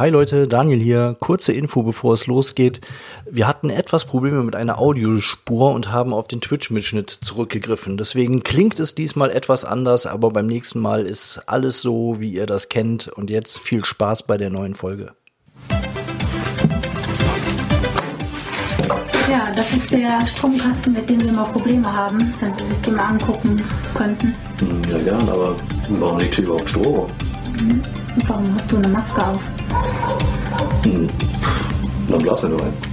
Hi 0.00 0.08
Leute, 0.08 0.48
Daniel 0.48 0.80
hier. 0.80 1.14
Kurze 1.20 1.52
Info, 1.52 1.82
bevor 1.82 2.14
es 2.14 2.26
losgeht. 2.26 2.80
Wir 3.30 3.46
hatten 3.46 3.68
etwas 3.68 4.06
Probleme 4.06 4.42
mit 4.42 4.56
einer 4.56 4.78
Audiospur 4.78 5.72
und 5.72 5.92
haben 5.92 6.14
auf 6.14 6.26
den 6.26 6.40
Twitch-Mitschnitt 6.40 7.10
zurückgegriffen. 7.10 7.98
Deswegen 7.98 8.42
klingt 8.42 8.80
es 8.80 8.94
diesmal 8.94 9.28
etwas 9.28 9.66
anders, 9.66 10.06
aber 10.06 10.30
beim 10.30 10.46
nächsten 10.46 10.80
Mal 10.80 11.02
ist 11.02 11.42
alles 11.44 11.82
so, 11.82 12.18
wie 12.18 12.30
ihr 12.30 12.46
das 12.46 12.70
kennt. 12.70 13.08
Und 13.08 13.28
jetzt 13.28 13.58
viel 13.58 13.84
Spaß 13.84 14.22
bei 14.22 14.38
der 14.38 14.48
neuen 14.48 14.74
Folge. 14.74 15.12
Ja, 19.28 19.52
das 19.54 19.70
ist 19.74 19.90
der 19.90 20.26
Stromkasten, 20.26 20.94
mit 20.94 21.10
dem 21.10 21.22
wir 21.22 21.32
mal 21.32 21.44
Probleme 21.44 21.94
haben, 21.94 22.32
wenn 22.40 22.54
Sie 22.54 22.64
sich 22.64 22.80
den 22.80 22.94
mal 22.94 23.04
angucken 23.04 23.62
könnten. 23.94 24.34
Ja, 24.90 24.96
gern, 24.96 25.28
aber 25.28 25.56
warum 25.90 26.18
liegt 26.18 26.36
hier 26.36 26.44
überhaupt 26.44 26.70
Strom? 26.70 27.06
Mhm. 27.60 27.82
Warum 28.26 28.54
hast 28.56 28.72
du 28.72 28.78
eine 28.78 28.88
Maske 28.88 29.26
auf? 29.26 29.59
Hm. 30.84 31.08
Dann 32.08 32.18
blasen 32.18 32.50
wir 32.50 32.56
nur 32.56 32.66
ein. 32.66 32.89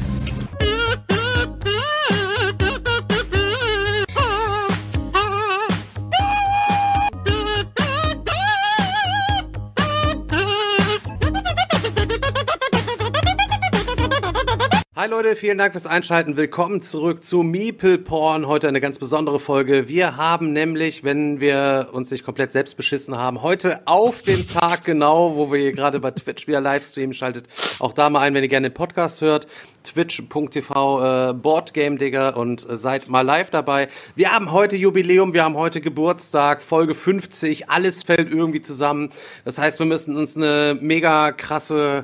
Hi 15.08 15.12
Leute, 15.12 15.38
vielen 15.38 15.58
Dank 15.58 15.72
fürs 15.72 15.88
Einschalten. 15.88 16.36
Willkommen 16.36 16.82
zurück 16.82 17.24
zu 17.24 17.42
Meeple 17.42 17.98
Porn. 17.98 18.46
Heute 18.46 18.68
eine 18.68 18.82
ganz 18.82 19.00
besondere 19.00 19.40
Folge. 19.40 19.88
Wir 19.88 20.18
haben 20.18 20.52
nämlich, 20.52 21.06
wenn 21.06 21.40
wir 21.40 21.88
uns 21.94 22.12
nicht 22.12 22.26
komplett 22.26 22.52
selbst 22.52 22.76
beschissen 22.76 23.18
haben, 23.18 23.42
heute 23.42 23.88
auf 23.88 24.22
den 24.22 24.46
Tag 24.50 24.84
genau, 24.84 25.38
wo 25.38 25.50
wir 25.50 25.60
hier 25.62 25.72
gerade 25.72 26.02
bei 26.02 26.12
Twitch 26.12 26.46
wieder 26.50 26.60
Livestream 26.60 27.14
schaltet. 27.14 27.48
Auch 27.80 27.94
da 27.94 28.10
mal 28.10 28.20
ein, 28.20 28.34
wenn 28.34 28.44
ihr 28.44 28.50
gerne 28.50 28.70
den 28.70 28.74
Podcast 28.74 29.22
hört. 29.22 29.48
Twitch.tv 29.86 31.30
äh, 31.30 31.34
Boardgame 31.34 31.96
Digger 31.96 32.36
und 32.36 32.70
äh, 32.70 32.76
seid 32.76 33.08
mal 33.08 33.22
live 33.22 33.50
dabei. 33.50 33.88
Wir 34.16 34.34
haben 34.34 34.52
heute 34.52 34.76
Jubiläum, 34.76 35.34
wir 35.34 35.46
haben 35.46 35.56
heute 35.56 35.80
Geburtstag, 35.80 36.62
Folge 36.62 36.96
50. 36.96 37.70
Alles 37.70 38.04
fällt 38.04 38.30
irgendwie 38.30 38.62
zusammen. 38.62 39.12
Das 39.46 39.58
heißt, 39.58 39.80
wir 39.80 39.86
müssen 39.86 40.18
uns 40.18 40.36
eine 40.36 40.78
mega 40.82 41.32
krasse 41.32 42.04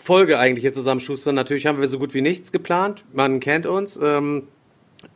Folge 0.00 0.38
eigentlich 0.38 0.62
hier 0.62 0.72
zusammenschustern. 0.72 1.34
Natürlich 1.34 1.66
haben 1.66 1.80
wir 1.80 1.88
so 1.88 1.98
gut 1.98 2.14
wie 2.14 2.22
nichts 2.22 2.52
geplant. 2.52 3.04
Man 3.12 3.40
kennt 3.40 3.66
uns. 3.66 3.98
Ähm, 4.02 4.48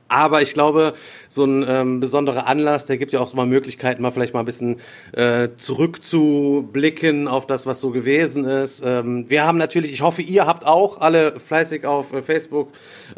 aber 0.09 0.43
ich 0.43 0.55
glaube, 0.55 0.95
so 1.29 1.45
ein 1.45 1.65
ähm, 1.69 2.01
besonderer 2.01 2.47
Anlass, 2.47 2.87
der 2.87 2.97
gibt 2.99 3.13
ja 3.13 3.21
auch 3.21 3.29
so 3.29 3.37
mal 3.37 3.47
Möglichkeiten, 3.47 4.03
mal 4.03 4.11
vielleicht 4.11 4.35
mal 4.35 4.41
ein 4.41 4.47
bisschen 4.47 4.77
äh, 5.13 5.49
zurückzublicken 5.57 7.27
auf 7.27 7.47
das, 7.47 7.67
was 7.67 7.81
so 7.81 7.91
gewesen 7.91 8.45
ist. 8.45 8.83
Ähm, 8.85 9.29
wir 9.29 9.45
haben 9.45 9.59
natürlich, 9.59 9.93
ich 9.93 10.03
hoffe, 10.03 10.23
ihr 10.23 10.47
habt 10.47 10.67
auch 10.67 11.01
alle 11.01 11.41
fleißig 11.41 11.87
auf 11.87 12.13
äh, 12.13 12.23
Facebook 12.23 12.69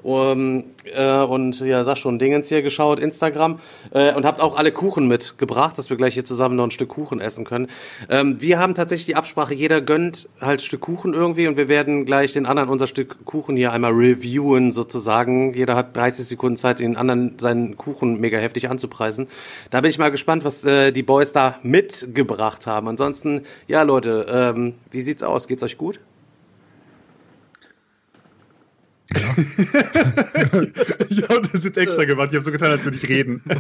um, 0.03 0.65
äh, 0.95 1.19
und 1.19 1.61
ja, 1.61 1.85
sag 1.85 1.99
schon, 1.99 2.19
Dingens 2.19 2.49
hier 2.49 2.63
geschaut, 2.63 2.99
Instagram 2.99 3.59
äh, 3.93 4.15
und 4.15 4.25
habt 4.25 4.41
auch 4.41 4.57
alle 4.57 4.73
Kuchen 4.73 5.09
mitgebracht, 5.09 5.77
dass 5.77 5.91
wir 5.91 5.97
gleich 5.97 6.15
hier 6.15 6.25
zusammen 6.25 6.57
noch 6.57 6.65
ein 6.65 6.71
Stück 6.71 6.89
Kuchen 6.89 7.21
essen 7.21 7.45
können. 7.45 7.69
Ähm, 8.09 8.41
wir 8.41 8.59
haben 8.59 8.75
tatsächlich 8.75 9.07
die 9.07 9.17
Absprache, 9.17 9.55
jeder 9.55 9.81
gönnt 9.81 10.29
halt 10.41 10.63
Stück 10.63 10.81
Kuchen 10.81 11.13
irgendwie 11.13 11.49
und 11.49 11.57
wir 11.57 11.69
werden 11.69 12.07
gleich 12.07 12.33
den 12.33 12.47
anderen 12.47 12.69
unser 12.69 12.87
Stück 12.87 13.25
Kuchen 13.25 13.57
hier 13.57 13.73
einmal 13.73 13.93
reviewen 13.93 14.73
sozusagen. 14.73 15.55
Jeder 15.55 15.77
hat 15.77 15.97
30 15.97 16.27
Sekunden 16.27 16.57
Zeit, 16.57 16.76
den 16.79 16.97
anderen 16.97 17.39
seinen 17.39 17.77
Kuchen 17.77 18.21
mega 18.21 18.39
heftig 18.39 18.69
anzupreisen. 18.69 19.29
Da 19.71 19.81
bin 19.81 19.91
ich 19.91 19.99
mal 19.99 20.11
gespannt, 20.11 20.45
was 20.45 20.65
äh, 20.65 20.93
die 20.93 21.03
Boys 21.03 21.33
da 21.33 21.59
mitgebracht 21.63 22.67
haben. 22.67 22.89
Ansonsten, 22.89 23.43
ja 23.67 23.83
Leute, 23.83 24.27
ähm, 24.29 24.75
wie 24.91 25.01
sieht's 25.01 25.23
aus? 25.23 25.49
Geht's 25.49 25.63
euch 25.63 25.79
gut? 25.79 26.01
Ja. 29.15 29.21
ich 31.09 31.23
habe 31.29 31.43
das 31.53 31.65
jetzt 31.65 31.79
extra 31.79 32.05
gemacht. 32.05 32.29
Ich 32.31 32.35
habe 32.35 32.45
so 32.45 32.51
getan, 32.51 32.71
als 32.71 32.85
würde 32.85 32.97
ich 32.97 33.09
reden. 33.09 33.43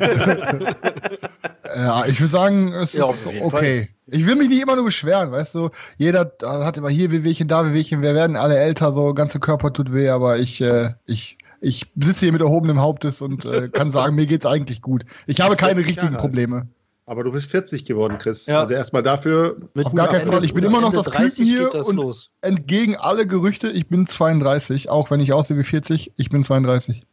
ja, 1.65 2.05
ich 2.07 2.21
würde 2.21 2.33
sagen, 2.33 2.73
es 2.73 2.93
ja, 2.93 3.07
ist 3.07 3.27
okay. 3.27 3.51
Fall. 3.51 3.89
Ich 4.09 4.27
will 4.27 4.37
mich 4.37 4.49
nicht 4.49 4.63
immer 4.63 4.77
nur 4.77 4.85
beschweren, 4.85 5.33
weißt 5.33 5.55
du. 5.55 5.71
Jeder 5.99 6.33
hat 6.43 6.77
immer 6.77 6.91
hier 6.91 7.11
Wehwehchen, 7.11 7.49
da 7.49 7.65
Wehwehchen. 7.67 8.03
Wir 8.03 8.15
werden 8.15 8.37
alle 8.37 8.57
älter, 8.57 8.93
so 8.93 9.15
ganze 9.15 9.41
Körper 9.41 9.73
tut 9.73 9.93
weh, 9.93 10.09
aber 10.09 10.39
ich, 10.39 10.61
äh, 10.61 10.91
ich, 11.07 11.39
ich 11.66 11.87
sitze 11.97 12.21
hier 12.21 12.32
mit 12.32 12.41
erhobenem 12.41 12.81
Hauptes 12.81 13.21
und 13.21 13.44
äh, 13.44 13.69
kann 13.69 13.91
sagen, 13.91 14.15
mir 14.15 14.27
geht's 14.27 14.47
eigentlich 14.47 14.81
gut. 14.81 15.04
Ich 15.27 15.41
habe 15.41 15.56
keine 15.56 15.84
richtigen 15.84 16.15
Probleme. 16.15 16.69
Aber 17.09 17.22
du 17.22 17.32
bist 17.32 17.50
40 17.50 17.84
geworden, 17.84 18.19
Chris. 18.19 18.47
Ja. 18.47 18.60
Also 18.60 18.75
erstmal 18.75 19.03
dafür. 19.03 19.56
Mit 19.75 19.87
Auf 19.87 19.94
gar 19.94 20.09
keinen 20.09 20.31
Fall. 20.31 20.44
Ich 20.44 20.54
bin 20.54 20.65
immer 20.65 20.81
noch 20.81 20.93
das 20.93 21.06
30 21.06 21.49
hier 21.49 21.69
das 21.71 21.88
und 21.88 21.97
los. 21.97 22.31
entgegen 22.41 22.97
alle 22.97 23.27
Gerüchte, 23.27 23.69
ich 23.69 23.87
bin 23.88 24.06
32, 24.06 24.88
auch 24.88 25.10
wenn 25.10 25.21
ich 25.21 25.32
aussehe 25.32 25.56
wie 25.56 25.65
40, 25.65 26.12
ich 26.16 26.31
bin 26.31 26.43
32. 26.43 27.04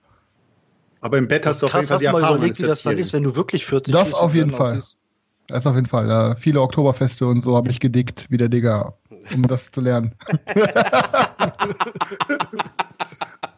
Aber 1.01 1.17
im 1.17 1.27
Bett 1.27 1.45
hast 1.45 1.61
du 1.61 1.65
auf 1.65 1.73
jeden 1.73 1.85
Fall 1.85 1.97
die 1.97 2.05
Erfahrung. 2.05 2.29
mal 2.29 2.35
überlegt, 2.37 2.59
wie 2.59 2.63
das 2.63 2.81
dann 2.83 2.97
ist, 2.97 3.13
wenn 3.13 3.23
du 3.23 3.35
wirklich 3.35 3.65
40 3.65 3.93
bist. 3.93 4.13
Das 4.13 4.13
auf 4.13 4.33
jeden 4.33 4.51
Fall. 4.51 4.81
Das 5.47 5.67
auf 5.67 5.75
jeden 5.75 5.87
Fall. 5.87 6.07
Ja, 6.07 6.35
viele 6.35 6.61
Oktoberfeste 6.61 7.25
und 7.27 7.41
so 7.41 7.55
habe 7.55 7.69
ich 7.69 7.79
gedickt, 7.79 8.27
wie 8.29 8.37
der 8.37 8.49
Digger, 8.49 8.93
um 9.33 9.47
das 9.47 9.71
zu 9.71 9.81
lernen. 9.81 10.13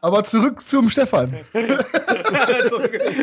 Aber 0.05 0.23
zurück 0.23 0.61
zum 0.67 0.89
Stefan. 0.91 1.33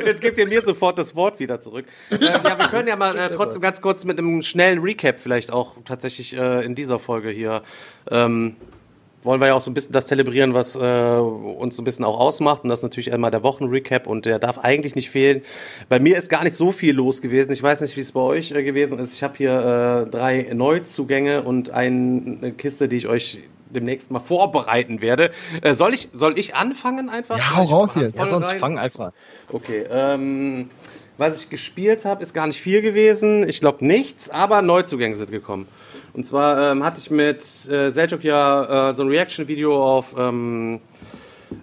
Jetzt 0.05 0.21
gebt 0.21 0.37
ihr 0.37 0.49
mir 0.49 0.65
sofort 0.65 0.99
das 0.99 1.15
Wort 1.15 1.39
wieder 1.39 1.61
zurück. 1.61 1.87
Äh, 2.11 2.17
ja, 2.17 2.43
wir 2.43 2.69
können 2.69 2.89
ja 2.89 2.97
mal 2.97 3.17
äh, 3.17 3.31
trotzdem 3.31 3.63
ganz 3.63 3.81
kurz 3.81 4.05
mit 4.05 4.19
einem 4.19 4.43
schnellen 4.43 4.81
Recap 4.81 5.21
vielleicht 5.21 5.53
auch 5.53 5.77
tatsächlich 5.85 6.37
äh, 6.37 6.65
in 6.65 6.75
dieser 6.75 6.99
Folge 6.99 7.29
hier 7.31 7.63
ähm, 8.11 8.57
wollen 9.23 9.41
wir 9.41 9.49
ja 9.49 9.55
auch 9.55 9.63
so 9.63 9.71
ein 9.71 9.75
bisschen 9.75 9.93
das 9.93 10.07
zelebrieren, 10.07 10.55
was 10.55 10.77
äh, 10.77 10.79
uns 10.79 11.77
so 11.77 11.83
ein 11.83 11.85
bisschen 11.85 12.05
auch 12.05 12.19
ausmacht. 12.19 12.65
Und 12.65 12.71
das 12.71 12.81
ist 12.81 12.83
natürlich 12.83 13.13
einmal 13.13 13.31
der 13.31 13.43
Wochenrecap 13.43 14.07
und 14.07 14.27
der 14.27 14.39
darf 14.39 14.59
eigentlich 14.59 14.95
nicht 14.95 15.11
fehlen. 15.11 15.43
Bei 15.89 16.01
mir 16.01 16.17
ist 16.17 16.29
gar 16.29 16.45
nicht 16.45 16.57
so 16.57 16.73
viel 16.73 16.95
los 16.95 17.23
gewesen. 17.23 17.53
Ich 17.53 17.63
weiß 17.63 17.81
nicht, 17.83 17.97
wie 17.97 18.01
es 18.01 18.13
bei 18.13 18.21
euch 18.21 18.53
äh, 18.53 18.63
gewesen 18.63 18.99
ist. 18.99 19.15
Ich 19.15 19.23
habe 19.23 19.35
hier 19.37 20.07
äh, 20.07 20.11
drei 20.11 20.51
Neuzugänge 20.53 21.43
und 21.43 21.71
eine 21.71 22.53
Kiste, 22.53 22.89
die 22.89 22.97
ich 22.97 23.09
euch 23.09 23.41
demnächst 23.71 24.11
mal 24.11 24.21
vorbereiten 24.21 25.01
werde. 25.01 25.31
Äh, 25.63 25.75
soll 25.75 25.95
ich 25.95 26.09
soll 26.13 26.39
ich 26.39 26.55
anfangen 26.55 27.09
einfach? 27.09 27.39
Ja, 27.39 27.57
hau 27.57 27.65
raus 27.65 27.91
jetzt. 27.97 28.19
Ja, 28.19 28.29
sonst 28.29 28.51
rein? 28.51 28.59
fang 28.59 28.79
einfach. 28.79 29.13
Okay. 29.51 29.85
Ähm, 29.91 30.71
was 31.19 31.41
ich 31.41 31.51
gespielt 31.51 32.05
habe, 32.05 32.23
ist 32.23 32.35
gar 32.35 32.47
nicht 32.47 32.61
viel 32.61 32.83
gewesen. 32.83 33.49
Ich 33.49 33.61
glaube 33.61 33.85
nichts, 33.85 34.31
aber 34.31 34.63
Neuzugänge 34.63 35.15
sind 35.17 35.31
gekommen. 35.31 35.69
Und 36.15 36.25
zwar 36.25 36.73
ähm, 36.73 36.85
hatte 36.85 37.01
ich 37.01 37.11
mit 37.11 37.43
äh, 37.71 37.91
Seljuk 37.91 38.23
ja 38.25 38.91
äh, 38.91 38.95
so 38.95 39.03
ein 39.03 39.09
Reaction-Video 39.09 39.83
auf 39.83 40.15
ähm, 40.19 40.81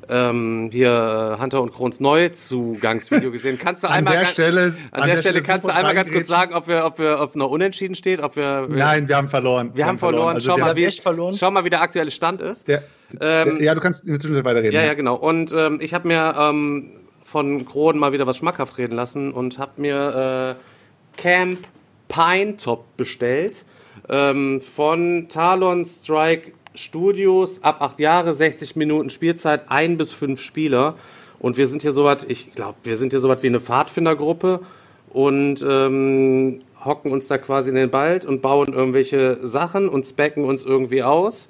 ähm, 0.07 0.69
hier 0.71 1.37
Hunter 1.39 1.61
und 1.61 1.73
Krons 1.73 1.99
Neuzugangsvideo 1.99 3.31
gesehen. 3.31 3.59
Kannst 3.61 3.83
du 3.83 3.88
an 3.88 3.95
einmal 3.95 4.17
der 4.17 4.25
Stelle, 4.25 4.73
an, 4.91 5.01
an 5.01 5.07
der, 5.07 5.15
der 5.15 5.21
Stelle 5.21 5.41
kannst 5.41 5.67
du 5.67 5.73
einmal 5.73 5.93
ganz 5.93 6.11
kurz 6.11 6.27
sagen, 6.27 6.53
ob 6.53 6.67
wir, 6.67 6.85
ob 6.85 6.99
wir, 6.99 7.19
ob 7.19 7.35
noch 7.35 7.49
unentschieden 7.49 7.95
steht, 7.95 8.21
ob 8.21 8.35
wir, 8.35 8.67
Nein, 8.69 9.07
wir 9.07 9.17
haben 9.17 9.27
verloren. 9.27 9.69
Wir, 9.69 9.77
wir 9.77 9.85
haben 9.85 9.97
verloren. 9.97 10.35
Also 10.35 10.51
schau 10.51 10.57
mal, 10.57 10.75
wie, 10.75 10.91
verloren. 10.91 11.35
schau 11.38 11.51
mal, 11.51 11.63
wie 11.63 11.69
der 11.69 11.81
aktuelle 11.81 12.11
Stand 12.11 12.41
ist. 12.41 12.67
Der, 12.67 12.83
ähm, 13.21 13.61
ja, 13.61 13.73
du 13.75 13.81
kannst 13.81 14.03
in 14.03 14.11
der 14.11 14.19
Zwischenzeit 14.19 14.45
weiterreden. 14.45 14.73
Ja, 14.73 14.83
ja, 14.83 14.93
genau. 14.93 15.15
Und 15.15 15.51
ähm, 15.51 15.79
ich 15.81 15.93
habe 15.93 16.07
mir 16.07 16.35
ähm, 16.38 16.91
von 17.23 17.65
Kroden 17.65 17.99
mal 17.99 18.13
wieder 18.13 18.27
was 18.27 18.38
schmackhaft 18.38 18.77
reden 18.77 18.95
lassen 18.95 19.31
und 19.31 19.59
habe 19.59 19.81
mir 19.81 20.57
äh, 20.57 21.21
Camp 21.21 21.59
Pine 22.07 22.57
Top 22.57 22.85
bestellt 22.97 23.65
ähm, 24.09 24.61
von 24.61 25.27
Talon 25.29 25.85
Strike 25.85 26.51
Studios 26.75 27.63
ab 27.63 27.81
acht 27.81 27.99
Jahre, 27.99 28.33
60 28.33 28.75
Minuten 28.75 29.09
Spielzeit, 29.09 29.63
ein 29.69 29.97
bis 29.97 30.11
fünf 30.11 30.39
Spieler. 30.39 30.95
Und 31.39 31.57
wir 31.57 31.67
sind 31.67 31.81
hier 31.81 31.93
so 31.93 32.03
was, 32.03 32.25
ich 32.25 32.53
glaube, 32.53 32.77
wir 32.83 32.97
sind 32.97 33.11
hier 33.11 33.19
so 33.19 33.29
was 33.29 33.43
wie 33.43 33.47
eine 33.47 33.59
Pfadfindergruppe 33.59 34.61
und 35.09 35.65
ähm, 35.67 36.59
hocken 36.83 37.11
uns 37.11 37.27
da 37.27 37.37
quasi 37.37 37.69
in 37.69 37.75
den 37.75 37.93
Wald 37.93 38.25
und 38.25 38.41
bauen 38.41 38.73
irgendwelche 38.73 39.37
Sachen 39.47 39.89
und 39.89 40.05
specken 40.05 40.43
uns 40.45 40.63
irgendwie 40.63 41.03
aus. 41.03 41.49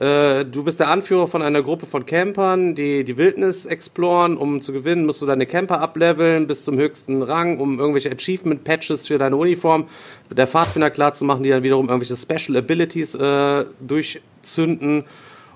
Äh, 0.00 0.46
du 0.46 0.64
bist 0.64 0.80
der 0.80 0.88
Anführer 0.88 1.28
von 1.28 1.42
einer 1.42 1.62
Gruppe 1.62 1.84
von 1.84 2.06
Campern, 2.06 2.74
die 2.74 3.04
die 3.04 3.18
Wildnis 3.18 3.66
exploren. 3.66 4.38
Um 4.38 4.62
zu 4.62 4.72
gewinnen, 4.72 5.04
musst 5.04 5.20
du 5.20 5.26
deine 5.26 5.44
Camper 5.44 5.80
ableveln 5.80 6.46
bis 6.46 6.64
zum 6.64 6.78
höchsten 6.78 7.22
Rang, 7.22 7.58
um 7.58 7.78
irgendwelche 7.78 8.10
Achievement-Patches 8.10 9.08
für 9.08 9.18
deine 9.18 9.36
Uniform 9.36 9.88
der 10.30 10.46
Pfadfinder 10.46 10.90
klar 10.90 11.12
zu 11.14 11.24
machen, 11.24 11.42
die 11.42 11.50
dann 11.50 11.62
wiederum 11.62 11.88
irgendwelche 11.88 12.16
Special 12.16 12.56
Abilities 12.56 13.14
äh, 13.14 13.64
durchzünden. 13.80 15.04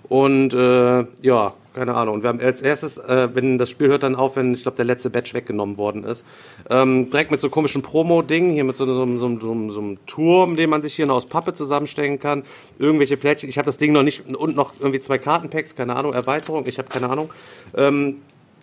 Und 0.08 0.52
äh, 0.52 1.04
ja, 1.22 1.54
keine 1.74 1.94
Ahnung. 1.94 2.16
Und 2.16 2.22
wir 2.22 2.28
haben 2.28 2.40
als 2.40 2.62
erstes, 2.62 2.98
äh, 2.98 3.28
wenn 3.34 3.58
das 3.58 3.70
Spiel 3.70 3.88
hört 3.88 4.02
dann 4.02 4.14
auf, 4.14 4.36
wenn 4.36 4.54
ich 4.54 4.62
glaube 4.62 4.76
der 4.76 4.84
letzte 4.84 5.10
Batch 5.10 5.34
weggenommen 5.34 5.76
worden 5.76 6.04
ist, 6.04 6.24
ähm, 6.70 7.10
direkt 7.10 7.30
mit 7.30 7.40
so 7.40 7.50
komischen 7.50 7.82
Promo-Dingen, 7.82 8.50
hier 8.50 8.64
mit 8.64 8.76
so, 8.76 8.86
so, 8.86 8.94
so, 8.94 9.18
so, 9.18 9.70
so, 9.70 9.80
einem 9.80 9.98
Turm, 10.06 10.56
den 10.56 10.70
man 10.70 10.82
sich 10.82 10.94
hier 10.94 11.06
noch 11.06 11.16
aus 11.16 11.26
Pappe 11.26 11.52
zusammenstellen 11.52 12.18
kann, 12.18 12.44
irgendwelche 12.78 13.16
Plättchen. 13.16 13.48
Ich 13.48 13.58
habe 13.58 13.66
das 13.66 13.78
Ding 13.78 13.92
noch 13.92 14.02
nicht 14.02 14.28
und 14.34 14.56
noch 14.56 14.74
irgendwie 14.78 15.00
zwei 15.00 15.18
Kartenpacks, 15.18 15.74
keine 15.74 15.96
Ahnung, 15.96 16.12
Erweiterung, 16.12 16.64
ich 16.66 16.78
habe 16.78 16.88
keine 16.88 17.08
Ahnung. 17.10 17.30
Ähm, 17.76 18.18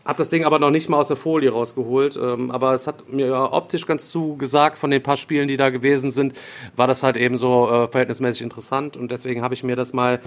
hab 0.06 0.18
das 0.18 0.30
Ding 0.30 0.46
aber 0.46 0.60
noch 0.60 0.72
nicht 0.72 0.90
mal 0.90 0.98
aus 0.98 1.08
der 1.08 1.18
Folie 1.18 1.52
rausgeholt. 1.52 2.18
Ähm, 2.18 2.52
aber 2.52 2.74
es 2.74 2.88
hat 2.88 3.12
mir 3.12 3.28
ja 3.28 3.52
optisch 3.52 3.86
ganz 3.86 4.10
zugesagt 4.10 4.78
von 4.78 4.92
den 4.92 5.04
paar 5.04 5.18
Spielen, 5.18 5.48
die 5.48 5.58
da 5.58 5.70
gewesen 5.70 6.12
sind, 6.12 6.34
war 6.76 6.88
das 6.88 7.04
halt 7.04 7.18
eben 7.18 7.38
so 7.38 7.70
äh, 7.70 7.88
verhältnismäßig 7.88 8.42
interessant 8.42 8.98
und 8.98 9.12
deswegen 9.12 9.42
habe 9.42 9.54
ich 9.54 9.64
mir 9.64 9.76
das 9.76 9.94
mal 9.94 10.20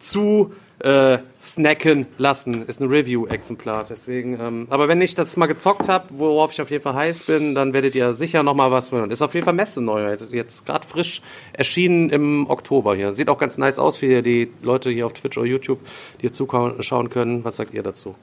zu 0.00 0.52
äh, 0.80 1.18
snacken 1.40 2.06
lassen. 2.18 2.66
Ist 2.66 2.80
ein 2.80 2.88
Review-Exemplar. 2.88 3.86
Deswegen, 3.88 4.38
ähm, 4.40 4.66
aber 4.68 4.88
wenn 4.88 5.00
ich 5.00 5.14
das 5.14 5.36
mal 5.36 5.46
gezockt 5.46 5.88
habe, 5.88 6.06
worauf 6.10 6.52
ich 6.52 6.60
auf 6.60 6.70
jeden 6.70 6.82
Fall 6.82 6.94
heiß 6.94 7.24
bin, 7.24 7.54
dann 7.54 7.72
werdet 7.72 7.94
ihr 7.94 8.12
sicher 8.14 8.42
noch 8.42 8.54
mal 8.54 8.72
was 8.72 8.90
hören. 8.90 9.10
Ist 9.12 9.22
auf 9.22 9.34
jeden 9.34 9.44
Fall 9.44 9.54
Messe 9.54 9.80
neu. 9.80 10.16
Jetzt 10.32 10.66
gerade 10.66 10.86
frisch 10.86 11.22
erschienen 11.52 12.10
im 12.10 12.50
Oktober 12.50 12.96
hier. 12.96 13.12
Sieht 13.12 13.28
auch 13.28 13.38
ganz 13.38 13.58
nice 13.58 13.78
aus 13.78 13.98
für 13.98 14.22
die 14.22 14.50
Leute 14.62 14.90
hier 14.90 15.06
auf 15.06 15.12
Twitch 15.12 15.38
oder 15.38 15.46
YouTube, 15.46 15.78
die 16.16 16.22
hier 16.22 16.32
zuschauen 16.32 17.10
können. 17.10 17.44
Was 17.44 17.56
sagt 17.56 17.72
ihr 17.72 17.84
dazu? 17.84 18.16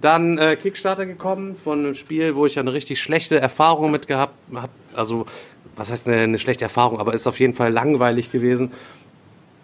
Dann 0.00 0.38
äh, 0.38 0.56
Kickstarter 0.56 1.06
gekommen 1.06 1.56
von 1.56 1.80
einem 1.80 1.94
Spiel, 1.94 2.36
wo 2.36 2.46
ich 2.46 2.58
eine 2.58 2.72
richtig 2.72 3.00
schlechte 3.00 3.40
Erfahrung 3.40 3.90
mit 3.90 4.06
gehabt 4.06 4.34
habe. 4.54 4.70
Also, 4.94 5.26
was 5.76 5.90
heißt 5.90 6.08
eine, 6.08 6.18
eine, 6.18 6.38
schlechte 6.38 6.64
Erfahrung, 6.64 7.00
aber 7.00 7.14
ist 7.14 7.26
auf 7.26 7.40
jeden 7.40 7.54
Fall 7.54 7.72
langweilig 7.72 8.30
gewesen. 8.30 8.72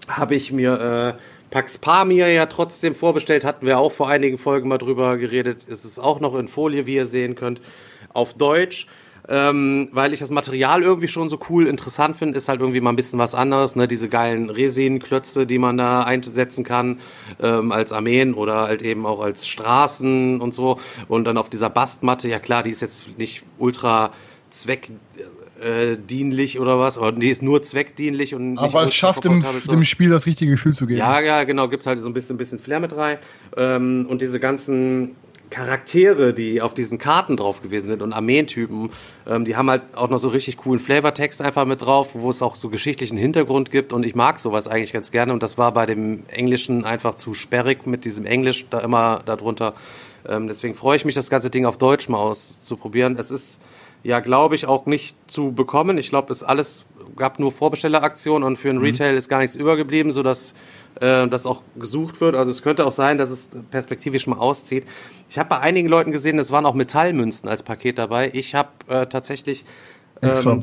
Habe 0.08 0.34
ich 0.34 0.52
mir 0.52 1.16
äh, 1.16 1.20
Pax 1.50 1.78
Pamir 1.78 2.28
ja 2.32 2.46
trotzdem 2.46 2.96
vorbestellt, 2.96 3.44
hatten 3.44 3.64
wir 3.64 3.78
auch 3.78 3.92
vor 3.92 4.08
einigen 4.08 4.38
Folgen 4.38 4.68
mal 4.68 4.78
drüber 4.78 5.18
geredet. 5.18 5.64
Ist 5.64 5.84
es 5.84 6.00
auch 6.00 6.18
noch 6.18 6.34
in 6.34 6.48
Folie, 6.48 6.86
wie 6.86 6.96
ihr 6.96 7.06
sehen 7.06 7.36
könnt, 7.36 7.60
auf 8.12 8.34
Deutsch. 8.34 8.88
Ähm, 9.26 9.88
weil 9.92 10.12
ich 10.12 10.20
das 10.20 10.30
Material 10.30 10.82
irgendwie 10.82 11.08
schon 11.08 11.30
so 11.30 11.38
cool 11.48 11.66
interessant 11.66 12.16
finde, 12.16 12.36
ist 12.36 12.48
halt 12.48 12.60
irgendwie 12.60 12.80
mal 12.80 12.90
ein 12.90 12.96
bisschen 12.96 13.18
was 13.18 13.34
anderes, 13.34 13.74
ne? 13.74 13.88
Diese 13.88 14.08
geilen 14.08 14.50
Resinklötze, 14.50 15.46
die 15.46 15.58
man 15.58 15.78
da 15.78 16.02
einsetzen 16.02 16.62
kann, 16.62 17.00
ähm, 17.40 17.72
als 17.72 17.92
Armeen 17.92 18.34
oder 18.34 18.62
halt 18.62 18.82
eben 18.82 19.06
auch 19.06 19.20
als 19.20 19.46
Straßen 19.46 20.40
und 20.40 20.52
so. 20.52 20.78
Und 21.08 21.24
dann 21.24 21.38
auf 21.38 21.48
dieser 21.48 21.70
Bastmatte, 21.70 22.28
ja 22.28 22.38
klar, 22.38 22.62
die 22.62 22.70
ist 22.70 22.82
jetzt 22.82 23.18
nicht 23.18 23.44
ultra 23.58 24.12
zweck 24.50 24.90
äh, 25.60 25.96
dienlich 25.96 26.60
oder 26.60 26.78
was, 26.78 26.98
aber 26.98 27.12
die 27.12 27.28
ist 27.28 27.42
nur 27.42 27.62
zweckdienlich 27.62 28.34
und 28.34 28.58
Aber 28.58 28.84
es 28.84 28.94
schafft 28.94 29.24
dem, 29.24 29.42
so. 29.64 29.72
dem, 29.72 29.84
Spiel 29.84 30.10
das 30.10 30.26
richtige 30.26 30.52
Gefühl 30.52 30.74
zu 30.74 30.86
geben. 30.86 30.98
Ja, 30.98 31.20
ja, 31.20 31.44
genau, 31.44 31.68
gibt 31.68 31.86
halt 31.86 31.98
so 32.00 32.08
ein 32.08 32.12
bisschen, 32.14 32.34
ein 32.34 32.38
bisschen 32.38 32.58
Flair 32.58 32.80
mit 32.80 32.94
rein. 32.94 33.18
Ähm, 33.56 34.06
und 34.08 34.20
diese 34.20 34.40
ganzen 34.40 35.16
Charaktere, 35.50 36.34
die 36.34 36.60
auf 36.60 36.74
diesen 36.74 36.98
Karten 36.98 37.36
drauf 37.36 37.62
gewesen 37.62 37.88
sind 37.88 38.02
und 38.02 38.12
Armeentypen, 38.12 38.90
ähm, 39.26 39.44
die 39.44 39.56
haben 39.56 39.70
halt 39.70 39.82
auch 39.94 40.08
noch 40.08 40.18
so 40.18 40.28
richtig 40.28 40.56
coolen 40.56 40.80
Flavortext 40.80 41.42
einfach 41.42 41.64
mit 41.64 41.82
drauf, 41.82 42.10
wo 42.14 42.30
es 42.30 42.42
auch 42.42 42.56
so 42.56 42.68
geschichtlichen 42.68 43.16
Hintergrund 43.16 43.70
gibt 43.70 43.92
und 43.92 44.04
ich 44.04 44.14
mag 44.14 44.40
sowas 44.40 44.68
eigentlich 44.68 44.92
ganz 44.92 45.10
gerne 45.10 45.32
und 45.32 45.42
das 45.42 45.58
war 45.58 45.72
bei 45.72 45.86
dem 45.86 46.24
Englischen 46.28 46.84
einfach 46.84 47.14
zu 47.16 47.34
sperrig 47.34 47.86
mit 47.86 48.04
diesem 48.04 48.26
Englisch 48.26 48.66
da 48.70 48.80
immer 48.80 49.20
darunter. 49.24 49.74
Ähm, 50.26 50.48
deswegen 50.48 50.74
freue 50.74 50.96
ich 50.96 51.04
mich, 51.04 51.14
das 51.14 51.30
ganze 51.30 51.50
Ding 51.50 51.66
auf 51.66 51.78
Deutsch 51.78 52.08
mal 52.08 52.18
auszuprobieren. 52.18 53.16
Es 53.18 53.30
ist 53.30 53.60
ja, 54.04 54.20
glaube 54.20 54.54
ich, 54.54 54.66
auch 54.66 54.86
nicht 54.86 55.16
zu 55.26 55.52
bekommen. 55.52 55.96
Ich 55.98 56.10
glaube, 56.10 56.32
es 56.32 56.42
alles 56.42 56.84
gab 57.16 57.38
nur 57.38 57.52
Vorbestelleraktionen 57.52 58.46
und 58.46 58.56
für 58.56 58.70
ein 58.70 58.76
mhm. 58.76 58.84
Retail 58.84 59.16
ist 59.16 59.28
gar 59.28 59.38
nichts 59.38 59.56
übergeblieben, 59.56 60.12
sodass 60.12 60.54
äh, 61.04 61.28
das 61.28 61.44
auch 61.46 61.62
gesucht 61.76 62.20
wird. 62.20 62.34
Also 62.34 62.50
es 62.50 62.62
könnte 62.62 62.86
auch 62.86 62.92
sein, 62.92 63.18
dass 63.18 63.30
es 63.30 63.50
perspektivisch 63.70 64.26
mal 64.26 64.38
auszieht. 64.38 64.84
Ich 65.28 65.38
habe 65.38 65.50
bei 65.50 65.58
einigen 65.60 65.88
Leuten 65.88 66.12
gesehen, 66.12 66.38
es 66.38 66.50
waren 66.50 66.64
auch 66.64 66.74
Metallmünzen 66.74 67.48
als 67.48 67.62
Paket 67.62 67.98
dabei. 67.98 68.30
Ich 68.32 68.54
habe 68.54 68.70
äh, 68.88 69.06
tatsächlich 69.06 69.64
ähm, 70.22 70.62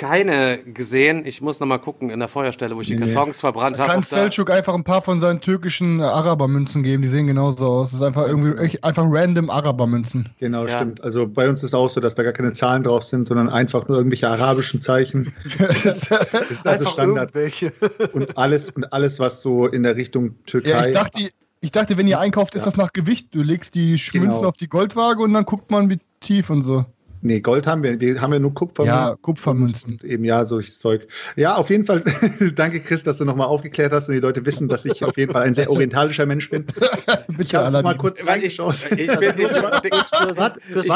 keine 0.00 0.60
gesehen. 0.64 1.26
Ich 1.26 1.42
muss 1.42 1.60
noch 1.60 1.66
mal 1.66 1.76
gucken 1.76 2.08
in 2.08 2.20
der 2.20 2.28
Feuerstelle, 2.28 2.74
wo 2.74 2.80
ich 2.80 2.86
die 2.86 2.96
Kartons 2.96 3.36
nee. 3.36 3.40
verbrannt 3.40 3.78
habe. 3.78 3.92
Kann 3.92 4.02
Selçuk 4.02 4.50
einfach 4.50 4.72
ein 4.72 4.82
paar 4.82 5.02
von 5.02 5.20
seinen 5.20 5.42
türkischen 5.42 6.00
Arabermünzen 6.00 6.82
geben? 6.82 7.02
Die 7.02 7.08
sehen 7.08 7.26
genauso 7.26 7.66
aus. 7.66 7.90
Das 7.90 8.00
ist 8.00 8.06
einfach 8.06 8.26
irgendwie 8.26 8.56
echt, 8.62 8.82
einfach 8.82 9.04
random 9.06 9.50
Arabermünzen. 9.50 10.30
Genau, 10.38 10.66
ja. 10.66 10.76
stimmt. 10.76 11.04
Also 11.04 11.28
bei 11.28 11.50
uns 11.50 11.62
ist 11.62 11.74
auch 11.74 11.90
so, 11.90 12.00
dass 12.00 12.14
da 12.14 12.22
gar 12.22 12.32
keine 12.32 12.52
Zahlen 12.52 12.82
drauf 12.82 13.04
sind, 13.04 13.28
sondern 13.28 13.50
einfach 13.50 13.88
nur 13.88 13.98
irgendwelche 13.98 14.26
arabischen 14.26 14.80
Zeichen. 14.80 15.34
das 15.58 15.84
ist, 15.84 16.10
das 16.10 16.50
ist 16.50 16.66
also 16.66 16.86
Standard. 16.86 17.32
Und 18.14 18.38
alles 18.38 18.70
und 18.70 18.92
alles, 18.92 19.18
was 19.18 19.42
so 19.42 19.66
in 19.66 19.82
der 19.82 19.96
Richtung 19.96 20.34
Türkei. 20.46 20.70
Ja, 20.70 20.86
ich 20.86 20.94
dachte, 20.94 21.28
ich 21.60 21.72
dachte, 21.72 21.98
wenn 21.98 22.08
ihr 22.08 22.18
einkauft, 22.18 22.54
ist 22.54 22.64
ja. 22.64 22.70
das 22.70 22.76
nach 22.76 22.92
Gewicht. 22.94 23.34
Du 23.34 23.42
legst 23.42 23.74
die 23.74 23.90
Münzen 23.92 24.20
genau. 24.20 24.44
auf 24.44 24.56
die 24.56 24.68
Goldwaage 24.68 25.22
und 25.22 25.34
dann 25.34 25.44
guckt 25.44 25.70
man, 25.70 25.90
wie 25.90 25.98
tief 26.20 26.48
und 26.48 26.62
so. 26.62 26.86
Nee, 27.22 27.40
Gold 27.40 27.66
haben 27.66 27.82
wir. 27.82 28.00
Wir 28.00 28.20
haben 28.20 28.32
ja 28.32 28.38
nur 28.38 28.54
Kupfer. 28.54 28.84
Ja, 28.84 29.16
Kupfermünzen. 29.20 29.92
Und 29.92 30.04
eben 30.04 30.24
ja, 30.24 30.46
solches 30.46 30.78
Zeug. 30.78 31.06
Ja, 31.36 31.56
auf 31.56 31.68
jeden 31.68 31.84
Fall. 31.84 32.02
danke, 32.54 32.80
Chris, 32.80 33.04
dass 33.04 33.18
du 33.18 33.24
nochmal 33.24 33.46
aufgeklärt 33.46 33.92
hast 33.92 34.08
und 34.08 34.14
die 34.14 34.20
Leute 34.20 34.46
wissen, 34.46 34.68
dass 34.68 34.84
ich 34.86 35.04
auf 35.04 35.16
jeden 35.18 35.32
Fall 35.32 35.42
ein 35.42 35.54
sehr 35.54 35.70
orientalischer 35.70 36.24
Mensch 36.24 36.48
bin. 36.48 36.64
Bitte 37.28 37.42
ich 37.42 37.54
habe 37.54 37.82
mal 37.82 37.96
kurz 37.96 38.26
reingeschaut. 38.26 38.76
Ich, 38.92 39.00
ich, 39.00 39.18
bin, 39.18 39.32
ich, 39.36 39.44
ich, 39.44 39.52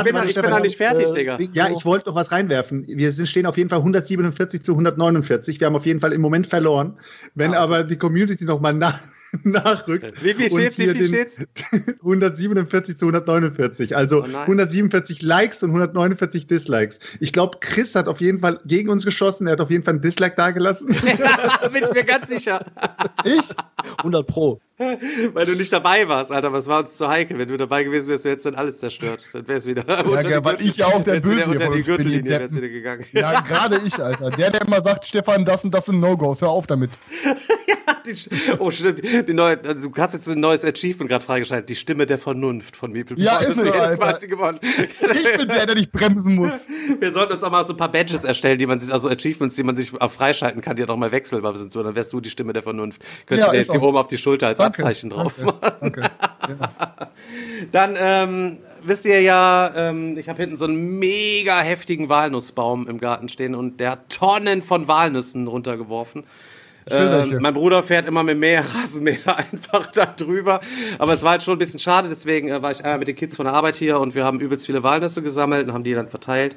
bin, 0.03 0.17
ich 0.29 0.35
bin 0.35 0.51
noch 0.51 0.63
nicht 0.63 0.77
fertig, 0.77 1.11
äh, 1.11 1.15
Digga. 1.15 1.39
Ja, 1.53 1.69
ich 1.69 1.85
wollte 1.85 2.09
noch 2.09 2.17
was 2.17 2.33
reinwerfen. 2.33 2.87
Wir 2.87 3.13
sind, 3.13 3.29
stehen 3.29 3.47
auf 3.47 3.59
jeden 3.59 3.69
Fall 3.69 3.81
147 3.81 4.63
zu 4.63 4.73
149. 4.73 5.61
Wir 5.61 5.67
haben 5.67 5.77
auf 5.77 5.87
jeden 5.87 6.01
Fall 6.01 6.13
im 6.13 6.23
Moment 6.23 6.47
verloren. 6.47 6.95
Wenn 7.35 7.55
ah. 7.55 7.61
aber 7.61 7.85
die 7.85 7.97
Community 7.97 8.45
noch 8.45 8.61
mal 8.61 8.73
nach 8.73 9.01
nachrückt. 9.43 10.23
Wie 10.23 10.35
viel 10.35 10.51
steht's? 10.51 10.79
Wie 10.79 10.89
viel 10.89 11.09
steht's? 11.09 11.41
147 12.01 12.97
zu 12.97 13.07
149. 13.07 13.97
Also 13.97 14.23
oh 14.23 14.37
147 14.37 15.23
Likes 15.23 15.63
und 15.63 15.71
149 15.71 16.14
Dislikes. 16.15 17.01
Ich 17.21 17.33
glaube, 17.33 17.59
Chris 17.61 17.95
hat 17.95 18.09
auf 18.09 18.21
jeden 18.21 18.41
Fall 18.41 18.61
gegen 18.65 18.89
uns 18.91 19.05
geschossen. 19.05 19.47
Er 19.47 19.55
hat 19.55 19.61
auf 19.61 19.71
jeden 19.71 19.85
Fall 19.85 19.95
ein 19.95 20.01
Dislike 20.01 20.37
dagelassen. 20.37 20.89
bin 21.73 21.85
ich 21.85 21.93
mir 21.93 22.05
ganz 22.05 22.29
sicher. 22.29 22.65
Ich? 23.25 23.41
100 23.99 24.27
Pro. 24.27 24.61
Weil 24.77 25.47
du 25.47 25.55
nicht 25.55 25.73
dabei 25.73 26.09
warst, 26.09 26.33
Alter. 26.33 26.53
Was 26.53 26.67
war 26.67 26.81
uns 26.81 26.95
zu 26.95 27.09
heikel? 27.09 27.39
Wenn 27.39 27.47
du 27.47 27.57
dabei 27.57 27.85
gewesen 27.85 28.09
wärst, 28.09 28.25
wärst 28.25 28.45
du 28.45 28.51
dann 28.51 28.59
alles 28.59 28.79
zerstört. 28.79 29.21
Dann 29.33 29.47
wär's 29.47 29.67
wieder. 29.67 29.85
Ja, 29.87 30.03
unter 30.03 30.45
weil 30.45 30.61
ich 30.61 30.77
ja 30.77 30.87
auch 30.87 31.05
der 31.05 31.21
Böse 31.21 31.47
unter 31.47 31.71
die 31.71 31.83
Gürtellinie 31.83 32.41
wär's 32.41 32.57
wieder 32.57 32.69
gegangen. 32.69 33.05
Ja, 33.13 33.41
gerade 33.41 33.81
ich, 33.85 33.95
Alter. 33.95 34.31
Der, 34.31 34.51
der 34.51 34.63
immer 34.63 34.83
sagt, 34.83 35.07
Stefan, 35.07 35.45
das 35.45 35.63
und 35.65 35.73
das 35.73 35.87
sind 35.87 36.01
No-Gos. 36.01 36.41
Hör 36.41 36.49
auf 36.49 36.67
damit. 36.67 36.91
ja, 37.69 37.77
die, 38.05 38.15
oh, 38.59 38.73
stimmt. 38.73 39.03
Die 39.29 39.33
neue, 39.33 39.61
also 39.65 39.89
du 39.89 40.03
hast 40.03 40.15
jetzt 40.15 40.29
ein 40.29 40.41
neues 40.41 40.65
Achievement 40.65 41.09
gerade 41.09 41.25
freigeschaltet. 41.25 41.69
Die 41.69 41.77
Stimme 41.77 42.07
der 42.07 42.19
Vernunft 42.19 42.75
von 42.77 42.91
Meeple. 42.91 43.17
Ja, 43.19 43.39
ist 43.39 43.57
es, 43.57 43.67
Alter. 43.67 43.97
quasi 43.97 44.27
gewonnen. 44.27 44.59
Ich 44.61 45.37
bin 45.37 45.49
der, 45.49 45.67
der 45.67 45.75
dich 45.77 45.93
bremsen 46.09 46.35
muss. 46.37 46.53
Wir 47.01 47.13
sollten 47.13 47.33
uns 47.33 47.43
auch 47.43 47.51
mal 47.51 47.67
so 47.67 47.73
ein 47.73 47.77
paar 47.77 47.91
Badges 47.91 48.25
erstellen, 48.25 48.59
die 48.59 48.67
man 48.67 48.81
sich, 48.81 48.93
also 48.93 49.09
Achievements, 49.09 49.57
die 49.57 49.63
man 49.63 49.77
sich 49.77 50.01
auch 50.01 50.11
freischalten 50.11 50.61
kann, 50.61 50.77
die 50.77 50.81
ja 50.81 50.87
doch 50.87 50.97
mal 50.97 51.13
wechselbar 51.13 51.57
sind. 51.57 51.73
So, 51.73 51.83
dann 51.83 51.95
wärst 51.95 52.13
du 52.13 52.21
die 52.21 52.31
Stimme 52.31 52.53
der 52.53 52.63
Vernunft. 52.63 53.03
Könntest 53.27 53.47
ja, 53.47 53.53
du 53.53 53.59
jetzt 53.59 53.73
hier 53.73 53.83
oben 53.83 53.97
auf 53.97 54.09
die 54.09 54.19
Schulter 54.19 54.49
als 54.49 54.59
Danke. 54.59 54.79
Abzeichen 54.79 55.11
drauf 55.11 55.37
machen. 55.39 55.59
Danke. 55.81 56.01
Ja. 56.01 57.09
Dann 57.73 57.97
ähm, 57.99 58.59
wisst 58.83 59.07
ihr 59.07 59.21
ja, 59.21 59.73
ähm, 59.75 60.19
ich 60.19 60.29
habe 60.29 60.41
hinten 60.43 60.57
so 60.57 60.67
einen 60.67 60.99
mega 60.99 61.61
heftigen 61.61 62.09
Walnussbaum 62.09 62.89
im 62.89 62.99
Garten 62.99 63.29
stehen 63.29 63.55
und 63.55 63.81
der 63.81 63.93
hat 63.93 64.11
Tonnen 64.11 64.63
von 64.63 64.89
Walnüssen 64.89 65.47
runtergeworfen. 65.47 66.25
Ähm, 66.91 67.39
mein 67.41 67.55
Bruder 67.55 67.83
fährt 67.83 68.09
immer 68.09 68.23
mit 68.23 68.39
mehr 68.39 68.65
Rasenmäher 68.75 69.39
einfach 69.39 69.87
da 69.87 70.07
drüber. 70.07 70.61
Aber 70.99 71.15
es 71.15 71.23
war 71.23 71.33
halt 71.33 71.43
schon 71.43 71.55
ein 71.55 71.59
bisschen 71.59 71.81
schade, 71.81 72.09
deswegen 72.09 72.49
äh, 72.49 72.63
war 72.63 72.73
ich 72.73 72.85
einmal 72.85 72.99
mit 72.99 73.09
den 73.09 73.17
Kids 73.17 73.37
von 73.37 73.47
der 73.47 73.55
Arbeit 73.55 73.77
hier 73.77 73.99
und 74.01 74.15
wir 74.15 74.25
haben 74.25 74.41
übelst 74.41 74.67
viele 74.67 74.83
Walnüsse 74.83 75.23
gesammelt 75.23 75.67
und 75.67 75.73
haben 75.73 75.85
die 75.85 75.95
dann 75.95 76.09
verteilt 76.09 76.57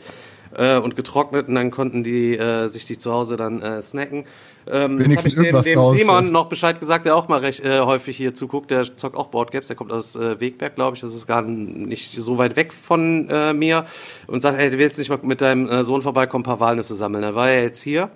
äh, 0.55 0.77
und 0.77 0.95
getrocknet 0.95 1.47
und 1.47 1.55
dann 1.55 1.71
konnten 1.71 2.03
die 2.03 2.37
äh, 2.37 2.67
sich 2.67 2.85
die 2.85 2.97
zu 2.97 3.11
Hause 3.13 3.37
dann 3.37 3.61
äh, 3.61 3.81
snacken. 3.81 4.25
Ähm, 4.69 4.99
jetzt 4.99 5.17
habe 5.17 5.27
ich 5.29 5.35
dem, 5.35 5.61
dem 5.61 5.91
Simon 5.91 6.31
noch 6.33 6.49
Bescheid 6.49 6.77
gesagt, 6.77 7.05
der 7.05 7.15
auch 7.15 7.29
mal 7.29 7.39
recht 7.39 7.63
äh, 7.63 7.79
häufig 7.79 8.17
hier 8.17 8.33
zuguckt. 8.33 8.69
Der 8.69 8.83
zockt 8.97 9.15
auch 9.15 9.27
Boardgames, 9.27 9.67
der 9.67 9.77
kommt 9.77 9.93
aus 9.93 10.17
äh, 10.17 10.41
Wegberg, 10.41 10.75
glaube 10.75 10.95
ich. 10.95 11.01
Das 11.01 11.15
ist 11.15 11.25
gar 11.25 11.41
nicht 11.41 12.11
so 12.11 12.37
weit 12.37 12.57
weg 12.57 12.73
von 12.73 13.29
äh, 13.29 13.53
mir. 13.53 13.85
Und 14.27 14.41
sagt, 14.41 14.59
ey, 14.59 14.69
du 14.69 14.77
willst 14.77 14.99
nicht 14.99 15.09
mal 15.09 15.19
mit 15.21 15.39
deinem 15.39 15.69
äh, 15.69 15.85
Sohn 15.85 16.01
vorbeikommen, 16.01 16.41
ein 16.41 16.45
paar 16.45 16.59
Walnüsse 16.59 16.95
sammeln. 16.95 17.21
Dann 17.21 17.35
war 17.35 17.49
er 17.49 17.63
jetzt 17.63 17.81
hier 17.81 18.09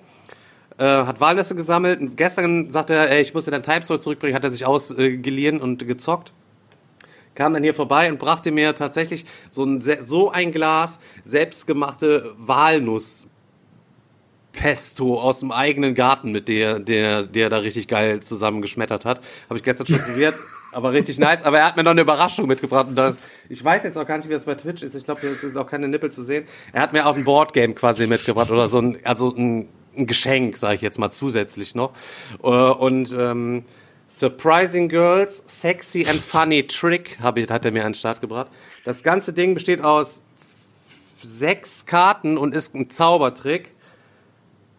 äh, 0.82 1.06
hat 1.06 1.22
Walnüsse 1.22 1.56
gesammelt. 1.56 2.02
Und 2.02 2.18
gestern 2.18 2.72
sagte 2.72 2.96
er, 2.96 3.12
ey, 3.12 3.22
ich 3.22 3.34
muss 3.36 3.46
dir 3.46 3.52
dein 3.52 3.62
Type 3.62 4.00
zurückbringen, 4.00 4.36
hat 4.36 4.44
er 4.44 4.52
sich 4.52 4.66
ausgeliehen 4.66 5.62
und 5.62 5.88
gezockt. 5.88 6.34
Kam 7.36 7.54
dann 7.54 7.64
hier 7.64 7.76
vorbei 7.76 8.12
und 8.12 8.18
brachte 8.18 8.52
mir 8.52 8.74
tatsächlich 8.74 9.26
so 9.52 9.64
ein, 9.64 9.82
so 9.82 10.32
ein 10.32 10.52
Glas 10.52 11.00
selbstgemachte 11.24 12.34
Walnuss 12.38 13.28
Pesto 14.54 15.22
aus 15.22 15.40
dem 15.40 15.52
eigenen 15.52 15.94
Garten, 15.94 16.32
mit 16.32 16.50
der, 16.50 16.80
der, 16.80 17.24
der 17.24 17.50
da 17.50 17.58
richtig 17.58 17.88
geil 17.88 18.20
zusammengeschmettert 18.20 19.06
hat. 19.06 19.22
Habe 19.50 19.58
ich 19.58 19.64
gestern 19.64 19.88
schon 19.88 20.00
probiert. 20.00 20.36
Aber 20.74 20.94
richtig 20.94 21.20
nice. 21.20 21.44
Aber 21.44 21.60
er 21.60 21.66
hat 21.66 21.78
mir 21.78 21.84
noch 21.84 21.92
eine 21.92 22.02
Überraschung 22.02 22.48
mitgebracht. 22.48 22.88
Und 22.88 22.96
das, 22.96 23.18
ich 23.50 23.64
weiß 23.64 23.84
jetzt 23.84 23.98
auch 23.98 24.08
gar 24.08 24.18
nicht, 24.18 24.28
wie 24.30 24.34
das 24.34 24.46
bei 24.46 24.56
Twitch 24.56 24.82
ist. 24.82 24.96
Ich 24.96 25.04
glaube, 25.04 25.22
hier 25.22 25.32
ist 25.32 25.58
auch 25.58 25.68
keine 25.68 25.88
Nippel 25.88 26.12
zu 26.12 26.24
sehen. 26.24 26.46
Er 26.74 26.82
hat 26.82 26.92
mir 26.92 27.06
auch 27.06 27.16
ein 27.16 27.24
Boardgame 27.24 27.76
quasi 27.76 28.08
mitgebracht 28.08 28.50
oder 28.50 28.68
so 28.68 28.80
ein, 28.80 28.98
also 29.04 29.34
ein 29.36 29.70
ein 29.98 30.08
Geschenk, 30.08 30.58
sage 30.58 30.76
ich 30.76 30.82
jetzt 30.82 31.00
mal 31.00 31.12
zusätzlich 31.12 31.76
noch. 31.76 31.94
Äh, 32.44 32.48
und 32.48 33.16
ähm, 33.18 33.64
Surprising 34.10 34.90
Girls, 34.90 35.44
Sexy 35.48 36.06
and 36.08 36.20
Funny 36.20 36.68
Trick 36.68 37.18
hab 37.22 37.38
ich, 37.38 37.50
hat 37.50 37.66
er 37.66 37.72
mir 37.72 37.86
an 37.86 37.94
den 37.94 37.96
Start 37.98 38.20
gebracht. 38.20 38.48
Das 38.84 39.04
ganze 39.04 39.32
Ding 39.32 39.54
besteht 39.54 39.82
aus 39.82 40.22
sechs 41.24 41.86
Karten 41.86 42.38
und 42.38 42.54
ist 42.54 42.76
ein 42.76 42.90
Zaubertrick. 42.90 43.74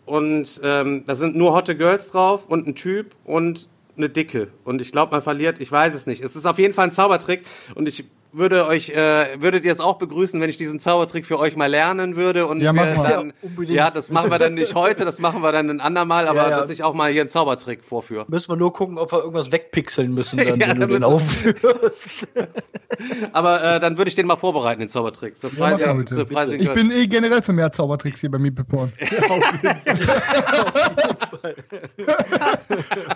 Und 0.05 0.61
ähm, 0.65 1.05
da 1.07 1.15
sind 1.15 1.37
nur 1.37 1.55
hotte 1.55 1.77
Girls 1.77 2.11
drauf 2.11 2.47
und 2.47 2.67
ein 2.67 2.75
Typ 2.75 3.15
und 3.25 3.69
eine 3.97 4.09
Dicke. 4.09 4.49
Und 4.65 4.83
ich 4.83 4.93
glaube, 4.93 5.13
man 5.13 5.23
verliert, 5.23 5.61
ich 5.61 5.71
weiß 5.71 5.95
es 5.95 6.07
nicht. 6.07 6.23
Es 6.23 6.37
ist 6.37 6.47
auf 6.47 6.59
jeden 6.59 6.75
Fall 6.75 6.87
ein 6.87 6.93
Zaubertrick 6.93 7.43
und 7.75 7.89
ich 7.89 8.05
würde 8.33 8.67
euch, 8.67 8.91
äh, 8.91 9.41
würdet 9.41 9.65
ihr 9.65 9.73
es 9.73 9.81
auch 9.81 9.99
begrüßen, 9.99 10.41
wenn 10.41 10.49
ich 10.51 10.57
diesen 10.57 10.79
Zaubertrick 10.81 11.27
für 11.27 11.39
euch 11.39 11.57
mal 11.57 11.67
lernen 11.67 12.17
würde 12.17 12.47
und 12.47 12.61
Ja, 12.61 12.73
wir 12.75 12.95
mal. 12.97 13.09
dann, 13.11 13.33
unbedingt. 13.43 13.77
ja, 13.77 13.91
das 13.91 14.11
machen 14.11 14.31
wir 14.31 14.39
dann 14.39 14.55
nicht 14.55 14.75
heute, 14.75 15.05
das 15.05 15.19
machen 15.21 15.43
wir 15.43 15.53
dann 15.53 15.69
ein 15.71 15.81
andermal, 15.81 16.27
aber 16.29 16.43
Ja, 16.45 16.51
ja. 16.51 16.61
dass 16.61 16.71
ich 16.71 16.83
auch 16.83 16.95
mal 16.95 17.11
hier 17.13 17.23
einen 17.23 17.29
Zaubertrick 17.29 17.85
vorführe. 17.85 18.25
Müssen 18.29 18.51
wir 18.51 18.57
nur 18.57 18.73
gucken, 18.73 18.99
ob 18.99 19.13
wir 19.13 19.19
irgendwas 19.21 19.53
wegpixeln 19.53 20.13
müssen, 20.15 20.39
dann, 20.39 20.47
Ja, 20.61 20.69
wenn 20.69 20.81
da 20.81 20.87
du 20.87 20.95
den 20.95 21.05
aufführst. 21.05 22.11
Aber 23.33 23.63
äh, 23.65 23.81
dann 23.81 23.97
würde 23.97 24.09
ich 24.11 24.15
den 24.15 24.27
mal 24.27 24.37
vorbereiten, 24.37 24.81
den 24.81 24.89
Zaubertrick. 24.89 25.35
Ja, 25.43 25.49
mach 25.59 25.79
mal 25.79 26.05
Surprising, 26.09 26.59
bitte. 26.59 26.71
Ich 26.71 26.75
bin 26.75 26.91
eh 26.91 27.07
generell 27.07 27.41
für 27.43 27.53
mehr 27.53 27.73
Zaubertricks 27.73 28.21
hier 28.21 28.31
bei 28.31 28.39
Meeple 28.39 28.65
Porn. 28.65 28.93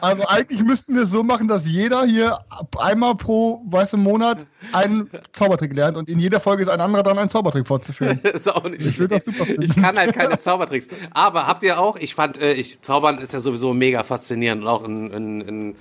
Also 0.01 0.27
eigentlich 0.27 0.63
müssten 0.63 0.95
wir 0.95 1.03
es 1.03 1.11
so 1.11 1.23
machen, 1.23 1.49
dass 1.49 1.67
jeder 1.67 2.05
hier 2.05 2.39
einmal 2.79 3.15
pro 3.17 3.63
weißt 3.67 3.95
du, 3.95 3.97
Monat 3.97 4.47
einen 4.73 5.06
Zaubertrick 5.33 5.73
lernt 5.75 5.97
und 5.97 6.09
in 6.09 6.19
jeder 6.19 6.41
Folge 6.41 6.63
ist 6.63 6.69
ein 6.69 6.81
anderer 6.81 7.03
dran, 7.03 7.19
einen 7.19 7.31
Zaubertrick 7.31 7.67
fortzuführen. 7.69 8.19
ist 8.23 8.49
auch 8.49 8.65
nicht 8.65 8.85
Ich 8.85 8.99
will 8.99 9.09
das 9.09 9.25
super 9.25 9.47
finden. 9.47 9.63
Ich 9.63 9.75
kann 9.75 9.99
halt 9.99 10.15
keine 10.15 10.39
Zaubertricks. 10.39 10.89
Aber 11.13 11.47
habt 11.47 11.63
ihr 11.63 11.79
auch, 11.79 11.97
ich 11.97 12.15
fand, 12.15 12.41
äh, 12.41 12.53
ich, 12.53 12.81
Zaubern 12.81 13.19
ist 13.19 13.33
ja 13.33 13.41
sowieso 13.41 13.75
mega 13.75 14.03
faszinierend 14.03 14.63
und 14.63 14.69
auch 14.69 14.85
in, 14.85 15.11
in, 15.13 15.41
in, 15.41 15.77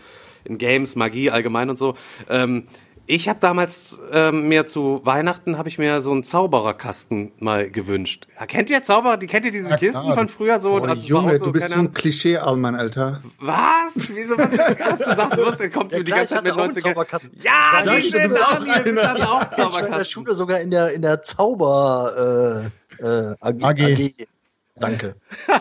in 0.45 0.57
Games, 0.57 0.95
Magie 0.95 1.29
allgemein 1.29 1.69
und 1.69 1.77
so. 1.77 1.95
Ähm, 2.29 2.67
ich 3.07 3.29
habe 3.29 3.39
damals 3.39 3.99
ähm, 4.11 4.47
mir 4.47 4.65
zu 4.65 5.01
Weihnachten 5.03 5.57
habe 5.57 5.69
ich 5.69 5.77
mir 5.77 6.01
so 6.01 6.11
einen 6.11 6.23
Zaubererkasten 6.23 7.31
mal 7.39 7.69
gewünscht. 7.69 8.27
Ja, 8.39 8.45
kennt 8.45 8.69
ihr 8.69 8.83
Zauberer? 8.83 9.17
Die 9.17 9.27
kennt 9.27 9.45
ihr 9.45 9.51
diese 9.51 9.69
Ja, 9.71 9.77
Kisten 9.77 10.01
klar. 10.03 10.15
von 10.15 10.27
früher 10.29 10.59
so? 10.59 10.71
Boah, 10.79 10.93
Junge, 10.95 11.37
so, 11.37 11.45
du 11.45 11.51
bist 11.51 11.67
so 11.67 11.73
ein 11.73 11.79
Ahnung. 11.79 11.93
Klischee-Allmann, 11.93 12.75
Alter. 12.75 13.21
Was? 13.39 13.93
Wieso 13.95 14.37
was 14.37 14.57
hast 14.79 15.01
du 15.01 15.15
gesagt? 15.37 15.59
Du 15.59 15.69
kommt 15.69 15.91
Ja, 15.91 15.97
mir 15.99 16.03
die 16.03 16.11
klar, 16.11 16.19
ganze 16.19 16.23
ich 16.23 16.29
Zeit 16.29 16.43
mit 16.45 16.53
hatte 16.53 16.59
auch 16.59 16.63
einen 16.63 16.73
90er. 16.73 16.81
Zauberkasten. 16.81 17.31
Ja, 17.41 17.51
Ja, 17.85 17.93
ich- 17.93 18.15
auch 18.15 18.65
Daniel, 18.65 18.95
du 18.95 19.01
hast 19.03 19.21
auch 19.21 19.25
Ich 19.25 19.27
war 19.27 19.45
in 19.45 19.45
der 19.45 19.51
Zauberkasten. 19.51 20.05
Schule 20.05 20.33
sogar 20.35 20.59
in 20.59 20.71
der, 20.71 20.91
in 20.93 21.01
der 21.01 21.21
Zauber 21.21 22.71
äh, 22.99 23.03
äh, 23.05 23.35
AG. 23.39 23.63
AG. 23.63 24.11
Danke. 24.77 25.15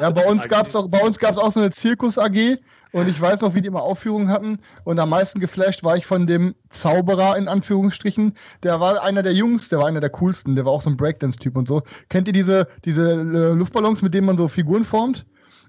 Ja, 0.00 0.10
bei 0.10 0.26
uns 0.26 0.46
gab's 0.48 0.74
auch, 0.74 0.88
bei 0.88 1.00
uns 1.00 1.18
gab's 1.18 1.38
auch 1.38 1.52
so 1.52 1.60
eine 1.60 1.70
Zirkus 1.70 2.18
AG 2.18 2.58
und 2.96 3.10
ich 3.10 3.20
weiß 3.20 3.42
noch, 3.42 3.54
wie 3.54 3.60
die 3.60 3.68
immer 3.68 3.82
Aufführungen 3.82 4.30
hatten 4.30 4.58
und 4.84 4.98
am 4.98 5.10
meisten 5.10 5.38
geflasht 5.38 5.84
war 5.84 5.98
ich 5.98 6.06
von 6.06 6.26
dem 6.26 6.54
Zauberer 6.70 7.36
in 7.36 7.46
Anführungsstrichen. 7.46 8.32
Der 8.62 8.80
war 8.80 9.02
einer 9.02 9.22
der 9.22 9.34
Jungs, 9.34 9.68
der 9.68 9.80
war 9.80 9.86
einer 9.86 10.00
der 10.00 10.08
coolsten, 10.08 10.54
der 10.54 10.64
war 10.64 10.72
auch 10.72 10.80
so 10.80 10.88
ein 10.88 10.96
Breakdance-Typ 10.96 11.58
und 11.58 11.68
so. 11.68 11.82
Kennt 12.08 12.26
ihr 12.26 12.32
diese, 12.32 12.68
diese 12.86 13.12
äh, 13.12 13.52
Luftballons, 13.52 14.00
mit 14.00 14.14
denen 14.14 14.26
man 14.26 14.38
so 14.38 14.48
Figuren 14.48 14.82
formt? 14.82 15.26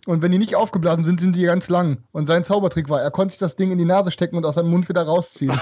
Und 0.07 0.21
wenn 0.21 0.31
die 0.31 0.37
nicht 0.37 0.55
aufgeblasen 0.55 1.03
sind, 1.03 1.19
sind 1.19 1.35
die 1.35 1.43
ganz 1.43 1.67
lang. 1.67 1.97
Und 2.13 2.27
sein 2.27 2.45
Zaubertrick 2.45 2.87
war, 2.87 3.01
er 3.01 3.11
konnte 3.11 3.33
sich 3.33 3.39
das 3.39 3.57
Ding 3.57 3.71
in 3.71 3.77
die 3.77 3.83
Nase 3.83 4.09
stecken 4.09 4.37
und 4.37 4.45
aus 4.45 4.55
seinem 4.55 4.69
Mund 4.69 4.87
wieder 4.87 5.03
rausziehen. 5.03 5.51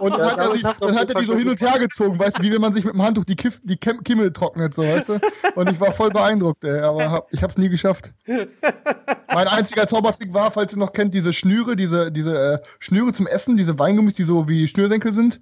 Und 0.00 0.10
dann 0.12 0.20
Ja, 0.20 0.30
hat 0.32 0.38
er, 0.38 0.52
sich, 0.52 0.62
dann 0.62 0.96
hat 0.96 1.10
er 1.10 1.20
die 1.20 1.26
so 1.26 1.36
hin 1.36 1.48
und 1.48 1.60
her 1.60 1.78
gezogen, 1.78 2.18
weißt 2.18 2.38
du, 2.38 2.42
wie 2.42 2.50
wenn 2.50 2.60
man 2.60 2.72
sich 2.72 2.84
mit 2.84 2.94
dem 2.94 3.02
Handtuch 3.02 3.24
die, 3.24 3.36
Kiff, 3.36 3.60
die 3.62 3.76
Kimmel 3.76 4.32
trocknet, 4.32 4.74
so, 4.74 4.82
weißt 4.82 5.08
du? 5.08 5.20
Und 5.54 5.70
ich 5.70 5.78
war 5.78 5.92
voll 5.92 6.08
beeindruckt, 6.08 6.64
ey, 6.64 6.80
aber 6.80 7.10
hab, 7.10 7.32
ich 7.32 7.42
hab's 7.42 7.56
nie 7.58 7.68
geschafft. 7.68 8.12
Mein 8.26 9.46
einziger 9.46 9.86
Zaubertrick 9.86 10.32
war, 10.32 10.50
falls 10.50 10.72
ihr 10.72 10.78
noch 10.78 10.92
kennt, 10.92 11.14
diese 11.14 11.32
Schnüre, 11.32 11.76
diese, 11.76 12.10
diese 12.10 12.54
äh, 12.54 12.58
Schnüre 12.80 13.12
zum 13.12 13.26
Essen, 13.26 13.56
diese 13.56 13.78
Weingummis, 13.78 14.14
die 14.14 14.24
so 14.24 14.48
wie 14.48 14.66
Schnürsenkel 14.66 15.12
sind. 15.12 15.40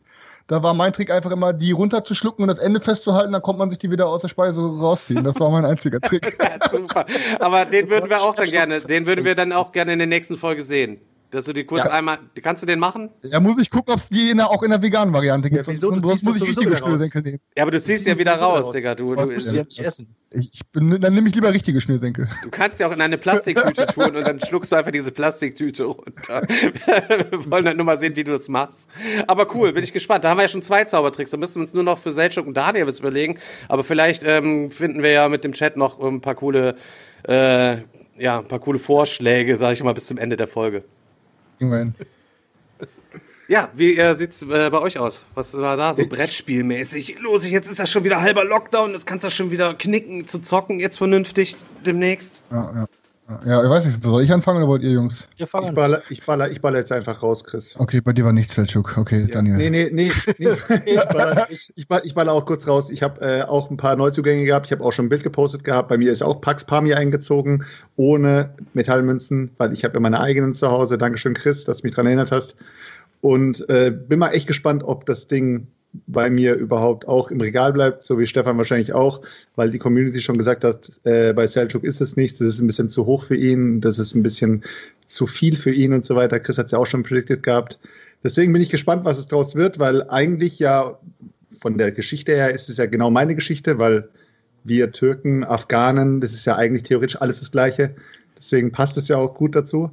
Da 0.52 0.62
war 0.62 0.74
mein 0.74 0.92
Trick 0.92 1.10
einfach 1.10 1.30
immer, 1.30 1.54
die 1.54 1.72
runterzuschlucken 1.72 2.42
und 2.42 2.48
das 2.54 2.58
Ende 2.58 2.78
festzuhalten, 2.78 3.32
dann 3.32 3.40
kommt 3.40 3.58
man 3.58 3.70
sich 3.70 3.78
die 3.78 3.90
wieder 3.90 4.06
aus 4.06 4.20
der 4.20 4.28
Speise 4.28 4.60
rausziehen. 4.60 5.24
Das 5.24 5.40
war 5.40 5.48
mein 5.48 5.64
einziger 5.64 5.98
Trick. 5.98 6.36
Ja, 6.42 6.68
super. 6.70 7.06
Aber 7.40 7.64
den 7.64 7.88
würden 7.88 8.10
wir 8.10 8.20
auch 8.20 8.34
dann 8.34 8.50
gerne, 8.50 8.80
den 8.80 9.06
würden 9.06 9.24
wir 9.24 9.34
dann 9.34 9.52
auch 9.52 9.72
gerne 9.72 9.94
in 9.94 9.98
der 9.98 10.08
nächsten 10.08 10.36
Folge 10.36 10.62
sehen. 10.62 11.00
Dass 11.32 11.46
du 11.46 11.54
die 11.54 11.64
kurz 11.64 11.86
Ja. 11.86 11.92
einmal, 11.92 12.18
kannst 12.42 12.62
du 12.62 12.66
den 12.66 12.78
machen? 12.78 13.08
Da 13.22 13.40
muss 13.40 13.56
ich 13.58 13.70
gucken, 13.70 13.94
ob 13.94 14.00
es 14.00 14.08
die 14.10 14.28
in 14.28 14.36
der, 14.36 14.50
auch 14.50 14.62
in 14.62 14.70
der 14.70 14.82
veganen 14.82 15.14
Variante 15.14 15.48
gibt. 15.48 15.66
Ja, 15.66 15.72
wieso? 15.72 15.90
Du 15.90 15.94
Sonst 15.94 16.10
ziehst 16.20 16.24
muss 16.24 16.36
ich 16.36 16.42
richtige. 16.42 16.76
Schnürsenkel 16.76 17.22
nehmen. 17.22 17.40
Ja, 17.56 17.62
aber 17.62 17.70
du 17.70 17.82
ziehst 17.82 18.06
ja 18.06 18.18
wieder 18.18 18.34
raus, 18.34 18.66
raus. 18.66 18.72
Digga. 18.72 18.94
Du, 18.94 19.14
du, 19.14 19.26
Die 19.26 19.56
ja 19.56 19.64
nicht 19.64 19.78
essen. 19.78 20.14
Ich, 20.30 20.50
ich 20.52 20.66
bin, 20.72 21.00
dann 21.00 21.14
nehme 21.14 21.30
ich 21.30 21.34
lieber 21.34 21.50
richtige 21.52 21.80
Schnürsenkel. 21.80 22.28
du 22.42 22.50
kannst 22.50 22.80
ja 22.80 22.86
auch 22.86 22.92
in 22.92 23.00
eine 23.00 23.16
Plastiktüte 23.16 23.86
tun 23.94 24.14
und 24.14 24.26
dann 24.26 24.40
schluckst 24.40 24.72
du 24.72 24.76
einfach 24.76 24.90
diese 24.92 25.10
Plastiktüte 25.10 25.84
runter. 25.84 26.42
wir 26.48 27.50
wollen 27.50 27.64
dann 27.64 27.78
nur 27.78 27.86
mal 27.86 27.96
sehen, 27.96 28.14
wie 28.14 28.24
du 28.24 28.32
das 28.32 28.48
machst. 28.50 28.90
Aber 29.26 29.54
cool, 29.54 29.72
bin 29.72 29.84
ich 29.84 29.92
gespannt. 29.94 30.24
Da 30.24 30.28
haben 30.30 30.36
wir 30.36 30.42
ja 30.42 30.48
schon 30.48 30.62
zwei 30.62 30.84
Zaubertricks. 30.84 31.30
Da 31.30 31.38
müssen 31.38 31.54
wir 31.56 31.62
uns 31.62 31.72
nur 31.72 31.82
noch 31.84 31.98
für 31.98 32.12
Selchuk 32.12 32.46
und 32.46 32.58
Daniel 32.58 32.86
was 32.86 33.00
überlegen. 33.00 33.38
Aber 33.68 33.84
vielleicht 33.84 34.22
ähm, 34.26 34.70
finden 34.70 35.02
wir 35.02 35.12
ja 35.12 35.28
mit 35.30 35.44
dem 35.44 35.52
Chat 35.52 35.78
noch 35.78 35.98
ein 35.98 36.20
paar 36.20 36.34
coole, 36.34 36.76
äh, 37.26 37.78
ja, 38.18 38.38
ein 38.40 38.48
paar 38.48 38.60
coole 38.60 38.78
Vorschläge, 38.78 39.56
sage 39.56 39.72
ich 39.74 39.82
mal, 39.82 39.94
bis 39.94 40.06
zum 40.08 40.18
Ende 40.18 40.36
der 40.36 40.46
Folge. 40.46 40.84
Immerhin. 41.62 41.94
Ja, 43.48 43.70
wie 43.74 43.96
äh, 43.96 44.14
sieht's 44.14 44.42
äh, 44.42 44.70
bei 44.70 44.80
euch 44.80 44.98
aus? 44.98 45.24
Was 45.34 45.56
war 45.56 45.76
da 45.76 45.94
so 45.94 46.06
Brettspielmäßig 46.06 47.18
los? 47.20 47.48
Jetzt 47.48 47.70
ist 47.70 47.78
das 47.78 47.90
schon 47.90 48.02
wieder 48.02 48.20
halber 48.20 48.44
Lockdown, 48.44 48.92
jetzt 48.92 49.06
kannst 49.06 49.24
du 49.24 49.30
schon 49.30 49.50
wieder 49.50 49.74
knicken 49.74 50.26
zu 50.26 50.40
zocken, 50.40 50.80
jetzt 50.80 50.98
vernünftig 50.98 51.56
demnächst. 51.84 52.42
Ja, 52.50 52.72
ja. 52.74 52.86
Ja, 53.44 53.62
ich 53.62 53.70
weiß 53.70 53.86
nicht, 53.86 54.02
soll 54.02 54.22
ich 54.22 54.32
anfangen 54.32 54.58
oder 54.58 54.68
wollt 54.68 54.82
ihr 54.82 54.90
Jungs? 54.90 55.26
Ich 55.36 55.50
baller, 55.50 56.02
ich 56.08 56.24
baller, 56.24 56.50
ich 56.50 56.60
baller 56.60 56.78
jetzt 56.78 56.92
einfach 56.92 57.22
raus, 57.22 57.44
Chris. 57.44 57.74
Okay, 57.78 58.00
bei 58.00 58.12
dir 58.12 58.24
war 58.24 58.32
nichts, 58.32 58.54
Selchuk. 58.54 58.96
Okay, 58.96 59.22
Ja. 59.22 59.26
Daniel. 59.26 59.56
Nee, 59.56 59.70
nee, 59.70 59.90
nee. 59.92 60.10
nee. 60.38 60.48
ich, 60.86 61.04
baller, 61.08 61.46
ich, 61.50 61.72
ich, 61.76 61.88
baller, 61.88 62.04
ich 62.04 62.14
baller 62.14 62.32
auch 62.32 62.46
kurz 62.46 62.66
raus. 62.66 62.90
Ich 62.90 63.02
habe 63.02 63.20
äh, 63.20 63.42
auch 63.42 63.70
ein 63.70 63.76
paar 63.76 63.96
Neuzugänge 63.96 64.44
gehabt. 64.44 64.66
Ich 64.66 64.72
habe 64.72 64.82
auch 64.84 64.92
schon 64.92 65.06
ein 65.06 65.08
Bild 65.08 65.22
gepostet 65.22 65.64
gehabt. 65.64 65.88
Bei 65.88 65.98
mir 65.98 66.10
ist 66.10 66.22
auch 66.22 66.40
Pax 66.40 66.64
Pamir 66.64 66.96
eingezogen, 66.96 67.64
ohne 67.96 68.54
Metallmünzen, 68.74 69.50
weil 69.58 69.72
ich 69.72 69.84
habe 69.84 69.94
ja 69.94 70.00
meine 70.00 70.20
eigenen 70.20 70.54
zu 70.54 70.70
Hause. 70.70 70.98
Dankeschön, 70.98 71.34
Chris, 71.34 71.64
dass 71.64 71.78
du 71.78 71.86
mich 71.86 71.94
dran 71.94 72.06
erinnert 72.06 72.32
hast. 72.32 72.56
Und 73.20 73.68
äh, 73.68 73.90
bin 73.90 74.18
mal 74.18 74.30
echt 74.30 74.46
gespannt, 74.46 74.82
ob 74.84 75.06
das 75.06 75.28
Ding 75.28 75.68
bei 76.06 76.30
mir 76.30 76.54
überhaupt 76.54 77.06
auch 77.06 77.30
im 77.30 77.40
Regal 77.40 77.72
bleibt, 77.72 78.02
so 78.02 78.18
wie 78.18 78.26
Stefan 78.26 78.56
wahrscheinlich 78.56 78.94
auch, 78.94 79.20
weil 79.56 79.70
die 79.70 79.78
Community 79.78 80.20
schon 80.20 80.38
gesagt 80.38 80.64
hat, 80.64 80.90
äh, 81.04 81.32
bei 81.34 81.46
Selchuk 81.46 81.84
ist 81.84 82.00
es 82.00 82.16
nicht, 82.16 82.40
das 82.40 82.48
ist 82.48 82.60
ein 82.60 82.66
bisschen 82.66 82.88
zu 82.88 83.04
hoch 83.04 83.24
für 83.24 83.36
ihn, 83.36 83.80
das 83.80 83.98
ist 83.98 84.14
ein 84.14 84.22
bisschen 84.22 84.62
zu 85.04 85.26
viel 85.26 85.54
für 85.54 85.70
ihn 85.70 85.92
und 85.92 86.04
so 86.04 86.16
weiter. 86.16 86.40
Chris 86.40 86.56
hat 86.56 86.66
es 86.66 86.72
ja 86.72 86.78
auch 86.78 86.86
schon 86.86 87.02
predicted 87.02 87.42
gehabt. 87.42 87.78
Deswegen 88.24 88.52
bin 88.52 88.62
ich 88.62 88.70
gespannt, 88.70 89.04
was 89.04 89.18
es 89.18 89.26
draus 89.26 89.54
wird, 89.54 89.78
weil 89.78 90.08
eigentlich 90.08 90.58
ja 90.58 90.98
von 91.50 91.76
der 91.76 91.92
Geschichte 91.92 92.32
her 92.32 92.54
ist 92.54 92.70
es 92.70 92.78
ja 92.78 92.86
genau 92.86 93.10
meine 93.10 93.34
Geschichte, 93.34 93.78
weil 93.78 94.08
wir 94.64 94.92
Türken, 94.92 95.44
Afghanen, 95.44 96.20
das 96.20 96.32
ist 96.32 96.46
ja 96.46 96.56
eigentlich 96.56 96.84
theoretisch 96.84 97.20
alles 97.20 97.40
das 97.40 97.50
Gleiche. 97.50 97.94
Deswegen 98.38 98.72
passt 98.72 98.96
es 98.96 99.08
ja 99.08 99.16
auch 99.16 99.34
gut 99.34 99.54
dazu. 99.54 99.90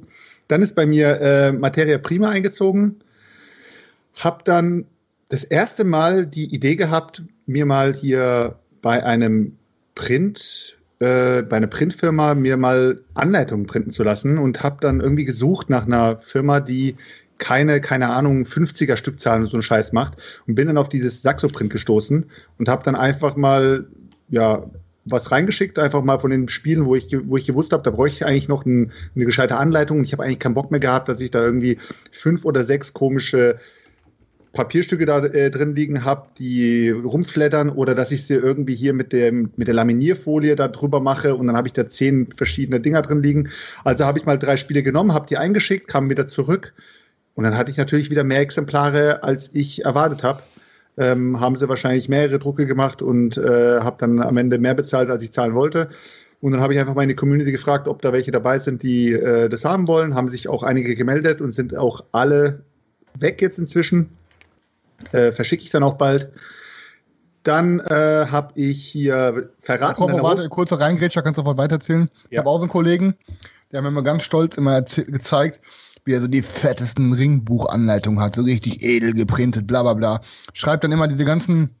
Dann 0.48 0.62
ist 0.62 0.74
bei 0.74 0.86
mir 0.86 1.20
äh, 1.20 1.52
Materia 1.52 1.98
Prima 1.98 2.30
eingezogen. 2.30 3.00
Hab 4.16 4.44
dann 4.44 4.86
das 5.30 5.44
erste 5.44 5.84
Mal 5.84 6.26
die 6.26 6.52
Idee 6.52 6.76
gehabt, 6.76 7.22
mir 7.46 7.64
mal 7.64 7.94
hier 7.94 8.58
bei 8.82 9.02
einem 9.02 9.56
Print, 9.94 10.76
äh, 10.98 11.42
bei 11.42 11.56
einer 11.56 11.68
Printfirma 11.68 12.34
mir 12.34 12.56
mal 12.56 13.00
Anleitungen 13.14 13.66
printen 13.66 13.92
zu 13.92 14.02
lassen 14.02 14.38
und 14.38 14.62
habe 14.62 14.78
dann 14.80 15.00
irgendwie 15.00 15.24
gesucht 15.24 15.70
nach 15.70 15.86
einer 15.86 16.18
Firma, 16.18 16.60
die 16.60 16.96
keine, 17.38 17.80
keine 17.80 18.10
Ahnung, 18.10 18.42
50er 18.42 18.96
Stückzahlen 18.96 19.42
und 19.42 19.46
so 19.46 19.56
einen 19.56 19.62
Scheiß 19.62 19.92
macht 19.92 20.18
und 20.46 20.56
bin 20.56 20.66
dann 20.66 20.76
auf 20.76 20.88
dieses 20.88 21.22
Saxoprint 21.22 21.70
gestoßen 21.70 22.26
und 22.58 22.68
habe 22.68 22.82
dann 22.82 22.96
einfach 22.96 23.36
mal, 23.36 23.86
ja, 24.28 24.68
was 25.04 25.30
reingeschickt, 25.30 25.78
einfach 25.78 26.02
mal 26.02 26.18
von 26.18 26.30
den 26.30 26.48
Spielen, 26.48 26.84
wo 26.84 26.94
ich, 26.94 27.16
wo 27.26 27.36
ich 27.36 27.46
gewusst 27.46 27.72
habe, 27.72 27.82
da 27.84 27.90
bräuchte 27.90 28.16
ich 28.16 28.26
eigentlich 28.26 28.48
noch 28.48 28.66
ein, 28.66 28.92
eine 29.14 29.24
gescheite 29.24 29.56
Anleitung. 29.56 29.98
Und 29.98 30.04
ich 30.04 30.12
habe 30.12 30.24
eigentlich 30.24 30.40
keinen 30.40 30.54
Bock 30.54 30.70
mehr 30.70 30.80
gehabt, 30.80 31.08
dass 31.08 31.20
ich 31.20 31.30
da 31.30 31.42
irgendwie 31.42 31.78
fünf 32.10 32.44
oder 32.44 32.64
sechs 32.64 32.92
komische 32.92 33.58
Papierstücke 34.52 35.06
da 35.06 35.24
äh, 35.24 35.50
drin 35.50 35.76
liegen 35.76 36.04
habe, 36.04 36.28
die 36.38 36.90
rumflattern 36.90 37.70
oder 37.70 37.94
dass 37.94 38.10
ich 38.10 38.26
sie 38.26 38.34
irgendwie 38.34 38.74
hier 38.74 38.92
mit, 38.92 39.12
dem, 39.12 39.50
mit 39.56 39.68
der 39.68 39.74
Laminierfolie 39.74 40.56
da 40.56 40.68
drüber 40.68 41.00
mache 41.00 41.36
und 41.36 41.46
dann 41.46 41.56
habe 41.56 41.68
ich 41.68 41.72
da 41.72 41.88
zehn 41.88 42.32
verschiedene 42.32 42.80
Dinger 42.80 43.02
drin 43.02 43.22
liegen. 43.22 43.50
Also 43.84 44.04
habe 44.04 44.18
ich 44.18 44.26
mal 44.26 44.38
drei 44.38 44.56
Spiele 44.56 44.82
genommen, 44.82 45.14
habe 45.14 45.26
die 45.26 45.36
eingeschickt, 45.36 45.86
kam 45.86 46.10
wieder 46.10 46.26
zurück 46.26 46.74
und 47.34 47.44
dann 47.44 47.56
hatte 47.56 47.70
ich 47.70 47.76
natürlich 47.76 48.10
wieder 48.10 48.24
mehr 48.24 48.40
Exemplare, 48.40 49.22
als 49.22 49.50
ich 49.54 49.84
erwartet 49.84 50.24
habe. 50.24 50.42
Ähm, 50.98 51.40
haben 51.40 51.54
sie 51.54 51.68
wahrscheinlich 51.68 52.08
mehrere 52.08 52.40
Drucke 52.40 52.66
gemacht 52.66 53.00
und 53.00 53.38
äh, 53.38 53.80
habe 53.80 53.96
dann 53.98 54.20
am 54.20 54.36
Ende 54.36 54.58
mehr 54.58 54.74
bezahlt, 54.74 55.08
als 55.10 55.22
ich 55.22 55.32
zahlen 55.32 55.54
wollte. 55.54 55.88
Und 56.40 56.52
dann 56.52 56.60
habe 56.60 56.72
ich 56.72 56.80
einfach 56.80 56.94
mal 56.94 57.02
in 57.02 57.08
die 57.08 57.14
Community 57.14 57.52
gefragt, 57.52 57.86
ob 57.86 58.02
da 58.02 58.12
welche 58.12 58.32
dabei 58.32 58.58
sind, 58.58 58.82
die 58.82 59.12
äh, 59.12 59.48
das 59.48 59.64
haben 59.64 59.86
wollen. 59.86 60.14
Haben 60.14 60.28
sich 60.28 60.48
auch 60.48 60.62
einige 60.62 60.96
gemeldet 60.96 61.40
und 61.40 61.52
sind 61.52 61.76
auch 61.76 62.04
alle 62.12 62.62
weg 63.14 63.40
jetzt 63.40 63.58
inzwischen. 63.58 64.10
Äh, 65.12 65.32
verschicke 65.32 65.62
ich 65.62 65.70
dann 65.70 65.82
auch 65.82 65.94
bald. 65.94 66.32
Dann 67.42 67.80
äh, 67.80 68.26
habe 68.30 68.52
ich 68.54 68.84
hier 68.84 69.50
verraten. 69.58 69.96
Komm, 69.96 70.08
deine 70.08 70.22
warte, 70.22 70.48
kurzer 70.48 70.78
Reingrätscher, 70.78 71.22
kannst 71.22 71.38
du 71.38 71.42
sofort 71.42 71.58
weitererzählen. 71.58 72.10
Ich 72.24 72.32
Ja. 72.32 72.40
habe 72.40 72.50
auch 72.50 72.58
so 72.58 72.62
einen 72.62 72.70
Kollegen, 72.70 73.16
der 73.72 73.78
hat 73.78 73.84
mir 73.84 73.88
immer 73.88 74.02
ganz 74.02 74.24
stolz 74.24 74.56
immer 74.58 74.82
gezeigt, 74.82 75.60
wie 76.04 76.12
er 76.12 76.20
so 76.20 76.28
die 76.28 76.42
fettesten 76.42 77.12
Ringbuchanleitungen 77.12 78.20
hat, 78.20 78.36
so 78.36 78.42
richtig 78.42 78.82
edel 78.82 79.14
geprintet, 79.14 79.66
bla 79.66 79.82
bla 79.82 79.94
bla. 79.94 80.20
Schreibt 80.52 80.84
dann 80.84 80.92
immer 80.92 81.08
diese 81.08 81.24
ganzen 81.24 81.76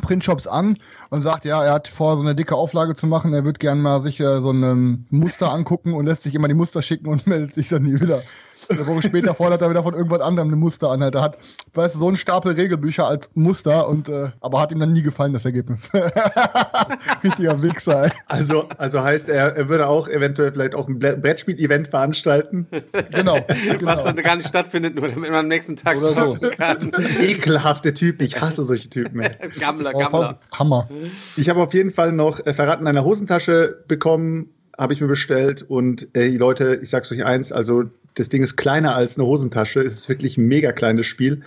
Printshops 0.00 0.46
an 0.46 0.78
und 1.10 1.22
sagt, 1.22 1.44
ja, 1.44 1.62
er 1.64 1.72
hat 1.74 1.88
vor, 1.88 2.16
so 2.16 2.22
eine 2.22 2.34
dicke 2.34 2.56
Auflage 2.56 2.94
zu 2.94 3.06
machen, 3.06 3.32
er 3.32 3.44
wird 3.44 3.60
gern 3.60 3.80
mal 3.80 4.02
sich 4.02 4.20
äh, 4.20 4.40
so 4.40 4.50
ein 4.50 5.06
Muster 5.10 5.52
angucken 5.52 5.92
und 5.92 6.06
lässt 6.06 6.22
sich 6.22 6.34
immer 6.34 6.48
die 6.48 6.54
Muster 6.54 6.82
schicken 6.82 7.08
und 7.08 7.26
meldet 7.26 7.54
sich 7.54 7.68
dann 7.68 7.82
nie 7.82 8.00
wieder. 8.00 8.22
Eine 8.68 8.86
Woche 8.86 9.02
später 9.02 9.34
fordert 9.34 9.60
er 9.62 9.70
wieder 9.70 9.82
von 9.82 9.94
irgendwas 9.94 10.20
anderem 10.22 10.52
ein 10.52 10.58
Muster 10.58 10.90
an. 10.90 11.02
Halt. 11.02 11.14
Er 11.14 11.22
hat, 11.22 11.38
weißt 11.74 11.94
du, 11.94 11.98
so 11.98 12.08
einen 12.08 12.16
Stapel 12.16 12.52
Regelbücher 12.52 13.06
als 13.06 13.30
Muster 13.34 13.88
und 13.88 14.08
äh, 14.08 14.30
aber 14.40 14.60
hat 14.60 14.72
ihm 14.72 14.80
dann 14.80 14.92
nie 14.92 15.02
gefallen, 15.02 15.32
das 15.32 15.44
Ergebnis. 15.44 15.90
Richtiger 17.24 17.60
Wichser. 17.62 18.04
Ey. 18.04 18.10
Also, 18.28 18.68
also 18.78 19.02
heißt 19.02 19.28
er, 19.28 19.56
er 19.56 19.68
würde 19.68 19.86
auch 19.88 20.08
eventuell 20.08 20.52
vielleicht 20.52 20.74
auch 20.74 20.88
ein 20.88 20.98
Brettspiel-Event 20.98 21.88
veranstalten. 21.88 22.66
Genau. 23.12 23.38
genau. 23.46 23.86
Was 23.86 24.04
dann 24.04 24.16
gar 24.16 24.36
nicht 24.36 24.48
stattfindet, 24.48 24.94
nur 24.94 25.08
damit 25.08 25.30
man 25.30 25.40
am 25.40 25.48
nächsten 25.48 25.76
Tag 25.76 25.96
Oder 25.98 26.08
so. 26.08 26.36
kann. 26.50 26.92
Ekelhafte 27.20 27.94
Typ. 27.94 28.20
Ich 28.20 28.40
hasse 28.40 28.62
solche 28.62 28.88
Typen. 28.88 29.20
Ey. 29.20 29.30
Gammler, 29.58 29.90
Oh, 29.94 29.98
Gammler. 29.98 30.38
Hammer. 30.52 30.88
Ich 31.36 31.48
habe 31.48 31.62
auf 31.62 31.74
jeden 31.74 31.90
Fall 31.90 32.12
noch 32.12 32.44
äh, 32.44 32.54
Verraten 32.54 32.82
in 32.82 32.88
einer 32.88 33.04
Hosentasche 33.04 33.84
bekommen, 33.86 34.48
habe 34.78 34.92
ich 34.92 35.00
mir 35.00 35.06
bestellt. 35.06 35.62
Und 35.62 36.08
äh, 36.14 36.30
die 36.30 36.38
Leute, 36.38 36.78
ich 36.82 36.90
sag's 36.90 37.10
euch 37.12 37.24
eins, 37.24 37.52
also 37.52 37.84
das 38.14 38.28
Ding 38.28 38.42
ist 38.42 38.56
kleiner 38.56 38.94
als 38.94 39.18
eine 39.18 39.26
Hosentasche. 39.26 39.80
Es 39.80 39.94
ist 39.94 40.08
wirklich 40.08 40.36
ein 40.36 40.46
mega 40.46 40.72
kleines 40.72 41.06
Spiel. 41.06 41.42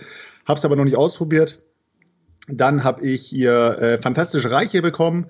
Hab's 0.46 0.64
aber 0.64 0.76
noch 0.76 0.84
nicht 0.84 0.96
ausprobiert. 0.96 1.62
Dann 2.48 2.84
habe 2.84 3.02
ich 3.06 3.26
hier 3.26 3.78
äh, 3.78 3.98
Fantastische 4.02 4.50
Reiche 4.50 4.82
bekommen. 4.82 5.26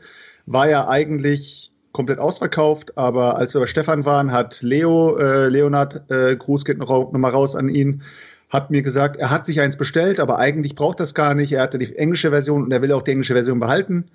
War 0.46 0.68
ja 0.68 0.88
eigentlich 0.88 1.72
komplett 1.92 2.18
ausverkauft, 2.18 2.96
aber 2.96 3.36
als 3.36 3.54
wir 3.54 3.60
bei 3.60 3.66
Stefan 3.66 4.04
waren, 4.04 4.30
hat 4.30 4.62
Leo, 4.62 5.16
äh, 5.16 5.48
Leonard, 5.48 6.08
äh, 6.10 6.36
Gruß 6.36 6.64
geht 6.64 6.78
noch, 6.78 6.88
noch 6.88 7.12
mal 7.12 7.30
raus 7.30 7.56
an 7.56 7.68
ihn, 7.68 8.02
hat 8.50 8.70
mir 8.70 8.82
gesagt, 8.82 9.16
er 9.16 9.30
hat 9.30 9.46
sich 9.46 9.60
eins 9.60 9.76
bestellt, 9.76 10.20
aber 10.20 10.38
eigentlich 10.38 10.74
braucht 10.74 11.00
das 11.00 11.14
gar 11.14 11.34
nicht. 11.34 11.52
Er 11.52 11.62
hatte 11.62 11.78
die 11.78 11.96
englische 11.96 12.30
Version 12.30 12.62
und 12.62 12.72
er 12.72 12.82
will 12.82 12.92
auch 12.92 13.02
die 13.02 13.10
englische 13.10 13.34
Version 13.34 13.58
behalten. 13.60 14.06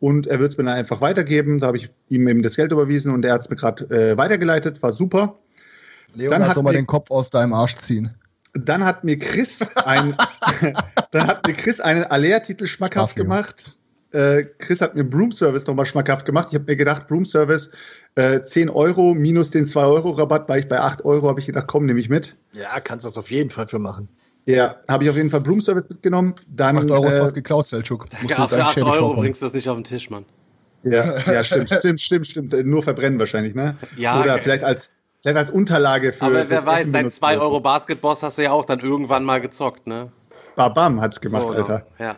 Und 0.00 0.26
er 0.26 0.40
wird 0.40 0.52
es 0.52 0.58
mir 0.58 0.64
dann 0.64 0.74
einfach 0.74 1.00
weitergeben. 1.02 1.60
Da 1.60 1.68
habe 1.68 1.76
ich 1.76 1.90
ihm 2.08 2.26
eben 2.26 2.42
das 2.42 2.56
Geld 2.56 2.72
überwiesen 2.72 3.12
und 3.12 3.24
er 3.24 3.34
hat 3.34 3.42
es 3.42 3.50
mir 3.50 3.56
gerade 3.56 3.84
äh, 3.90 4.16
weitergeleitet. 4.16 4.82
War 4.82 4.92
super. 4.92 5.38
Leonard 6.14 6.48
hat 6.48 6.54
soll 6.54 6.64
mal 6.64 6.70
mir- 6.72 6.78
den 6.78 6.86
Kopf 6.86 7.10
aus 7.10 7.30
deinem 7.30 7.52
Arsch 7.52 7.76
ziehen. 7.76 8.14
Dann 8.54 8.84
hat 8.84 9.04
mir 9.04 9.16
Chris 9.18 9.70
ein, 9.76 10.16
dann 11.12 11.26
hat 11.28 11.46
mir 11.46 11.54
Chris 11.54 11.80
einen 11.80 12.02
Alea-Titel 12.04 12.66
schmackhaft 12.66 13.12
Ach, 13.12 13.16
gemacht. 13.22 13.76
Äh, 14.12 14.44
Chris 14.58 14.80
hat 14.80 14.96
mir 14.96 15.04
Broom 15.04 15.30
Service 15.30 15.68
nochmal 15.68 15.86
schmackhaft 15.86 16.26
gemacht. 16.26 16.48
Ich 16.50 16.54
habe 16.56 16.64
mir 16.66 16.74
gedacht, 16.76 17.06
Broom 17.06 17.24
Service 17.24 17.70
äh, 18.16 18.40
10 18.42 18.68
Euro 18.68 19.14
minus 19.14 19.52
den 19.52 19.66
2 19.66 19.84
Euro 19.84 20.10
Rabatt, 20.10 20.48
war 20.48 20.58
ich 20.58 20.66
bei 20.68 20.80
8 20.80 21.04
Euro, 21.04 21.28
habe 21.28 21.38
ich 21.38 21.46
gedacht, 21.46 21.68
komm, 21.68 21.86
nehme 21.86 22.00
ich 22.00 22.08
mit. 22.08 22.36
Ja, 22.52 22.80
kannst 22.80 23.06
das 23.06 23.16
auf 23.16 23.30
jeden 23.30 23.50
Fall 23.50 23.68
für 23.68 23.78
machen. 23.78 24.08
Ja, 24.46 24.76
habe 24.88 25.04
ich 25.04 25.10
auf 25.10 25.16
jeden 25.16 25.30
Fall 25.30 25.40
Broom 25.40 25.60
Service 25.60 25.88
mitgenommen. 25.88 26.34
Dann, 26.48 26.78
8 26.78 26.90
Euro 26.90 27.08
ist 27.08 27.16
äh, 27.16 27.22
was 27.22 27.34
geklaut, 27.34 27.66
Selchuk. 27.66 28.06
Jetzt 28.22 28.34
für 28.34 28.54
einen 28.54 28.62
8 28.62 28.74
Schädel 28.74 28.88
Euro 28.88 29.08
kaufen. 29.08 29.20
bringst 29.20 29.42
du 29.42 29.46
das 29.46 29.54
nicht 29.54 29.68
auf 29.68 29.76
den 29.76 29.84
Tisch, 29.84 30.10
Mann. 30.10 30.24
Ja, 30.82 31.18
ja, 31.30 31.44
stimmt, 31.44 31.68
stimmt, 31.68 32.00
stimmt, 32.00 32.26
stimmt. 32.26 32.66
Nur 32.66 32.82
verbrennen 32.82 33.18
wahrscheinlich, 33.18 33.54
ne? 33.54 33.76
Ja, 33.96 34.20
Oder 34.20 34.34
okay. 34.34 34.42
vielleicht 34.44 34.64
als, 34.64 34.90
vielleicht 35.20 35.36
als 35.36 35.50
Unterlage 35.50 36.12
für. 36.12 36.22
Aber 36.24 36.48
wer 36.48 36.64
weiß, 36.64 36.80
Essen 36.80 36.92
dein 36.92 37.02
benutzt 37.02 37.18
2 37.18 37.32
wird. 37.32 37.42
Euro 37.42 37.60
Basketboss 37.60 38.22
hast 38.22 38.38
du 38.38 38.42
ja 38.42 38.52
auch 38.52 38.64
dann 38.64 38.80
irgendwann 38.80 39.24
mal 39.24 39.40
gezockt, 39.40 39.86
ne? 39.86 40.10
Babam 40.56 41.00
hat's 41.00 41.20
gemacht, 41.20 41.42
So, 41.42 41.50
Alter. 41.50 41.86
Ja. 41.98 42.16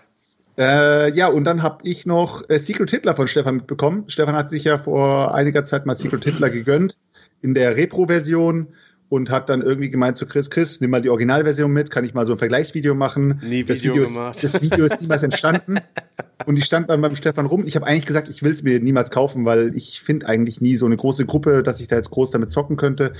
Äh, 0.58 1.12
ja, 1.16 1.28
und 1.28 1.44
dann 1.44 1.62
habe 1.62 1.78
ich 1.82 2.06
noch 2.06 2.48
äh, 2.48 2.58
Secret 2.58 2.90
Hitler 2.90 3.16
von 3.16 3.26
Stefan 3.26 3.56
mitbekommen. 3.56 4.04
Stefan 4.08 4.36
hat 4.36 4.50
sich 4.50 4.64
ja 4.64 4.78
vor 4.78 5.34
einiger 5.34 5.64
Zeit 5.64 5.86
mal 5.86 5.94
Secret 5.94 6.24
Hitler 6.24 6.50
gegönnt 6.50 6.98
in 7.40 7.54
der 7.54 7.76
Repro-Version 7.76 8.68
und 9.12 9.28
hat 9.28 9.50
dann 9.50 9.60
irgendwie 9.60 9.90
gemeint 9.90 10.16
zu 10.16 10.24
Chris, 10.24 10.48
Chris, 10.48 10.80
nimm 10.80 10.88
mal 10.88 11.02
die 11.02 11.10
Originalversion 11.10 11.70
mit, 11.70 11.90
kann 11.90 12.02
ich 12.02 12.14
mal 12.14 12.24
so 12.26 12.32
ein 12.32 12.38
Vergleichsvideo 12.38 12.94
machen. 12.94 13.42
Nie 13.46 13.62
das 13.62 13.80
Video 13.80 13.92
Video 13.92 14.04
ist, 14.04 14.14
gemacht. 14.14 14.42
Das 14.42 14.62
Video 14.62 14.86
ist 14.86 15.02
niemals 15.02 15.22
entstanden. 15.22 15.80
und 16.46 16.56
ich 16.56 16.64
stand 16.64 16.88
dann 16.88 17.02
beim 17.02 17.14
Stefan 17.14 17.44
rum. 17.44 17.64
Ich 17.66 17.76
habe 17.76 17.86
eigentlich 17.86 18.06
gesagt, 18.06 18.30
ich 18.30 18.42
will 18.42 18.52
es 18.52 18.62
mir 18.62 18.80
niemals 18.80 19.10
kaufen, 19.10 19.44
weil 19.44 19.76
ich 19.76 20.00
finde 20.00 20.28
eigentlich 20.28 20.62
nie 20.62 20.78
so 20.78 20.86
eine 20.86 20.96
große 20.96 21.26
Gruppe, 21.26 21.62
dass 21.62 21.82
ich 21.82 21.88
da 21.88 21.96
jetzt 21.96 22.10
groß 22.10 22.30
damit 22.30 22.50
zocken 22.50 22.78
könnte. 22.78 23.12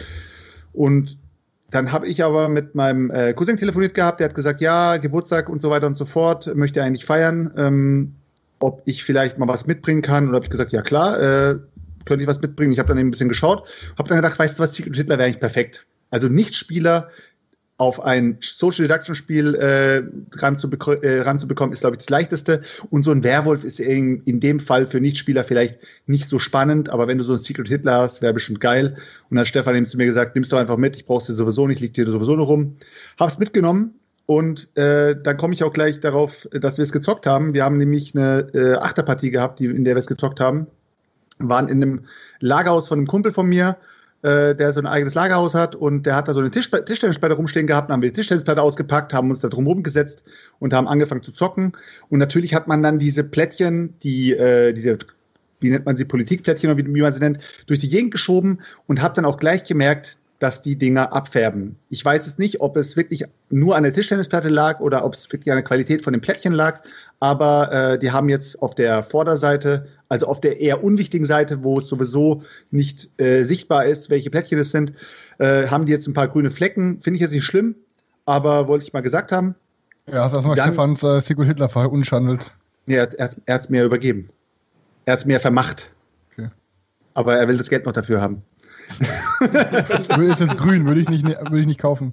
Und 0.73 1.19
dann 1.71 1.93
habe 1.93 2.07
ich 2.07 2.25
aber 2.25 2.49
mit 2.49 2.75
meinem 2.75 3.11
äh, 3.11 3.35
Cousin 3.35 3.59
telefoniert 3.59 3.93
gehabt, 3.93 4.21
der 4.21 4.31
hat 4.31 4.35
gesagt, 4.35 4.63
ja, 4.63 4.97
Geburtstag 4.97 5.51
und 5.51 5.61
so 5.61 5.69
weiter 5.69 5.89
und 5.89 5.99
so 5.99 6.07
fort, 6.07 6.55
möchte 6.55 6.81
er 6.81 6.87
eigentlich 6.87 7.05
feiern, 7.05 7.51
ähm, 7.59 8.15
ob 8.61 8.81
ich 8.87 9.05
vielleicht 9.05 9.37
mal 9.37 9.47
was 9.47 9.67
mitbringen 9.67 10.01
kann. 10.01 10.29
Und 10.29 10.35
habe 10.35 10.47
ich 10.47 10.51
gesagt, 10.51 10.73
ja 10.73 10.81
klar, 10.81 11.21
äh, 11.21 11.59
könnte 12.05 12.23
ich 12.23 12.29
was 12.29 12.41
mitbringen. 12.41 12.73
Ich 12.73 12.79
habe 12.79 12.89
dann 12.89 12.99
eben 12.99 13.09
ein 13.09 13.11
bisschen 13.13 13.29
geschaut, 13.29 13.69
habe 13.99 14.09
dann 14.09 14.17
gedacht, 14.17 14.39
weißt 14.39 14.59
du 14.59 14.63
was, 14.63 14.75
Secret 14.75 14.97
Hitler 14.97 15.19
wäre 15.19 15.27
eigentlich 15.27 15.41
perfekt. 15.41 15.87
Also 16.11 16.29
Nicht-Spieler 16.29 17.09
auf 17.79 18.05
ein 18.05 18.37
Social 18.41 18.87
Deduction 18.87 19.17
Spiel 19.17 19.57
äh, 19.57 20.03
ranzubeko 20.37 20.93
äh, 20.93 21.23
ranzubekommen, 21.23 21.73
ist, 21.73 21.81
glaube 21.81 21.97
ich, 21.97 21.99
das 21.99 22.11
leichteste. 22.11 22.61
Und 22.91 23.03
so 23.03 23.11
ein 23.11 23.25
Werwolf 23.25 23.65
ist 23.65 23.81
in, 23.81 24.23
in 24.25 24.39
dem 24.39 24.61
Fall 24.61 24.87
für 24.87 25.01
Nichtspieler 25.01 25.43
vielleicht 25.43 25.81
nicht 26.07 26.29
so 26.29 26.39
spannend, 26.39 26.91
aber 26.91 27.09
wenn 27.09 27.19
du 27.19 27.25
so 27.25 27.33
ein 27.33 27.39
Secret 27.39 27.69
Hitler 27.69 27.95
hast, 27.95 28.23
wäre 28.23 28.35
bestimmt 28.35 28.61
geil. 28.61 28.97
Und 29.31 29.37
dann 29.37 29.47
Stefan 29.47 29.75
eben 29.75 29.87
zu 29.87 29.97
mir 29.97 30.07
gesagt, 30.07 30.37
nimmst 30.37 30.53
du 30.53 30.57
einfach 30.57 30.77
mit, 30.77 30.95
ich 30.95 31.07
brauch's 31.07 31.27
dir 31.27 31.33
sowieso 31.33 31.67
nicht, 31.67 31.81
liegt 31.81 31.97
dir 31.97 32.07
sowieso 32.07 32.37
nur 32.37 32.47
rum. 32.47 32.77
Hab's 33.19 33.39
mitgenommen 33.39 33.95
und 34.27 34.69
äh, 34.77 35.17
dann 35.21 35.37
komme 35.37 35.55
ich 35.55 35.65
auch 35.65 35.73
gleich 35.73 35.99
darauf, 35.99 36.49
dass 36.53 36.79
wir 36.79 36.85
es 36.85 36.93
gezockt 36.93 37.27
haben. 37.27 37.53
Wir 37.53 37.65
haben 37.65 37.79
nämlich 37.79 38.15
eine 38.15 38.47
äh, 38.55 38.75
Achterpartie 38.75 39.31
gehabt, 39.31 39.59
die, 39.59 39.67
in 39.67 39.83
der 39.85 39.95
wir 39.97 39.99
es 39.99 40.07
gezockt 40.07 40.39
haben. 40.39 40.69
Waren 41.39 41.69
in 41.69 41.83
einem 41.83 42.05
Lagerhaus 42.41 42.89
von 42.89 42.99
einem 42.99 43.07
Kumpel 43.07 43.33
von 43.33 43.47
mir, 43.47 43.77
äh, 44.23 44.55
der 44.55 44.73
so 44.73 44.81
ein 44.81 44.87
eigenes 44.87 45.15
Lagerhaus 45.15 45.55
hat 45.55 45.75
und 45.75 46.07
der 46.07 46.15
hat 46.15 46.29
da 46.29 46.33
so 46.33 46.41
eine 46.41 46.51
Tisch 46.51 46.71
Tischtennisplatte 46.71 47.35
rumstehen 47.35 47.67
gehabt, 47.67 47.91
dann 47.91 47.95
haben 47.95 48.03
wir 48.03 48.11
die 48.11 48.15
Tischtennisplatte 48.15 48.63
ausgepackt, 48.63 49.13
haben 49.13 49.31
uns 49.31 49.41
da 49.41 49.49
drum 49.49 49.67
rumgesetzt 49.67 50.25
und 50.61 50.73
haben 50.73 50.87
angefangen 50.87 51.23
zu 51.23 51.33
zocken. 51.33 51.73
Und 52.09 52.19
natürlich 52.19 52.55
hat 52.55 52.69
man 52.69 52.83
dann 52.83 52.99
diese 52.99 53.25
Plättchen, 53.25 53.95
die, 54.03 54.33
äh, 54.33 54.73
diese, 54.73 54.99
wie 55.61 55.71
nennt 55.71 55.87
man 55.87 55.97
sie, 55.97 56.05
Politikplättchen 56.05 56.71
oder 56.71 56.79
wie, 56.79 56.95
wie 56.95 57.03
man 57.03 57.13
sie 57.13 57.21
nennt, 57.21 57.39
durch 57.67 57.81
die 57.81 57.89
Gegend 57.89 58.13
geschoben 58.13 58.61
und 58.87 59.03
habe 59.03 59.15
dann 59.15 59.25
auch 59.25 59.39
gleich 59.39 59.65
gemerkt, 59.65 60.19
dass 60.43 60.61
die 60.61 60.75
Dinger 60.75 61.13
abfärben. 61.13 61.77
Ich 61.89 62.05
weiß 62.05 62.27
es 62.27 62.37
nicht, 62.37 62.61
ob 62.61 62.77
es 62.77 62.97
wirklich 62.97 63.25
nur 63.49 63.77
an 63.77 63.85
der 63.85 63.93
Tischtennisplatte 63.93 64.49
lag 64.49 64.81
oder 64.81 65.05
ob 65.05 65.15
es 65.15 65.31
wirklich 65.33 65.53
an 65.53 65.57
der 65.57 65.63
Qualität 65.63 66.03
von 66.03 66.13
den 66.13 66.21
Plättchen 66.21 66.53
lag, 66.53 66.81
aber 67.21 67.73
äh, 67.73 67.99
die 67.99 68.11
haben 68.11 68.29
jetzt 68.29 68.61
auf 68.61 68.75
der 68.75 69.05
Vorderseite, 69.05 69.87
also 70.13 70.27
auf 70.27 70.43
der 70.43 70.61
eher 70.61 70.85
unwichtigen 70.85 71.25
Seite, 71.25 71.65
wo 71.65 71.79
es 71.79 71.89
sowieso 71.89 72.43
nicht 72.71 73.19
äh, 73.19 73.45
sichtbar 73.45 73.87
ist, 73.87 74.11
welche 74.11 74.29
Plättchen 74.29 74.59
es 74.59 74.71
sind, 74.71 74.93
äh, 75.39 75.69
haben 75.69 75.87
die 75.87 75.93
jetzt 75.93 76.07
ein 76.07 76.13
paar 76.13 76.29
grüne 76.29 76.51
Flecken. 76.51 77.01
Finde 77.01 77.17
ich 77.17 77.23
jetzt 77.23 77.33
nicht 77.33 77.47
schlimm, 77.47 77.77
aber 78.27 78.69
wollte 78.69 78.85
ich 78.85 78.93
mal 78.93 79.01
gesagt 79.01 79.33
haben. 79.33 79.55
Ja, 80.07 80.25
hast 80.25 80.35
erstmal 80.35 80.59
Stefans 80.59 81.03
äh, 81.03 81.23
Secret 81.23 81.49
Hitler 81.49 81.71
verunschandelt. 81.71 82.53
Nee, 82.85 82.97
er, 82.97 83.19
er, 83.19 83.31
er 83.47 83.55
hat 83.55 83.63
es 83.63 83.71
mir 83.71 83.85
übergeben. 83.85 84.29
Er 85.07 85.15
hat 85.15 85.21
es 85.21 85.25
mir 85.25 85.41
vermacht. 85.41 85.91
Okay. 86.35 86.51
Aber 87.15 87.37
er 87.37 87.49
will 87.49 87.57
das 87.57 87.71
Geld 87.71 87.87
noch 87.87 87.93
dafür 87.93 88.21
haben. 88.21 88.43
Ist 89.41 90.41
jetzt 90.41 90.59
grün, 90.59 90.85
würde 90.87 91.01
ich, 91.01 91.09
nicht, 91.09 91.25
ne- 91.25 91.39
würde 91.45 91.61
ich 91.61 91.67
nicht 91.67 91.81
kaufen. 91.81 92.13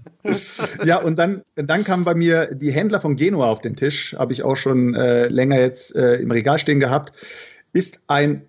Ja, 0.83 0.97
und 1.01 1.19
dann, 1.19 1.41
dann 1.55 1.83
kamen 1.83 2.05
bei 2.05 2.15
mir 2.15 2.53
die 2.53 2.71
Händler 2.71 3.01
von 3.01 3.17
Genua 3.17 3.49
auf 3.49 3.59
den 3.59 3.75
Tisch. 3.75 4.15
Habe 4.17 4.33
ich 4.33 4.43
auch 4.43 4.55
schon 4.55 4.95
äh, 4.95 5.27
länger 5.27 5.59
jetzt 5.59 5.95
äh, 5.95 6.15
im 6.15 6.31
Regal 6.31 6.59
stehen 6.59 6.79
gehabt. 6.79 7.12
Ist 7.73 8.01
ein 8.08 8.45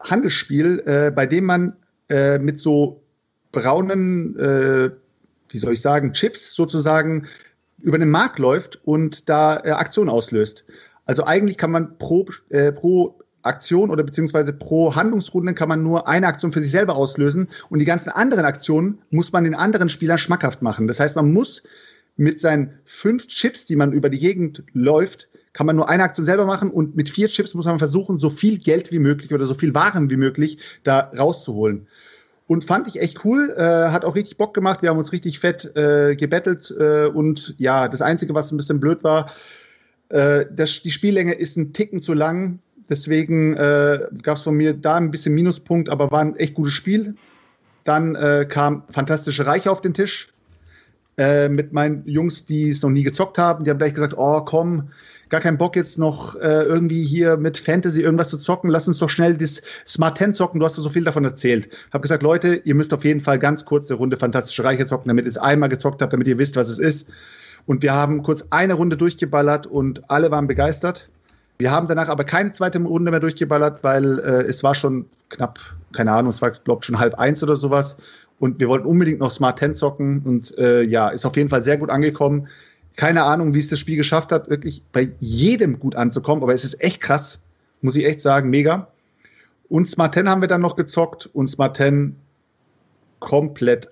Handelsspiel, 0.00 0.82
äh, 0.86 1.10
bei 1.10 1.26
dem 1.26 1.44
man 1.44 1.76
äh, 2.08 2.38
mit 2.38 2.58
so 2.58 3.02
braunen, 3.52 4.38
äh, 4.38 4.90
wie 5.48 5.58
soll 5.58 5.72
ich 5.72 5.80
sagen, 5.80 6.12
Chips 6.12 6.54
sozusagen 6.54 7.26
über 7.80 7.98
den 7.98 8.10
Markt 8.10 8.38
läuft 8.38 8.80
und 8.84 9.28
da 9.28 9.58
äh, 9.64 9.70
Aktionen 9.70 10.10
auslöst. 10.10 10.64
Also 11.06 11.24
eigentlich 11.24 11.58
kann 11.58 11.70
man 11.70 11.98
pro, 11.98 12.26
äh, 12.50 12.72
pro 12.72 13.18
Aktion 13.42 13.90
oder 13.90 14.04
beziehungsweise 14.04 14.52
pro 14.52 14.94
Handlungsrunde 14.94 15.54
kann 15.54 15.68
man 15.68 15.82
nur 15.82 16.06
eine 16.06 16.26
Aktion 16.26 16.52
für 16.52 16.62
sich 16.62 16.70
selber 16.70 16.94
auslösen 16.96 17.48
und 17.70 17.78
die 17.78 17.86
ganzen 17.86 18.10
anderen 18.10 18.44
Aktionen 18.44 18.98
muss 19.10 19.32
man 19.32 19.44
den 19.44 19.54
anderen 19.54 19.88
Spielern 19.88 20.18
schmackhaft 20.18 20.62
machen. 20.62 20.86
Das 20.86 21.00
heißt, 21.00 21.16
man 21.16 21.32
muss 21.32 21.62
mit 22.16 22.38
seinen 22.38 22.74
fünf 22.84 23.28
Chips, 23.28 23.66
die 23.66 23.76
man 23.76 23.92
über 23.92 24.10
die 24.10 24.18
Gegend 24.18 24.62
läuft, 24.72 25.28
kann 25.52 25.66
man 25.66 25.76
nur 25.76 25.88
eine 25.88 26.04
Aktion 26.04 26.24
selber 26.24 26.46
machen 26.46 26.70
und 26.70 26.96
mit 26.96 27.10
vier 27.10 27.28
Chips 27.28 27.54
muss 27.54 27.66
man 27.66 27.78
versuchen, 27.78 28.18
so 28.18 28.30
viel 28.30 28.58
Geld 28.58 28.92
wie 28.92 28.98
möglich 28.98 29.34
oder 29.34 29.46
so 29.46 29.54
viel 29.54 29.74
Waren 29.74 30.10
wie 30.10 30.16
möglich 30.16 30.58
da 30.84 31.10
rauszuholen. 31.16 31.86
Und 32.46 32.64
fand 32.64 32.88
ich 32.88 33.00
echt 33.00 33.24
cool, 33.24 33.54
äh, 33.56 33.90
hat 33.90 34.04
auch 34.04 34.16
richtig 34.16 34.36
Bock 34.36 34.54
gemacht. 34.54 34.82
Wir 34.82 34.90
haben 34.90 34.98
uns 34.98 35.12
richtig 35.12 35.38
fett 35.38 35.76
äh, 35.76 36.16
gebettelt 36.16 36.74
äh, 36.78 37.06
und 37.06 37.54
ja, 37.58 37.88
das 37.88 38.02
Einzige, 38.02 38.34
was 38.34 38.50
ein 38.50 38.56
bisschen 38.56 38.80
blöd 38.80 39.04
war, 39.04 39.30
äh, 40.08 40.46
das, 40.50 40.82
die 40.82 40.90
Spiellänge 40.90 41.34
ist 41.34 41.56
ein 41.56 41.72
Ticken 41.72 42.00
zu 42.00 42.12
lang. 42.12 42.58
Deswegen 42.88 43.54
äh, 43.54 44.08
gab 44.22 44.36
es 44.36 44.42
von 44.42 44.56
mir 44.56 44.74
da 44.74 44.96
ein 44.96 45.12
bisschen 45.12 45.32
Minuspunkt, 45.32 45.88
aber 45.88 46.10
war 46.10 46.20
ein 46.20 46.36
echt 46.36 46.54
gutes 46.54 46.72
Spiel. 46.72 47.14
Dann 47.84 48.16
äh, 48.16 48.46
kam 48.48 48.82
Fantastische 48.90 49.46
Reiche 49.46 49.70
auf 49.70 49.80
den 49.80 49.94
Tisch 49.94 50.28
äh, 51.16 51.48
mit 51.48 51.72
meinen 51.72 52.02
Jungs, 52.06 52.46
die 52.46 52.70
es 52.70 52.82
noch 52.82 52.90
nie 52.90 53.04
gezockt 53.04 53.38
haben. 53.38 53.62
Die 53.62 53.70
haben 53.70 53.78
gleich 53.78 53.94
gesagt, 53.94 54.14
oh 54.16 54.40
komm, 54.40 54.90
gar 55.30 55.40
keinen 55.40 55.56
Bock 55.56 55.76
jetzt 55.76 55.98
noch 55.98 56.34
äh, 56.36 56.62
irgendwie 56.64 57.04
hier 57.04 57.36
mit 57.36 57.56
Fantasy 57.56 58.02
irgendwas 58.02 58.28
zu 58.28 58.36
zocken. 58.36 58.68
Lass 58.68 58.86
uns 58.88 58.98
doch 58.98 59.08
schnell 59.08 59.36
das 59.36 59.62
Smart 59.86 60.18
10 60.18 60.34
zocken. 60.34 60.60
Du 60.60 60.66
hast 60.66 60.74
so 60.74 60.88
viel 60.88 61.04
davon 61.04 61.24
erzählt. 61.24 61.68
Hab 61.92 62.02
gesagt, 62.02 62.22
Leute, 62.22 62.56
ihr 62.64 62.74
müsst 62.74 62.92
auf 62.92 63.04
jeden 63.04 63.20
Fall 63.20 63.38
ganz 63.38 63.64
kurz 63.64 63.90
eine 63.90 63.98
Runde 63.98 64.16
Fantastische 64.16 64.64
Reiche 64.64 64.86
zocken, 64.86 65.08
damit 65.08 65.24
ihr 65.24 65.28
es 65.28 65.38
einmal 65.38 65.68
gezockt 65.68 66.02
habt, 66.02 66.12
damit 66.12 66.26
ihr 66.28 66.38
wisst, 66.38 66.56
was 66.56 66.68
es 66.68 66.78
ist. 66.78 67.08
Und 67.66 67.82
wir 67.82 67.94
haben 67.94 68.22
kurz 68.22 68.44
eine 68.50 68.74
Runde 68.74 68.96
durchgeballert 68.96 69.66
und 69.66 70.10
alle 70.10 70.30
waren 70.30 70.46
begeistert. 70.46 71.08
Wir 71.58 71.70
haben 71.70 71.86
danach 71.86 72.08
aber 72.08 72.24
keine 72.24 72.52
zweite 72.52 72.80
Runde 72.80 73.10
mehr 73.10 73.20
durchgeballert, 73.20 73.84
weil 73.84 74.18
äh, 74.20 74.42
es 74.48 74.62
war 74.62 74.74
schon 74.74 75.04
knapp, 75.28 75.58
keine 75.92 76.10
Ahnung, 76.12 76.30
es 76.30 76.40
war, 76.40 76.52
glaube 76.52 76.80
ich, 76.80 76.86
schon 76.86 76.98
halb 76.98 77.14
eins 77.16 77.42
oder 77.42 77.54
sowas. 77.54 77.96
Und 78.38 78.58
wir 78.58 78.68
wollten 78.68 78.86
unbedingt 78.86 79.20
noch 79.20 79.30
Smart 79.30 79.58
10 79.58 79.74
zocken 79.74 80.22
und 80.24 80.56
äh, 80.56 80.82
ja, 80.82 81.10
ist 81.10 81.26
auf 81.26 81.36
jeden 81.36 81.50
Fall 81.50 81.62
sehr 81.62 81.76
gut 81.76 81.90
angekommen. 81.90 82.48
Keine 82.96 83.22
Ahnung, 83.24 83.54
wie 83.54 83.60
es 83.60 83.68
das 83.68 83.78
Spiel 83.78 83.96
geschafft 83.96 84.32
hat, 84.32 84.50
wirklich 84.50 84.82
bei 84.92 85.10
jedem 85.20 85.78
gut 85.78 85.96
anzukommen, 85.96 86.42
aber 86.42 86.54
es 86.54 86.64
ist 86.64 86.82
echt 86.82 87.00
krass, 87.00 87.40
muss 87.80 87.96
ich 87.96 88.04
echt 88.04 88.20
sagen, 88.20 88.50
mega. 88.50 88.88
Und 89.68 89.86
Smart 89.86 90.14
10 90.14 90.28
haben 90.28 90.40
wir 90.40 90.48
dann 90.48 90.60
noch 90.60 90.76
gezockt 90.76 91.26
und 91.32 91.48
Smart 91.48 91.76
10 91.76 92.16
komplett, 93.20 93.88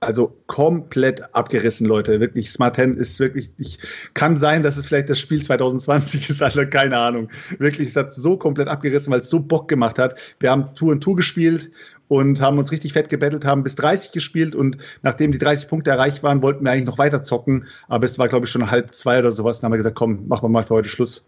also 0.00 0.36
komplett 0.46 1.34
abgerissen, 1.34 1.86
Leute. 1.86 2.18
Wirklich, 2.18 2.50
Smart 2.50 2.76
10 2.76 2.96
ist 2.96 3.20
wirklich, 3.20 3.50
ich, 3.56 3.78
kann 4.14 4.34
sein, 4.34 4.62
dass 4.62 4.76
es 4.76 4.86
vielleicht 4.86 5.08
das 5.08 5.20
Spiel 5.20 5.40
2020 5.42 6.30
ist, 6.30 6.42
also 6.42 6.66
keine 6.66 6.98
Ahnung. 6.98 7.28
Wirklich, 7.58 7.88
es 7.88 7.96
hat 7.96 8.12
so 8.12 8.36
komplett 8.36 8.68
abgerissen, 8.68 9.12
weil 9.12 9.20
es 9.20 9.30
so 9.30 9.38
Bock 9.38 9.68
gemacht 9.68 9.98
hat. 9.98 10.16
Wir 10.40 10.50
haben 10.50 10.74
Tour 10.74 10.92
und 10.92 11.00
Tour 11.00 11.16
gespielt 11.16 11.70
und 12.10 12.40
haben 12.40 12.58
uns 12.58 12.72
richtig 12.72 12.92
fett 12.92 13.08
gebettelt, 13.08 13.44
haben 13.44 13.62
bis 13.62 13.76
30 13.76 14.10
gespielt 14.10 14.56
und 14.56 14.78
nachdem 15.02 15.30
die 15.30 15.38
30 15.38 15.68
Punkte 15.68 15.90
erreicht 15.90 16.24
waren, 16.24 16.42
wollten 16.42 16.64
wir 16.64 16.72
eigentlich 16.72 16.84
noch 16.84 16.98
weiter 16.98 17.22
zocken, 17.22 17.68
aber 17.86 18.04
es 18.04 18.18
war, 18.18 18.26
glaube 18.26 18.46
ich, 18.46 18.50
schon 18.50 18.68
halb 18.68 18.92
zwei 18.92 19.20
oder 19.20 19.30
sowas. 19.30 19.60
Dann 19.60 19.66
haben 19.66 19.74
wir 19.74 19.76
gesagt, 19.76 19.94
komm, 19.94 20.26
machen 20.26 20.42
wir 20.42 20.48
mal 20.48 20.64
für 20.64 20.74
heute 20.74 20.88
Schluss. 20.88 21.24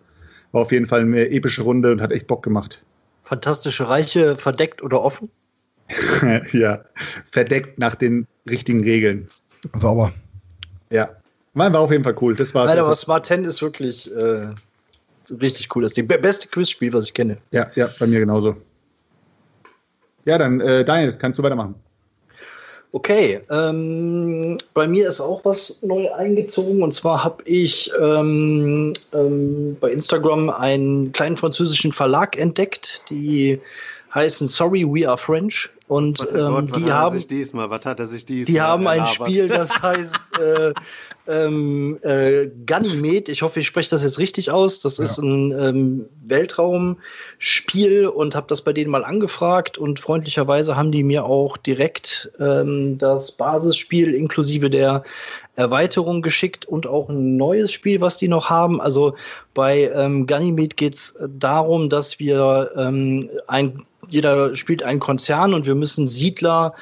War 0.50 0.62
auf 0.62 0.72
jeden 0.72 0.86
Fall 0.86 1.02
eine 1.02 1.30
epische 1.30 1.62
Runde 1.62 1.92
und 1.92 2.02
hat 2.02 2.10
echt 2.10 2.26
Bock 2.26 2.42
gemacht. 2.42 2.82
Fantastische 3.22 3.88
Reiche, 3.88 4.36
verdeckt 4.36 4.82
oder 4.82 5.02
offen? 5.02 5.30
ja, 6.52 6.84
verdeckt 7.30 7.78
nach 7.78 7.94
den 7.94 8.26
richtigen 8.50 8.82
Regeln. 8.82 9.28
Sauber. 9.74 10.12
Ja. 10.90 11.10
War 11.54 11.78
auf 11.78 11.92
jeden 11.92 12.02
Fall 12.02 12.16
cool. 12.20 12.34
Das 12.34 12.52
war's. 12.56 12.66
Nein, 12.66 12.80
aber 12.80 12.96
Smart 12.96 13.24
10 13.24 13.44
ist 13.44 13.62
wirklich 13.62 14.12
äh, 14.12 14.48
richtig 15.30 15.76
cool. 15.76 15.84
Das 15.84 15.96
ist 15.96 16.10
das 16.10 16.20
beste 16.20 16.48
Quizspiel, 16.48 16.92
was 16.92 17.06
ich 17.06 17.14
kenne. 17.14 17.38
Ja, 17.52 17.70
ja, 17.76 17.88
bei 18.00 18.08
mir 18.08 18.18
genauso. 18.18 18.56
Ja, 20.24 20.38
dann 20.38 20.60
äh, 20.60 20.84
Daniel, 20.84 21.14
kannst 21.14 21.38
du 21.38 21.42
weitermachen. 21.42 21.74
Okay, 22.94 23.40
ähm, 23.50 24.58
bei 24.74 24.86
mir 24.86 25.08
ist 25.08 25.20
auch 25.20 25.42
was 25.46 25.82
neu 25.82 26.12
eingezogen 26.12 26.82
und 26.82 26.92
zwar 26.92 27.24
habe 27.24 27.42
ich 27.44 27.90
ähm, 27.98 28.92
ähm, 29.14 29.78
bei 29.80 29.90
Instagram 29.90 30.50
einen 30.50 31.10
kleinen 31.12 31.38
französischen 31.38 31.90
Verlag 31.90 32.36
entdeckt, 32.36 33.02
die 33.08 33.58
heißen 34.14 34.46
Sorry 34.46 34.84
We 34.86 35.08
Are 35.08 35.16
French 35.16 35.70
und 35.88 36.18
Gott, 36.18 36.28
oh 36.32 36.34
Gott, 36.34 36.58
ähm, 36.64 36.70
was 36.70 36.78
die 36.78 36.84
hat 36.84 36.90
er 36.90 36.96
haben 36.96 37.16
sich 37.16 37.26
diesmal? 37.26 37.70
Was 37.70 37.86
hat 37.86 38.00
er 38.00 38.06
sich 38.06 38.26
diesmal? 38.26 38.52
die 38.52 38.60
haben 38.60 38.86
ein 38.86 38.98
erlabert? 38.98 39.14
Spiel, 39.14 39.48
das 39.48 39.82
heißt 39.82 40.38
äh, 40.38 40.74
ähm, 41.28 41.98
äh, 42.02 42.48
Ganymed. 42.66 43.28
Ich 43.28 43.42
hoffe, 43.42 43.60
ich 43.60 43.66
spreche 43.66 43.90
das 43.90 44.04
jetzt 44.04 44.18
richtig 44.18 44.50
aus. 44.50 44.80
Das 44.80 44.98
ist 44.98 45.18
ein 45.18 45.52
ähm, 45.52 46.06
Weltraumspiel 46.24 48.06
und 48.06 48.34
habe 48.34 48.46
das 48.48 48.62
bei 48.62 48.72
denen 48.72 48.90
mal 48.90 49.04
angefragt 49.04 49.78
und 49.78 50.00
freundlicherweise 50.00 50.76
haben 50.76 50.92
die 50.92 51.02
mir 51.02 51.24
auch 51.24 51.56
direkt 51.56 52.30
ähm, 52.40 52.98
das 52.98 53.32
Basisspiel 53.32 54.14
inklusive 54.14 54.70
der 54.70 55.04
Erweiterung 55.54 56.22
geschickt 56.22 56.64
und 56.64 56.86
auch 56.86 57.08
ein 57.08 57.36
neues 57.36 57.72
Spiel, 57.72 58.00
was 58.00 58.16
die 58.16 58.28
noch 58.28 58.50
haben. 58.50 58.80
Also 58.80 59.14
bei 59.54 59.90
ähm, 59.94 60.26
Ganymed 60.26 60.76
geht 60.76 60.94
es 60.94 61.14
darum, 61.38 61.88
dass 61.88 62.18
wir 62.18 62.70
ähm, 62.76 63.28
ein 63.46 63.84
jeder 64.08 64.54
spielt 64.54 64.82
einen 64.82 65.00
Konzern 65.00 65.54
und 65.54 65.66
wir 65.66 65.74
müssen 65.74 66.06
Siedler 66.06 66.74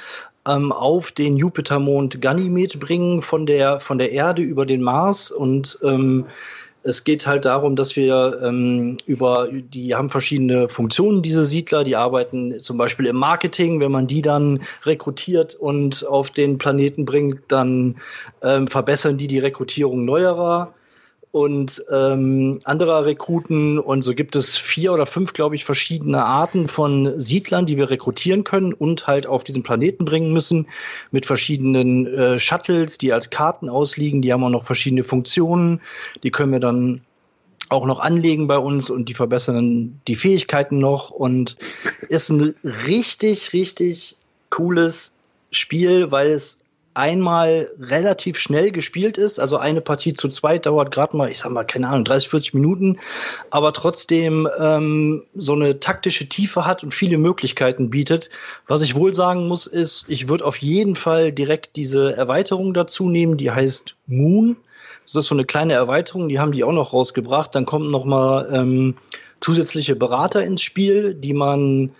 ähm, 0.48 0.72
auf 0.72 1.12
den 1.12 1.36
Jupitermond 1.36 2.20
Ganymed 2.20 2.80
bringen 2.80 3.22
von 3.22 3.46
der, 3.46 3.80
von 3.80 3.98
der 3.98 4.12
Erde 4.12 4.42
über 4.42 4.66
den 4.66 4.82
Mars 4.82 5.30
und 5.30 5.78
ähm, 5.82 6.26
es 6.82 7.04
geht 7.04 7.26
halt 7.26 7.44
darum, 7.44 7.76
dass 7.76 7.94
wir 7.94 8.40
ähm, 8.42 8.96
über, 9.06 9.48
die 9.52 9.94
haben 9.94 10.08
verschiedene 10.08 10.68
Funktionen, 10.68 11.20
diese 11.20 11.44
Siedler, 11.44 11.84
die 11.84 11.94
arbeiten 11.94 12.58
zum 12.58 12.78
Beispiel 12.78 13.06
im 13.06 13.16
Marketing. 13.16 13.80
Wenn 13.80 13.92
man 13.92 14.06
die 14.06 14.22
dann 14.22 14.62
rekrutiert 14.84 15.54
und 15.54 16.06
auf 16.06 16.30
den 16.30 16.56
Planeten 16.56 17.04
bringt, 17.04 17.40
dann 17.48 17.96
ähm, 18.42 18.66
verbessern 18.66 19.18
die 19.18 19.26
die 19.26 19.40
Rekrutierung 19.40 20.06
neuerer 20.06 20.72
und 21.32 21.84
ähm, 21.90 22.58
anderer 22.64 23.04
Rekruten. 23.04 23.78
Und 23.78 24.02
so 24.02 24.14
gibt 24.14 24.34
es 24.34 24.56
vier 24.56 24.92
oder 24.92 25.06
fünf, 25.06 25.32
glaube 25.32 25.54
ich, 25.54 25.64
verschiedene 25.64 26.24
Arten 26.24 26.68
von 26.68 27.18
Siedlern, 27.20 27.66
die 27.66 27.76
wir 27.76 27.90
rekrutieren 27.90 28.44
können 28.44 28.72
und 28.72 29.06
halt 29.06 29.26
auf 29.26 29.44
diesen 29.44 29.62
Planeten 29.62 30.04
bringen 30.04 30.32
müssen 30.32 30.66
mit 31.10 31.26
verschiedenen 31.26 32.06
äh, 32.06 32.38
Shuttles, 32.38 32.98
die 32.98 33.12
als 33.12 33.30
Karten 33.30 33.68
ausliegen. 33.68 34.22
Die 34.22 34.32
haben 34.32 34.42
auch 34.42 34.50
noch 34.50 34.64
verschiedene 34.64 35.04
Funktionen. 35.04 35.80
Die 36.22 36.30
können 36.30 36.52
wir 36.52 36.60
dann 36.60 37.02
auch 37.68 37.86
noch 37.86 38.00
anlegen 38.00 38.48
bei 38.48 38.58
uns 38.58 38.90
und 38.90 39.08
die 39.08 39.14
verbessern 39.14 40.00
die 40.08 40.16
Fähigkeiten 40.16 40.78
noch 40.78 41.10
und 41.10 41.56
ist 42.08 42.28
ein 42.28 42.54
richtig, 42.64 43.52
richtig 43.52 44.16
cooles 44.50 45.12
Spiel, 45.52 46.10
weil 46.10 46.32
es 46.32 46.59
einmal 46.94 47.68
relativ 47.80 48.38
schnell 48.38 48.70
gespielt 48.72 49.16
ist. 49.16 49.38
Also 49.38 49.56
eine 49.56 49.80
Partie 49.80 50.12
zu 50.14 50.28
zweit 50.28 50.66
dauert 50.66 50.90
gerade 50.90 51.16
mal, 51.16 51.30
ich 51.30 51.38
sag 51.38 51.52
mal, 51.52 51.64
keine 51.64 51.88
Ahnung, 51.88 52.04
30, 52.04 52.28
40 52.28 52.54
Minuten, 52.54 52.98
aber 53.50 53.72
trotzdem 53.72 54.48
ähm, 54.58 55.22
so 55.36 55.52
eine 55.52 55.78
taktische 55.78 56.28
Tiefe 56.28 56.66
hat 56.66 56.82
und 56.82 56.92
viele 56.92 57.18
Möglichkeiten 57.18 57.90
bietet. 57.90 58.30
Was 58.66 58.82
ich 58.82 58.96
wohl 58.96 59.14
sagen 59.14 59.46
muss, 59.46 59.66
ist, 59.66 60.06
ich 60.08 60.28
würde 60.28 60.44
auf 60.44 60.56
jeden 60.56 60.96
Fall 60.96 61.32
direkt 61.32 61.76
diese 61.76 62.16
Erweiterung 62.16 62.74
dazu 62.74 63.08
nehmen, 63.08 63.36
die 63.36 63.50
heißt 63.50 63.94
Moon. 64.06 64.56
Das 65.04 65.14
ist 65.14 65.26
so 65.26 65.34
eine 65.34 65.44
kleine 65.44 65.74
Erweiterung, 65.74 66.28
die 66.28 66.38
haben 66.38 66.52
die 66.52 66.64
auch 66.64 66.72
noch 66.72 66.92
rausgebracht. 66.92 67.54
Dann 67.54 67.66
kommen 67.66 67.88
noch 67.88 68.04
mal 68.04 68.48
ähm, 68.52 68.96
zusätzliche 69.40 69.96
Berater 69.96 70.44
ins 70.44 70.62
Spiel, 70.62 71.14
die 71.14 71.34
man 71.34 71.90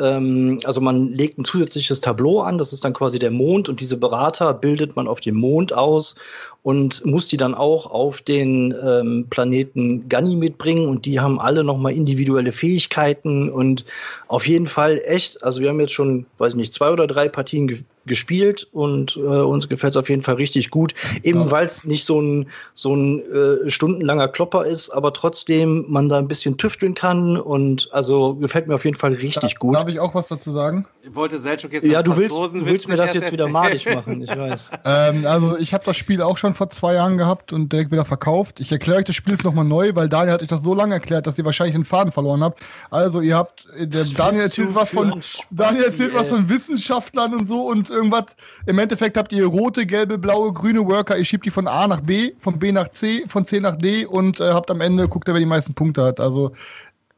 ähm, 0.00 0.58
also 0.64 0.80
man 0.80 1.08
legt 1.08 1.38
ein 1.38 1.44
zusätzliches 1.44 2.00
Tableau 2.00 2.40
an, 2.40 2.58
das 2.58 2.72
ist 2.72 2.84
dann 2.84 2.92
quasi 2.92 3.18
der 3.18 3.30
Mond 3.30 3.68
und 3.68 3.80
diese 3.80 3.96
Berater 3.96 4.54
bildet 4.54 4.96
man 4.96 5.06
auf 5.06 5.20
dem 5.20 5.36
Mond 5.36 5.72
aus 5.72 6.16
und 6.62 7.04
muss 7.04 7.26
die 7.26 7.36
dann 7.36 7.54
auch 7.54 7.90
auf 7.90 8.20
den 8.20 8.74
ähm, 8.84 9.26
Planeten 9.30 10.08
Ganni 10.08 10.36
mitbringen 10.36 10.88
und 10.88 11.06
die 11.06 11.20
haben 11.20 11.40
alle 11.40 11.64
nochmal 11.64 11.94
individuelle 11.94 12.52
Fähigkeiten 12.52 13.48
und 13.48 13.84
auf 14.28 14.46
jeden 14.46 14.66
Fall 14.66 15.00
echt, 15.04 15.42
also 15.42 15.60
wir 15.60 15.68
haben 15.68 15.80
jetzt 15.80 15.92
schon, 15.92 16.26
weiß 16.38 16.52
ich 16.52 16.56
nicht, 16.56 16.72
zwei 16.72 16.90
oder 16.90 17.06
drei 17.06 17.28
Partien 17.28 17.84
gespielt 18.10 18.68
und 18.72 19.16
äh, 19.16 19.20
uns 19.20 19.66
gefällt 19.70 19.92
es 19.92 19.96
auf 19.96 20.10
jeden 20.10 20.20
Fall 20.20 20.34
richtig 20.34 20.68
gut, 20.70 20.92
eben 21.22 21.40
Ja. 21.40 21.50
weil 21.50 21.64
es 21.64 21.86
nicht 21.86 22.04
so 22.04 22.20
ein, 22.20 22.48
so 22.74 22.94
ein 22.94 23.20
äh, 23.32 23.70
stundenlanger 23.70 24.28
Klopper 24.28 24.66
ist, 24.66 24.90
aber 24.90 25.14
trotzdem 25.14 25.86
man 25.88 26.10
da 26.10 26.18
ein 26.18 26.28
bisschen 26.28 26.58
tüfteln 26.58 26.92
kann 26.92 27.38
und 27.38 27.88
also 27.92 28.34
gefällt 28.34 28.66
mir 28.68 28.74
auf 28.74 28.84
jeden 28.84 28.96
Fall 28.98 29.14
richtig 29.14 29.58
gut. 29.58 29.76
Darf 29.76 29.88
ich 29.88 29.98
auch 29.98 30.14
was 30.14 30.28
dazu 30.28 30.52
sagen? 30.52 30.84
Ich 31.02 31.14
wollte 31.14 31.38
Selchuk 31.40 31.72
jetzt 31.72 31.86
Ja, 31.86 32.02
du 32.02 32.14
willst, 32.16 32.36
du 32.36 32.66
willst 32.66 32.86
mir 32.88 32.96
das 32.96 33.14
jetzt 33.14 33.22
erst 33.22 33.32
wieder 33.32 33.48
erzählen. 33.48 33.94
machen, 33.96 34.22
ich 34.22 34.36
weiß. 34.36 34.70
Ähm, 34.84 35.24
also 35.26 35.56
ich 35.58 35.72
habe 35.72 35.84
das 35.84 35.96
Spiel 35.96 36.20
auch 36.20 36.36
schon 36.36 36.54
vor 36.54 36.68
zwei 36.70 36.94
Jahren 36.94 37.16
gehabt 37.16 37.52
und 37.52 37.72
direkt 37.72 37.92
wieder 37.92 38.04
verkauft. 38.04 38.60
Ich 38.60 38.72
erkläre 38.72 38.98
euch 38.98 39.04
das 39.04 39.14
Spiel 39.14 39.34
jetzt 39.34 39.44
nochmal 39.44 39.64
neu, 39.64 39.92
weil 39.94 40.08
Daniel 40.08 40.32
hat 40.34 40.42
euch 40.42 40.48
das 40.48 40.62
so 40.62 40.74
lange 40.74 40.94
erklärt, 40.94 41.26
dass 41.26 41.38
ihr 41.38 41.44
wahrscheinlich 41.44 41.74
den 41.76 41.84
Faden 41.84 42.12
verloren 42.12 42.42
habt. 42.42 42.60
Also 42.90 43.20
ihr 43.20 43.36
habt, 43.36 43.66
äh, 43.76 43.86
der 43.86 44.04
Daniel 44.04 44.42
erzählt 44.44 44.74
was 44.74 44.90
von, 44.90 45.20
Daniel 45.50 45.84
erzählt 45.84 46.12
was 46.14 46.28
von 46.28 46.48
Wissenschaftlern 46.48 47.34
und 47.34 47.46
so 47.48 47.66
und 47.68 47.90
irgendwas. 48.00 48.36
Im 48.66 48.78
Endeffekt 48.78 49.16
habt 49.16 49.32
ihr 49.32 49.46
rote, 49.46 49.86
gelbe, 49.86 50.18
blaue, 50.18 50.52
grüne 50.52 50.86
Worker. 50.86 51.16
Ihr 51.16 51.24
schiebt 51.24 51.46
die 51.46 51.50
von 51.50 51.66
A 51.68 51.86
nach 51.86 52.00
B, 52.00 52.32
von 52.40 52.58
B 52.58 52.72
nach 52.72 52.88
C, 52.88 53.24
von 53.28 53.46
C 53.46 53.60
nach 53.60 53.76
D 53.76 54.04
und 54.06 54.40
äh, 54.40 54.50
habt 54.52 54.70
am 54.70 54.80
Ende, 54.80 55.08
guckt 55.08 55.28
ihr, 55.28 55.34
wer 55.34 55.40
die 55.40 55.46
meisten 55.46 55.74
Punkte 55.74 56.02
hat. 56.04 56.20
Also 56.20 56.52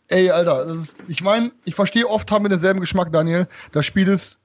Ey, 0.08 0.28
Alter, 0.30 0.66
das 0.66 0.76
ist, 0.76 0.94
ich 1.08 1.22
meine, 1.22 1.52
ich 1.64 1.74
verstehe 1.74 2.06
oft 2.06 2.30
haben 2.30 2.44
wir 2.44 2.50
denselben 2.50 2.80
Geschmack, 2.80 3.10
Daniel. 3.12 3.46
Das 3.72 3.86
Spiel 3.86 4.08
ist 4.08 4.36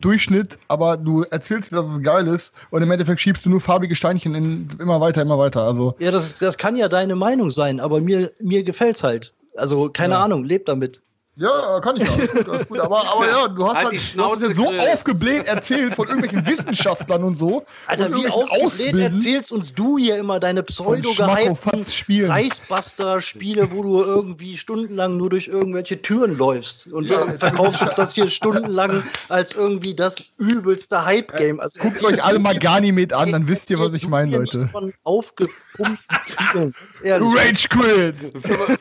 Durchschnitt, 0.00 0.58
aber 0.66 0.96
du 0.96 1.22
erzählst, 1.22 1.72
dass 1.72 1.86
es 1.86 2.02
geil 2.02 2.26
ist 2.26 2.52
und 2.70 2.82
im 2.82 2.90
Endeffekt 2.90 3.20
schiebst 3.20 3.46
du 3.46 3.50
nur 3.50 3.60
farbige 3.60 3.94
Steinchen 3.94 4.34
in, 4.34 4.68
immer 4.80 5.00
weiter, 5.00 5.22
immer 5.22 5.38
weiter. 5.38 5.62
Also, 5.62 5.94
Ja, 6.00 6.10
das, 6.10 6.38
das 6.38 6.58
kann 6.58 6.74
ja 6.74 6.88
deine 6.88 7.14
Meinung 7.14 7.52
sein, 7.52 7.78
aber 7.78 8.00
mir, 8.00 8.32
mir 8.40 8.64
gefällt's 8.64 9.04
halt. 9.04 9.32
Also, 9.56 9.88
keine 9.88 10.14
Ja. 10.14 10.24
Ahnung, 10.24 10.44
lebt 10.44 10.68
damit. 10.68 11.00
Ja, 11.36 11.80
kann 11.80 11.96
ich 11.96 12.08
auch. 12.08 12.68
Gut. 12.68 12.78
Aber, 12.78 13.12
aber 13.12 13.26
ja, 13.28 13.48
du 13.48 13.66
hast 13.66 13.76
Halt 13.76 13.86
halt, 13.86 13.92
die 13.92 13.96
du 13.96 14.02
hast 14.02 14.10
Schnauze, 14.12 14.54
so 14.54 14.66
Chris. 14.66 14.88
aufgebläht 14.92 15.46
erzählt 15.46 15.94
von 15.94 16.06
irgendwelchen 16.06 16.46
Wissenschaftlern 16.46 17.24
und 17.24 17.34
so. 17.34 17.64
Alter, 17.86 18.06
und 18.06 18.14
wie 18.14 18.28
aufgebläht 18.28 18.96
erzählst 18.98 19.50
uns 19.50 19.74
du 19.74 19.98
hier 19.98 20.16
immer 20.16 20.38
deine 20.38 20.62
pseudo-gehypten. 20.62 22.26
Reichsbuster-Spiele, 22.26 23.72
wo 23.72 23.82
du 23.82 24.02
irgendwie 24.02 24.56
stundenlang 24.56 25.16
nur 25.16 25.30
durch 25.30 25.48
irgendwelche 25.48 26.00
Türen 26.00 26.38
läufst 26.38 26.86
und 26.92 27.06
verkaufst 27.06 27.82
uns 27.82 27.94
das 27.96 28.14
hier 28.14 28.28
stundenlang 28.28 29.02
als 29.28 29.52
irgendwie 29.52 29.94
das 29.94 30.16
übelste 30.38 31.04
Hype-Game. 31.04 31.58
Also, 31.58 31.80
Guckt 31.80 32.04
euch 32.04 32.22
alle 32.22 32.38
mal 32.38 32.56
Garnimed 32.56 33.12
an, 33.12 33.32
dann 33.32 33.48
wisst 33.48 33.70
ihr, 33.70 33.80
was 33.80 33.92
ich 33.92 34.06
meine, 34.06 34.36
Leute. 34.36 34.68
Von 34.68 34.94
aufgepumpten 35.02 35.98
Spielen. 36.26 36.74
Rage 37.02 37.68
Quit! 37.68 38.14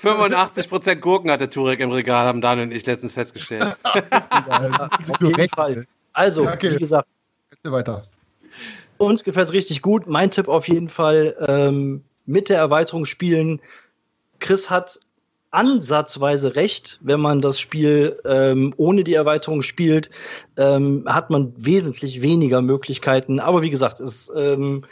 85% 0.03 0.95
Gurken 0.95 1.31
hat 1.31 1.41
der 1.41 1.49
Turek 1.49 1.79
im 1.79 1.89
Regal, 1.91 2.27
haben 2.27 2.42
Daniel 2.43 2.67
und 2.67 2.73
ich 2.73 2.85
letztens 2.85 3.13
festgestellt. 3.13 3.75
Auf 3.83 5.21
jeden 5.21 5.49
Fall. 5.49 5.87
Also, 6.13 6.43
Okay. 6.47 6.73
wie 6.73 6.77
gesagt, 6.77 7.07
Bitte 7.49 7.71
weiter. 7.71 8.03
uns 8.97 9.23
gefällt 9.23 9.47
es 9.47 9.53
richtig 9.53 9.81
gut. 9.81 10.07
Mein 10.07 10.29
Tipp 10.31 10.47
auf 10.47 10.67
jeden 10.67 10.89
Fall 10.89 11.35
ähm, 11.47 12.03
mit 12.25 12.49
der 12.49 12.57
Erweiterung 12.57 13.05
spielen. 13.05 13.59
Chris 14.39 14.69
hat 14.69 14.99
ansatzweise 15.51 16.55
recht. 16.55 16.99
Wenn 17.01 17.19
man 17.19 17.39
das 17.41 17.59
Spiel 17.59 18.19
ähm, 18.25 18.73
ohne 18.77 19.03
die 19.03 19.13
Erweiterung 19.13 19.61
spielt, 19.61 20.09
ähm, 20.57 21.03
hat 21.07 21.29
man 21.29 21.53
wesentlich 21.57 22.21
weniger 22.21 22.61
Möglichkeiten. 22.61 23.39
Aber 23.39 23.61
wie 23.61 23.69
gesagt, 23.69 23.99
es 23.99 24.31
ähm, 24.35 24.83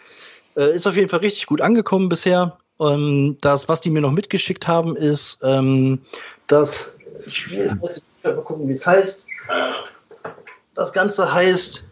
äh, 0.56 0.74
ist 0.76 0.86
auf 0.88 0.96
jeden 0.96 1.10
Fall 1.10 1.20
richtig 1.20 1.48
gut 1.48 1.62
angekommen 1.62 2.10
bisher. 2.10 2.58
Ähm, 2.80 3.38
das, 3.42 3.68
was 3.70 3.82
die 3.82 3.90
mir 3.90 4.02
noch 4.02 4.12
mitgeschickt 4.12 4.68
haben, 4.68 4.96
ist 4.96 5.40
ähm, 5.44 6.00
das 6.48 6.92
Spiel. 7.28 7.78
Mal 8.24 8.36
gucken, 8.44 8.68
wie 8.68 8.74
es 8.74 8.86
heißt. 8.86 9.28
Das 10.76 10.94
Ganze 10.94 11.34
heißt 11.34 11.84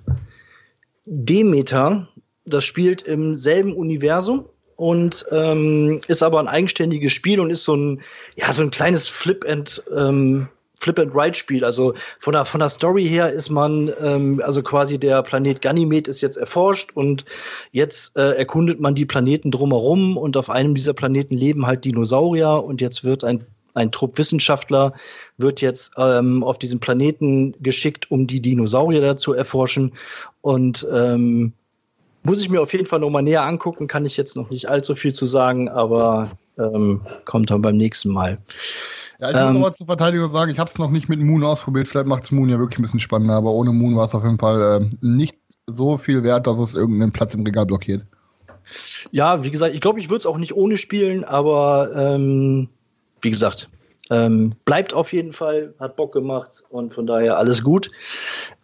Demeter. 1.05 2.07
Das 2.45 2.63
spielt 2.63 3.03
im 3.03 3.35
selben 3.35 3.75
Universum 3.75 4.45
und 4.75 5.25
ähm, 5.31 5.99
ist 6.07 6.23
aber 6.23 6.39
ein 6.39 6.47
eigenständiges 6.47 7.11
Spiel 7.11 7.39
und 7.39 7.49
ist 7.49 7.65
so 7.65 7.75
ein, 7.75 8.01
ja, 8.37 8.51
so 8.53 8.63
ein 8.63 8.71
kleines 8.71 9.07
Flip 9.07 9.45
and 9.47 9.83
ähm, 9.95 10.47
Flip 10.79 10.97
and 10.97 11.13
Ride 11.13 11.35
Spiel. 11.35 11.65
Also 11.65 11.93
von 12.19 12.33
der 12.33 12.45
von 12.45 12.59
der 12.59 12.69
Story 12.69 13.05
her 13.05 13.31
ist 13.31 13.49
man 13.49 13.91
ähm, 14.01 14.41
also 14.43 14.61
quasi 14.61 14.97
der 14.97 15.21
Planet 15.21 15.61
Ganymed 15.61 16.07
ist 16.07 16.21
jetzt 16.21 16.37
erforscht 16.37 16.91
und 16.95 17.25
jetzt 17.71 18.15
äh, 18.17 18.35
erkundet 18.35 18.79
man 18.79 18.95
die 18.95 19.05
Planeten 19.05 19.51
drumherum 19.51 20.17
und 20.17 20.37
auf 20.37 20.49
einem 20.49 20.75
dieser 20.75 20.93
Planeten 20.93 21.35
leben 21.35 21.67
halt 21.67 21.83
Dinosaurier 21.83 22.63
und 22.63 22.79
jetzt 22.79 23.03
wird 23.03 23.25
ein 23.25 23.45
ein 23.73 23.91
Trupp 23.91 24.17
Wissenschaftler 24.17 24.93
wird 25.37 25.61
jetzt 25.61 25.93
ähm, 25.97 26.43
auf 26.43 26.57
diesen 26.59 26.79
Planeten 26.79 27.53
geschickt, 27.61 28.09
um 28.11 28.27
die 28.27 28.41
Dinosaurier 28.41 29.01
da 29.01 29.17
zu 29.17 29.33
erforschen 29.33 29.93
und 30.41 30.87
ähm, 30.91 31.53
muss 32.23 32.41
ich 32.41 32.49
mir 32.49 32.61
auf 32.61 32.73
jeden 32.73 32.85
Fall 32.85 32.99
nochmal 32.99 33.23
näher 33.23 33.45
angucken, 33.45 33.87
kann 33.87 34.05
ich 34.05 34.17
jetzt 34.17 34.35
noch 34.35 34.49
nicht 34.49 34.67
allzu 34.69 34.95
viel 34.95 35.13
zu 35.13 35.25
sagen, 35.25 35.69
aber 35.69 36.31
ähm, 36.57 37.01
kommt 37.25 37.49
dann 37.49 37.61
beim 37.61 37.77
nächsten 37.77 38.11
Mal. 38.11 38.37
Ja, 39.19 39.29
ich 39.29 39.35
muss 39.35 39.55
ähm, 39.55 39.63
aber 39.63 39.73
zur 39.73 39.87
Verteidigung 39.87 40.31
sagen, 40.31 40.51
ich 40.51 40.59
habe 40.59 40.69
es 40.69 40.77
noch 40.77 40.91
nicht 40.91 41.09
mit 41.09 41.19
Moon 41.19 41.43
ausprobiert. 41.43 41.87
Vielleicht 41.87 42.07
macht 42.07 42.23
es 42.23 42.31
Moon 42.31 42.49
ja 42.49 42.59
wirklich 42.59 42.79
ein 42.79 42.83
bisschen 42.83 42.99
spannender, 42.99 43.35
aber 43.35 43.51
ohne 43.51 43.71
Moon 43.71 43.95
war 43.95 44.05
es 44.05 44.15
auf 44.15 44.23
jeden 44.23 44.39
Fall 44.39 44.81
äh, 44.81 44.89
nicht 45.01 45.35
so 45.67 45.97
viel 45.97 46.23
wert, 46.23 46.47
dass 46.47 46.59
es 46.59 46.75
irgendeinen 46.75 47.11
Platz 47.11 47.33
im 47.33 47.43
Regal 47.43 47.65
blockiert. 47.65 48.03
Ja, 49.11 49.43
wie 49.43 49.51
gesagt, 49.51 49.73
ich 49.73 49.81
glaube, 49.81 49.99
ich 49.99 50.09
würde 50.09 50.19
es 50.19 50.25
auch 50.25 50.37
nicht 50.37 50.53
ohne 50.53 50.77
spielen, 50.77 51.23
aber 51.23 51.89
ähm, 51.95 52.69
wie 53.21 53.31
gesagt, 53.31 53.69
ähm, 54.11 54.53
bleibt 54.65 54.93
auf 54.93 55.13
jeden 55.13 55.33
Fall, 55.33 55.73
hat 55.79 55.95
Bock 55.95 56.13
gemacht 56.13 56.63
und 56.69 56.93
von 56.93 57.05
daher 57.05 57.37
alles 57.37 57.63
gut. 57.63 57.91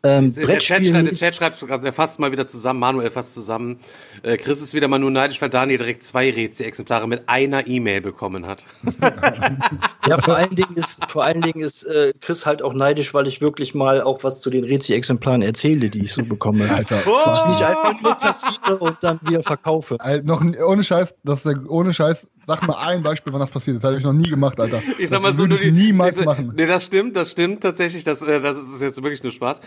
Ähm, 0.02 0.34
der, 0.36 0.60
Chat 0.60 0.86
schreibt, 0.86 1.08
der 1.08 1.14
Chat 1.14 1.36
schreibt 1.36 1.56
sogar, 1.56 1.84
er 1.84 1.94
fasst 1.94 2.20
mal 2.20 2.32
wieder 2.32 2.48
zusammen, 2.48 2.80
Manuel 2.80 3.10
fasst 3.10 3.34
zusammen. 3.34 3.80
Äh, 4.22 4.38
Chris 4.38 4.62
ist 4.62 4.74
wieder 4.74 4.88
mal 4.88 5.00
nur 5.00 5.12
neidisch, 5.12 5.42
weil 5.42 5.50
Daniel 5.50 5.78
direkt 5.78 6.04
zwei 6.04 6.32
Rätsel-Exemplare 6.32 7.08
mit 7.08 7.28
einer 7.28 7.68
E-Mail 7.68 8.02
bekommen 8.02 8.46
hat. 8.46 8.66
ja, 10.08 10.20
vor 10.20 10.36
allen 10.36 10.56
Dingen 10.56 10.76
ist, 10.76 11.04
vor 11.10 11.24
allen 11.24 11.42
Dingen 11.42 11.62
ist 11.62 11.84
äh, 11.84 12.14
Chris 12.22 12.46
halt 12.46 12.62
auch 12.62 12.74
neidisch, 12.74 13.14
weil 13.14 13.28
ich 13.28 13.42
wirklich 13.42 13.74
mal 13.74 14.02
auch 14.02 14.24
was 14.24 14.42
zu 14.42 14.50
den 14.50 14.64
Rätsel-Exemplaren 14.64 15.42
erzähle, 15.42 15.90
die 15.90 16.04
ich 16.04 16.14
so 16.14 16.24
bekomme. 16.24 16.70
Alter. 16.72 16.98
Oh! 17.06 17.34
Ich 17.34 17.46
nicht 17.50 17.64
einfach 17.64 18.00
nur 18.02 18.16
kassiere 18.16 18.78
und 18.78 18.98
dann 19.02 19.20
wieder 19.28 19.44
verkaufe. 19.44 19.98
Alter, 20.00 20.24
noch 20.24 20.44
ohne 20.68 20.84
Scheiß, 20.84 21.16
das 21.24 21.38
ist 21.38 21.46
der, 21.46 21.70
ohne 21.70 21.94
Scheiß, 21.94 22.28
Sag 22.48 22.68
mal 22.68 22.76
ein 22.76 23.02
Beispiel, 23.02 23.34
wann 23.34 23.40
das 23.40 23.50
passiert 23.50 23.78
ist. 23.78 23.84
Das 23.84 23.90
habe 23.90 24.00
ich 24.00 24.06
noch 24.06 24.14
nie 24.14 24.30
gemacht, 24.30 24.60
Alter. 24.60 24.82
Ich 25.00 25.10
sag 25.10 25.22
mal 25.22 25.30
das 25.30 25.38
so, 25.38 25.46
nur 25.46 25.58
die, 25.58 25.72
niemals 25.72 26.16
diese, 26.16 26.26
machen. 26.26 26.54
Nee, 26.56 26.66
das 26.66 26.86
stimmt, 26.86 27.16
das 27.16 27.32
stimmt 27.32 27.62
tatsächlich. 27.62 28.04
Das, 28.04 28.22
äh, 28.22 28.40
das 28.40 28.58
ist 28.58 28.82
jetzt 28.82 29.02
wirklich 29.02 29.24
nur 29.24 29.32
Spaß. 29.32 29.62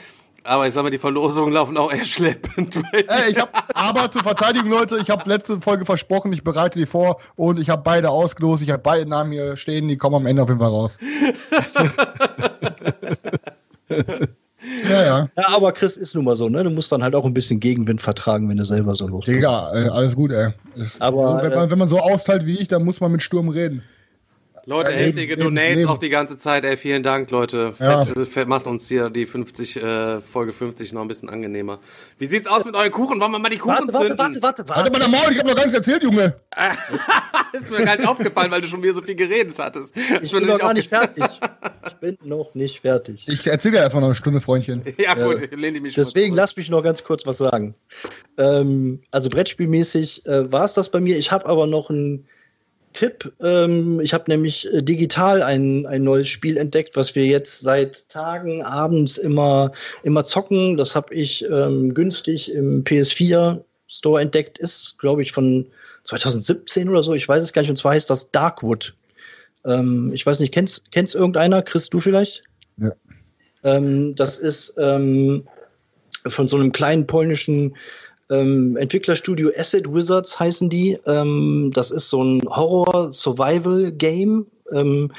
Aber 0.44 0.66
ich 0.66 0.72
sag 0.72 0.84
mal, 0.84 0.90
die 0.90 0.98
Verlosungen 0.98 1.52
laufen 1.52 1.76
auch 1.76 1.92
eher 1.92 2.04
schleppend. 2.04 2.76
Ey, 2.92 3.32
ich 3.32 3.38
hab, 3.38 3.68
aber 3.74 4.10
zur 4.10 4.22
Verteidigung, 4.22 4.70
Leute, 4.70 4.98
ich 4.98 5.10
habe 5.10 5.28
letzte 5.28 5.60
Folge 5.60 5.84
versprochen, 5.84 6.32
ich 6.32 6.44
bereite 6.44 6.78
die 6.78 6.86
vor 6.86 7.20
und 7.34 7.58
ich 7.58 7.68
habe 7.68 7.82
beide 7.82 8.10
ausgelost. 8.10 8.62
Ich 8.62 8.70
habe 8.70 8.82
beide 8.82 9.08
Namen 9.08 9.32
hier 9.32 9.56
stehen, 9.56 9.88
die 9.88 9.96
kommen 9.96 10.16
am 10.16 10.26
Ende 10.26 10.42
auf 10.42 10.48
jeden 10.48 10.60
Fall 10.60 10.70
raus. 10.70 10.98
ja, 14.90 15.04
ja. 15.04 15.28
Ja, 15.36 15.48
aber 15.48 15.72
Chris 15.72 15.96
ist 15.96 16.14
nun 16.14 16.24
mal 16.24 16.36
so, 16.36 16.48
ne? 16.48 16.62
Du 16.64 16.70
musst 16.70 16.90
dann 16.92 17.02
halt 17.02 17.14
auch 17.14 17.24
ein 17.24 17.34
bisschen 17.34 17.60
Gegenwind 17.60 18.00
vertragen, 18.00 18.48
wenn 18.48 18.56
du 18.56 18.64
selber 18.64 18.94
so 18.94 19.06
los 19.06 19.24
Digga, 19.24 19.72
äh, 19.74 19.88
alles 19.88 20.14
gut, 20.14 20.32
ey. 20.32 20.48
Aber, 20.98 21.40
so, 21.40 21.48
wenn, 21.48 21.54
man, 21.54 21.70
wenn 21.70 21.78
man 21.78 21.88
so 21.88 21.98
austeilt 21.98 22.46
wie 22.46 22.58
ich, 22.58 22.68
dann 22.68 22.84
muss 22.84 23.00
man 23.00 23.12
mit 23.12 23.22
Sturm 23.22 23.48
reden. 23.48 23.82
Leute, 24.68 24.92
äh, 24.92 25.06
heftige 25.06 25.32
eben, 25.32 25.44
Donates 25.44 25.78
eben. 25.78 25.88
auch 25.88 25.96
die 25.96 26.10
ganze 26.10 26.36
Zeit. 26.36 26.62
Ey, 26.62 26.76
vielen 26.76 27.02
Dank, 27.02 27.30
Leute. 27.30 27.72
Ja. 27.80 28.02
Fett, 28.02 28.28
Fett 28.28 28.48
macht 28.48 28.66
uns 28.66 28.86
hier 28.86 29.08
die 29.08 29.24
50, 29.24 29.76
äh, 29.76 30.20
Folge 30.20 30.52
50 30.52 30.92
noch 30.92 31.00
ein 31.00 31.08
bisschen 31.08 31.30
angenehmer. 31.30 31.78
Wie 32.18 32.26
sieht's 32.26 32.46
aus 32.46 32.66
mit 32.66 32.74
euren 32.74 32.92
Kuchen? 32.92 33.18
Wollen 33.18 33.32
wir 33.32 33.38
mal 33.38 33.48
die 33.48 33.56
Kuchen 33.56 33.88
warte, 33.88 33.92
zünden? 33.92 34.18
Warte, 34.18 34.42
warte, 34.42 34.42
warte, 34.42 34.68
warte. 34.68 34.92
Warte 34.92 35.10
mal, 35.10 35.18
Maul, 35.20 35.32
ich 35.32 35.38
hab 35.38 35.46
noch 35.46 35.56
gar 35.56 35.64
nichts 35.64 35.78
erzählt, 35.78 36.02
Junge. 36.02 36.38
ist 37.54 37.70
mir 37.70 37.82
gar 37.82 37.96
nicht 37.96 38.06
aufgefallen, 38.06 38.50
weil 38.50 38.60
du 38.60 38.66
schon 38.66 38.82
wieder 38.82 38.92
so 38.92 39.00
viel 39.00 39.14
geredet 39.14 39.58
hattest. 39.58 39.96
Ich 40.20 40.30
bin 40.30 40.44
noch 40.44 40.58
gar 40.58 40.74
nicht 40.74 40.90
fertig. 40.90 41.24
Ich 41.86 41.94
bin 41.94 42.18
noch 42.24 42.54
nicht 42.54 42.80
fertig. 42.80 43.26
Ich 43.26 43.46
erzähle 43.46 43.76
ja 43.76 43.84
erstmal 43.84 44.02
noch 44.02 44.08
eine 44.08 44.16
Stunde, 44.16 44.42
Freundchen. 44.42 44.82
Ja, 44.98 45.14
gut, 45.14 45.50
äh, 45.50 45.54
lehne 45.54 45.78
ich 45.78 45.82
mich 45.82 45.94
Deswegen 45.94 46.34
lass 46.34 46.54
mich 46.58 46.68
noch 46.68 46.82
ganz 46.82 47.02
kurz 47.04 47.24
was 47.24 47.38
sagen. 47.38 47.74
Ähm, 48.36 49.00
also 49.12 49.30
Brettspielmäßig 49.30 50.26
äh, 50.26 50.52
war 50.52 50.64
es 50.64 50.74
das 50.74 50.90
bei 50.90 51.00
mir. 51.00 51.16
Ich 51.16 51.32
habe 51.32 51.46
aber 51.46 51.66
noch 51.66 51.88
ein 51.88 52.26
Tipp. 52.98 53.32
Ähm, 53.40 54.00
ich 54.00 54.12
habe 54.12 54.24
nämlich 54.26 54.66
äh, 54.74 54.82
digital 54.82 55.40
ein, 55.40 55.86
ein 55.86 56.02
neues 56.02 56.26
Spiel 56.26 56.56
entdeckt, 56.56 56.96
was 56.96 57.14
wir 57.14 57.26
jetzt 57.26 57.60
seit 57.60 58.08
Tagen 58.08 58.62
abends 58.62 59.18
immer, 59.18 59.70
immer 60.02 60.24
zocken. 60.24 60.76
Das 60.76 60.96
habe 60.96 61.14
ich 61.14 61.44
ähm, 61.44 61.94
günstig 61.94 62.52
im 62.52 62.82
PS4 62.82 63.62
Store 63.86 64.20
entdeckt. 64.20 64.58
Ist, 64.58 64.98
glaube 64.98 65.22
ich, 65.22 65.30
von 65.30 65.64
2017 66.02 66.88
oder 66.88 67.04
so. 67.04 67.14
Ich 67.14 67.28
weiß 67.28 67.40
es 67.40 67.52
gar 67.52 67.62
nicht. 67.62 67.70
Und 67.70 67.76
zwar 67.76 67.92
heißt 67.92 68.10
das 68.10 68.32
Darkwood. 68.32 68.96
Ähm, 69.64 70.10
ich 70.12 70.26
weiß 70.26 70.40
nicht, 70.40 70.52
kennst, 70.52 70.90
kennst 70.90 71.14
irgendeiner? 71.14 71.62
Chris, 71.62 71.88
du 71.88 72.00
vielleicht? 72.00 72.42
Ja. 72.78 72.90
Ähm, 73.62 74.16
das 74.16 74.38
ist 74.38 74.74
ähm, 74.76 75.46
von 76.26 76.48
so 76.48 76.56
einem 76.56 76.72
kleinen 76.72 77.06
polnischen 77.06 77.76
ähm, 78.30 78.76
Entwicklerstudio 78.76 79.50
Asset 79.56 79.92
Wizards 79.92 80.38
heißen 80.38 80.68
die. 80.68 80.98
Ähm, 81.06 81.70
das 81.74 81.90
ist 81.90 82.08
so 82.10 82.22
ein 82.22 82.42
Horror-Survival-Game. 82.48 84.46
Ähm, 84.72 85.12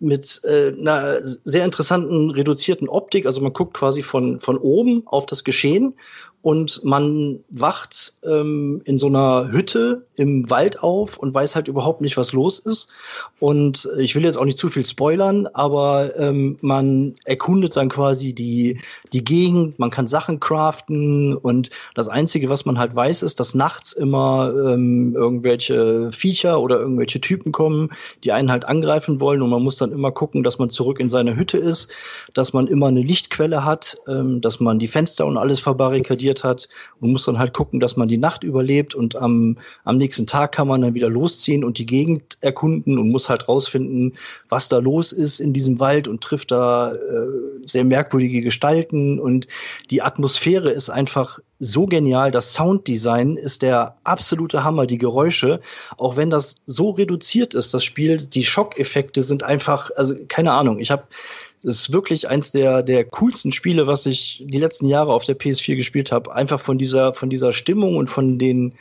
mit 0.00 0.40
äh, 0.44 0.72
einer 0.78 1.18
sehr 1.22 1.64
interessanten 1.64 2.30
reduzierten 2.30 2.88
Optik. 2.88 3.26
Also 3.26 3.40
man 3.40 3.52
guckt 3.52 3.74
quasi 3.74 4.02
von, 4.02 4.40
von 4.40 4.58
oben 4.58 5.02
auf 5.06 5.26
das 5.26 5.44
Geschehen 5.44 5.94
und 6.44 6.84
man 6.84 7.40
wacht 7.48 8.12
ähm, 8.22 8.82
in 8.84 8.98
so 8.98 9.06
einer 9.06 9.50
Hütte 9.50 10.04
im 10.16 10.50
Wald 10.50 10.82
auf 10.82 11.16
und 11.16 11.34
weiß 11.34 11.56
halt 11.56 11.68
überhaupt 11.68 12.02
nicht, 12.02 12.18
was 12.18 12.34
los 12.34 12.58
ist. 12.58 12.90
Und 13.40 13.88
ich 13.96 14.14
will 14.14 14.24
jetzt 14.24 14.36
auch 14.36 14.44
nicht 14.44 14.58
zu 14.58 14.68
viel 14.68 14.84
spoilern, 14.84 15.46
aber 15.54 16.14
ähm, 16.18 16.58
man 16.60 17.14
erkundet 17.24 17.76
dann 17.76 17.88
quasi 17.88 18.34
die, 18.34 18.78
die 19.14 19.24
Gegend, 19.24 19.78
man 19.78 19.90
kann 19.90 20.06
Sachen 20.06 20.38
craften. 20.38 21.34
Und 21.34 21.70
das 21.94 22.08
Einzige, 22.08 22.50
was 22.50 22.66
man 22.66 22.78
halt 22.78 22.94
weiß, 22.94 23.22
ist, 23.22 23.40
dass 23.40 23.54
nachts 23.54 23.94
immer 23.94 24.52
ähm, 24.54 25.14
irgendwelche 25.16 26.12
Viecher 26.12 26.60
oder 26.60 26.78
irgendwelche 26.78 27.22
Typen 27.22 27.52
kommen, 27.52 27.88
die 28.22 28.32
einen 28.32 28.50
halt 28.50 28.66
angreifen 28.66 29.18
wollen. 29.18 29.40
Und 29.40 29.48
man 29.48 29.62
muss 29.62 29.78
dann 29.78 29.92
immer 29.92 30.12
gucken, 30.12 30.42
dass 30.42 30.58
man 30.58 30.68
zurück 30.68 31.00
in 31.00 31.08
seine 31.08 31.36
Hütte 31.36 31.56
ist, 31.56 31.90
dass 32.34 32.52
man 32.52 32.66
immer 32.66 32.88
eine 32.88 33.00
Lichtquelle 33.00 33.64
hat, 33.64 33.96
ähm, 34.06 34.42
dass 34.42 34.60
man 34.60 34.78
die 34.78 34.88
Fenster 34.88 35.24
und 35.24 35.38
alles 35.38 35.60
verbarrikadiert 35.60 36.33
organisiert 36.34 36.44
hat 36.44 36.68
und 37.00 37.12
muss 37.12 37.24
dann 37.24 37.38
halt 37.38 37.52
gucken, 37.52 37.80
dass 37.80 37.96
man 37.96 38.08
die 38.08 38.18
Nacht 38.18 38.44
überlebt 38.44 38.94
und 38.94 39.16
am, 39.16 39.58
am 39.84 39.96
nächsten 39.98 40.26
Tag 40.26 40.52
kann 40.52 40.68
man 40.68 40.82
dann 40.82 40.94
wieder 40.94 41.08
losziehen 41.08 41.64
und 41.64 41.78
die 41.78 41.86
Gegend 41.86 42.36
erkunden 42.40 42.98
und 42.98 43.10
muss 43.10 43.28
halt 43.28 43.48
rausfinden, 43.48 44.12
was 44.48 44.68
da 44.68 44.78
los 44.78 45.12
ist 45.12 45.40
in 45.40 45.52
diesem 45.52 45.78
Wald 45.80 46.08
und 46.08 46.22
trifft 46.22 46.50
da 46.50 46.92
äh, 46.94 46.98
sehr 47.66 47.84
merkwürdige 47.84 48.42
Gestalten. 48.42 49.18
Und 49.20 49.46
die 49.90 50.02
Atmosphäre 50.02 50.70
ist 50.70 50.90
einfach 50.90 51.38
so 51.60 51.86
genial. 51.86 52.30
Das 52.30 52.52
Sounddesign 52.52 53.36
ist 53.36 53.62
der 53.62 53.94
absolute 54.04 54.64
Hammer, 54.64 54.86
die 54.86 54.98
Geräusche, 54.98 55.60
auch 55.96 56.16
wenn 56.16 56.30
das 56.30 56.56
so 56.66 56.90
reduziert 56.90 57.54
ist, 57.54 57.72
das 57.72 57.84
Spiel, 57.84 58.16
die 58.16 58.44
Schockeffekte 58.44 59.22
sind 59.22 59.42
einfach, 59.42 59.90
also 59.96 60.14
keine 60.28 60.52
Ahnung, 60.52 60.80
ich 60.80 60.90
habe 60.90 61.04
das 61.64 61.76
ist 61.76 61.92
wirklich 61.92 62.28
eins 62.28 62.50
der, 62.50 62.82
der 62.82 63.04
coolsten 63.04 63.50
Spiele, 63.50 63.86
was 63.86 64.04
ich 64.04 64.44
die 64.46 64.58
letzten 64.58 64.86
Jahre 64.86 65.14
auf 65.14 65.24
der 65.24 65.38
PS4 65.38 65.76
gespielt 65.76 66.12
habe. 66.12 66.34
Einfach 66.34 66.60
von 66.60 66.76
dieser, 66.76 67.14
von 67.14 67.30
dieser 67.30 67.54
Stimmung 67.54 67.96
und 67.96 68.10
von 68.10 68.38
den 68.38 68.74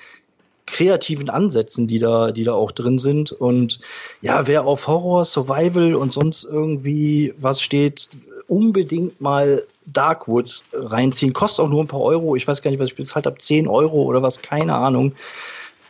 kreativen 0.66 1.30
Ansätzen, 1.30 1.88
die 1.88 2.00
da, 2.00 2.32
die 2.32 2.44
da 2.44 2.54
auch 2.54 2.74
drin 2.74 3.00
sind. 3.00 3.32
Und 3.32 3.80
ja, 4.22 4.48
wer 4.48 4.66
auf 4.66 4.86
Horror, 4.88 5.24
Survival 5.24 5.96
und 5.96 6.12
sonst 6.12 6.44
irgendwie 6.44 7.34
was 7.38 7.62
steht, 7.62 8.10
unbedingt 8.48 9.20
mal 9.22 9.66
Darkwood 9.86 10.62
reinziehen. 10.74 11.32
Kostet 11.32 11.64
auch 11.64 11.70
nur 11.70 11.84
ein 11.84 11.88
paar 11.88 12.02
Euro. 12.02 12.36
Ich 12.36 12.48
weiß 12.48 12.62
gar 12.62 12.72
nicht, 12.72 12.82
was 12.82 12.90
ich 12.90 12.98
bezahlt 12.98 13.26
habe. 13.26 13.38
10 13.38 13.68
Euro 13.70 14.04
oder 14.04 14.22
was, 14.22 14.42
keine 14.42 14.76
Ahnung. 14.76 15.14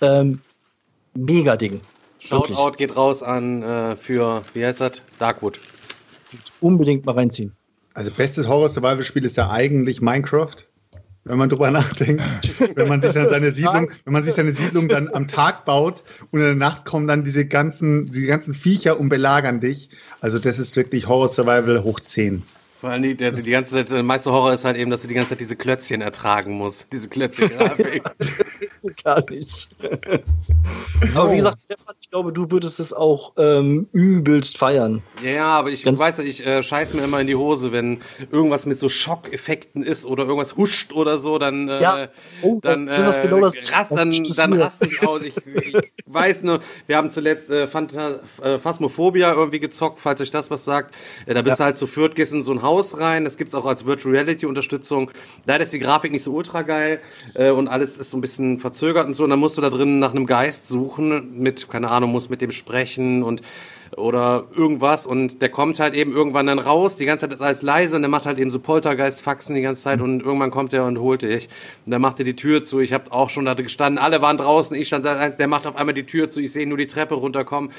Ähm, 0.01 0.41
mega 1.15 1.57
Ding. 1.57 1.81
Shoutout 2.19 2.77
geht 2.77 2.95
raus 2.95 3.23
an 3.23 3.63
äh, 3.63 3.95
für, 3.95 4.43
wie 4.53 4.63
heißt 4.63 4.79
das? 4.79 5.01
Darkwood 5.17 5.59
unbedingt 6.63 7.05
mal 7.05 7.13
reinziehen. 7.13 7.53
Also 7.93 8.11
bestes 8.11 8.47
Horror-Survival-Spiel 8.47 9.25
ist 9.25 9.37
ja 9.37 9.49
eigentlich 9.49 10.01
Minecraft. 10.01 10.55
wenn 11.25 11.37
man 11.37 11.49
drüber 11.49 11.69
nachdenkt, 11.79 12.23
wenn 12.75 12.87
man 12.87 13.01
sich 13.01 13.13
dann 13.13 13.29
seine 13.29 13.51
Siedlung, 13.51 13.91
wenn 14.03 14.13
man 14.13 14.23
sich 14.23 14.33
seine 14.33 14.51
Siedlung 14.51 14.87
dann 14.87 15.13
am 15.13 15.27
Tag 15.27 15.65
baut 15.65 16.03
und 16.31 16.39
in 16.39 16.45
der 16.45 16.55
Nacht 16.55 16.85
kommen 16.85 17.07
dann 17.07 17.23
diese 17.23 17.45
ganzen, 17.45 18.07
die 18.11 18.25
ganzen 18.25 18.53
Viecher 18.53 18.99
und 18.99 19.09
belagern 19.09 19.59
dich. 19.59 19.89
Also 20.21 20.39
das 20.39 20.59
ist 20.59 20.75
wirklich 20.75 21.07
Horror 21.07 21.29
Survival 21.29 21.83
hoch 21.83 21.99
10. 21.99 22.43
Vor 22.83 22.89
allem 22.89 23.01
die, 23.01 23.15
die, 23.15 23.31
die 23.31 23.51
ganze 23.51 23.75
Zeit, 23.75 23.89
der 23.91 24.03
meiste 24.03 24.31
Horror 24.31 24.51
ist 24.51 24.65
halt 24.65 24.75
eben, 24.75 24.91
dass 24.91 25.03
du 25.03 25.07
die 25.07 25.13
ganze 25.13 25.29
Zeit 25.29 25.39
diese 25.39 25.55
Klötzchen 25.55 26.01
ertragen 26.01 26.53
musst. 26.53 26.91
Diese 26.91 27.07
Klötzchen-Grafik. 27.07 28.03
Gar 29.03 29.29
nicht. 29.29 29.69
Aber 31.15 31.31
wie 31.31 31.37
gesagt, 31.37 31.59
Stefan, 31.63 31.95
ich 32.01 32.09
glaube, 32.09 32.33
du 32.33 32.51
würdest 32.51 32.79
es 32.79 32.91
auch 32.93 33.33
ähm, 33.37 33.87
übelst 33.93 34.57
feiern. 34.57 35.01
Ja, 35.23 35.45
aber 35.57 35.69
ich 35.69 35.83
Ganz- 35.83 35.99
weiß, 35.99 36.19
ich 36.19 36.45
äh, 36.45 36.61
scheiß 36.63 36.93
mir 36.93 37.03
immer 37.03 37.21
in 37.21 37.27
die 37.27 37.35
Hose, 37.35 37.71
wenn 37.71 37.99
irgendwas 38.31 38.65
mit 38.65 38.79
so 38.79 38.89
Schockeffekten 38.89 39.83
ist 39.83 40.05
oder 40.05 40.23
irgendwas 40.23 40.57
huscht 40.57 40.91
oder 40.93 41.17
so, 41.17 41.37
dann, 41.37 41.69
äh, 41.69 41.81
Ja. 41.81 42.07
Oh, 42.41 42.59
dann, 42.61 42.87
das 42.87 43.17
ist 43.17 43.21
genau 43.23 43.39
das- 43.39 43.55
rast, 43.73 43.91
dann, 43.91 44.11
das 44.11 44.35
dann 44.35 44.53
raste 44.53 44.85
ich 44.85 45.05
aus. 45.07 45.21
Ich, 45.23 45.35
ich 45.47 45.75
weiß 46.05 46.43
nur, 46.43 46.59
wir 46.87 46.97
haben 46.97 47.09
zuletzt 47.09 47.49
äh, 47.49 47.63
äh, 47.63 48.59
Phasmophobia 48.59 49.33
irgendwie 49.33 49.59
gezockt, 49.59 49.99
falls 49.99 50.19
euch 50.21 50.31
das 50.31 50.51
was 50.51 50.65
sagt. 50.65 50.93
Äh, 51.25 51.33
da 51.33 51.41
bist 51.41 51.59
du 51.59 51.63
halt 51.63 51.77
zu 51.77 51.87
viert, 51.87 52.15
gehst 52.15 52.33
in 52.33 52.43
so 52.43 52.51
ein 52.51 52.61
Haus 52.61 52.99
rein, 52.99 53.23
das 53.23 53.37
gibt's 53.37 53.55
auch 53.55 53.65
als 53.65 53.85
Virtual 53.85 54.13
Reality 54.13 54.45
Unterstützung. 54.45 55.09
Leider 55.45 55.63
ist 55.63 55.73
die 55.73 55.79
Grafik 55.79 56.11
nicht 56.11 56.23
so 56.23 56.33
ultra 56.33 56.61
geil 56.63 56.99
äh, 57.35 57.49
und 57.51 57.67
alles 57.67 57.97
ist 57.97 58.09
so 58.09 58.17
ein 58.17 58.21
bisschen 58.21 58.59
verzögert 58.59 58.72
und 58.81 59.13
so. 59.13 59.23
Und 59.23 59.29
dann 59.29 59.39
musst 59.39 59.57
du 59.57 59.61
da 59.61 59.69
drin 59.69 59.99
nach 59.99 60.11
einem 60.11 60.25
Geist 60.25 60.67
suchen, 60.67 61.39
mit, 61.39 61.69
keine 61.69 61.89
Ahnung, 61.89 62.11
musst 62.11 62.29
mit 62.29 62.41
dem 62.41 62.51
sprechen 62.51 63.23
und 63.23 63.41
oder 63.97 64.45
irgendwas. 64.55 65.07
Und 65.07 65.41
der 65.41 65.49
kommt 65.49 65.79
halt 65.79 65.95
eben 65.95 66.13
irgendwann 66.13 66.47
dann 66.47 66.59
raus, 66.59 66.97
die 66.97 67.05
ganze 67.05 67.25
Zeit 67.27 67.33
ist 67.33 67.41
alles 67.41 67.61
leise 67.61 67.95
und 67.95 68.01
der 68.01 68.09
macht 68.09 68.25
halt 68.25 68.39
eben 68.39 68.51
so 68.51 68.59
Poltergeist-Faxen 68.59 69.55
die 69.55 69.61
ganze 69.61 69.83
Zeit. 69.83 70.01
Und 70.01 70.21
irgendwann 70.21 70.51
kommt 70.51 70.73
er 70.73 70.85
und 70.85 70.99
holt 70.99 71.21
dich. 71.21 71.47
Und 71.85 71.91
dann 71.91 72.01
macht 72.01 72.19
er 72.19 72.25
die 72.25 72.35
Tür 72.35 72.63
zu, 72.63 72.79
ich 72.79 72.93
habe 72.93 73.11
auch 73.11 73.29
schon 73.29 73.45
da 73.45 73.53
gestanden, 73.53 74.03
alle 74.03 74.21
waren 74.21 74.37
draußen, 74.37 74.75
ich 74.75 74.87
stand 74.87 75.05
da, 75.05 75.29
der 75.29 75.47
macht 75.47 75.67
auf 75.67 75.75
einmal 75.75 75.93
die 75.93 76.05
Tür 76.05 76.29
zu, 76.29 76.41
ich 76.41 76.51
sehe 76.51 76.67
nur 76.67 76.77
die 76.77 76.87
Treppe 76.87 77.15
runterkommen, 77.15 77.71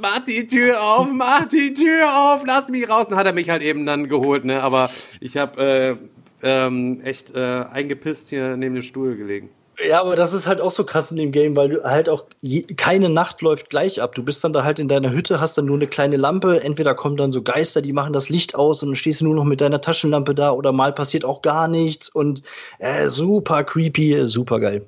mach 0.00 0.20
die 0.20 0.46
Tür 0.46 0.82
auf, 0.82 1.08
mach 1.12 1.46
die 1.46 1.74
Tür 1.74 2.34
auf, 2.34 2.42
lass 2.46 2.68
mich 2.68 2.88
raus. 2.88 3.06
Dann 3.08 3.18
hat 3.18 3.26
er 3.26 3.32
mich 3.32 3.50
halt 3.50 3.62
eben 3.62 3.86
dann 3.86 4.08
geholt, 4.08 4.44
ne, 4.44 4.62
aber 4.62 4.90
ich 5.20 5.36
habe 5.36 5.62
äh, 5.62 5.96
ähm, 6.42 7.00
echt 7.02 7.34
äh, 7.34 7.64
eingepisst 7.72 8.28
hier 8.28 8.56
neben 8.56 8.74
dem 8.74 8.82
Stuhl 8.82 9.16
gelegen. 9.16 9.50
Ja, 9.84 10.00
aber 10.00 10.16
das 10.16 10.32
ist 10.32 10.46
halt 10.46 10.60
auch 10.60 10.70
so 10.70 10.84
krass 10.84 11.10
in 11.10 11.18
dem 11.18 11.32
Game, 11.32 11.54
weil 11.54 11.68
du 11.68 11.84
halt 11.84 12.08
auch 12.08 12.24
je, 12.40 12.62
keine 12.62 13.10
Nacht 13.10 13.42
läuft 13.42 13.68
gleich 13.68 14.00
ab. 14.00 14.14
Du 14.14 14.22
bist 14.22 14.42
dann 14.42 14.54
da 14.54 14.64
halt 14.64 14.78
in 14.78 14.88
deiner 14.88 15.10
Hütte, 15.10 15.38
hast 15.38 15.58
dann 15.58 15.66
nur 15.66 15.76
eine 15.76 15.86
kleine 15.86 16.16
Lampe. 16.16 16.62
Entweder 16.62 16.94
kommen 16.94 17.18
dann 17.18 17.30
so 17.30 17.42
Geister, 17.42 17.82
die 17.82 17.92
machen 17.92 18.14
das 18.14 18.30
Licht 18.30 18.54
aus 18.54 18.82
und 18.82 18.90
dann 18.90 18.96
stehst 18.96 19.20
du 19.20 19.26
nur 19.26 19.34
noch 19.34 19.44
mit 19.44 19.60
deiner 19.60 19.80
Taschenlampe 19.80 20.34
da 20.34 20.50
oder 20.52 20.72
mal 20.72 20.94
passiert 20.94 21.26
auch 21.26 21.42
gar 21.42 21.68
nichts 21.68 22.08
und 22.08 22.42
äh, 22.78 23.08
super 23.08 23.64
creepy, 23.64 24.28
super 24.28 24.60
geil. 24.60 24.86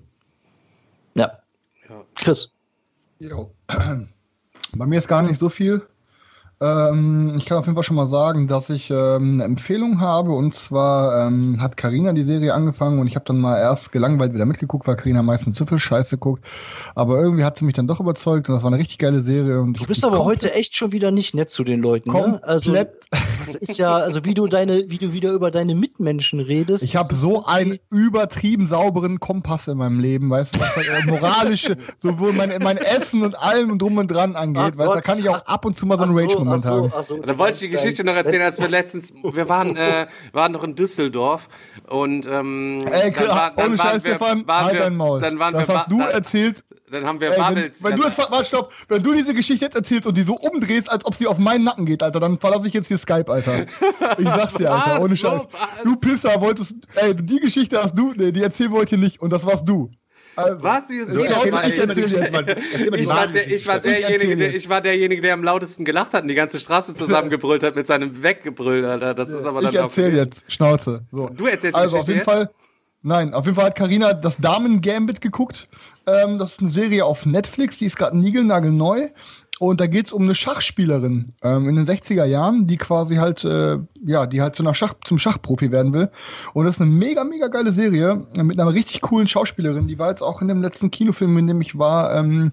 Ja. 1.14 1.38
Ja. 1.88 2.04
Chris. 2.14 2.54
Jo. 3.18 3.50
Bei 4.72 4.86
mir 4.86 4.98
ist 4.98 5.08
gar 5.08 5.22
nicht 5.22 5.38
so 5.38 5.50
viel. 5.50 5.86
Ähm, 6.60 7.34
ich 7.36 7.44
kann 7.44 7.58
auf 7.58 7.66
jeden 7.66 7.76
Fall 7.76 7.84
schon 7.84 7.96
mal 7.96 8.08
sagen, 8.08 8.48
dass 8.48 8.68
ich 8.68 8.90
ähm, 8.90 9.34
eine 9.34 9.44
Empfehlung 9.44 10.00
habe. 10.00 10.32
Und 10.32 10.54
zwar 10.54 11.26
ähm, 11.26 11.58
hat 11.60 11.76
Karina 11.76 12.12
die 12.12 12.24
Serie 12.24 12.52
angefangen 12.52 12.98
und 12.98 13.06
ich 13.06 13.14
habe 13.14 13.24
dann 13.24 13.38
mal 13.38 13.58
erst 13.58 13.92
gelangweilt 13.92 14.34
wieder 14.34 14.44
mitgeguckt, 14.44 14.86
weil 14.86 14.96
Karina 14.96 15.22
meistens 15.22 15.56
zu 15.56 15.66
viel 15.66 15.78
Scheiße 15.78 16.18
guckt. 16.18 16.44
Aber 16.96 17.20
irgendwie 17.20 17.44
hat 17.44 17.58
sie 17.58 17.64
mich 17.64 17.74
dann 17.74 17.86
doch 17.86 18.00
überzeugt 18.00 18.48
und 18.48 18.56
das 18.56 18.64
war 18.64 18.72
eine 18.72 18.78
richtig 18.78 18.98
geile 18.98 19.22
Serie. 19.22 19.60
Und 19.60 19.78
Du 19.78 19.84
bist 19.84 20.04
aber 20.04 20.24
heute 20.24 20.52
echt 20.52 20.74
schon 20.76 20.90
wieder 20.90 21.12
nicht 21.12 21.34
nett 21.34 21.50
zu 21.50 21.62
den 21.62 21.80
Leuten, 21.80 22.10
ne? 22.12 22.40
Also 22.42 22.72
das 22.72 23.54
ist 23.54 23.78
ja, 23.78 23.96
also 23.96 24.24
wie 24.24 24.34
du 24.34 24.48
deine, 24.48 24.90
wie 24.90 24.98
du 24.98 25.12
wieder 25.12 25.32
über 25.32 25.50
deine 25.50 25.74
Mitmenschen 25.74 26.40
redest. 26.40 26.82
Ich 26.82 26.96
habe 26.96 27.14
so 27.14 27.44
einen 27.46 27.78
übertrieben 27.90 28.66
sauberen 28.66 29.20
Kompass 29.20 29.68
in 29.68 29.78
meinem 29.78 30.00
Leben, 30.00 30.28
weißt 30.28 30.56
du, 30.56 30.60
was 30.60 30.74
das 30.74 30.86
äh, 30.86 31.06
moralische, 31.06 31.76
sowohl 32.02 32.32
mein, 32.32 32.52
mein 32.62 32.76
Essen 32.78 33.22
und 33.22 33.38
allem 33.38 33.70
und 33.70 33.80
drum 33.80 33.96
und 33.96 34.10
dran 34.10 34.34
angeht, 34.34 34.74
Ach 34.74 34.78
weißt 34.78 34.90
du, 34.90 34.94
da 34.94 35.00
kann 35.00 35.18
ich 35.20 35.28
auch 35.28 35.46
ab 35.46 35.64
und 35.64 35.78
zu 35.78 35.86
mal 35.86 35.98
so 35.98 36.04
einen 36.04 36.18
Ach 36.18 36.30
so, 36.30 36.47
Rage-Moment 36.48 36.66
ach 36.66 36.70
so, 36.70 36.82
haben. 36.82 36.92
ach 36.96 37.02
so. 37.02 37.20
Da 37.20 37.38
wollte 37.38 37.54
ich 37.54 37.60
die 37.60 37.68
Geschichte 37.68 38.04
noch 38.04 38.14
erzählen, 38.14 38.42
als 38.42 38.58
wir 38.58 38.68
letztens, 38.68 39.12
wir 39.22 39.48
waren, 39.48 39.76
äh, 39.76 40.06
waren 40.32 40.52
noch 40.52 40.64
in 40.64 40.74
Düsseldorf 40.74 41.48
und 41.88 42.26
ähm, 42.26 42.84
Ey, 42.90 43.12
dann, 43.12 43.28
war, 43.28 43.54
dann 43.54 43.66
ohne 43.66 43.78
waren 43.78 43.88
Scheiß, 43.88 44.04
wir, 44.04 44.10
Stefan, 44.12 44.46
waren 44.46 44.64
halt 44.64 44.74
wir, 44.74 44.80
dein 44.80 44.96
Maul. 44.96 45.20
Dann 45.20 45.38
waren 45.38 45.54
das 45.54 45.68
wir, 45.68 45.78
hast 45.78 45.92
du 45.92 45.98
dann, 45.98 46.10
erzählt. 46.10 46.64
dann 46.90 47.06
haben 47.06 47.20
wir 47.20 47.32
Ey, 47.32 47.38
wenn, 47.38 47.56
wenn 47.80 47.96
du 47.96 48.02
dann, 48.02 48.12
es, 48.12 48.18
warte, 48.18 48.44
stopp, 48.44 48.72
wenn 48.88 49.02
du 49.02 49.14
diese 49.14 49.34
Geschichte 49.34 49.64
jetzt 49.64 49.76
erzählst 49.76 50.06
und 50.06 50.16
die 50.16 50.22
so 50.22 50.34
umdrehst, 50.34 50.90
als 50.90 51.04
ob 51.04 51.14
sie 51.14 51.26
auf 51.26 51.38
meinen 51.38 51.64
Nacken 51.64 51.86
geht, 51.86 52.02
Alter, 52.02 52.20
dann 52.20 52.38
verlasse 52.38 52.68
ich 52.68 52.74
jetzt 52.74 52.88
hier 52.88 52.98
Skype, 52.98 53.30
Alter. 53.30 53.66
Ich 54.18 54.28
sag's 54.28 54.54
dir, 54.54 54.72
Alter, 54.72 55.00
ohne 55.02 55.16
Scheiß. 55.16 55.42
Du 55.84 55.96
Pisser 55.96 56.40
wolltest, 56.40 56.74
ey, 56.94 57.14
die 57.14 57.40
Geschichte 57.40 57.82
hast 57.82 57.96
du, 57.96 58.12
nee, 58.16 58.32
die 58.32 58.42
erzählen 58.42 58.72
wir 58.72 58.80
heute 58.80 58.98
nicht 58.98 59.20
und 59.20 59.32
das 59.32 59.44
warst 59.44 59.68
du. 59.68 59.90
Also, 60.38 60.62
was? 60.62 60.86
Die- 60.88 61.00
So, 61.04 61.20
erzähl 61.20 61.50
mal, 61.52 61.64
erzähl 61.64 61.88
jetzt 61.88 62.32
mal. 62.32 62.44
Erzähl 62.48 62.90
mal 62.90 63.00
ich 63.00 63.08
war, 63.08 63.26
der, 63.26 63.50
ich, 63.50 63.66
war 63.66 63.78
derjenige, 63.78 64.36
der, 64.36 64.46
jetzt. 64.48 64.56
ich 64.56 64.68
war 64.68 64.80
derjenige, 64.80 65.20
der 65.22 65.34
am 65.34 65.42
lautesten 65.44 65.84
gelacht 65.84 66.14
hat 66.14 66.22
und 66.22 66.28
die 66.28 66.34
ganze 66.34 66.58
Straße 66.58 66.94
zusammengebrüllt 66.94 67.62
hat 67.62 67.74
mit 67.76 67.86
seinem 67.86 68.22
Weggebrüll, 68.22 68.84
Alter. 68.84 69.14
Das 69.14 69.30
ist 69.30 69.44
aber 69.44 69.60
dann 69.62 69.70
ich 69.70 69.76
erzähl 69.78 70.14
jetzt, 70.14 70.44
Schnauze. 70.50 71.02
So. 71.10 71.28
Du 71.28 71.46
erzählst 71.46 71.76
Also 71.76 71.98
auf 71.98 72.06
jeden 72.06 72.18
jetzt? 72.20 72.24
Fall, 72.24 72.50
nein, 73.02 73.34
auf 73.34 73.44
jeden 73.44 73.56
Fall 73.56 73.66
hat 73.66 73.76
Karina 73.76 74.12
das 74.12 74.36
Damen 74.38 74.80
Gambit 74.80 75.20
geguckt. 75.20 75.68
Ähm, 76.06 76.38
das 76.38 76.52
ist 76.52 76.60
eine 76.60 76.70
Serie 76.70 77.04
auf 77.04 77.26
Netflix, 77.26 77.78
die 77.78 77.86
ist 77.86 77.96
gerade 77.96 78.16
niegelnagelneu. 78.18 79.08
Und 79.58 79.80
da 79.80 79.86
geht's 79.86 80.12
um 80.12 80.22
eine 80.22 80.34
Schachspielerin 80.34 81.32
ähm, 81.42 81.68
in 81.68 81.76
den 81.76 81.84
60er 81.84 82.24
Jahren, 82.24 82.66
die 82.66 82.76
quasi 82.76 83.16
halt, 83.16 83.44
äh, 83.44 83.78
ja, 84.06 84.26
die 84.26 84.40
halt 84.40 84.54
zu 84.54 84.62
einer 84.62 84.74
Schach, 84.74 84.94
zum 85.04 85.18
Schachprofi 85.18 85.72
werden 85.72 85.92
will. 85.92 86.10
Und 86.54 86.64
das 86.64 86.76
ist 86.76 86.80
eine 86.80 86.90
mega, 86.90 87.24
mega 87.24 87.48
geile 87.48 87.72
Serie 87.72 88.26
äh, 88.34 88.42
mit 88.42 88.60
einer 88.60 88.72
richtig 88.72 89.00
coolen 89.00 89.26
Schauspielerin. 89.26 89.88
Die 89.88 89.98
war 89.98 90.10
jetzt 90.10 90.22
auch 90.22 90.40
in 90.40 90.48
dem 90.48 90.62
letzten 90.62 90.90
Kinofilm, 90.90 91.36
in 91.38 91.46
dem 91.48 91.60
ich 91.60 91.78
war, 91.78 92.14
ähm, 92.14 92.52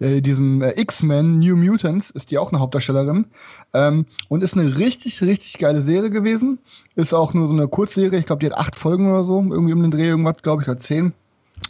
äh, 0.00 0.20
diesem 0.20 0.60
äh, 0.60 0.78
X-Men 0.80 1.38
New 1.38 1.56
Mutants, 1.56 2.10
ist 2.10 2.30
die 2.30 2.38
auch 2.38 2.52
eine 2.52 2.60
Hauptdarstellerin. 2.60 3.26
Ähm, 3.72 4.06
und 4.28 4.42
ist 4.42 4.56
eine 4.56 4.76
richtig, 4.76 5.22
richtig 5.22 5.58
geile 5.58 5.80
Serie 5.80 6.10
gewesen. 6.10 6.58
Ist 6.94 7.14
auch 7.14 7.32
nur 7.32 7.48
so 7.48 7.54
eine 7.54 7.68
Kurzserie, 7.68 8.18
ich 8.18 8.26
glaube, 8.26 8.40
die 8.40 8.52
hat 8.52 8.58
acht 8.58 8.76
Folgen 8.76 9.08
oder 9.08 9.24
so, 9.24 9.40
irgendwie 9.40 9.72
um 9.72 9.82
den 9.82 9.90
Dreh, 9.90 10.08
irgendwas, 10.08 10.36
glaube 10.42 10.62
ich, 10.62 10.68
oder 10.68 10.78
zehn. 10.78 11.14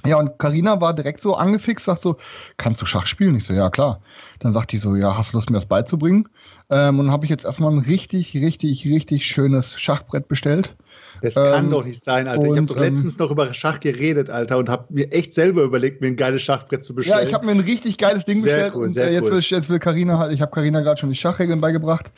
Ja, 0.06 0.18
und 0.18 0.38
Karina 0.38 0.80
war 0.80 0.92
direkt 0.94 1.22
so 1.22 1.34
angefixt, 1.34 1.86
sagt 1.86 2.02
so, 2.02 2.16
kannst 2.58 2.80
du 2.82 2.86
Schach 2.86 3.06
spielen? 3.06 3.36
Ich 3.36 3.44
so, 3.44 3.52
ja, 3.54 3.70
klar. 3.70 4.00
Dann 4.40 4.52
sagt 4.52 4.72
die 4.72 4.78
so, 4.78 4.94
ja, 4.96 5.16
hast 5.16 5.32
du 5.32 5.36
Lust, 5.38 5.48
mir 5.50 5.56
das 5.56 5.66
beizubringen? 5.66 6.28
Ähm, 6.70 6.98
und 6.98 7.06
dann 7.06 7.12
habe 7.12 7.24
ich 7.24 7.30
jetzt 7.30 7.44
erstmal 7.44 7.72
ein 7.72 7.78
richtig, 7.78 8.34
richtig, 8.34 8.84
richtig 8.86 9.24
schönes 9.26 9.80
Schachbrett 9.80 10.28
bestellt. 10.28 10.74
Das 11.22 11.36
kann 11.36 11.66
Ähm, 11.66 11.70
doch 11.70 11.84
nicht 11.86 12.02
sein, 12.04 12.28
Alter. 12.28 12.42
Ich 12.42 12.50
habe 12.50 12.60
und, 12.60 12.70
doch 12.70 12.76
letztens 12.76 13.18
noch 13.18 13.30
über 13.30 13.54
Schach 13.54 13.80
geredet, 13.80 14.28
Alter, 14.28 14.58
und 14.58 14.68
habe 14.68 14.86
mir 14.90 15.10
echt 15.12 15.32
selber 15.32 15.62
überlegt, 15.62 16.02
mir 16.02 16.08
ein 16.08 16.16
geiles 16.16 16.42
Schachbrett 16.42 16.84
zu 16.84 16.94
bestellen. 16.94 17.20
Ja, 17.22 17.26
ich 17.26 17.32
habe 17.32 17.46
mir 17.46 17.52
ein 17.52 17.60
richtig 17.60 17.96
geiles 17.96 18.26
Ding 18.26 18.40
Sehr 18.40 18.54
bestellt 18.56 18.74
cool, 18.74 18.84
und 18.86 18.92
sehr 18.92 19.08
äh, 19.08 19.14
jetzt, 19.14 19.24
cool. 19.24 19.32
will, 19.32 19.40
jetzt 19.40 19.70
will 19.70 19.78
Karina 19.78 20.18
halt, 20.18 20.32
ich 20.32 20.42
habe 20.42 20.50
Karina 20.50 20.80
gerade 20.80 21.00
schon 21.00 21.08
die 21.08 21.16
Schachregeln 21.16 21.60
beigebracht. 21.62 22.10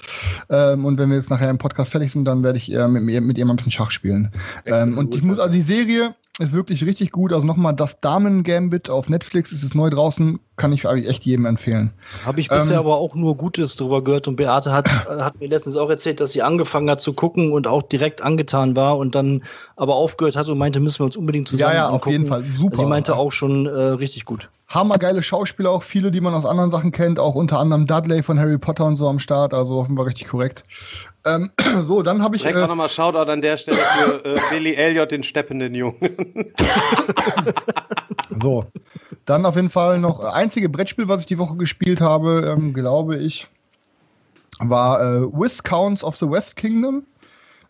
Ähm, 0.48 0.84
und 0.84 0.98
wenn 0.98 1.10
wir 1.10 1.16
jetzt 1.16 1.30
nachher 1.30 1.50
im 1.50 1.58
Podcast 1.58 1.92
fertig 1.92 2.10
sind, 2.10 2.24
dann 2.24 2.42
werde 2.42 2.58
ich 2.58 2.72
äh, 2.72 2.88
mit, 2.88 3.08
ihr- 3.08 3.20
mit 3.20 3.38
ihr 3.38 3.44
mal 3.44 3.52
ein 3.52 3.56
bisschen 3.56 3.70
Schach 3.72 3.90
spielen. 3.92 4.32
Ähm, 4.64 4.98
und 4.98 5.14
ich 5.14 5.22
muss, 5.22 5.38
also 5.38 5.52
die 5.52 5.62
Serie 5.62 6.14
ist 6.38 6.52
wirklich 6.52 6.84
richtig 6.84 7.12
gut. 7.12 7.32
Also 7.32 7.46
nochmal 7.46 7.74
das 7.74 7.98
Damen-Gambit 8.00 8.90
auf 8.90 9.08
Netflix 9.08 9.52
ist 9.52 9.62
jetzt 9.62 9.74
neu 9.74 9.88
draußen, 9.90 10.38
kann 10.56 10.72
ich 10.72 10.86
eigentlich 10.86 11.08
echt 11.08 11.24
jedem 11.24 11.46
empfehlen. 11.46 11.92
Habe 12.24 12.40
ich 12.40 12.48
bisher 12.48 12.74
Ähm, 12.74 12.80
aber 12.80 12.96
auch 12.98 13.14
nur 13.14 13.36
Gutes 13.36 13.76
drüber 13.76 14.02
gehört 14.04 14.28
und 14.28 14.36
Beate 14.36 14.72
hat, 14.72 14.88
hat 15.08 15.40
mir 15.40 15.48
letztens 15.48 15.76
auch 15.76 15.88
erzählt, 15.88 16.20
dass 16.20 16.32
sie 16.32 16.42
angefangen 16.42 16.90
hat 16.90 17.00
zu 17.00 17.14
gucken 17.14 17.52
und 17.52 17.66
auch 17.66 17.82
direkt 17.82 18.22
angetan 18.22 18.76
war 18.76 18.98
und 18.98 19.14
dann 19.14 19.44
aber 19.76 19.94
aufgehört 19.96 20.36
hat 20.36 20.48
und 20.48 20.58
meinte, 20.58 20.80
müssen 20.80 21.00
wir 21.00 21.06
uns 21.06 21.16
unbedingt 21.16 21.48
zusammen 21.48 21.72
Ja, 21.72 21.78
ja, 21.78 21.86
auf 21.88 21.94
angucken. 21.94 22.10
jeden 22.12 22.26
Fall. 22.26 22.44
Super. 22.54 22.76
Sie 22.76 22.84
meinte 22.84 23.16
auch 23.16 23.32
schon 23.32 23.66
äh, 23.66 23.70
richtig 23.70 24.24
gut. 24.24 24.50
Hammergeile 24.68 25.22
Schauspieler, 25.22 25.70
auch 25.70 25.84
viele, 25.84 26.10
die 26.10 26.20
man 26.20 26.34
aus 26.34 26.44
anderen 26.44 26.72
Sachen 26.72 26.90
kennt, 26.90 27.20
auch 27.20 27.36
unter 27.36 27.60
anderem 27.60 27.86
Dudley 27.86 28.22
von 28.22 28.38
Harry 28.40 28.58
Potter 28.58 28.84
und 28.84 28.96
so 28.96 29.08
am 29.08 29.20
Start, 29.20 29.54
also 29.54 29.78
offenbar 29.78 30.06
richtig 30.06 30.26
korrekt. 30.28 30.64
Ähm, 31.24 31.50
so, 31.86 32.02
dann 32.02 32.22
habe 32.22 32.36
ich. 32.36 32.42
Direkt 32.42 32.58
auch 32.58 32.64
Äh, 32.64 32.68
nochmal 32.68 32.88
Shoutout 32.88 33.30
an 33.30 33.42
der 33.42 33.56
Stelle 33.56 33.78
für 33.78 34.24
äh, 34.24 34.38
Billy 34.50 34.74
Elliot, 34.74 35.10
den 35.10 35.22
steppenden 35.22 35.74
Jungen. 35.74 35.96
So, 38.42 38.66
dann 39.24 39.46
auf 39.46 39.56
jeden 39.56 39.70
Fall 39.70 39.98
noch 39.98 40.22
äh, 40.22 40.26
einzige 40.26 40.68
Brettspiel, 40.68 41.08
was 41.08 41.20
ich 41.20 41.26
die 41.26 41.38
Woche 41.38 41.56
gespielt 41.56 42.02
habe, 42.02 42.54
ähm, 42.54 42.74
glaube 42.74 43.16
ich, 43.16 43.46
war 44.58 45.00
äh, 45.00 45.22
Viscounts 45.32 46.04
of 46.04 46.16
the 46.16 46.30
West 46.30 46.56
Kingdom. 46.56 47.06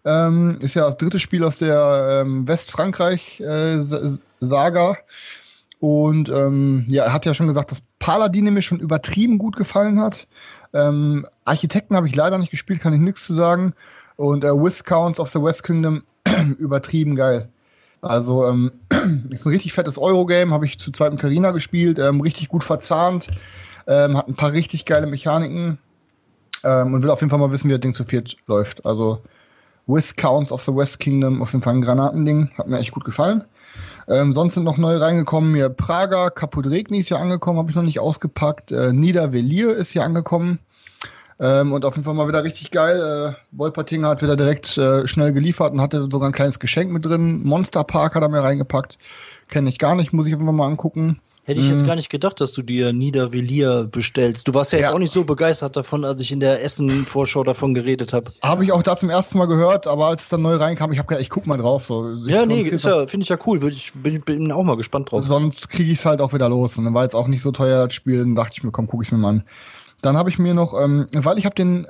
Ähm, 0.05 0.59
ist 0.61 0.75
ja 0.75 0.87
das 0.87 0.97
dritte 0.97 1.21
Spiel 1.21 1.45
aus 1.45 1.59
der 1.59 2.23
ähm, 2.25 2.49
Westfrankreich-Saga. 2.49 4.97
Und 5.81 6.29
ähm, 6.31 6.85
ja, 6.89 7.05
er 7.05 7.13
hat 7.13 7.27
ja 7.27 7.35
schon 7.35 7.49
gesagt, 7.49 7.71
dass 7.71 7.83
Paladine 7.99 8.51
mir 8.51 8.63
schon 8.63 8.81
übertrieben 8.81 9.39
gut 9.39 9.57
gefallen 9.57 10.01
hat. 10.01 10.27
Ähm, 10.73 11.27
Architekten 11.45 11.97
habe 11.97 12.09
ich 12.09 12.17
leider 12.17 12.39
nicht 12.39 12.51
gespielt, 12.51 12.81
kann 12.81 12.95
ich 12.95 13.01
nichts 13.01 13.27
zu 13.27 13.35
sagen. 13.35 13.75
Und 14.17 14.45
äh, 14.45 14.53
Viscounts 14.53 15.21
of 15.21 15.29
the 15.29 15.43
West 15.43 15.65
Kingdom 15.65 16.03
übertrieben 16.59 17.15
geil. 17.15 17.49
Also 18.01 18.47
ähm, 18.47 18.73
ist 19.31 19.45
ein 19.45 19.51
richtig 19.51 19.73
fettes 19.73 19.99
Eurogame, 19.99 20.53
habe 20.53 20.67
ich 20.67 20.79
zu 20.79 20.93
zweit 20.93 21.13
mit 21.13 21.21
Carina 21.21 21.51
gespielt, 21.51 21.99
ähm, 21.99 22.21
richtig 22.21 22.49
gut 22.49 22.65
verzahnt, 22.65 23.29
ähm, 23.87 24.17
hat 24.17 24.29
ein 24.29 24.35
paar 24.35 24.53
richtig 24.53 24.85
geile 24.85 25.07
Mechaniken 25.07 25.79
ähm, 26.65 26.95
und 26.95 27.03
will 27.03 27.11
auf 27.11 27.21
jeden 27.21 27.31
Fall 27.31 27.39
mal 27.39 27.51
wissen, 27.51 27.69
wie 27.69 27.73
das 27.73 27.81
Ding 27.81 27.95
zu 27.95 28.05
viert 28.05 28.37
läuft. 28.47 28.85
Also 28.87 29.21
Viscounts 29.87 30.53
of 30.53 30.63
the 30.63 30.75
West 30.75 31.01
Kingdom, 31.01 31.43
auf 31.43 31.53
jeden 31.53 31.63
Fall 31.63 31.75
ein 31.75 31.83
Granatending, 31.83 32.51
hat 32.57 32.69
mir 32.69 32.79
echt 32.79 32.93
gut 32.93 33.05
gefallen. 33.05 33.45
Ähm, 34.09 34.33
sonst 34.33 34.55
sind 34.55 34.65
noch 34.65 34.79
neue 34.79 35.01
reingekommen. 35.01 35.53
Mir 35.53 35.69
Prager, 35.69 36.31
Kapudregni 36.31 36.99
ist 36.99 37.09
hier 37.09 37.19
angekommen, 37.19 37.59
habe 37.59 37.71
ich 37.71 37.77
noch 37.77 37.83
nicht 37.83 38.01
ausgepackt. 38.01 38.73
Äh, 38.73 38.93
Niedervelier 38.93 39.75
ist 39.75 39.91
hier 39.91 40.05
angekommen. 40.05 40.59
Ähm, 41.39 41.73
und 41.73 41.85
auf 41.85 41.97
jeden 41.97 42.05
Fall 42.05 42.15
mal 42.15 42.29
wieder 42.29 42.45
richtig 42.45 42.71
geil. 42.71 42.97
Äh, 42.99 43.57
Wolpertinger 43.57 44.09
hat 44.09 44.23
wieder 44.23 44.37
direkt 44.37 44.79
äh, 44.79 45.07
schnell 45.07 45.33
geliefert 45.33 45.73
und 45.73 45.81
hatte 45.81 46.09
sogar 46.11 46.29
ein 46.29 46.33
kleines 46.33 46.59
Geschenk 46.59 46.91
mit 46.91 47.05
drin. 47.05 47.43
Monster 47.43 47.85
Park 47.85 48.15
hat 48.15 48.23
er 48.23 48.29
mir 48.29 48.43
reingepackt. 48.43 48.97
Kenne 49.49 49.69
ich 49.69 49.79
gar 49.79 49.95
nicht, 49.95 50.13
muss 50.13 50.27
ich 50.27 50.33
einfach 50.33 50.53
mal 50.53 50.67
angucken. 50.67 51.21
Hätte 51.47 51.61
ich 51.61 51.69
jetzt 51.69 51.83
mhm. 51.83 51.87
gar 51.87 51.95
nicht 51.95 52.11
gedacht, 52.11 52.41
dass 52.41 52.53
du 52.55 52.61
dir 52.61 52.93
Niedervelier 52.93 53.85
bestellst. 53.85 54.49
Du 54.49 54.55
warst 54.55 54.73
ja 54.73 54.81
jetzt 54.81 54.89
ja. 54.89 54.95
auch 54.95 54.99
nicht 54.99 55.13
so 55.13 55.23
begeistert 55.23 55.77
davon, 55.77 56.05
als 56.05 56.21
ich 56.21 56.33
in 56.33 56.41
der 56.41 56.65
Essen-Vorschau 56.65 57.45
davon 57.45 57.73
geredet 57.73 58.13
habe. 58.13 58.33
Habe 58.43 58.65
ich 58.65 58.73
auch 58.73 58.83
da 58.83 58.97
zum 58.97 59.11
ersten 59.11 59.39
Mal 59.39 59.47
gehört, 59.47 59.87
aber 59.87 60.09
als 60.09 60.25
es 60.25 60.29
dann 60.29 60.43
neu 60.43 60.57
reinkam, 60.57 60.91
ich 60.91 60.99
habe 60.99 61.07
gedacht, 61.07 61.23
ich 61.23 61.31
guck 61.31 61.47
mal 61.47 61.57
drauf. 61.57 61.87
So. 61.87 62.17
Ja, 62.27 62.45
nee, 62.47 62.69
ja, 62.69 63.07
finde 63.07 63.23
ich 63.23 63.29
ja 63.29 63.39
cool. 63.47 63.63
Ich 63.69 63.93
bin, 63.93 64.21
bin, 64.23 64.51
auch 64.51 64.65
mal 64.65 64.77
gespannt 64.77 65.13
drauf. 65.13 65.25
Sonst 65.25 65.71
kriege 65.71 65.93
ich 65.93 66.01
es 66.01 66.05
halt 66.05 66.21
auch 66.21 66.33
wieder 66.33 66.49
los. 66.49 66.77
Und 66.79 66.85
dann 66.85 66.95
war 66.95 67.05
jetzt 67.05 67.15
auch 67.15 67.29
nicht 67.29 67.43
so 67.43 67.53
teuer 67.53 67.87
das 67.87 67.95
Spiel. 67.95 68.19
Dann 68.19 68.35
dachte 68.35 68.55
ich 68.57 68.65
mir, 68.65 68.73
komm, 68.73 68.89
guck 68.89 69.05
ich 69.05 69.13
mir 69.13 69.19
mal 69.19 69.29
an. 69.29 69.45
Dann 70.03 70.17
habe 70.17 70.29
ich 70.31 70.41
mir 70.41 70.53
noch, 70.53 70.75
ähm, 70.77 71.07
weil 71.13 71.39
ich 71.39 71.45
habe 71.45 71.55
den 71.55 71.87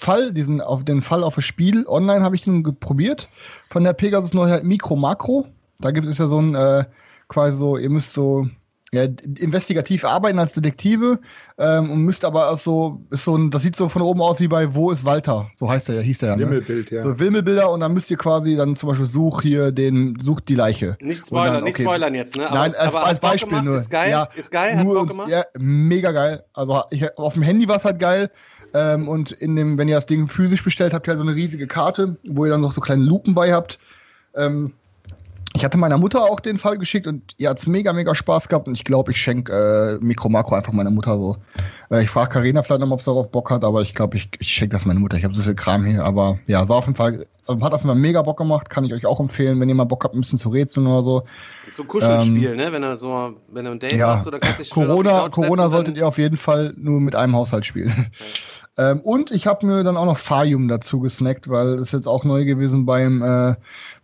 Fall, 0.00 0.32
diesen 0.32 0.60
auf 0.60 0.84
den 0.84 1.00
Fall 1.00 1.22
auf 1.22 1.36
das 1.36 1.44
Spiel 1.44 1.86
online 1.86 2.24
habe 2.24 2.34
ich 2.34 2.42
den 2.42 2.64
probiert 2.80 3.28
von 3.70 3.84
der 3.84 3.92
Pegasus 3.92 4.34
Neuheit 4.34 4.64
Mikro 4.64 4.96
Makro. 4.96 5.46
Da 5.78 5.92
gibt 5.92 6.08
es 6.08 6.18
ja 6.18 6.26
so 6.26 6.40
ein 6.40 6.56
äh, 6.56 6.86
quasi 7.28 7.56
so, 7.56 7.76
ihr 7.76 7.88
müsst 7.88 8.12
so 8.12 8.48
ja, 8.92 9.04
investigativ 9.38 10.04
arbeiten 10.04 10.40
als 10.40 10.52
Detektive 10.52 11.20
ähm, 11.58 11.90
und 11.92 12.02
müsst 12.02 12.24
aber 12.24 12.50
auch 12.50 12.58
so, 12.58 13.00
ist 13.10 13.24
so 13.24 13.36
ein, 13.36 13.52
das 13.52 13.62
sieht 13.62 13.76
so 13.76 13.88
von 13.88 14.02
oben 14.02 14.20
aus 14.20 14.40
wie 14.40 14.48
bei 14.48 14.74
Wo 14.74 14.90
ist 14.90 15.04
Walter? 15.04 15.48
So 15.54 15.70
heißt 15.70 15.88
er 15.90 15.96
ja, 15.96 16.00
hieß 16.00 16.18
der 16.18 16.30
ja. 16.30 16.36
Ne? 16.36 16.42
Wimmelbild, 16.42 16.90
ja. 16.90 17.00
So 17.00 17.18
Wimmelbilder 17.20 17.70
und 17.70 17.80
dann 17.80 17.94
müsst 17.94 18.10
ihr 18.10 18.16
quasi 18.16 18.56
dann 18.56 18.74
zum 18.74 18.88
Beispiel 18.88 19.06
such 19.06 19.42
hier 19.42 19.70
den, 19.70 20.18
sucht 20.20 20.48
die 20.48 20.56
Leiche. 20.56 20.96
Nicht 21.00 21.24
spoilern, 21.24 21.54
dann, 21.54 21.62
okay. 21.62 21.72
nicht 21.72 21.80
spoilern 21.80 22.14
jetzt, 22.16 22.36
ne? 22.36 22.46
Aber 22.46 22.58
Nein, 22.58 22.74
als, 22.74 22.78
aber 22.78 23.06
als 23.06 23.20
Beispiel 23.20 23.50
gemacht, 23.50 23.64
nur. 23.64 23.76
Ist 23.76 23.90
geil, 23.90 24.10
ja, 24.10 24.28
ist 24.34 24.50
geil, 24.50 24.76
hat 24.76 24.84
Bock 24.84 25.08
gemacht? 25.08 25.28
Ja, 25.28 25.44
mega 25.56 26.10
geil. 26.10 26.44
Also 26.52 26.82
ich, 26.90 27.16
auf 27.16 27.34
dem 27.34 27.42
Handy 27.42 27.68
war 27.68 27.76
es 27.76 27.84
halt 27.84 28.00
geil. 28.00 28.30
Ähm, 28.74 29.08
und 29.08 29.30
in 29.32 29.54
dem, 29.54 29.78
wenn 29.78 29.88
ihr 29.88 29.96
das 29.96 30.06
Ding 30.06 30.28
physisch 30.28 30.64
bestellt, 30.64 30.94
habt 30.94 31.06
ihr 31.06 31.12
halt 31.12 31.18
so 31.18 31.28
eine 31.28 31.36
riesige 31.36 31.66
Karte, 31.66 32.16
wo 32.24 32.44
ihr 32.44 32.50
dann 32.50 32.60
noch 32.60 32.72
so 32.72 32.80
kleine 32.80 33.04
Lupen 33.04 33.34
bei 33.34 33.52
habt. 33.52 33.78
Ähm, 34.34 34.74
ich 35.54 35.64
hatte 35.64 35.78
meiner 35.78 35.98
Mutter 35.98 36.22
auch 36.22 36.38
den 36.38 36.58
Fall 36.58 36.78
geschickt 36.78 37.06
und 37.06 37.34
ihr 37.38 37.50
hat's 37.50 37.66
mega, 37.66 37.92
mega 37.92 38.14
Spaß 38.14 38.48
gehabt 38.48 38.68
und 38.68 38.74
ich 38.74 38.84
glaube, 38.84 39.10
ich 39.10 39.20
schenke 39.20 39.98
äh, 40.00 40.04
Mikro 40.04 40.28
Makro 40.28 40.54
einfach 40.54 40.72
meiner 40.72 40.90
Mutter 40.90 41.16
so. 41.16 41.36
Äh, 41.90 42.04
ich 42.04 42.10
frage 42.10 42.30
Karina 42.30 42.62
vielleicht 42.62 42.80
noch, 42.80 42.90
ob 42.90 43.00
sie 43.00 43.06
darauf 43.06 43.30
Bock 43.30 43.50
hat, 43.50 43.64
aber 43.64 43.82
ich 43.82 43.94
glaube, 43.94 44.16
ich, 44.16 44.28
ich 44.38 44.48
schenke 44.48 44.76
das 44.76 44.86
meiner 44.86 45.00
Mutter. 45.00 45.16
Ich 45.16 45.24
habe 45.24 45.34
so 45.34 45.42
viel 45.42 45.56
Kram 45.56 45.84
hier, 45.84 46.04
aber 46.04 46.38
ja, 46.46 46.64
sah 46.66 46.76
auf 46.76 46.86
jeden 46.86 46.96
Fall, 46.96 47.26
also 47.46 47.64
hat 47.64 47.72
auf 47.72 47.80
jeden 47.80 47.90
Fall 47.90 48.00
mega 48.00 48.22
Bock 48.22 48.38
gemacht, 48.38 48.70
kann 48.70 48.84
ich 48.84 48.94
euch 48.94 49.06
auch 49.06 49.18
empfehlen, 49.18 49.58
wenn 49.60 49.68
ihr 49.68 49.74
mal 49.74 49.84
Bock 49.84 50.04
habt, 50.04 50.14
ein 50.14 50.20
bisschen 50.20 50.38
zu 50.38 50.50
rätseln 50.50 50.86
oder 50.86 51.02
so. 51.02 51.20
Das 51.64 51.70
ist 51.70 51.76
so 51.76 51.82
ein 51.82 51.88
Kuschelspiel, 51.88 52.50
ähm, 52.50 52.56
ne? 52.56 52.72
Wenn 52.72 52.82
du 52.82 52.96
so, 52.96 53.34
wenn 53.48 53.64
du 53.64 53.72
ein 53.72 53.80
Date 53.80 53.94
ja, 53.94 54.14
hast, 54.14 54.28
oder 54.28 54.38
kannst 54.38 54.60
dich 54.60 54.70
Corona, 54.70 55.28
Corona 55.30 55.68
solltet 55.68 55.96
ihr 55.96 56.06
auf 56.06 56.18
jeden 56.18 56.36
Fall 56.36 56.74
nur 56.76 57.00
mit 57.00 57.16
einem 57.16 57.34
Haushalt 57.34 57.66
spielen. 57.66 57.88
Ja. 57.88 58.26
Ähm, 58.80 59.00
und 59.00 59.30
ich 59.30 59.46
habe 59.46 59.66
mir 59.66 59.84
dann 59.84 59.98
auch 59.98 60.06
noch 60.06 60.16
Farium 60.16 60.66
dazu 60.66 61.00
gesnackt, 61.00 61.50
weil 61.50 61.74
es 61.80 61.92
jetzt 61.92 62.08
auch 62.08 62.24
neu 62.24 62.46
gewesen 62.46 62.86
beim, 62.86 63.22
äh, 63.22 63.54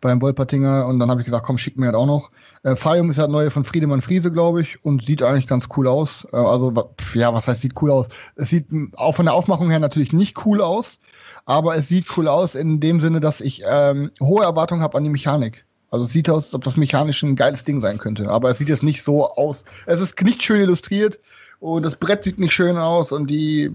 beim 0.03 0.21
Wolpertinger. 0.21 0.87
Und 0.87 0.99
dann 0.99 1.11
habe 1.11 1.23
ich 1.23 1.25
gesagt, 1.25 1.47
komm, 1.47 1.57
schick 1.57 1.79
mir 1.79 1.87
halt 1.87 1.95
auch 1.95 2.05
noch. 2.05 2.31
Äh, 2.63 2.77
Farium 2.77 3.09
ist 3.09 3.17
ja 3.17 3.23
halt 3.23 3.33
neue 3.33 3.51
von 3.51 3.65
Friedemann 3.65 4.03
Friese, 4.03 4.31
glaube 4.31 4.61
ich, 4.61 4.85
und 4.85 5.03
sieht 5.07 5.23
eigentlich 5.23 5.47
ganz 5.47 5.69
cool 5.79 5.89
aus. 5.89 6.27
Äh, 6.31 6.37
also, 6.37 6.75
ja, 7.15 7.33
was 7.33 7.49
heißt 7.49 7.63
sieht 7.63 7.81
cool 7.81 7.91
aus? 7.91 8.09
Es 8.35 8.51
sieht 8.51 8.67
auch 8.97 9.17
von 9.17 9.25
der 9.25 9.35
Aufmachung 9.35 9.71
her 9.71 9.79
natürlich 9.79 10.13
nicht 10.13 10.45
cool 10.45 10.61
aus, 10.61 10.99
aber 11.47 11.77
es 11.77 11.89
sieht 11.89 12.07
cool 12.19 12.29
aus 12.29 12.55
in 12.55 12.79
dem 12.79 13.01
Sinne, 13.01 13.21
dass 13.21 13.41
ich 13.41 13.63
ähm, 13.67 14.11
hohe 14.21 14.45
Erwartungen 14.45 14.83
habe 14.83 14.99
an 14.99 15.05
die 15.05 15.11
Mechanik. 15.11 15.65
Also 15.91 16.05
es 16.05 16.13
sieht 16.13 16.29
aus, 16.29 16.47
als 16.47 16.55
ob 16.55 16.65
das 16.65 16.77
mechanisch 16.77 17.23
ein 17.23 17.37
geiles 17.37 17.65
Ding 17.65 17.81
sein 17.81 17.97
könnte. 17.97 18.29
Aber 18.29 18.51
es 18.51 18.59
sieht 18.59 18.69
jetzt 18.69 18.83
nicht 18.83 19.03
so 19.03 19.27
aus. 19.27 19.65
Es 19.87 20.03
ist 20.03 20.21
nicht 20.21 20.43
schön 20.43 20.61
illustriert 20.61 21.19
und 21.61 21.85
das 21.85 21.97
Brett 21.97 22.25
sieht 22.25 22.39
nicht 22.39 22.53
schön 22.53 22.77
aus 22.79 23.13
und 23.13 23.29
die 23.29 23.73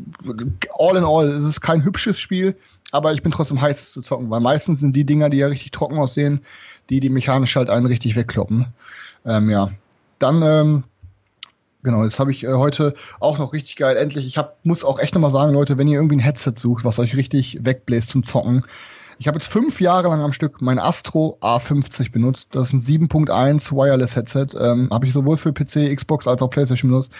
all 0.77 0.97
in 0.97 1.03
all, 1.03 1.29
es 1.29 1.43
ist 1.43 1.61
kein 1.61 1.83
hübsches 1.83 2.19
Spiel, 2.19 2.55
aber 2.91 3.13
ich 3.13 3.23
bin 3.23 3.31
trotzdem 3.31 3.61
heiß 3.61 3.91
zu 3.91 4.01
zocken, 4.01 4.29
weil 4.29 4.41
meistens 4.41 4.79
sind 4.79 4.95
die 4.95 5.05
Dinger, 5.05 5.29
die 5.29 5.37
ja 5.37 5.47
richtig 5.47 5.71
trocken 5.71 5.97
aussehen, 5.97 6.41
die 6.89 6.99
die 6.99 7.09
mechanisch 7.09 7.55
halt 7.55 7.69
einen 7.69 7.85
richtig 7.85 8.15
wegkloppen. 8.15 8.67
Ähm, 9.25 9.49
ja, 9.49 9.71
dann 10.19 10.41
ähm, 10.43 10.83
Genau, 11.83 12.03
das 12.03 12.19
habe 12.19 12.31
ich 12.31 12.43
äh, 12.43 12.53
heute 12.53 12.93
auch 13.19 13.39
noch 13.39 13.53
richtig 13.53 13.75
geil. 13.75 13.97
Endlich, 13.97 14.27
ich 14.27 14.37
hab, 14.37 14.63
muss 14.63 14.83
auch 14.83 14.99
echt 14.99 15.15
nochmal 15.15 15.31
sagen, 15.31 15.53
Leute, 15.53 15.77
wenn 15.77 15.87
ihr 15.87 15.97
irgendwie 15.97 16.17
ein 16.17 16.19
Headset 16.19 16.53
sucht, 16.55 16.85
was 16.85 16.99
euch 16.99 17.15
richtig 17.15 17.57
wegbläst 17.63 18.09
zum 18.09 18.23
Zocken, 18.23 18.63
ich 19.17 19.27
habe 19.27 19.37
jetzt 19.37 19.47
fünf 19.51 19.79
Jahre 19.79 20.07
lang 20.07 20.21
am 20.21 20.33
Stück 20.33 20.61
mein 20.61 20.79
Astro 20.79 21.37
A50 21.41 22.11
benutzt. 22.11 22.47
Das 22.51 22.69
ist 22.69 22.73
ein 22.73 22.81
7.1 22.81 23.71
Wireless 23.71 24.15
Headset. 24.15 24.47
Ähm, 24.59 24.89
habe 24.91 25.05
ich 25.05 25.13
sowohl 25.13 25.37
für 25.37 25.53
PC, 25.53 25.95
Xbox 25.95 26.27
als 26.27 26.41
auch 26.41 26.49
PlayStation 26.49 26.89
benutzt. 26.89 27.11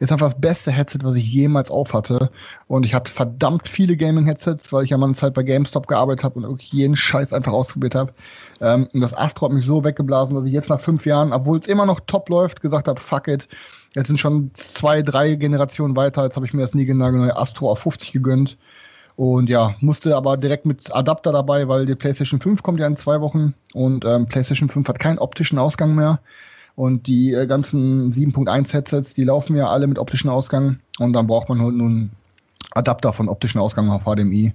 Ist 0.00 0.12
einfach 0.12 0.26
das 0.26 0.40
beste 0.40 0.70
Headset, 0.70 1.00
was 1.02 1.16
ich 1.16 1.32
jemals 1.32 1.70
auf 1.70 1.92
hatte. 1.92 2.30
Und 2.68 2.86
ich 2.86 2.94
hatte 2.94 3.10
verdammt 3.10 3.68
viele 3.68 3.96
Gaming-Headsets, 3.96 4.72
weil 4.72 4.84
ich 4.84 4.90
ja 4.90 4.96
mal 4.96 5.12
Zeit 5.14 5.34
bei 5.34 5.42
GameStop 5.42 5.88
gearbeitet 5.88 6.24
habe 6.24 6.40
und 6.46 6.62
jeden 6.62 6.94
Scheiß 6.94 7.32
einfach 7.32 7.52
ausprobiert 7.52 7.94
habe. 7.94 8.12
Ähm, 8.60 8.88
und 8.92 9.00
das 9.00 9.16
Astro 9.16 9.46
hat 9.46 9.52
mich 9.52 9.66
so 9.66 9.84
weggeblasen, 9.84 10.36
dass 10.36 10.44
ich 10.44 10.52
jetzt 10.52 10.68
nach 10.68 10.80
fünf 10.80 11.04
Jahren, 11.04 11.32
obwohl 11.32 11.58
es 11.58 11.66
immer 11.66 11.86
noch 11.86 12.00
top 12.00 12.28
läuft, 12.28 12.60
gesagt 12.60 12.86
habe, 12.86 13.00
fuck 13.00 13.28
it. 13.28 13.48
Jetzt 13.94 14.08
sind 14.08 14.18
schon 14.18 14.50
zwei, 14.54 15.02
drei 15.02 15.34
Generationen 15.34 15.96
weiter. 15.96 16.24
Jetzt 16.24 16.36
habe 16.36 16.46
ich 16.46 16.52
mir 16.52 16.62
das 16.62 16.74
niegelnagelneue 16.74 17.36
Astro 17.36 17.72
A50 17.72 18.12
gegönnt. 18.12 18.56
Und 19.16 19.48
ja, 19.48 19.74
musste 19.80 20.14
aber 20.14 20.36
direkt 20.36 20.64
mit 20.64 20.94
Adapter 20.94 21.32
dabei, 21.32 21.66
weil 21.66 21.86
die 21.86 21.96
PlayStation 21.96 22.38
5 22.38 22.62
kommt 22.62 22.78
ja 22.78 22.86
in 22.86 22.96
zwei 22.96 23.20
Wochen 23.20 23.52
und 23.74 24.04
ähm, 24.04 24.26
PlayStation 24.26 24.68
5 24.68 24.86
hat 24.86 25.00
keinen 25.00 25.18
optischen 25.18 25.58
Ausgang 25.58 25.96
mehr. 25.96 26.20
Und 26.78 27.08
die 27.08 27.32
äh, 27.32 27.48
ganzen 27.48 28.12
7.1 28.12 28.72
Headsets, 28.72 29.12
die 29.12 29.24
laufen 29.24 29.56
ja 29.56 29.68
alle 29.68 29.88
mit 29.88 29.98
optischen 29.98 30.30
Ausgang 30.30 30.78
und 31.00 31.12
dann 31.12 31.26
braucht 31.26 31.48
man 31.48 31.60
halt 31.60 31.74
nun 31.74 32.10
Adapter 32.70 33.12
von 33.12 33.28
optischen 33.28 33.60
Ausgang 33.60 33.90
auf 33.90 34.04
HDMI 34.04 34.54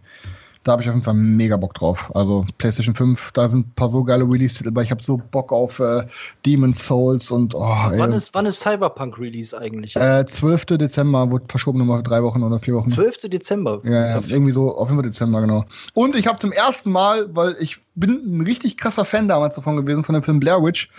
da 0.63 0.74
habe 0.74 0.82
ich 0.82 0.88
auf 0.88 0.95
jeden 0.95 1.03
Fall 1.03 1.13
mega 1.13 1.57
Bock 1.57 1.74
drauf. 1.74 2.11
Also 2.15 2.45
PlayStation 2.57 2.95
5, 2.95 3.32
da 3.34 3.49
sind 3.49 3.67
ein 3.67 3.74
paar 3.76 3.89
so 3.89 4.03
geile 4.03 4.24
Release-Titel, 4.24 4.69
aber 4.69 4.82
ich 4.82 4.91
habe 4.91 5.03
so 5.03 5.17
Bock 5.32 5.51
auf 5.51 5.80
äh, 5.80 6.03
Demon's 6.45 6.86
Souls 6.86 7.32
und 7.32 7.53
oh, 7.53 7.59
wann, 7.59 8.13
ist, 8.13 8.34
wann 8.34 8.45
ist 8.45 8.61
Cyberpunk 8.61 9.19
Release 9.19 9.57
eigentlich? 9.57 9.95
Äh, 9.95 10.26
12. 10.26 10.65
Dezember, 10.78 11.30
wurde 11.32 11.45
verschoben 11.49 11.80
nochmal 11.80 12.01
drei 12.01 12.24
Wochen 12.24 12.43
oder 12.43 12.59
vier 12.59 12.76
Wochen. 12.76 12.89
12. 12.89 13.30
Dezember? 13.30 13.82
Ja, 13.84 14.19
ja 14.19 14.21
irgendwie 14.28 14.51
so, 14.51 14.76
auf 14.76 14.88
jeden 14.88 15.01
Fall 15.01 15.09
Dezember, 15.09 15.41
genau. 15.41 15.65
Und 15.93 16.15
ich 16.15 16.28
habe 16.28 16.39
zum 16.39 16.51
ersten 16.51 16.91
Mal, 16.91 17.28
weil 17.36 17.55
ich 17.59 17.80
bin 17.95 18.21
ein 18.26 18.41
richtig 18.41 18.78
krasser 18.78 19.05
Fan 19.05 19.28
damals 19.28 19.55
davon 19.55 19.76
gewesen, 19.76 20.03
von 20.03 20.13
dem 20.13 20.24
Film 20.24 20.39
Blair 20.39 20.63
Witch. 20.63 20.89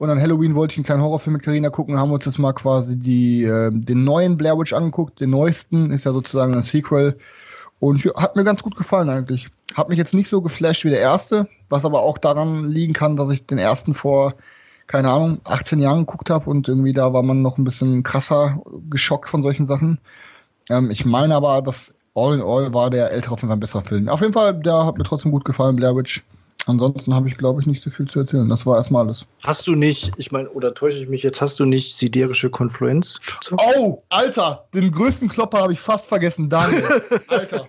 Und 0.00 0.08
an 0.08 0.18
Halloween 0.18 0.54
wollte 0.54 0.72
ich 0.72 0.78
einen 0.78 0.86
kleinen 0.86 1.02
Horrorfilm 1.02 1.34
mit 1.34 1.42
Karina 1.42 1.68
gucken, 1.68 1.98
haben 1.98 2.08
wir 2.08 2.14
uns 2.14 2.24
jetzt 2.24 2.38
mal 2.38 2.54
quasi 2.54 2.96
die, 2.96 3.44
äh, 3.44 3.70
den 3.70 4.02
neuen 4.02 4.38
Blair 4.38 4.58
Witch 4.58 4.72
angeguckt. 4.72 5.20
Den 5.20 5.28
neuesten 5.28 5.90
ist 5.90 6.06
ja 6.06 6.12
sozusagen 6.12 6.54
ein 6.54 6.62
Sequel 6.62 7.18
und 7.80 8.02
ja, 8.02 8.14
hat 8.14 8.34
mir 8.34 8.44
ganz 8.44 8.62
gut 8.62 8.76
gefallen 8.76 9.10
eigentlich. 9.10 9.48
Hat 9.74 9.90
mich 9.90 9.98
jetzt 9.98 10.14
nicht 10.14 10.30
so 10.30 10.40
geflasht 10.40 10.86
wie 10.86 10.88
der 10.88 11.00
erste, 11.00 11.48
was 11.68 11.84
aber 11.84 12.02
auch 12.02 12.16
daran 12.16 12.64
liegen 12.64 12.94
kann, 12.94 13.16
dass 13.16 13.28
ich 13.28 13.44
den 13.44 13.58
ersten 13.58 13.92
vor, 13.92 14.36
keine 14.86 15.10
Ahnung, 15.10 15.42
18 15.44 15.80
Jahren 15.80 16.06
geguckt 16.06 16.30
habe 16.30 16.48
und 16.48 16.66
irgendwie 16.66 16.94
da 16.94 17.12
war 17.12 17.22
man 17.22 17.42
noch 17.42 17.58
ein 17.58 17.64
bisschen 17.64 18.02
krasser 18.02 18.62
geschockt 18.88 19.28
von 19.28 19.42
solchen 19.42 19.66
Sachen. 19.66 19.98
Ähm, 20.70 20.90
ich 20.90 21.04
meine 21.04 21.34
aber, 21.34 21.60
dass 21.60 21.94
All 22.14 22.32
in 22.32 22.40
All 22.40 22.72
war 22.72 22.88
der 22.88 23.10
ältere 23.10 23.34
auf 23.34 23.40
jeden 23.40 23.50
Fall 23.50 23.58
ein 23.58 23.60
besserer 23.60 23.84
Film. 23.84 24.08
Auf 24.08 24.22
jeden 24.22 24.32
Fall, 24.32 24.54
der 24.54 24.86
hat 24.86 24.96
mir 24.96 25.04
trotzdem 25.04 25.30
gut 25.30 25.44
gefallen, 25.44 25.76
Blair 25.76 25.94
Witch. 25.94 26.24
Ansonsten 26.66 27.14
habe 27.14 27.28
ich, 27.28 27.36
glaube 27.36 27.60
ich, 27.60 27.66
nicht 27.66 27.82
so 27.82 27.90
viel 27.90 28.06
zu 28.06 28.20
erzählen. 28.20 28.48
Das 28.48 28.66
war 28.66 28.76
erstmal 28.76 29.06
alles. 29.06 29.26
Hast 29.42 29.66
du 29.66 29.74
nicht, 29.74 30.12
ich 30.18 30.30
meine, 30.30 30.48
oder 30.50 30.74
täusche 30.74 30.98
ich 30.98 31.08
mich 31.08 31.22
jetzt, 31.22 31.40
hast 31.40 31.58
du 31.58 31.64
nicht 31.64 31.96
siderische 31.96 32.50
Konfluenz? 32.50 33.18
Oh, 33.76 34.02
Alter, 34.10 34.66
den 34.74 34.92
größten 34.92 35.28
Klopper 35.28 35.62
habe 35.62 35.72
ich 35.72 35.80
fast 35.80 36.04
vergessen. 36.06 36.50
Daniel. 36.50 36.84
Alter. 37.28 37.66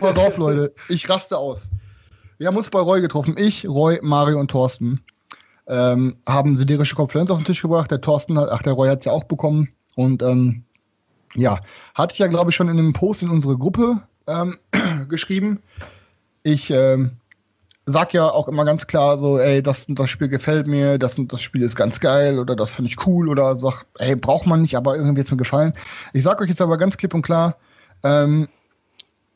Pass 0.00 0.18
auf, 0.18 0.36
Leute. 0.36 0.72
Ich 0.88 1.08
raste 1.08 1.38
aus. 1.38 1.70
Wir 2.38 2.48
haben 2.48 2.56
uns 2.56 2.70
bei 2.70 2.80
Roy 2.80 3.00
getroffen. 3.00 3.36
Ich, 3.38 3.66
Roy, 3.66 4.00
Mario 4.02 4.40
und 4.40 4.50
Thorsten. 4.50 5.00
Ähm, 5.66 6.16
haben 6.26 6.56
siderische 6.56 6.96
Konfluenz 6.96 7.30
auf 7.30 7.38
den 7.38 7.46
Tisch 7.46 7.62
gebracht. 7.62 7.90
Der 7.90 8.00
Thorsten 8.00 8.38
hat, 8.38 8.50
ach, 8.50 8.62
der 8.62 8.72
Roy 8.72 8.88
hat 8.88 8.98
es 9.00 9.04
ja 9.06 9.12
auch 9.12 9.24
bekommen. 9.24 9.68
Und 9.94 10.22
ähm, 10.22 10.64
ja, 11.34 11.60
hatte 11.94 12.12
ich 12.12 12.18
ja, 12.18 12.26
glaube 12.26 12.50
ich, 12.50 12.56
schon 12.56 12.68
in 12.68 12.78
einem 12.78 12.92
Post 12.92 13.22
in 13.22 13.30
unsere 13.30 13.56
Gruppe 13.56 14.02
ähm, 14.26 14.58
geschrieben. 15.08 15.62
Ich 16.42 16.70
ähm, 16.70 17.12
sag 17.86 18.14
ja 18.14 18.30
auch 18.30 18.48
immer 18.48 18.64
ganz 18.64 18.86
klar 18.86 19.18
so, 19.18 19.38
ey, 19.38 19.62
das 19.62 19.84
das 19.88 20.08
Spiel 20.08 20.28
gefällt 20.28 20.66
mir, 20.66 20.98
das 20.98 21.18
und 21.18 21.32
das 21.32 21.42
Spiel 21.42 21.62
ist 21.62 21.76
ganz 21.76 22.00
geil 22.00 22.38
oder 22.38 22.56
das 22.56 22.70
finde 22.70 22.90
ich 22.90 23.06
cool 23.06 23.28
oder 23.28 23.56
sag, 23.56 23.84
ey, 23.98 24.16
braucht 24.16 24.46
man 24.46 24.62
nicht, 24.62 24.76
aber 24.76 24.96
irgendwie 24.96 25.22
hat 25.22 25.30
mir 25.30 25.36
gefallen. 25.36 25.74
Ich 26.12 26.24
sag 26.24 26.40
euch 26.40 26.48
jetzt 26.48 26.62
aber 26.62 26.78
ganz 26.78 26.96
klipp 26.96 27.14
und 27.14 27.22
klar, 27.22 27.56
ähm, 28.02 28.48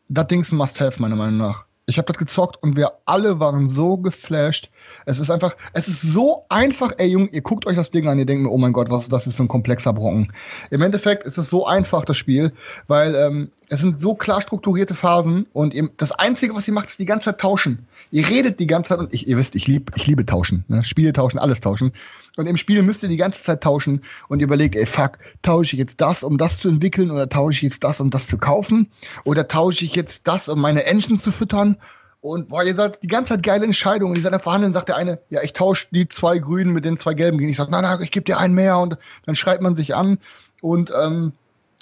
das 0.08 0.26
Ding 0.28 0.40
ist 0.40 0.52
ein 0.52 0.56
Must-Have, 0.56 1.00
meiner 1.00 1.16
Meinung 1.16 1.36
nach. 1.36 1.66
Ich 1.84 1.96
habe 1.96 2.06
das 2.06 2.18
gezockt 2.18 2.62
und 2.62 2.76
wir 2.76 2.92
alle 3.06 3.40
waren 3.40 3.70
so 3.70 3.96
geflasht. 3.96 4.70
Es 5.06 5.18
ist 5.18 5.30
einfach, 5.30 5.56
es 5.72 5.88
ist 5.88 6.02
so 6.02 6.44
einfach, 6.50 6.92
ey 6.98 7.08
Junge, 7.08 7.28
ihr 7.28 7.40
guckt 7.40 7.66
euch 7.66 7.76
das 7.76 7.90
Ding 7.90 8.06
an, 8.08 8.18
ihr 8.18 8.26
denkt 8.26 8.42
mir, 8.42 8.50
oh 8.50 8.58
mein 8.58 8.74
Gott, 8.74 8.90
was 8.90 9.04
ist 9.04 9.12
das 9.12 9.24
jetzt 9.24 9.36
für 9.36 9.42
ein 9.42 9.48
komplexer 9.48 9.94
Brocken. 9.94 10.32
Im 10.70 10.82
Endeffekt 10.82 11.24
ist 11.24 11.38
es 11.38 11.48
so 11.48 11.66
einfach, 11.66 12.04
das 12.04 12.16
Spiel, 12.18 12.52
weil 12.88 13.14
ähm, 13.14 13.50
es 13.68 13.80
sind 13.80 14.00
so 14.00 14.14
klar 14.14 14.40
strukturierte 14.40 14.94
Phasen 14.94 15.46
und 15.52 15.74
ihr, 15.74 15.90
das 15.96 16.12
Einzige, 16.12 16.54
was 16.54 16.66
ihr 16.66 16.74
macht, 16.74 16.88
ist 16.88 16.98
die 16.98 17.04
ganze 17.04 17.26
Zeit 17.26 17.40
tauschen. 17.40 17.86
Ihr 18.10 18.26
redet 18.26 18.60
die 18.60 18.66
ganze 18.66 18.90
Zeit 18.90 18.98
und 18.98 19.12
ich, 19.12 19.28
ihr 19.28 19.36
wisst, 19.36 19.54
ich, 19.54 19.66
lieb, 19.66 19.92
ich 19.94 20.06
liebe 20.06 20.24
tauschen. 20.24 20.64
Ne? 20.68 20.82
Spiele 20.84 21.12
tauschen, 21.12 21.38
alles 21.38 21.60
tauschen. 21.60 21.92
Und 22.36 22.46
im 22.46 22.56
Spiel 22.56 22.82
müsst 22.82 23.02
ihr 23.02 23.08
die 23.08 23.16
ganze 23.16 23.42
Zeit 23.42 23.62
tauschen 23.62 24.02
und 24.28 24.40
ihr 24.40 24.46
überlegt, 24.46 24.76
ey, 24.76 24.86
fuck, 24.86 25.18
tausche 25.42 25.76
ich 25.76 25.80
jetzt 25.80 26.00
das, 26.00 26.22
um 26.22 26.38
das 26.38 26.58
zu 26.58 26.68
entwickeln 26.68 27.10
oder 27.10 27.28
tausche 27.28 27.58
ich 27.58 27.72
jetzt 27.72 27.84
das, 27.84 28.00
um 28.00 28.10
das 28.10 28.26
zu 28.26 28.38
kaufen? 28.38 28.90
Oder 29.24 29.48
tausche 29.48 29.84
ich 29.84 29.94
jetzt 29.94 30.26
das, 30.26 30.48
um 30.48 30.60
meine 30.60 30.84
Engine 30.84 31.18
zu 31.18 31.30
füttern? 31.30 31.76
Und 32.20 32.48
boah, 32.48 32.64
ihr 32.64 32.74
seid 32.74 33.02
die 33.02 33.06
ganze 33.06 33.34
Zeit 33.34 33.42
geile 33.42 33.64
Entscheidungen. 33.64 34.14
Die 34.14 34.20
seid 34.20 34.32
dann 34.32 34.40
verhandeln, 34.40 34.72
sagt 34.72 34.88
der 34.88 34.96
eine, 34.96 35.20
ja, 35.30 35.42
ich 35.42 35.52
tausche 35.52 35.86
die 35.90 36.08
zwei 36.08 36.38
Grünen 36.38 36.72
mit 36.72 36.84
den 36.84 36.96
zwei 36.96 37.14
Gelben 37.14 37.38
gegen. 37.38 37.50
Ich 37.50 37.56
sag, 37.56 37.70
nein, 37.70 37.82
nein, 37.82 37.98
ich 38.02 38.10
gebe 38.10 38.24
dir 38.24 38.38
einen 38.38 38.54
mehr 38.54 38.78
und 38.78 38.98
dann 39.26 39.34
schreibt 39.34 39.62
man 39.62 39.76
sich 39.76 39.94
an. 39.94 40.18
Und 40.60 40.92
ähm, 41.00 41.32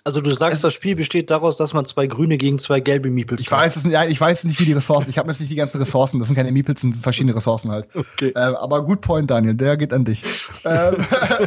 also 0.07 0.21
du 0.21 0.31
sagst, 0.31 0.63
das 0.63 0.73
Spiel 0.73 0.95
besteht 0.95 1.33
daraus, 1.33 1.57
dass 1.57 1.75
man 1.75 1.85
zwei 1.85 2.07
grüne 2.07 2.39
gegen 2.39 2.61
zwei 2.61 2.79
gelbe 2.79 3.11
Meeples 3.11 3.41
Ich 3.41 3.51
weiß 3.51 3.75
es 3.75 3.83
nicht, 3.83 3.99
ich 4.09 4.21
weiß 4.21 4.45
nicht, 4.45 4.61
wie 4.61 4.65
die 4.65 4.73
Ressourcen. 4.73 5.11
Ich 5.11 5.19
habe 5.19 5.29
jetzt 5.29 5.41
nicht 5.41 5.51
die 5.51 5.57
ganzen 5.57 5.79
Ressourcen. 5.79 6.21
Das 6.21 6.29
sind 6.29 6.37
keine 6.37 6.53
Meeples, 6.53 6.77
das 6.77 6.83
sind 6.83 6.97
verschiedene 7.03 7.35
Ressourcen 7.35 7.73
halt. 7.73 7.89
Okay. 7.93 8.29
Äh, 8.37 8.39
aber 8.39 8.85
gut 8.85 9.01
Point, 9.01 9.33
Daniel. 9.33 9.55
Der 9.55 9.77
geht 9.77 9.93
an 9.93 10.05
dich. 10.05 10.23
ähm, 10.65 10.99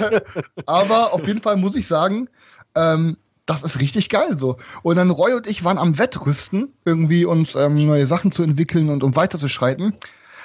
aber 0.66 1.14
auf 1.14 1.26
jeden 1.26 1.42
Fall 1.42 1.56
muss 1.56 1.78
ich 1.78 1.88
sagen, 1.88 2.28
ähm, 2.76 3.16
das 3.46 3.64
ist 3.64 3.80
richtig 3.80 4.10
geil 4.10 4.38
so. 4.38 4.58
Und 4.84 4.98
dann 4.98 5.10
Roy 5.10 5.36
und 5.36 5.48
ich 5.48 5.64
waren 5.64 5.78
am 5.78 5.98
Wettrüsten, 5.98 6.74
irgendwie 6.84 7.24
uns 7.24 7.56
ähm, 7.56 7.88
neue 7.88 8.08
Sachen 8.08 8.34
zu 8.34 8.44
entwickeln 8.44 8.90
und 8.90 9.04
um 9.04 9.16
weiterzuschreiten. 9.16 9.94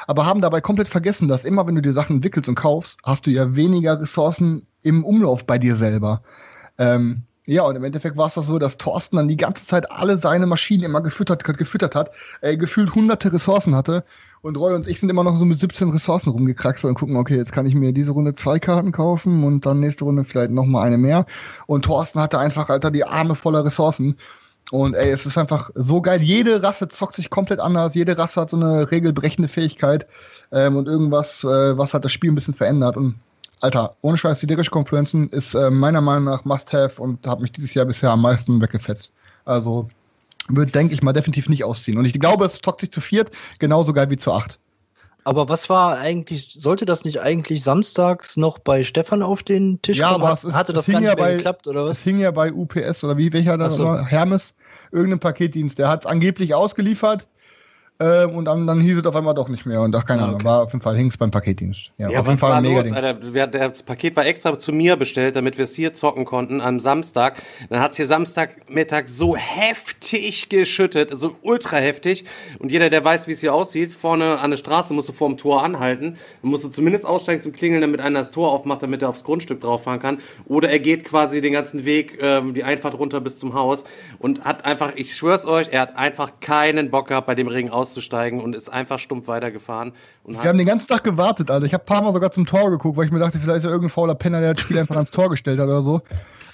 Aber 0.06 0.24
haben 0.24 0.40
dabei 0.40 0.60
komplett 0.60 0.88
vergessen, 0.88 1.26
dass 1.26 1.44
immer, 1.44 1.66
wenn 1.66 1.74
du 1.74 1.82
dir 1.82 1.94
Sachen 1.94 2.16
entwickelst 2.16 2.48
und 2.48 2.54
kaufst, 2.54 2.96
hast 3.02 3.26
du 3.26 3.32
ja 3.32 3.56
weniger 3.56 4.00
Ressourcen 4.00 4.68
im 4.82 5.04
Umlauf 5.04 5.46
bei 5.46 5.58
dir 5.58 5.74
selber. 5.74 6.22
Ähm, 6.78 7.24
ja, 7.46 7.62
und 7.62 7.76
im 7.76 7.84
Endeffekt 7.84 8.16
war 8.16 8.28
es 8.28 8.34
doch 8.34 8.44
so, 8.44 8.58
dass 8.58 8.78
Thorsten 8.78 9.16
dann 9.16 9.28
die 9.28 9.36
ganze 9.36 9.66
Zeit 9.66 9.90
alle 9.90 10.16
seine 10.16 10.46
Maschinen 10.46 10.82
immer 10.82 11.02
gefüttert, 11.02 11.44
gefüttert 11.44 11.94
hat, 11.94 12.10
äh, 12.40 12.56
gefühlt 12.56 12.94
hunderte 12.94 13.32
Ressourcen 13.32 13.76
hatte. 13.76 14.04
Und 14.40 14.56
Roy 14.56 14.74
und 14.74 14.88
ich 14.88 15.00
sind 15.00 15.10
immer 15.10 15.24
noch 15.24 15.38
so 15.38 15.44
mit 15.44 15.60
17 15.60 15.90
Ressourcen 15.90 16.30
rumgekraxelt 16.30 16.88
und 16.88 16.98
gucken, 16.98 17.16
okay, 17.16 17.36
jetzt 17.36 17.52
kann 17.52 17.66
ich 17.66 17.74
mir 17.74 17.92
diese 17.92 18.12
Runde 18.12 18.34
zwei 18.34 18.58
Karten 18.58 18.92
kaufen 18.92 19.44
und 19.44 19.66
dann 19.66 19.80
nächste 19.80 20.04
Runde 20.04 20.24
vielleicht 20.24 20.52
nochmal 20.52 20.86
eine 20.86 20.96
mehr. 20.96 21.26
Und 21.66 21.84
Thorsten 21.84 22.20
hatte 22.20 22.38
einfach, 22.38 22.70
Alter, 22.70 22.90
die 22.90 23.04
Arme 23.04 23.34
voller 23.34 23.64
Ressourcen. 23.64 24.16
Und 24.70 24.94
ey, 24.94 25.10
es 25.10 25.26
ist 25.26 25.36
einfach 25.36 25.70
so 25.74 26.00
geil. 26.00 26.22
Jede 26.22 26.62
Rasse 26.62 26.88
zockt 26.88 27.14
sich 27.14 27.28
komplett 27.28 27.60
anders. 27.60 27.94
Jede 27.94 28.16
Rasse 28.16 28.40
hat 28.40 28.50
so 28.50 28.56
eine 28.56 28.90
regelbrechende 28.90 29.48
Fähigkeit 29.48 30.06
ähm, 30.50 30.76
und 30.76 30.88
irgendwas, 30.88 31.44
äh, 31.44 31.76
was 31.76 31.92
hat 31.92 32.06
das 32.06 32.12
Spiel 32.12 32.32
ein 32.32 32.34
bisschen 32.34 32.54
verändert. 32.54 32.96
Und 32.96 33.16
Alter, 33.64 33.96
ohne 34.02 34.18
Scheiß, 34.18 34.40
die 34.40 34.46
Dirisch 34.46 34.70
Confluenzen 34.70 35.30
ist 35.30 35.54
äh, 35.54 35.70
meiner 35.70 36.02
Meinung 36.02 36.24
nach 36.24 36.44
Must-Have 36.44 37.00
und 37.00 37.26
hat 37.26 37.40
mich 37.40 37.50
dieses 37.50 37.72
Jahr 37.72 37.86
bisher 37.86 38.10
am 38.10 38.20
meisten 38.20 38.60
weggefetzt. 38.60 39.10
Also 39.46 39.88
würde, 40.48 40.70
denke 40.70 40.92
ich 40.92 41.02
mal, 41.02 41.14
definitiv 41.14 41.48
nicht 41.48 41.64
ausziehen. 41.64 41.96
Und 41.96 42.04
ich 42.04 42.12
glaube, 42.12 42.44
es 42.44 42.60
zockt 42.60 42.82
sich 42.82 42.92
zu 42.92 43.00
viert 43.00 43.30
genauso 43.58 43.94
geil 43.94 44.10
wie 44.10 44.18
zu 44.18 44.32
acht. 44.32 44.58
Aber 45.24 45.48
was 45.48 45.70
war 45.70 45.96
eigentlich, 45.96 46.52
sollte 46.52 46.84
das 46.84 47.06
nicht 47.06 47.22
eigentlich 47.22 47.62
samstags 47.62 48.36
noch 48.36 48.58
bei 48.58 48.82
Stefan 48.82 49.22
auf 49.22 49.42
den 49.42 49.80
Tisch 49.80 49.96
ja, 49.96 50.12
kommen? 50.12 50.24
Aber 50.24 50.34
es, 50.34 50.44
Hatte 50.54 50.74
das 50.74 50.84
gar 50.84 51.00
nicht 51.00 51.08
ja 51.08 51.14
bei, 51.14 51.36
geklappt, 51.36 51.66
oder 51.66 51.86
was? 51.86 51.96
Es 51.96 52.02
hing 52.02 52.18
ja 52.18 52.32
bei 52.32 52.52
UPS 52.52 53.02
oder 53.02 53.16
wie, 53.16 53.32
welcher 53.32 53.56
da 53.56 53.70
so. 53.70 53.96
Hermes, 53.96 54.52
irgendein 54.92 55.20
Paketdienst. 55.20 55.78
Der 55.78 55.88
hat 55.88 56.04
es 56.04 56.06
angeblich 56.06 56.54
ausgeliefert 56.54 57.26
ähm, 58.00 58.30
und 58.30 58.44
dann, 58.46 58.66
dann 58.66 58.80
hieß 58.80 58.98
es 58.98 59.06
auf 59.06 59.14
einmal 59.14 59.34
doch 59.34 59.48
nicht 59.48 59.66
mehr. 59.66 59.80
Und 59.80 59.94
ach, 59.94 60.04
keine 60.04 60.22
Ah, 60.22 60.24
Ahnung, 60.24 60.36
okay. 60.36 60.44
war 60.44 60.62
auf 60.62 60.72
jeden 60.72 60.82
Fall, 60.82 60.96
hing 60.96 61.06
es 61.08 61.16
beim 61.16 61.30
Paketdienst. 61.30 61.92
Ja, 61.96 62.10
Ja, 62.10 62.20
auf 62.20 62.26
jeden 62.26 62.40
war 62.40 62.50
Fall 62.50 62.62
mega 62.62 62.80
los. 62.80 62.92
Alter? 62.92 63.46
Das 63.46 63.82
Paket 63.84 64.16
war 64.16 64.26
extra 64.26 64.58
zu 64.58 64.72
mir 64.72 64.96
bestellt, 64.96 65.36
damit 65.36 65.58
wir 65.58 65.64
es 65.64 65.74
hier 65.74 65.94
zocken 65.94 66.24
konnten 66.24 66.60
am 66.60 66.80
Samstag. 66.80 67.40
Dann 67.70 67.80
hat's 67.80 67.96
hier 67.96 68.06
Samstagmittag 68.06 69.04
so 69.06 69.36
heftig 69.36 70.48
geschüttet, 70.48 71.10
so 71.18 71.36
ultra 71.42 71.76
heftig. 71.76 72.24
Und 72.58 72.72
jeder, 72.72 72.90
der 72.90 73.04
weiß, 73.04 73.28
wie 73.28 73.32
es 73.32 73.40
hier 73.40 73.54
aussieht, 73.54 73.92
vorne 73.92 74.40
an 74.40 74.50
der 74.50 74.56
Straße 74.58 74.92
musst 74.92 75.08
du 75.08 75.12
vor 75.12 75.28
dem 75.28 75.36
Tor 75.38 75.62
anhalten. 75.62 76.16
Man 76.42 76.50
musste 76.50 76.70
zumindest 76.70 77.06
aussteigen 77.06 77.42
zum 77.42 77.52
Klingeln, 77.52 77.80
damit 77.80 78.00
einer 78.00 78.18
das 78.18 78.30
Tor 78.30 78.50
aufmacht, 78.52 78.82
damit 78.82 79.02
er 79.02 79.08
aufs 79.08 79.24
Grundstück 79.24 79.60
drauf 79.60 79.84
fahren 79.84 80.00
kann. 80.00 80.18
Oder 80.46 80.68
er 80.70 80.80
geht 80.80 81.04
quasi 81.04 81.40
den 81.40 81.52
ganzen 81.52 81.84
Weg, 81.84 82.18
ähm, 82.20 82.54
die 82.54 82.64
Einfahrt 82.64 82.98
runter 82.98 83.20
bis 83.20 83.38
zum 83.38 83.54
Haus 83.54 83.84
und 84.18 84.44
hat 84.44 84.64
einfach, 84.64 84.92
ich 84.96 85.14
schwör's 85.14 85.46
euch, 85.46 85.68
er 85.70 85.80
hat 85.82 85.96
einfach 85.96 86.32
keinen 86.40 86.90
Bock 86.90 87.08
gehabt, 87.08 87.26
bei 87.26 87.34
dem 87.34 87.46
Regen 87.46 87.70
auszusteigen 87.84 88.40
und 88.40 88.56
ist 88.56 88.70
einfach 88.70 88.98
stumpf 88.98 89.28
weitergefahren. 89.28 89.92
Und 90.22 90.42
Wir 90.42 90.48
haben 90.48 90.58
den 90.58 90.66
ganzen 90.66 90.88
Tag 90.88 91.04
gewartet, 91.04 91.50
Alter. 91.50 91.66
Ich 91.66 91.74
habe 91.74 91.84
ein 91.84 91.86
paar 91.86 92.02
Mal 92.02 92.12
sogar 92.12 92.30
zum 92.30 92.46
Tor 92.46 92.70
geguckt, 92.70 92.96
weil 92.96 93.04
ich 93.04 93.12
mir 93.12 93.18
dachte, 93.18 93.38
vielleicht 93.38 93.58
ist 93.58 93.64
ja 93.64 93.70
irgendein 93.70 93.90
fauler 93.90 94.14
Penner, 94.14 94.40
der 94.40 94.54
das 94.54 94.62
Spiel 94.62 94.78
einfach 94.78 94.96
ans 94.96 95.10
Tor 95.10 95.28
gestellt 95.28 95.60
hat 95.60 95.66
oder 95.66 95.82
so. 95.82 96.02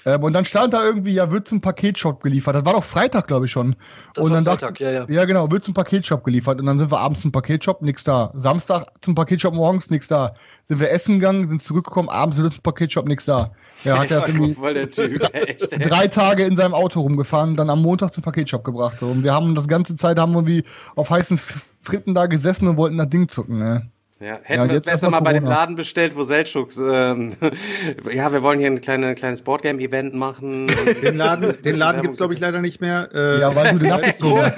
Ähm, 0.05 0.23
und 0.23 0.33
dann 0.33 0.45
stand 0.45 0.73
da 0.73 0.83
irgendwie, 0.83 1.13
ja, 1.13 1.31
wird 1.31 1.47
zum 1.47 1.61
Paketshop 1.61 2.21
geliefert. 2.23 2.55
Das 2.55 2.65
war 2.65 2.73
doch 2.73 2.83
Freitag, 2.83 3.27
glaube 3.27 3.45
ich 3.45 3.51
schon. 3.51 3.75
Das 4.13 4.25
und 4.25 4.31
war 4.31 4.41
dann 4.41 4.45
Freitag, 4.45 4.69
dachte, 4.79 4.83
ja, 4.83 4.91
ja. 4.91 5.05
Ja, 5.07 5.25
genau, 5.25 5.49
wird 5.51 5.63
zum 5.63 5.73
Paketshop 5.73 6.23
geliefert. 6.23 6.59
Und 6.59 6.65
dann 6.65 6.79
sind 6.79 6.91
wir 6.91 6.99
abends 6.99 7.21
zum 7.21 7.31
Paketshop, 7.31 7.81
nix 7.81 8.03
da. 8.03 8.31
Samstag 8.35 8.87
zum 9.01 9.15
Paketshop 9.15 9.53
morgens, 9.53 9.89
nix 9.89 10.07
da. 10.07 10.33
Sind 10.71 10.79
wir 10.79 10.89
essen 10.89 11.19
gegangen, 11.19 11.49
sind 11.49 11.61
zurückgekommen, 11.61 12.07
abends 12.07 12.37
wieder 12.37 12.49
zum 12.49 12.61
Paketshop, 12.61 13.05
nix 13.05 13.25
da. 13.25 13.51
Ja, 13.83 13.99
hat 13.99 14.09
er 14.09 14.25
irgendwie 14.25 14.55
drei 15.89 16.07
Tage 16.07 16.43
in 16.45 16.55
seinem 16.55 16.73
Auto 16.73 17.01
rumgefahren, 17.01 17.57
dann 17.57 17.69
am 17.69 17.81
Montag 17.81 18.13
zum 18.13 18.23
Paketshop 18.23 18.63
gebracht. 18.63 18.99
So. 18.99 19.07
Und 19.07 19.21
wir 19.25 19.33
haben 19.33 19.53
das 19.53 19.67
ganze 19.67 19.97
Zeit 19.97 20.17
haben 20.17 20.31
wir 20.31 20.45
wie 20.47 20.63
auf 20.95 21.09
heißen 21.09 21.37
Fritten 21.81 22.15
da 22.15 22.27
gesessen 22.27 22.69
und 22.69 22.77
wollten 22.77 22.97
das 22.97 23.09
Ding 23.09 23.27
zucken, 23.27 23.59
ne? 23.59 23.89
Ja, 24.21 24.27
Ja, 24.27 24.39
hätten 24.43 24.61
und 24.61 24.67
wir 24.69 24.77
es 24.77 24.85
jetzt 24.85 24.91
besser 24.93 25.09
mal 25.09 25.19
bei 25.19 25.33
dem. 25.33 25.43
Laden 25.43 25.75
bestellt, 25.75 26.15
wo 26.15 26.23
Seltschuks, 26.23 26.77
ähm, 26.77 27.33
ja, 28.13 28.31
wir 28.31 28.41
wollen 28.43 28.59
hier 28.59 28.67
ein 28.69 28.79
kleine, 28.79 29.13
kleines 29.13 29.41
Boardgame-Event 29.41 30.13
machen. 30.13 30.67
Den 31.03 31.17
Laden, 31.17 31.61
den 31.63 31.75
Laden 31.75 32.01
gibt's 32.01 32.15
glaube 32.15 32.33
ich, 32.33 32.39
leider 32.39 32.61
nicht 32.61 32.79
mehr. 32.79 33.09
Äh, 33.13 33.41
Ja, 33.41 33.53
weil 33.53 33.73
du 33.73 33.79
den 33.79 33.91
abgezogen 33.91 34.41
hast. 34.41 34.55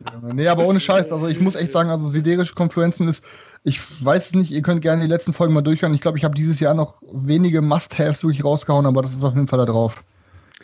Ja, 0.00 0.32
nee, 0.34 0.46
aber 0.46 0.66
ohne 0.66 0.78
Scheiß, 0.78 1.10
also 1.10 1.26
ich 1.26 1.40
muss 1.40 1.56
echt 1.56 1.72
sagen, 1.72 1.90
also 1.90 2.10
siderische 2.10 2.54
Konfluenzen 2.54 3.08
ist, 3.08 3.24
ich 3.66 3.80
weiß 4.04 4.26
es 4.26 4.32
nicht, 4.34 4.52
ihr 4.52 4.62
könnt 4.62 4.80
gerne 4.80 5.02
die 5.02 5.08
letzten 5.08 5.32
Folgen 5.32 5.52
mal 5.52 5.60
durchhören. 5.60 5.92
Ich 5.92 6.00
glaube, 6.00 6.16
ich 6.16 6.24
habe 6.24 6.36
dieses 6.36 6.60
Jahr 6.60 6.72
noch 6.72 7.02
wenige 7.12 7.60
Must-Haves 7.60 8.22
wirklich 8.22 8.44
rausgehauen, 8.44 8.86
aber 8.86 9.02
das 9.02 9.12
ist 9.12 9.24
auf 9.24 9.34
jeden 9.34 9.48
Fall 9.48 9.58
da 9.58 9.64
drauf. 9.64 10.04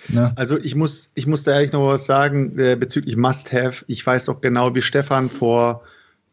Ne? 0.09 0.33
Also 0.37 0.57
ich 0.57 0.77
muss, 0.77 1.11
ich 1.15 1.27
muss 1.27 1.43
da 1.43 1.53
ehrlich 1.53 1.73
noch 1.73 1.85
was 1.89 2.07
sagen 2.07 2.57
äh, 2.61 2.77
bezüglich 2.77 3.17
Must-Have. 3.17 3.85
Ich 3.89 4.07
weiß 4.07 4.27
doch 4.27 4.41
genau, 4.41 4.77
wie 4.77 4.83
Stefan 4.83 5.31
vor, 5.31 5.83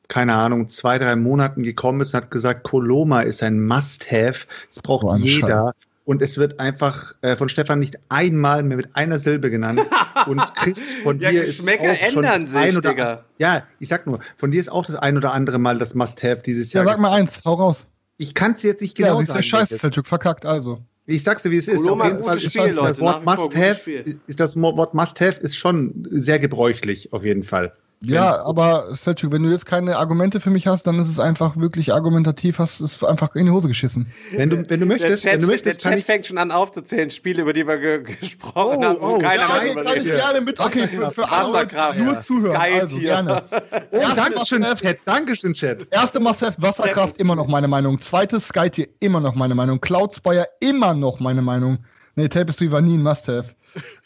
keine 0.09 0.35
Ahnung, 0.35 0.69
zwei, 0.69 0.99
drei 0.99 1.15
Monaten 1.15 1.63
gekommen 1.63 2.01
ist 2.01 2.13
und 2.13 2.21
hat 2.21 2.29
gesagt, 2.29 2.63
Coloma 2.63 3.21
ist 3.21 3.41
ein 3.41 3.65
Must-Have. 3.65 4.45
Das 4.69 4.83
braucht 4.83 5.11
ein 5.11 5.23
jeder. 5.23 5.73
Scheiß. 5.73 5.88
Und 6.09 6.23
es 6.23 6.39
wird 6.39 6.59
einfach 6.59 7.13
äh, 7.21 7.35
von 7.35 7.49
Stefan 7.49 7.77
nicht 7.77 7.99
einmal 8.09 8.63
mehr 8.63 8.77
mit 8.77 8.95
einer 8.95 9.19
Silbe 9.19 9.51
genannt. 9.51 9.81
Und 10.25 10.41
Chris, 10.55 10.95
von 11.03 11.19
Ja, 11.19 11.29
dir 11.29 11.43
ist 11.43 11.61
auch 11.61 11.67
schon 12.09 12.23
ändern 12.23 12.41
das 12.41 12.51
sich, 12.51 12.61
ein 12.61 12.77
oder, 12.77 12.89
Digga. 12.89 13.25
Ja, 13.37 13.67
ich 13.79 13.89
sag 13.89 14.07
nur, 14.07 14.19
von 14.35 14.49
dir 14.49 14.59
ist 14.59 14.71
auch 14.71 14.83
das 14.87 14.95
ein 14.95 15.17
oder 15.17 15.33
andere 15.33 15.59
Mal 15.59 15.77
das 15.77 15.93
Must-Have 15.93 16.41
dieses 16.43 16.73
Ja, 16.73 16.81
Jahr. 16.81 16.93
sag 16.93 16.99
mal 16.99 17.11
eins, 17.11 17.41
hau 17.45 17.53
raus. 17.53 17.85
Ich 18.17 18.33
kann 18.33 18.53
es 18.53 18.63
jetzt 18.63 18.81
nicht 18.81 18.97
Ja, 18.97 19.09
genau 19.09 19.19
du, 19.19 19.25
sagen. 19.27 19.43
scheiße, 19.43 19.69
welches. 19.69 19.81
Selchuk, 19.81 20.07
verkackt, 20.07 20.47
also. 20.47 20.79
Ich 21.05 21.23
sag's 21.23 21.43
dir, 21.43 21.51
wie 21.51 21.57
es 21.57 21.67
ist. 21.67 21.87
Auf 21.87 22.03
jeden 22.03 22.23
Fall 22.23 22.37
ist 22.37 22.53
Spiel, 22.53 22.71
das 22.73 22.99
Must-Have, 22.99 23.91
ist 24.25 24.55
Wort 24.59 24.95
Must-Have 24.95 25.39
ist 25.41 25.57
schon 25.57 26.07
sehr 26.09 26.39
gebräuchlich, 26.39 27.13
auf 27.13 27.23
jeden 27.23 27.43
Fall. 27.43 27.71
Ja, 28.01 28.45
aber 28.45 28.95
Selchuk, 28.95 29.33
wenn 29.33 29.43
du 29.43 29.49
jetzt 29.49 29.65
keine 29.65 29.97
Argumente 29.97 30.39
für 30.39 30.49
mich 30.49 30.67
hast, 30.67 30.87
dann 30.87 30.99
ist 30.99 31.09
es 31.09 31.19
einfach 31.19 31.57
wirklich 31.57 31.91
argumentativ, 31.93 32.57
hast 32.57 32.79
es 32.79 33.03
einfach 33.03 33.35
in 33.35 33.45
die 33.47 33.51
Hose 33.51 33.67
geschissen. 33.67 34.07
Wenn 34.31 34.49
du, 34.49 34.69
wenn 34.69 34.79
du 34.79 34.85
möchtest, 34.85 35.25
der 35.25 35.33
wenn 35.33 35.39
Chat, 35.39 35.43
du 35.49 35.51
möchtest, 35.51 35.79
der 35.79 35.83
kann 35.83 35.91
Chat 35.91 35.99
ich, 35.99 36.05
fängt 36.05 36.25
schon 36.25 36.37
an 36.37 36.51
aufzuzählen, 36.51 37.09
Spiele, 37.11 37.41
über 37.41 37.51
die 37.51 37.67
wir 37.67 37.77
ge 37.77 38.03
gesprochen 38.03 38.77
Oh, 38.79 38.83
haben, 38.85 38.97
wo 39.01 39.05
oh, 39.15 39.19
keiner 39.19 39.41
ja, 39.41 39.73
mehr 39.73 39.83
kann 39.83 39.97
ich 39.97 40.03
gerne 40.05 40.39
mit. 40.39 40.59
Okay, 40.61 40.87
für, 40.87 41.09
für 41.11 41.29
alle 41.29 41.51
Wasserkraft, 41.53 41.99
nur 41.99 42.13
ja. 42.13 42.19
zuhören. 42.21 42.55
Sky 42.61 42.79
Also, 42.79 42.97
Tier. 42.99 43.09
gerne. 43.09 43.43
oh, 43.91 44.05
Dankeschön, 44.15 44.61
Chat, 44.75 44.97
Dankeschön, 45.03 45.53
Chat. 45.53 45.87
Erste 45.91 46.21
Must-Have, 46.21 46.61
Wasserkraft, 46.61 47.19
immer 47.19 47.35
noch 47.35 47.47
meine 47.47 47.67
Meinung. 47.67 47.99
Zweites, 47.99 48.47
Skytier, 48.47 48.87
immer 49.01 49.19
noch 49.19 49.35
meine 49.35 49.55
Meinung. 49.55 49.81
Cloudspire, 49.81 50.47
immer 50.61 50.93
noch 50.93 51.19
meine 51.19 51.41
Meinung. 51.41 51.79
Nee, 52.15 52.29
Tapestry 52.29 52.71
war 52.71 52.79
nie 52.79 52.97
ein 52.97 53.03
Must-Have. 53.03 53.49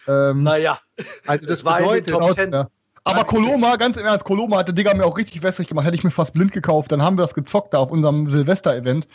Ähm, 0.06 0.44
Naja, 0.44 0.80
Also 1.26 1.46
das 1.48 1.64
war 1.64 1.80
in 1.80 1.86
den 1.86 2.04
bedeutet, 2.04 2.10
Top 2.14 2.22
Cloud- 2.22 2.36
10. 2.36 2.52
ja. 2.52 2.68
Aber 3.06 3.26
Koloma, 3.26 3.76
ganz 3.76 3.98
im 3.98 4.06
Ernst, 4.06 4.24
Koloma 4.26 4.58
hat 4.58 4.68
der 4.68 4.76
Digga 4.76 4.94
mir 4.94 5.06
auch 5.06 5.18
richtig 5.18 5.44
wässrig 5.44 5.68
gemacht. 5.68 5.86
Hätte 5.86 5.98
ich 5.98 6.04
mir 6.04 6.12
fast 6.12 6.34
blind 6.34 6.52
gekauft, 6.52 6.92
dann 6.92 7.02
haben 7.02 7.18
wir 7.18 7.24
das 7.24 7.34
gezockt 7.34 7.74
da 7.74 7.80
auf 7.80 7.92
unserem 7.92 8.30
Silvester-Event. 8.30 9.08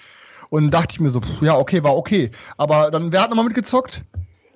Und 0.51 0.71
dachte 0.71 0.89
ich 0.93 1.01
mir 1.01 1.11
so, 1.11 1.21
pff, 1.21 1.43
ja, 1.43 1.57
okay, 1.57 1.83
war 1.83 1.97
okay. 1.97 2.31
Aber 2.57 2.91
dann, 2.91 3.13
wer 3.13 3.23
hat 3.23 3.31
nochmal 3.31 3.47
mitgezockt? 3.47 4.03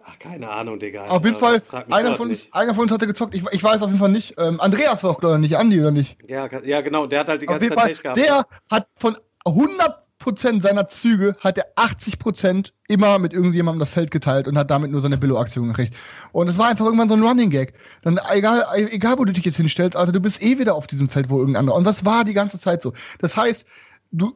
Ach, 0.05 0.19
keine 0.19 0.49
Ahnung, 0.51 0.79
Digga. 0.79 1.07
auf 1.07 1.25
jeden 1.25 1.43
Alter, 1.43 1.61
Fall, 1.61 1.85
einer 1.91 2.17
von, 2.17 2.31
uns, 2.31 2.49
einer 2.51 2.75
von 2.75 2.85
uns 2.85 2.93
hatte 2.93 3.07
gezockt. 3.07 3.35
Ich, 3.35 3.43
ich 3.51 3.63
weiß 3.63 3.83
auf 3.83 3.89
jeden 3.89 3.99
Fall 3.99 4.11
nicht. 4.11 4.35
Ähm, 4.39 4.61
Andreas 4.61 5.03
war 5.03 5.11
auch, 5.11 5.21
glaube 5.21 5.37
ich, 5.37 5.41
nicht. 5.41 5.57
Andi, 5.57 5.81
oder 5.81 5.91
nicht? 5.91 6.17
Ja, 6.29 6.49
ja, 6.65 6.81
genau, 6.81 7.07
der 7.07 7.21
hat 7.21 7.29
halt 7.29 7.43
die 7.43 7.47
ganze 7.47 7.65
jeden 7.65 7.77
Zeit 7.77 7.89
Pech 7.89 8.03
gehabt. 8.03 8.19
der 8.19 8.47
hat 8.71 8.89
von 8.97 9.17
100% 9.45 10.02
seiner 10.61 10.89
Züge 10.89 11.37
hat 11.41 11.59
er 11.59 11.67
80% 11.77 12.73
immer 12.89 13.19
mit 13.19 13.33
irgendjemandem 13.33 13.81
das 13.81 13.91
Feld 13.91 14.11
geteilt 14.11 14.49
und 14.49 14.59
hat 14.59 14.71
damit 14.71 14.91
nur 14.91 15.01
seine 15.01 15.19
Billo-Aktion 15.19 15.69
gekriegt. 15.69 15.95
Und 16.33 16.49
es 16.49 16.59
war 16.59 16.69
einfach 16.69 16.85
irgendwann 16.85 17.09
so 17.09 17.15
ein 17.15 17.23
Running 17.23 17.51
Gag. 17.51 17.75
Dann 18.03 18.19
egal, 18.31 18.65
egal 18.75 19.19
wo 19.19 19.25
du 19.25 19.33
dich 19.33 19.45
jetzt 19.45 19.57
hinstellst, 19.57 19.97
also 19.97 20.13
du 20.13 20.21
bist 20.21 20.43
eh 20.43 20.59
wieder 20.59 20.75
auf 20.75 20.87
diesem 20.87 21.09
Feld, 21.09 21.31
wo 21.31 21.39
irgendein 21.39 21.61
anderer. 21.61 21.77
Und 21.77 21.85
das 21.85 22.05
war 22.05 22.25
die 22.25 22.35
ganze 22.35 22.59
Zeit 22.59 22.83
so. 22.83 22.93
Das 23.19 23.37
heißt, 23.37 23.67
du, 24.11 24.35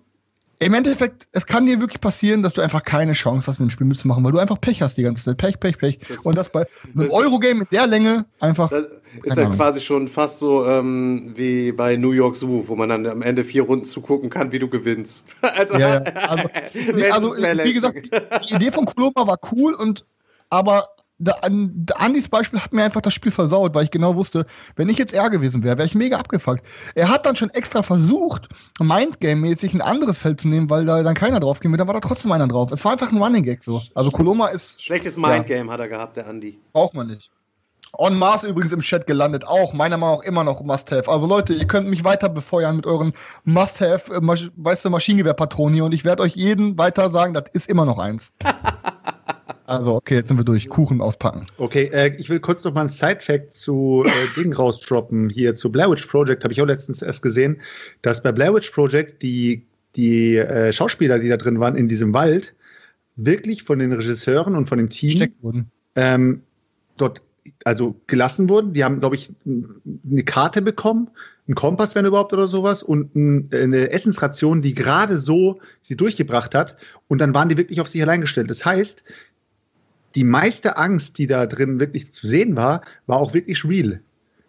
Im 0.59 0.73
Endeffekt, 0.73 1.29
es 1.33 1.45
kann 1.47 1.67
dir 1.67 1.81
wirklich 1.81 2.01
passieren, 2.01 2.43
dass 2.43 2.55
du 2.55 2.63
einfach 2.63 2.83
keine 2.83 3.13
Chance 3.13 3.47
hast, 3.47 3.61
ein 3.61 3.69
Spiel 3.69 3.87
mitzumachen, 3.87 4.25
weil 4.25 4.33
du 4.33 4.39
einfach 4.39 4.59
Pech 4.61 4.81
hast 4.81 4.97
die 4.97 5.03
ganze 5.03 5.23
Zeit. 5.25 5.37
Pech, 5.37 5.61
Pech, 5.61 5.77
Pech. 5.77 5.99
Das- 6.09 6.25
Und 6.25 6.37
das 6.37 6.49
bei 6.49 6.67
einem 6.97 7.11
Eurogame 7.11 7.61
mit 7.61 7.73
der 7.73 7.87
Länge 7.87 8.25
einfach. 8.41 8.71
Das 8.71 8.87
ist 9.23 9.37
ja 9.37 9.45
Ahnung. 9.45 9.57
quasi 9.57 9.81
schon 9.81 10.09
fast 10.09 10.39
so 10.39 10.67
ähm, 10.67 11.33
wie 11.35 11.73
bei 11.73 11.97
New 11.97 12.13
York 12.13 12.37
Zoo, 12.37 12.65
wo 12.67 12.75
man 12.75 12.89
dann 12.89 13.07
am 13.07 13.23
Ende 13.23 13.45
vier 13.45 13.63
Runden 13.63 13.85
zugucken 13.85 14.31
kann, 14.31 14.51
wie 14.53 14.59
du 14.59 14.69
gewinnst. 14.69 15.27
also, 15.43 15.77
Ja, 15.77 15.89
ja. 15.95 16.01
Also, 16.03 16.49
also 17.13 17.37
wie 17.37 17.73
gesagt, 17.75 18.09
die 18.49 18.55
Idee 18.55 18.71
von 18.73 18.87
Koloma 18.87 19.27
war 19.27 19.39
cool 19.53 19.75
und 19.75 20.07
aber 20.49 20.89
an, 21.43 21.71
der 21.75 22.01
Andys 22.01 22.29
Beispiel 22.29 22.61
hat 22.61 22.73
mir 22.73 22.85
einfach 22.85 23.01
das 23.01 23.15
Spiel 23.15 23.33
versaut, 23.33 23.75
weil 23.75 23.85
ich 23.85 23.91
genau 23.91 24.17
wusste, 24.17 24.47
wenn 24.77 24.89
ich 24.89 24.99
jetzt 24.99 25.15
er 25.15 25.31
gewesen 25.31 25.63
wäre, 25.63 25.79
wäre 25.79 25.87
ich 25.87 25.95
mega 25.95 26.19
abgefuckt. 26.19 26.63
Er 26.95 27.09
hat 27.09 27.27
dann 27.27 27.37
schon 27.37 27.51
extra 27.51 27.83
versucht, 27.83 28.49
Mindgame-mäßig 28.79 29.75
ein 29.75 29.83
anderes 29.83 30.19
Feld 30.19 30.41
zu 30.41 30.49
nehmen, 30.49 30.69
weil 30.69 30.85
da 30.85 31.03
dann 31.03 31.15
keiner 31.15 31.41
drauf 31.41 31.61
ging, 31.61 31.77
dann 31.77 31.87
war 31.87 31.95
da 31.95 32.01
trotzdem 32.01 32.33
einer 32.33 32.49
drauf. 32.49 32.71
Es 32.71 32.85
war 32.85 32.93
einfach 32.93 33.11
ein 33.11 33.23
Running 33.23 33.45
Gag 33.45 33.65
so. 33.65 33.83
Also 33.95 34.11
Koloma 34.11 34.49
ist 34.49 34.83
Schlechtes 34.83 35.17
Mindgame 35.17 35.71
hat 35.71 35.81
er 35.81 35.89
gehabt, 35.89 36.17
der 36.17 36.27
Andi. 36.27 36.59
Braucht 36.73 36.95
man 36.95 37.07
nicht. 37.07 37.31
On 37.99 38.19
Mars 38.19 38.45
übrigens 38.45 38.73
im 38.73 38.81
Chat 38.81 39.07
gelandet, 39.07 39.47
auch 39.47 39.73
meiner 39.73 39.97
Meinung 39.97 40.19
nach 40.19 40.25
immer 40.25 40.45
noch 40.45 40.61
Must-Have. 40.61 41.11
Also 41.11 41.27
Leute, 41.27 41.55
ihr 41.55 41.67
könnt 41.67 41.89
mich 41.89 42.05
weiter 42.05 42.29
befeuern 42.29 42.77
mit 42.77 42.87
euren 42.87 43.15
Must-Have, 43.45 44.13
äh, 44.13 44.21
weißt 44.21 44.85
du, 44.85 44.91
Maschinengewehrpatronen 44.91 45.75
hier 45.75 45.85
und 45.85 45.95
ich 45.95 46.05
werde 46.05 46.23
euch 46.23 46.35
jeden 46.35 46.77
weiter 46.77 47.09
sagen, 47.11 47.33
das 47.33 47.45
ist 47.53 47.71
immer 47.71 47.87
noch 47.87 47.99
eins. 47.99 48.33
also, 49.67 49.95
okay, 49.97 50.15
jetzt 50.15 50.29
sind 50.29 50.37
wir 50.37 50.45
durch. 50.45 50.69
Kuchen 50.69 51.01
auspacken. 51.01 51.47
Okay, 51.59 51.91
äh, 51.93 52.15
ich 52.17 52.31
will 52.31 52.41
kurz 52.41 52.63
noch 52.65 52.73
mal 52.73 52.83
ein 52.83 52.89
Side-Fact 52.89 53.53
zu 53.53 54.05
äh, 54.07 54.41
Ding 54.41 54.53
rausdroppen. 54.53 55.29
Hier 55.29 55.55
zu 55.55 55.71
Blair 55.73 55.91
Witch 55.91 56.07
Project 56.07 56.45
habe 56.45 56.53
ich 56.53 56.63
auch 56.63 56.67
letztens 56.67 57.03
erst 57.03 57.23
gesehen, 57.23 57.61
dass 58.03 58.23
bei 58.23 58.31
Blair 58.31 58.55
Witch 58.55 58.71
Project 58.71 59.23
die, 59.23 59.67
die 59.97 60.37
äh, 60.37 60.73
Schauspieler, 60.73 61.19
die 61.19 61.29
da 61.29 61.37
drin 61.37 61.59
waren 61.59 61.75
in 61.75 61.89
diesem 61.89 62.15
Wald, 62.15 62.55
wirklich 63.17 63.65
von 63.65 63.79
den 63.81 63.93
Regisseuren 63.93 64.55
und 64.55 64.67
von 64.67 64.79
dem 64.79 64.89
Team 64.89 65.29
ähm, 65.97 66.43
dort 66.97 67.23
also 67.65 67.97
gelassen 68.07 68.49
wurden. 68.49 68.73
Die 68.73 68.85
haben, 68.85 69.01
glaube 69.01 69.17
ich, 69.17 69.33
eine 69.45 70.23
Karte 70.25 70.63
bekommen, 70.63 71.11
einen 71.47 71.55
Kompass, 71.55 71.95
wenn 71.95 72.05
überhaupt 72.05 72.33
oder 72.33 72.49
sowas, 72.49 72.83
und 72.83 73.15
eine 73.15 73.91
Essensration, 73.91 74.63
die 74.63 74.75
gerade 74.75 75.19
so 75.19 75.61
sie 75.81 75.97
durchgebracht 75.97 76.55
hat. 76.55 76.77
Und 77.09 77.21
dann 77.21 77.35
waren 77.35 77.49
die 77.49 77.57
wirklich 77.57 77.81
auf 77.81 77.89
sich 77.89 78.03
allein 78.03 78.21
gestellt. 78.21 78.51
Das 78.51 78.65
heißt, 78.65 79.05
die 80.17 80.25
meiste 80.25 80.79
Angst, 80.79 81.19
die 81.19 81.27
da 81.27 81.47
drin 81.47 81.79
wirklich 81.79 82.13
zu 82.13 82.27
sehen 82.27 82.57
war, 82.57 82.81
war 83.07 83.19
auch 83.19 83.35
wirklich 83.35 83.65
real. 83.65 84.01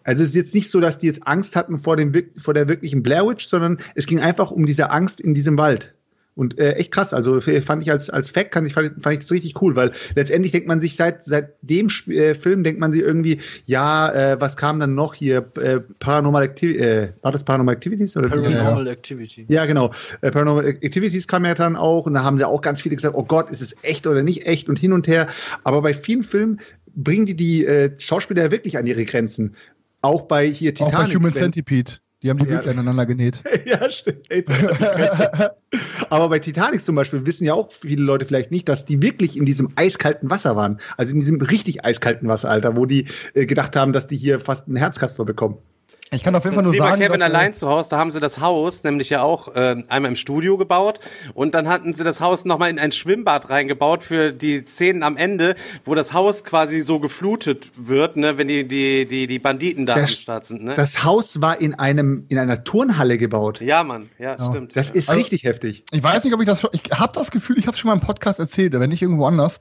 Also 0.04 0.24
es 0.24 0.30
ist 0.30 0.36
jetzt 0.36 0.56
nicht 0.56 0.70
so, 0.70 0.80
dass 0.80 0.98
die 0.98 1.08
jetzt 1.08 1.28
Angst 1.28 1.58
hatten 1.58 1.78
vor, 1.78 1.98
dem, 1.98 2.14
vor 2.38 2.54
der 2.54 2.70
wirklichen 2.70 3.04
Blair 3.04 3.28
Witch, 3.28 3.46
sondern 3.46 3.78
es 3.94 4.08
ging 4.08 4.22
einfach 4.22 4.52
um 4.52 4.66
diese 4.66 4.90
Angst 4.90 5.20
in 5.20 5.34
diesem 5.34 5.58
Wald. 5.58 5.94
Und 6.38 6.60
äh, 6.60 6.74
echt 6.74 6.92
krass, 6.92 7.16
also 7.16 7.42
fand 7.42 7.82
ich 7.82 7.90
als, 7.90 8.12
als 8.12 8.30
Fact, 8.30 8.52
kann 8.52 8.64
ich, 8.68 8.74
fand, 8.74 8.92
fand 9.02 9.14
ich 9.14 9.20
das 9.22 9.32
richtig 9.32 9.60
cool, 9.60 9.76
weil 9.76 9.92
letztendlich 10.16 10.52
denkt 10.52 10.68
man 10.68 10.80
sich 10.80 10.96
seit, 10.96 11.24
seit 11.24 11.56
dem 11.64 11.88
Sp 11.90 12.14
äh, 12.14 12.36
Film, 12.36 12.64
denkt 12.64 12.80
man 12.80 12.92
sich 12.92 13.02
irgendwie, 13.02 13.40
ja, 13.66 14.14
äh, 14.14 14.40
was 14.40 14.56
kam 14.56 14.80
dann 14.80 14.94
noch 14.94 15.16
hier, 15.16 15.50
äh, 15.60 15.80
Paranormal 15.98 16.44
Activity, 16.44 16.80
äh, 16.80 17.10
war 17.24 17.32
das 17.32 17.44
Paranormal 17.44 17.74
Activities? 17.74 18.16
Oder? 18.16 18.30
Paranormal 18.30 18.88
Activity. 18.88 19.48
Ja, 19.50 19.66
genau. 19.66 19.92
Äh, 20.22 20.30
Paranormal 20.30 20.68
Activities 20.68 21.28
kam 21.28 21.44
ja 21.44 21.56
dann 21.56 21.76
auch 21.76 22.06
und 22.06 22.14
da 22.14 22.24
haben 22.24 22.38
ja 22.38 22.46
auch 22.46 22.62
ganz 22.62 22.84
viele 22.84 22.96
gesagt, 22.96 23.16
oh 23.16 23.24
Gott, 23.24 23.50
ist 23.50 23.64
es 23.64 23.76
echt 23.82 24.06
oder 24.06 24.22
nicht 24.22 24.46
echt 24.46 24.70
und 24.70 24.78
hin 24.78 24.94
und 24.94 25.08
her. 25.08 25.26
Aber 25.64 25.82
bei 25.82 25.96
vielen 25.96 26.22
Filmen 26.22 26.60
bringen 26.96 27.26
die 27.26 27.36
die 27.36 27.66
äh, 27.66 27.92
Schauspieler 27.98 28.44
ja 28.44 28.52
wirklich 28.52 28.78
an 28.78 28.86
ihre 28.86 29.06
Grenzen. 29.06 29.56
Auch 30.04 30.24
bei 30.24 30.48
hier 30.48 30.72
Auch 30.74 30.86
Titanic. 30.86 31.14
bei 31.14 31.16
Human 31.16 31.34
Centipede. 31.34 31.94
Die 32.28 32.32
haben 32.32 32.40
die 32.40 32.46
Ja. 32.46 32.52
wirklich 32.56 32.74
aneinander 32.74 33.06
genäht. 33.06 33.42
ja, 33.66 33.90
stimmt. 33.90 34.30
Ey, 34.30 34.44
Aber 36.10 36.28
bei 36.28 36.40
Titanic 36.40 36.84
zum 36.84 36.94
Beispiel 36.96 37.26
wissen 37.26 37.46
ja 37.46 37.54
auch 37.54 37.72
viele 37.72 38.04
Leute 38.04 38.26
vielleicht 38.26 38.52
nicht, 38.52 38.68
dass 38.68 38.84
die 38.84 39.02
wirklich 39.02 39.38
in 39.38 39.46
diesem 39.46 39.70
eiskalten 39.78 40.30
Wasser 40.30 40.58
waren. 40.58 40.82
Also 40.98 41.14
in 41.14 41.22
diesem 41.22 41.40
richtig 41.40 41.86
eiskalten 41.86 42.28
Wasser, 42.28 42.50
Alter, 42.50 42.76
wo 42.76 42.86
die 42.86 43.08
äh, 43.34 43.46
gedacht 43.46 43.78
haben, 43.78 43.94
dass 43.94 44.08
die 44.08 44.18
hier 44.18 44.42
fast 44.42 44.68
einen 44.68 44.76
Herzkasper 44.76 45.24
bekommen. 45.24 45.58
Ich 46.12 46.24
kann 46.24 46.34
auf 46.36 46.46
jeden 46.46 46.56
Das 46.56 46.64
Fall 46.66 46.74
nur 46.74 46.82
sagen, 46.82 47.02
Kevin 47.02 47.20
dass, 47.20 47.30
äh, 47.30 47.34
allein 47.36 47.54
zu 47.54 47.68
Hause, 47.68 47.90
da 47.90 47.98
haben 47.98 48.12
sie 48.12 48.20
das 48.22 48.40
Haus 48.40 48.84
nämlich 48.84 49.10
ja 49.10 49.22
auch 49.24 49.54
äh, 49.56 49.84
einmal 49.90 50.10
im 50.12 50.16
Studio 50.16 50.58
gebaut 50.58 51.00
und 51.34 51.54
dann 51.54 51.68
hatten 51.68 51.94
sie 51.94 52.04
das 52.04 52.22
Haus 52.22 52.46
nochmal 52.46 52.70
in 52.70 52.80
ein 52.80 52.92
Schwimmbad 52.94 53.50
reingebaut 53.50 54.04
für 54.04 54.32
die 54.32 54.64
Szenen 54.66 55.04
am 55.04 55.18
Ende, 55.18 55.56
wo 55.86 55.96
das 55.96 56.14
Haus 56.14 56.44
quasi 56.46 56.80
so 56.82 57.00
geflutet 57.00 57.68
wird, 57.76 58.16
ne, 58.16 58.38
wenn 58.38 58.48
die, 58.48 58.68
die, 58.68 59.06
die, 59.06 59.28
die 59.28 59.40
Banditen 59.40 59.86
da 59.86 59.96
am 59.96 60.02
Das- 60.02 60.14
Start 60.14 60.46
sind. 60.46 60.64
Ne? 60.64 60.76
Das 60.76 61.04
Haus 61.04 61.42
war 61.42 61.60
in 61.60 61.74
einem 61.76 62.26
in 62.30 62.38
einer 62.38 62.64
Turnhalle 62.64 63.18
gebaut. 63.18 63.60
ja, 63.62 63.84
Mann, 63.84 64.10
ja, 64.18 64.36
Ja. 64.38 64.46
stimmt. 64.46 64.76
Das 64.76 64.90
ja. 64.90 64.96
ist 64.96 65.10
Also- 65.10 65.20
richtig 65.20 65.44
heftig. 65.44 65.84
Ich 65.92 66.04
weiß 66.04 66.24
nicht, 66.24 66.34
ob 66.34 66.40
ich 66.42 66.48
das 66.48 66.62
schon. 66.62 66.70
Ich 66.74 66.84
habe 66.94 67.12
das 67.14 67.32
Gefühl, 67.32 67.58
ich 67.60 67.68
habe 67.68 67.76
schon 67.76 67.90
mal 67.90 67.96
im 67.96 68.02
Podcast 68.02 68.40
erzählt, 68.40 68.74
wenn 68.80 68.90
nicht 68.90 69.02
irgendwo 69.02 69.26
anders. 69.26 69.60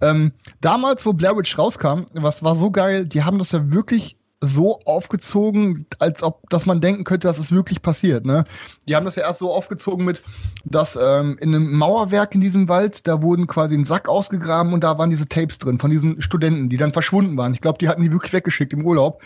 Ähm, 0.00 0.30
damals, 0.60 1.04
wo 1.06 1.12
Blair 1.12 1.36
Witch 1.36 1.58
rauskam, 1.58 2.02
was 2.14 2.42
war 2.44 2.54
so 2.54 2.70
geil, 2.70 3.04
die 3.06 3.24
haben 3.24 3.38
das 3.38 3.50
ja 3.50 3.72
wirklich 3.72 4.16
so 4.40 4.80
aufgezogen, 4.84 5.86
als 5.98 6.22
ob, 6.22 6.48
dass 6.48 6.64
man 6.64 6.80
denken 6.80 7.04
könnte, 7.04 7.26
dass 7.26 7.38
es 7.38 7.50
wirklich 7.50 7.82
passiert. 7.82 8.24
Ne? 8.24 8.44
Die 8.86 8.94
haben 8.94 9.04
das 9.04 9.16
ja 9.16 9.24
erst 9.24 9.40
so 9.40 9.52
aufgezogen 9.52 10.04
mit, 10.04 10.22
dass 10.64 10.96
ähm, 11.00 11.38
in 11.40 11.54
einem 11.54 11.76
Mauerwerk 11.76 12.34
in 12.34 12.40
diesem 12.40 12.68
Wald, 12.68 13.08
da 13.08 13.20
wurden 13.20 13.48
quasi 13.48 13.74
ein 13.74 13.84
Sack 13.84 14.08
ausgegraben 14.08 14.72
und 14.72 14.84
da 14.84 14.96
waren 14.96 15.10
diese 15.10 15.26
Tapes 15.26 15.58
drin 15.58 15.80
von 15.80 15.90
diesen 15.90 16.22
Studenten, 16.22 16.68
die 16.68 16.76
dann 16.76 16.92
verschwunden 16.92 17.36
waren. 17.36 17.52
Ich 17.52 17.60
glaube, 17.60 17.78
die 17.78 17.88
hatten 17.88 18.02
die 18.02 18.12
wirklich 18.12 18.32
weggeschickt 18.32 18.72
im 18.72 18.84
Urlaub 18.84 19.22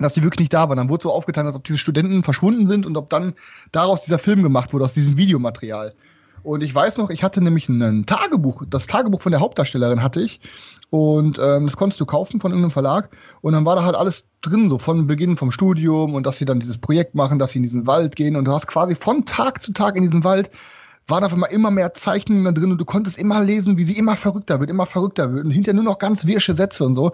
dass 0.00 0.14
die 0.14 0.22
wirklich 0.22 0.38
nicht 0.40 0.52
da 0.52 0.68
waren. 0.68 0.76
Dann 0.76 0.88
wurde 0.88 1.02
so 1.02 1.12
aufgetan, 1.12 1.46
als 1.46 1.56
ob 1.56 1.64
diese 1.64 1.78
Studenten 1.78 2.22
verschwunden 2.22 2.68
sind 2.68 2.86
und 2.86 2.96
ob 2.96 3.10
dann 3.10 3.34
daraus 3.72 4.02
dieser 4.02 4.20
Film 4.20 4.44
gemacht 4.44 4.72
wurde, 4.72 4.84
aus 4.84 4.92
diesem 4.92 5.16
Videomaterial. 5.16 5.92
Und 6.42 6.62
ich 6.62 6.74
weiß 6.74 6.98
noch, 6.98 7.10
ich 7.10 7.22
hatte 7.22 7.42
nämlich 7.42 7.68
ein 7.68 8.06
Tagebuch, 8.06 8.64
das 8.68 8.86
Tagebuch 8.86 9.22
von 9.22 9.32
der 9.32 9.40
Hauptdarstellerin 9.40 10.02
hatte 10.02 10.20
ich. 10.20 10.40
Und 10.90 11.38
ähm, 11.38 11.66
das 11.66 11.76
konntest 11.76 12.00
du 12.00 12.06
kaufen 12.06 12.40
von 12.40 12.50
irgendeinem 12.50 12.72
Verlag. 12.72 13.10
Und 13.42 13.52
dann 13.52 13.64
war 13.64 13.76
da 13.76 13.84
halt 13.84 13.96
alles 13.96 14.24
drin, 14.40 14.70
so 14.70 14.78
von 14.78 15.06
Beginn 15.06 15.36
vom 15.36 15.50
Studium 15.50 16.14
und 16.14 16.26
dass 16.26 16.38
sie 16.38 16.44
dann 16.44 16.60
dieses 16.60 16.78
Projekt 16.78 17.14
machen, 17.14 17.38
dass 17.38 17.52
sie 17.52 17.58
in 17.58 17.64
diesen 17.64 17.86
Wald 17.86 18.16
gehen. 18.16 18.36
Und 18.36 18.46
du 18.46 18.52
hast 18.52 18.66
quasi 18.66 18.94
von 18.94 19.26
Tag 19.26 19.62
zu 19.62 19.72
Tag 19.72 19.96
in 19.96 20.02
diesem 20.02 20.24
Wald 20.24 20.50
waren 21.08 21.24
auf 21.24 21.32
einmal 21.32 21.50
immer 21.50 21.70
mehr 21.70 21.94
Zeichnungen 21.94 22.44
da 22.44 22.52
drin 22.52 22.70
und 22.70 22.78
du 22.78 22.84
konntest 22.84 23.18
immer 23.18 23.42
lesen, 23.42 23.78
wie 23.78 23.84
sie 23.84 23.96
immer 23.96 24.16
verrückter 24.16 24.60
wird, 24.60 24.70
immer 24.70 24.86
verrückter 24.86 25.32
wird 25.32 25.46
und 25.46 25.50
hinterher 25.50 25.74
nur 25.74 25.84
noch 25.84 25.98
ganz 25.98 26.26
wirsche 26.26 26.54
Sätze 26.54 26.84
und 26.84 26.94
so. 26.94 27.12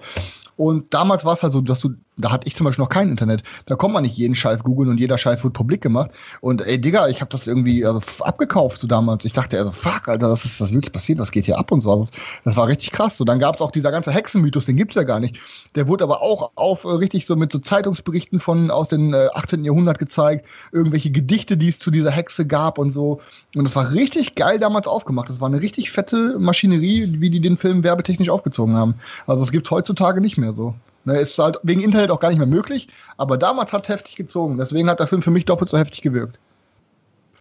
Und 0.56 0.92
damals 0.94 1.24
war 1.24 1.34
es 1.34 1.42
halt 1.42 1.52
so, 1.52 1.60
dass 1.60 1.80
du, 1.80 1.94
da 2.16 2.30
hatte 2.30 2.46
ich 2.46 2.54
zum 2.54 2.64
Beispiel 2.64 2.82
noch 2.82 2.90
kein 2.90 3.10
Internet. 3.10 3.42
Da 3.66 3.74
konnte 3.74 3.94
man 3.94 4.04
nicht 4.04 4.16
jeden 4.16 4.34
Scheiß 4.34 4.62
googeln 4.62 4.88
und 4.88 4.98
jeder 4.98 5.18
Scheiß 5.18 5.42
wurde 5.42 5.52
publik 5.52 5.80
gemacht. 5.80 6.12
Und 6.40 6.64
ey, 6.64 6.80
Digga, 6.80 7.08
ich 7.08 7.20
habe 7.20 7.30
das 7.30 7.46
irgendwie 7.46 7.84
also, 7.84 8.00
abgekauft 8.20 8.80
so 8.80 8.86
damals. 8.86 9.24
Ich 9.24 9.32
dachte, 9.32 9.58
also 9.58 9.72
fuck, 9.72 10.08
Alter, 10.08 10.28
das 10.28 10.44
ist 10.44 10.60
das 10.60 10.72
wirklich 10.72 10.92
passiert, 10.92 11.18
was 11.18 11.32
geht 11.32 11.44
hier 11.44 11.58
ab 11.58 11.72
und 11.72 11.80
so. 11.80 11.96
Das, 11.96 12.10
das 12.44 12.56
war 12.56 12.68
richtig 12.68 12.92
krass. 12.92 13.16
So, 13.16 13.24
dann 13.24 13.40
gab 13.40 13.56
es 13.56 13.60
auch 13.60 13.72
dieser 13.72 13.90
ganze 13.90 14.12
Hexenmythos, 14.12 14.66
den 14.66 14.76
gibt's 14.76 14.94
ja 14.94 15.02
gar 15.02 15.18
nicht. 15.18 15.36
Der 15.74 15.88
wurde 15.88 16.04
aber 16.04 16.22
auch 16.22 16.52
auf 16.54 16.84
äh, 16.84 16.88
richtig 16.88 17.26
so 17.26 17.34
mit 17.34 17.50
so 17.50 17.58
Zeitungsberichten 17.58 18.38
von 18.38 18.70
aus 18.70 18.88
dem 18.88 19.12
äh, 19.12 19.26
18. 19.34 19.64
Jahrhundert 19.64 19.98
gezeigt, 19.98 20.46
irgendwelche 20.70 21.10
Gedichte, 21.10 21.56
die 21.56 21.68
es 21.68 21.80
zu 21.80 21.90
dieser 21.90 22.12
Hexe 22.12 22.46
gab 22.46 22.78
und 22.78 22.92
so. 22.92 23.20
Und 23.56 23.64
das 23.64 23.74
war 23.74 23.90
richtig 23.90 24.36
geil 24.36 24.60
damals 24.60 24.86
aufgemacht. 24.86 25.28
Das 25.28 25.40
war 25.40 25.48
eine 25.48 25.60
richtig 25.60 25.90
fette 25.90 26.38
Maschinerie, 26.38 27.16
wie 27.18 27.30
die 27.30 27.40
den 27.40 27.56
Film 27.56 27.82
werbetechnisch 27.82 28.28
aufgezogen 28.28 28.76
haben. 28.76 28.94
Also 29.26 29.42
es 29.42 29.50
gibt's 29.50 29.70
heutzutage 29.70 30.20
nicht 30.20 30.38
mehr 30.38 30.52
so. 30.52 30.74
Ne, 31.06 31.20
ist 31.20 31.38
halt 31.38 31.58
wegen 31.62 31.82
Internet 31.82 32.10
auch 32.10 32.20
gar 32.20 32.30
nicht 32.30 32.38
mehr 32.38 32.46
möglich, 32.46 32.88
aber 33.18 33.36
damals 33.36 33.72
hat 33.72 33.88
heftig 33.88 34.16
gezogen. 34.16 34.56
Deswegen 34.56 34.88
hat 34.88 35.00
der 35.00 35.06
Film 35.06 35.20
für 35.20 35.30
mich 35.30 35.44
doppelt 35.44 35.68
so 35.68 35.76
heftig 35.76 36.00
gewirkt. 36.00 36.38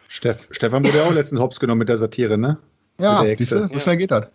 Steff, 0.09 0.49
Stefan 0.51 0.85
wurde 0.85 0.97
ja 0.97 1.05
auch 1.05 1.13
letztens 1.13 1.39
hops 1.39 1.59
genommen 1.59 1.79
mit 1.79 1.89
der 1.89 1.97
Satire, 1.97 2.37
ne? 2.37 2.57
Ja, 2.99 3.23
siehste, 3.37 3.67
so 3.69 3.79
schnell 3.79 3.97
geht 3.97 4.11
das. 4.11 4.27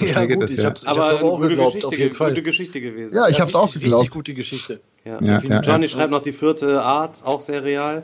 Ja, 0.00 0.06
schnell 0.06 0.26
geht 0.28 0.36
gut, 0.36 0.44
das, 0.44 0.50
ich 0.52 0.58
ja. 0.58 0.64
hab's, 0.64 0.82
ich 0.82 0.88
Aber 0.88 1.02
hab's 1.02 1.12
aber 1.20 1.22
auch 1.24 1.34
eine 1.34 1.36
gute 1.36 1.48
geglaubt, 1.48 1.74
Geschichte, 1.74 1.86
auf 1.88 1.98
jeden 1.98 2.14
Fall. 2.14 2.28
gute 2.30 2.42
Geschichte 2.42 2.80
gewesen. 2.80 3.14
Ja, 3.14 3.28
ich 3.28 3.40
hab's 3.40 3.54
auch 3.54 3.64
richtig, 3.64 3.82
geglaubt. 3.82 4.00
richtig 4.02 4.14
gute 4.14 4.34
Geschichte. 4.34 4.80
Ja. 5.04 5.20
Ja, 5.20 5.40
ja, 5.40 5.60
Johnny 5.60 5.88
schreibt 5.88 6.10
noch 6.10 6.22
die 6.22 6.32
vierte 6.32 6.80
Art, 6.80 7.22
auch 7.24 7.40
sehr 7.40 7.62
real. 7.62 8.02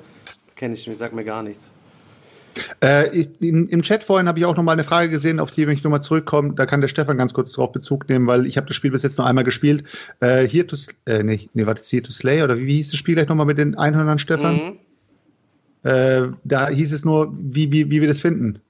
Kenne 0.56 0.74
ich 0.74 0.86
nicht, 0.86 0.98
sagt 0.98 1.14
mir 1.14 1.24
gar 1.24 1.42
nichts. 1.42 1.70
Äh, 2.82 3.16
ich, 3.16 3.28
in, 3.40 3.68
Im 3.68 3.82
Chat 3.82 4.05
vorhin 4.05 4.28
habe 4.28 4.38
ich 4.38 4.44
auch 4.44 4.57
noch 4.57 4.62
mal 4.62 4.72
eine 4.72 4.84
Frage 4.84 5.11
gesehen, 5.11 5.40
auf 5.40 5.50
die, 5.50 5.66
wenn 5.66 5.74
ich 5.74 5.84
nochmal 5.84 6.03
zurückkomme, 6.03 6.55
da 6.55 6.66
kann 6.66 6.80
der 6.80 6.88
Stefan 6.88 7.18
ganz 7.18 7.32
kurz 7.32 7.53
drauf 7.53 7.72
Bezug 7.72 8.09
nehmen, 8.09 8.26
weil 8.26 8.46
ich 8.46 8.57
habe 8.57 8.66
das 8.66 8.76
Spiel 8.76 8.90
bis 8.90 9.03
jetzt 9.03 9.18
noch 9.18 9.26
einmal 9.26 9.44
gespielt. 9.44 9.84
Äh, 10.20 10.46
Here 10.48 10.66
to, 10.66 10.76
äh, 11.07 11.22
nee, 11.22 11.48
nee, 11.55 11.66
warte, 11.66 11.82
Here 11.84 12.03
to 12.03 12.12
Slay, 12.12 12.42
oder 12.42 12.59
wie, 12.59 12.66
wie 12.66 12.76
hieß 12.76 12.90
das 12.90 12.98
Spiel 12.98 13.14
gleich 13.14 13.28
nochmal 13.28 13.46
mit 13.46 13.59
den 13.59 13.76
Einhörnern, 13.76 14.18
Stefan? 14.18 14.55
Mhm. 14.55 15.88
Äh, 15.88 16.28
da 16.44 16.68
hieß 16.68 16.92
es 16.92 17.05
nur, 17.05 17.32
wie, 17.38 17.72
wie, 17.72 17.90
wie 17.90 18.00
wir 18.00 18.09
das 18.09 18.20
finden. 18.20 18.61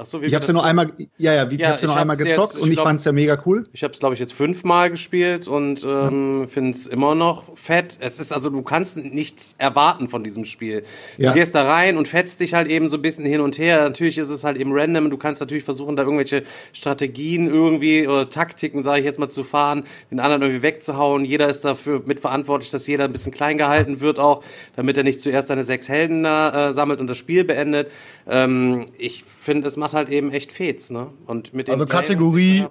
Ach 0.00 0.06
so, 0.06 0.22
wie 0.22 0.26
Ich 0.26 0.34
habe 0.34 0.42
ja 0.42 0.46
das 0.46 0.54
nur 0.54 0.64
einmal, 0.64 0.92
ja, 1.18 1.34
ja, 1.34 1.50
wie, 1.50 1.56
Ja, 1.56 1.66
ich 1.66 1.72
hab's 1.72 1.82
ja 1.82 1.88
nur 1.88 1.96
einmal 1.96 2.16
gezockt 2.16 2.38
jetzt, 2.38 2.56
ich 2.56 2.62
und 2.62 2.68
ich 2.70 2.76
glaub- 2.76 2.86
fand's 2.86 3.04
ja 3.04 3.12
mega 3.12 3.42
cool. 3.44 3.68
Ich 3.72 3.82
habe 3.82 3.92
es, 3.92 4.00
glaube 4.00 4.14
ich, 4.14 4.20
jetzt 4.20 4.32
fünfmal 4.32 4.90
gespielt 4.90 5.46
und 5.46 5.84
ähm, 5.84 6.48
finde 6.48 6.70
es 6.70 6.86
immer 6.86 7.14
noch 7.14 7.56
fett. 7.56 7.98
Es 8.00 8.18
ist 8.18 8.32
also, 8.32 8.48
du 8.48 8.62
kannst 8.62 8.96
nichts 8.96 9.56
erwarten 9.58 10.08
von 10.08 10.24
diesem 10.24 10.46
Spiel. 10.46 10.84
Ja. 11.18 11.30
Du 11.32 11.38
gehst 11.38 11.54
da 11.54 11.64
rein 11.64 11.98
und 11.98 12.08
fetzt 12.08 12.40
dich 12.40 12.54
halt 12.54 12.68
eben 12.68 12.88
so 12.88 12.96
ein 12.96 13.02
bisschen 13.02 13.26
hin 13.26 13.42
und 13.42 13.58
her. 13.58 13.82
Natürlich 13.82 14.16
ist 14.16 14.30
es 14.30 14.42
halt 14.42 14.56
eben 14.56 14.72
random. 14.72 15.10
Du 15.10 15.18
kannst 15.18 15.40
natürlich 15.40 15.64
versuchen, 15.64 15.96
da 15.96 16.02
irgendwelche 16.04 16.44
Strategien 16.72 17.46
irgendwie 17.46 18.08
oder 18.08 18.30
Taktiken, 18.30 18.82
sage 18.82 19.00
ich 19.00 19.04
jetzt 19.04 19.18
mal, 19.18 19.28
zu 19.28 19.44
fahren, 19.44 19.84
den 20.10 20.18
anderen 20.20 20.42
irgendwie 20.42 20.62
wegzuhauen. 20.62 21.26
Jeder 21.26 21.48
ist 21.48 21.64
dafür 21.66 22.02
mitverantwortlich, 22.06 22.70
dass 22.70 22.86
jeder 22.86 23.04
ein 23.04 23.12
bisschen 23.12 23.32
klein 23.32 23.58
gehalten 23.58 24.00
wird 24.00 24.18
auch, 24.18 24.42
damit 24.76 24.96
er 24.96 25.04
nicht 25.04 25.20
zuerst 25.20 25.48
seine 25.48 25.64
sechs 25.64 25.88
Helden 25.90 26.22
da 26.22 26.68
äh, 26.68 26.72
sammelt 26.72 27.00
und 27.00 27.06
das 27.06 27.18
Spiel 27.18 27.44
beendet. 27.44 27.90
Ähm, 28.26 28.86
ich 28.96 29.24
finde, 29.24 29.68
es 29.68 29.76
macht 29.76 29.89
halt 29.94 30.08
eben 30.08 30.30
echt 30.32 30.52
Fets, 30.52 30.90
ne? 30.90 31.08
Und 31.26 31.54
mit 31.54 31.68
dem 31.68 31.72
Also 31.74 31.84
Kategorie- 31.86 32.66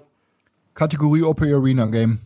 Kategorie 0.74 1.24
OP 1.24 1.42
Arena 1.42 1.86
Game. 1.88 2.20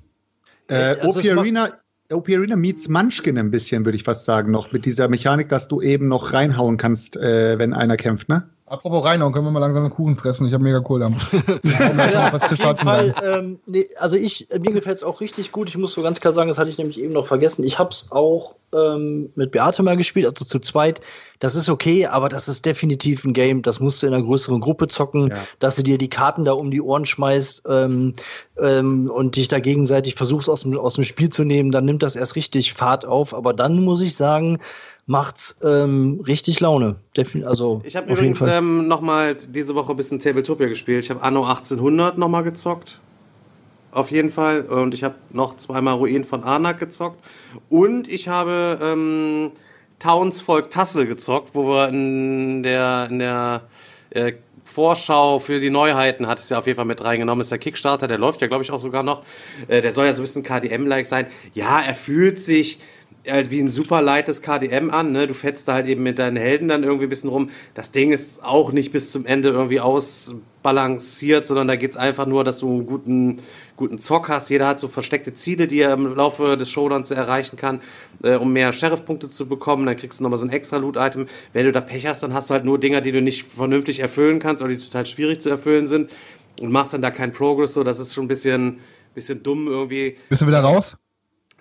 Äh, 0.67 0.95
Also 1.01 1.19
OP 1.19 1.25
macht- 1.27 1.37
Arena, 1.39 1.69
OP 2.11 2.29
Arena 2.29 2.55
meets 2.55 2.87
Munchkin 2.87 3.37
ein 3.37 3.51
bisschen, 3.51 3.85
würde 3.85 3.95
ich 3.95 4.03
fast 4.03 4.25
sagen, 4.25 4.51
noch 4.51 4.71
mit 4.71 4.85
dieser 4.85 5.07
Mechanik, 5.07 5.49
dass 5.49 5.67
du 5.67 5.81
eben 5.81 6.07
noch 6.07 6.33
reinhauen 6.33 6.77
kannst, 6.77 7.17
äh, 7.17 7.57
wenn 7.57 7.73
einer 7.73 7.97
kämpft, 7.97 8.29
ne? 8.29 8.49
Apropos 8.65 9.03
reinhauen, 9.03 9.33
können 9.33 9.45
wir 9.45 9.51
mal 9.51 9.59
langsam 9.59 9.83
einen 9.83 9.93
Kuchen 9.93 10.15
fressen? 10.15 10.47
Ich 10.47 10.53
habe 10.53 10.63
mega 10.63 10.79
Kohl 10.79 11.03
am. 11.03 11.15
Ja, 11.63 12.33
auf 12.33 12.51
jeden 12.51 12.77
Fall. 12.77 13.13
Ähm, 13.23 13.59
nee, 13.65 13.85
also 13.99 14.15
ich, 14.15 14.47
mir 14.61 14.71
gefällt 14.71 14.97
es 14.97 15.03
auch 15.03 15.19
richtig 15.19 15.51
gut. 15.51 15.67
Ich 15.69 15.77
muss 15.77 15.93
so 15.93 16.01
ganz 16.01 16.19
klar 16.21 16.33
sagen, 16.33 16.47
das 16.47 16.57
hatte 16.57 16.69
ich 16.69 16.77
nämlich 16.77 16.99
eben 16.99 17.13
noch 17.13 17.27
vergessen. 17.27 17.63
Ich 17.65 17.77
habe 17.77 17.89
es 17.91 18.11
auch 18.11 18.55
ähm, 18.73 19.29
mit 19.35 19.51
Beate 19.51 19.83
mal 19.83 19.97
gespielt, 19.97 20.25
also 20.25 20.45
zu 20.45 20.59
zweit. 20.59 21.01
Das 21.39 21.55
ist 21.55 21.69
okay, 21.69 22.05
aber 22.07 22.29
das 22.29 22.47
ist 22.47 22.65
definitiv 22.65 23.25
ein 23.25 23.33
Game, 23.33 23.61
das 23.61 23.81
musst 23.81 24.01
du 24.01 24.07
in 24.07 24.13
einer 24.13 24.23
größeren 24.23 24.61
Gruppe 24.61 24.87
zocken, 24.87 25.29
Ja. 25.29 25.37
dass 25.59 25.75
du 25.75 25.83
dir 25.83 25.97
die 25.97 26.09
Karten 26.09 26.45
da 26.45 26.53
um 26.53 26.71
die 26.71 26.81
Ohren 26.81 27.05
schmeißt 27.05 27.63
ähm, 27.69 28.13
ähm, 28.57 29.11
und 29.13 29.35
dich 29.35 29.49
da 29.49 29.59
gegenseitig 29.59 30.15
versuchst 30.15 30.49
aus 30.49 30.61
dem, 30.61 30.77
aus 30.79 30.95
dem 30.95 31.03
Spiel 31.03 31.29
zu 31.29 31.43
nehmen, 31.43 31.71
dann 31.71 31.85
nimmt 31.85 32.01
das 32.01 32.15
erst 32.15 32.35
richtig 32.37 32.73
Fahrt 32.73 33.05
auf. 33.05 33.33
Aber 33.35 33.51
dann 33.53 33.83
muss 33.83 34.01
ich 34.01 34.15
sagen, 34.15 34.59
macht's 35.05 35.55
ähm, 35.63 36.23
richtig 36.25 36.59
Laune. 36.59 36.95
Defin 37.17 37.45
also 37.45 37.81
Ich 37.83 37.95
habe 37.95 38.11
übrigens 38.11 38.41
ähm, 38.41 38.87
noch 38.87 39.01
mal 39.01 39.35
diese 39.35 39.75
Woche 39.75 39.91
ein 39.91 39.95
bisschen 39.95 40.19
Tabletopia 40.19 40.67
gespielt. 40.67 41.03
Ich 41.03 41.09
habe 41.09 41.21
Anno 41.21 41.43
1800 41.45 42.17
noch 42.17 42.29
mal 42.29 42.41
gezockt. 42.41 42.99
Auf 43.91 44.09
jeden 44.11 44.31
Fall. 44.31 44.61
Und 44.61 44.93
ich 44.93 45.03
habe 45.03 45.15
noch 45.29 45.57
zweimal 45.57 45.95
Ruin 45.95 46.23
von 46.23 46.43
Arnak 46.43 46.79
gezockt. 46.79 47.23
Und 47.69 48.07
ich 48.11 48.27
habe 48.27 48.79
ähm, 48.81 49.51
Townsvolk 49.99 50.71
Tassel 50.71 51.05
gezockt, 51.05 51.53
wo 51.53 51.67
wir 51.67 51.89
in 51.89 52.63
der, 52.63 53.07
in 53.09 53.19
der 53.19 53.61
äh, 54.09 54.33
Vorschau 54.63 55.39
für 55.39 55.59
die 55.59 55.69
Neuheiten 55.69 56.27
hat 56.27 56.39
es 56.39 56.49
ja 56.49 56.57
auf 56.57 56.65
jeden 56.65 56.77
Fall 56.77 56.85
mit 56.85 57.03
reingenommen. 57.03 57.41
Ist 57.41 57.51
der 57.51 57.59
Kickstarter, 57.59 58.07
der 58.07 58.17
läuft 58.17 58.41
ja, 58.41 58.47
glaube 58.47 58.63
ich, 58.63 58.71
auch 58.71 58.79
sogar 58.79 59.03
noch. 59.03 59.23
Äh, 59.67 59.81
der 59.81 59.91
soll 59.91 60.05
ja 60.05 60.13
so 60.13 60.21
ein 60.21 60.25
bisschen 60.25 60.43
KDM-like 60.43 61.05
sein. 61.05 61.27
Ja, 61.53 61.81
er 61.81 61.95
fühlt 61.95 62.39
sich 62.39 62.79
halt 63.27 63.51
wie 63.51 63.59
ein 63.59 63.69
super 63.69 64.01
leichtes 64.01 64.41
KDM 64.41 64.89
an, 64.89 65.11
ne? 65.11 65.27
Du 65.27 65.33
fetzt 65.33 65.67
da 65.67 65.73
halt 65.73 65.87
eben 65.87 66.03
mit 66.03 66.19
deinen 66.19 66.37
Helden 66.37 66.67
dann 66.67 66.83
irgendwie 66.83 67.05
ein 67.05 67.09
bisschen 67.09 67.29
rum. 67.29 67.49
Das 67.73 67.91
Ding 67.91 68.11
ist 68.11 68.43
auch 68.43 68.71
nicht 68.71 68.91
bis 68.91 69.11
zum 69.11 69.25
Ende 69.25 69.49
irgendwie 69.49 69.79
ausbalanciert, 69.79 71.47
sondern 71.47 71.67
da 71.67 71.75
geht's 71.75 71.95
einfach 71.95 72.25
nur, 72.25 72.43
dass 72.43 72.59
du 72.59 72.69
einen 72.69 72.85
guten, 72.85 73.37
guten 73.77 73.97
Zock 73.97 74.29
hast. 74.29 74.49
Jeder 74.49 74.67
hat 74.67 74.79
so 74.79 74.87
versteckte 74.87 75.33
Ziele, 75.33 75.67
die 75.67 75.79
er 75.79 75.93
im 75.93 76.15
Laufe 76.15 76.57
des 76.57 76.69
Showdowns 76.69 77.11
erreichen 77.11 77.55
kann, 77.55 77.81
äh, 78.23 78.35
um 78.35 78.51
mehr 78.51 78.73
Sheriff-Punkte 78.73 79.29
zu 79.29 79.47
bekommen. 79.47 79.85
Dann 79.85 79.95
kriegst 79.95 80.19
du 80.19 80.23
nochmal 80.23 80.39
so 80.39 80.45
ein 80.45 80.51
extra 80.51 80.77
Loot-Item. 80.77 81.27
Wenn 81.53 81.65
du 81.65 81.71
da 81.71 81.81
Pech 81.81 82.05
hast, 82.07 82.23
dann 82.23 82.33
hast 82.33 82.49
du 82.49 82.53
halt 82.53 82.65
nur 82.65 82.79
Dinger, 82.79 83.01
die 83.01 83.11
du 83.11 83.21
nicht 83.21 83.45
vernünftig 83.51 83.99
erfüllen 83.99 84.39
kannst 84.39 84.61
oder 84.61 84.73
die 84.73 84.79
total 84.79 85.05
schwierig 85.05 85.39
zu 85.39 85.49
erfüllen 85.49 85.87
sind 85.87 86.11
und 86.59 86.71
machst 86.71 86.93
dann 86.93 87.01
da 87.01 87.11
keinen 87.11 87.31
Progress. 87.31 87.73
So, 87.73 87.83
das 87.83 87.99
ist 87.99 88.13
schon 88.13 88.25
ein 88.25 88.29
bisschen, 88.29 88.79
bisschen 89.13 89.43
dumm 89.43 89.67
irgendwie. 89.67 90.17
Bist 90.29 90.41
du 90.41 90.47
wieder 90.47 90.59
raus? 90.59 90.97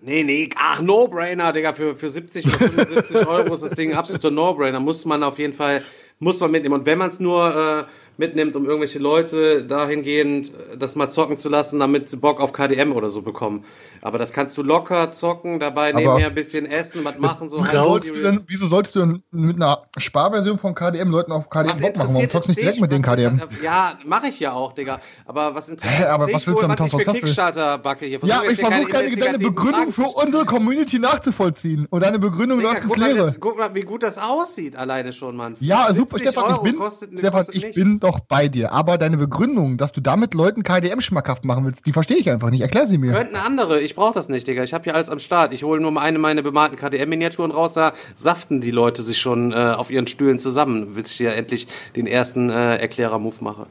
Nee, 0.05 0.25
nee, 0.25 0.51
ach, 0.57 0.81
No-Brainer, 0.81 1.53
Digga, 1.53 1.75
für, 1.75 1.95
für 1.95 2.11
70 2.11 2.45
oder 2.47 2.57
75 2.57 3.25
Euro 3.25 3.55
ist 3.55 3.63
das 3.63 3.71
Ding 3.71 3.93
ein 3.93 3.97
absoluter 3.97 4.33
No-Brainer. 4.33 4.81
Muss 4.81 5.05
man 5.05 5.23
auf 5.23 5.39
jeden 5.39 5.53
Fall, 5.53 5.85
muss 6.19 6.41
man 6.41 6.51
mitnehmen. 6.51 6.75
Und 6.75 6.87
wenn 6.87 6.99
man 6.99 7.11
es 7.11 7.21
nur 7.21 7.87
äh, 7.87 8.02
mitnimmt, 8.23 8.55
um 8.55 8.65
irgendwelche 8.67 9.01
Leute 9.01 9.65
dahingehend 9.65 10.53
äh, 10.73 10.77
das 10.79 10.95
mal 10.95 11.11
zocken 11.11 11.37
zu 11.37 11.49
lassen, 11.49 11.81
damit 11.81 12.09
sie 12.09 12.17
Bock 12.17 12.41
auf 12.41 12.53
KDM 12.53 12.93
oder 12.93 13.09
so 13.09 13.21
bekommen. 13.23 13.65
Aber 14.01 14.17
das 14.19 14.33
kannst 14.33 14.57
du 14.57 14.63
locker 14.63 15.11
zocken, 15.11 15.59
dabei 15.59 15.91
Aber- 15.91 15.99
nebenher 15.99 16.29
ein 16.29 16.35
bisschen 16.35 16.67
essen, 16.67 17.05
was 17.05 17.19
machen, 17.19 17.51
so 17.51 17.65
sollst, 17.65 18.09
du 18.09 18.23
denn, 18.23 18.45
wieso 18.47 18.69
sollst 18.69 18.95
du 18.95 19.01
denn 19.01 19.23
mit 19.33 19.57
einer 19.57 19.83
Sparversion 19.97 20.57
von 20.59 20.75
KDM 20.75 21.11
Leuten 21.11 21.33
auf 21.33 21.51
KDM 21.51 21.73
Was 21.73 21.81
Bock 21.81 21.97
machen? 21.97 22.15
Warum 22.15 22.29
zockst 22.29 22.47
du 22.47 22.51
nicht 22.53 22.61
direkt 22.63 22.81
mit 22.81 22.93
den 22.93 23.03
KDM? 23.03 23.41
Ja, 23.63 23.99
mache 24.07 24.29
ich 24.29 24.39
ja 24.39 24.53
auch, 24.53 24.73
Digga. 24.73 25.01
Aber 25.27 25.55
was 25.57 25.69
interessiert 25.69 25.99
Hä, 26.01 26.05
aber 26.07 26.27
dich 26.27 26.35
was 26.37 26.47
willst 26.47 26.47
du 26.47 26.53
wohl, 26.55 26.63
damit 26.63 26.79
was 26.79 26.87
ich 26.87 26.91
für 26.93 26.97
tausend 26.99 27.07
Tassen? 27.07 27.21
Kickstarter 27.25 27.79
backe 27.79 28.07
hier? 28.07 28.21
Ja, 28.23 28.43
ich 28.49 28.61
versuche 28.61 28.85
gerade 28.87 29.17
deine 29.17 29.39
Begründung 29.39 29.93
für 29.93 30.07
unsere 30.07 30.45
Community 30.45 30.99
nachzuvollziehen. 31.01 31.87
Und 31.91 32.03
deine 32.03 32.19
Begründung 32.21 32.59
Digga, 32.59 32.71
läuft 32.73 32.83
ins 32.85 32.89
guck, 32.93 32.99
mal, 33.01 33.13
Leere. 33.13 33.37
guck 33.41 33.59
mal, 33.59 33.75
wie 33.75 33.83
gut 33.83 34.03
das 34.05 34.19
aussieht, 34.19 34.77
alleine 34.77 35.13
schon, 35.13 35.35
Mann. 35.37 35.57
Ja, 35.61 35.93
super, 35.93 36.19
70 36.19 36.33
Stefan, 36.33 37.47
ich 37.53 37.61
Stefan, 37.61 37.73
bin 37.75 38.01
doch 38.01 38.12
bei 38.21 38.49
dir. 38.49 38.73
Aber 38.73 38.99
deine 38.99 39.17
Begründung, 39.17 39.77
dass 39.77 39.93
du 39.93 40.01
damit 40.01 40.35
Leuten 40.35 40.63
KDM 40.63 41.01
schmackhaft 41.01 41.45
machen 41.45 41.65
willst, 41.65 41.87
die 41.87 41.93
verstehe 41.93 42.17
ich 42.17 42.31
einfach 42.31 42.51
nicht. 42.51 42.61
Erklär 42.61 42.87
sie 42.87 42.99
mir. 42.99 43.13
Könnten 43.13 43.37
andere, 43.37 43.81
ich 43.81 43.95
brauche 43.95 44.15
das 44.15 44.29
nicht, 44.29 44.47
Digga. 44.47 44.63
Ich 44.63 44.75
habe 44.75 44.85
hier 44.85 44.95
alles 44.95 45.11
am 45.11 45.19
Start. 45.19 45.53
Ich 45.53 45.65
hole 45.65 45.81
nur 45.81 45.91
mal 45.91 46.03
eine 46.03 46.19
meiner 46.19 46.43
bemalten 46.43 46.77
KDM-Miniaturen 46.77 47.51
raus, 47.51 47.75
da 47.75 47.93
saften 48.15 48.61
die 48.61 48.71
Leute 48.71 49.03
sich 49.03 49.19
schon 49.19 49.53
äh, 49.53 49.57
auf 49.57 49.91
ihren 49.91 50.07
Stühlen 50.07 50.39
zusammen, 50.39 50.95
bis 50.95 51.11
ich 51.11 51.17
hier 51.19 51.35
endlich 51.35 51.67
den 51.97 52.07
ersten 52.07 52.51
äh, 52.51 52.77
Erklärer-Move 52.77 53.37
mache. 53.41 53.67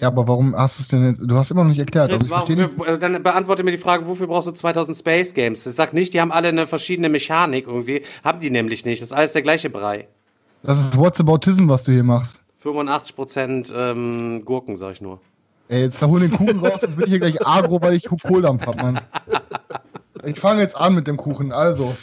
Ja, 0.00 0.08
aber 0.08 0.26
warum 0.26 0.56
hast 0.56 0.78
du 0.78 0.82
es 0.82 0.88
denn 0.88 1.06
jetzt? 1.06 1.20
Du 1.22 1.36
hast 1.36 1.50
immer 1.50 1.62
noch 1.62 1.70
nicht 1.70 1.78
erklärt. 1.78 2.10
Also 2.10 2.16
Chris, 2.16 2.26
ich 2.26 2.30
warum, 2.30 2.46
verstehe 2.46 2.68
nicht. 2.68 2.88
äh, 2.88 2.98
dann 2.98 3.22
beantworte 3.22 3.62
mir 3.62 3.70
die 3.70 3.78
Frage, 3.78 4.06
wofür 4.06 4.26
brauchst 4.26 4.48
du 4.48 4.52
2000 4.52 4.96
Space 4.96 5.34
Games? 5.34 5.66
Ich 5.66 5.74
sag 5.74 5.92
nicht, 5.92 6.14
die 6.14 6.20
haben 6.20 6.32
alle 6.32 6.48
eine 6.48 6.66
verschiedene 6.66 7.10
Mechanik 7.10 7.66
irgendwie. 7.66 8.02
Haben 8.24 8.40
die 8.40 8.50
nämlich 8.50 8.86
nicht. 8.86 9.02
Das 9.02 9.08
ist 9.08 9.12
alles 9.12 9.32
der 9.32 9.42
gleiche 9.42 9.68
Brei. 9.68 10.08
Das 10.62 10.78
ist 10.78 10.96
Whatsaboutism, 10.96 11.68
was 11.68 11.84
du 11.84 11.92
hier 11.92 12.02
machst. 12.04 12.39
85% 12.62 13.74
ähm, 13.74 14.44
Gurken, 14.44 14.76
sag 14.76 14.92
ich 14.92 15.00
nur. 15.00 15.20
Ey, 15.68 15.82
jetzt 15.82 16.02
hol 16.02 16.20
den 16.20 16.32
Kuchen 16.32 16.58
raus 16.58 16.82
und 16.82 16.96
bin 16.96 17.04
ich 17.04 17.10
hier 17.10 17.20
gleich 17.20 17.46
agro, 17.46 17.80
weil 17.80 17.94
ich 17.94 18.08
Kohldampf 18.26 18.66
hab, 18.66 18.82
Mann. 18.82 19.00
Ich 20.24 20.38
fange 20.38 20.60
jetzt 20.60 20.76
an 20.76 20.94
mit 20.94 21.06
dem 21.06 21.16
Kuchen, 21.16 21.52
also. 21.52 21.94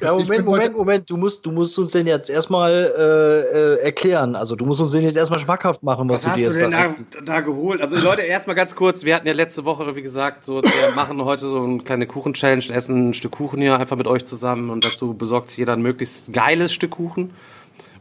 Ja, 0.00 0.12
Moment, 0.12 0.44
Moment, 0.44 0.76
Moment. 0.76 1.10
Du 1.10 1.16
musst, 1.16 1.44
du 1.44 1.50
musst 1.50 1.78
uns 1.78 1.92
den 1.92 2.06
jetzt 2.06 2.30
erstmal 2.30 2.72
äh, 2.72 3.58
äh, 3.58 3.84
erklären. 3.84 4.36
Also 4.36 4.56
du 4.56 4.64
musst 4.64 4.80
uns 4.80 4.92
den 4.92 5.02
jetzt 5.02 5.16
erstmal 5.16 5.38
schmackhaft 5.38 5.82
machen, 5.82 6.08
was, 6.08 6.24
Was 6.24 6.32
hast 6.32 6.40
du 6.40 6.46
du 6.46 6.52
dir 6.52 6.70
denn 6.70 6.72
jetzt 6.72 6.96
da, 7.14 7.20
da 7.20 7.40
geholt? 7.40 7.80
Also 7.80 7.96
Leute, 7.98 8.22
erstmal 8.22 8.56
ganz 8.56 8.74
kurz, 8.74 9.04
wir 9.04 9.14
hatten 9.14 9.26
ja 9.26 9.32
letzte 9.32 9.64
Woche 9.64 9.82
irgendwie 9.82 10.02
gesagt, 10.02 10.46
so, 10.46 10.62
wir 10.62 10.94
machen 10.94 11.22
heute 11.24 11.42
so 11.42 11.62
eine 11.62 11.78
kleine 11.78 12.06
Kuchen-Challenge, 12.06 12.64
essen 12.72 13.10
ein 13.10 13.14
Stück 13.14 13.32
Kuchen 13.32 13.60
hier 13.60 13.78
einfach 13.78 13.96
mit 13.96 14.06
euch 14.06 14.24
zusammen 14.24 14.70
und 14.70 14.84
dazu 14.84 15.14
besorgt 15.14 15.50
sich 15.50 15.58
jeder 15.58 15.74
ein 15.74 15.82
möglichst 15.82 16.32
geiles 16.32 16.72
Stück 16.72 16.92
Kuchen. 16.92 17.32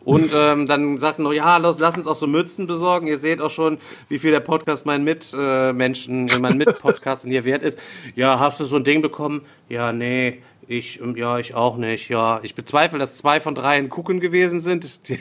Und 0.03 0.31
ähm, 0.33 0.67
dann 0.67 0.97
sagten 0.97 1.23
noch, 1.23 1.33
ja, 1.33 1.57
lass, 1.57 1.77
lass 1.77 1.97
uns 1.97 2.07
auch 2.07 2.15
so 2.15 2.27
Mützen 2.27 2.65
besorgen. 2.65 3.07
Ihr 3.07 3.17
seht 3.17 3.41
auch 3.41 3.49
schon, 3.49 3.77
wie 4.09 4.17
viel 4.17 4.31
der 4.31 4.39
Podcast 4.39 4.85
meinen 4.85 5.03
Mitmenschen, 5.03 6.27
äh, 6.27 6.39
meinen 6.39 6.57
Mitpodcast 6.57 7.25
hier 7.25 7.45
wert 7.45 7.63
ist. 7.63 7.77
Ja, 8.15 8.39
hast 8.39 8.59
du 8.59 8.65
so 8.65 8.77
ein 8.77 8.83
Ding 8.83 9.01
bekommen? 9.01 9.41
Ja, 9.69 9.93
nee. 9.93 10.41
Ich, 10.71 11.01
ähm, 11.01 11.17
ja, 11.17 11.37
ich 11.37 11.53
auch 11.53 11.75
nicht. 11.75 12.07
Ja, 12.07 12.39
ich 12.43 12.55
bezweifle, 12.55 12.97
dass 12.97 13.17
zwei 13.17 13.41
von 13.41 13.55
dreien 13.55 13.89
Kuchen 13.89 14.21
gewesen 14.21 14.61
sind. 14.61 15.01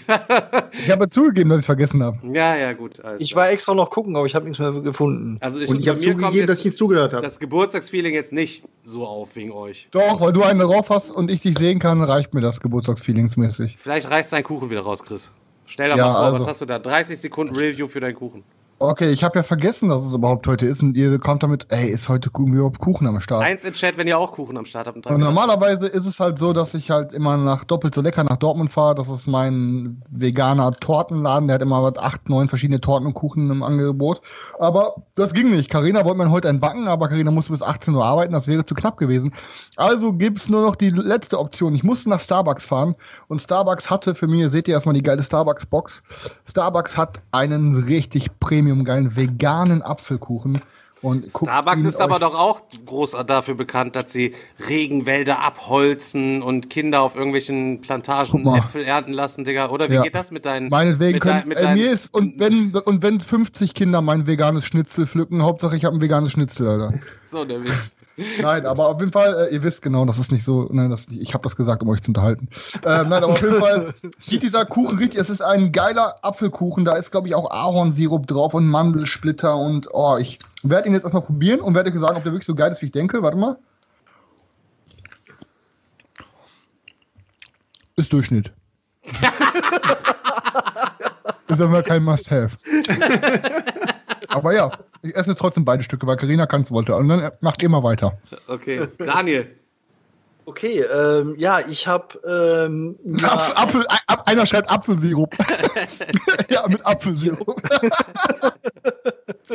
Ich 0.85 0.91
habe 0.91 1.09
zugegeben, 1.09 1.51
dass 1.51 1.61
ich 1.61 1.67
vergessen 1.67 2.03
habe. 2.05 2.19
ja, 2.33 2.57
ja, 2.57 2.73
gut. 2.73 3.05
alles 3.05 3.21
Ich 3.21 3.35
war 3.35 3.51
extra 3.51 3.75
noch 3.75 3.91
gucken, 3.91 4.15
aber 4.17 4.27
ich 4.27 4.35
habe 4.37 4.45
nichts 4.47 4.61
mehr 4.61 4.71
gefunden. 4.73 5.39
Also 5.41 5.59
ich, 5.61 5.69
Und 5.69 5.81
ich 5.81 5.89
habe 5.89 5.99
zugegeben, 5.99 6.47
dass 6.47 6.59
ich 6.61 6.65
jetzt 6.65 6.65
nicht 6.67 6.77
zugehört 6.77 7.13
habe. 7.13 7.23
das 7.25 7.41
Geburtstagsfeeling 7.41 8.15
jetzt 8.15 8.33
nicht 8.33 8.63
so 8.85 9.05
auf 9.07 9.35
wegen 9.35 9.51
euch. 9.51 9.89
Doch, 9.91 10.21
weil 10.21 10.33
du 10.33 10.43
einen 10.45 10.61
drauf 10.61 10.89
hast 10.91 11.11
und 11.11 11.31
ich 11.31 11.41
dich 11.41 11.59
sehen 11.59 11.81
kann, 11.81 12.01
reicht 12.03 12.33
mir 12.33 12.41
das 12.41 12.61
Geburtstagsfeelingsmäßig. 12.61 13.75
Vielleicht 13.77 14.09
reißt 14.11 14.33
dein 14.33 14.45
Kuchen 14.45 14.71
wieder 14.71 14.83
raus, 14.83 15.03
Chris. 15.03 15.33
Stell 15.67 15.91
doch 15.91 15.97
Ja, 15.97 16.07
mal 16.07 16.13
vor, 16.13 16.23
was 16.27 16.35
also- 16.35 16.47
hast 16.47 16.61
du 16.63 16.67
da? 16.67 16.79
30 16.79 17.19
Sekunden 17.19 17.57
Review 17.57 17.89
für 17.89 18.01
deinen 18.01 18.15
Kuchen. 18.15 18.45
Okay, 18.83 19.13
ich 19.13 19.23
habe 19.23 19.39
ja 19.39 19.43
vergessen, 19.43 19.91
dass 19.91 20.01
es 20.07 20.15
überhaupt 20.15 20.47
heute 20.47 20.65
ist 20.65 20.83
und 20.83 20.97
ihr 20.97 21.19
kommt 21.19 21.43
damit, 21.43 21.67
ey, 21.69 21.91
ist 21.91 22.09
heute 22.09 22.31
überhaupt 22.35 22.79
Kuchen 22.79 23.07
am 23.07 23.21
Start? 23.21 23.45
Eins 23.45 23.63
in 23.63 23.75
Chat, 23.75 23.99
wenn 23.99 24.09
ihr 24.09 24.19
auch 24.19 24.33
Kuchen 24.33 24.57
am 24.57 24.65
Start 24.65 24.87
habt. 24.87 25.07
Und 25.07 25.21
normalerweise 25.21 25.87
ist 25.87 26.07
es 26.07 26.19
halt 26.19 26.39
so, 26.39 26.55
dass 26.55 26.73
ich 26.73 26.91
halt 26.91 27.13
immer 27.13 27.37
nach 27.37 27.65
doppelt 27.65 27.95
so 27.95 28.01
lecker 28.01 28.25
nach 28.25 28.39
Dortmund 28.39 28.73
fahre. 28.73 28.95
Das 28.95 29.11
ist 29.11 29.27
mein 29.27 30.01
veganer 30.09 30.73
Tortenladen. 30.73 31.47
Der 31.47 31.57
hat 31.57 31.63
immer 31.63 31.83
was 31.83 32.03
acht, 32.03 32.31
neun 32.31 32.49
verschiedene 32.49 32.81
Torten 32.81 33.07
und 33.07 33.13
Kuchen 33.13 33.51
im 33.51 33.63
Angebot. 33.63 34.23
Aber 34.59 34.95
das 35.15 35.35
ging 35.35 35.51
nicht. 35.51 35.69
Carina 35.69 36.07
wollte 36.07 36.17
mir 36.17 36.31
heute 36.31 36.49
einen 36.49 36.61
backen, 36.61 36.89
aber 36.89 37.09
Carina 37.09 37.31
musste 37.31 37.53
bis 37.53 37.61
18 37.61 37.95
Uhr 37.95 38.07
arbeiten. 38.07 38.33
Das 38.33 38.47
wäre 38.47 38.65
zu 38.65 38.75
knapp 38.75 38.97
gewesen. 38.97 39.35
Also 39.77 40.15
gibt's 40.15 40.49
nur 40.49 40.63
noch 40.63 40.75
die 40.75 40.89
letzte 40.89 41.39
Option. 41.39 41.75
Ich 41.75 41.85
musste 41.85 42.09
nach 42.09 42.21
Starbucks 42.21 42.65
fahren 42.65 42.95
und 43.29 43.43
Starbucks 43.43 43.91
hatte 43.91 44.15
für 44.15 44.27
mich, 44.27 44.49
seht 44.49 44.69
ihr 44.69 44.75
erstmal 44.75 44.95
die 44.95 45.03
geile 45.03 45.23
Starbucks-Box. 45.23 46.03
Starbucks 46.47 46.97
hat 46.97 47.21
einen 47.31 47.75
richtig 47.75 48.41
premium 48.41 48.70
geilen 48.85 49.17
veganen 49.17 49.83
Apfelkuchen. 49.83 50.63
Und 51.03 51.31
Starbucks 51.31 51.83
ist 51.85 51.99
aber 51.99 52.19
doch 52.19 52.35
auch 52.39 52.61
groß 52.85 53.13
dafür 53.27 53.55
bekannt, 53.55 53.97
dass 53.97 54.13
sie 54.13 54.35
Regenwälder 54.69 55.39
abholzen 55.43 56.43
und 56.43 56.69
Kinder 56.69 57.01
auf 57.01 57.15
irgendwelchen 57.17 57.81
Plantagen. 57.81 58.47
Äpfel 58.47 58.85
ernten 58.85 59.15
lassen, 59.15 59.45
Digga. 59.45 59.71
Oder 59.71 59.89
wie 59.89 59.95
Ja. 59.95 60.03
geht 60.03 60.15
das 60.15 60.31
mit 60.31 60.45
deinen 60.45 60.69
Meinetwegen 60.69 61.15
mit 61.15 61.23
können, 61.23 61.39
dein- 61.41 61.49
mit 61.49 61.57
äh, 61.57 61.63
deinen- 61.63 61.79
mir 61.79 61.91
ist, 61.91 62.13
und 62.13 62.39
wenn, 62.39 62.75
und 62.75 63.03
wenn 63.03 63.21
50 63.23 63.73
Kinder 63.73 64.03
mein 64.03 64.27
veganes 64.27 64.67
Schnitzel 64.67 65.07
pflücken, 65.07 65.43
Hauptsache 65.43 65.75
ich 65.75 65.87
habe 65.87 65.97
ein 65.97 66.03
veganes 66.03 66.33
Schnitzel, 66.33 66.69
Alter. 66.69 66.93
so 67.31 67.45
nämlich. 67.45 67.73
Nein, 68.41 68.67
aber 68.67 68.89
auf 68.89 69.01
jeden 69.01 69.13
Fall, 69.13 69.49
äh, 69.49 69.55
ihr 69.55 69.63
wisst 69.63 69.83
genau, 69.83 70.05
das 70.05 70.19
ist 70.19 70.33
nicht 70.33 70.45
so, 70.45 70.69
nein, 70.73 70.91
das, 70.91 71.07
ich 71.09 71.33
habe 71.35 71.43
das 71.43 71.57
gesagt, 71.57 71.83
um 71.83 71.89
euch 71.89 72.03
zu 72.03 72.11
unterhalten. 72.11 72.49
Ähm, 72.85 73.09
nein, 73.09 73.23
aber 73.23 73.33
auf 73.33 73.43
jeden 73.43 73.59
Fall 73.59 73.95
sieht 74.19 74.43
dieser 74.43 74.65
Kuchen 74.67 74.99
richtig, 74.99 75.21
es 75.21 75.31
ist 75.31 75.41
ein 75.41 75.73
geiler 75.73 76.17
Apfelkuchen, 76.23 76.85
da 76.85 76.97
ist, 76.97 77.11
glaube 77.11 77.29
ich, 77.29 77.35
auch 77.35 77.51
Ahornsirup 77.51 78.27
drauf 78.27 78.55
und 78.55 78.67
Mandelsplitter 78.67 79.57
und, 79.57 79.89
oh, 79.93 80.17
ich 80.19 80.39
werde 80.63 80.89
ihn 80.89 80.95
jetzt 80.95 81.05
erstmal 81.05 81.23
probieren 81.23 81.61
und 81.61 81.75
werde 81.75 81.91
euch 81.91 81.99
sagen, 81.99 82.17
ob 82.17 82.23
der 82.23 82.33
wirklich 82.33 82.47
so 82.47 82.55
geil 82.55 82.71
ist, 82.73 82.83
wie 82.83 82.87
ich 82.87 82.93
denke. 82.93 83.23
Warte 83.23 83.37
mal. 83.37 83.57
Ist 87.97 88.13
Durchschnitt. 88.13 88.53
ist 91.49 91.61
aber 91.61 91.83
kein 91.83 92.03
Must-Have. 92.05 92.57
aber 94.31 94.55
ja, 94.55 94.71
ich 95.03 95.15
esse 95.15 95.35
trotzdem 95.37 95.65
beide 95.65 95.83
Stücke, 95.83 96.07
weil 96.07 96.17
Karina 96.17 96.47
kann 96.47 96.63
es 96.63 96.71
wollte. 96.71 96.95
Und 96.97 97.09
dann 97.09 97.31
macht 97.41 97.63
ihr 97.63 97.69
mal 97.69 97.83
weiter. 97.83 98.19
Okay. 98.47 98.87
Daniel. 98.99 99.55
Okay, 100.47 100.81
ähm, 100.81 101.35
ja, 101.39 101.61
ich 101.61 101.87
habe 101.87 102.19
ähm, 102.27 102.97
ja, 103.05 103.29
Apfel, 103.29 103.55
Apfel, 103.57 103.87
ein- 103.89 104.19
einer 104.27 104.47
schreibt 104.47 104.69
Apfelsirup. 104.69 105.33
ja, 106.49 106.67
mit 106.67 106.85
Apfelsirup. 106.85 107.63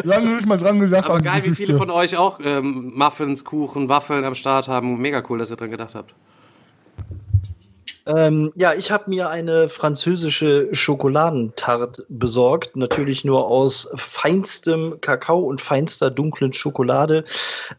Lange 0.03 0.35
nicht 0.35 0.45
mal 0.45 0.57
dran 0.57 0.79
gedacht. 0.79 1.09
Aber 1.09 1.19
geil, 1.21 1.43
wie 1.43 1.55
viele 1.55 1.77
von 1.77 1.89
euch 1.89 2.15
auch 2.17 2.39
ähm, 2.43 2.93
Muffins, 2.95 3.43
Kuchen, 3.43 3.89
Waffeln 3.89 4.23
am 4.23 4.35
Start 4.35 4.67
haben. 4.67 4.97
Mega 5.01 5.21
cool, 5.29 5.39
dass 5.39 5.49
ihr 5.51 5.57
dran 5.57 5.71
gedacht 5.71 5.95
habt. 5.95 6.13
Ähm, 8.07 8.51
ja, 8.55 8.73
ich 8.73 8.91
habe 8.91 9.09
mir 9.09 9.29
eine 9.29 9.67
französische 9.67 10.69
Schokoladentarte 10.71 12.05
besorgt. 12.09 12.75
Natürlich 12.75 13.25
nur 13.25 13.49
aus 13.49 13.89
feinstem 13.95 14.99
Kakao 15.01 15.39
und 15.39 15.59
feinster 15.59 16.11
dunklen 16.11 16.53
Schokolade. 16.53 17.23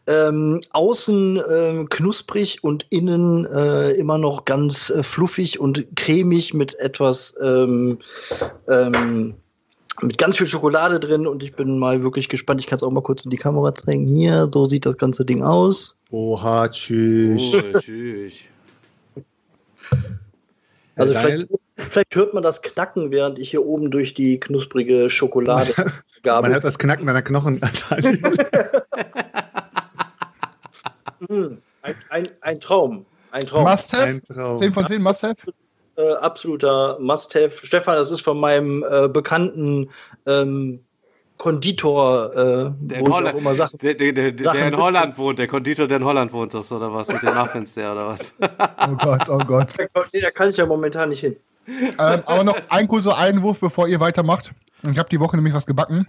Ähm, 0.05 0.61
außen 0.71 1.41
ähm, 1.49 1.89
knusprig 1.89 2.63
und 2.63 2.85
innen 2.89 3.45
äh, 3.45 3.91
immer 3.91 4.17
noch 4.17 4.45
ganz 4.45 4.89
äh, 4.89 5.01
fluffig 5.01 5.59
und 5.59 5.85
cremig 5.95 6.53
mit 6.53 6.77
etwas. 6.79 7.35
Ähm, 7.41 7.99
ähm, 8.67 9.35
mit 10.01 10.19
ganz 10.19 10.37
viel 10.37 10.45
Schokolade 10.45 10.99
drin 10.99 11.25
und 11.25 11.41
ich 11.41 11.55
bin 11.55 11.79
mal 11.79 12.03
wirklich 12.03 12.29
gespannt. 12.29 12.61
Ich 12.61 12.67
kann 12.67 12.75
es 12.75 12.83
auch 12.83 12.91
mal 12.91 13.01
kurz 13.01 13.25
in 13.25 13.31
die 13.31 13.37
Kamera 13.37 13.73
zeigen. 13.73 14.05
Hier, 14.05 14.47
so 14.53 14.65
sieht 14.65 14.85
das 14.85 14.97
ganze 14.97 15.25
Ding 15.25 15.41
aus. 15.41 15.97
Oha, 16.11 16.67
tschüss. 16.67 17.51
Oh, 17.55 17.79
tschüss. 17.79 18.33
Also 20.97 21.13
vielleicht, 21.13 21.47
vielleicht 21.75 22.15
hört 22.15 22.33
man 22.33 22.43
das 22.43 22.61
Knacken, 22.61 23.11
während 23.11 23.39
ich 23.39 23.51
hier 23.51 23.65
oben 23.65 23.91
durch 23.91 24.13
die 24.13 24.39
knusprige 24.39 25.09
Schokolade 25.09 25.73
Man 25.77 25.93
gabel. 26.23 26.53
hört 26.53 26.63
das 26.63 26.79
Knacken 26.79 27.05
deiner 27.07 27.21
Knochen. 27.21 27.61
Hm, 31.27 31.61
ein, 31.81 31.95
ein, 32.09 32.29
ein 32.41 32.59
Traum. 32.59 33.05
Ein 33.31 33.41
Traum. 33.41 33.63
Must-Have? 33.63 34.03
Ein 34.03 34.23
Traum. 34.23 34.57
10 34.57 34.73
von 34.73 34.85
10 34.85 35.01
Must-Have? 35.01 35.35
Äh, 35.95 36.13
absoluter 36.13 36.97
Must-Have. 36.99 37.65
Stefan, 37.65 37.95
das 37.95 38.11
ist 38.11 38.21
von 38.21 38.39
meinem 38.39 38.85
äh, 38.89 39.07
bekannten 39.07 39.89
ähm, 40.25 40.83
Konditor, 41.37 42.31
äh, 42.35 42.71
Der 42.79 42.99
wo 42.99 43.05
in, 43.05 43.11
ich 43.11 43.11
auch 43.11 43.15
Holland, 43.15 43.39
immer 43.39 43.55
Sachen. 43.55 43.77
der, 43.79 43.93
der, 43.93 44.11
der, 44.13 44.31
der 44.31 44.43
Sachen 44.45 44.67
in 44.73 44.77
Holland 44.77 45.17
wohnt, 45.17 45.39
der 45.39 45.47
Konditor, 45.47 45.87
der 45.87 45.97
in 45.97 46.05
Holland 46.05 46.33
wohnt, 46.33 46.53
das 46.53 46.71
oder 46.71 46.91
was? 46.93 47.07
Mit 47.07 47.21
den 47.21 47.35
Muffins, 47.35 47.73
der 47.75 47.91
oder 47.91 48.07
was? 48.07 48.35
Oh 48.79 48.95
Gott, 48.95 49.29
oh 49.29 49.37
Gott. 49.39 49.73
Nee, 50.13 50.21
da 50.21 50.31
kann 50.31 50.49
ich 50.49 50.57
ja 50.57 50.65
momentan 50.65 51.09
nicht 51.09 51.19
hin. 51.21 51.35
ähm, 51.67 51.95
aber 51.97 52.43
noch 52.43 52.57
ein 52.69 52.87
kurzer 52.87 53.17
Einwurf, 53.17 53.59
bevor 53.59 53.87
ihr 53.87 53.99
weitermacht. 53.99 54.51
Ich 54.89 54.97
habe 54.97 55.09
die 55.09 55.19
Woche 55.19 55.35
nämlich 55.35 55.53
was 55.53 55.65
gebacken. 55.65 56.07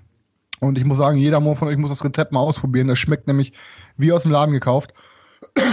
Und 0.60 0.78
ich 0.78 0.84
muss 0.84 0.98
sagen, 0.98 1.18
jeder 1.18 1.40
von 1.54 1.68
euch 1.68 1.76
muss 1.76 1.90
das 1.90 2.04
Rezept 2.04 2.32
mal 2.32 2.40
ausprobieren. 2.40 2.88
Das 2.88 2.98
schmeckt 2.98 3.26
nämlich 3.26 3.52
wie 3.96 4.12
aus 4.12 4.22
dem 4.22 4.30
Laden 4.32 4.52
gekauft. 4.52 4.92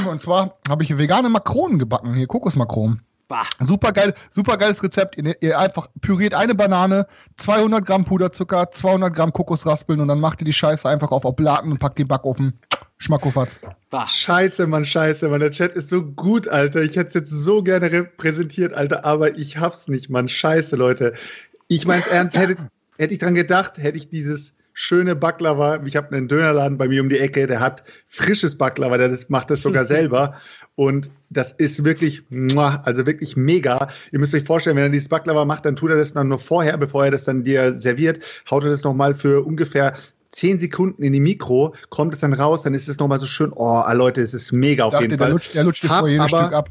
Und 0.09 0.21
zwar 0.21 0.57
habe 0.69 0.83
ich 0.83 0.97
vegane 0.97 1.29
Makronen 1.29 1.79
gebacken. 1.79 2.13
Hier, 2.13 2.27
Kokosmakronen. 2.27 3.01
Bah. 3.27 3.43
Super 3.67 3.91
geil, 3.91 4.13
super 4.29 4.57
geiles 4.57 4.83
Rezept. 4.83 5.17
Ihr, 5.17 5.35
ihr 5.41 5.59
einfach 5.59 5.87
püriert 6.01 6.35
eine 6.35 6.53
Banane, 6.53 7.07
200 7.37 7.85
Gramm 7.85 8.05
Puderzucker, 8.05 8.71
200 8.71 9.13
Gramm 9.15 9.33
Kokosraspeln 9.33 9.99
und 9.99 10.07
dann 10.07 10.19
macht 10.19 10.41
ihr 10.41 10.45
die 10.45 10.53
Scheiße 10.53 10.87
einfach 10.87 11.11
auf 11.11 11.25
Oblaten 11.25 11.71
und 11.71 11.79
packt 11.79 11.97
den 11.97 12.07
Backofen. 12.07 12.59
Schmackofatz. 12.97 13.61
Bah. 13.89 14.07
Scheiße, 14.07 14.67
Mann, 14.67 14.85
scheiße, 14.85 15.27
Mann. 15.27 15.41
Der 15.41 15.51
Chat 15.51 15.75
ist 15.75 15.89
so 15.89 16.03
gut, 16.03 16.47
Alter. 16.47 16.81
Ich 16.81 16.95
hätte 16.95 17.09
es 17.09 17.13
jetzt 17.13 17.29
so 17.29 17.61
gerne 17.61 17.91
repräsentiert, 17.91 18.73
Alter, 18.73 19.03
aber 19.03 19.37
ich 19.37 19.57
hab's 19.57 19.87
nicht, 19.87 20.09
Mann. 20.09 20.29
Scheiße, 20.29 20.75
Leute. 20.75 21.13
Ich 21.67 21.85
mein's 21.85 22.07
ernst, 22.07 22.37
hätte, 22.37 22.57
hätte 22.97 23.13
ich 23.13 23.19
dran 23.19 23.35
gedacht, 23.35 23.77
hätte 23.77 23.97
ich 23.97 24.09
dieses 24.09 24.53
schöne 24.73 25.15
Baklava. 25.15 25.81
Ich 25.85 25.95
habe 25.95 26.15
einen 26.15 26.27
Dönerladen 26.27 26.77
bei 26.77 26.87
mir 26.87 27.01
um 27.01 27.09
die 27.09 27.19
Ecke, 27.19 27.47
der 27.47 27.59
hat 27.59 27.83
frisches 28.07 28.57
Baklava, 28.57 28.97
der 28.97 29.09
das, 29.09 29.29
macht 29.29 29.49
das 29.49 29.61
sogar 29.61 29.85
selber. 29.85 30.39
Und 30.75 31.09
das 31.29 31.53
ist 31.53 31.83
wirklich, 31.85 32.23
also 32.83 33.05
wirklich 33.05 33.37
mega. 33.37 33.87
Ihr 34.11 34.19
müsst 34.19 34.33
euch 34.33 34.43
vorstellen, 34.43 34.75
wenn 34.75 34.83
er 34.83 34.89
dieses 34.89 35.07
Baklava 35.07 35.45
macht, 35.45 35.65
dann 35.65 35.75
tut 35.75 35.91
er 35.91 35.97
das 35.97 36.13
dann 36.13 36.27
nur 36.27 36.37
vorher, 36.37 36.77
bevor 36.77 37.05
er 37.05 37.11
das 37.11 37.23
dann 37.23 37.43
dir 37.43 37.73
serviert, 37.73 38.19
haut 38.51 38.63
er 38.63 38.69
das 38.71 38.83
nochmal 38.83 39.15
für 39.15 39.45
ungefähr 39.45 39.93
zehn 40.31 40.59
Sekunden 40.59 41.01
in 41.01 41.13
die 41.13 41.21
Mikro, 41.21 41.73
kommt 41.89 42.13
es 42.13 42.19
dann 42.19 42.33
raus, 42.33 42.63
dann 42.63 42.73
ist 42.73 42.89
es 42.89 42.99
nochmal 42.99 43.21
so 43.21 43.25
schön, 43.25 43.53
oh, 43.55 43.63
ah, 43.85 43.93
Leute, 43.93 44.21
es 44.21 44.33
ist 44.33 44.51
mega 44.51 44.83
auf 44.83 44.91
Dachte, 44.91 45.05
jeden 45.05 45.17
der 45.17 45.27
Fall. 45.27 45.31
lutscht, 45.31 45.55
der 45.55 45.63
lutscht 45.63 45.87
Hab 45.87 45.99
vor 45.99 46.09
jedes 46.09 46.33
aber- 46.33 46.41
Stück 46.41 46.53
ab. 46.53 46.69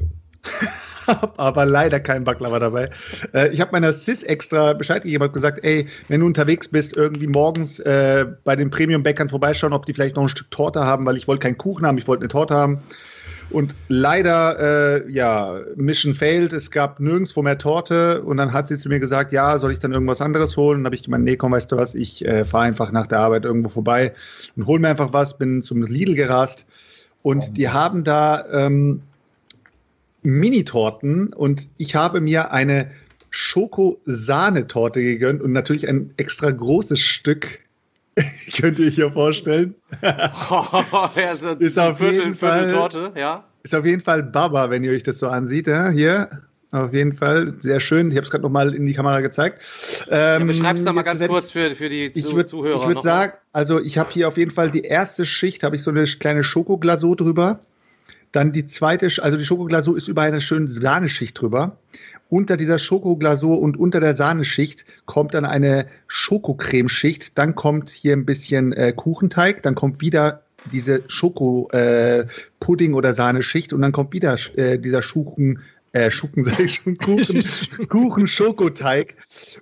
aber 1.37 1.65
leider 1.65 1.99
keinen 1.99 2.23
Baklava 2.23 2.59
dabei. 2.59 2.91
Äh, 3.33 3.49
ich 3.49 3.61
habe 3.61 3.71
meiner 3.71 3.91
Sis 3.91 4.21
extra 4.21 4.73
Bescheid 4.73 5.01
gegeben 5.03 5.23
und 5.23 5.33
gesagt, 5.33 5.63
ey, 5.63 5.87
wenn 6.07 6.19
du 6.19 6.27
unterwegs 6.27 6.67
bist, 6.67 6.95
irgendwie 6.95 7.27
morgens 7.27 7.79
äh, 7.79 8.25
bei 8.43 8.55
den 8.55 8.69
Premium-Bäckern 8.69 9.29
vorbeischauen, 9.29 9.73
ob 9.73 9.85
die 9.87 9.93
vielleicht 9.93 10.15
noch 10.15 10.23
ein 10.23 10.29
Stück 10.29 10.51
Torte 10.51 10.83
haben, 10.85 11.05
weil 11.07 11.17
ich 11.17 11.27
wollte 11.27 11.41
keinen 11.41 11.57
Kuchen 11.57 11.85
haben, 11.87 11.97
ich 11.97 12.07
wollte 12.07 12.21
eine 12.21 12.29
Torte 12.29 12.53
haben. 12.53 12.83
Und 13.49 13.75
leider, 13.87 14.59
äh, 15.05 15.11
ja, 15.11 15.59
Mission 15.75 16.13
failed. 16.13 16.53
Es 16.53 16.71
gab 16.71 16.99
nirgendwo 16.99 17.41
mehr 17.41 17.57
Torte. 17.57 18.21
Und 18.23 18.37
dann 18.37 18.53
hat 18.53 18.67
sie 18.67 18.77
zu 18.77 18.89
mir 18.89 18.99
gesagt, 18.99 19.31
ja, 19.31 19.57
soll 19.57 19.71
ich 19.71 19.79
dann 19.79 19.93
irgendwas 19.93 20.21
anderes 20.21 20.57
holen? 20.57 20.77
Und 20.77 20.83
dann 20.83 20.87
habe 20.87 20.95
ich 20.95 21.03
gemeint, 21.03 21.23
nee, 21.23 21.37
komm, 21.37 21.51
weißt 21.51 21.71
du 21.71 21.77
was, 21.77 21.95
ich 21.95 22.25
äh, 22.25 22.45
fahre 22.45 22.65
einfach 22.65 22.91
nach 22.91 23.07
der 23.07 23.19
Arbeit 23.19 23.45
irgendwo 23.45 23.69
vorbei 23.69 24.13
und 24.55 24.65
hol 24.65 24.79
mir 24.79 24.89
einfach 24.89 25.13
was, 25.13 25.37
bin 25.37 25.61
zum 25.61 25.83
Lidl 25.83 26.15
gerast. 26.15 26.65
Und 27.21 27.57
die 27.57 27.69
haben 27.69 28.03
da 28.03 28.45
ähm, 28.51 29.01
Mini-Torten 30.21 31.33
und 31.33 31.69
ich 31.77 31.95
habe 31.95 32.21
mir 32.21 32.51
eine 32.51 32.91
Schoko-Sahnetorte 33.29 35.01
gegönnt 35.01 35.41
und 35.41 35.51
natürlich 35.51 35.87
ein 35.87 36.13
extra 36.17 36.51
großes 36.51 36.99
Stück. 36.99 37.59
Könnt 38.59 38.79
ihr 38.79 38.87
euch 38.87 38.95
hier 38.95 39.11
vorstellen? 39.11 39.75
ja, 40.01 41.35
so 41.39 41.53
Ist 41.55 41.77
auf 41.77 41.97
Viertel, 41.97 42.19
jeden 42.19 42.35
Fall- 42.35 42.71
Torte, 42.71 43.11
ja. 43.15 43.43
Ist 43.63 43.73
auf 43.75 43.85
jeden 43.85 44.01
Fall 44.01 44.21
Baba, 44.23 44.69
wenn 44.69 44.83
ihr 44.83 44.91
euch 44.91 45.03
das 45.03 45.17
so 45.19 45.27
ansieht. 45.27 45.67
Ja? 45.67 45.89
Hier, 45.89 46.43
auf 46.71 46.93
jeden 46.93 47.13
Fall. 47.13 47.55
Sehr 47.59 47.79
schön. 47.79 48.11
Ich 48.11 48.15
habe 48.17 48.25
es 48.25 48.29
gerade 48.31 48.43
nochmal 48.43 48.75
in 48.75 48.85
die 48.85 48.93
Kamera 48.93 49.21
gezeigt. 49.21 49.61
ja 50.09 50.37
Ähm, 50.37 50.47
Beschreib's 50.47 50.83
doch 50.83 50.93
mal 50.93 51.01
jetzt 51.03 51.19
ganz 51.19 51.27
kurz 51.27 51.51
für, 51.51 51.71
für 51.71 51.89
die 51.89 52.11
ich 52.13 52.23
Zu 52.23 52.35
würd, 52.35 52.47
Zuhörer. 52.47 52.79
Ich 52.81 52.87
würde 52.87 53.01
sagen, 53.01 53.33
also 53.53 53.79
ich 53.81 53.97
habe 53.97 54.11
hier 54.11 54.27
auf 54.27 54.37
jeden 54.37 54.51
Fall 54.51 54.69
die 54.69 54.81
erste 54.81 55.25
Schicht, 55.25 55.63
habe 55.63 55.75
ich 55.75 55.83
so 55.83 55.89
eine 55.91 56.03
kleine 56.05 56.43
Schokoglasur 56.43 57.15
drüber. 57.15 57.59
Dann 58.31 58.51
die 58.51 58.67
zweite, 58.67 59.07
also 59.23 59.37
die 59.37 59.45
Schokoglasur 59.45 59.97
ist 59.97 60.09
über 60.09 60.21
eine 60.23 60.41
schöne 60.41 60.69
Sahneschicht 60.69 61.39
drüber. 61.39 61.77
Unter 62.29 62.57
dieser 62.57 62.79
Schokoglasur 62.79 63.59
und 63.61 63.77
unter 63.77 63.99
der 63.99 64.15
Sahneschicht 64.15 64.85
kommt 65.05 65.33
dann 65.33 65.45
eine 65.45 65.85
Schokocremeschicht. 66.07 67.37
Dann 67.37 67.55
kommt 67.55 67.89
hier 67.89 68.13
ein 68.13 68.25
bisschen 68.25 68.73
äh, 68.73 68.93
Kuchenteig. 68.95 69.61
Dann 69.61 69.75
kommt 69.75 70.01
wieder 70.01 70.41
diese 70.71 71.03
Schoko-Pudding- 71.07 72.91
äh, 72.91 72.95
oder 72.95 73.13
Sahneschicht. 73.13 73.73
Und 73.73 73.81
dann 73.81 73.91
kommt 73.91 74.13
wieder 74.13 74.37
äh, 74.55 74.79
dieser 74.79 75.03
Schuken, 75.03 75.59
äh, 75.91 76.09
Schuken 76.09 76.43
sag 76.43 76.59
ich 76.59 76.75
schon, 76.75 76.97
Kuchen, 76.97 77.43
Kuchen-Schokoteig. 77.89 79.15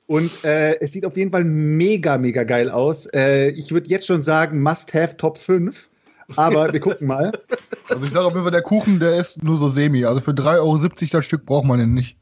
Und 0.08 0.32
äh, 0.46 0.80
es 0.80 0.94
sieht 0.94 1.06
auf 1.06 1.18
jeden 1.18 1.32
Fall 1.32 1.44
mega, 1.44 2.18
mega 2.18 2.44
geil 2.44 2.70
aus. 2.70 3.08
Äh, 3.08 3.50
ich 3.50 3.72
würde 3.72 3.90
jetzt 3.90 4.08
schon 4.08 4.24
sagen, 4.24 4.62
Must-Have 4.62 5.18
Top 5.18 5.38
5. 5.38 5.90
Aber 6.36 6.72
wir 6.72 6.80
gucken 6.80 7.08
mal. 7.08 7.32
Also 7.90 8.06
ich 8.06 8.12
sage 8.12 8.26
auf 8.26 8.32
jeden 8.32 8.44
Fall, 8.44 8.52
der 8.52 8.62
Kuchen, 8.62 9.00
der 9.00 9.20
ist 9.20 9.44
nur 9.44 9.60
so 9.60 9.70
semi. 9.70 10.06
Also 10.06 10.22
für 10.22 10.32
3,70 10.32 10.58
Euro 10.60 10.88
das 11.12 11.26
Stück 11.26 11.46
braucht 11.46 11.66
man 11.66 11.80
den 11.80 11.94
nicht. 11.94 12.16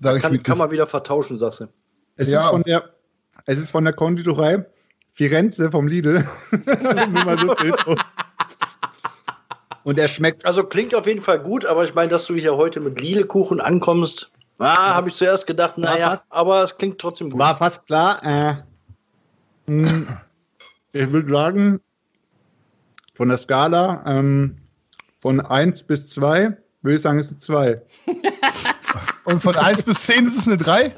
Sag 0.00 0.16
ich 0.16 0.22
Kann, 0.22 0.42
kann 0.42 0.58
man 0.58 0.70
wieder 0.70 0.86
vertauschen, 0.86 1.38
sagst 1.38 1.60
du. 1.60 1.68
Es, 2.16 2.30
Ja. 2.30 2.40
ist 2.42 2.48
von 2.48 2.62
der, 2.62 2.90
es 3.46 3.58
ist 3.58 3.70
von 3.70 3.84
der 3.84 3.92
Konditorei 3.94 4.64
Firenze 5.12 5.70
vom 5.70 5.86
Lidl. 5.86 6.24
So. 7.84 7.96
Und 9.84 9.98
er 9.98 10.08
schmeckt. 10.08 10.46
Also 10.46 10.64
klingt 10.64 10.94
auf 10.94 11.06
jeden 11.06 11.20
Fall 11.20 11.38
gut, 11.40 11.66
aber 11.66 11.84
ich 11.84 11.94
meine, 11.94 12.08
dass 12.08 12.24
du 12.24 12.34
hier 12.34 12.56
heute 12.56 12.80
mit 12.80 12.98
Lidl-Kuchen 13.00 13.60
ankommst, 13.60 14.30
ah, 14.58 14.94
habe 14.94 15.10
ich 15.10 15.14
zuerst 15.16 15.46
gedacht, 15.46 15.76
naja, 15.76 16.22
aber 16.30 16.62
es 16.62 16.76
klingt 16.78 16.98
trotzdem 16.98 17.28
gut. 17.30 17.38
War 17.38 17.56
fast 17.58 17.84
klar. 17.86 18.20
Äh, 18.24 18.56
hm, 19.66 20.08
ich 20.92 21.12
würde 21.12 21.30
sagen, 21.30 21.80
von 23.14 23.28
der 23.28 23.36
Skala 23.36 24.02
ähm, 24.06 24.56
von 25.20 25.40
1 25.40 25.82
bis 25.84 26.06
2 26.10 26.56
würde 26.80 26.96
ich 26.96 27.02
sagen, 27.02 27.18
ist 27.18 27.28
eine 27.30 27.38
2. 27.38 27.82
Und 29.24 29.42
von 29.42 29.56
1 29.56 29.82
bis 29.82 29.98
10 30.02 30.26
ist 30.28 30.36
es 30.38 30.46
eine 30.46 30.56
3? 30.56 30.94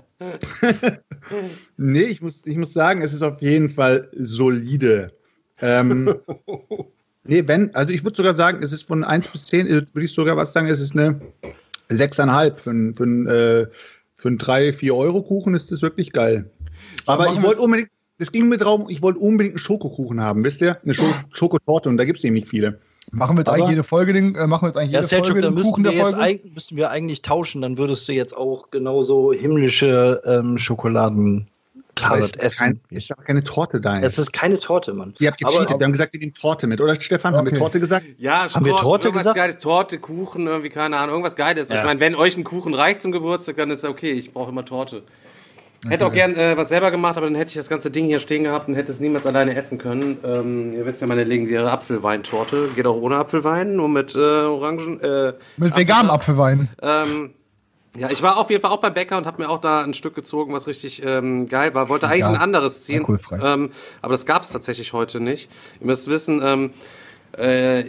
nee, 1.77 2.03
ich 2.03 2.23
muss, 2.23 2.47
ich 2.47 2.57
muss 2.57 2.73
sagen, 2.73 3.03
es 3.03 3.13
ist 3.13 3.23
auf 3.23 3.41
jeden 3.41 3.69
Fall 3.69 4.09
solide. 4.17 5.13
Ähm, 5.61 6.15
nee, 7.25 7.43
wenn, 7.47 7.75
also 7.75 7.93
ich 7.93 8.05
würde 8.05 8.17
sogar 8.17 8.35
sagen, 8.37 8.63
es 8.63 8.73
ist 8.73 8.85
von 8.85 9.05
1 9.05 9.29
bis 9.29 9.47
10, 9.47 9.69
würde 9.69 10.05
ich 10.05 10.13
sogar 10.13 10.37
was 10.37 10.53
sagen, 10.53 10.69
es 10.69 10.81
ist 10.81 10.93
eine 10.93 11.21
6,5. 11.91 12.57
Für, 12.57 12.71
einen- 12.71 12.95
für, 12.95 13.05
äh, 13.05 13.67
für 14.17 14.29
einen 14.29 14.39
3, 14.39 14.73
4 14.73 14.95
Euro 14.95 15.23
Kuchen 15.23 15.55
ist 15.55 15.71
das 15.73 15.83
wirklich 15.83 16.13
geil. 16.13 16.51
Aber 17.07 17.33
ich 17.33 17.43
wollte 17.43 17.61
unbedingt, 17.61 17.91
es 18.19 18.33
ging 18.33 18.49
mir 18.49 18.57
darum, 18.57 18.87
ich 18.89 19.03
wollte 19.03 19.19
unbedingt 19.21 19.57
einen 19.57 19.65
Schokokuchen 19.65 20.21
haben, 20.23 20.43
wisst 20.45 20.63
ihr? 20.63 20.79
Eine 20.83 20.95
Scho 20.95 21.05
Schokotorte 21.33 21.89
und 21.89 21.97
da 21.99 22.05
gibt 22.05 22.19
es 22.19 22.25
nämlich 22.25 22.47
viele. 22.47 22.81
Machen 23.13 23.37
wir 23.37 23.41
jetzt 23.41 23.49
Aber- 23.49 23.57
eigentlich 23.57 23.71
jede 23.71 23.85
Folge 23.85 24.13
den, 24.13 24.35
äh, 24.35 24.47
machen 24.47 24.63
wir 24.65 24.69
jetzt 24.69 24.77
eigentlich 24.79 24.91
Ja, 24.93 24.99
jede 25.01 25.09
Selchuk, 25.09 25.27
Folge 25.29 25.41
da 25.43 25.49
den 25.49 25.55
müssten 25.55 25.71
Kuchen 25.71 25.85
wir, 25.85 25.91
der 25.93 26.01
jetzt 26.01 26.15
Folge? 26.17 26.31
eig- 26.31 26.55
müssten 26.55 26.77
wir 26.77 26.91
eigentlich 26.91 27.23
tauschen, 27.23 27.63
dann 27.63 27.79
würdest 27.79 28.09
du 28.09 28.13
jetzt 28.13 28.37
auch 28.37 28.71
genauso 28.71 29.33
himmlische 29.33 30.21
ähm, 30.25 30.59
Schokoladentart 30.59 31.47
Aber 32.03 32.19
es 32.19 32.27
ist, 32.27 32.37
essen. 32.43 32.59
kein, 32.59 32.81
ist 32.91 33.11
keine 33.25 33.43
Torte 33.45 33.81
da. 33.81 34.01
es 34.01 34.19
ist 34.19 34.33
keine 34.33 34.59
Torte, 34.59 34.93
Mann. 34.93 35.15
Ihr 35.19 35.29
habt 35.29 35.43
Aber- 35.45 35.53
gecheatet, 35.53 35.79
wir 35.81 35.85
haben 35.85 35.93
gesagt, 35.93 36.13
wir 36.13 36.21
nehmen 36.21 36.35
Torte 36.35 36.67
mit. 36.67 36.81
Oder 36.81 37.01
Stefan, 37.01 37.35
haben 37.35 37.47
wir 37.47 37.53
Okay. 37.53 37.61
Torte 37.61 37.81
gesagt? 37.81 38.05
Ja, 38.19 38.53
Haben 38.53 38.65
wir 38.65 38.73
Tor- 38.73 38.81
Torte 38.83 39.07
irgendwas 39.09 39.23
gesagt? 39.25 39.37
Geiles, 39.39 39.59
Torte, 39.59 39.99
Kuchen, 39.99 40.47
irgendwie, 40.47 40.71
keine 40.71 40.97
Ahnung, 40.97 41.11
irgendwas 41.11 41.37
Geiles. 41.37 41.69
Ich 41.71 41.77
Ja. 41.77 41.85
meine, 41.85 42.01
wenn 42.01 42.15
euch 42.17 42.37
ein 42.37 42.45
Kuchen 42.45 42.75
reicht 42.75 43.01
zum 43.01 43.13
Geburtstag, 43.13 43.57
dann 43.57 43.71
ist 43.71 43.85
okay, 43.85 44.13
ich 44.13 44.33
brauche 44.33 44.51
immer 44.51 44.65
Torte. 44.65 45.03
Hätte 45.89 46.07
auch 46.07 46.13
gern 46.13 46.35
äh, 46.35 46.57
was 46.57 46.69
selber 46.69 46.91
gemacht, 46.91 47.17
aber 47.17 47.27
dann 47.27 47.35
hätte 47.35 47.51
ich 47.51 47.57
das 47.57 47.69
ganze 47.69 47.91
Ding 47.91 48.07
hier 48.07 48.21
stehen 48.21 48.45
gehabt 48.45 48.69
und 48.69 48.75
hätte 48.75 48.93
es 48.93 49.01
niemals 49.01 49.27
alleine 49.27 49.55
essen 49.55 49.79
können. 49.79 50.19
Ähm, 50.25 50.73
ihr 50.75 50.85
wisst 50.87 51.01
ja 51.01 51.07
meine 51.07 51.25
legendäre 51.25 51.71
Apfelweintorte. 51.71 52.69
Geht 52.75 52.87
auch 52.87 53.01
ohne 53.01 53.17
Apfelwein, 53.17 53.77
nur 53.77 53.89
mit 53.89 54.15
äh, 54.15 54.19
Orangen. 54.19 55.01
Äh, 55.01 55.33
Mit 55.57 55.77
veganem 55.77 56.11
Apfelsaft. 56.11 56.17
Apfelwein. 56.27 56.69
Ähm, 56.83 57.31
ja, 57.99 58.11
ich 58.11 58.23
war 58.23 58.37
auf 58.37 58.51
jeden 58.51 58.61
Fall 58.61 58.71
auch 58.73 58.81
beim 58.81 58.93
Bäcker 58.93 59.17
und 59.17 59.27
habe 59.27 59.43
mir 59.43 59.49
auch 59.49 59.61
da 59.61 59.83
ein 59.83 59.95
Stück 59.95 60.15
gezogen, 60.15 60.53
was 60.53 60.67
richtig 60.67 61.03
ähm, 61.05 61.47
geil 61.47 61.75
war. 61.75 61.89
Wollte 61.89 62.09
eigentlich 62.09 62.21
Ja, 62.21 62.29
ein 62.29 62.37
anderes 62.37 62.83
ziehen, 62.83 63.07
ähm, 63.43 63.71
aber 64.03 64.13
das 64.13 64.27
gab 64.27 64.43
es 64.43 64.51
tatsächlich 64.51 64.93
heute 64.93 65.21
nicht. 65.21 65.51
Ihr 65.81 65.87
müsst 65.87 66.09
wissen, 66.09 66.43
ähm, 66.45 66.71
äh, 67.39 67.85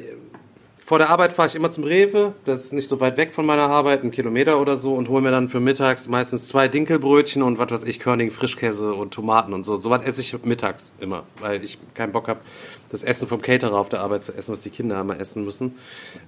vor 0.88 1.00
der 1.00 1.10
Arbeit 1.10 1.34
fahre 1.34 1.50
ich 1.50 1.56
immer 1.56 1.70
zum 1.70 1.84
Rewe, 1.84 2.34
das 2.46 2.64
ist 2.64 2.72
nicht 2.72 2.88
so 2.88 3.02
weit 3.02 3.18
weg 3.18 3.34
von 3.34 3.46
meiner 3.46 3.70
Arbeit, 3.70 4.04
einen 4.04 4.12
Kilometer 4.12 4.62
oder 4.62 4.78
so, 4.78 4.94
und 4.94 5.10
hole 5.10 5.22
mir 5.22 5.32
dann 5.32 5.50
für 5.50 5.60
mittags 5.60 6.08
meistens 6.08 6.48
zwei 6.48 6.70
Dinkelbrötchen 6.70 7.44
und 7.44 7.60
was 7.60 7.70
weiß 7.70 7.84
ich, 7.84 8.00
Körning, 8.00 8.32
Frischkäse 8.32 8.94
und 8.94 9.14
Tomaten 9.14 9.52
und 9.52 9.66
so. 9.66 9.76
So 9.76 9.90
was 9.90 10.06
esse 10.06 10.22
ich 10.22 10.42
mittags 10.46 10.94
immer, 11.02 11.24
weil 11.42 11.62
ich 11.62 11.78
keinen 11.94 12.14
Bock 12.14 12.30
habe, 12.30 12.40
das 12.88 13.04
Essen 13.04 13.28
vom 13.28 13.42
Caterer 13.42 13.78
auf 13.78 13.90
der 13.90 14.00
Arbeit 14.00 14.24
zu 14.24 14.32
essen, 14.34 14.54
was 14.54 14.62
die 14.62 14.70
Kinder 14.70 15.02
immer 15.02 15.20
essen 15.20 15.44
müssen. 15.44 15.76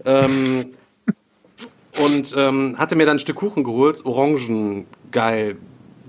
Ähm, 0.03 0.71
und 2.05 2.35
ähm, 2.37 2.77
hatte 2.77 2.97
mir 2.97 3.05
dann 3.05 3.15
ein 3.15 3.19
Stück 3.19 3.37
Kuchen 3.37 3.63
geholt, 3.63 4.05
Orangen, 4.05 4.87
geil, 5.11 5.55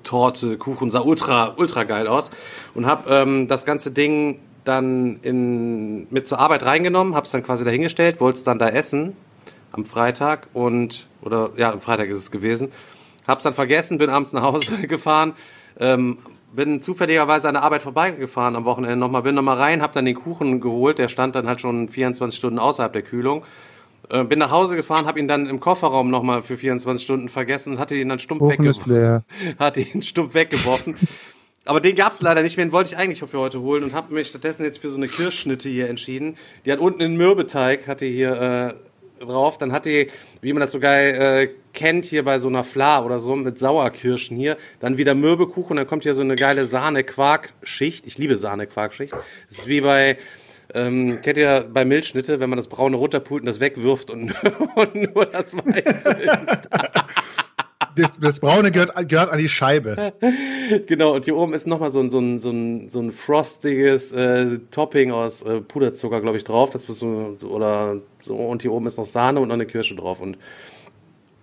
Torte, 0.02 0.58
Kuchen, 0.58 0.90
sah 0.90 1.02
ultra, 1.02 1.54
ultra 1.56 1.84
geil 1.84 2.08
aus 2.08 2.32
und 2.74 2.84
hab 2.84 3.08
ähm, 3.08 3.46
das 3.46 3.64
ganze 3.64 3.92
Ding 3.92 4.40
dann 4.64 5.18
in, 5.22 6.06
mit 6.10 6.26
zur 6.26 6.38
Arbeit 6.38 6.64
reingenommen, 6.64 7.14
hab's 7.14 7.30
dann 7.30 7.42
quasi 7.42 7.64
dahingestellt, 7.64 8.20
wollte 8.20 8.38
es 8.38 8.44
dann 8.44 8.58
da 8.58 8.68
essen 8.68 9.16
am 9.72 9.84
Freitag 9.84 10.48
und, 10.52 11.08
oder 11.22 11.50
ja, 11.56 11.72
am 11.72 11.80
Freitag 11.80 12.08
ist 12.08 12.18
es 12.18 12.30
gewesen, 12.30 12.72
hab's 13.26 13.44
dann 13.44 13.54
vergessen, 13.54 13.98
bin 13.98 14.10
abends 14.10 14.32
nach 14.32 14.42
Hause 14.42 14.76
gefahren, 14.86 15.34
ähm, 15.78 16.18
bin 16.52 16.82
zufälligerweise 16.82 17.48
an 17.48 17.54
der 17.54 17.62
Arbeit 17.62 17.82
vorbeigefahren 17.82 18.56
am 18.56 18.64
Wochenende 18.64 18.96
nochmal, 18.96 19.22
bin 19.22 19.34
nochmal 19.34 19.56
rein, 19.56 19.82
hab 19.82 19.92
dann 19.92 20.04
den 20.04 20.16
Kuchen 20.16 20.60
geholt, 20.60 20.98
der 20.98 21.08
stand 21.08 21.34
dann 21.36 21.46
halt 21.46 21.60
schon 21.60 21.88
24 21.88 22.36
Stunden 22.36 22.58
außerhalb 22.58 22.92
der 22.92 23.02
Kühlung 23.02 23.44
äh, 24.10 24.24
bin 24.24 24.38
nach 24.38 24.50
Hause 24.50 24.76
gefahren, 24.76 25.06
habe 25.06 25.20
ihn 25.20 25.28
dann 25.28 25.46
im 25.46 25.60
Kofferraum 25.60 26.10
nochmal 26.10 26.42
für 26.42 26.56
24 26.56 27.04
Stunden 27.04 27.28
vergessen 27.28 27.74
und 27.74 27.78
hatte 27.78 27.94
ihn 27.94 28.08
dann 28.08 28.18
stumpf, 28.18 28.42
leer. 28.86 29.22
hatte 29.58 29.80
ihn 29.80 30.02
stumpf 30.02 30.34
weggeworfen. 30.34 30.96
Aber 31.70 31.80
den 31.80 31.94
gab's 31.94 32.20
leider 32.20 32.42
nicht 32.42 32.56
mehr, 32.56 32.66
den 32.66 32.72
wollte 32.72 32.90
ich 32.90 32.96
eigentlich 32.96 33.20
für 33.20 33.38
heute 33.38 33.60
holen 33.60 33.84
und 33.84 33.92
habe 33.92 34.12
mich 34.12 34.26
stattdessen 34.26 34.64
jetzt 34.64 34.80
für 34.80 34.88
so 34.88 34.96
eine 34.96 35.06
Kirschschnitte 35.06 35.68
hier 35.68 35.88
entschieden. 35.88 36.36
Die 36.66 36.72
hat 36.72 36.80
unten 36.80 37.00
einen 37.00 37.16
Mürbeteig, 37.16 37.86
hat 37.86 38.00
die 38.00 38.10
hier 38.10 38.74
äh, 39.20 39.24
drauf. 39.24 39.56
Dann 39.56 39.70
hat 39.70 39.84
die, 39.84 40.08
wie 40.40 40.52
man 40.52 40.62
das 40.62 40.72
so 40.72 40.80
geil 40.80 41.14
äh, 41.14 41.48
kennt, 41.72 42.06
hier 42.06 42.24
bei 42.24 42.40
so 42.40 42.48
einer 42.48 42.64
Fla 42.64 43.04
oder 43.04 43.20
so, 43.20 43.36
mit 43.36 43.60
Sauerkirschen 43.60 44.36
hier. 44.36 44.56
Dann 44.80 44.98
wieder 44.98 45.14
Mürbekuchen, 45.14 45.76
dann 45.76 45.86
kommt 45.86 46.02
hier 46.02 46.14
so 46.14 46.22
eine 46.22 46.34
geile 46.34 46.66
Sahne-Quark-Schicht. 46.66 48.04
Ich 48.04 48.18
liebe 48.18 48.34
Sahne-Quark-Schicht. 48.34 49.12
Das 49.12 49.58
ist 49.58 49.68
wie 49.68 49.82
bei 49.82 50.18
ähm, 50.74 51.20
kennt 51.22 51.38
ihr 51.38 51.68
bei 51.72 51.84
Milchschnitte, 51.84 52.40
wenn 52.40 52.50
man 52.50 52.56
das 52.56 52.66
Braune 52.66 52.96
runterpult 52.96 53.42
und 53.42 53.46
das 53.46 53.60
wegwirft 53.60 54.10
und, 54.10 54.34
und 54.74 55.14
nur 55.14 55.26
das 55.26 55.56
Weiße 55.56 56.10
ist? 56.10 56.68
Das, 58.02 58.18
das 58.18 58.40
Braune 58.40 58.70
gehört, 58.70 59.08
gehört 59.08 59.30
an 59.30 59.38
die 59.38 59.48
Scheibe. 59.48 60.12
Genau, 60.86 61.14
und 61.16 61.24
hier 61.24 61.36
oben 61.36 61.52
ist 61.52 61.66
nochmal 61.66 61.90
so 61.90 61.98
ein, 61.98 62.10
so 62.10 62.20
ein, 62.20 62.38
so 62.38 62.50
ein, 62.50 62.88
so 62.90 63.00
ein 63.00 63.10
frostiges 63.10 64.12
äh, 64.12 64.60
Topping 64.70 65.10
aus 65.10 65.42
äh, 65.42 65.60
Puderzucker, 65.60 66.20
glaube 66.20 66.36
ich, 66.36 66.44
drauf. 66.44 66.70
Das 66.70 66.84
ist 66.84 66.98
so, 67.00 67.36
oder 67.42 67.96
so, 68.20 68.36
und 68.36 68.62
hier 68.62 68.72
oben 68.72 68.86
ist 68.86 68.96
noch 68.96 69.04
Sahne 69.04 69.40
und 69.40 69.48
noch 69.48 69.54
eine 69.54 69.66
Kirsche 69.66 69.96
drauf. 69.96 70.20
Und 70.20 70.38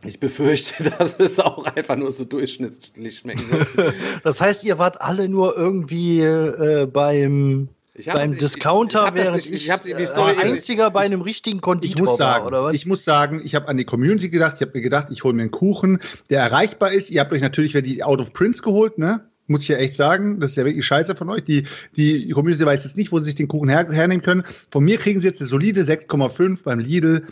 ich 0.06 0.20
befürchte, 0.20 0.90
dass 0.98 1.20
es 1.20 1.40
auch 1.40 1.66
einfach 1.66 1.96
nur 1.96 2.12
so 2.12 2.26
durchschnittlich 2.26 3.18
schmecken 3.18 3.52
wird. 3.52 3.96
Das 4.24 4.42
heißt, 4.42 4.64
ihr 4.64 4.78
wart 4.78 5.02
alle 5.02 5.30
nur 5.30 5.58
irgendwie 5.58 6.22
äh, 6.22 6.86
beim, 6.86 7.70
beim 8.06 8.16
das- 8.16 8.32
ich- 8.34 8.38
Discounter, 8.40 9.12
ich 9.16 9.32
nicht- 9.50 9.54
ich, 9.54 9.70
ich 9.70 10.08
Story 10.08 10.32
irgendwie- 10.34 10.52
einziger 10.52 10.92
bei 10.92 11.02
einem 11.02 11.22
richtigen 11.22 11.58
Ich 11.58 11.62
Konditor 11.62 12.06
muss 12.06 12.18
sagen, 12.18 12.42
war, 12.44 12.48
oder 12.48 12.64
was? 12.66 12.76
ich 12.76 12.86
muss 12.86 13.04
sagen, 13.04 13.42
ich 13.44 13.56
habe 13.56 13.68
an 13.68 13.78
die 13.78 13.86
Community 13.86 14.30
gedacht. 14.30 14.54
Ich 14.56 14.62
habe 14.62 14.72
mir 14.76 14.82
gedacht, 14.82 15.08
ich 15.12 15.24
hole 15.24 15.34
mir 15.34 15.42
einen 15.44 15.52
Kuchen, 15.52 16.00
der 16.30 16.42
erreichbar 16.42 16.92
ist. 16.92 17.10
Ihr 17.10 17.22
habt 17.22 17.32
euch 17.34 17.42
natürlich 17.42 17.74
wieder 17.74 17.82
die 17.82 18.04
Out 18.04 18.20
of 18.20 18.34
Prince 18.34 18.62
geholt, 18.62 18.98
ne? 18.98 19.22
Muss 19.50 19.62
ich 19.64 19.70
ja 19.70 19.78
echt 19.78 19.96
sagen. 19.96 20.40
Das 20.42 20.52
ist 20.52 20.58
ja 20.58 20.66
wirklich 20.66 20.86
scheiße 20.86 21.16
von 21.16 21.30
euch. 21.30 21.44
Die, 21.46 21.64
die 21.96 22.30
Community 22.32 22.66
weiß 22.66 22.84
jetzt 22.84 22.98
nicht, 22.98 23.12
wo 23.14 23.20
sie 23.20 23.26
sich 23.26 23.36
den 23.36 23.48
Kuchen 23.48 23.70
her, 23.70 23.88
hernehmen 23.90 24.22
können. 24.22 24.44
Von 24.72 24.84
mir 24.84 24.98
kriegen 24.98 25.22
sie 25.22 25.28
jetzt 25.28 25.40
eine 25.40 25.48
solide 25.48 25.84
6,5 25.86 26.64
beim 26.64 26.80
Lidl. 26.80 27.24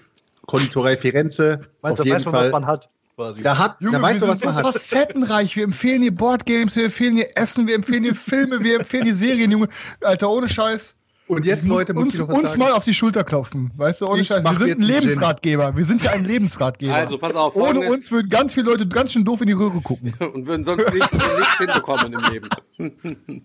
Konditorei 0.47 0.95
Firenze. 0.95 1.59
Meinst 1.81 1.99
auf 1.99 2.03
du, 2.03 2.09
jeden 2.09 2.15
weiß 2.15 2.25
man, 2.25 2.33
Fall. 2.35 2.43
was 2.45 2.51
man 2.51 2.65
hat? 2.67 2.89
Quasi. 3.15 3.43
Da 3.43 3.57
hat, 3.57 3.77
Junge, 3.79 3.97
da 3.97 4.03
weißt 4.03 4.21
du, 4.21 4.25
wir 4.25 4.31
was 4.31 4.43
man 4.43 4.55
hat. 4.55 4.65
facettenreich. 4.73 5.55
Wir 5.55 5.63
empfehlen 5.63 6.01
dir 6.01 6.13
Boardgames, 6.13 6.75
wir 6.75 6.85
empfehlen 6.85 7.15
dir 7.15 7.27
Essen, 7.35 7.65
wir 7.65 7.75
empfehlen 7.75 8.03
dir 8.03 8.13
Filme, 8.13 8.61
wir 8.61 8.79
empfehlen 8.81 9.05
dir 9.05 9.15
Serien, 9.15 9.51
Junge. 9.51 9.69
Alter, 10.01 10.29
ohne 10.29 10.49
Scheiß. 10.49 10.95
Und 11.27 11.45
jetzt, 11.45 11.65
Leute, 11.65 11.93
muss 11.93 12.03
uns, 12.03 12.13
ich 12.13 12.19
noch 12.19 12.27
was 12.27 12.35
uns 12.35 12.47
sagen. 12.49 12.59
mal 12.59 12.71
auf 12.73 12.83
die 12.83 12.93
Schulter 12.93 13.23
klopfen. 13.23 13.71
Weißt 13.77 14.01
du, 14.01 14.07
ohne 14.07 14.21
Ich 14.21 14.27
Scheiß. 14.27 14.43
Wir 14.43 14.57
sind 14.57 14.67
jetzt 14.67 14.81
ein. 14.81 14.87
Lebensratgeber. 14.87 15.75
Wir 15.75 15.85
sind 15.85 16.03
ja 16.03 16.11
ein 16.11 16.25
Lebensratgeber. 16.25 16.93
Also, 16.93 17.17
pass 17.17 17.35
auf, 17.35 17.55
Ohne 17.55 17.89
uns 17.89 18.11
würden 18.11 18.29
ganz 18.29 18.53
viele 18.53 18.67
Leute 18.67 18.87
ganz 18.87 19.13
schön 19.13 19.23
doof 19.23 19.41
in 19.41 19.47
die 19.47 19.53
Röhre 19.53 19.81
gucken. 19.81 20.13
und 20.33 20.45
würden 20.45 20.63
sonst 20.63 20.93
nicht, 20.93 21.11
nichts 21.13 21.57
hinbekommen 21.57 22.13
im 22.13 22.31
Leben. 22.31 22.49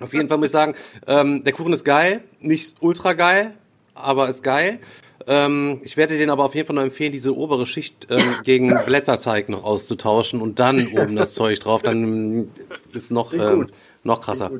Auf 0.00 0.12
jeden 0.12 0.28
Fall 0.28 0.38
muss 0.38 0.46
ich 0.46 0.52
sagen, 0.52 0.74
ähm, 1.06 1.44
der 1.44 1.52
Kuchen 1.52 1.72
ist 1.72 1.84
geil, 1.84 2.22
nicht 2.40 2.76
ultra 2.80 3.12
geil, 3.14 3.54
aber 3.94 4.28
ist 4.28 4.42
geil. 4.42 4.80
Ähm, 5.26 5.80
ich 5.82 5.96
werde 5.96 6.18
den 6.18 6.30
aber 6.30 6.44
auf 6.44 6.54
jeden 6.54 6.66
Fall 6.66 6.76
noch 6.76 6.82
empfehlen, 6.82 7.12
diese 7.12 7.36
obere 7.36 7.66
Schicht 7.66 8.06
ähm, 8.10 8.36
gegen 8.44 8.74
Blätterteig 8.84 9.48
noch 9.48 9.64
auszutauschen 9.64 10.40
und 10.40 10.60
dann 10.60 10.86
oben 10.88 11.16
das 11.16 11.34
Zeug 11.34 11.58
drauf, 11.60 11.82
dann 11.82 12.50
ist 12.92 13.10
noch, 13.10 13.32
ähm, 13.32 13.68
noch 14.04 14.20
krasser. 14.20 14.50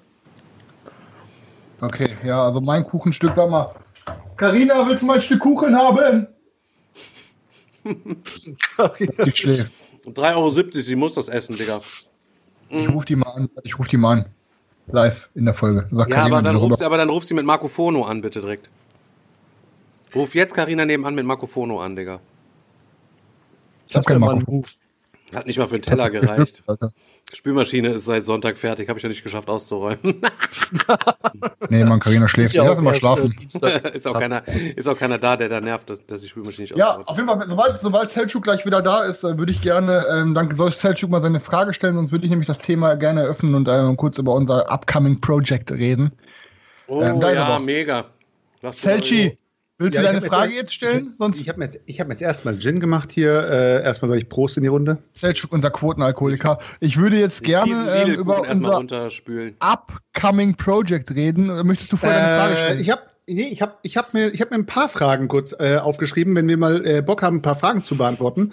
Okay, 1.80 2.16
ja, 2.24 2.44
also 2.44 2.61
mein 2.61 2.84
Kuchenstück 2.84 3.36
war 3.36 3.48
mal. 3.48 3.70
Carina, 4.36 4.86
willst 4.88 5.02
du 5.02 5.07
mal 5.07 5.14
ein 5.14 5.20
Stück 5.20 5.40
Kuchen 5.40 5.76
haben? 5.76 6.26
Die 7.84 9.36
schläft. 9.36 9.70
3,70 10.07 10.34
Euro, 10.36 10.50
sie 10.50 10.96
muss 10.96 11.14
das 11.14 11.28
essen, 11.28 11.57
Digga. 11.57 11.80
Ich 12.68 12.88
ruf 12.88 13.04
die 13.04 13.16
mal 13.16 13.30
an. 13.30 13.50
Ich 13.64 13.78
ruf 13.78 13.88
die 13.88 13.96
mal 13.96 14.12
an. 14.12 14.24
Live 14.88 15.28
in 15.34 15.44
der 15.44 15.54
Folge. 15.54 15.88
Sag 15.90 16.09
Ja, 16.09 16.24
aber 16.24 16.42
dann, 16.42 16.59
sie, 16.76 16.84
aber 16.84 16.96
dann 16.96 17.09
ruft 17.09 17.26
sie 17.26 17.34
mit 17.34 17.44
Marco 17.44 17.68
Fono 17.68 18.04
an, 18.04 18.20
bitte 18.20 18.40
direkt. 18.40 18.68
Ruf 20.16 20.34
jetzt 20.34 20.54
Karina 20.54 20.84
nebenan 20.84 21.14
mit 21.14 21.26
Marco 21.26 21.46
Fono 21.46 21.80
an, 21.80 21.94
Digga. 21.94 22.20
Ich 23.88 23.94
hab 23.94 24.06
keinen. 24.06 24.20
Move. 24.20 24.66
Hat 25.34 25.46
nicht 25.46 25.58
mal 25.58 25.66
für 25.66 25.74
einen 25.74 25.82
Teller 25.82 26.08
gereicht. 26.08 26.62
Spülmaschine 27.32 27.88
ist 27.88 28.04
seit 28.04 28.24
Sonntag 28.24 28.56
fertig, 28.56 28.88
habe 28.88 28.98
ich 28.98 29.02
ja 29.02 29.08
nicht 29.08 29.24
geschafft 29.24 29.48
auszuräumen. 29.48 30.22
Nee, 31.68 31.84
Mann, 31.84 32.00
Carina 32.00 32.26
schläft. 32.26 32.48
Ist 32.48 32.54
ja 32.54 32.64
Lass 32.64 32.80
mal 32.80 32.94
schlafen. 32.94 33.32
äh, 33.32 33.40
Dienstag. 33.40 33.84
ist, 33.94 34.06
auch 34.06 34.18
keiner, 34.18 34.46
ist 34.48 34.88
auch 34.88 34.98
keiner 34.98 35.18
da, 35.18 35.36
der 35.36 35.48
da 35.48 35.60
nervt, 35.60 35.90
dass, 35.90 36.04
dass 36.06 36.20
die 36.20 36.28
Spülmaschine 36.28 36.64
nicht 36.68 36.76
Ja, 36.76 36.92
ausräumt. 36.92 37.08
auf 37.08 37.16
jeden 37.16 37.28
Fall, 37.28 37.48
sobald, 37.48 37.78
sobald 37.78 38.10
Selchuk 38.10 38.44
gleich 38.44 38.64
wieder 38.64 38.82
da 38.82 39.04
ist, 39.04 39.22
äh, 39.22 39.36
würde 39.38 39.52
ich 39.52 39.60
gerne, 39.60 40.04
ähm, 40.12 40.34
dann 40.34 40.54
soll 40.54 40.72
Selchuk 40.72 41.10
mal 41.10 41.22
seine 41.22 41.40
Frage 41.40 41.74
stellen, 41.74 41.94
sonst 41.96 42.10
würde 42.12 42.24
ich 42.24 42.30
nämlich 42.30 42.46
das 42.46 42.58
Thema 42.58 42.94
gerne 42.94 43.22
eröffnen 43.22 43.54
und 43.54 43.68
äh, 43.68 43.94
kurz 43.96 44.18
über 44.18 44.34
unser 44.34 44.70
upcoming 44.70 45.20
Project 45.20 45.70
reden. 45.70 46.12
Oh 46.88 47.02
ähm, 47.02 47.20
ja, 47.20 47.58
mega. 47.58 48.06
Selchi, 48.72 49.38
willst 49.78 49.96
Ja, 49.96 50.02
du 50.02 50.06
deine 50.08 50.20
hab 50.20 50.26
Frage 50.26 50.52
jetzt- 50.52 50.56
jetzt 50.62 50.74
stellen? 50.74 51.14
Sonst 51.18 51.40
Ich 51.40 51.48
habe 51.48 51.58
mir, 51.58 51.64
jetzt- 51.66 51.80
ich 51.86 52.00
hab 52.00 52.08
mir 52.08 52.14
jetzt 52.14 52.22
erstmal 52.22 52.58
Gin 52.58 52.80
gemacht 52.80 53.12
hier. 53.12 53.48
Äh, 53.48 53.82
erstmal 53.82 54.08
sage 54.08 54.20
ich 54.20 54.28
Prost 54.28 54.56
in 54.56 54.62
die 54.62 54.68
Runde. 54.68 54.98
Selchuk, 55.12 55.52
unser 55.52 55.70
Quotenalkoholiker. 55.70 56.58
Ich 56.80 56.96
würde 56.96 57.18
jetzt 57.18 57.42
gerne 57.44 57.72
ähm, 58.06 58.14
über 58.14 58.40
unser 58.48 58.80
upcoming 59.60 60.56
Project 60.56 61.10
reden. 61.14 61.46
Möchtest 61.66 61.92
du 61.92 61.96
vorher 61.96 62.18
deine 62.18 62.36
Frage 62.38 62.52
Äh, 62.54 62.64
stellen? 62.64 62.80
ich 62.80 62.90
habe 62.90 63.02
nee, 63.28 63.48
ich 63.50 63.62
habe 63.62 63.72
ich 63.82 63.96
hab 63.96 64.14
mir, 64.14 64.28
ich 64.32 64.40
hab 64.40 64.50
mir 64.50 64.56
ein 64.56 64.66
paar 64.66 64.88
Fragen 64.88 65.28
kurz 65.28 65.54
äh, 65.58 65.76
aufgeschrieben, 65.76 66.34
wenn 66.36 66.48
wir 66.48 66.56
mal 66.56 66.86
äh, 66.86 67.02
Bock 67.02 67.22
haben, 67.22 67.36
ein 67.38 67.42
paar 67.42 67.56
Fragen 67.56 67.82
zu 67.84 67.96
beantworten 67.96 68.52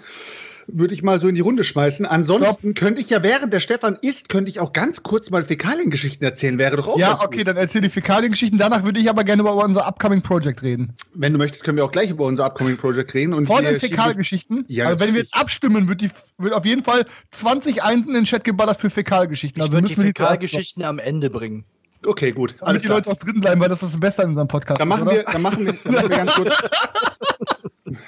würde 0.66 0.94
ich 0.94 1.02
mal 1.02 1.20
so 1.20 1.28
in 1.28 1.34
die 1.34 1.40
Runde 1.40 1.64
schmeißen. 1.64 2.06
Ansonsten 2.06 2.70
Stop. 2.70 2.74
könnte 2.74 3.00
ich 3.00 3.10
ja, 3.10 3.22
während 3.22 3.52
der 3.52 3.60
Stefan 3.60 3.98
ist, 4.00 4.28
könnte 4.28 4.50
ich 4.50 4.60
auch 4.60 4.72
ganz 4.72 5.02
kurz 5.02 5.30
mal 5.30 5.44
Fäkaliengeschichten 5.44 6.24
erzählen. 6.24 6.58
Wäre 6.58 6.76
doch 6.76 6.88
auch 6.88 6.98
Ja, 6.98 7.20
okay, 7.20 7.38
gut. 7.38 7.48
dann 7.48 7.56
erzähl 7.56 7.80
die 7.80 7.90
Fäkaliengeschichten. 7.90 8.58
Danach 8.58 8.84
würde 8.84 9.00
ich 9.00 9.08
aber 9.10 9.24
gerne 9.24 9.42
über 9.42 9.54
unser 9.54 9.86
Upcoming 9.86 10.22
Project 10.22 10.62
reden. 10.62 10.94
Wenn 11.14 11.32
du 11.32 11.38
möchtest, 11.38 11.64
können 11.64 11.76
wir 11.76 11.84
auch 11.84 11.92
gleich 11.92 12.10
über 12.10 12.24
unser 12.24 12.44
Upcoming 12.46 12.76
Project 12.76 13.14
reden. 13.14 13.34
Und 13.34 13.46
Vor 13.46 13.62
den 13.62 13.78
Fäkalgeschichten? 13.80 14.64
Ja, 14.68 14.86
also 14.86 15.00
wenn 15.00 15.14
wir 15.14 15.20
jetzt 15.20 15.34
abstimmen, 15.34 15.88
wird, 15.88 16.00
die, 16.00 16.10
wird 16.38 16.54
auf 16.54 16.64
jeden 16.64 16.84
Fall 16.84 17.06
20 17.32 17.82
Einsen 17.82 18.10
in 18.10 18.14
den 18.16 18.24
Chat 18.24 18.44
geballert 18.44 18.80
für 18.80 18.90
Fäkalgeschichten. 18.90 19.60
Also 19.62 19.72
ich 19.72 19.82
würde 19.82 19.94
die 19.94 20.00
Fäkalgeschichten 20.00 20.82
am 20.84 20.98
Ende 20.98 21.30
bringen. 21.30 21.64
Okay, 22.06 22.32
gut. 22.32 22.56
Damit 22.60 22.84
die 22.84 22.88
Leute 22.88 23.10
auch 23.10 23.16
drin 23.16 23.40
bleiben, 23.40 23.60
weil 23.60 23.68
das 23.68 23.82
ist 23.82 23.94
das 23.94 24.00
Beste 24.00 24.22
an 24.22 24.30
unserem 24.30 24.48
Podcast. 24.48 24.80
Dann 24.80 24.88
machen, 24.88 25.08
ist, 25.08 25.14
wir, 25.14 25.22
dann 25.24 25.42
machen, 25.42 25.66
wir, 25.66 25.72
dann 25.84 25.94
machen 25.94 26.10
wir 26.10 26.16
ganz 26.16 26.32
kurz. 26.34 26.54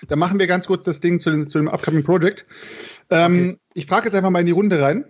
Dann 0.09 0.19
machen 0.19 0.39
wir 0.39 0.47
ganz 0.47 0.67
kurz 0.67 0.85
das 0.85 1.01
Ding 1.01 1.19
zu, 1.19 1.31
den, 1.31 1.47
zu 1.47 1.59
dem 1.59 1.69
Upcoming 1.69 2.05
Project. 2.05 2.47
Ähm, 3.11 3.51
okay. 3.51 3.59
Ich 3.75 3.87
frage 3.87 4.07
jetzt 4.07 4.15
einfach 4.15 4.31
mal 4.31 4.41
in 4.41 4.47
die 4.47 4.53
Runde 4.53 4.81
rein, 4.81 5.05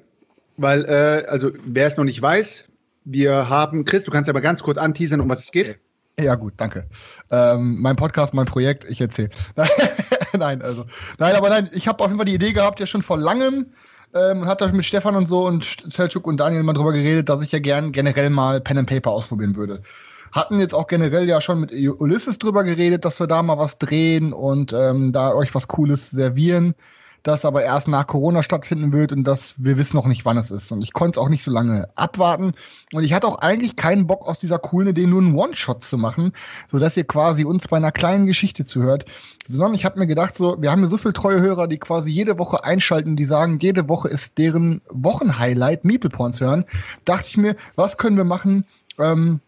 weil, 0.57 0.85
äh, 0.85 1.27
also 1.29 1.51
wer 1.65 1.87
es 1.87 1.97
noch 1.97 2.05
nicht 2.05 2.21
weiß, 2.21 2.65
wir 3.05 3.49
haben, 3.49 3.85
Chris, 3.85 4.05
du 4.05 4.11
kannst 4.11 4.29
ja 4.29 4.35
mal 4.35 4.41
ganz 4.41 4.63
kurz 4.63 4.79
anteasern, 4.79 5.21
um 5.21 5.29
was 5.29 5.45
es 5.45 5.53
geht. 5.53 5.79
Ja, 6.19 6.35
gut, 6.35 6.55
danke. 6.57 6.87
Ähm, 7.31 7.81
mein 7.81 7.97
Podcast, 7.97 8.33
mein 8.33 8.47
Projekt, 8.47 8.85
ich 8.89 9.01
erzähle. 9.01 9.29
nein, 10.33 10.63
also, 10.63 10.87
nein, 11.19 11.37
aber 11.37 11.51
nein, 11.51 11.69
ich 11.73 11.89
habe 11.89 12.03
auf 12.03 12.09
jeden 12.09 12.19
Fall 12.19 12.25
die 12.25 12.35
Idee 12.35 12.53
gehabt, 12.53 12.81
ja 12.81 12.87
schon 12.87 13.03
vor 13.03 13.19
langem, 13.19 13.67
ähm, 14.15 14.43
und 14.43 14.49
hat 14.49 14.61
da 14.61 14.73
mit 14.73 14.85
Stefan 14.85 15.15
und 15.15 15.27
so 15.27 15.47
und 15.47 15.85
Selchuk 15.89 16.27
und 16.27 16.39
Daniel 16.39 16.63
mal 16.63 16.73
drüber 16.73 16.93
geredet, 16.93 17.29
dass 17.29 17.43
ich 17.43 17.53
ja 17.53 17.59
gern 17.59 17.93
generell 17.93 18.31
mal 18.31 18.61
Pen 18.61 18.79
and 18.79 18.89
Paper 18.89 19.11
ausprobieren 19.11 19.57
würde. 19.57 19.83
Hatten 20.37 20.61
jetzt 20.61 20.75
auch 20.75 20.87
generell 20.87 21.29
ja 21.29 21.41
schon 21.41 21.61
mit 21.61 21.73
Ulysses 21.73 22.39
drüber 22.39 22.63
geredet, 22.63 23.05
dass 23.05 23.19
wir 23.19 23.27
da 23.27 23.43
mal 23.43 23.59
was 23.59 23.79
drehen 23.79 24.33
und 24.33 24.73
ähm, 24.73 25.13
da 25.13 25.35
euch 25.35 25.55
was 25.55 25.67
Cooles 25.67 26.11
servieren 26.11 26.75
das 27.27 27.45
aber 27.45 27.65
erst 27.65 27.89
nach 27.89 28.07
Corona 28.07 28.43
stattfinden 28.45 28.93
wird 28.93 29.11
und 29.11 29.25
das 29.25 29.55
wir 29.57 29.77
wissen 29.77 29.97
noch 29.97 30.07
nicht, 30.07 30.25
wann 30.25 30.39
es 30.39 30.53
ist. 30.53 30.71
Und 30.71 30.83
ich 30.83 30.93
konnte 30.93 31.19
es 31.19 31.25
auch 31.25 31.29
nicht 31.29 31.43
so 31.43 31.51
lange 31.51 31.89
abwarten. 31.97 32.53
Und 32.93 33.03
ich 33.03 33.13
hatte 33.13 33.27
auch 33.27 33.39
eigentlich 33.39 33.75
keinen 33.75 34.07
Bock 34.07 34.29
aus 34.29 34.39
dieser 34.39 34.61
coolen 34.61 34.91
Idee 34.91 35.07
nur 35.07 35.21
einen 35.21 35.35
One-Shot 35.35 35.83
zu 35.83 35.99
machen, 35.99 36.33
sodass 36.71 36.97
ihr 36.97 37.05
quasi 37.05 37.45
uns 37.45 37.67
bei 37.67 37.79
einer 37.79 37.91
kleinen 37.91 38.27
Geschichte 38.27 38.65
zuhört. 38.65 39.07
Sondern 39.45 39.75
ich 39.75 39.85
habe 39.85 39.99
mir 39.99 40.07
gedacht, 40.07 40.37
so, 40.37 40.63
wir 40.63 40.71
haben 40.71 40.85
ja 40.85 40.89
so 40.89 40.99
viele 40.99 41.15
treue 41.15 41.41
Hörer, 41.41 41.67
die 41.67 41.79
quasi 41.79 42.13
jede 42.13 42.39
Woche 42.39 42.63
einschalten, 42.63 43.17
die 43.17 43.25
sagen, 43.25 43.59
jede 43.61 43.89
Woche 43.89 44.09
ist 44.09 44.39
deren 44.39 44.81
Wochenhighlight, 44.89 45.85
Meeple 45.85 46.11
Porn 46.11 46.33
zu 46.33 46.45
hören. 46.45 46.65
Dachte 47.05 47.27
ich 47.27 47.37
mir, 47.37 47.57
was 47.75 47.97
können 47.97 48.17
wir 48.17 48.25
machen, 48.25 48.67
ähm, 49.01 49.41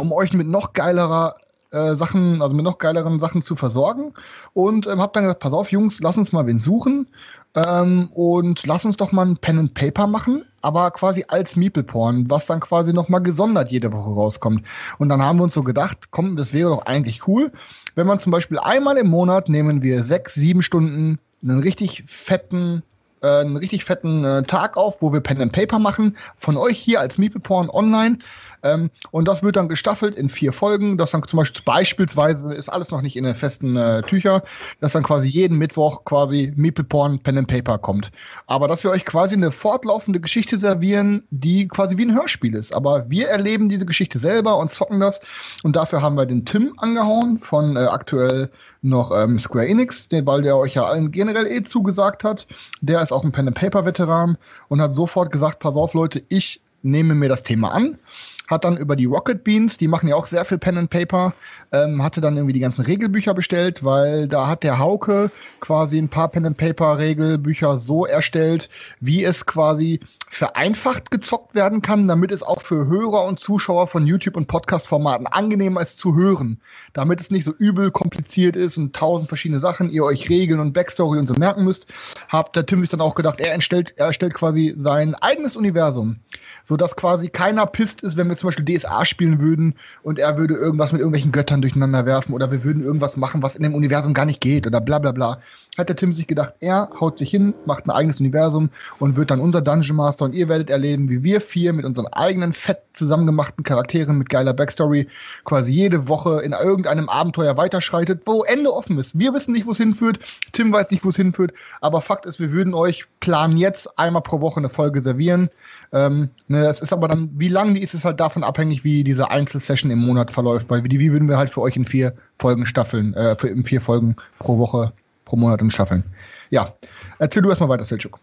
um 0.00 0.12
euch 0.12 0.32
mit 0.32 0.48
noch 0.48 0.72
geilerer 0.72 1.36
äh, 1.70 1.96
Sachen, 1.96 2.42
also 2.42 2.54
mit 2.54 2.64
noch 2.64 2.78
geileren 2.78 3.20
Sachen 3.20 3.42
zu 3.42 3.56
versorgen. 3.56 4.14
Und 4.52 4.86
ähm, 4.86 5.00
habe 5.00 5.12
dann 5.12 5.24
gesagt, 5.24 5.40
pass 5.40 5.52
auf, 5.52 5.72
Jungs, 5.72 6.00
lass 6.00 6.16
uns 6.16 6.32
mal 6.32 6.46
wen 6.46 6.58
suchen. 6.58 7.08
Ähm, 7.56 8.10
und 8.12 8.66
lass 8.66 8.84
uns 8.84 8.98
doch 8.98 9.12
mal 9.12 9.26
ein 9.26 9.38
Pen 9.38 9.58
and 9.58 9.74
Paper 9.74 10.06
machen, 10.06 10.44
aber 10.60 10.90
quasi 10.90 11.24
als 11.28 11.56
Meeple 11.56 11.84
Porn, 11.84 12.28
was 12.28 12.44
dann 12.44 12.60
quasi 12.60 12.92
nochmal 12.92 13.22
gesondert 13.22 13.70
jede 13.70 13.92
Woche 13.92 14.10
rauskommt. 14.10 14.66
Und 14.98 15.08
dann 15.08 15.22
haben 15.22 15.38
wir 15.38 15.44
uns 15.44 15.54
so 15.54 15.62
gedacht, 15.62 16.10
komm, 16.10 16.36
das 16.36 16.52
wäre 16.52 16.68
doch 16.68 16.84
eigentlich 16.84 17.26
cool, 17.26 17.50
wenn 17.94 18.06
man 18.06 18.20
zum 18.20 18.30
Beispiel 18.30 18.58
einmal 18.58 18.98
im 18.98 19.08
Monat 19.08 19.48
nehmen 19.48 19.80
wir 19.80 20.02
sechs, 20.02 20.34
sieben 20.34 20.60
Stunden 20.60 21.18
einen 21.42 21.60
richtig 21.60 22.04
fetten 22.06 22.82
äh, 23.22 23.40
einen 23.40 23.56
richtig 23.56 23.84
fetten 23.84 24.24
äh, 24.24 24.42
Tag 24.42 24.76
auf, 24.76 25.00
wo 25.00 25.12
wir 25.12 25.20
Pen 25.20 25.40
and 25.40 25.52
Paper 25.52 25.78
machen, 25.78 26.16
von 26.36 26.56
euch 26.56 26.78
hier 26.78 27.00
als 27.00 27.16
Meeple 27.16 27.40
Porn 27.40 27.70
online. 27.70 28.18
Ähm, 28.62 28.90
und 29.10 29.28
das 29.28 29.42
wird 29.42 29.56
dann 29.56 29.68
gestaffelt 29.68 30.16
in 30.16 30.30
vier 30.30 30.52
Folgen. 30.52 30.98
Das 30.98 31.10
dann 31.10 31.26
zum 31.26 31.38
Beispiel 31.38 31.62
beispielsweise 31.64 32.54
ist 32.54 32.68
alles 32.68 32.90
noch 32.90 33.02
nicht 33.02 33.16
in 33.16 33.24
den 33.24 33.34
festen 33.34 33.76
äh, 33.76 34.02
Tücher, 34.02 34.42
dass 34.80 34.92
dann 34.92 35.02
quasi 35.02 35.28
jeden 35.28 35.58
Mittwoch 35.58 36.04
quasi 36.04 36.52
Meeple 36.56 36.84
Porn 36.84 37.18
Pen 37.18 37.38
and 37.38 37.48
Paper 37.48 37.78
kommt. 37.78 38.10
Aber 38.46 38.68
dass 38.68 38.82
wir 38.84 38.90
euch 38.90 39.04
quasi 39.04 39.34
eine 39.34 39.52
fortlaufende 39.52 40.20
Geschichte 40.20 40.58
servieren, 40.58 41.24
die 41.30 41.68
quasi 41.68 41.96
wie 41.96 42.04
ein 42.04 42.14
Hörspiel 42.14 42.54
ist. 42.54 42.74
Aber 42.74 43.08
wir 43.08 43.28
erleben 43.28 43.68
diese 43.68 43.86
Geschichte 43.86 44.18
selber 44.18 44.58
und 44.58 44.70
zocken 44.70 45.00
das. 45.00 45.20
Und 45.62 45.76
dafür 45.76 46.02
haben 46.02 46.16
wir 46.16 46.26
den 46.26 46.44
Tim 46.44 46.74
angehauen 46.78 47.38
von 47.38 47.76
äh, 47.76 47.80
aktuell 47.80 48.50
noch 48.82 49.10
ähm, 49.10 49.38
Square 49.38 49.66
Enix, 49.66 50.08
den, 50.08 50.26
weil 50.26 50.42
der 50.42 50.56
euch 50.56 50.74
ja 50.74 50.84
allen 50.84 51.10
generell 51.10 51.46
eh 51.46 51.64
zugesagt 51.64 52.24
hat. 52.24 52.46
Der 52.80 53.02
ist 53.02 53.12
auch 53.12 53.24
ein 53.24 53.32
Pen 53.32 53.48
and 53.48 53.56
Paper 53.56 53.84
Veteran 53.84 54.38
und 54.68 54.80
hat 54.80 54.92
sofort 54.92 55.32
gesagt, 55.32 55.58
pass 55.58 55.76
auf 55.76 55.94
Leute, 55.94 56.22
ich 56.28 56.60
nehme 56.82 57.14
mir 57.14 57.28
das 57.28 57.42
Thema 57.42 57.72
an 57.72 57.98
hat 58.46 58.64
dann 58.64 58.76
über 58.76 58.96
die 58.96 59.06
Rocket 59.06 59.44
Beans, 59.44 59.76
die 59.76 59.88
machen 59.88 60.08
ja 60.08 60.16
auch 60.16 60.26
sehr 60.26 60.44
viel 60.44 60.58
Pen 60.58 60.78
and 60.78 60.90
Paper, 60.90 61.34
ähm, 61.72 62.02
hatte 62.02 62.20
dann 62.20 62.36
irgendwie 62.36 62.52
die 62.52 62.60
ganzen 62.60 62.82
Regelbücher 62.82 63.34
bestellt, 63.34 63.84
weil 63.84 64.28
da 64.28 64.46
hat 64.46 64.62
der 64.62 64.78
Hauke 64.78 65.30
quasi 65.60 65.98
ein 65.98 66.08
paar 66.08 66.28
Pen 66.28 66.46
and 66.46 66.56
Paper 66.56 66.98
Regelbücher 66.98 67.78
so 67.78 68.06
erstellt, 68.06 68.68
wie 69.00 69.24
es 69.24 69.46
quasi 69.46 70.00
vereinfacht 70.28 71.10
gezockt 71.10 71.54
werden 71.54 71.82
kann, 71.82 72.08
damit 72.08 72.30
es 72.30 72.42
auch 72.42 72.62
für 72.62 72.86
Hörer 72.86 73.24
und 73.24 73.40
Zuschauer 73.40 73.88
von 73.88 74.06
YouTube 74.06 74.36
und 74.36 74.46
Podcast 74.46 74.86
Formaten 74.86 75.26
angenehmer 75.26 75.82
ist 75.82 75.98
zu 75.98 76.14
hören, 76.14 76.60
damit 76.92 77.20
es 77.20 77.30
nicht 77.30 77.44
so 77.44 77.52
übel 77.52 77.90
kompliziert 77.90 78.56
ist 78.56 78.76
und 78.76 78.94
tausend 78.94 79.28
verschiedene 79.28 79.60
Sachen, 79.60 79.90
ihr 79.90 80.04
euch 80.04 80.28
Regeln 80.28 80.60
und 80.60 80.72
Backstory 80.72 81.18
und 81.18 81.26
so 81.26 81.34
merken 81.34 81.64
müsst, 81.64 81.86
hat 82.28 82.54
der 82.54 82.66
Tim 82.66 82.80
sich 82.80 82.90
dann 82.90 83.00
auch 83.00 83.14
gedacht, 83.14 83.40
er 83.40 83.52
erstellt, 83.52 83.94
er 83.96 84.06
erstellt 84.06 84.34
quasi 84.34 84.74
sein 84.78 85.14
eigenes 85.16 85.56
Universum 85.56 86.20
so 86.66 86.76
dass 86.76 86.96
quasi 86.96 87.28
keiner 87.28 87.64
pisst 87.66 88.00
ist, 88.02 88.16
wenn 88.16 88.26
wir 88.28 88.35
zum 88.38 88.48
Beispiel 88.48 88.64
DSA 88.64 89.04
spielen 89.04 89.40
würden 89.40 89.74
und 90.02 90.18
er 90.18 90.36
würde 90.36 90.54
irgendwas 90.54 90.92
mit 90.92 91.00
irgendwelchen 91.00 91.32
Göttern 91.32 91.60
durcheinander 91.60 92.06
werfen 92.06 92.32
oder 92.32 92.50
wir 92.50 92.64
würden 92.64 92.82
irgendwas 92.82 93.16
machen, 93.16 93.42
was 93.42 93.56
in 93.56 93.62
dem 93.62 93.74
Universum 93.74 94.14
gar 94.14 94.24
nicht 94.24 94.40
geht 94.40 94.66
oder 94.66 94.80
bla 94.80 94.98
bla 94.98 95.12
bla. 95.12 95.38
Hat 95.76 95.88
der 95.88 95.96
Tim 95.96 96.14
sich 96.14 96.26
gedacht, 96.26 96.54
er 96.60 96.88
haut 97.00 97.18
sich 97.18 97.30
hin, 97.30 97.54
macht 97.66 97.86
ein 97.86 97.90
eigenes 97.90 98.20
Universum 98.20 98.70
und 98.98 99.16
wird 99.16 99.30
dann 99.30 99.40
unser 99.40 99.60
Dungeon 99.60 99.96
Master 99.96 100.24
und 100.24 100.34
ihr 100.34 100.48
werdet 100.48 100.70
erleben, 100.70 101.10
wie 101.10 101.22
wir 101.22 101.40
vier 101.40 101.72
mit 101.72 101.84
unseren 101.84 102.06
eigenen 102.06 102.52
fett 102.52 102.78
zusammengemachten 102.94 103.62
Charakteren 103.62 104.16
mit 104.16 104.30
geiler 104.30 104.54
Backstory 104.54 105.08
quasi 105.44 105.72
jede 105.72 106.08
Woche 106.08 106.40
in 106.40 106.52
irgendeinem 106.52 107.08
Abenteuer 107.08 107.56
weiterschreitet, 107.56 108.22
wo 108.24 108.42
Ende 108.42 108.72
offen 108.72 108.98
ist. 108.98 109.18
Wir 109.18 109.34
wissen 109.34 109.52
nicht, 109.52 109.66
wo 109.66 109.72
es 109.72 109.76
hinführt, 109.76 110.18
Tim 110.52 110.72
weiß 110.72 110.90
nicht, 110.90 111.04
wo 111.04 111.10
es 111.10 111.16
hinführt, 111.16 111.52
aber 111.80 112.00
Fakt 112.00 112.24
ist, 112.24 112.40
wir 112.40 112.52
würden 112.52 112.72
euch 112.72 113.06
planen 113.20 113.56
jetzt 113.56 113.98
einmal 113.98 114.22
pro 114.22 114.40
Woche 114.40 114.58
eine 114.58 114.70
Folge 114.70 115.02
servieren 115.02 115.50
ähm, 115.92 116.30
ne, 116.48 116.62
das 116.62 116.80
ist 116.80 116.92
aber 116.92 117.08
dann, 117.08 117.30
wie 117.34 117.48
lang 117.48 117.74
die 117.74 117.82
ist, 117.82 117.94
ist 117.94 118.04
halt 118.04 118.20
davon 118.20 118.44
abhängig, 118.44 118.84
wie 118.84 119.04
diese 119.04 119.30
Einzelsession 119.30 119.90
im 119.90 119.98
Monat 119.98 120.30
verläuft, 120.30 120.68
weil 120.70 120.82
die, 120.82 120.98
wie 120.98 121.12
würden 121.12 121.28
wir 121.28 121.38
halt 121.38 121.50
für 121.50 121.60
euch 121.60 121.76
in 121.76 121.84
vier 121.84 122.14
Folgen 122.38 122.66
staffeln, 122.66 123.14
äh, 123.14 123.36
für, 123.36 123.48
in 123.48 123.64
vier 123.64 123.80
Folgen 123.80 124.16
pro 124.38 124.58
Woche, 124.58 124.92
pro 125.24 125.36
Monat 125.36 125.62
und 125.62 125.72
staffeln. 125.72 126.04
Ja, 126.50 126.74
erzähl 127.18 127.42
du 127.42 127.48
erstmal 127.48 127.68
weiter, 127.68 127.84
Selchuk. 127.84 128.18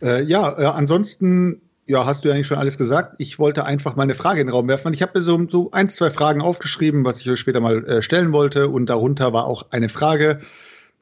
Äh, 0.00 0.22
ja, 0.24 0.58
äh, 0.58 0.66
ansonsten 0.66 1.60
ja, 1.88 2.04
hast 2.04 2.22
du 2.22 2.28
ja 2.28 2.34
eigentlich 2.34 2.46
schon 2.46 2.58
alles 2.58 2.76
gesagt. 2.76 3.14
Ich 3.16 3.38
wollte 3.38 3.64
einfach 3.64 3.96
mal 3.96 4.02
eine 4.02 4.14
Frage 4.14 4.42
in 4.42 4.46
den 4.46 4.52
Raum 4.52 4.68
werfen. 4.68 4.92
Ich 4.92 5.00
habe 5.00 5.18
mir 5.18 5.24
so, 5.24 5.48
so 5.48 5.70
ein, 5.72 5.88
zwei 5.88 6.10
Fragen 6.10 6.42
aufgeschrieben, 6.42 7.04
was 7.04 7.20
ich 7.20 7.30
euch 7.30 7.40
später 7.40 7.60
mal 7.60 7.82
äh, 7.86 8.02
stellen 8.02 8.32
wollte. 8.32 8.68
Und 8.68 8.86
darunter 8.86 9.32
war 9.32 9.46
auch 9.46 9.66
eine 9.70 9.88
Frage, 9.88 10.40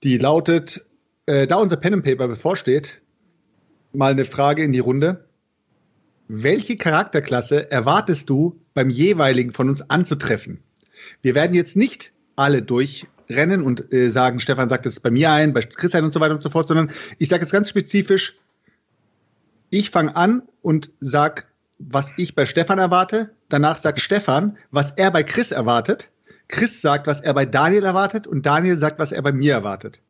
die 0.04 0.16
lautet, 0.16 0.86
äh, 1.26 1.48
da 1.48 1.56
unser 1.56 1.76
Pen 1.76 1.94
and 1.94 2.04
Paper 2.04 2.28
bevorsteht, 2.28 3.00
mal 3.92 4.12
eine 4.12 4.24
Frage 4.24 4.62
in 4.62 4.72
die 4.72 4.78
Runde. 4.78 5.24
Welche 6.28 6.76
Charakterklasse 6.76 7.70
erwartest 7.70 8.28
du 8.28 8.60
beim 8.74 8.90
jeweiligen 8.90 9.52
von 9.52 9.68
uns 9.68 9.88
anzutreffen? 9.88 10.60
Wir 11.22 11.34
werden 11.34 11.54
jetzt 11.54 11.76
nicht 11.76 12.12
alle 12.34 12.62
durchrennen 12.62 13.62
und 13.62 13.92
äh, 13.92 14.10
sagen, 14.10 14.40
Stefan 14.40 14.68
sagt 14.68 14.86
es 14.86 14.98
bei 14.98 15.10
mir 15.10 15.30
ein, 15.30 15.52
bei 15.52 15.60
Chris 15.60 15.94
ein 15.94 16.04
und 16.04 16.12
so 16.12 16.20
weiter 16.20 16.34
und 16.34 16.42
so 16.42 16.50
fort, 16.50 16.66
sondern 16.66 16.90
ich 17.18 17.28
sage 17.28 17.42
jetzt 17.42 17.52
ganz 17.52 17.68
spezifisch, 17.68 18.36
ich 19.70 19.90
fange 19.90 20.16
an 20.16 20.42
und 20.62 20.90
sag, 21.00 21.46
was 21.78 22.12
ich 22.16 22.34
bei 22.34 22.46
Stefan 22.46 22.78
erwarte. 22.78 23.30
Danach 23.48 23.76
sagt 23.76 24.00
Stefan, 24.00 24.56
was 24.70 24.92
er 24.92 25.10
bei 25.10 25.22
Chris 25.22 25.52
erwartet. 25.52 26.10
Chris 26.48 26.80
sagt, 26.80 27.06
was 27.06 27.20
er 27.20 27.34
bei 27.34 27.46
Daniel 27.46 27.84
erwartet 27.84 28.26
und 28.26 28.46
Daniel 28.46 28.76
sagt, 28.76 28.98
was 28.98 29.12
er 29.12 29.22
bei 29.22 29.32
mir 29.32 29.52
erwartet 29.52 30.00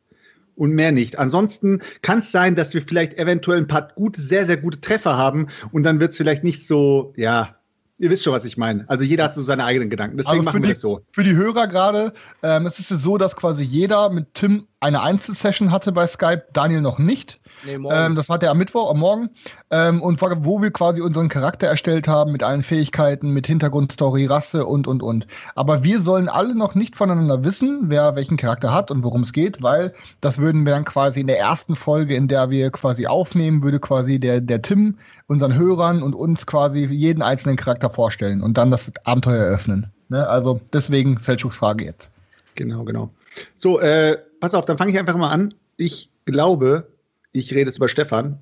und 0.56 0.72
mehr 0.72 0.92
nicht. 0.92 1.18
Ansonsten 1.18 1.82
kann 2.02 2.20
es 2.20 2.32
sein, 2.32 2.54
dass 2.54 2.74
wir 2.74 2.82
vielleicht 2.82 3.14
eventuell 3.14 3.58
ein 3.58 3.66
paar 3.66 3.88
gute, 3.94 4.20
sehr, 4.20 4.46
sehr 4.46 4.56
gute 4.56 4.80
Treffer 4.80 5.16
haben 5.16 5.48
und 5.70 5.82
dann 5.84 6.00
wird 6.00 6.12
es 6.12 6.16
vielleicht 6.16 6.44
nicht 6.44 6.66
so, 6.66 7.12
ja, 7.16 7.56
Ihr 7.98 8.10
wisst 8.10 8.24
schon, 8.24 8.34
was 8.34 8.44
ich 8.44 8.58
meine. 8.58 8.84
Also 8.88 9.04
jeder 9.04 9.24
hat 9.24 9.34
so 9.34 9.42
seine 9.42 9.64
eigenen 9.64 9.88
Gedanken. 9.88 10.18
Deswegen 10.18 10.40
also 10.40 10.42
machen 10.42 10.62
wir 10.62 10.66
die, 10.66 10.74
das 10.74 10.82
so. 10.82 11.00
Für 11.12 11.24
die 11.24 11.34
Hörer 11.34 11.66
gerade, 11.66 12.12
ähm, 12.42 12.66
es 12.66 12.78
ist 12.78 12.90
ja 12.90 12.98
so, 12.98 13.16
dass 13.16 13.36
quasi 13.36 13.62
jeder 13.62 14.10
mit 14.10 14.34
Tim 14.34 14.66
eine 14.80 15.02
Einzelsession 15.02 15.70
hatte 15.70 15.92
bei 15.92 16.06
Skype, 16.06 16.44
Daniel 16.52 16.82
noch 16.82 16.98
nicht. 16.98 17.40
Nee, 17.64 17.78
ähm, 17.90 18.14
das 18.14 18.28
war 18.28 18.38
der 18.38 18.50
am 18.50 18.58
Mittwoch, 18.58 18.90
am 18.90 18.98
Morgen. 18.98 19.30
Ähm, 19.70 20.02
und 20.02 20.20
wo 20.20 20.60
wir 20.60 20.70
quasi 20.70 21.00
unseren 21.00 21.28
Charakter 21.28 21.66
erstellt 21.66 22.06
haben 22.06 22.32
mit 22.32 22.42
allen 22.42 22.62
Fähigkeiten, 22.62 23.30
mit 23.30 23.46
Hintergrundstory, 23.46 24.26
Rasse 24.26 24.66
und, 24.66 24.86
und, 24.86 25.02
und. 25.02 25.26
Aber 25.54 25.82
wir 25.82 26.02
sollen 26.02 26.28
alle 26.28 26.54
noch 26.54 26.74
nicht 26.74 26.96
voneinander 26.96 27.44
wissen, 27.44 27.84
wer 27.84 28.16
welchen 28.16 28.36
Charakter 28.36 28.72
hat 28.72 28.90
und 28.90 29.02
worum 29.02 29.22
es 29.22 29.32
geht, 29.32 29.62
weil 29.62 29.94
das 30.20 30.38
würden 30.38 30.64
wir 30.64 30.72
dann 30.72 30.84
quasi 30.84 31.20
in 31.20 31.26
der 31.26 31.38
ersten 31.38 31.76
Folge, 31.76 32.14
in 32.14 32.28
der 32.28 32.50
wir 32.50 32.70
quasi 32.70 33.06
aufnehmen, 33.06 33.62
würde 33.62 33.80
quasi 33.80 34.18
der, 34.18 34.40
der 34.40 34.62
Tim 34.62 34.98
unseren 35.26 35.54
Hörern 35.54 36.02
und 36.02 36.14
uns 36.14 36.46
quasi 36.46 36.86
jeden 36.86 37.22
einzelnen 37.22 37.56
Charakter 37.56 37.90
vorstellen 37.90 38.42
und 38.42 38.58
dann 38.58 38.70
das 38.70 38.92
Abenteuer 39.04 39.44
eröffnen. 39.44 39.90
Ne? 40.08 40.26
Also 40.28 40.60
deswegen 40.72 41.18
Seldschuks 41.20 41.56
Frage 41.56 41.84
jetzt. 41.84 42.10
Genau, 42.54 42.84
genau. 42.84 43.10
So, 43.56 43.80
äh, 43.80 44.18
pass 44.40 44.54
auf, 44.54 44.64
dann 44.64 44.78
fange 44.78 44.92
ich 44.92 44.98
einfach 44.98 45.16
mal 45.16 45.30
an. 45.30 45.54
Ich 45.76 46.10
glaube, 46.24 46.88
ich 47.36 47.52
rede 47.52 47.70
jetzt 47.70 47.78
über 47.78 47.88
Stefan. 47.88 48.38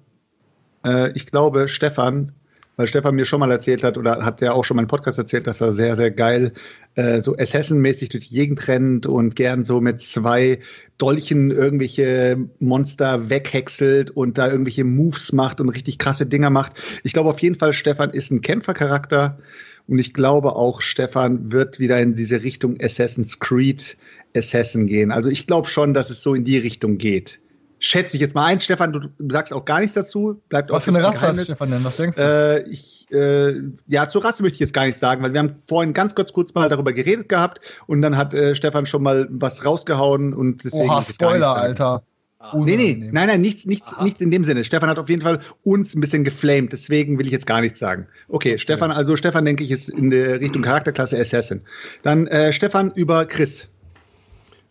Äh, 0.85 1.13
ich 1.13 1.27
glaube, 1.27 1.69
Stefan 1.69 2.33
weil 2.77 2.87
Stefan 2.87 3.15
mir 3.15 3.25
schon 3.25 3.41
mal 3.41 3.51
erzählt 3.51 3.83
hat, 3.83 3.97
oder 3.97 4.25
hat 4.25 4.43
er 4.43 4.55
auch 4.55 4.65
schon 4.65 4.77
mal 4.77 4.83
im 4.83 4.89
Podcast 4.89 5.19
erzählt, 5.19 5.47
dass 5.47 5.61
er 5.61 5.73
sehr, 5.73 5.97
sehr 5.97 6.11
geil 6.11 6.53
äh, 6.97 7.21
so 7.21 7.37
Assassin-mäßig 7.37 8.09
durch 8.09 8.29
die 8.29 8.35
Gegend 8.35 8.67
rennt 8.67 9.07
und 9.07 9.37
gern 9.37 9.65
so 9.65 9.81
mit 9.81 10.01
zwei 10.01 10.59
Dolchen 10.99 11.51
irgendwelche 11.51 12.37
Monster 12.59 13.31
weghäckselt 13.31 14.11
und 14.11 14.39
da 14.39 14.51
irgendwelche 14.51 14.85
Moves 14.85 15.33
macht 15.33 15.61
und 15.61 15.69
richtig 15.69 15.99
krasse 15.99 16.27
Dinger 16.27 16.51
macht. 16.51 16.73
Ich 17.05 17.13
glaube 17.13 17.31
auf 17.31 17.41
jeden 17.41 17.59
Fall, 17.59 17.73
Stefan 17.73 18.11
ist 18.11 18.31
ein 18.31 18.41
Kämpfercharakter. 18.41 19.39
Und 19.87 19.99
ich 19.99 20.15
glaube 20.15 20.57
auch, 20.57 20.81
Stefan 20.81 21.53
wird 21.53 21.79
wieder 21.79 22.01
in 22.01 22.15
diese 22.15 22.43
Richtung 22.43 22.77
Assassin's 22.81 23.39
Creed 23.39 23.99
Assassin 24.35 24.87
gehen. 24.87 25.13
Also 25.13 25.29
ich 25.29 25.47
glaube 25.47 25.69
schon, 25.69 25.93
dass 25.93 26.09
es 26.09 26.23
so 26.23 26.35
in 26.35 26.45
die 26.45 26.57
Richtung 26.57 26.97
geht 26.97 27.39
schätze 27.79 28.17
ich 28.17 28.21
jetzt 28.21 28.35
mal 28.35 28.47
ein. 28.47 28.61
Stefan, 28.61 28.93
du, 28.93 29.01
sagst 29.29 29.53
auch 29.53 29.65
gar 29.65 29.81
nichts 29.81 29.95
dazu. 29.95 30.41
Bleibt 30.49 30.71
Was 30.71 30.85
für 30.85 30.91
eine 30.91 31.03
Rasse 31.03 31.21
hat 31.21 31.39
Stefan 31.39 31.71
denn? 31.71 31.85
Was 31.85 31.97
denkst 31.97 32.17
du? 32.17 32.23
Äh, 32.23 32.69
ich, 32.69 33.07
äh, 33.11 33.61
ja, 33.89 34.09
zur 34.09 34.25
Rasse 34.25 34.43
möchte 34.43 34.55
ich 34.55 34.61
jetzt 34.61 34.75
gar 34.75 34.87
nichts 34.87 35.01
sagen, 35.01 35.23
weil 35.23 35.33
wir 35.33 35.41
haben 35.41 35.57
vorhin 35.67 35.93
ganz 35.93 36.15
kurz 36.15 36.33
kurz 36.33 36.55
mal 36.55 36.69
darüber 36.69 36.93
geredet 36.93 37.29
gehabt 37.29 37.61
und 37.87 38.03
dann 38.03 38.17
hat 38.17 38.35
äh, 38.35 38.55
Stefan 38.55 38.87
schon 38.87 39.03
mal 39.03 39.29
was 39.31 39.65
rausgehauen 39.65 40.35
und 40.35 40.65
deswegen. 40.65 40.91
Oha, 40.91 41.03
Spoiler, 41.03 41.57
Alter. 41.57 42.03
Ah. 42.45 42.59
Nee, 42.59 42.77
nee, 42.77 43.11
nein, 43.11 43.29
nein, 43.29 43.41
nichts, 43.41 43.65
nichts, 43.65 43.95
nichts 44.03 44.21
in 44.21 44.31
dem 44.31 44.45
Sinne. 44.45 44.65
Stefan 44.65 44.91
hat 44.91 44.99
auf 44.99 45.09
jeden 45.09 45.23
Fall 45.23 45.41
uns 45.63 45.95
ein 45.95 46.01
bisschen 46.03 46.25
geflamed, 46.25 46.75
deswegen 46.75 47.19
will 47.19 47.27
ich 47.27 47.33
jetzt 47.33 47.47
gar 47.47 47.63
nichts 47.63 47.79
sagen. 47.79 48.07
Okay, 48.29 48.51
okay. 48.51 48.59
Stefan, 48.59 48.91
also 48.91 49.17
Stefan, 49.17 49.47
denke 49.47 49.65
ich, 49.65 49.71
ist 49.71 49.89
in 49.89 50.11
der 50.11 50.41
Richtung 50.41 50.61
Charakterklasse 50.61 51.19
Assassin. 51.19 51.63
Dann 52.03 52.27
äh, 52.27 52.53
Stefan 52.53 52.93
über 52.97 53.25
Chris. 53.25 53.69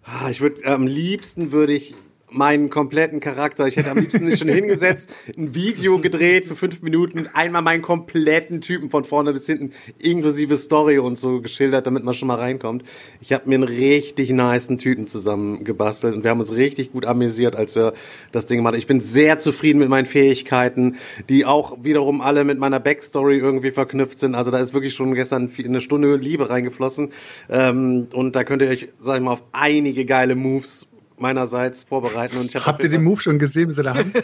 Ah, 0.04 0.30
ich 0.30 0.40
würde 0.40 0.64
am 0.68 0.86
liebsten 0.86 1.52
würde 1.52 1.74
ich 1.74 1.96
meinen 2.34 2.70
kompletten 2.70 3.20
Charakter. 3.20 3.68
Ich 3.68 3.78
hätte 3.78 3.92
am 3.92 3.98
liebsten 3.98 4.26
nicht 4.26 4.40
schon 4.40 4.50
hingesetzt, 4.50 5.10
ein 5.38 5.56
Video 5.56 6.00
gedreht 6.00 6.46
für 6.46 6.56
fünf 6.56 6.82
Minuten, 6.82 7.28
einmal 7.34 7.62
meinen 7.62 7.82
kompletten 7.82 8.62
Typen 8.62 8.90
von 8.90 9.04
vorne 9.04 9.34
bis 9.34 9.46
hinten, 9.46 9.72
inklusive 10.00 10.56
Story 10.56 10.98
und 10.98 11.18
so 11.18 11.42
geschildert, 11.42 11.86
damit 11.88 12.04
man 12.04 12.14
schon 12.14 12.28
mal 12.28 12.40
reinkommt. 12.40 12.84
Ich 13.22 13.34
habe 13.34 13.48
mir 13.48 13.56
einen 13.56 13.64
richtig 13.64 14.32
niceen 14.32 14.78
Typen 14.78 15.08
zusammen 15.08 15.64
gebastelt 15.64 16.16
und 16.16 16.24
wir 16.24 16.32
haben 16.32 16.40
uns 16.40 16.54
richtig 16.54 16.92
gut 16.92 17.06
amüsiert, 17.06 17.56
als 17.56 17.76
wir 17.76 17.94
das 18.32 18.46
Ding 18.46 18.58
gemacht 18.58 18.74
haben. 18.74 18.80
Ich 18.80 18.88
bin 18.88 19.02
sehr 19.02 19.40
zufrieden 19.40 19.80
mit 19.80 19.90
meinen 19.90 20.06
Fähigkeiten, 20.06 20.96
die 21.30 21.46
auch 21.46 21.84
wiederum 21.84 22.22
alle 22.22 22.44
mit 22.44 22.58
meiner 22.58 22.80
Backstory 22.80 23.38
irgendwie 23.38 23.72
verknüpft 23.72 24.20
sind. 24.20 24.36
Also 24.36 24.52
da 24.52 24.58
ist 24.58 24.74
wirklich 24.74 24.94
schon 24.94 25.14
gestern 25.14 25.52
eine 25.64 25.82
Stunde 25.82 26.16
Liebe 26.16 26.50
reingeflossen. 26.50 27.12
Ähm, 27.50 28.08
und 28.14 28.36
da 28.36 28.44
könnt 28.44 28.62
ihr 28.62 28.70
euch, 28.70 28.90
sag 29.00 29.18
ich 29.18 29.24
mal, 29.24 29.34
auf 29.34 29.44
einige 29.52 30.06
geile 30.06 30.36
Moves 30.36 30.88
meinerseits 31.24 31.84
vorbereiten. 31.84 32.38
Und 32.38 32.54
ich 32.54 32.64
Habt 32.64 32.84
ihr 32.84 32.90
den 32.90 33.04
Move 33.04 33.20
schon 33.20 33.40
gesehen 33.40 33.68
mit 33.68 33.76
seiner 33.76 33.96
Hand? 33.96 34.14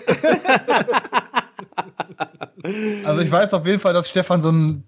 also 3.06 3.22
ich 3.22 3.32
weiß 3.32 3.54
auf 3.54 3.66
jeden 3.66 3.80
Fall, 3.80 3.94
dass 3.94 4.10
Stefan 4.10 4.42
so 4.42 4.50
einen 4.50 4.84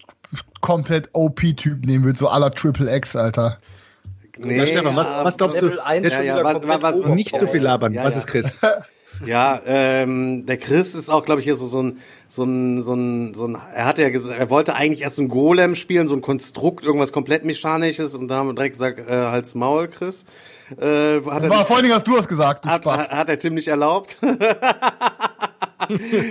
komplett 0.59 1.09
OP-Typ 1.13 1.85
nehmen 1.85 2.03
wird, 2.03 2.17
so 2.17 2.27
aller 2.27 2.51
Triple 2.51 2.93
X, 2.95 3.15
Alter. 3.15 3.57
Nee, 4.37 4.57
Na, 4.57 4.67
Stefan, 4.67 4.95
was, 4.95 5.17
was 5.23 5.37
glaubst 5.37 5.55
Level 5.55 5.77
du? 5.77 5.85
1 5.85 6.03
jetzt 6.03 6.13
ja, 6.13 6.37
ja, 6.37 6.43
was, 6.43 6.67
was, 6.67 6.81
was, 6.81 6.99
nicht 7.15 7.31
zu 7.31 7.45
so 7.45 7.47
viel 7.47 7.61
labern. 7.61 7.93
Ja, 7.93 8.03
was 8.03 8.17
ist 8.17 8.27
Chris? 8.27 8.59
Ja, 9.25 9.61
ähm, 9.67 10.47
der 10.47 10.57
Chris 10.57 10.95
ist 10.95 11.09
auch, 11.09 11.23
glaube 11.23 11.41
ich, 11.41 11.45
hier 11.45 11.55
so, 11.55 11.67
so 11.67 11.83
ein, 11.83 11.99
so 12.27 12.43
ein, 12.43 12.81
so 12.81 12.95
ein, 12.95 13.35
so 13.35 13.45
ein, 13.45 13.55
er 13.75 13.85
hatte 13.85 14.01
ja 14.01 14.09
gesagt, 14.09 14.39
er 14.39 14.49
wollte 14.49 14.73
eigentlich 14.73 15.01
erst 15.01 15.17
so 15.17 15.21
ein 15.21 15.27
Golem 15.27 15.75
spielen, 15.75 16.07
so 16.07 16.15
ein 16.15 16.21
Konstrukt, 16.21 16.83
irgendwas 16.83 17.11
komplett 17.11 17.45
Mechanisches 17.45 18.15
und 18.15 18.29
da 18.29 18.37
haben 18.37 18.47
wir 18.47 18.55
direkt 18.55 18.73
gesagt, 18.73 18.99
äh, 18.99 19.27
halt's 19.27 19.53
Maul, 19.53 19.89
Chris. 19.89 20.25
Äh, 20.79 21.21
hat 21.25 21.25
das 21.25 21.25
war 21.25 21.57
nicht, 21.57 21.67
vor 21.67 21.75
allen 21.75 21.83
Dingen 21.83 21.95
hast 21.95 22.07
du 22.07 22.17
es 22.17 22.27
gesagt. 22.27 22.65
Hat, 22.65 22.85
hat 22.85 23.27
der 23.27 23.39
Tim 23.39 23.55
nicht 23.55 23.67
erlaubt. 23.67 24.17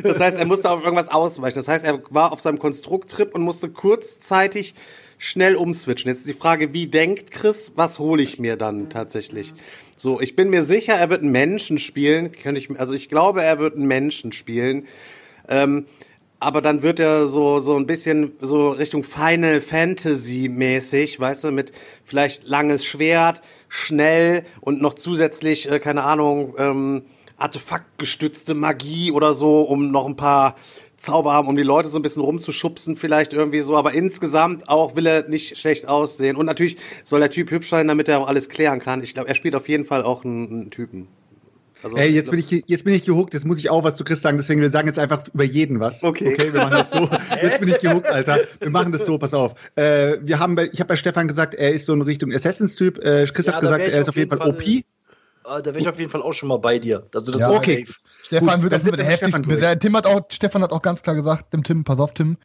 das 0.03 0.21
heißt, 0.21 0.39
er 0.39 0.47
musste 0.47 0.71
auf 0.71 0.83
irgendwas 0.83 1.09
ausweichen. 1.09 1.57
Das 1.57 1.69
heißt, 1.69 1.85
er 1.85 2.03
war 2.11 2.33
auf 2.33 2.41
seinem 2.41 2.59
Konstrukttrip 2.59 3.35
und 3.35 3.43
musste 3.43 3.71
kurzzeitig 3.71 4.75
schnell 5.19 5.57
umswitchen. 5.57 6.09
Jetzt 6.09 6.21
ist 6.21 6.29
die 6.29 6.35
Frage, 6.35 6.73
wie 6.73 6.87
denkt 6.87 7.31
Chris, 7.31 7.73
was 7.77 7.99
hole 7.99 8.23
ich 8.23 8.39
mir 8.39 8.57
dann 8.57 8.89
tatsächlich? 8.89 9.53
So, 9.97 10.21
ich 10.21 10.35
bin 10.35 10.49
mir 10.49 10.65
sicher, 10.65 10.95
er 10.95 11.11
wird 11.11 11.23
einen 11.23 11.33
Menschen 11.33 11.79
spielen. 11.79 12.33
Könnte 12.33 12.61
ich, 12.61 12.81
also 12.81 12.95
ich 12.95 13.11
glaube, 13.11 13.43
er 13.43 13.59
wird 13.59 13.77
einen 13.77 13.87
Menschen 13.87 14.33
spielen. 14.33 14.87
Ähm, 15.49 15.87
aber 16.41 16.63
dann 16.63 16.83
wird 16.83 16.99
er 16.99 17.27
so 17.27 17.59
so 17.59 17.77
ein 17.77 17.87
bisschen 17.87 18.33
so 18.41 18.71
Richtung 18.71 19.05
Final 19.05 19.61
Fantasy 19.61 20.49
mäßig, 20.51 21.21
weißt 21.21 21.45
du, 21.45 21.51
mit 21.53 21.73
vielleicht 22.05 22.49
langes 22.49 22.85
Schwert, 22.85 23.43
schnell 23.69 24.45
und 24.61 24.81
noch 24.81 24.95
zusätzlich 24.95 25.71
äh, 25.71 25.79
keine 25.79 26.03
Ahnung 26.05 26.55
ähm, 26.59 27.03
artefaktgestützte 27.37 28.55
Magie 28.55 29.13
oder 29.13 29.35
so, 29.35 29.61
um 29.61 29.91
noch 29.91 30.07
ein 30.07 30.17
paar 30.17 30.57
Zauber 30.97 31.33
haben, 31.33 31.49
um 31.49 31.57
die 31.57 31.63
Leute 31.63 31.89
so 31.89 31.99
ein 31.99 32.03
bisschen 32.03 32.23
rumzuschubsen, 32.23 32.97
vielleicht 32.97 33.33
irgendwie 33.33 33.61
so. 33.61 33.77
Aber 33.77 33.93
insgesamt 33.95 34.69
auch 34.69 34.97
will 34.97 35.07
er 35.07 35.29
nicht 35.29 35.57
schlecht 35.57 35.89
aussehen. 35.89 36.37
Und 36.37 36.47
natürlich 36.47 36.77
soll 37.05 37.21
der 37.21 37.31
Typ 37.31 37.51
hübsch 37.51 37.71
sein, 37.71 37.89
damit 37.89 38.09
er 38.09 38.21
auch 38.21 38.29
alles 38.29 38.51
klären 38.51 38.81
kann. 38.81 39.03
Ich 39.03 39.15
glaube, 39.15 39.29
er 39.29 39.35
spielt 39.35 39.55
auf 39.55 39.69
jeden 39.69 39.87
Fall 39.87 40.03
auch 40.03 40.25
einen, 40.25 40.49
einen 40.49 40.71
Typen. 40.71 41.09
Also, 41.83 41.97
Ey, 41.97 42.11
jetzt 42.11 42.31
bin 42.31 42.41
ich 42.41 42.65
jetzt 42.67 42.85
bin 42.85 42.95
ich 42.95 43.05
gehuckt, 43.05 43.35
jetzt 43.35 43.47
muss 43.47 43.59
ich 43.59 43.71
auch 43.71 43.85
was 43.85 43.97
zu 43.97 44.05
Chris 44.05 44.21
sagen, 44.21 44.37
deswegen 44.37 44.61
wir 44.61 44.71
sagen 44.71 44.87
jetzt 44.87 44.99
einfach 44.99 45.25
über 45.33 45.45
jeden 45.45 45.81
was. 45.81 46.03
Okay. 46.03 46.35
Okay, 46.35 46.53
wir 46.53 46.61
machen 46.61 46.73
das 46.73 46.91
so. 46.91 47.09
jetzt 47.43 47.61
bin 47.61 47.69
ich 47.69 47.79
gehuckt, 47.79 48.11
Alter. 48.11 48.41
Wir 48.61 48.71
machen 48.71 48.93
das 48.93 49.07
so, 49.07 49.19
pass 49.19 49.35
auf. 49.35 49.55
Äh, 49.77 50.19
wir 50.21 50.39
haben 50.39 50.55
bei, 50.55 50.69
ich 50.73 50.81
habe 50.81 50.89
bei 50.89 50.97
Stefan 50.97 51.29
gesagt, 51.29 51.55
er 51.55 51.73
ist 51.73 51.87
so 51.87 51.95
in 51.95 52.03
Richtung 52.03 52.33
Assassins 52.33 52.77
Typ. 52.77 52.99
Äh, 52.99 53.27
Chris 53.27 53.47
ja, 53.47 53.55
hat 53.55 53.61
gesagt, 53.61 53.83
er 53.83 54.01
ist 54.01 54.09
auf 54.09 54.17
jeden 54.17 54.31
Fall, 54.31 54.39
Fall 54.39 54.51
OP. 54.51 54.63
Ah, 55.45 55.61
da 55.61 55.71
wäre 55.71 55.81
ich 55.81 55.89
auf 55.89 55.99
jeden 55.99 56.11
Fall 56.11 56.23
auch 56.23 56.35
schon 56.35 56.49
mal 56.49 56.59
bei 56.59 56.79
dir. 56.79 57.07
Also 57.15 57.33
das 57.33 57.41
ja, 57.41 57.51
ist 57.51 57.57
okay. 57.57 57.85
Safe. 57.87 57.99
Stefan 58.25 58.61
Gut, 58.61 58.71
wird 58.71 58.73
das 58.73 58.83
der 58.83 59.05
heftigste. 59.05 59.79
Tim 59.79 59.97
hat 59.97 60.07
auch 60.07 60.21
Stefan 60.31 60.63
hat 60.63 60.73
auch 60.73 60.83
ganz 60.83 61.03
klar 61.03 61.17
gesagt, 61.17 61.53
dem 61.53 61.65
Tim, 61.65 61.85
pass 61.85 61.99
auf 61.99 62.13
Tim, 62.15 62.37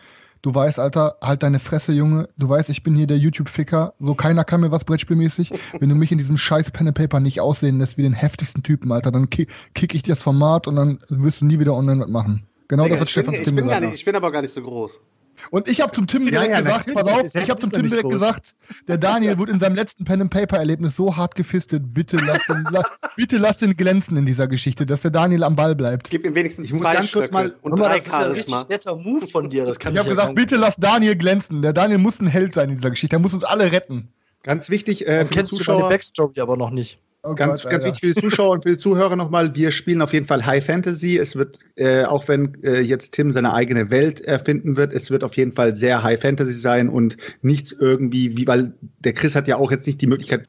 Du 0.42 0.54
weißt, 0.54 0.80
Alter, 0.80 1.18
halt 1.22 1.44
deine 1.44 1.60
Fresse, 1.60 1.92
Junge. 1.92 2.28
Du 2.38 2.48
weißt, 2.48 2.70
ich 2.70 2.84
bin 2.84 2.96
hier 2.96 3.08
der 3.08 3.18
YouTube-Ficker. 3.18 3.94
So 4.00 4.14
keiner 4.14 4.44
kann 4.44 4.62
mir 4.62 4.72
was 4.72 4.84
Brettspielmäßig. 4.84 5.52
Wenn 5.80 5.90
du 5.90 5.96
mich 5.96 6.12
in 6.12 6.18
diesem 6.18 6.38
scheiß 6.38 6.72
Pen 6.72 6.88
and 6.88 6.98
Paper 6.98 7.20
nicht 7.20 7.42
aussehen 7.42 7.80
lässt 7.80 7.98
wie 7.98 8.04
den 8.04 8.14
heftigsten 8.14 8.62
Typen, 8.62 8.92
Alter, 8.92 9.12
dann 9.12 9.30
kick, 9.30 9.50
kick 9.74 9.96
ich 9.96 10.04
dir 10.04 10.14
das 10.14 10.22
Format 10.22 10.68
und 10.68 10.76
dann 10.76 11.00
wirst 11.10 11.42
du 11.42 11.46
nie 11.46 11.60
wieder 11.60 11.74
online 11.74 12.02
was 12.02 12.10
machen. 12.10 12.48
Genau 12.68 12.84
Digga, 12.84 12.96
das 12.96 13.02
hat 13.02 13.10
Stefan 13.10 13.34
bin. 13.56 13.66
Nicht, 13.66 13.94
ich 13.94 14.06
bin 14.06 14.16
aber 14.16 14.32
gar 14.32 14.42
nicht 14.42 14.54
so 14.54 14.62
groß. 14.62 15.02
Und 15.52 15.68
ich 15.68 15.82
habe 15.82 15.92
zum 15.92 16.08
Tim 16.08 16.26
direkt 16.26 16.50
ja, 16.50 16.60
ja, 16.60 16.62
gesagt, 16.62 16.94
pass 16.94 17.08
auf, 17.08 17.36
ich 17.36 17.50
habe 17.50 17.60
zum 17.60 17.72
Tim 17.72 17.84
direkt 17.84 18.04
groß. 18.04 18.14
gesagt, 18.14 18.56
der 18.88 18.98
Daniel 18.98 19.38
wurde 19.38 19.52
in 19.52 19.60
seinem 19.60 19.76
letzten 19.76 20.06
Pen 20.06 20.22
and 20.22 20.32
Paper 20.32 20.58
Erlebnis 20.58 20.96
so 20.96 21.16
hart 21.16 21.36
gefistet. 21.36 21.94
Bitte 21.94 22.18
lass 22.18 22.48
ihn, 22.50 22.64
lass, 22.72 23.00
bitte 23.16 23.38
lass 23.38 23.62
ihn 23.62 23.76
glänzen 23.76 24.18
in 24.18 24.26
dieser 24.26 24.48
Geschichte, 24.48 24.86
dass 24.86 25.02
der 25.02 25.12
Daniel 25.12 25.44
am 25.44 25.56
Ball 25.56 25.76
bleibt. 25.76 26.10
Gib 26.10 26.26
ihm 26.26 26.36
wenigstens 26.36 26.72
ich 26.72 26.78
zwei 26.78 27.02
Stöcke 27.04 27.32
mal 27.32 27.56
und 27.62 27.80
drei 27.80 27.96
Das 27.96 28.08
ist 28.08 28.14
ein 28.14 28.32
richtig 28.32 28.70
netter 28.70 28.96
Move 28.96 29.28
von 29.28 29.50
dir. 29.50 29.66
Das 29.66 29.80
kann 29.80 29.94
ich 29.94 30.00
habe 30.00 30.10
gesagt, 30.10 30.28
sagen. 30.28 30.36
bitte 30.36 30.56
lass 30.56 30.76
Daniel 30.78 31.16
glänzen. 31.16 31.62
Der 31.62 31.74
Daniel 31.74 32.00
muss 32.00 32.20
ein 32.20 32.28
Held 32.28 32.56
sein 32.56 32.70
in 32.70 32.78
dieser 32.78 32.90
Geschichte. 32.90 33.16
Er 33.16 33.20
muss 33.20 33.34
uns 33.34 33.44
alle 33.44 33.72
retten. 33.72 34.10
Ganz 34.44 34.70
wichtig, 34.70 35.08
äh, 35.08 35.26
für 35.26 35.34
die 35.34 35.46
Zuschauer. 35.46 35.84
Du 35.84 35.90
Backstory 35.90 36.40
aber 36.40 36.56
noch 36.56 36.70
nicht. 36.70 37.00
Oh 37.28 37.34
ganz, 37.34 37.64
Gott, 37.64 37.72
ganz 37.72 37.86
wichtig 37.86 38.02
für 38.02 38.14
die 38.14 38.22
Zuschauer 38.22 38.52
und 38.52 38.64
für 38.64 38.70
die 38.70 38.78
Zuhörer 38.78 39.16
nochmal, 39.16 39.56
wir 39.56 39.72
spielen 39.72 40.02
auf 40.02 40.14
jeden 40.14 40.28
Fall 40.28 40.46
High 40.46 40.64
Fantasy. 40.64 41.18
Es 41.18 41.36
wird, 41.36 41.60
äh, 41.76 42.04
auch 42.04 42.28
wenn 42.28 42.64
äh, 42.64 42.82
jetzt 42.82 43.14
Tim 43.14 43.32
seine 43.32 43.54
eigene 43.54 43.90
Welt 43.90 44.22
erfinden 44.22 44.78
wird, 44.78 44.94
es 44.94 45.10
wird 45.10 45.24
auf 45.24 45.36
jeden 45.36 45.54
Fall 45.54 45.76
sehr 45.76 46.04
High 46.04 46.22
Fantasy 46.22 46.54
sein 46.54 46.88
und 46.88 47.18
nichts 47.42 47.72
irgendwie, 47.72 48.38
wie, 48.38 48.48
weil 48.48 48.74
der 49.00 49.14
Chris 49.14 49.36
hat 49.36 49.48
ja 49.48 49.58
auch 49.58 49.72
jetzt 49.72 49.88
nicht 49.88 50.02
die 50.02 50.08
Möglichkeit. 50.08 50.46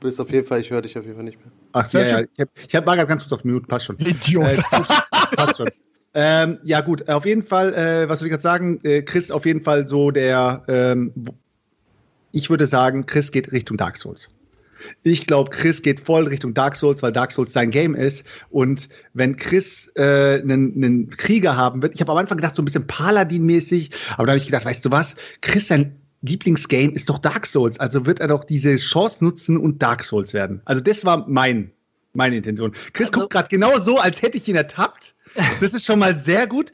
Du 0.00 0.08
bist 0.08 0.20
auf 0.20 0.30
jeden 0.30 0.46
Fall, 0.46 0.60
ich 0.60 0.70
höre 0.70 0.82
dich 0.82 0.98
auf 0.98 1.04
jeden 1.04 1.16
Fall 1.16 1.24
nicht 1.24 1.38
mehr. 1.38 1.52
Ach 1.72 1.92
ja, 1.92 2.00
ja, 2.00 2.20
ich 2.36 2.40
habe 2.40 2.50
hab 2.74 2.86
mal 2.86 3.06
ganz 3.06 3.22
kurz 3.22 3.32
auf 3.32 3.44
Mute, 3.44 3.66
passt 3.66 3.86
schon. 3.86 3.98
Idiot. 3.98 4.58
Äh, 4.58 4.62
passt 5.36 5.58
schon. 5.58 5.70
Ähm, 6.12 6.58
ja, 6.64 6.80
gut, 6.80 7.08
auf 7.08 7.26
jeden 7.26 7.42
Fall, 7.42 7.74
äh, 7.74 8.08
was 8.08 8.18
soll 8.18 8.26
ich 8.26 8.30
gerade 8.30 8.42
sagen? 8.42 8.80
Äh, 8.82 9.02
Chris 9.02 9.30
auf 9.30 9.46
jeden 9.46 9.62
Fall 9.62 9.86
so 9.86 10.10
der, 10.10 10.64
ähm, 10.66 11.12
ich 12.36 12.50
würde 12.50 12.66
sagen, 12.66 13.06
Chris 13.06 13.32
geht 13.32 13.50
Richtung 13.50 13.78
Dark 13.78 13.96
Souls. 13.96 14.28
Ich 15.02 15.26
glaube, 15.26 15.50
Chris 15.50 15.80
geht 15.80 16.00
voll 16.00 16.28
Richtung 16.28 16.52
Dark 16.52 16.76
Souls, 16.76 17.02
weil 17.02 17.10
Dark 17.10 17.32
Souls 17.32 17.54
sein 17.54 17.70
Game 17.70 17.94
ist. 17.94 18.26
Und 18.50 18.90
wenn 19.14 19.36
Chris 19.36 19.90
äh, 19.96 20.42
einen, 20.42 21.08
Krieger 21.08 21.56
haben 21.56 21.80
wird, 21.80 21.94
ich 21.94 22.02
habe 22.02 22.12
am 22.12 22.18
Anfang 22.18 22.36
gedacht, 22.36 22.54
so 22.54 22.60
ein 22.60 22.66
bisschen 22.66 22.86
Paladin-mäßig, 22.86 23.90
aber 24.16 24.26
da 24.26 24.32
habe 24.32 24.38
ich 24.38 24.44
gedacht, 24.44 24.66
weißt 24.66 24.84
du 24.84 24.90
was, 24.90 25.16
Chris 25.40 25.68
sein 25.68 25.96
Lieblingsgame 26.20 26.92
ist 26.92 27.08
doch 27.08 27.18
Dark 27.18 27.46
Souls. 27.46 27.80
Also 27.80 28.04
wird 28.04 28.20
er 28.20 28.28
doch 28.28 28.44
diese 28.44 28.76
Chance 28.76 29.24
nutzen 29.24 29.56
und 29.56 29.80
Dark 29.82 30.04
Souls 30.04 30.34
werden. 30.34 30.60
Also 30.66 30.82
das 30.82 31.06
war 31.06 31.26
mein, 31.26 31.70
meine 32.12 32.36
Intention. 32.36 32.72
Chris 32.92 33.08
also, 33.08 33.20
guckt 33.20 33.32
gerade 33.32 33.48
genau 33.48 33.78
so, 33.78 33.98
als 33.98 34.20
hätte 34.20 34.36
ich 34.36 34.46
ihn 34.46 34.56
ertappt. 34.56 35.14
Das 35.60 35.72
ist 35.72 35.86
schon 35.86 35.98
mal 35.98 36.14
sehr 36.14 36.46
gut. 36.46 36.70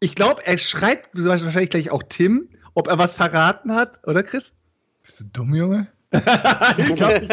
Ich 0.00 0.14
glaube, 0.14 0.46
er 0.46 0.56
schreibt 0.56 1.10
wahrscheinlich 1.12 1.70
gleich 1.70 1.90
auch 1.90 2.02
Tim, 2.08 2.48
ob 2.74 2.88
er 2.88 2.98
was 2.98 3.12
verraten 3.12 3.74
hat, 3.74 4.06
oder 4.06 4.22
Chris? 4.22 4.54
Bist 5.14 5.32
du 5.32 5.42
dumm, 5.42 5.54
Junge? 5.54 5.86
ich 6.12 6.94
glaub, 6.96 7.22
ich 7.22 7.28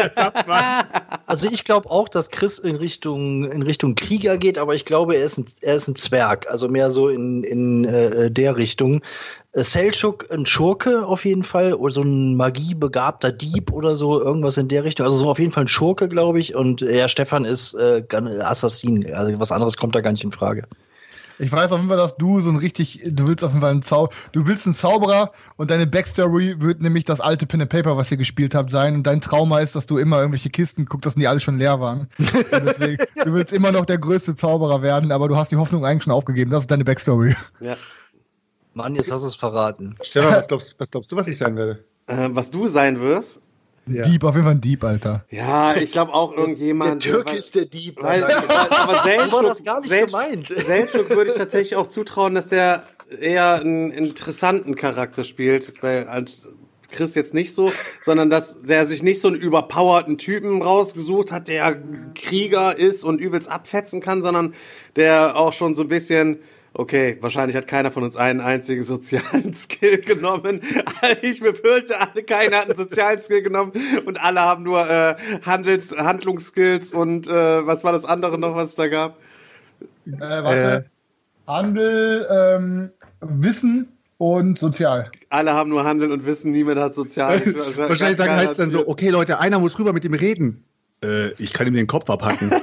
also 1.26 1.48
ich 1.48 1.64
glaube 1.64 1.90
auch, 1.90 2.08
dass 2.08 2.30
Chris 2.30 2.60
in 2.60 2.76
Richtung, 2.76 3.50
in 3.50 3.62
Richtung 3.62 3.96
Krieger 3.96 4.38
geht, 4.38 4.56
aber 4.56 4.76
ich 4.76 4.84
glaube, 4.84 5.16
er 5.16 5.24
ist 5.24 5.36
ein, 5.36 5.46
er 5.62 5.74
ist 5.74 5.88
ein 5.88 5.96
Zwerg. 5.96 6.48
Also 6.48 6.68
mehr 6.68 6.92
so 6.92 7.08
in, 7.08 7.42
in 7.42 7.84
äh, 7.84 8.30
der 8.30 8.56
Richtung. 8.56 9.02
Äh, 9.50 9.64
Selchuk 9.64 10.30
ein 10.30 10.46
Schurke 10.46 11.04
auf 11.04 11.24
jeden 11.24 11.42
Fall, 11.42 11.74
oder 11.74 11.92
so 11.92 12.02
ein 12.02 12.36
magiebegabter 12.36 13.32
Dieb 13.32 13.72
oder 13.72 13.96
so, 13.96 14.20
irgendwas 14.20 14.56
in 14.58 14.68
der 14.68 14.84
Richtung. 14.84 15.06
Also 15.06 15.16
so 15.16 15.28
auf 15.28 15.40
jeden 15.40 15.50
Fall 15.50 15.64
ein 15.64 15.68
Schurke, 15.68 16.08
glaube 16.08 16.38
ich. 16.38 16.54
Und 16.54 16.82
ja, 16.82 17.08
Stefan 17.08 17.44
ist 17.44 17.74
äh, 17.74 18.04
Assassin. 18.12 19.12
Also 19.12 19.40
was 19.40 19.50
anderes 19.50 19.76
kommt 19.76 19.96
da 19.96 20.02
gar 20.02 20.12
nicht 20.12 20.22
in 20.22 20.30
Frage. 20.30 20.68
Ich 21.42 21.50
weiß 21.50 21.72
auf 21.72 21.78
jeden 21.78 21.88
Fall, 21.88 21.98
dass 21.98 22.16
du 22.16 22.40
so 22.40 22.50
ein 22.50 22.56
richtig, 22.56 23.02
du 23.04 23.26
willst 23.26 23.42
auf 23.42 23.50
jeden 23.50 23.62
Fall 23.62 23.72
einen 23.72 23.82
Zau 23.82 24.10
du 24.30 24.46
willst 24.46 24.64
einen 24.64 24.74
Zauberer 24.74 25.32
und 25.56 25.72
deine 25.72 25.88
Backstory 25.88 26.60
wird 26.60 26.80
nämlich 26.80 27.04
das 27.04 27.20
alte 27.20 27.46
Pen 27.46 27.62
and 27.62 27.70
Paper, 27.70 27.96
was 27.96 28.12
ihr 28.12 28.16
gespielt 28.16 28.54
habt, 28.54 28.70
sein. 28.70 28.94
Und 28.94 29.08
dein 29.08 29.20
Trauma 29.20 29.58
ist, 29.58 29.74
dass 29.74 29.86
du 29.86 29.98
immer 29.98 30.18
irgendwelche 30.18 30.50
Kisten 30.50 30.84
guckst, 30.84 31.04
dass 31.04 31.16
die 31.16 31.26
alle 31.26 31.40
schon 31.40 31.58
leer 31.58 31.80
waren. 31.80 32.06
deswegen, 32.18 32.96
du 33.24 33.32
willst 33.34 33.52
immer 33.52 33.72
noch 33.72 33.86
der 33.86 33.98
größte 33.98 34.36
Zauberer 34.36 34.82
werden, 34.82 35.10
aber 35.10 35.26
du 35.26 35.36
hast 35.36 35.50
die 35.50 35.56
Hoffnung 35.56 35.84
eigentlich 35.84 36.04
schon 36.04 36.12
aufgegeben. 36.12 36.52
Das 36.52 36.60
ist 36.60 36.70
deine 36.70 36.84
Backstory. 36.84 37.34
Ja. 37.58 37.76
Mann, 38.74 38.94
jetzt 38.94 39.10
hast 39.10 39.22
du 39.22 39.26
es 39.26 39.34
verraten. 39.34 39.96
Stefan, 40.00 40.34
was 40.34 40.46
glaubst, 40.46 40.78
was 40.78 40.92
glaubst 40.92 41.10
du, 41.10 41.16
was 41.16 41.26
ich 41.26 41.38
sein 41.38 41.56
werde? 41.56 41.84
Äh, 42.06 42.28
was 42.30 42.52
du 42.52 42.68
sein 42.68 43.00
wirst? 43.00 43.42
Ja. 43.86 44.02
Dieb, 44.02 44.22
auf 44.22 44.34
jeden 44.34 44.44
Fall 44.44 44.54
ein 44.54 44.60
Dieb, 44.60 44.84
Alter. 44.84 45.24
Ja, 45.30 45.74
ich 45.74 45.90
glaube 45.90 46.14
auch 46.14 46.32
irgendjemand. 46.32 47.04
Der 47.04 47.12
Türke 47.12 47.36
ist 47.36 47.54
der 47.54 47.66
Dieb. 47.66 48.00
Weiß, 48.00 48.22
aber 48.22 49.02
Selchuk, 49.04 51.10
würde 51.10 51.30
ich 51.30 51.36
tatsächlich 51.36 51.76
auch 51.76 51.88
zutrauen, 51.88 52.34
dass 52.34 52.46
der 52.46 52.84
eher 53.20 53.54
einen 53.54 53.90
interessanten 53.90 54.76
Charakter 54.76 55.24
spielt, 55.24 55.80
bei, 55.80 56.06
als 56.06 56.48
Chris 56.92 57.14
jetzt 57.14 57.34
nicht 57.34 57.54
so, 57.54 57.72
sondern 58.00 58.30
dass 58.30 58.62
der 58.62 58.86
sich 58.86 59.02
nicht 59.02 59.20
so 59.20 59.28
einen 59.28 59.38
überpowerten 59.38 60.18
Typen 60.18 60.62
rausgesucht 60.62 61.32
hat, 61.32 61.48
der 61.48 61.82
Krieger 62.14 62.76
ist 62.76 63.02
und 63.02 63.20
übelst 63.20 63.50
abfetzen 63.50 64.00
kann, 64.00 64.22
sondern 64.22 64.54
der 64.94 65.36
auch 65.36 65.52
schon 65.52 65.74
so 65.74 65.82
ein 65.82 65.88
bisschen 65.88 66.38
okay, 66.74 67.18
wahrscheinlich 67.20 67.56
hat 67.56 67.66
keiner 67.66 67.90
von 67.90 68.02
uns 68.02 68.16
einen 68.16 68.40
einzigen 68.40 68.82
sozialen 68.82 69.54
Skill 69.54 69.98
genommen. 69.98 70.60
Ich 71.22 71.40
befürchte, 71.40 72.00
alle, 72.00 72.22
keiner 72.22 72.58
hat 72.58 72.66
einen 72.66 72.76
sozialen 72.76 73.20
Skill 73.20 73.42
genommen 73.42 73.72
und 74.06 74.22
alle 74.22 74.40
haben 74.40 74.62
nur 74.62 74.88
äh, 74.88 75.16
Handels, 75.44 75.96
Handlungsskills 75.96 76.92
und 76.92 77.26
äh, 77.26 77.66
was 77.66 77.82
war 77.82 77.92
das 77.92 78.04
andere 78.04 78.38
noch, 78.38 78.54
was 78.54 78.70
es 78.70 78.74
da 78.76 78.86
gab? 78.86 79.18
Äh, 80.06 80.20
warte. 80.20 80.86
Äh. 80.86 81.50
Handel, 81.50 82.26
ähm, 82.30 82.90
Wissen 83.20 83.88
und 84.18 84.58
sozial. 84.58 85.10
Alle 85.30 85.52
haben 85.52 85.70
nur 85.70 85.84
Handeln 85.84 86.12
und 86.12 86.24
Wissen, 86.24 86.52
niemand 86.52 86.78
hat 86.78 86.94
sozial. 86.94 87.40
Wahrscheinlich 87.76 88.16
sagen 88.16 88.36
heißt 88.36 88.58
dann 88.58 88.70
so, 88.70 88.86
okay 88.86 89.10
Leute, 89.10 89.40
einer 89.40 89.58
muss 89.58 89.78
rüber 89.78 89.92
mit 89.92 90.04
ihm 90.04 90.14
reden. 90.14 90.64
Äh, 91.02 91.30
ich 91.38 91.52
kann 91.52 91.66
ihm 91.66 91.74
den 91.74 91.86
Kopf 91.86 92.08
abhacken. 92.08 92.50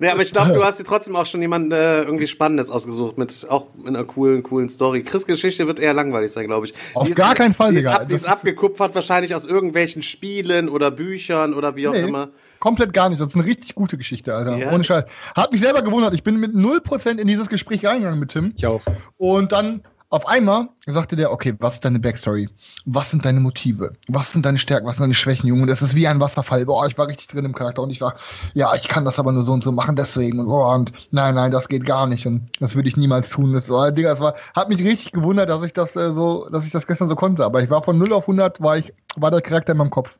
nee, 0.00 0.08
aber 0.08 0.22
ich 0.22 0.32
glaube, 0.32 0.52
du 0.52 0.64
hast 0.64 0.80
dir 0.80 0.84
trotzdem 0.84 1.14
auch 1.16 1.26
schon 1.26 1.40
jemanden 1.40 1.72
äh, 1.72 2.02
irgendwie 2.02 2.26
Spannendes 2.26 2.70
ausgesucht, 2.70 3.18
mit 3.18 3.46
auch 3.48 3.66
in 3.82 3.94
einer 3.94 4.04
coolen, 4.04 4.42
coolen 4.42 4.68
Story. 4.68 5.02
Chris 5.02 5.26
Geschichte 5.26 5.66
wird 5.66 5.78
eher 5.78 5.94
langweilig 5.94 6.32
sein, 6.32 6.46
glaube 6.46 6.66
ich. 6.66 6.74
Auf 6.94 7.08
gar 7.14 7.34
keinen 7.34 7.54
Fall, 7.54 7.70
die 7.70 7.76
Digga. 7.76 7.92
Ist 7.92 8.00
ab, 8.00 8.08
die 8.08 8.14
ist 8.14 8.28
abgekupfert 8.28 8.94
wahrscheinlich 8.94 9.34
aus 9.34 9.46
irgendwelchen 9.46 10.02
Spielen 10.02 10.68
oder 10.68 10.90
Büchern 10.90 11.54
oder 11.54 11.76
wie 11.76 11.88
auch 11.88 11.92
nee, 11.92 12.02
immer. 12.02 12.28
Komplett 12.58 12.92
gar 12.92 13.10
nicht. 13.10 13.20
Das 13.20 13.28
ist 13.28 13.34
eine 13.34 13.44
richtig 13.44 13.74
gute 13.74 13.96
Geschichte, 13.96 14.34
Alter. 14.34 14.56
Ja. 14.56 14.72
Ohne 14.72 14.82
Scheiß. 14.82 15.04
Hat 15.34 15.52
mich 15.52 15.60
selber 15.60 15.82
gewundert. 15.82 16.14
Ich 16.14 16.24
bin 16.24 16.40
mit 16.40 16.52
0% 16.52 17.18
in 17.18 17.26
dieses 17.26 17.48
Gespräch 17.48 17.84
reingegangen 17.84 18.18
mit 18.18 18.30
Tim. 18.30 18.54
Ich 18.56 18.66
auch. 18.66 18.80
Und 19.18 19.52
dann 19.52 19.82
auf 20.08 20.26
einmal 20.28 20.68
sagte 20.86 21.16
der, 21.16 21.32
okay, 21.32 21.54
was 21.58 21.74
ist 21.74 21.84
deine 21.84 21.98
Backstory? 21.98 22.48
Was 22.84 23.10
sind 23.10 23.24
deine 23.24 23.40
Motive? 23.40 23.94
Was 24.08 24.32
sind 24.32 24.46
deine 24.46 24.58
Stärken? 24.58 24.86
Was 24.86 24.96
sind 24.96 25.02
deine 25.02 25.14
Schwächen, 25.14 25.48
Junge? 25.48 25.66
Das 25.66 25.82
ist 25.82 25.96
wie 25.96 26.06
ein 26.06 26.20
Wasserfall. 26.20 26.64
Boah, 26.64 26.86
ich 26.86 26.96
war 26.96 27.08
richtig 27.08 27.26
drin 27.26 27.44
im 27.44 27.54
Charakter 27.54 27.82
und 27.82 27.90
ich 27.90 28.00
war, 28.00 28.14
ja, 28.54 28.74
ich 28.74 28.86
kann 28.86 29.04
das 29.04 29.18
aber 29.18 29.32
nur 29.32 29.44
so 29.44 29.52
und 29.52 29.64
so 29.64 29.72
machen, 29.72 29.96
deswegen 29.96 30.38
und, 30.38 30.46
oh, 30.46 30.72
und 30.72 30.92
nein, 31.10 31.34
nein, 31.34 31.50
das 31.50 31.68
geht 31.68 31.84
gar 31.84 32.06
nicht 32.06 32.26
und 32.26 32.50
das 32.60 32.76
würde 32.76 32.88
ich 32.88 32.96
niemals 32.96 33.30
tun. 33.30 33.52
Das 33.52 33.68
war, 33.68 33.90
Digga, 33.90 34.10
das 34.10 34.20
war, 34.20 34.34
hat 34.54 34.68
mich 34.68 34.82
richtig 34.82 35.10
gewundert, 35.10 35.50
dass 35.50 35.64
ich 35.64 35.72
das 35.72 35.96
äh, 35.96 36.14
so, 36.14 36.48
dass 36.50 36.64
ich 36.64 36.70
das 36.70 36.86
gestern 36.86 37.08
so 37.08 37.16
konnte. 37.16 37.44
Aber 37.44 37.62
ich 37.62 37.70
war 37.70 37.82
von 37.82 37.98
0 37.98 38.12
auf 38.12 38.24
100, 38.24 38.60
war 38.60 38.78
ich, 38.78 38.92
war 39.16 39.32
der 39.32 39.40
Charakter 39.40 39.72
in 39.72 39.78
meinem 39.78 39.90
Kopf. 39.90 40.10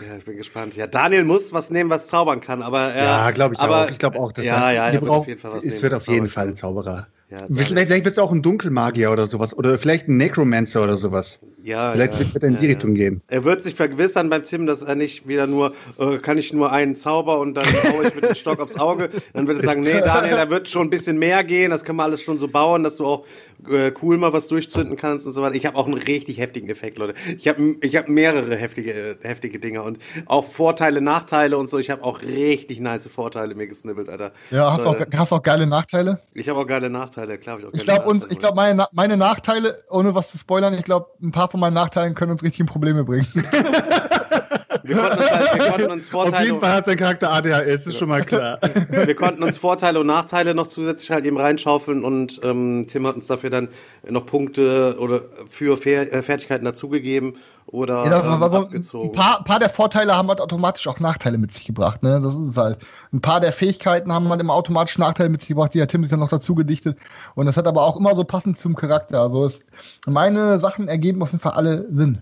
Ja, 0.00 0.16
ich 0.16 0.24
bin 0.24 0.36
gespannt. 0.36 0.76
Ja, 0.76 0.86
Daniel 0.86 1.24
muss 1.24 1.52
was 1.52 1.70
nehmen, 1.70 1.88
was 1.90 2.08
zaubern 2.08 2.40
kann, 2.40 2.62
aber 2.62 2.94
äh, 2.94 2.98
ja, 2.98 3.30
glaube 3.30 3.54
ich 3.54 3.60
aber, 3.60 3.84
auch. 3.84 3.90
Ich 3.90 3.98
glaube 3.98 4.18
auch, 4.18 4.32
dass 4.32 4.44
ja, 4.44 4.60
das, 4.60 4.74
ja, 4.74 4.88
er 4.88 5.00
wird 5.00 5.10
auf 5.10 5.26
jeden 5.26 5.40
Fall 5.40 5.52
was 5.52 5.64
es 5.64 5.72
nehmen, 5.72 5.82
wird 5.82 5.94
auf 5.94 6.08
jeden 6.08 6.28
Fall 6.28 6.48
ein 6.48 6.56
Zauberer. 6.56 7.06
Ja, 7.30 7.46
vielleicht, 7.46 7.86
vielleicht 7.86 8.04
bist 8.04 8.18
du 8.18 8.22
auch 8.22 8.32
ein 8.32 8.42
Dunkelmagier 8.42 9.12
oder 9.12 9.26
sowas. 9.28 9.56
Oder 9.56 9.78
vielleicht 9.78 10.08
ein 10.08 10.16
Necromancer 10.16 10.82
oder 10.82 10.96
sowas. 10.96 11.40
Ja, 11.62 11.92
vielleicht 11.92 12.14
ja, 12.14 12.34
wird 12.34 12.42
er 12.42 12.48
in 12.48 12.56
die 12.58 12.66
ja, 12.66 12.72
Richtung 12.72 12.94
gehen. 12.94 13.20
Er 13.28 13.44
wird 13.44 13.62
sich 13.62 13.74
vergewissern 13.74 14.30
beim 14.30 14.42
Tim, 14.42 14.66
dass 14.66 14.82
er 14.82 14.94
nicht 14.94 15.28
wieder 15.28 15.46
nur, 15.46 15.74
äh, 15.98 16.16
kann 16.16 16.38
ich 16.38 16.52
nur 16.52 16.72
einen 16.72 16.96
Zauber 16.96 17.38
und 17.38 17.54
dann 17.54 17.66
haue 17.66 18.08
ich 18.08 18.14
mit 18.14 18.24
dem 18.24 18.34
Stock 18.34 18.60
aufs 18.60 18.76
Auge. 18.78 19.10
Dann 19.32 19.46
wird 19.46 19.62
er 19.62 19.68
sagen, 19.68 19.82
nee, 19.82 20.00
Daniel, 20.00 20.36
da 20.36 20.50
wird 20.50 20.68
schon 20.68 20.86
ein 20.86 20.90
bisschen 20.90 21.18
mehr 21.18 21.44
gehen. 21.44 21.70
Das 21.70 21.84
können 21.84 21.98
wir 21.98 22.04
alles 22.04 22.22
schon 22.22 22.38
so 22.38 22.48
bauen, 22.48 22.82
dass 22.82 22.96
du 22.96 23.06
auch 23.06 23.26
äh, 23.68 23.92
cool 24.02 24.16
mal 24.18 24.32
was 24.32 24.48
durchzünden 24.48 24.96
kannst 24.96 25.26
und 25.26 25.32
so 25.32 25.42
weiter. 25.42 25.54
Ich 25.54 25.66
habe 25.66 25.76
auch 25.76 25.86
einen 25.86 25.98
richtig 25.98 26.38
heftigen 26.38 26.68
Effekt, 26.70 26.98
Leute. 26.98 27.14
Ich 27.38 27.46
habe 27.48 27.76
ich 27.80 27.96
hab 27.96 28.08
mehrere 28.08 28.56
heftige, 28.56 28.92
äh, 28.92 29.16
heftige 29.22 29.58
Dinge 29.58 29.82
und 29.82 29.98
auch 30.26 30.46
Vorteile, 30.46 31.00
Nachteile 31.00 31.58
und 31.58 31.68
so. 31.68 31.78
Ich 31.78 31.90
habe 31.90 32.04
auch 32.04 32.22
richtig 32.22 32.80
nice 32.80 33.06
Vorteile 33.08 33.54
mir 33.54 33.66
gesnibbelt, 33.66 34.08
Alter. 34.08 34.32
Ja, 34.50 34.72
hast, 34.72 34.84
Leute. 34.84 35.08
auch, 35.12 35.18
hast 35.18 35.32
auch 35.32 35.42
geile 35.42 35.66
Nachteile? 35.66 36.20
Ich 36.34 36.48
habe 36.48 36.58
auch 36.58 36.66
geile 36.66 36.90
Nachteile, 36.90 37.19
klar. 37.38 37.58
Ich, 37.58 37.74
auch 37.74 37.74
ich 37.74 37.82
glaube, 37.82 38.38
glaube, 38.38 38.56
meine, 38.56 38.86
meine 38.92 39.16
Nachteile, 39.16 39.82
ohne 39.88 40.14
was 40.14 40.30
zu 40.30 40.38
spoilern, 40.38 40.74
ich 40.74 40.84
glaube, 40.84 41.08
ein 41.22 41.32
paar 41.32 41.50
von 41.50 41.60
meinen 41.60 41.74
Nachteilen 41.74 42.14
können 42.14 42.32
uns 42.32 42.42
richtig 42.42 42.60
in 42.60 42.66
Probleme 42.66 43.04
bringen. 43.04 43.26
Wir 44.82 44.96
konnten 44.96 45.18
uns, 45.18 45.30
halt, 45.30 45.54
wir 45.54 45.70
konnten 45.70 45.90
uns 45.90 46.08
Vorteile. 46.08 46.36
Auf 46.36 46.44
jeden 46.44 46.60
Fall 46.60 46.72
hat 46.72 46.86
sein 46.86 46.96
Charakter 46.96 47.32
ADHS, 47.32 47.86
ist 47.86 47.98
schon 47.98 48.08
mal 48.08 48.24
klar. 48.24 48.58
wir 48.88 49.14
konnten 49.14 49.42
uns 49.42 49.58
Vorteile 49.58 50.00
und 50.00 50.06
Nachteile 50.06 50.54
noch 50.54 50.68
zusätzlich 50.68 51.10
halt 51.10 51.24
eben 51.24 51.38
reinschaufeln 51.38 52.04
und 52.04 52.40
ähm, 52.44 52.86
Tim 52.88 53.06
hat 53.06 53.16
uns 53.16 53.26
dafür 53.26 53.50
dann 53.50 53.68
noch 54.08 54.26
Punkte 54.26 54.96
oder 54.98 55.22
für 55.48 55.74
äh, 55.86 56.22
Fertigkeiten 56.22 56.64
dazugegeben 56.64 57.36
oder 57.66 58.04
ja, 58.04 58.10
das 58.10 58.26
war, 58.26 58.40
war 58.40 58.50
so 58.50 58.56
abgezogen. 58.58 59.10
Ein 59.10 59.14
paar, 59.14 59.44
paar 59.44 59.58
der 59.60 59.70
Vorteile 59.70 60.16
haben 60.16 60.28
halt 60.28 60.40
automatisch 60.40 60.88
auch 60.88 60.98
Nachteile 60.98 61.38
mit 61.38 61.52
sich 61.52 61.64
gebracht. 61.64 62.02
Ne? 62.02 62.20
Das 62.20 62.34
ist 62.34 62.50
es 62.50 62.56
halt. 62.56 62.78
Ein 63.12 63.20
paar 63.20 63.40
der 63.40 63.52
Fähigkeiten 63.52 64.12
haben 64.12 64.28
halt 64.28 64.40
immer 64.40 64.54
automatisch 64.54 64.98
Nachteile 64.98 65.28
mit 65.28 65.42
sich 65.42 65.48
gebracht, 65.48 65.74
die 65.74 65.80
hat 65.80 65.90
Tim 65.90 66.02
sich 66.02 66.10
dann 66.10 66.20
noch 66.20 66.28
dazu 66.28 66.54
gedichtet. 66.56 66.98
Und 67.36 67.46
das 67.46 67.56
hat 67.56 67.68
aber 67.68 67.82
auch 67.82 67.96
immer 67.96 68.16
so 68.16 68.24
passend 68.24 68.58
zum 68.58 68.74
Charakter. 68.74 69.20
Also 69.20 69.44
es, 69.44 69.64
meine 70.06 70.58
Sachen 70.58 70.88
ergeben 70.88 71.22
auf 71.22 71.30
jeden 71.30 71.42
Fall 71.42 71.52
alle 71.52 71.86
Sinn. 71.92 72.18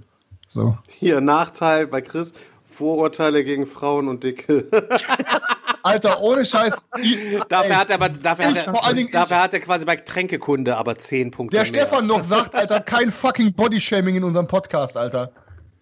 So. 0.49 0.77
Hier, 0.89 1.21
Nachteil 1.21 1.87
bei 1.87 2.01
Chris, 2.01 2.33
Vorurteile 2.65 3.45
gegen 3.45 3.67
Frauen 3.67 4.09
und 4.09 4.25
Dicke. 4.25 4.67
Alter, 5.83 6.21
ohne 6.21 6.45
Scheiß. 6.45 6.75
dafür 7.49 7.71
ey, 7.71 7.77
hat 7.77 7.91
er 7.91 7.97
aber, 7.97 8.09
dafür, 8.09 8.47
hat 8.47 8.57
er, 8.57 8.73
dafür 8.73 8.97
ich, 8.97 9.15
hat 9.15 9.55
er 9.55 9.61
quasi 9.61 9.85
bei 9.85 9.97
Tränkekunde 9.97 10.77
aber 10.77 10.97
10 10.97 11.31
Punkte. 11.31 11.57
Der 11.57 11.71
mehr. 11.71 11.83
Stefan 11.83 12.07
noch 12.07 12.25
sagt, 12.25 12.55
Alter, 12.55 12.81
kein 12.81 13.11
fucking 13.11 13.53
Bodyshaming 13.53 14.17
in 14.17 14.25
unserem 14.25 14.47
Podcast, 14.47 14.97
Alter. 14.97 15.33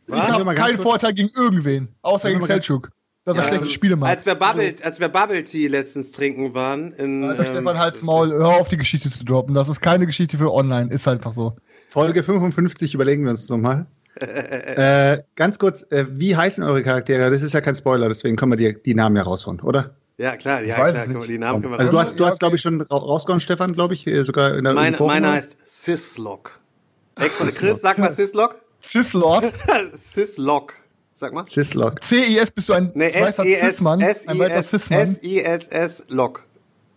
Was? 0.09 0.29
Ich 0.29 0.35
habe 0.35 0.55
keinen 0.55 0.79
Vorteil 0.79 1.15
gegen 1.15 1.31
irgendwen, 1.35 1.89
außer 2.03 2.31
gegen 2.31 2.45
Selchuk. 2.45 2.89
Dass 3.25 3.37
er 3.37 3.43
ja, 3.43 3.49
schlechte 3.49 3.69
Spiele 3.69 3.97
macht. 3.97 4.11
Als 4.11 4.25
wir, 4.25 4.37
Bubble, 4.37 4.77
als 4.83 5.01
wir 5.01 5.09
Bubble 5.09 5.43
Tea 5.43 5.67
letztens 5.67 6.13
trinken 6.13 6.55
waren. 6.55 6.93
In, 6.93 7.25
Alter, 7.25 7.45
ähm, 7.45 7.53
Stefan, 7.53 7.79
halt's 7.79 8.03
Maul, 8.03 8.31
hör 8.31 8.61
auf, 8.61 8.69
die 8.69 8.77
Geschichte 8.77 9.11
zu 9.11 9.25
droppen. 9.25 9.55
Das 9.55 9.69
ist 9.69 9.81
keine 9.81 10.07
Geschichte 10.07 10.39
für 10.39 10.53
online, 10.53 10.93
ist 10.93 11.07
halt 11.09 11.19
einfach 11.19 11.33
so. 11.33 11.57
Folge 11.91 12.23
55 12.23 12.95
überlegen 12.95 13.25
wir 13.25 13.31
uns 13.31 13.49
nochmal. 13.49 13.87
Äh, 14.21 15.23
ganz 15.37 15.59
kurz, 15.59 15.83
äh, 15.91 16.07
wie 16.09 16.37
heißen 16.37 16.65
eure 16.65 16.83
Charaktere? 16.83 17.31
Das 17.31 17.43
ist 17.43 17.55
ja 17.55 17.61
kein 17.61 17.75
Spoiler, 17.75 18.09
deswegen 18.09 18.37
können 18.37 18.53
wir 18.53 18.57
die, 18.57 18.83
die 18.83 18.95
Namen 18.95 19.17
ja 19.17 19.23
raushauen, 19.23 19.61
oder? 19.61 19.95
Ja, 20.19 20.37
klar, 20.37 20.63
ja, 20.63 20.77
klar, 20.77 20.93
können 21.05 21.21
wir 21.21 21.27
die 21.27 21.39
Namen 21.39 21.61
können 21.63 21.75
wir 21.75 21.81
Also 21.81 21.93
du 21.93 21.99
hast, 21.99 22.19
du 22.19 22.25
hast 22.25 22.39
glaube 22.39 22.57
ich, 22.57 22.63
schon 22.63 22.81
rausgehauen, 22.81 23.41
Stefan, 23.41 23.75
glaube 23.75 23.95
ich, 23.95 24.07
äh, 24.07 24.25
sogar 24.25 24.57
in 24.57 24.65
der 24.65 24.73
Meine, 24.73 24.97
Meine 24.99 25.33
heißt 25.33 25.59
Sislock. 25.65 26.61
Extra, 27.17 27.47
Chris, 27.47 27.81
sag 27.81 27.99
mal 27.99 28.11
Sislock. 28.11 28.57
Sislok? 28.81 29.45
Sislock. 29.95 30.75
Sag 31.13 31.33
mal. 31.33 31.47
Sislock. 31.47 32.03
C-I-S 32.03 32.51
bist 32.51 32.69
du 32.69 32.75
ein 32.75 32.91
nee, 32.95 33.09
S-I-S-S-Lock. 33.09 33.75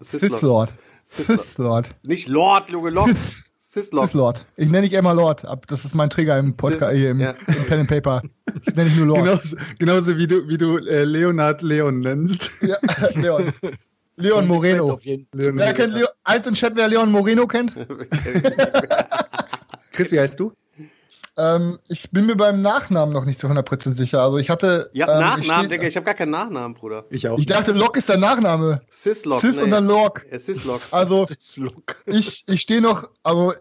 Sislord. 0.01 0.73
Sislord. 1.05 1.95
Nicht 2.03 2.27
Lord, 2.27 2.69
Luge 2.69 2.89
Lock. 2.89 3.09
Sislord. 3.71 4.07
Sislord. 4.07 4.47
Ich 4.55 4.67
nenne 4.67 4.89
dich 4.89 4.97
immer 4.97 5.13
Lord. 5.13 5.45
Das 5.67 5.85
ist 5.85 5.93
mein 5.93 6.09
Trigger 6.09 6.39
im 6.39 6.57
Podcast, 6.57 6.91
hier 6.91 7.11
im, 7.11 7.19
ja. 7.19 7.35
im, 7.45 7.65
Pen 7.67 7.81
and 7.81 7.87
Paper. 7.87 8.23
Ich 8.65 8.75
nenne 8.75 8.89
dich 8.89 8.97
nur 8.97 9.05
Lord. 9.05 9.23
Genauso, 9.23 9.57
genauso 9.77 10.17
wie 10.17 10.25
du, 10.25 10.47
wie 10.47 10.57
du 10.57 10.79
äh, 10.79 11.03
Leonard 11.03 11.61
Leon 11.61 11.99
nennst. 11.99 12.49
Ja, 12.61 12.77
Leon. 13.13 13.53
Leon 14.15 14.47
Moreno. 14.47 14.99
Leon 15.03 15.57
wer 15.57 15.73
kennt 15.75 15.93
Leon, 15.93 16.09
eins 16.23 16.47
im 16.47 16.55
Chat, 16.55 16.75
wer 16.77 16.87
Leon 16.87 17.11
Moreno 17.11 17.45
kennt? 17.45 17.75
Chris, 19.91 20.11
wie 20.11 20.19
heißt 20.19 20.39
du? 20.39 20.51
Ähm, 21.39 21.79
ich 21.87 22.11
bin 22.11 22.25
mir 22.25 22.35
beim 22.35 22.61
Nachnamen 22.61 23.13
noch 23.13 23.23
nicht 23.23 23.39
zu 23.39 23.47
100% 23.47 23.93
sicher. 23.93 24.21
Also 24.21 24.37
ich 24.39 24.49
hatte. 24.49 24.89
Ja, 24.91 25.07
ähm, 25.07 25.21
Nachnamen, 25.21 25.69
Digga. 25.69 25.87
Ich 25.87 25.95
habe 25.95 26.05
gar 26.05 26.13
keinen 26.13 26.31
Nachnamen, 26.31 26.75
Bruder. 26.75 27.05
Ich 27.09 27.29
auch. 27.29 27.39
Ich 27.39 27.45
dachte, 27.45 27.71
Lok 27.71 27.95
ist 27.95 28.09
der 28.09 28.17
Nachname. 28.17 28.81
Sislock. 28.89 29.39
Sis 29.39 29.55
nee. 29.55 29.63
und 29.63 29.71
dann 29.71 29.85
Lok. 29.85 30.25
Ja, 30.29 30.37
Sislock. 30.37 30.81
Also, 30.91 31.25
Sislock. 31.25 31.95
ich, 32.05 32.43
ich 32.45 32.61
stehe 32.61 32.81
noch. 32.81 33.09
Also, 33.23 33.53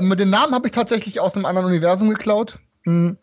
mit 0.00 0.18
den 0.18 0.30
Namen 0.30 0.54
habe 0.54 0.68
ich 0.68 0.72
tatsächlich 0.72 1.20
aus 1.20 1.34
einem 1.34 1.44
anderen 1.44 1.66
Universum 1.66 2.08
geklaut. 2.08 2.58
Hm. 2.84 3.18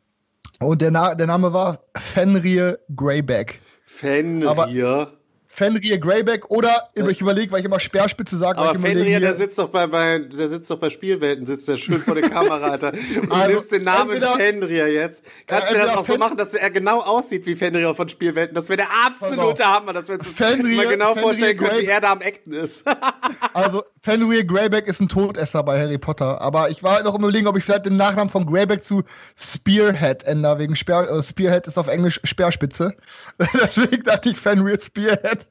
Und 0.60 0.82
der, 0.82 0.92
Na 0.92 1.16
der 1.16 1.28
Name 1.28 1.52
war 1.52 1.80
Fenrir 1.98 2.78
Greyback. 2.96 3.62
Fenrir. 3.86 5.12
Fenrir 5.56 5.98
Greyback 6.00 6.52
oder 6.52 6.90
ich 6.94 7.22
überlege, 7.22 7.50
weil 7.52 7.60
ich 7.60 7.66
immer 7.66 7.80
Speerspitze 7.80 8.38
sage. 8.38 8.58
Aber 8.58 8.78
Fenrir, 8.78 9.22
der 9.22 9.36
sitzt 9.36 9.58
doch 9.58 9.70
bei, 9.70 9.88
bei, 9.88 10.20
der 10.20 10.50
sitzt 10.50 10.70
doch 10.70 10.78
bei 10.78 10.90
Spielwelten, 10.90 11.46
sitzt 11.46 11.70
der 11.70 11.78
schön 11.78 12.00
vor 12.00 12.14
der 12.14 12.30
Kamera, 12.30 12.72
Alter. 12.72 12.92
Und 13.22 13.32
also, 13.32 13.48
du 13.48 13.54
nimmst 13.54 13.72
den 13.72 13.84
Namen 13.84 14.12
entweder, 14.12 14.36
Fenrir 14.36 14.92
jetzt. 14.92 15.24
Kannst 15.48 15.72
ja, 15.72 15.80
du 15.80 15.86
das 15.86 15.96
auch 15.96 16.06
so 16.06 16.18
machen, 16.18 16.36
dass 16.36 16.54
er 16.54 16.70
genau 16.72 17.00
aussieht 17.00 17.46
wie 17.46 17.56
Fenrir 17.56 17.96
von 17.96 18.10
Spielwelten? 18.10 18.54
Das 18.54 18.68
wäre 18.68 18.78
der 18.78 18.90
absolute 19.06 19.66
Hammer, 19.66 19.94
dass 19.94 20.10
wir 20.10 20.16
uns 20.16 20.28
Fenrir, 20.28 20.76
mal 20.76 20.88
genau 20.88 21.14
Fenrir 21.14 21.24
vorstellen 21.24 21.58
können, 21.58 21.80
wie 21.80 21.86
er 21.86 22.02
da 22.02 22.12
am 22.12 22.20
Acten 22.20 22.52
ist. 22.52 22.86
also, 23.54 23.82
Fenrir 24.02 24.44
Greyback 24.44 24.88
ist 24.88 25.00
ein 25.00 25.08
Todesser 25.08 25.64
bei 25.64 25.80
Harry 25.80 25.98
Potter. 25.98 26.42
Aber 26.42 26.70
ich 26.70 26.84
war 26.84 26.96
halt 26.96 27.06
noch 27.06 27.16
im 27.16 27.22
Überlegen, 27.22 27.48
ob 27.48 27.58
ich 27.58 27.64
vielleicht 27.64 27.86
den 27.86 27.96
Nachnamen 27.96 28.30
von 28.30 28.46
Greyback 28.46 28.84
zu 28.84 29.04
Spearhead 29.36 30.24
ändere, 30.26 30.60
wegen 30.60 30.76
Spear, 30.76 31.10
äh, 31.10 31.24
Spearhead 31.24 31.66
ist 31.66 31.78
auf 31.78 31.88
Englisch 31.88 32.20
Speerspitze. 32.24 32.94
Deswegen 33.54 34.04
dachte 34.04 34.30
ich 34.30 34.38
Fenrir 34.38 34.80
Spearhead. 34.80 35.45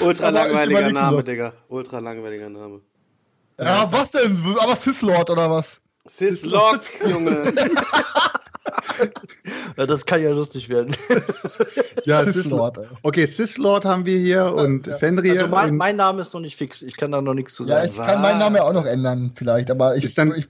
Ultra 0.00 0.30
langweiliger 0.30 0.92
Name. 0.92 1.22
Digga. 1.22 1.52
Ultra 1.68 1.98
langweiliger 1.98 2.48
Name. 2.48 2.80
Ja, 3.58 3.90
was 3.92 4.10
denn? 4.10 4.38
Aber 4.58 4.76
Sislord 4.76 5.30
oder 5.30 5.50
was? 5.50 5.80
Sislord, 6.06 6.84
Junge. 7.08 7.52
ja, 9.76 9.86
das 9.86 10.04
kann 10.04 10.22
ja 10.22 10.30
lustig 10.30 10.68
werden. 10.68 10.94
ja, 12.04 12.24
Sislord. 12.24 12.78
Okay, 13.02 13.26
Sislord 13.26 13.84
haben 13.84 14.06
wir 14.06 14.18
hier 14.18 14.52
und 14.52 14.86
ja. 14.86 14.96
Fenrir. 14.96 15.32
Also 15.32 15.48
mein, 15.48 15.76
mein, 15.76 15.96
Name 15.96 16.20
ist 16.20 16.34
noch 16.34 16.40
nicht 16.40 16.56
fix. 16.56 16.82
Ich 16.82 16.96
kann 16.96 17.12
da 17.12 17.20
noch 17.20 17.34
nichts 17.34 17.54
zu 17.54 17.64
sagen. 17.64 17.86
Ja, 17.86 17.90
ich 17.90 17.98
was? 17.98 18.06
kann 18.06 18.22
meinen 18.22 18.38
Namen 18.38 18.56
ja 18.56 18.62
auch 18.62 18.72
noch 18.72 18.86
ändern, 18.86 19.32
vielleicht, 19.34 19.70
aber 19.70 19.96
ich. 19.96 20.04
Ist 20.04 20.18
dann, 20.18 20.34
ich, 20.34 20.48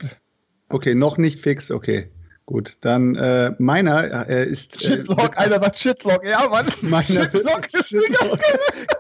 okay, 0.69 0.95
noch 0.95 1.19
nicht 1.19 1.41
fix, 1.41 1.71
okay. 1.71 2.11
Gut, 2.47 2.79
dann 2.81 3.15
äh, 3.15 3.55
meiner 3.59 4.29
äh, 4.29 4.49
ist. 4.49 4.85
Äh, 4.85 4.97
Shitlock, 4.97 5.39
einer 5.39 5.61
sagt 5.61 5.79
Shitlock, 5.79 6.25
ja, 6.25 6.49
Mann. 6.49 6.67
Meiner 6.83 7.05
Shitlock, 7.05 7.69
Shitlock. 7.73 8.41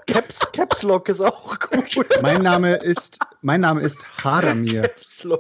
Caps, 0.07 0.41
Caps 0.53 0.83
Lock 0.83 1.09
ist 1.09 1.21
auch 1.21 1.59
gut. 1.59 2.09
Mein 2.23 2.43
Name 2.43 2.77
ist, 2.77 3.19
mein 3.43 3.61
Name 3.61 3.81
ist 3.81 3.99
Haramir. 4.23 4.91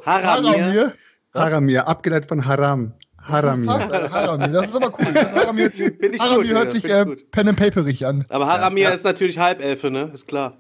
Haramir? 0.04 0.92
Haramir, 1.32 1.86
abgeleitet 1.86 2.28
von 2.28 2.44
Haram. 2.44 2.92
Haramir. 3.18 3.70
Haramir, 3.70 4.48
das 4.48 4.66
ist 4.66 4.76
aber 4.76 4.92
cool. 4.98 5.14
Haramir, 5.14 5.70
Haramir 5.70 6.36
gut, 6.36 6.48
hört 6.48 6.72
sich 6.72 6.84
äh, 6.84 7.06
Pen 7.30 7.48
and 7.48 7.58
Paperig 7.58 8.04
an. 8.04 8.24
Aber 8.28 8.48
Haramir 8.48 8.84
ja. 8.84 8.90
ist 8.90 9.04
natürlich 9.04 9.38
Halbelfe, 9.38 9.92
ne? 9.92 10.10
Ist 10.12 10.26
klar. 10.26 10.56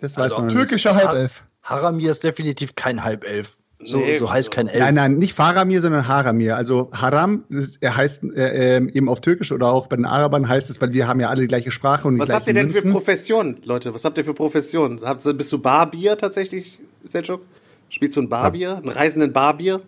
Das 0.00 0.16
weiß 0.16 0.32
also 0.32 0.38
man. 0.38 0.50
Türkischer 0.50 0.94
Halbelf. 0.94 1.42
Haramir 1.62 2.12
ist 2.12 2.22
definitiv 2.22 2.76
kein 2.76 3.02
Halbelf. 3.02 3.56
So, 3.84 3.98
nee, 3.98 4.16
so 4.16 4.30
heißt 4.32 4.50
kein 4.50 4.68
Elf. 4.68 4.80
Nein, 4.80 4.94
nein, 4.94 5.18
nicht 5.18 5.34
Faramir, 5.34 5.82
sondern 5.82 6.08
Haramir. 6.08 6.56
Also 6.56 6.90
Haram, 6.92 7.44
er 7.80 7.96
heißt 7.96 8.24
äh, 8.34 8.76
eben 8.78 9.08
auf 9.08 9.20
Türkisch 9.20 9.52
oder 9.52 9.70
auch 9.70 9.86
bei 9.86 9.96
den 9.96 10.06
Arabern 10.06 10.48
heißt 10.48 10.70
es, 10.70 10.80
weil 10.80 10.94
wir 10.94 11.06
haben 11.06 11.20
ja 11.20 11.28
alle 11.28 11.42
die 11.42 11.46
gleiche 11.46 11.70
Sprache 11.70 12.08
und 12.08 12.14
die 12.14 12.20
Was 12.20 12.32
habt 12.32 12.46
ihr 12.46 12.54
denn 12.54 12.68
Münzen. 12.68 12.82
für 12.82 12.92
Profession, 12.92 13.58
Leute? 13.64 13.94
Was 13.94 14.04
habt 14.04 14.16
ihr 14.16 14.24
für 14.24 14.32
Profession? 14.32 15.00
bist 15.36 15.52
du 15.52 15.58
Barbier 15.58 16.16
tatsächlich, 16.16 16.78
Selchuk? 17.02 17.42
Spielst 17.90 18.16
du 18.16 18.22
ein 18.22 18.28
Barbier, 18.30 18.76
einen 18.76 18.88
reisenden 18.88 19.32
Barbier? 19.32 19.82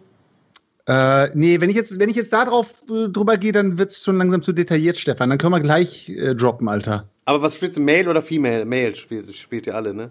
Äh, 0.86 1.30
nee, 1.34 1.60
wenn 1.60 1.68
ich 1.68 1.76
jetzt, 1.76 1.98
wenn 1.98 2.08
ich 2.08 2.16
jetzt 2.16 2.32
da 2.32 2.44
drauf 2.44 2.82
äh, 2.90 3.08
drüber 3.08 3.36
gehe, 3.36 3.52
dann 3.52 3.78
wird's 3.78 4.02
schon 4.04 4.16
langsam 4.16 4.42
zu 4.42 4.52
detailliert, 4.52 4.96
Stefan. 4.96 5.28
Dann 5.28 5.38
können 5.38 5.52
wir 5.52 5.60
gleich 5.60 6.08
äh, 6.10 6.34
droppen, 6.34 6.68
Alter. 6.68 7.08
Aber 7.24 7.42
was 7.42 7.56
spielst 7.56 7.78
du, 7.78 7.82
Male 7.82 8.08
oder 8.08 8.22
Female? 8.22 8.64
Male 8.64 8.94
spielt, 8.94 9.34
spielt 9.34 9.66
ihr 9.66 9.74
alle, 9.74 9.92
ne? 9.92 10.10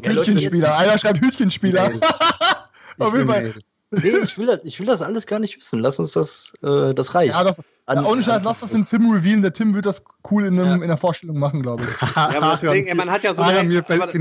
Hütchenspieler, 0.00 0.76
einer 0.76 0.98
schreibt 0.98 1.20
Hütchenspieler. 1.20 1.92
Auf 3.00 3.14
jeden 3.14 3.28
Fall. 3.28 3.54
Nee, 3.92 4.18
ich 4.22 4.38
will, 4.38 4.46
das, 4.46 4.60
ich 4.62 4.78
will 4.78 4.86
das 4.86 5.02
alles 5.02 5.26
gar 5.26 5.40
nicht 5.40 5.56
wissen. 5.56 5.80
Lass 5.80 5.98
uns 5.98 6.12
das, 6.12 6.52
äh, 6.62 6.94
das 6.94 7.12
reicht. 7.16 7.34
Ja, 7.34 7.42
das, 7.42 7.56
ja, 7.88 8.04
ohne 8.04 8.22
Scheiß, 8.22 8.42
lass 8.44 8.60
das 8.60 8.70
dem 8.70 8.86
Tim 8.86 9.10
revealen. 9.10 9.42
Der 9.42 9.52
Tim 9.52 9.74
wird 9.74 9.84
das 9.84 10.02
cool 10.30 10.44
in, 10.44 10.60
einem, 10.60 10.68
ja. 10.68 10.74
in 10.82 10.88
der 10.88 10.96
Vorstellung 10.96 11.40
machen, 11.40 11.60
glaube 11.60 11.82
ich. 11.82 11.88
ja, 12.16 12.28
aber 12.28 12.56
das 12.56 12.60
Ding, 12.60 12.96
man 12.96 13.10
hat 13.10 13.24
ja 13.24 13.34
so 13.34 13.42
eine, 13.42 13.64
mir 13.64 13.82
fällt 13.82 14.02
das 14.04 14.12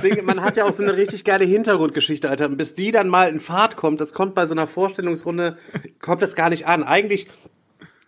Ding, 0.00 0.24
man 0.24 0.42
hat 0.42 0.56
ja 0.56 0.64
auch 0.64 0.72
so 0.72 0.82
eine 0.82 0.96
richtig 0.96 1.24
geile 1.24 1.44
Hintergrundgeschichte, 1.44 2.30
Alter. 2.30 2.46
Und 2.46 2.56
bis 2.56 2.72
die 2.72 2.90
dann 2.90 3.08
mal 3.08 3.28
in 3.28 3.38
Fahrt 3.38 3.76
kommt, 3.76 4.00
das 4.00 4.14
kommt 4.14 4.34
bei 4.34 4.46
so 4.46 4.54
einer 4.54 4.66
Vorstellungsrunde, 4.66 5.58
kommt 6.00 6.22
das 6.22 6.34
gar 6.34 6.48
nicht 6.48 6.66
an. 6.66 6.82
Eigentlich 6.82 7.28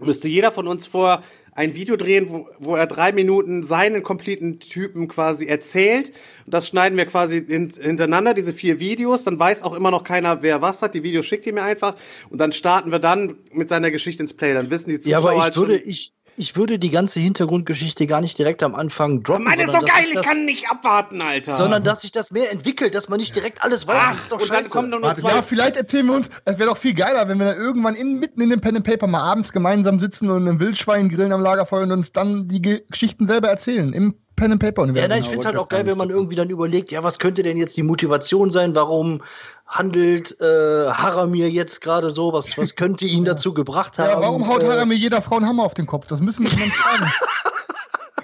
müsste 0.01 0.29
jeder 0.29 0.53
von 0.53 0.67
uns 0.67 0.87
vor 0.87 1.23
ein 1.53 1.75
Video 1.75 1.97
drehen, 1.97 2.31
wo, 2.31 2.49
wo 2.59 2.75
er 2.75 2.87
drei 2.87 3.13
Minuten 3.13 3.63
seinen 3.63 4.03
kompletten 4.03 4.59
Typen 4.59 5.07
quasi 5.07 5.47
erzählt. 5.47 6.09
Und 6.45 6.55
das 6.55 6.69
schneiden 6.69 6.99
wir 6.99 7.07
quasi 7.07 7.39
in, 7.39 7.71
hintereinander, 7.71 8.35
diese 8.35 8.53
vier 8.53 8.81
Videos. 8.81 9.25
Dann 9.25 9.39
weiß 9.39 9.63
auch 9.63 9.75
immer 9.75 9.93
noch 9.93 10.03
keiner, 10.03 10.43
wer 10.43 10.63
was 10.63 10.83
hat. 10.83 10.95
Die 10.95 11.05
Videos 11.05 11.27
schickt 11.27 11.47
ihr 11.47 11.55
mir 11.55 11.63
einfach. 11.63 11.95
Und 12.29 12.39
dann 12.39 12.53
starten 12.53 12.91
wir 12.91 12.99
dann 12.99 13.37
mit 13.53 13.69
seiner 13.69 13.93
Geschichte 13.93 14.23
ins 14.23 14.35
Play. 14.35 14.53
Dann 14.53 14.71
wissen 14.71 14.91
die 14.91 15.01
Zuschauer 15.01 15.21
ja, 15.21 15.29
aber 15.29 15.37
ich 15.37 15.43
halt 15.43 15.57
würde, 15.57 15.79
schon, 15.79 15.89
ich, 15.89 16.13
ich 16.37 16.57
würde 16.57 16.79
die 16.79 16.91
ganze 16.91 17.21
Hintergrundgeschichte 17.21 18.07
gar 18.07 18.21
nicht 18.21 18.39
direkt 18.39 18.63
am 18.63 18.75
Anfang 18.75 19.23
droppen. 19.23 19.45
Meine 19.45 19.65
ist 19.65 19.75
doch 19.75 19.85
geil, 19.85 20.05
ich, 20.09 20.15
das, 20.15 20.25
kann 20.27 20.45
nicht 20.45 20.71
abwarten, 20.71 21.21
Alter. 21.23 21.57
Sondern 21.57 21.85
dass 21.85 22.03
sich 22.03 22.13
das 22.13 22.31
mehr 22.31 22.51
entwickelt, 22.53 22.95
dass 22.95 23.09
man 23.09 23.19
nicht 23.19 23.35
direkt 23.35 23.63
alles 23.63 23.87
weiß. 23.87 23.97
Ach, 23.99 24.11
das 24.11 24.23
ist 24.23 24.33
doch 24.33 24.41
und 24.41 24.47
scheiße. 24.47 24.63
dann 24.63 24.71
kommen 24.71 24.91
nur 24.91 25.03
Warte, 25.03 25.23
zwei. 25.23 25.31
Ja, 25.31 25.43
vielleicht 25.43 25.77
erzählen 25.77 26.07
wir 26.07 26.15
uns, 26.15 26.31
es 26.45 26.59
wäre 26.59 26.71
doch 26.71 26.77
viel 26.77 26.95
geiler, 26.95 27.29
wenn 27.29 27.39
wir 27.39 27.47
dann 27.47 27.57
irgendwann 27.57 27.95
in, 27.95 28.19
mitten 28.19 28.41
in 28.41 28.51
dem 28.51 28.61
Pen 28.61 28.77
and 28.77 28.87
Paper 28.87 29.07
mal 29.07 29.23
abends 29.23 29.53
gemeinsam 29.53 30.01
sitzen 30.01 30.31
und 30.31 30.47
ein 30.49 30.61
Wildschwein 30.61 31.09
grillen 31.09 31.33
am 31.33 31.41
Lagerfeuer 31.41 31.83
und 31.83 31.93
uns 31.93 32.13
dann 32.13 32.49
die 32.49 32.63
Geschichten 32.63 33.29
selber 33.29 33.49
erzählen 33.49 33.93
im 33.93 34.15
Pen 34.37 34.53
and 34.53 34.61
Paper 34.61 34.83
Universum. 34.83 35.03
Ja, 35.03 35.09
nein, 35.09 35.21
ich 35.21 35.29
finde 35.29 35.41
es 35.41 35.47
halt 35.47 35.57
auch 35.57 35.69
geil, 35.69 35.87
wenn 35.87 35.97
man 35.97 36.11
irgendwie 36.11 36.35
dann 36.35 36.51
überlegt, 36.51 36.91
ja, 36.91 37.05
was 37.05 37.19
könnte 37.19 37.43
denn 37.43 37.57
jetzt 37.57 37.77
die 37.77 37.83
Motivation 37.83 38.51
sein? 38.51 38.75
Warum 38.75 39.23
handelt 39.67 40.41
äh, 40.41 40.91
Haramir 40.91 41.51
jetzt 41.51 41.81
gerade 41.81 42.11
so? 42.11 42.33
Was, 42.33 42.57
was 42.59 42.77
könnte 42.77 43.07
ihn 43.07 43.25
dazu 43.25 43.55
gebracht 43.55 43.99
haben? 43.99 44.11
Ja, 44.11 44.21
warum 44.21 44.49
haut 44.49 44.63
äh, 44.63 44.67
Haramir 44.67 44.97
jeder 44.97 45.23
Frau 45.23 45.37
einen 45.37 45.47
Hammer 45.47 45.65
auf 45.65 45.75
den 45.75 45.87
Kopf? 45.87 46.07
Das 46.07 46.21
müssen 46.21 46.45
wir 46.45 46.51
dann 46.51 46.71
fragen. 46.71 47.11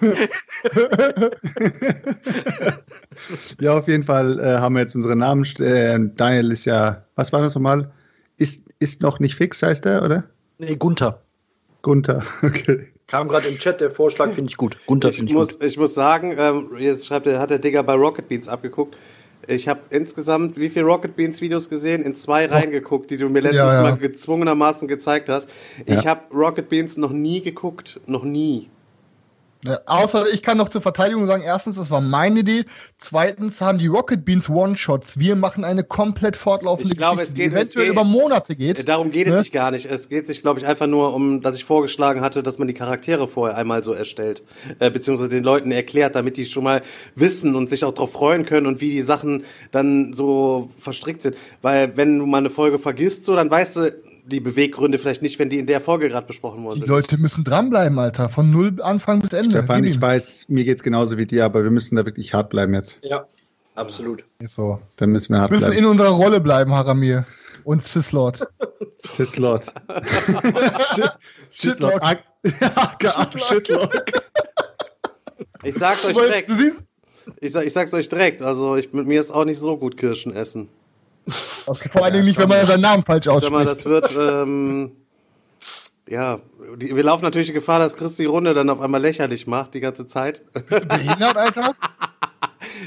ja, 3.61 3.77
auf 3.77 3.87
jeden 3.87 4.05
Fall 4.05 4.39
äh, 4.39 4.59
haben 4.59 4.75
wir 4.75 4.81
jetzt 4.81 4.95
unsere 4.95 5.17
Namen. 5.17 5.45
Äh, 5.59 5.99
Daniel 6.17 6.53
ist 6.53 6.65
ja, 6.65 7.05
was 7.17 7.33
war 7.33 7.43
das 7.43 7.55
nochmal? 7.55 7.91
Ist, 8.39 8.63
ist 8.79 9.03
noch 9.03 9.21
nicht 9.21 9.35
fix, 9.35 9.63
heißt 9.63 9.85
er, 9.87 10.03
oder? 10.03 10.25
Nee, 10.59 10.77
Gunther. 10.77 11.21
Gunther, 11.83 12.23
okay. 12.43 12.89
Kam 13.07 13.29
gerade 13.29 13.49
im 13.49 13.59
Chat, 13.59 13.81
der 13.81 13.91
Vorschlag 13.91 14.33
finde 14.33 14.51
ich 14.51 14.57
gut. 14.57 14.77
Gunther 14.87 15.13
finde 15.13 15.33
ich 15.33 15.37
muss, 15.37 15.59
gut. 15.59 15.65
Ich 15.65 15.77
muss 15.77 15.95
sagen, 15.95 16.35
ähm, 16.39 16.71
jetzt 16.79 17.07
schreibt 17.07 17.27
er, 17.27 17.41
hat 17.41 17.51
der 17.51 17.59
Digger 17.59 17.83
bei 17.83 17.95
Rocket 17.95 18.29
Beans 18.29 18.49
abgeguckt. 18.49 18.97
Ich 19.47 19.69
habe 19.69 19.81
insgesamt 19.91 20.57
wie 20.57 20.69
viele 20.69 20.85
Rocket 20.85 21.17
Beans 21.17 21.41
Videos 21.41 21.69
gesehen? 21.69 22.03
In 22.03 22.15
zwei 22.15 22.47
reingeguckt, 22.47 23.11
die 23.11 23.17
du 23.17 23.29
mir 23.29 23.41
letztes 23.41 23.61
ja, 23.61 23.75
ja. 23.75 23.83
Mal 23.83 23.99
gezwungenermaßen 23.99 24.87
gezeigt 24.87 25.29
hast. 25.29 25.49
Ich 25.87 26.03
ja. 26.03 26.05
habe 26.05 26.35
Rocket 26.35 26.69
Beans 26.69 26.97
noch 26.97 27.13
nie 27.13 27.41
geguckt, 27.41 28.01
noch 28.07 28.25
nie. 28.25 28.71
Ja, 29.63 29.79
außer 29.85 30.25
ich 30.33 30.43
kann 30.43 30.57
noch 30.57 30.71
zur 30.71 30.81
Verteidigung 30.81 31.27
sagen, 31.27 31.43
erstens, 31.43 31.77
das 31.77 31.91
war 31.91 32.01
meine 32.01 32.41
Idee. 32.41 32.65
Zweitens 32.97 33.61
haben 33.61 33.77
die 33.77 33.89
Rocket 33.89 34.25
Beans 34.25 34.49
One-Shots. 34.49 35.19
Wir 35.19 35.37
machen 35.37 35.65
eine 35.65 35.85
komplett 35.85 36.35
fortlaufende 36.35 36.93
ich 36.93 36.97
glaube, 36.97 37.17
Geschichte, 37.17 37.33
es 37.33 37.37
geht, 37.37 37.53
die 37.53 37.57
eventuell 37.57 37.85
es 37.85 37.89
geht, 37.89 37.93
über 37.93 38.05
Monate 38.05 38.57
geht. 38.57 38.89
Darum 38.89 39.11
geht 39.11 39.27
ne? 39.27 39.35
es 39.35 39.41
sich 39.41 39.53
gar 39.53 39.71
nicht. 39.71 39.85
Es 39.85 40.09
geht 40.09 40.27
sich, 40.27 40.41
glaube 40.41 40.61
ich, 40.61 40.67
einfach 40.67 40.87
nur 40.87 41.13
um, 41.15 41.43
dass 41.43 41.57
ich 41.57 41.65
vorgeschlagen 41.65 42.23
hatte, 42.23 42.43
dass 42.43 42.59
man 42.59 42.69
die 42.69 42.75
Charaktere 42.75 43.29
vorher 43.29 43.59
einmal 43.59 43.85
so 43.85 43.93
erstellt, 43.93 44.43
äh, 44.79 44.91
beziehungsweise 44.91 45.29
den 45.29 45.45
Leuten 45.45 45.73
erklärt, 45.73 46.15
damit 46.15 46.39
die 46.39 46.47
schon 46.47 46.65
mal 46.65 46.81
wissen 47.15 47.55
und 47.55 47.69
sich 47.69 47.85
auch 47.85 47.93
darauf 47.93 48.13
freuen 48.13 48.47
können 48.47 48.67
und 48.67 48.81
wie 48.81 48.91
die 48.93 49.03
Sachen 49.03 49.45
dann 49.73 50.15
so 50.15 50.71
verstrickt 50.79 51.21
sind. 51.21 51.37
Weil 51.61 51.99
wenn 51.99 52.19
du 52.19 52.25
mal 52.25 52.39
eine 52.39 52.51
Folge 52.51 52.79
vergisst, 52.79 53.27
so, 53.27 53.37
dann 53.37 53.51
weißt 53.51 53.77
du, 53.77 54.10
die 54.31 54.41
Beweggründe 54.41 54.99
vielleicht 54.99 55.23
nicht, 55.23 55.39
wenn 55.39 55.51
die 55.51 55.59
in 55.59 55.67
der 55.67 55.81
Folge 55.81 56.09
gerade 56.09 56.27
besprochen 56.27 56.65
worden 56.65 56.81
sind. 56.81 56.87
Die 56.87 56.91
Leute 56.91 57.19
müssen 57.19 57.45
dranbleiben, 57.45 57.99
Alter. 57.99 58.29
Von 58.29 58.51
null 58.51 58.81
Anfang 58.81 59.21
bis 59.21 59.33
Ende. 59.33 59.51
Stefan, 59.51 59.85
ich 59.85 60.01
weiß, 60.01 60.47
mir 60.49 60.65
geht's 60.65 60.83
genauso 60.83 61.19
wie 61.19 61.27
dir, 61.27 61.45
aber 61.45 61.63
wir 61.63 61.71
müssen 61.71 61.97
da 61.97 62.07
wirklich 62.07 62.33
hart 62.33 62.51
bleiben 62.51 62.73
jetzt. 62.73 63.01
Ja, 63.03 63.27
absolut. 63.75 64.25
Ist 64.39 64.55
so. 64.55 64.81
Dann 64.97 65.11
müssen 65.11 65.35
wir 65.35 65.41
hart 65.41 65.51
bleiben. 65.51 65.65
Wir 65.65 65.69
müssen 65.69 65.85
in 65.85 65.87
unserer 65.87 66.11
Rolle 66.11 66.41
bleiben, 66.41 66.73
Haramir. 66.73 67.27
Und 67.65 67.83
Sislord. 67.83 68.47
Sislord. 68.97 69.67
Shitlord. 71.51 72.03
Shitlord. 73.43 74.13
Ich 75.63 75.75
sag's 75.75 76.05
euch 76.07 76.17
direkt. 76.17 76.51
Ich, 77.41 77.53
sag, 77.53 77.67
ich 77.67 77.73
sag's 77.73 77.93
euch 77.93 78.09
direkt. 78.09 78.43
Also, 78.43 78.77
ich, 78.77 78.93
mit 78.93 79.07
mir 79.07 79.21
ist 79.21 79.31
auch 79.31 79.45
nicht 79.45 79.59
so 79.59 79.77
gut 79.77 79.97
Kirschen 79.97 80.35
essen. 80.35 80.69
Okay, 81.67 81.89
vor 81.93 82.05
allen 82.05 82.15
Dingen 82.15 82.25
nicht, 82.27 82.39
wenn 82.39 82.49
man 82.49 82.65
seinen 82.65 82.81
Namen 82.81 83.05
falsch 83.05 83.29
ausspricht. 83.29 83.53
Sag 83.53 83.53
mal, 83.53 83.65
das 83.65 83.85
wird, 83.85 84.17
ähm, 84.19 84.93
ja, 86.09 86.41
die, 86.77 86.95
wir 86.95 87.05
laufen 87.05 87.25
natürlich 87.25 87.49
die 87.49 87.53
Gefahr, 87.55 87.79
dass 87.79 87.97
Chris 87.97 88.17
die 88.17 88.25
Runde 88.25 88.55
dann 88.55 88.69
auf 88.71 88.81
einmal 88.81 89.01
lächerlich 89.01 89.47
macht, 89.47 89.75
die 89.75 89.81
ganze 89.81 90.07
Zeit. 90.07 90.43
Bist 90.53 90.85
du 90.85 90.87
behindert, 90.87 91.37
Alter? 91.37 91.75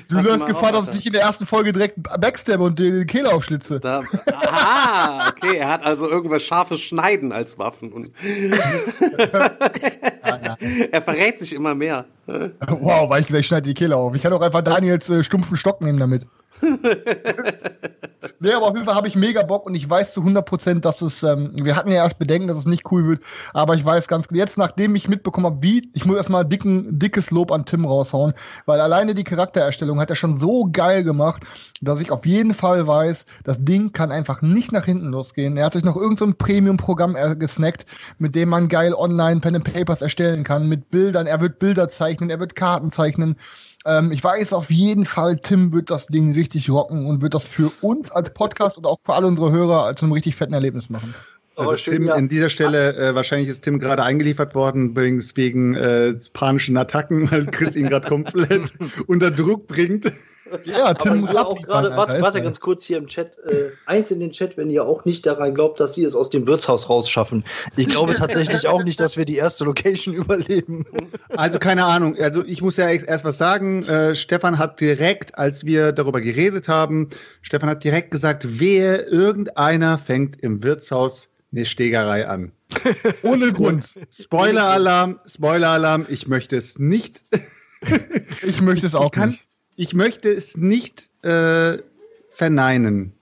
Du 0.09 0.19
läufst 0.19 0.45
Gefahr, 0.45 0.75
auf, 0.75 0.85
dass 0.85 0.87
ich 0.89 0.95
dich 0.95 1.05
in 1.07 1.13
der 1.13 1.21
ersten 1.21 1.45
Folge 1.45 1.71
direkt 1.73 2.01
backstabbe 2.01 2.63
und 2.63 2.79
die 2.79 3.05
Kehle 3.05 3.33
aufschlitze. 3.33 3.79
Da, 3.79 4.03
aha, 4.27 5.29
okay, 5.29 5.57
er 5.57 5.69
hat 5.69 5.83
also 5.83 6.09
irgendwas 6.09 6.43
scharfes 6.43 6.81
Schneiden 6.81 7.31
als 7.31 7.59
Waffen. 7.59 7.91
Und 7.91 8.11
ja, 8.23 9.51
ja. 10.43 10.57
Er 10.91 11.01
verrät 11.01 11.39
sich 11.39 11.53
immer 11.53 11.75
mehr. 11.75 12.05
Wow, 12.25 13.09
weil 13.09 13.21
ich 13.21 13.27
gleich 13.27 13.47
schneide 13.47 13.67
die 13.67 13.73
Kehle 13.73 13.95
auf. 13.95 14.15
Ich 14.15 14.23
kann 14.23 14.33
auch 14.33 14.41
einfach 14.41 14.61
Daniels 14.61 15.09
äh, 15.09 15.23
stumpfen 15.23 15.57
Stock 15.57 15.81
nehmen 15.81 15.99
damit. 15.99 16.25
Nee, 18.39 18.51
aber 18.51 18.67
auf 18.67 18.73
jeden 18.73 18.85
Fall 18.85 18.95
habe 18.95 19.07
ich 19.07 19.15
mega 19.15 19.41
Bock 19.43 19.65
und 19.65 19.75
ich 19.75 19.89
weiß 19.89 20.13
zu 20.13 20.21
100 20.21 20.45
Prozent, 20.45 20.85
dass 20.85 21.01
es, 21.01 21.23
ähm, 21.23 21.51
wir 21.55 21.75
hatten 21.75 21.89
ja 21.89 22.03
erst 22.03 22.19
Bedenken, 22.19 22.47
dass 22.47 22.57
es 22.57 22.65
nicht 22.65 22.91
cool 22.91 23.07
wird, 23.07 23.21
aber 23.53 23.75
ich 23.75 23.83
weiß 23.83 24.07
ganz, 24.07 24.27
jetzt 24.31 24.57
nachdem 24.57 24.95
ich 24.95 25.07
mitbekommen 25.07 25.45
habe, 25.45 25.61
wie, 25.61 25.89
ich 25.93 26.05
muss 26.05 26.17
erstmal 26.17 26.45
dicken, 26.45 26.99
dickes 26.99 27.31
Lob 27.31 27.51
an 27.51 27.65
Tim 27.65 27.85
raushauen, 27.85 28.33
weil 28.65 28.79
alleine 28.79 29.13
die 29.13 29.23
Charaktererstellung 29.23 29.99
hat 29.99 30.09
er 30.09 30.15
schon 30.15 30.37
so 30.37 30.67
geil 30.71 31.03
gemacht, 31.03 31.43
dass 31.81 32.01
ich 32.01 32.11
auf 32.11 32.25
jeden 32.25 32.53
Fall 32.53 32.87
weiß, 32.87 33.25
das 33.43 33.63
Ding 33.63 33.91
kann 33.93 34.11
einfach 34.11 34.41
nicht 34.41 34.71
nach 34.71 34.85
hinten 34.85 35.07
losgehen. 35.07 35.57
Er 35.57 35.65
hat 35.65 35.73
sich 35.73 35.83
noch 35.83 35.95
irgendein 35.95 36.29
so 36.29 36.35
Premium-Programm 36.37 37.15
äh, 37.15 37.35
gesnackt, 37.35 37.85
mit 38.19 38.35
dem 38.35 38.49
man 38.49 38.67
geil 38.67 38.93
online 38.93 39.39
Pen 39.39 39.55
and 39.55 39.65
Papers 39.65 40.01
erstellen 40.01 40.43
kann, 40.43 40.67
mit 40.67 40.89
Bildern, 40.91 41.27
er 41.27 41.41
wird 41.41 41.59
Bilder 41.59 41.89
zeichnen, 41.89 42.29
er 42.29 42.39
wird 42.39 42.55
Karten 42.55 42.91
zeichnen, 42.91 43.37
ähm, 43.85 44.11
ich 44.11 44.23
weiß 44.23 44.53
auf 44.53 44.71
jeden 44.71 45.05
Fall, 45.05 45.37
Tim 45.37 45.73
wird 45.73 45.89
das 45.89 46.07
Ding 46.07 46.33
richtig 46.33 46.69
rocken 46.69 47.05
und 47.05 47.21
wird 47.21 47.33
das 47.33 47.45
für 47.45 47.71
uns 47.81 48.11
als 48.11 48.33
Podcast 48.33 48.77
und 48.77 48.85
auch 48.85 48.99
für 49.03 49.13
alle 49.13 49.27
unsere 49.27 49.51
Hörer 49.51 49.95
zu 49.95 50.05
einem 50.05 50.13
richtig 50.13 50.35
fetten 50.35 50.53
Erlebnis 50.53 50.89
machen. 50.89 51.13
Also 51.55 51.75
Tim, 51.75 52.09
an 52.09 52.29
dieser 52.29 52.49
Stelle, 52.49 52.95
äh, 52.95 53.15
wahrscheinlich 53.15 53.49
ist 53.49 53.61
Tim 53.61 53.77
gerade 53.79 54.03
eingeliefert 54.03 54.55
worden, 54.55 54.89
übrigens 54.89 55.35
wegen 55.37 55.75
äh, 55.75 56.15
panischen 56.33 56.77
Attacken, 56.77 57.31
weil 57.31 57.45
Chris 57.45 57.75
ihn 57.75 57.89
gerade 57.89 58.07
komplett 58.07 58.73
unter 59.07 59.31
Druck 59.31 59.67
bringt. 59.67 60.11
Ja, 60.65 60.93
Tim 60.93 61.25
Aber 61.25 61.47
auch 61.47 61.61
gerade, 61.61 61.95
warte, 61.95 62.21
warte 62.21 62.41
ganz 62.41 62.59
kurz 62.59 62.83
hier 62.83 62.97
im 62.97 63.07
Chat, 63.07 63.37
äh, 63.47 63.69
eins 63.85 64.11
in 64.11 64.19
den 64.19 64.31
Chat, 64.31 64.57
wenn 64.57 64.69
ihr 64.69 64.85
auch 64.85 65.05
nicht 65.05 65.25
daran 65.25 65.55
glaubt, 65.55 65.79
dass 65.79 65.93
sie 65.93 66.03
es 66.03 66.15
aus 66.15 66.29
dem 66.29 66.45
Wirtshaus 66.45 66.89
rausschaffen. 66.89 67.43
Ich 67.75 67.87
glaube 67.87 68.13
tatsächlich 68.13 68.67
auch 68.67 68.83
nicht, 68.83 68.99
dass 68.99 69.17
wir 69.17 69.25
die 69.25 69.37
erste 69.37 69.63
Location 69.63 70.13
überleben. 70.13 70.85
Also 71.29 71.59
keine 71.59 71.85
Ahnung, 71.85 72.17
also 72.19 72.43
ich 72.45 72.61
muss 72.61 72.77
ja 72.77 72.89
erst 72.89 73.25
was 73.25 73.37
sagen. 73.37 73.83
Äh, 73.85 74.15
Stefan 74.15 74.59
hat 74.59 74.79
direkt, 74.79 75.37
als 75.37 75.65
wir 75.65 75.91
darüber 75.91 76.21
geredet 76.21 76.67
haben, 76.67 77.09
Stefan 77.41 77.69
hat 77.69 77.83
direkt 77.83 78.11
gesagt, 78.11 78.45
wer 78.59 79.07
irgendeiner 79.11 79.97
fängt 79.97 80.41
im 80.41 80.61
Wirtshaus 80.63 81.29
eine 81.53 81.65
Stegerei 81.65 82.27
an. 82.27 82.51
Ohne 83.23 83.53
Grund. 83.53 83.97
Spoiler-Alarm, 84.11 85.19
Spoiler-Alarm, 85.25 86.07
ich 86.09 86.27
möchte 86.27 86.57
es 86.57 86.79
nicht. 86.79 87.23
ich 88.41 88.61
möchte 88.61 88.87
es 88.87 88.95
auch 88.95 89.05
ich 89.05 89.11
kann, 89.11 89.29
nicht. 89.31 89.43
Ich 89.75 89.93
möchte 89.93 90.29
es 90.29 90.57
nicht 90.57 91.09
äh, 91.23 91.77
verneinen. 92.31 93.13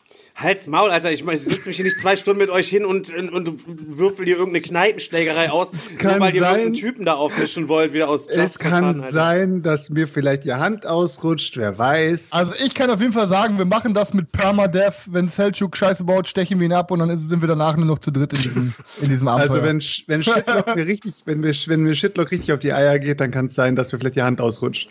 Halt's 0.42 0.68
Maul, 0.68 0.90
Alter. 0.92 1.12
Ich, 1.12 1.26
ich 1.26 1.40
sitze 1.42 1.70
mich 1.70 1.76
hier 1.76 1.86
nicht 1.86 2.00
zwei 2.00 2.16
Stunden 2.16 2.40
mit 2.40 2.50
euch 2.50 2.68
hin 2.68 2.86
und, 2.86 3.14
und, 3.14 3.30
und 3.30 3.60
würfel 3.98 4.26
dir 4.26 4.38
irgendeine 4.38 4.62
Kneipenschlägerei 4.62 5.52
aus, 5.52 5.72
nur 6.02 6.20
weil 6.20 6.36
ihr 6.36 6.42
irgendeinen 6.42 6.74
Typen 6.74 7.06
da 7.06 7.14
aufmischen 7.14 7.68
wollt, 7.68 7.94
wieder 7.94 8.10
aus 8.10 8.28
Just 8.28 8.38
Es 8.40 8.60
kann 8.60 8.84
Alter. 8.84 9.12
sein, 9.12 9.62
dass 9.62 9.90
mir 9.90 10.08
vielleicht 10.08 10.44
die 10.46 10.54
Hand 10.54 10.86
ausrutscht, 10.86 11.58
wer 11.58 11.78
weiß. 11.78 12.34
Also 12.34 12.54
ich 12.64 12.74
kann 12.74 12.90
auf 12.90 13.00
jeden 13.00 13.14
Fall 13.14 13.30
sagen, 13.30 13.58
wir 13.58 13.66
machen 13.66 13.94
das 13.94 14.14
mit 14.14 14.32
Permadeath. 14.32 14.96
Wenn 15.08 15.30
Selchuk 15.30 15.78
Scheiße 15.78 16.04
baut, 16.04 16.28
stechen 16.28 16.60
wir 16.60 16.66
ihn 16.66 16.74
ab 16.74 16.92
und 16.92 17.00
dann 17.00 17.18
sind 17.18 17.42
wir 17.42 17.48
danach 17.48 17.78
nur 17.78 17.86
noch 17.86 18.00
zu 18.00 18.12
dritt 18.12 18.34
in 18.34 18.42
diesem, 18.42 18.74
in 19.02 19.10
diesem 19.10 19.28
Abenteuer. 19.28 19.62
Also 19.62 19.68
wenn, 19.68 19.82
wenn 20.08 20.24
Shitlock 20.24 20.76
mir 20.76 20.88
richtig, 20.88 21.14
wenn 21.26 21.40
mir, 21.40 21.54
wenn 21.68 21.84
mir 21.84 21.96
Shitlock 21.96 22.32
richtig 22.32 22.54
auf 22.54 22.60
die 22.60 22.74
Eier 22.74 23.00
geht, 23.00 23.20
dann 23.20 23.32
kann 23.32 23.46
es 23.48 23.56
sein, 23.56 23.76
dass 23.76 23.92
mir 23.92 24.00
vielleicht 24.00 24.16
die 24.16 24.24
Hand 24.24 24.42
ausrutscht. 24.42 24.90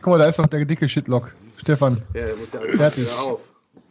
Guck 0.00 0.12
mal, 0.12 0.18
da 0.18 0.26
ist 0.26 0.38
doch 0.38 0.46
der 0.46 0.64
dicke 0.64 0.88
Shitlock. 0.88 1.32
Stefan. 1.56 2.02
Ja, 2.14 2.24
der 2.24 2.36
muss 2.36 2.52
ja 2.52 2.60
Fertig. 2.60 3.08
auf. 3.18 3.40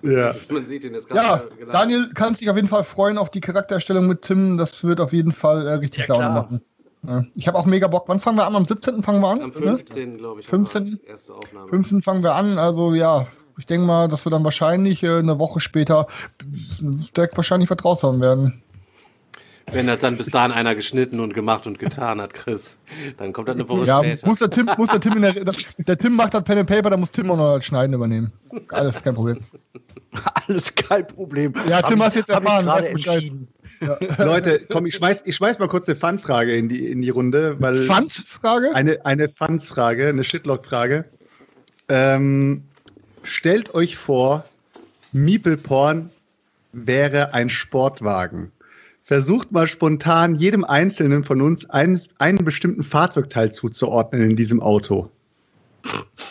Ja. 0.03 0.35
Man 0.49 0.65
sieht 0.65 0.83
ihn 0.83 0.93
jetzt 0.93 1.09
Ja, 1.11 1.43
genau. 1.57 1.71
Daniel 1.71 2.09
kannst 2.13 2.41
dich 2.41 2.49
auf 2.49 2.55
jeden 2.57 2.67
Fall 2.67 2.83
freuen 2.83 3.17
auf 3.17 3.29
die 3.29 3.39
Charakterstellung 3.39 4.07
mit 4.07 4.23
Tim. 4.23 4.57
Das 4.57 4.83
wird 4.83 4.99
auf 4.99 5.13
jeden 5.13 5.31
Fall 5.31 5.65
äh, 5.65 5.73
richtig 5.75 6.07
ja, 6.07 6.15
Laune 6.15 6.33
machen. 6.33 6.61
Ja. 7.07 7.23
Ich 7.35 7.47
habe 7.47 7.57
auch 7.57 7.65
mega 7.65 7.87
Bock. 7.87 8.05
Wann 8.07 8.19
fangen 8.19 8.37
wir 8.37 8.45
an? 8.45 8.55
Am 8.55 8.65
17. 8.65 9.03
fangen 9.03 9.21
wir 9.21 9.29
an? 9.29 9.41
Am 9.41 9.53
15. 9.53 10.11
Ne? 10.11 10.17
glaube 10.17 10.41
ich. 10.41 10.47
15. 10.47 10.99
Erste 11.07 11.33
Aufnahme. 11.33 11.69
15. 11.69 12.01
fangen 12.01 12.23
wir 12.23 12.35
an. 12.35 12.57
Also 12.57 12.93
ja, 12.93 13.27
ich 13.57 13.65
denke 13.65 13.85
mal, 13.85 14.07
dass 14.07 14.25
wir 14.25 14.29
dann 14.29 14.43
wahrscheinlich 14.43 15.03
äh, 15.03 15.19
eine 15.19 15.39
Woche 15.39 15.59
später 15.59 16.07
direkt 17.15 17.37
wahrscheinlich 17.37 17.69
was 17.69 17.83
raus 17.83 18.03
haben 18.03 18.21
werden. 18.21 18.61
Wenn 19.71 19.87
das 19.87 19.99
dann 19.99 20.17
bis 20.17 20.27
dahin 20.27 20.51
einer 20.51 20.75
geschnitten 20.75 21.19
und 21.19 21.33
gemacht 21.33 21.65
und 21.65 21.79
getan 21.79 22.21
hat, 22.21 22.33
Chris, 22.33 22.77
dann 23.17 23.33
kommt 23.33 23.47
das 23.47 23.55
eine 23.55 23.67
Woche 23.67 23.85
ja, 23.85 23.99
später. 23.99 24.27
Muss 24.27 24.39
der 24.39 24.49
Tim, 24.49 24.69
muss 24.77 24.89
der 24.89 24.99
Tim 24.99 25.13
in 25.13 25.21
der, 25.21 25.33
der 25.33 25.97
Tim 25.97 26.13
macht 26.13 26.33
das 26.33 26.43
Pen 26.43 26.59
and 26.59 26.69
Paper, 26.69 26.89
da 26.89 26.97
muss 26.97 27.11
Tim 27.11 27.31
auch 27.31 27.37
noch 27.37 27.55
das 27.55 27.65
Schneiden 27.65 27.93
übernehmen. 27.93 28.31
Alles 28.69 29.01
kein 29.01 29.15
Problem. 29.15 29.39
Alles 30.47 30.75
kein 30.75 31.07
Problem. 31.07 31.53
Ja, 31.67 31.81
Tim, 31.81 32.03
hast 32.03 32.15
jetzt 32.15 32.29
erfahren. 32.29 32.65
Ja. 33.81 33.97
Leute, 34.23 34.61
komm, 34.69 34.85
ich 34.85 34.95
schmeiß, 34.95 35.23
ich 35.25 35.35
schmeiß 35.35 35.59
mal 35.59 35.67
kurz 35.67 35.87
eine 35.87 35.95
Fun-Frage 35.95 36.55
in 36.55 36.69
die, 36.69 36.85
in 36.91 37.01
die 37.01 37.09
Runde. 37.09 37.55
Weil 37.59 37.83
Fun-Frage? 37.83 38.75
Eine, 38.75 39.05
eine 39.05 39.29
Fun-Frage, 39.29 40.09
eine 40.09 40.23
Shitlock-Frage. 40.23 41.05
Ähm, 41.89 42.63
stellt 43.23 43.73
euch 43.73 43.97
vor, 43.97 44.45
Meeple-Porn 45.13 46.11
wäre 46.73 47.33
ein 47.33 47.49
Sportwagen 47.49 48.51
versucht 49.03 49.51
mal 49.51 49.67
spontan 49.67 50.35
jedem 50.35 50.63
Einzelnen 50.63 51.23
von 51.23 51.41
uns 51.41 51.69
einen, 51.69 51.99
einen 52.19 52.45
bestimmten 52.45 52.83
Fahrzeugteil 52.83 53.51
zuzuordnen 53.51 54.29
in 54.29 54.35
diesem 54.35 54.61
Auto. 54.61 55.09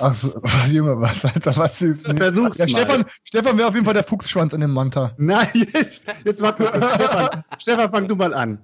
Ach, 0.01 0.17
Junge, 0.71 1.01
was, 1.01 1.25
Alter, 1.25 1.57
was 1.57 1.83
ist 1.83 2.07
denn? 2.07 2.17
Versuch's 2.17 2.59
ja, 2.59 2.67
mal. 2.67 2.71
Stefan, 2.71 3.05
Stefan 3.25 3.59
wäre 3.59 3.69
auf 3.69 3.75
jeden 3.75 3.85
Fall 3.85 3.95
der 3.95 4.05
Fuchsschwanz 4.05 4.53
in 4.55 4.63
dem 4.63 4.73
Manta. 4.73 5.13
Nein, 5.19 5.49
jetzt, 5.55 6.07
jetzt 6.25 6.41
warte 6.41 6.63
mal. 6.63 6.89
Stefan, 6.95 7.45
Stefan, 7.59 7.91
fang 7.91 8.09
du 8.09 8.17
mal 8.17 8.33
an. 8.33 8.59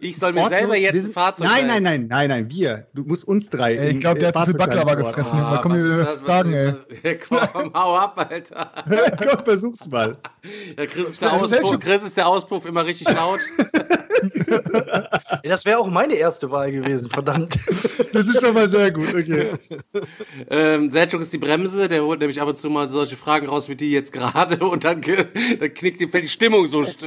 Ich 0.00 0.18
soll 0.18 0.32
mir 0.32 0.42
Ordnung, 0.42 0.58
selber 0.58 0.76
jetzt 0.76 1.06
ein 1.06 1.12
Fahrzeug 1.12 1.48
Nein, 1.48 1.66
nein, 1.66 1.82
nein, 1.82 2.06
nein, 2.08 2.28
nein, 2.28 2.50
wir. 2.50 2.86
Du 2.94 3.02
musst 3.02 3.26
uns 3.26 3.48
drei. 3.48 3.76
Ey, 3.76 3.92
ich 3.92 4.00
glaube, 4.00 4.20
der 4.20 4.28
hat 4.28 4.36
zu 4.36 4.44
viel 4.44 4.54
Baklava 4.54 4.94
gefressen. 4.94 5.32
Ah, 5.32 5.54
da 5.56 5.62
kommen 5.62 5.82
die 5.82 6.24
Fragen, 6.24 6.52
ey. 6.52 7.18
Komm, 7.18 7.72
hau 7.74 7.96
ab, 7.96 8.14
Alter. 8.30 8.72
Komm, 8.84 9.44
versuch's 9.44 9.86
mal. 9.88 10.16
Ja, 10.76 10.86
Chris, 10.86 11.08
ist 11.08 11.22
der 11.22 11.32
Auspuff, 11.32 11.78
Chris 11.80 12.02
ist 12.02 12.16
der 12.16 12.28
Auspuff 12.28 12.66
immer 12.66 12.84
richtig 12.84 13.08
laut. 13.14 13.40
das 15.42 15.64
wäre 15.64 15.78
auch 15.78 15.90
meine 15.90 16.14
erste 16.14 16.50
Wahl 16.50 16.70
gewesen, 16.72 17.10
verdammt. 17.10 17.56
Das 18.12 18.26
ist 18.26 18.40
schon 18.40 18.54
mal 18.54 18.68
sehr 18.68 18.90
gut, 18.90 19.08
okay. 19.08 19.52
ähm, 20.50 20.90
Selchuk 20.90 21.20
ist 21.20 21.32
die 21.32 21.38
Bremse, 21.38 21.88
der 21.88 22.02
holt 22.02 22.20
nämlich 22.20 22.40
ab 22.40 22.48
und 22.48 22.56
zu 22.56 22.70
mal 22.70 22.88
solche 22.88 23.16
Fragen 23.16 23.48
raus 23.48 23.68
wie 23.68 23.76
die 23.76 23.92
jetzt 23.92 24.12
gerade 24.12 24.58
und 24.58 24.84
dann, 24.84 25.00
dann 25.02 25.74
knickt 25.74 26.00
die, 26.00 26.08
fällt 26.08 26.24
die 26.24 26.28
Stimmung 26.28 26.66
so, 26.66 26.82
so 26.82 27.06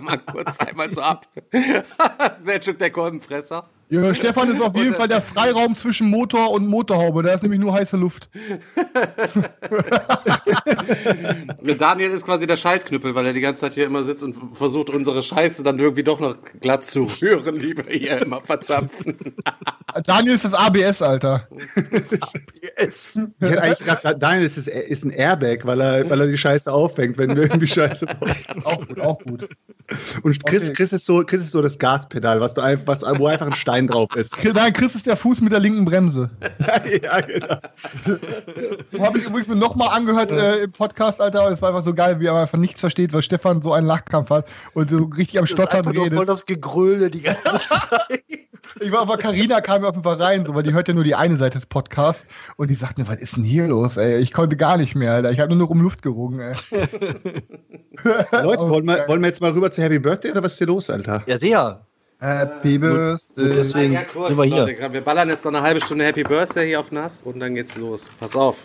mal 0.00 0.18
kurz 0.18 0.58
einmal 0.58 0.90
so 0.90 1.02
ab. 1.02 1.26
Selchuk 2.38 2.78
der 2.78 2.90
Kolbenfresser. 2.90 3.68
Ja, 3.90 4.14
Stefan 4.14 4.50
ist 4.50 4.62
auf 4.62 4.74
jeden 4.76 4.94
Fall 4.94 5.08
der 5.08 5.20
Freiraum 5.20 5.76
zwischen 5.76 6.08
Motor 6.08 6.50
und 6.52 6.66
Motorhaube. 6.66 7.22
Da 7.22 7.34
ist 7.34 7.42
nämlich 7.42 7.60
nur 7.60 7.74
heiße 7.74 7.98
Luft. 7.98 8.30
Daniel 11.78 12.10
ist 12.10 12.24
quasi 12.24 12.46
der 12.46 12.56
Schaltknüppel, 12.56 13.14
weil 13.14 13.26
er 13.26 13.34
die 13.34 13.42
ganze 13.42 13.60
Zeit 13.60 13.74
hier 13.74 13.84
immer 13.84 14.02
sitzt 14.02 14.24
und 14.24 14.56
versucht, 14.56 14.88
unsere 14.88 15.22
Scheiße 15.22 15.62
dann 15.62 15.78
irgendwie 15.78 16.02
doch 16.02 16.18
noch 16.18 16.34
glatt 16.60 16.86
zu 16.86 17.06
rühren, 17.20 17.58
die 17.58 17.76
wir 17.76 17.84
hier 17.88 18.22
immer 18.22 18.40
verzapfen. 18.40 19.34
Daniel 20.06 20.34
ist 20.34 20.44
das 20.44 20.54
ABS, 20.54 21.02
Alter. 21.02 21.46
das 21.92 22.12
ist 22.12 22.22
ABS. 22.22 23.20
Ich 23.40 23.48
hätte 23.48 23.62
eigentlich 23.62 23.78
gedacht, 23.78 24.02
Daniel 24.18 24.46
ist, 24.46 24.56
ist 24.56 25.04
ein 25.04 25.10
Airbag, 25.10 25.58
weil 25.64 25.80
er, 25.80 26.10
weil 26.10 26.20
er 26.20 26.26
die 26.26 26.38
Scheiße 26.38 26.72
auffängt, 26.72 27.18
wenn 27.18 27.36
wir 27.36 27.44
irgendwie 27.44 27.68
Scheiße 27.68 28.06
brauchen. 28.06 28.64
Auch 28.64 28.86
gut, 28.86 29.00
auch 29.00 29.18
gut. 29.20 29.48
Und 30.22 30.46
Chris, 30.46 30.64
okay. 30.64 30.72
Chris, 30.72 30.92
ist 30.92 31.06
so, 31.06 31.22
Chris 31.24 31.42
ist 31.42 31.52
so 31.54 31.62
das 31.62 31.78
Gaspedal, 31.78 32.40
was 32.40 32.52
du 32.52 32.60
einfach, 32.60 32.86
was, 32.86 33.02
wo 33.18 33.26
einfach 33.26 33.46
ein 33.46 33.54
Stein 33.54 33.86
drauf 33.86 34.14
ist. 34.14 34.36
Nein, 34.44 34.72
Chris 34.72 34.94
ist 34.94 35.06
der 35.06 35.16
Fuß 35.16 35.40
mit 35.40 35.52
der 35.52 35.60
linken 35.60 35.84
Bremse. 35.86 36.30
ja, 37.02 37.20
genau. 37.20 37.56
Habe 39.04 39.18
ich 39.18 39.24
übrigens 39.24 39.48
nochmal 39.48 39.88
angehört 39.96 40.32
äh, 40.32 40.64
im 40.64 40.72
Podcast, 40.72 41.20
Alter. 41.20 41.50
Es 41.50 41.62
war 41.62 41.70
einfach 41.70 41.84
so 41.84 41.94
geil, 41.94 42.20
wie 42.20 42.26
er 42.26 42.34
einfach 42.34 42.58
nichts 42.58 42.80
versteht, 42.80 43.12
weil 43.12 43.22
Stefan 43.22 43.62
so 43.62 43.72
einen 43.72 43.86
Lachkampf 43.86 44.30
hat 44.30 44.46
und 44.74 44.90
so 44.90 45.04
richtig 45.04 45.38
am 45.38 45.46
Stottern 45.46 45.86
redet. 45.86 46.10
Das 46.10 46.16
voll 46.16 46.26
das 46.26 46.46
Gegröle 46.46 47.10
die 47.10 47.22
ganze 47.22 47.42
Zeit. 47.68 48.24
ich 48.80 48.92
war 48.92 49.00
aber, 49.00 49.16
Carina 49.16 49.60
kam 49.60 49.82
mir 49.82 49.88
auf 49.88 49.94
jeden 49.94 50.04
Fall 50.04 50.20
rein, 50.20 50.44
so, 50.44 50.54
weil 50.54 50.62
die 50.62 50.72
hört 50.72 50.88
ja 50.88 50.94
nur 50.94 51.04
die 51.04 51.14
eine 51.14 51.36
Seite 51.36 51.58
des 51.58 51.66
Podcasts 51.66 52.26
und 52.56 52.68
die 52.68 52.74
sagt 52.74 52.98
mir, 52.98 53.06
was 53.08 53.20
ist 53.20 53.36
denn 53.36 53.44
hier 53.44 53.68
los, 53.68 53.96
ey? 53.96 54.18
Ich 54.18 54.32
konnte 54.32 54.56
gar 54.56 54.76
nicht 54.76 54.94
mehr, 54.94 55.12
Alter. 55.12 55.30
Ich 55.30 55.40
habe 55.40 55.50
nur 55.50 55.58
noch 55.58 55.70
um 55.70 55.80
Luft 55.80 56.02
gerungen, 56.02 56.40
ey. 56.40 56.54
Leute, 58.32 58.68
wollen 58.68 58.84
wir, 58.86 59.06
wollen 59.08 59.20
wir 59.20 59.28
jetzt 59.28 59.40
mal 59.40 59.52
rüber 59.52 59.70
zu 59.70 59.82
Happy 59.82 59.98
Birthday 59.98 60.32
oder 60.32 60.42
was 60.42 60.52
ist 60.52 60.58
hier 60.58 60.66
los, 60.66 60.90
Alter? 60.90 61.22
Ja, 61.26 61.33
sehr. 61.38 61.84
Happy 62.20 62.78
Birthday. 62.78 63.44
Und 63.44 63.56
deswegen 63.56 63.92
ja, 63.92 64.04
kurz, 64.04 64.28
sind 64.28 64.38
wir 64.38 64.44
hier. 64.44 64.66
Leute, 64.66 64.92
wir 64.92 65.00
ballern 65.00 65.28
jetzt 65.28 65.44
noch 65.44 65.52
eine 65.52 65.62
halbe 65.62 65.80
Stunde 65.80 66.04
Happy 66.04 66.22
Birthday 66.22 66.68
hier 66.68 66.80
auf 66.80 66.90
Nass 66.90 67.22
und 67.22 67.40
dann 67.40 67.54
geht's 67.54 67.76
los. 67.76 68.10
Pass 68.18 68.34
auf. 68.34 68.56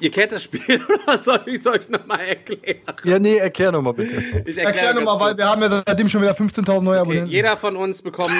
Ihr 0.00 0.10
kennt 0.10 0.32
das 0.32 0.44
Spiel 0.44 0.82
oder 1.04 1.18
soll 1.18 1.42
ich 1.46 1.56
es 1.56 1.66
euch 1.66 1.88
nochmal 1.88 2.20
erklären? 2.20 2.80
Ja, 3.04 3.18
nee, 3.18 3.36
erklär 3.36 3.70
nochmal 3.70 3.92
bitte. 3.92 4.16
Ich 4.46 4.56
erklär, 4.56 4.64
erklär 4.64 4.94
nochmal, 4.94 5.20
weil 5.20 5.36
wir 5.36 5.46
haben 5.46 5.60
ja 5.60 5.82
seitdem 5.86 6.08
schon 6.08 6.22
wieder 6.22 6.32
15.000 6.32 6.80
neue 6.80 6.94
okay, 6.94 7.00
Abonnenten. 7.00 7.30
Jeder 7.30 7.56
von 7.56 7.76
uns 7.76 8.00
bekommt. 8.00 8.30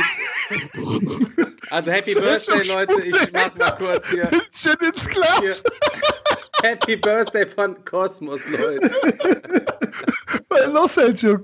also 1.71 1.91
Happy 1.91 2.15
Birthday, 2.15 2.63
Leute. 2.67 2.95
Ich 3.05 3.15
mach 3.33 3.55
mal 3.57 3.71
kurz 3.73 4.09
hier. 4.09 4.29
Shit 4.55 4.81
ins 4.83 5.07
Glas. 5.09 5.41
Hier. 5.41 5.57
Happy 6.63 6.97
Birthday 6.97 7.47
von 7.47 7.77
Kosmos, 7.85 8.49
Leute. 8.49 8.91
Was 10.49 10.61
ist 10.61 10.73
los, 10.73 10.95
Selchuk? 10.95 11.43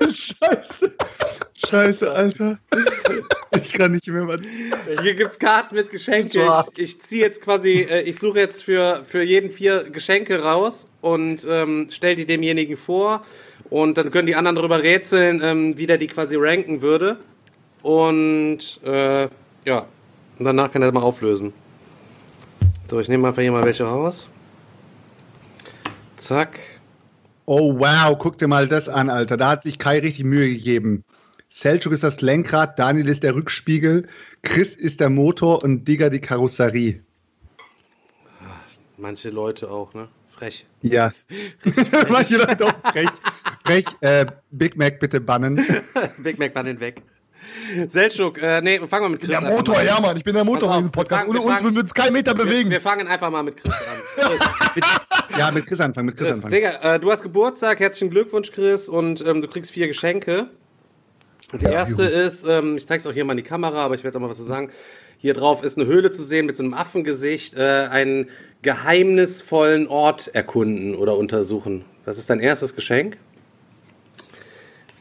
Scheiße. 0.00 0.92
Scheiße, 1.66 2.10
Alter. 2.10 2.58
Ich 3.56 3.72
kann 3.72 3.92
nicht 3.92 4.06
mehr 4.08 4.26
was. 4.26 4.40
Hier 5.02 5.14
gibt's 5.14 5.38
Karten 5.38 5.74
mit 5.76 5.90
Geschenke. 5.90 6.64
Ich, 6.74 6.82
ich 6.82 7.00
ziehe 7.00 7.22
jetzt 7.22 7.40
quasi, 7.40 7.86
äh, 7.88 8.02
ich 8.02 8.18
suche 8.18 8.40
jetzt 8.40 8.64
für, 8.64 9.04
für 9.04 9.22
jeden 9.22 9.50
vier 9.50 9.84
Geschenke 9.84 10.42
raus 10.42 10.86
und 11.00 11.46
ähm, 11.48 11.86
stell 11.90 12.16
die 12.16 12.26
demjenigen 12.26 12.76
vor. 12.76 13.22
Und 13.70 13.96
dann 13.96 14.10
können 14.10 14.26
die 14.26 14.36
anderen 14.36 14.56
darüber 14.56 14.82
rätseln, 14.82 15.40
ähm, 15.42 15.78
wie 15.78 15.86
der 15.86 15.98
die 15.98 16.06
quasi 16.06 16.36
ranken 16.36 16.82
würde. 16.82 17.18
Und 17.82 18.80
äh, 18.84 19.28
ja, 19.64 19.86
und 20.38 20.44
danach 20.44 20.70
kann 20.70 20.82
er 20.82 20.92
mal 20.92 21.02
auflösen. 21.02 21.52
So, 22.90 23.00
ich 23.00 23.08
nehme 23.08 23.28
einfach 23.28 23.42
hier 23.42 23.52
mal 23.52 23.64
welche 23.64 23.84
raus. 23.84 24.28
Zack. 26.24 26.58
Oh 27.44 27.78
wow, 27.78 28.16
guck 28.18 28.38
dir 28.38 28.48
mal 28.48 28.66
das 28.66 28.88
an, 28.88 29.10
Alter. 29.10 29.36
Da 29.36 29.50
hat 29.50 29.62
sich 29.62 29.78
Kai 29.78 29.98
richtig 29.98 30.24
Mühe 30.24 30.48
gegeben. 30.48 31.04
Selchuk 31.50 31.92
ist 31.92 32.02
das 32.02 32.22
Lenkrad, 32.22 32.78
Daniel 32.78 33.10
ist 33.10 33.22
der 33.24 33.34
Rückspiegel, 33.34 34.08
Chris 34.40 34.74
ist 34.74 35.00
der 35.00 35.10
Motor 35.10 35.62
und 35.62 35.84
Digger 35.84 36.08
die 36.08 36.22
Karosserie. 36.22 37.02
Manche 38.96 39.28
Leute 39.28 39.70
auch, 39.70 39.92
ne? 39.92 40.08
Frech. 40.28 40.64
Ja. 40.80 41.12
Manche 42.08 42.38
Leute 42.38 42.68
auch 42.68 42.90
frech. 42.90 43.10
Frech, 43.66 43.84
äh, 44.00 44.24
Big 44.50 44.76
Mac 44.78 45.00
bitte 45.00 45.20
bannen. 45.20 45.62
Big 46.18 46.38
Mac 46.38 46.54
bannen 46.54 46.80
weg. 46.80 47.02
Selchuk, 47.88 48.40
äh, 48.42 48.60
nee, 48.62 48.78
fangen 48.86 49.04
wir 49.04 49.08
mit 49.10 49.20
Chris 49.20 49.30
Der 49.30 49.38
einfach 49.38 49.50
Motor, 49.52 49.78
an. 49.78 49.86
ja, 49.86 50.00
Mann, 50.00 50.16
ich 50.16 50.24
bin 50.24 50.34
der 50.34 50.44
Motor 50.44 50.68
Pass 50.68 50.76
in 50.78 50.82
diesem 50.84 50.88
auf, 50.88 50.94
wir 50.96 51.02
Podcast. 51.02 51.20
fangen- 51.22 51.30
Ohne 51.30 51.38
wir 51.40 51.52
uns 51.52 51.62
würden 51.62 51.74
wir 51.74 51.82
uns 51.82 51.94
keinen 51.94 52.12
Meter 52.12 52.36
Wir, 52.36 52.44
bewegen. 52.44 52.70
wir 52.70 52.80
fangen 52.80 53.06
einfach 53.08 53.30
mal 53.30 53.42
mit 53.42 53.56
Chris 53.56 53.72
an. 53.74 54.38
Chris, 54.74 54.84
Ja, 55.38 55.50
mit 55.50 55.66
Chris 55.66 55.80
anfangen, 55.80 56.06
mit 56.06 56.16
Chris, 56.16 56.26
Chris, 56.28 56.36
anfangen. 56.36 56.54
Digga, 56.54 56.94
äh, 56.94 57.00
du 57.00 57.10
hast 57.10 57.22
Geburtstag, 57.22 57.80
herzlichen 57.80 58.10
Glückwunsch, 58.10 58.50
Chris, 58.52 58.88
und 58.88 59.24
ähm, 59.26 59.40
du 59.42 59.48
kriegst 59.48 59.70
vier 59.70 59.86
Geschenke. 59.88 60.48
Die 61.60 61.66
erste 61.66 62.04
ist, 62.04 62.44
ähm, 62.48 62.76
ich 62.76 62.86
zeig's 62.86 63.06
auch 63.06 63.12
hier 63.12 63.24
mal 63.24 63.32
in 63.34 63.36
die 63.36 63.42
Kamera, 63.44 63.84
aber 63.84 63.94
ich 63.94 64.02
werde 64.02 64.18
auch 64.18 64.22
mal 64.22 64.30
was 64.30 64.38
zu 64.38 64.42
sagen. 64.44 64.70
Hier 65.18 65.34
drauf 65.34 65.62
ist 65.62 65.78
eine 65.78 65.86
Höhle 65.86 66.10
zu 66.10 66.22
sehen 66.24 66.46
mit 66.46 66.56
so 66.56 66.62
einem 66.64 66.74
Affengesicht, 66.74 67.56
äh, 67.56 67.86
einen 67.90 68.28
geheimnisvollen 68.62 69.86
Ort 69.86 70.34
erkunden 70.34 70.94
oder 70.94 71.16
untersuchen. 71.16 71.84
Das 72.04 72.18
ist 72.18 72.28
dein 72.30 72.40
erstes 72.40 72.74
Geschenk. 72.74 73.16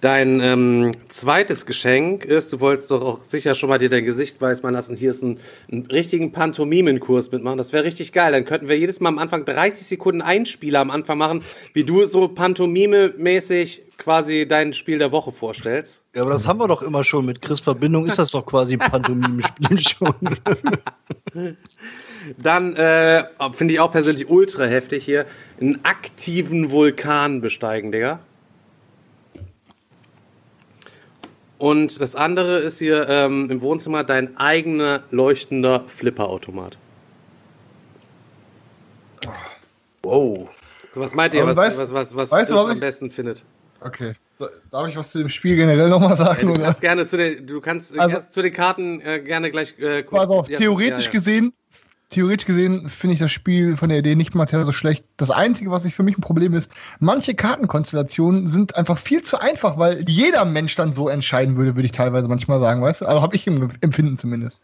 Dein 0.04 0.42
ähm, 0.42 0.92
zweites 1.08 1.66
Geschenk 1.66 2.26
ist, 2.26 2.52
du 2.52 2.60
wolltest 2.60 2.92
doch 2.92 3.02
auch 3.02 3.22
sicher 3.22 3.56
schon 3.56 3.70
mal 3.70 3.78
dir 3.78 3.88
dein 3.88 4.04
Gesicht 4.04 4.42
weißmachen 4.42 4.74
lassen. 4.74 4.98
Hier 4.98 5.12
ist 5.12 5.24
ein, 5.24 5.40
ein 5.72 5.86
richtigen 5.90 6.34
Pantomimenkurs 6.34 7.32
mitmachen. 7.32 7.58
Das 7.58 7.72
wäre 7.72 7.86
richtig 7.86 8.12
geil. 8.12 8.34
Dann 8.34 8.44
könnten 8.44 8.68
wir 8.68 8.78
jedes 8.78 9.00
Mal 9.00 9.08
am 9.08 9.18
Anfang 9.18 9.46
30 9.46 9.88
Sekunden 9.88 10.22
Einspieler 10.22 10.82
am 10.82 10.92
Anfang 10.92 11.18
machen, 11.18 11.42
wie 11.72 11.86
du 11.86 12.04
so 12.04 12.28
Pantomime-mäßig 12.28 13.84
quasi 13.98 14.46
dein 14.46 14.74
Spiel 14.74 14.98
der 14.98 15.14
Woche 15.14 15.32
vorstellst. 15.32 16.02
Ja, 16.14 16.24
aber 16.24 16.32
das 16.32 16.50
haben 16.50 16.60
wir 16.60 16.68
doch 16.68 16.82
immer 16.82 17.06
schon. 17.06 17.26
Mit 17.26 17.42
Chris 17.42 17.62
Verbindung 17.62 18.06
ist 18.06 18.20
das 18.20 18.32
doch 18.32 18.46
quasi 18.46 18.76
Pantomime-Spiel 18.76 19.80
schon. 19.88 20.16
Dann 22.38 22.76
äh, 22.76 23.24
finde 23.54 23.76
ich 23.76 23.80
auch 23.80 23.92
persönlich 23.94 24.30
ultra 24.30 24.66
heftig 24.66 25.06
hier, 25.06 25.26
einen 25.62 25.80
aktiven 25.86 26.72
Vulkan 26.72 27.40
besteigen, 27.40 27.94
Digga. 27.94 28.20
Und 31.64 32.02
das 32.02 32.14
andere 32.14 32.58
ist 32.58 32.80
hier 32.80 33.08
ähm, 33.08 33.50
im 33.50 33.62
Wohnzimmer 33.62 34.04
dein 34.04 34.36
eigener 34.36 35.04
leuchtender 35.12 35.86
Flipperautomat. 35.88 36.78
Wow. 40.02 40.50
So, 40.94 41.00
was 41.00 41.16
meint 41.16 41.34
ihr, 41.34 41.46
was, 41.48 41.58
weißt- 41.58 41.78
was, 41.78 41.94
was, 41.94 42.18
was 42.18 42.32
weißt 42.34 42.50
du, 42.52 42.56
was 42.56 42.66
am 42.66 42.72
ich- 42.74 42.80
besten 42.82 43.10
findet? 43.10 43.46
Okay. 43.80 44.14
Darf 44.72 44.90
ich 44.90 44.98
was 44.98 45.10
zu 45.12 45.20
dem 45.20 45.30
Spiel 45.30 45.56
generell 45.56 45.88
nochmal 45.88 46.10
Ja, 46.10 46.16
sagen? 46.18 46.48
du 46.48 46.54
oder? 46.54 46.64
kannst 46.64 46.82
gerne 46.82 47.08
zu 47.08 47.16
den, 47.16 47.48
du 47.48 47.62
kannst 47.62 47.98
Also- 47.98 48.30
zu 48.30 48.42
den 48.42 48.52
Karten 48.52 49.00
äh, 49.00 49.22
gerne 49.22 49.50
gleich 49.50 49.80
äh, 49.80 50.04
kurz. 50.04 50.24
Pass 50.24 50.30
auf, 50.32 50.50
ja, 50.50 50.58
theoretisch 50.58 51.06
ja, 51.06 51.12
ja. 51.14 51.18
gesehen, 51.20 51.54
theoretisch 52.14 52.46
gesehen 52.46 52.90
finde 52.90 53.16
ich 53.16 53.20
das 53.20 53.32
Spiel 53.32 53.76
von 53.76 53.90
der 53.90 54.00
Idee 54.00 54.16
nicht 54.16 54.36
mal 54.36 54.48
so 54.48 54.72
schlecht. 54.72 55.04
Das 55.18 55.32
Einzige, 55.32 55.72
was 55.72 55.86
ich 55.86 55.96
für 55.96 56.04
mich 56.04 56.18
ein 56.18 56.22
Problem 56.22 56.54
ist, 56.54 56.72
manche 57.00 57.34
Kartenkonstellationen 57.34 58.48
sind 58.50 58.76
einfach 58.76 58.98
viel 58.98 59.24
zu 59.24 59.40
einfach, 59.40 59.78
weil 59.78 60.06
jeder 60.08 60.46
Mensch 60.46 60.76
dann 60.76 60.94
so 60.94 61.10
entscheiden 61.10 61.58
würde, 61.58 61.76
würde 61.76 61.86
ich 61.86 61.92
teilweise 61.92 62.28
manchmal 62.28 62.60
sagen, 62.60 62.82
weißt 62.82 63.02
du? 63.02 63.06
Also 63.06 63.22
habe 63.22 63.36
ich 63.36 63.48
im 63.48 63.72
Empfinden 63.82 64.18
zumindest. 64.18 64.62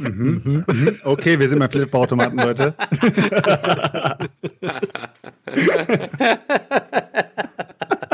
Mhm. 0.00 0.64
Okay, 1.04 1.38
wir 1.38 1.48
sind 1.48 1.60
beim 1.60 1.70
Flipperautomaten, 1.70 2.38
Leute. 2.38 2.74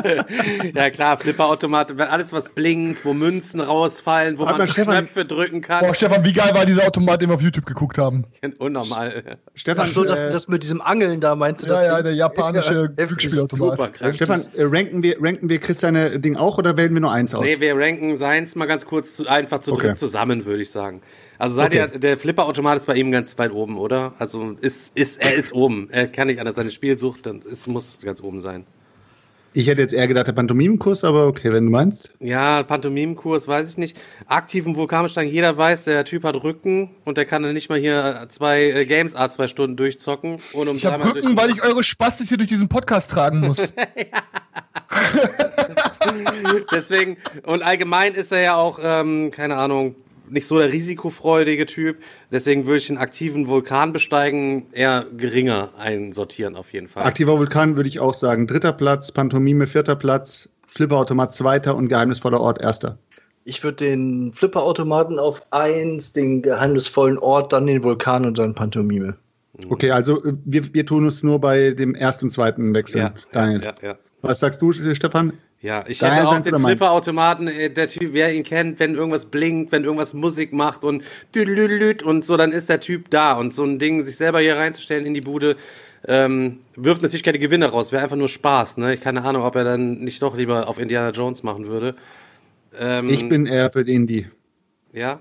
Ja 0.74 0.90
klar, 0.90 1.18
Flipperautomat, 1.18 1.97
wenn 1.98 2.09
alles 2.09 2.32
was 2.32 2.48
blinkt, 2.51 3.05
wo 3.05 3.12
Münzen 3.12 3.60
rausfallen, 3.60 4.39
wo 4.39 4.44
Warte 4.44 4.59
man 4.59 4.68
Stefan. 4.68 4.98
Knöpfe 4.98 5.24
drücken 5.24 5.60
kann. 5.60 5.85
Boah, 5.85 5.94
Stefan, 5.94 6.24
wie 6.24 6.32
geil 6.32 6.55
war 6.55 6.64
dieser 6.66 6.86
Automat, 6.86 7.20
den 7.22 7.28
wir 7.31 7.35
auf 7.35 7.43
YouTube 7.43 7.66
geguckt 7.66 7.98
haben? 7.98 8.24
Unnormal. 8.59 9.39
Stefan, 9.55 9.86
Ach 9.89 9.93
so, 9.93 10.05
das, 10.05 10.22
äh, 10.22 10.28
das 10.31 10.48
mit 10.48 10.62
diesem 10.62 10.81
Angeln 10.81 11.20
da, 11.20 11.35
meinst 11.35 11.62
du 11.62 11.66
Ja, 11.68 11.74
das? 11.74 11.85
ja, 11.85 11.94
Ding? 11.97 12.05
der 12.05 12.14
japanische 12.14 12.74
Ja, 12.74 12.81
heftig. 12.82 13.06
Glücksspielautomat. 13.09 13.70
Super 13.72 13.89
krank. 13.89 14.14
Stefan, 14.14 14.40
äh, 14.56 14.62
ranken 14.64 15.02
wir, 15.02 15.16
ranken 15.20 15.48
wir 15.48 15.59
Chris 15.59 15.81
seine 15.81 16.18
Ding 16.20 16.36
auch 16.36 16.59
oder 16.59 16.77
wählen 16.77 16.93
wir 16.94 17.01
nur 17.01 17.12
eins 17.12 17.35
aus? 17.35 17.43
Nee, 17.44 17.60
wir 17.60 17.77
ranken 17.77 18.16
seins 18.16 18.55
mal 18.56 18.66
ganz 18.66 18.86
kurz 18.86 19.14
zu, 19.14 19.27
einfach 19.28 19.60
zu 19.60 19.72
Okay. 19.72 19.89
dritt 19.89 19.97
zusammen, 19.97 20.44
würde 20.44 20.62
ich 20.62 20.70
sagen. 20.70 21.02
Also 21.39 21.56
seid 21.56 21.72
Okay. 21.74 21.89
ihr, 21.94 21.98
der 21.98 22.18
Flipperautomat 22.18 22.77
ist 22.78 22.86
bei 22.86 22.94
ihm 22.94 23.10
ganz 23.10 23.39
weit 23.39 23.52
oben, 23.52 23.78
oder? 23.78 24.12
Also 24.18 24.56
ist, 24.60 24.97
ist, 24.97 25.22
er 25.22 25.35
ist 25.35 25.52
oben. 25.52 25.89
Er 25.90 26.06
kann 26.06 26.27
nicht 26.27 26.39
anders 26.39 26.56
seine 26.56 26.70
Spielsucht, 26.70 27.27
dann 27.27 27.43
es 27.51 27.66
muss 27.66 28.01
ganz 28.02 28.22
oben 28.22 28.40
sein. 28.43 28.66
Ich 29.52 29.66
hätte 29.66 29.82
jetzt 29.82 29.93
eher 29.93 30.06
gedacht, 30.06 30.28
der 30.28 30.32
Pantomimenkurs, 30.32 31.02
aber 31.02 31.27
okay, 31.27 31.52
wenn 31.52 31.66
du 31.66 31.70
meinst. 31.72 32.14
Ja, 32.20 32.62
Pantomimkurs, 32.62 33.48
weiß 33.48 33.68
ich 33.68 33.78
nicht. 33.78 33.98
Aktiven 34.27 34.77
Vulkanbesteig, 34.77 35.28
jeder 35.28 35.56
weiß, 35.56 35.85
der 35.85 36.05
Typ 36.05 36.22
hat 36.22 36.36
Rücken 36.36 36.90
und 37.05 37.16
der 37.16 37.24
kann 37.24 37.43
dann 37.43 37.52
nicht 37.52 37.68
mal 37.68 37.78
hier 37.78 38.27
zwei 38.28 38.70
äh, 38.70 38.86
Games 38.86 39.16
A 39.16 39.28
zwei 39.28 39.48
Stunden 39.48 39.77
durchzocken. 39.77 40.39
Und 40.52 40.68
um 40.68 40.77
Ich 40.77 40.86
habe 40.86 41.05
Rücken, 41.05 41.36
weil 41.36 41.51
ich 41.51 41.64
eure 41.64 41.82
Spastis 41.82 42.28
hier 42.28 42.39
durch 42.39 42.48
diesen 42.48 42.68
Podcast 42.68 43.10
tragen 43.10 43.40
muss. 43.40 43.56
Deswegen, 46.72 47.16
und 47.44 47.62
allgemein 47.62 48.14
ist 48.14 48.31
er 48.32 48.43
ja 48.43 48.55
auch, 48.55 48.78
ähm, 48.82 49.31
keine 49.32 49.56
Ahnung, 49.56 49.97
nicht 50.31 50.47
so 50.47 50.59
der 50.59 50.73
risikofreudige 50.73 51.66
Typ. 51.66 51.98
Deswegen 52.31 52.66
würde 52.66 52.78
ich 52.78 52.86
den 52.86 52.98
aktiven 52.98 53.48
Vulkan 53.48 53.93
besteigen 53.93 54.66
eher 54.73 55.07
geringer 55.16 55.70
einsortieren, 55.78 56.57
auf 56.57 56.73
jeden 56.73 56.89
Fall. 56.89 57.05
Aktiver 57.05 57.39
Vulkan 57.39 57.77
würde 57.77 57.89
ich 57.89 58.01
auch 58.01 58.15
sagen. 58.15 58.47
Dritter 58.47 58.73
Platz, 58.73 59.12
Pantomime 59.12 59.66
vierter 59.66 59.97
Platz, 59.97 60.48
Flipperautomat 60.66 61.32
zweiter 61.32 61.77
und 61.77 61.89
geheimnisvoller 61.89 62.40
Ort 62.40 62.61
erster. 62.61 62.98
Ich 63.44 63.65
würde 63.65 63.85
den 63.85 64.32
Flipperautomaten 64.32 65.19
auf 65.19 65.43
eins, 65.51 66.12
den 66.12 66.43
geheimnisvollen 66.43 67.19
Ort, 67.19 67.52
dann 67.52 67.66
den 67.66 67.82
Vulkan 67.82 68.27
und 68.27 68.39
dann 68.39 68.55
Pantomime. 68.55 69.16
Okay, 69.69 69.90
also 69.90 70.23
äh, 70.24 70.35
wir, 70.44 70.73
wir 70.74 70.86
tun 70.86 71.07
uns 71.07 71.23
nur 71.23 71.40
bei 71.40 71.73
dem 71.73 71.94
ersten 71.94 72.27
und 72.27 72.31
zweiten 72.31 72.74
wechseln. 72.74 73.12
ja, 73.32 73.51
ja, 73.51 73.74
ja. 73.82 73.98
Was 74.23 74.40
sagst 74.40 74.61
du, 74.61 74.73
Stefan? 74.73 75.32
Ja, 75.62 75.85
ich 75.87 75.99
Daher 75.99 76.23
hätte 76.23 76.28
auch 76.28 76.41
den? 76.41 76.59
Flipperautomaten, 76.59 77.49
äh, 77.49 77.69
der 77.69 77.89
Typ, 77.89 78.15
wer 78.15 78.35
ihn 78.35 78.45
kennt, 78.45 78.81
wenn 78.81 78.95
irgendwas 78.95 79.27
blinkt, 79.27 79.73
wenn 79.73 79.85
irgendwas 79.85 80.15
Musik 80.15 80.55
macht 80.55 80.85
und 80.85 81.05
düdelüdelüd 81.35 82.03
und 82.03 82.24
so, 82.24 82.39
dann 82.39 82.53
ist 82.53 82.70
der 82.70 82.81
Typ 82.81 83.11
da. 83.11 83.35
Und 83.35 83.53
so 83.53 83.65
ein 83.65 83.78
Ding, 83.78 84.03
sich 84.03 84.16
selber 84.16 84.41
hier 84.41 84.57
reinzustellen 84.57 85.05
in 85.05 85.12
die 85.12 85.20
Bude, 85.20 85.57
ähm, 86.09 86.61
wirft 86.77 87.03
natürlich 87.03 87.23
keine 87.23 87.39
Gewinne 87.39 87.66
raus, 87.66 87.93
wäre 87.93 88.03
einfach 88.03 88.16
nur 88.16 88.28
Spaß. 88.28 88.78
Ne? 88.78 88.95
Ich 88.95 89.03
keine 89.03 89.23
Ahnung, 89.23 89.43
ob 89.43 89.55
er 89.55 89.65
dann 89.65 89.99
nicht 89.99 90.23
doch 90.23 90.35
lieber 90.35 90.66
auf 90.66 90.78
Indiana 90.78 91.11
Jones 91.11 91.43
machen 91.43 91.66
würde. 91.66 91.95
Ähm, 92.78 93.09
Ich 93.11 93.28
bin 93.28 93.45
eher 93.45 93.70
für 93.70 93.85
den 93.85 93.97
Indie. 93.97 94.28
Ja, 94.95 95.20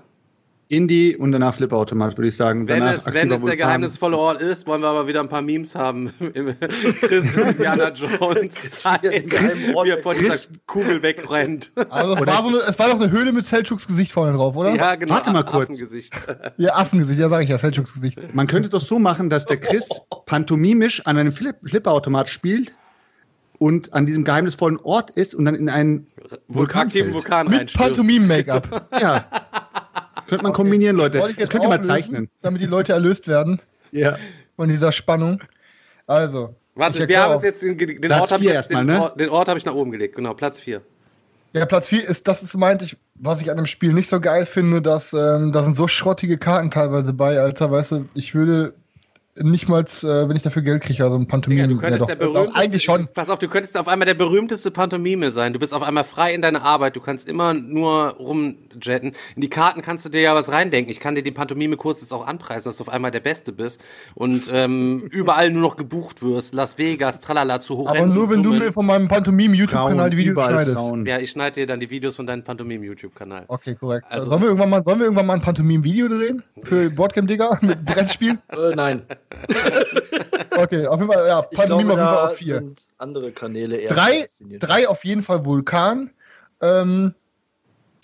Indie 0.70 1.16
und 1.16 1.32
danach 1.32 1.54
Flipperautomat, 1.54 2.16
würde 2.16 2.28
ich 2.28 2.36
sagen. 2.36 2.68
wenn 2.68 2.80
danach 2.80 2.94
es, 2.94 3.06
wenn 3.06 3.14
es 3.28 3.28
der 3.28 3.42
Vulkan. 3.42 3.58
geheimnisvolle 3.58 4.16
Ort 4.16 4.40
ist, 4.40 4.66
wollen 4.66 4.80
wir 4.82 4.88
aber 4.88 5.08
wieder 5.08 5.20
ein 5.20 5.28
paar 5.28 5.42
Memes 5.42 5.74
haben. 5.74 6.12
Im 6.32 6.54
Chris 7.00 7.36
Indiana 7.36 7.90
Jones, 7.92 8.84
den 9.02 9.28
geheimen 9.28 9.74
Ort 9.74 9.86
wie 9.86 9.90
er 9.90 9.98
von 10.02 10.14
dieser 10.16 10.28
Chris- 10.30 10.48
Kugel 10.66 11.02
wegrennt. 11.02 11.72
Also 11.90 12.14
es 12.14 12.26
war, 12.26 12.42
so 12.42 12.48
eine, 12.50 12.58
es 12.58 12.78
war 12.78 12.88
doch 12.88 13.00
eine 13.00 13.10
Höhle 13.10 13.32
mit 13.32 13.46
Selchuks 13.46 13.86
Gesicht 13.88 14.12
vorne 14.12 14.32
drauf, 14.36 14.54
oder? 14.56 14.74
Ja, 14.74 14.94
genau. 14.94 15.14
Warte 15.14 15.32
mal 15.32 15.42
kurz. 15.42 15.70
Affengesicht. 15.70 16.14
Ja, 16.56 16.76
Affengesicht, 16.76 17.18
ja, 17.18 17.28
sag 17.28 17.42
ich 17.42 17.48
ja, 17.50 17.58
Selchuks 17.58 17.92
Gesicht. 17.92 18.18
Man 18.32 18.46
könnte 18.46 18.68
doch 18.68 18.80
so 18.80 18.98
machen, 19.00 19.28
dass 19.28 19.46
der 19.46 19.56
Chris 19.58 19.88
pantomimisch 20.26 21.04
an 21.06 21.18
einem 21.18 21.32
Flip 21.32 21.56
Flipperautomat 21.64 22.28
spielt 22.28 22.72
und 23.58 23.92
an 23.92 24.06
diesem 24.06 24.24
geheimnisvollen 24.24 24.78
Ort 24.78 25.10
ist 25.10 25.34
und 25.34 25.44
dann 25.46 25.54
in 25.56 25.68
einen 25.68 26.06
Vulkan 26.48 26.86
aktiven 26.86 27.06
fällt. 27.10 27.14
Vulkan 27.24 27.48
Mit 27.48 27.58
reinstürzt. 27.60 27.88
Pantomime-Make-up. 27.88 28.88
Ja. 29.00 29.26
Könnte 30.30 30.42
man 30.44 30.52
kombinieren, 30.52 30.96
Leute. 30.96 31.18
Das 31.18 31.36
jetzt 31.36 31.50
könnt 31.50 31.64
ihr 31.64 31.68
mal 31.68 31.74
auflösen, 31.74 31.88
zeichnen. 31.90 32.30
Damit 32.42 32.62
die 32.62 32.66
Leute 32.66 32.92
erlöst 32.92 33.28
werden 33.28 33.60
Ja. 33.92 34.16
von 34.56 34.68
dieser 34.68 34.92
Spannung. 34.92 35.42
Also. 36.06 36.54
Warte, 36.74 37.06
wir 37.08 37.20
haben 37.22 37.30
auch. 37.32 37.34
uns 37.36 37.44
jetzt 37.44 37.62
den, 37.62 37.76
den 37.76 38.00
Platz 38.00 38.20
Ort 38.20 38.32
habe 38.32 38.44
ich, 38.44 38.66
den, 38.66 38.86
ne? 38.86 39.02
Ort- 39.02 39.20
den 39.20 39.28
Ort 39.28 39.48
habe 39.48 39.58
ich 39.58 39.64
nach 39.66 39.74
oben 39.74 39.90
gelegt, 39.90 40.16
genau, 40.16 40.32
Platz 40.34 40.60
4. 40.60 40.80
Ja, 41.52 41.66
Platz 41.66 41.88
4 41.88 42.08
ist, 42.08 42.26
das 42.28 42.42
ist, 42.42 42.56
meinte 42.56 42.84
ich, 42.84 42.96
was 43.16 43.42
ich 43.42 43.50
an 43.50 43.56
dem 43.56 43.66
Spiel 43.66 43.92
nicht 43.92 44.08
so 44.08 44.20
geil 44.20 44.46
finde, 44.46 44.80
dass 44.80 45.12
ähm, 45.12 45.52
da 45.52 45.62
sind 45.64 45.76
so 45.76 45.88
schrottige 45.88 46.38
Karten 46.38 46.70
teilweise 46.70 47.12
bei, 47.12 47.38
Alter, 47.40 47.70
weißt 47.70 47.90
du, 47.92 48.08
ich 48.14 48.34
würde 48.34 48.72
nicht 49.38 49.68
mal, 49.68 49.84
äh, 49.84 50.28
wenn 50.28 50.36
ich 50.36 50.42
dafür 50.42 50.62
Geld 50.62 50.82
kriege, 50.82 51.04
also 51.04 51.16
ein 51.16 51.26
Pantomime. 51.26 51.62
Digga, 51.62 51.74
du 51.74 51.80
könntest 51.80 52.08
ja, 52.08 52.14
der 52.14 52.26
doch, 52.26 52.32
berühmteste, 52.32 52.60
eigentlich 52.60 52.82
schon. 52.82 53.08
Pass 53.14 53.30
auf, 53.30 53.38
du 53.38 53.48
könntest 53.48 53.76
auf 53.78 53.86
einmal 53.86 54.06
der 54.06 54.14
berühmteste 54.14 54.70
Pantomime 54.70 55.30
sein. 55.30 55.52
Du 55.52 55.58
bist 55.58 55.72
auf 55.72 55.82
einmal 55.82 56.04
frei 56.04 56.34
in 56.34 56.42
deiner 56.42 56.62
Arbeit. 56.62 56.96
Du 56.96 57.00
kannst 57.00 57.28
immer 57.28 57.54
nur 57.54 58.16
rumjetten. 58.18 59.12
In 59.36 59.40
die 59.40 59.50
Karten 59.50 59.82
kannst 59.82 60.04
du 60.04 60.08
dir 60.08 60.20
ja 60.20 60.34
was 60.34 60.50
reindenken. 60.50 60.90
Ich 60.90 61.00
kann 61.00 61.14
dir 61.14 61.22
den 61.22 61.34
Pantomime-Kurs 61.34 62.00
jetzt 62.00 62.12
auch 62.12 62.26
anpreisen, 62.26 62.64
dass 62.64 62.78
du 62.78 62.82
auf 62.82 62.88
einmal 62.88 63.12
der 63.12 63.20
Beste 63.20 63.52
bist 63.52 63.80
und 64.14 64.50
ähm, 64.52 65.06
überall 65.10 65.50
nur 65.50 65.62
noch 65.62 65.76
gebucht 65.76 66.22
wirst. 66.22 66.54
Las 66.54 66.76
Vegas, 66.78 67.20
tralala, 67.20 67.60
zu 67.60 67.86
Aber 67.86 68.06
nur 68.06 68.30
wenn 68.30 68.42
du 68.42 68.52
mir 68.52 68.72
von 68.72 68.86
meinem 68.86 69.08
Pantomime-YouTube-Kanal 69.08 70.10
die 70.10 70.16
Videos 70.16 70.44
schneidest. 70.44 70.76
Frauen. 70.76 71.06
Ja, 71.06 71.18
ich 71.18 71.30
schneide 71.30 71.60
dir 71.60 71.66
dann 71.66 71.78
die 71.78 71.90
Videos 71.90 72.16
von 72.16 72.26
deinem 72.26 72.42
Pantomime-YouTube-Kanal. 72.42 73.44
Okay, 73.46 73.76
korrekt. 73.76 74.06
Also 74.08 74.28
sollen, 74.28 74.40
wir 74.40 74.48
irgendwann 74.48 74.70
mal, 74.70 74.82
sollen 74.82 74.98
wir 74.98 75.04
irgendwann 75.04 75.26
mal 75.26 75.34
ein 75.34 75.40
Pantomime-Video 75.40 76.08
drehen? 76.08 76.42
Für 76.64 76.90
Boardgame 76.90 77.28
Digger 77.28 77.58
mit 77.62 77.84
Brettspielen? 77.84 78.38
Äh, 78.48 78.74
nein. 78.74 79.02
Okay, 80.56 80.86
auf 80.86 81.00
jeden 81.00 81.12
Fall, 81.12 81.26
ja, 81.26 81.46
Ich 81.50 81.56
Pantomime 81.56 81.94
glaube, 81.94 82.00
auf 82.00 82.00
jeden 82.00 82.16
Fall 82.18 82.28
auf 82.28 82.36
vier. 82.36 82.54
sind 82.56 82.88
andere 82.98 83.32
Kanäle 83.32 83.76
eher 83.76 83.88
Drei, 83.94 84.26
drei 84.58 84.88
auf 84.88 85.04
jeden 85.04 85.22
Fall 85.22 85.44
Vulkan. 85.44 86.10
Ähm, 86.60 87.14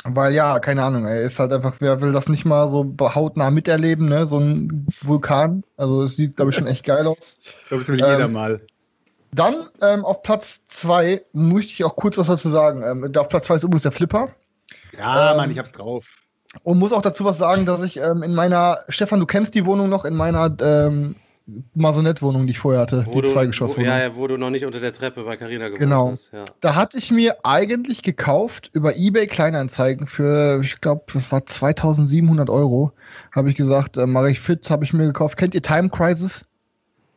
weil 0.05 0.33
ja, 0.33 0.61
keine 0.61 0.85
Ahnung, 0.85 1.07
ey, 1.07 1.27
ist 1.27 1.39
halt 1.39 1.53
einfach, 1.53 1.77
wer 1.81 2.01
will 2.01 2.13
das 2.13 2.29
nicht 2.29 2.45
mal 2.45 2.71
so 2.71 2.95
hautnah 3.01 3.51
miterleben, 3.51 4.09
ne? 4.09 4.27
So 4.27 4.39
ein 4.39 4.87
Vulkan. 5.03 5.65
Also 5.77 6.05
es 6.05 6.17
sieht, 6.17 6.37
glaube 6.37 6.51
ich, 6.51 6.57
schon 6.57 6.67
echt 6.67 6.85
geil 6.85 7.07
aus. 7.07 7.39
Ich 7.63 7.69
glaube, 7.69 7.83
das 7.83 7.89
will 7.89 8.01
Ähm, 8.01 8.11
jeder 8.11 8.29
mal. 8.29 8.61
Dann 9.33 9.69
ähm, 9.83 10.05
auf 10.05 10.23
Platz 10.23 10.61
zwei 10.69 11.25
möchte 11.33 11.73
ich 11.73 11.85
auch 11.85 11.97
kurz 11.97 12.17
was 12.17 12.29
dazu 12.29 12.49
sagen. 12.49 12.83
Ähm, 12.83 13.13
auf 13.17 13.29
Platz 13.29 13.47
zwei 13.47 13.57
ist 13.57 13.65
übrigens 13.65 13.83
der 13.83 13.93
Flipper. 13.93 14.29
Ja, 14.97 15.33
ähm, 15.33 15.37
Mann, 15.37 15.51
ich 15.51 15.59
hab's 15.59 15.73
drauf. 15.73 16.07
Und 16.63 16.79
muss 16.79 16.93
auch 16.93 17.03
dazu 17.03 17.25
was 17.25 17.39
sagen, 17.39 17.67
dass 17.67 17.83
ich 17.83 17.97
ähm, 17.99 18.23
in 18.23 18.35
meiner, 18.35 18.79
Stefan, 18.89 19.21
du 19.21 19.27
kennst 19.27 19.55
die 19.55 19.67
Wohnung 19.67 19.89
noch, 19.89 20.05
in 20.05 20.15
meiner 20.15 20.55
ähm, 20.61 21.17
Masonette-Wohnung, 21.75 22.47
die 22.47 22.53
ich 22.53 22.59
vorher 22.59 22.81
hatte, 22.81 23.07
Wo 23.09 23.21
die 23.21 23.29
Zweigeschosswohnung. 23.33 23.87
wo, 23.87 23.89
ja, 23.91 24.01
ja, 24.01 24.17
wo 24.17 24.27
du 24.27 24.37
noch 24.37 24.51
nicht 24.51 24.65
unter 24.67 24.81
der 24.81 24.93
Treppe 24.93 25.23
bei 25.23 25.37
Carina 25.37 25.67
gewohnt 25.67 25.81
Genau. 25.81 26.11
hast. 26.11 26.33
Ja. 26.33 26.45
Da 26.61 26.75
hatte 26.75 26.99
ich 26.99 27.13
mir 27.13 27.37
eigentlich 27.45 28.03
gekauft 28.03 28.71
über 28.73 28.97
eBay 28.97 29.29
Kleinanzeigen 29.29 30.09
für, 30.09 30.61
ich 30.63 30.81
glaube, 30.81 31.05
das 31.15 31.31
war 31.31 31.47
2700 31.47 32.51
Euro. 32.51 32.93
Habe 33.33 33.51
ich 33.51 33.57
gesagt, 33.57 33.97
äh, 33.97 34.07
mache 34.07 34.31
ich 34.31 34.41
fit, 34.41 34.69
habe 34.71 34.85
ich 34.85 34.93
mir 34.93 35.07
gekauft. 35.07 35.37
Kennt 35.37 35.55
ihr 35.55 35.63
Time 35.63 35.89
Crisis? 35.89 36.45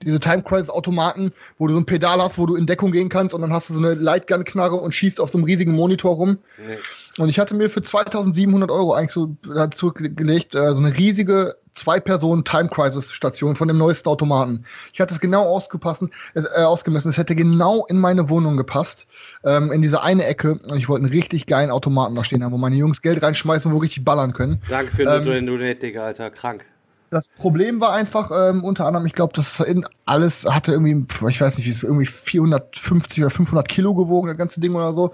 Diese 0.02 0.20
Time 0.20 0.44
Crisis 0.44 0.70
Automaten, 0.70 1.34
wo 1.58 1.68
du 1.68 1.74
so 1.74 1.80
ein 1.80 1.86
Pedal 1.86 2.22
hast, 2.22 2.38
wo 2.38 2.46
du 2.46 2.56
in 2.56 2.66
Deckung 2.66 2.92
gehen 2.92 3.10
kannst 3.10 3.34
und 3.36 3.42
dann 3.42 3.52
hast 3.52 3.70
du 3.70 3.74
so 3.74 3.80
eine 3.80 3.96
Lightgun-Knarre 3.96 4.76
und 4.76 4.94
schießt 4.94 5.20
auf 5.20 5.30
so 5.30 5.38
einem 5.38 5.46
riesigen 5.46 5.74
Monitor 5.74 6.16
rum. 6.16 6.38
Nee. 6.58 6.78
Und 7.18 7.28
ich 7.28 7.38
hatte 7.38 7.54
mir 7.54 7.70
für 7.70 7.82
2700 7.82 8.72
Euro 8.72 8.94
eigentlich 8.94 9.12
so 9.12 9.36
da 9.54 9.70
zurückgelegt, 9.70 10.56
äh, 10.56 10.74
so 10.74 10.78
eine 10.80 10.98
riesige 10.98 11.56
Zwei-Personen-Time-Crisis-Station 11.76 13.56
von 13.56 13.68
dem 13.68 13.78
neuesten 13.78 14.10
Automaten. 14.10 14.66
Ich 14.94 15.02
hatte 15.02 15.14
es 15.14 15.20
genau 15.20 15.44
ausgepasst, 15.44 16.04
äh, 16.34 16.42
ausgemessen. 16.64 17.10
Es 17.10 17.18
hätte 17.18 17.36
genau 17.36 17.86
in 17.88 17.98
meine 17.98 18.30
Wohnung 18.30 18.58
gepasst, 18.58 19.08
ähm, 19.44 19.72
in 19.72 19.82
diese 19.82 20.02
eine 20.02 20.26
Ecke. 20.26 20.60
Und 20.64 20.78
ich 20.78 20.90
wollte 20.90 21.06
einen 21.06 21.14
richtig 21.14 21.46
geilen 21.46 21.72
Automaten 21.72 22.16
da 22.16 22.24
stehen 22.24 22.44
haben, 22.44 22.52
wo 22.52 22.58
meine 22.58 22.76
Jungs 22.76 23.02
Geld 23.02 23.22
reinschmeißen, 23.22 23.72
wo 23.72 23.78
richtig 23.78 24.04
ballern 24.04 24.34
können. 24.34 24.62
Danke 24.70 24.94
für 24.94 25.04
Ähm, 25.04 25.26
den 25.26 25.46
Donate, 25.48 25.76
Digga, 25.76 26.04
Alter. 26.04 26.30
Krank. 26.32 26.66
Das 27.12 27.28
Problem 27.28 27.82
war 27.82 27.94
einfach, 27.94 28.30
ähm, 28.32 28.64
unter 28.64 28.86
anderem, 28.86 29.06
ich 29.08 29.14
glaube, 29.14 29.34
das 29.36 29.60
in 29.62 29.86
alles 30.06 30.46
hatte 30.46 30.72
irgendwie, 30.74 31.06
ich 31.30 31.42
weiß 31.42 31.58
nicht, 31.58 31.66
wie 31.66 31.72
es 31.72 31.84
irgendwie 31.84 32.06
450 32.06 33.24
oder 33.24 33.32
500 33.32 33.68
Kilo 33.68 33.96
gewogen, 33.96 34.28
das 34.28 34.38
ganze 34.38 34.60
Ding 34.60 34.76
oder 34.76 34.94
so. 34.94 35.14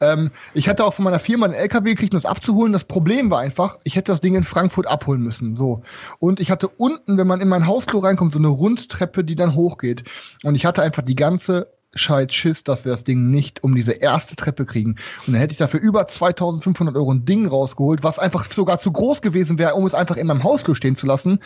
Ähm, 0.00 0.30
ich 0.54 0.68
hatte 0.68 0.84
auch 0.84 0.94
von 0.94 1.04
meiner 1.04 1.18
Firma 1.18 1.46
einen 1.46 1.54
LKW 1.54 1.90
gekriegt, 1.90 2.14
um 2.14 2.20
das 2.20 2.30
abzuholen. 2.30 2.72
Das 2.72 2.84
Problem 2.84 3.30
war 3.30 3.40
einfach, 3.40 3.78
ich 3.84 3.96
hätte 3.96 4.12
das 4.12 4.20
Ding 4.20 4.34
in 4.34 4.44
Frankfurt 4.44 4.86
abholen 4.86 5.22
müssen, 5.22 5.56
so. 5.56 5.82
Und 6.18 6.38
ich 6.38 6.50
hatte 6.50 6.68
unten, 6.68 7.18
wenn 7.18 7.26
man 7.26 7.40
in 7.40 7.48
mein 7.48 7.66
Hausklo 7.66 8.00
reinkommt, 8.00 8.32
so 8.32 8.38
eine 8.38 8.48
Rundtreppe, 8.48 9.24
die 9.24 9.36
dann 9.36 9.54
hochgeht. 9.54 10.04
Und 10.44 10.54
ich 10.54 10.64
hatte 10.64 10.82
einfach 10.82 11.02
die 11.02 11.16
ganze 11.16 11.68
Scheit 11.94 12.32
Schiss, 12.32 12.64
dass 12.64 12.84
wir 12.84 12.92
das 12.92 13.04
Ding 13.04 13.30
nicht 13.30 13.62
um 13.62 13.74
diese 13.74 13.92
erste 13.92 14.36
Treppe 14.36 14.64
kriegen. 14.64 14.96
Und 15.26 15.34
dann 15.34 15.36
hätte 15.36 15.52
ich 15.52 15.58
dafür 15.58 15.80
über 15.80 16.08
2500 16.08 16.96
Euro 16.96 17.12
ein 17.12 17.24
Ding 17.24 17.46
rausgeholt, 17.46 18.02
was 18.02 18.18
einfach 18.18 18.50
sogar 18.50 18.78
zu 18.78 18.92
groß 18.92 19.22
gewesen 19.22 19.58
wäre, 19.58 19.74
um 19.74 19.84
es 19.84 19.94
einfach 19.94 20.16
in 20.16 20.26
meinem 20.26 20.42
Haus 20.42 20.62
stehen 20.72 20.96
zu 20.96 21.06
lassen. 21.06 21.40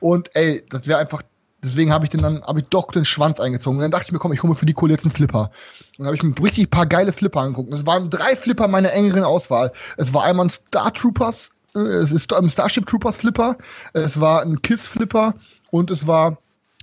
Und 0.00 0.34
ey, 0.34 0.64
das 0.70 0.86
wäre 0.86 0.98
einfach, 0.98 1.22
deswegen 1.62 1.92
habe 1.92 2.04
ich 2.04 2.10
den 2.10 2.22
dann, 2.22 2.42
habe 2.42 2.60
ich 2.60 2.66
doch 2.68 2.90
den 2.90 3.04
Schwanz 3.04 3.38
eingezogen. 3.38 3.78
Und 3.78 3.82
dann 3.82 3.90
dachte 3.90 4.06
ich 4.06 4.12
mir, 4.12 4.18
komm, 4.18 4.32
ich 4.32 4.42
hole 4.42 4.52
mir 4.52 4.58
für 4.58 4.66
die 4.66 4.74
Kohle 4.74 4.92
jetzt 4.92 5.04
einen 5.04 5.12
Flipper. 5.12 5.50
Und 5.98 5.98
dann 5.98 6.06
habe 6.06 6.16
ich 6.16 6.22
mir 6.22 6.34
richtig 6.42 6.66
ein 6.66 6.70
paar 6.70 6.86
geile 6.86 7.12
Flipper 7.12 7.40
angeguckt. 7.40 7.72
Es 7.72 7.86
waren 7.86 8.10
drei 8.10 8.34
Flipper 8.34 8.66
meiner 8.66 8.92
engeren 8.92 9.24
Auswahl. 9.24 9.72
Es 9.96 10.12
war 10.12 10.24
einmal 10.24 10.46
ein 10.46 10.50
Star 10.50 10.92
Troopers, 10.92 11.50
äh, 11.74 11.78
es 11.78 12.12
ist 12.12 12.32
ein 12.32 12.50
Starship 12.50 12.86
Troopers 12.86 13.16
Flipper, 13.16 13.56
es 13.92 14.20
war 14.20 14.42
ein 14.42 14.60
Kiss 14.62 14.86
Flipper 14.86 15.34
und 15.70 15.90
es 15.90 16.06
war 16.06 16.38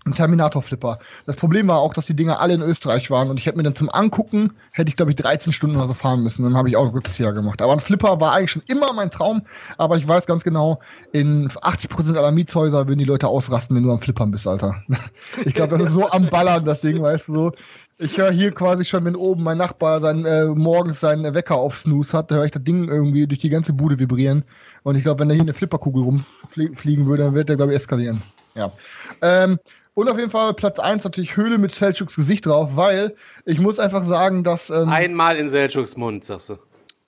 ein 0.09 0.15
Terminator-Flipper. 0.15 0.99
Das 1.25 1.35
Problem 1.35 1.67
war 1.67 1.79
auch, 1.79 1.93
dass 1.93 2.05
die 2.05 2.15
Dinger 2.15 2.41
alle 2.41 2.53
in 2.53 2.61
Österreich 2.61 3.09
waren 3.09 3.29
und 3.29 3.37
ich 3.37 3.45
hätte 3.45 3.57
mir 3.57 3.63
dann 3.63 3.75
zum 3.75 3.89
Angucken, 3.89 4.53
hätte 4.71 4.89
ich 4.89 4.95
glaube 4.95 5.11
ich 5.11 5.17
13 5.17 5.53
Stunden 5.53 5.77
oder 5.77 5.87
so 5.87 5.93
fahren 5.93 6.23
müssen. 6.23 6.43
Dann 6.43 6.55
habe 6.55 6.69
ich 6.69 6.77
auch 6.77 6.93
Rückzieher 6.93 7.33
gemacht. 7.33 7.61
Aber 7.61 7.73
ein 7.73 7.79
Flipper 7.79 8.19
war 8.19 8.33
eigentlich 8.33 8.51
schon 8.51 8.63
immer 8.67 8.93
mein 8.93 9.11
Traum, 9.11 9.43
aber 9.77 9.97
ich 9.97 10.07
weiß 10.07 10.25
ganz 10.25 10.43
genau, 10.43 10.79
in 11.11 11.49
80% 11.49 12.15
aller 12.15 12.31
Mietshäuser 12.31 12.87
würden 12.87 12.99
die 12.99 13.05
Leute 13.05 13.27
ausrasten, 13.27 13.75
wenn 13.75 13.83
du 13.83 13.91
am 13.91 14.01
Flippern 14.01 14.31
bist, 14.31 14.47
Alter. 14.47 14.83
Ich 15.45 15.53
glaube, 15.53 15.77
das 15.77 15.89
ist 15.89 15.93
so 15.93 16.09
am 16.09 16.29
Ballern, 16.29 16.65
das 16.65 16.81
Ding, 16.81 17.01
weißt 17.01 17.27
du 17.27 17.35
so. 17.35 17.51
Ich 17.97 18.17
höre 18.17 18.31
hier 18.31 18.51
quasi 18.51 18.85
schon, 18.85 19.03
wenn 19.05 19.15
oben 19.15 19.43
mein 19.43 19.57
Nachbar 19.57 19.99
sein, 19.99 20.25
äh, 20.25 20.45
morgens 20.45 21.01
seinen 21.01 21.33
Wecker 21.33 21.55
auf 21.55 21.77
Snooze 21.77 22.17
hat, 22.17 22.31
da 22.31 22.35
höre 22.35 22.45
ich 22.45 22.51
das 22.51 22.63
Ding 22.63 22.87
irgendwie 22.87 23.27
durch 23.27 23.39
die 23.39 23.49
ganze 23.49 23.73
Bude 23.73 23.99
vibrieren. 23.99 24.43
Und 24.83 24.95
ich 24.95 25.03
glaube, 25.03 25.19
wenn 25.19 25.29
da 25.29 25.33
hier 25.33 25.43
eine 25.43 25.53
Flipperkugel 25.53 26.03
rumfliegen 26.03 27.07
würde, 27.07 27.23
dann 27.23 27.33
wird 27.33 27.49
der, 27.49 27.57
glaube 27.57 27.73
ich, 27.73 27.77
eskalieren. 27.77 28.21
Ja. 28.55 28.71
Ähm, 29.21 29.59
und 29.99 30.09
auf 30.09 30.17
jeden 30.17 30.31
Fall 30.31 30.53
Platz 30.53 30.79
1 30.79 31.03
natürlich 31.03 31.35
Höhle 31.35 31.57
mit 31.57 31.73
Selçuks 31.73 32.15
Gesicht 32.15 32.45
drauf, 32.45 32.69
weil 32.73 33.15
ich 33.45 33.59
muss 33.59 33.79
einfach 33.79 34.03
sagen, 34.03 34.43
dass 34.43 34.69
ähm, 34.69 34.89
Einmal 34.89 35.35
in 35.37 35.47
Selçuks 35.47 35.97
Mund, 35.97 36.23
sagst 36.23 36.49
du. 36.49 36.57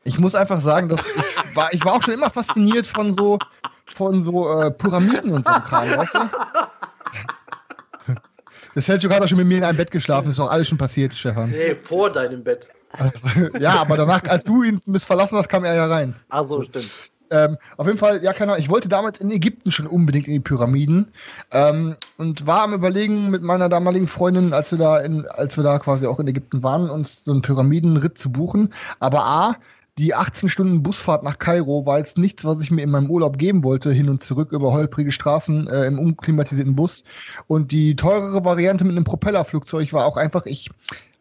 ich 0.03 0.19
muss 0.19 0.35
einfach 0.35 0.61
sagen, 0.61 0.89
dass 0.89 0.99
ich 1.01 1.15
war, 1.55 1.73
ich 1.73 1.84
war 1.85 1.93
auch 1.93 2.03
schon 2.03 2.13
immer 2.13 2.30
fasziniert 2.30 2.88
von 2.88 3.13
so 3.13 3.38
von 3.95 4.23
so 4.23 4.59
äh, 4.59 4.72
Pyramiden 4.72 5.31
und 5.34 5.45
so 5.45 5.51
Kram, 5.51 5.89
weißt 5.89 6.13
du? 6.15 6.19
Der 8.76 8.84
Selçuk 8.84 9.11
hat 9.13 9.22
auch 9.22 9.27
schon 9.27 9.38
mit 9.38 9.47
mir 9.47 9.57
in 9.57 9.63
einem 9.65 9.77
Bett 9.77 9.91
geschlafen, 9.91 10.30
ist 10.30 10.39
doch 10.39 10.49
alles 10.49 10.69
schon 10.69 10.77
passiert, 10.77 11.13
Stefan. 11.13 11.49
Nee, 11.49 11.76
vor 11.76 12.09
deinem 12.09 12.41
Bett. 12.41 12.69
Also, 12.93 13.57
ja, 13.59 13.81
aber 13.81 13.97
danach, 13.97 14.23
als 14.23 14.45
du 14.45 14.63
ihn 14.63 14.81
verlassen 14.97 15.38
hast, 15.38 15.49
kam 15.49 15.65
er 15.65 15.76
ja 15.76 15.88
rein. 15.88 16.15
Ah, 16.30 16.43
so, 16.45 16.63
stimmt. 16.63 16.89
Ähm, 17.31 17.57
auf 17.77 17.87
jeden 17.87 17.97
Fall, 17.97 18.21
ja, 18.21 18.33
keine 18.33 18.51
Ahnung, 18.51 18.63
ich 18.63 18.69
wollte 18.69 18.89
damals 18.89 19.19
in 19.19 19.31
Ägypten 19.31 19.71
schon 19.71 19.87
unbedingt 19.87 20.27
in 20.27 20.33
die 20.33 20.39
Pyramiden 20.41 21.11
ähm, 21.51 21.95
und 22.17 22.45
war 22.45 22.63
am 22.63 22.73
überlegen 22.73 23.29
mit 23.29 23.41
meiner 23.41 23.69
damaligen 23.69 24.07
Freundin, 24.07 24.51
als 24.53 24.71
wir 24.71 24.77
da 24.77 24.99
in, 24.99 25.25
als 25.27 25.55
wir 25.55 25.63
da 25.63 25.79
quasi 25.79 26.05
auch 26.07 26.19
in 26.19 26.27
Ägypten 26.27 26.61
waren, 26.61 26.89
uns 26.89 27.23
so 27.23 27.31
einen 27.31 27.41
Pyramidenritt 27.41 28.17
zu 28.17 28.31
buchen. 28.31 28.73
Aber 28.99 29.23
A, 29.23 29.55
die 29.97 30.13
18 30.13 30.49
Stunden 30.49 30.83
Busfahrt 30.83 31.23
nach 31.23 31.39
Kairo 31.39 31.85
war 31.85 31.99
jetzt 31.99 32.17
nichts, 32.17 32.43
was 32.43 32.61
ich 32.61 32.71
mir 32.71 32.81
in 32.81 32.91
meinem 32.91 33.09
Urlaub 33.09 33.37
geben 33.37 33.63
wollte, 33.63 33.91
hin 33.91 34.09
und 34.09 34.23
zurück 34.23 34.51
über 34.51 34.73
holprige 34.73 35.11
Straßen 35.11 35.67
äh, 35.67 35.85
im 35.85 35.99
unklimatisierten 35.99 36.75
Bus. 36.75 37.03
Und 37.47 37.71
die 37.71 37.95
teurere 37.95 38.43
Variante 38.43 38.83
mit 38.83 38.95
einem 38.95 39.05
Propellerflugzeug 39.05 39.93
war 39.93 40.05
auch 40.05 40.17
einfach, 40.17 40.45
ich 40.45 40.69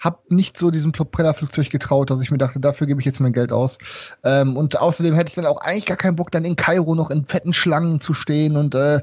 habe 0.01 0.19
nicht 0.29 0.57
so 0.57 0.71
diesem 0.71 0.93
Propellerflugzeug 0.93 1.71
getraut, 1.71 2.11
dass 2.11 2.23
ich 2.23 2.31
mir 2.31 2.39
dachte, 2.39 2.59
dafür 2.59 2.87
gebe 2.87 3.01
ich 3.01 3.07
jetzt 3.07 3.21
mein 3.21 3.33
Geld 3.33 3.53
aus. 3.53 3.79
Ähm, 4.25 4.57
und 4.57 4.81
außerdem 4.81 5.15
hätte 5.15 5.29
ich 5.29 5.35
dann 5.35 5.47
auch 5.47 5.61
eigentlich 5.61 5.87
gar 5.87 5.97
keinen 5.97 6.17
Bock, 6.17 6.31
dann 6.31 6.45
in 6.45 6.57
Kairo 6.57 6.95
noch 6.95 7.11
in 7.11 7.27
fetten 7.27 7.53
Schlangen 7.53 8.01
zu 8.01 8.15
stehen 8.15 8.57
und 8.57 8.75
äh, 8.75 9.01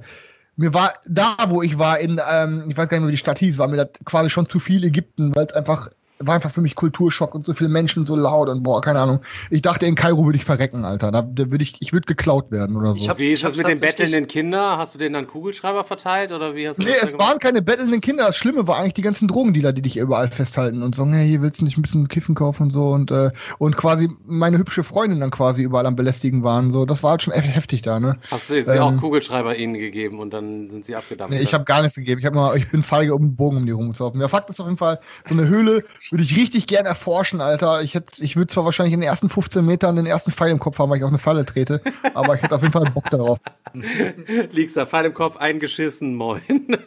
mir 0.58 0.74
war 0.74 0.96
da, 1.08 1.36
wo 1.50 1.62
ich 1.62 1.78
war, 1.78 2.00
in, 2.00 2.20
ähm, 2.28 2.66
ich 2.68 2.76
weiß 2.76 2.90
gar 2.90 2.98
nicht 2.98 3.04
mehr, 3.04 3.10
wie 3.10 3.14
die 3.14 3.18
Stadt 3.18 3.38
hieß, 3.38 3.60
war 3.60 3.68
mir 3.68 3.78
das 3.78 3.90
quasi 4.06 4.32
schon 4.32 4.50
zu 4.50 4.60
viel 4.60 4.84
Ägypten, 4.84 5.36
weil 5.36 5.46
es 5.46 5.54
einfach 5.54 5.90
war 6.20 6.36
einfach 6.36 6.52
für 6.52 6.62
mich 6.62 6.76
Kulturschock 6.76 7.36
und 7.36 7.46
so 7.46 7.54
viele 7.54 7.70
Menschen 7.70 8.06
so 8.06 8.16
laut 8.16 8.50
und 8.50 8.64
boah, 8.64 8.82
keine 8.82 9.00
Ahnung. 9.00 9.20
Ich 9.50 9.62
dachte, 9.62 9.86
in 9.86 9.96
Kairo 9.96 10.26
würde 10.26 10.38
ich 10.38 10.46
verrecken, 10.46 10.86
Alter. 10.86 11.12
Da, 11.12 11.22
da 11.22 11.52
würde 11.52 11.64
ich, 11.64 11.76
ich 11.80 11.94
würde 11.94 12.06
geklaut 12.06 12.52
werden 12.52 12.76
oder 12.76 12.94
so. 12.94 13.00
Ich 13.00 13.10
hab- 13.10 13.20
Wie 13.20 13.30
ist 13.32 13.44
das 13.44 13.56
mit 13.56 13.68
den 13.68 13.80
bettelnden 13.80 14.28
Kindern? 14.28 14.78
Hast 14.78 14.96
du 14.96 15.00
denen 15.00 15.14
dann 15.14 15.28
Kugelschreiber 15.28 15.84
verteilt 15.84 16.32
oder 16.32 16.56
wie 16.56 16.68
hast 16.68 16.78
du 16.80 16.84
Nee, 16.84 16.92
es 17.02 17.12
gemacht? 17.12 17.28
waren 17.28 17.40
keine 17.40 17.62
bettelnden 17.62 18.02
Kinder. 18.02 18.26
Das 18.28 18.38
Schlimme 18.38 18.68
war 18.68 18.78
eigentlich 18.78 18.94
die 18.96 19.02
ganzen 19.02 19.28
Drogendealer, 19.28 19.74
die 19.74 19.82
dich 19.82 19.98
überall 19.98 20.30
festhalten 20.32 20.82
und 20.84 20.96
sagen, 20.96 21.14
hey, 21.14 21.28
hier 21.28 21.42
willst 21.42 21.62
du 21.62 21.66
nicht 21.66 21.78
ein 21.78 21.82
bisschen 21.82 22.08
Kiffen 22.08 22.36
kaufen 22.36 22.64
und 22.64 22.72
so 22.72 22.90
und 22.90 23.12
äh, 23.12 23.32
und 23.60 23.78
quasi 23.78 24.10
meine 24.26 24.58
hübsche 24.58 24.84
Freundin 24.84 25.20
dann 25.20 25.32
quasi 25.32 25.62
überall 25.64 25.86
am 25.86 25.96
belästigen 25.96 26.44
waren. 26.44 26.72
So, 26.72 26.86
das 26.86 27.04
war 27.04 27.12
halt 27.12 27.22
schon 27.24 27.34
echt 27.34 27.48
heftig 27.54 27.82
da, 27.82 28.00
ne? 28.00 28.18
Hast 28.32 28.50
du 28.50 28.56
jetzt 28.56 28.68
Ähm, 28.70 28.80
auch 28.80 28.98
Kugelschreiber 28.98 29.56
ihnen 29.56 29.74
gegeben 29.76 30.20
und 30.20 30.34
dann 30.34 30.70
sind 30.70 30.86
sie 30.86 30.96
abgedampft? 30.96 31.34
Nee, 31.36 31.42
ich 31.42 31.54
habe 31.54 31.64
gar 31.66 31.82
nichts 31.82 31.96
gegeben. 31.96 32.20
Ich 32.20 32.26
habe 32.26 32.36
mal, 32.36 32.58
ich 32.58 32.70
bin 32.72 32.82
feige 32.82 33.14
um 33.16 33.22
den 33.22 33.36
Bogen 33.36 33.58
um 33.58 33.66
die 33.66 33.72
rumzulaufen. 33.72 34.20
Ja, 34.22 34.28
Fakt 34.28 34.50
ist 34.50 34.60
auf 34.60 34.66
jeden 34.68 34.78
Fall, 34.78 35.00
so 35.28 35.34
eine 35.34 35.48
Höhle 35.48 35.84
würde 36.12 36.24
ich 36.24 36.36
richtig 36.36 36.68
gern 36.68 36.86
erforschen, 36.86 37.42
Alter. 37.42 37.82
Ich 37.82 37.94
hätte, 37.94 38.24
ich 38.24 38.36
würde 38.36 38.48
zwar 38.48 38.66
wahrscheinlich 38.66 38.94
in 38.94 39.02
den 39.02 39.08
ersten 39.08 39.30
15 39.30 39.66
Metern 39.66 39.96
den 39.96 40.06
ersten 40.06 40.32
Pfeil 40.32 40.52
im 40.52 40.60
Kopf 40.60 40.80
haben, 40.80 40.90
weil 40.90 40.98
ich 40.98 41.04
auf 41.04 41.10
eine 41.10 41.20
Falle 41.20 41.46
trete, 41.46 41.82
aber 42.14 42.36
ich 42.36 42.42
hätte 42.42 42.56
auf 42.56 42.62
jeden 42.62 42.74
Fall 42.74 42.90
Bock 42.92 43.10
darauf. 43.10 43.40
Liegst 44.52 44.78
da, 44.78 44.86
Pfeil 44.86 45.06
im 45.06 45.14
Kopf, 45.14 45.38
eingeschissen, 45.38 46.16
moin. 46.16 46.42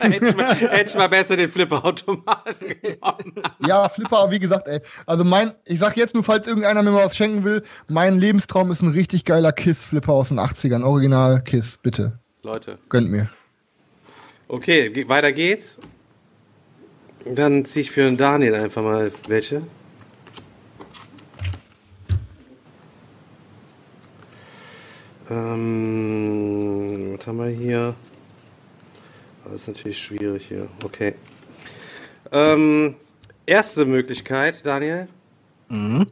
hätte, 0.00 0.26
ich 0.26 0.36
mal, 0.36 0.54
hätte 0.54 0.90
ich 0.90 0.94
mal 0.96 1.08
besser 1.08 1.36
den 1.36 1.50
Flipperautomaten 1.50 2.54
genommen. 2.82 3.42
Ja, 3.66 3.88
Flipper, 3.88 4.30
wie 4.30 4.38
gesagt, 4.38 4.68
ey. 4.68 4.80
Also 5.06 5.24
mein, 5.24 5.54
ich 5.64 5.78
sag 5.78 5.96
jetzt 5.96 6.14
nur, 6.14 6.24
falls 6.24 6.46
irgendeiner 6.46 6.82
mir 6.82 6.90
mal 6.90 7.04
was 7.04 7.16
schenken 7.16 7.44
will, 7.44 7.62
mein 7.88 8.18
Lebenstraum 8.18 8.70
ist 8.70 8.82
ein 8.82 8.90
richtig 8.90 9.24
geiler 9.24 9.52
Kiss-Flipper 9.52 10.12
aus 10.12 10.28
den 10.28 10.40
80ern. 10.40 10.84
Original 10.84 11.42
Kiss, 11.42 11.78
bitte. 11.82 12.18
Leute, 12.42 12.78
Gönnt 12.88 13.10
mir. 13.10 13.28
Okay, 14.48 14.90
ge 14.90 15.08
weiter 15.08 15.32
geht's. 15.32 15.78
Dann 17.24 17.64
ziehe 17.64 17.82
ich 17.82 17.90
für 17.90 18.02
den 18.02 18.16
Daniel 18.16 18.54
einfach 18.54 18.82
mal 18.82 19.12
welche. 19.28 19.62
Ähm, 25.30 27.16
was 27.16 27.26
haben 27.26 27.38
wir 27.38 27.48
hier? 27.48 27.94
Das 29.44 29.54
ist 29.62 29.68
natürlich 29.68 29.98
schwierig 29.98 30.46
hier. 30.48 30.68
Okay. 30.84 31.14
Ähm, 32.32 32.96
erste 33.46 33.84
Möglichkeit, 33.84 34.64
Daniel. 34.64 35.08
Mhm. 35.68 36.06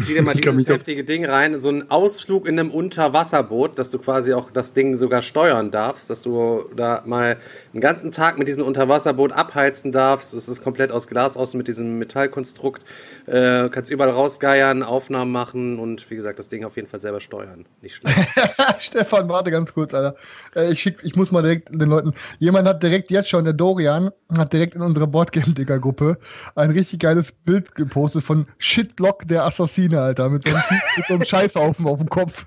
Zieh 0.00 0.14
dir 0.14 0.22
mal 0.22 0.34
dieses 0.36 0.68
heftige 0.68 1.04
Ding 1.04 1.24
rein. 1.24 1.58
So 1.58 1.70
ein 1.70 1.90
Ausflug 1.90 2.46
in 2.46 2.58
einem 2.58 2.70
Unterwasserboot, 2.70 3.78
dass 3.78 3.90
du 3.90 3.98
quasi 3.98 4.32
auch 4.32 4.50
das 4.50 4.72
Ding 4.72 4.96
sogar 4.96 5.22
steuern 5.22 5.70
darfst, 5.70 6.10
dass 6.10 6.22
du 6.22 6.64
da 6.76 7.02
mal 7.04 7.36
einen 7.72 7.80
ganzen 7.80 8.12
Tag 8.12 8.38
mit 8.38 8.48
diesem 8.48 8.62
Unterwasserboot 8.62 9.32
abheizen 9.32 9.92
darfst. 9.92 10.34
Es 10.34 10.48
ist 10.48 10.62
komplett 10.62 10.92
aus 10.92 11.08
Glas 11.08 11.36
aus 11.36 11.54
mit 11.54 11.68
diesem 11.68 11.98
Metallkonstrukt. 11.98 12.84
Äh, 13.26 13.68
kannst 13.70 13.90
überall 13.90 14.10
rausgeiern, 14.10 14.82
Aufnahmen 14.82 15.32
machen 15.32 15.78
und 15.78 16.10
wie 16.10 16.16
gesagt, 16.16 16.38
das 16.38 16.48
Ding 16.48 16.64
auf 16.64 16.76
jeden 16.76 16.88
Fall 16.88 17.00
selber 17.00 17.20
steuern. 17.20 17.66
Nicht 17.82 17.96
schlecht. 17.96 18.18
Stefan, 18.78 19.28
warte 19.28 19.50
ganz 19.50 19.74
kurz, 19.74 19.94
Alter. 19.94 20.16
Äh, 20.54 20.72
Ich, 20.72 20.80
schick, 20.80 20.98
ich 21.02 21.16
muss 21.16 21.32
mal 21.32 21.42
direkt 21.42 21.68
den 21.70 21.88
Leuten. 21.88 22.14
Jemand 22.38 22.68
hat 22.68 22.82
direkt 22.82 23.10
jetzt 23.10 23.28
schon, 23.28 23.44
der 23.44 23.54
Dorian, 23.54 24.10
hat 24.36 24.52
direkt 24.52 24.76
in 24.76 24.82
unsere 24.82 25.06
Boardgame-Digger-Gruppe 25.06 26.18
ein 26.54 26.70
richtig 26.70 27.00
geiles 27.00 27.32
Bild 27.32 27.74
gepostet 27.74 28.24
von 28.24 28.46
Shitlock 28.58 29.26
der 29.26 29.44
Assassine, 29.88 30.00
Alter. 30.00 30.28
Mit 30.28 30.44
so 30.44 30.50
einem, 30.50 30.62
mit 30.96 31.06
so 31.06 31.14
einem 31.14 31.24
Scheißhaufen 31.24 31.86
auf 31.86 31.98
dem 31.98 32.08
Kopf. 32.08 32.44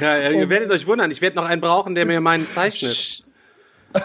ja, 0.00 0.16
ja, 0.18 0.30
ihr 0.30 0.48
werdet 0.48 0.70
euch 0.70 0.86
wundern. 0.86 1.10
Ich 1.10 1.20
werde 1.20 1.36
noch 1.36 1.44
einen 1.44 1.60
brauchen, 1.60 1.94
der 1.94 2.06
mir 2.06 2.20
meinen 2.20 2.48
zeichnet. 2.48 3.24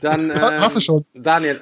Dann, 0.00 0.30
ähm, 0.30 0.40
Hast 0.40 0.76
du 0.76 0.80
schon? 0.80 1.04
Daniel, 1.14 1.60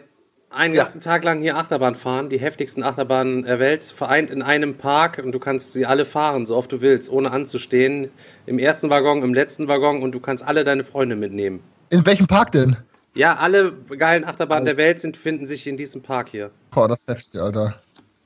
einen 0.50 0.74
ganzen 0.74 1.00
Tag 1.00 1.24
lang 1.24 1.40
hier 1.42 1.56
Achterbahn 1.56 1.94
fahren, 1.94 2.28
die 2.30 2.38
heftigsten 2.38 2.82
Achterbahnen 2.82 3.42
der 3.42 3.58
Welt, 3.58 3.82
vereint 3.84 4.30
in 4.30 4.42
einem 4.42 4.76
Park 4.76 5.20
und 5.22 5.32
du 5.32 5.38
kannst 5.38 5.72
sie 5.74 5.84
alle 5.84 6.04
fahren, 6.06 6.46
so 6.46 6.56
oft 6.56 6.72
du 6.72 6.80
willst, 6.80 7.10
ohne 7.10 7.30
anzustehen. 7.32 8.10
Im 8.46 8.58
ersten 8.58 8.88
Waggon, 8.88 9.22
im 9.22 9.34
letzten 9.34 9.68
Waggon 9.68 10.02
und 10.02 10.12
du 10.12 10.20
kannst 10.20 10.44
alle 10.44 10.64
deine 10.64 10.84
Freunde 10.84 11.16
mitnehmen. 11.16 11.60
In 11.90 12.06
welchem 12.06 12.26
Park 12.26 12.52
denn? 12.52 12.78
Ja, 13.16 13.36
alle 13.36 13.72
geilen 13.96 14.24
Achterbahnen 14.24 14.66
der 14.66 14.76
Welt 14.76 15.00
sind, 15.00 15.16
finden 15.16 15.46
sich 15.46 15.66
in 15.66 15.78
diesem 15.78 16.02
Park 16.02 16.28
hier. 16.28 16.50
Boah, 16.70 16.86
das 16.86 17.00
ist 17.00 17.08
heftig, 17.08 17.40
Alter. 17.40 17.74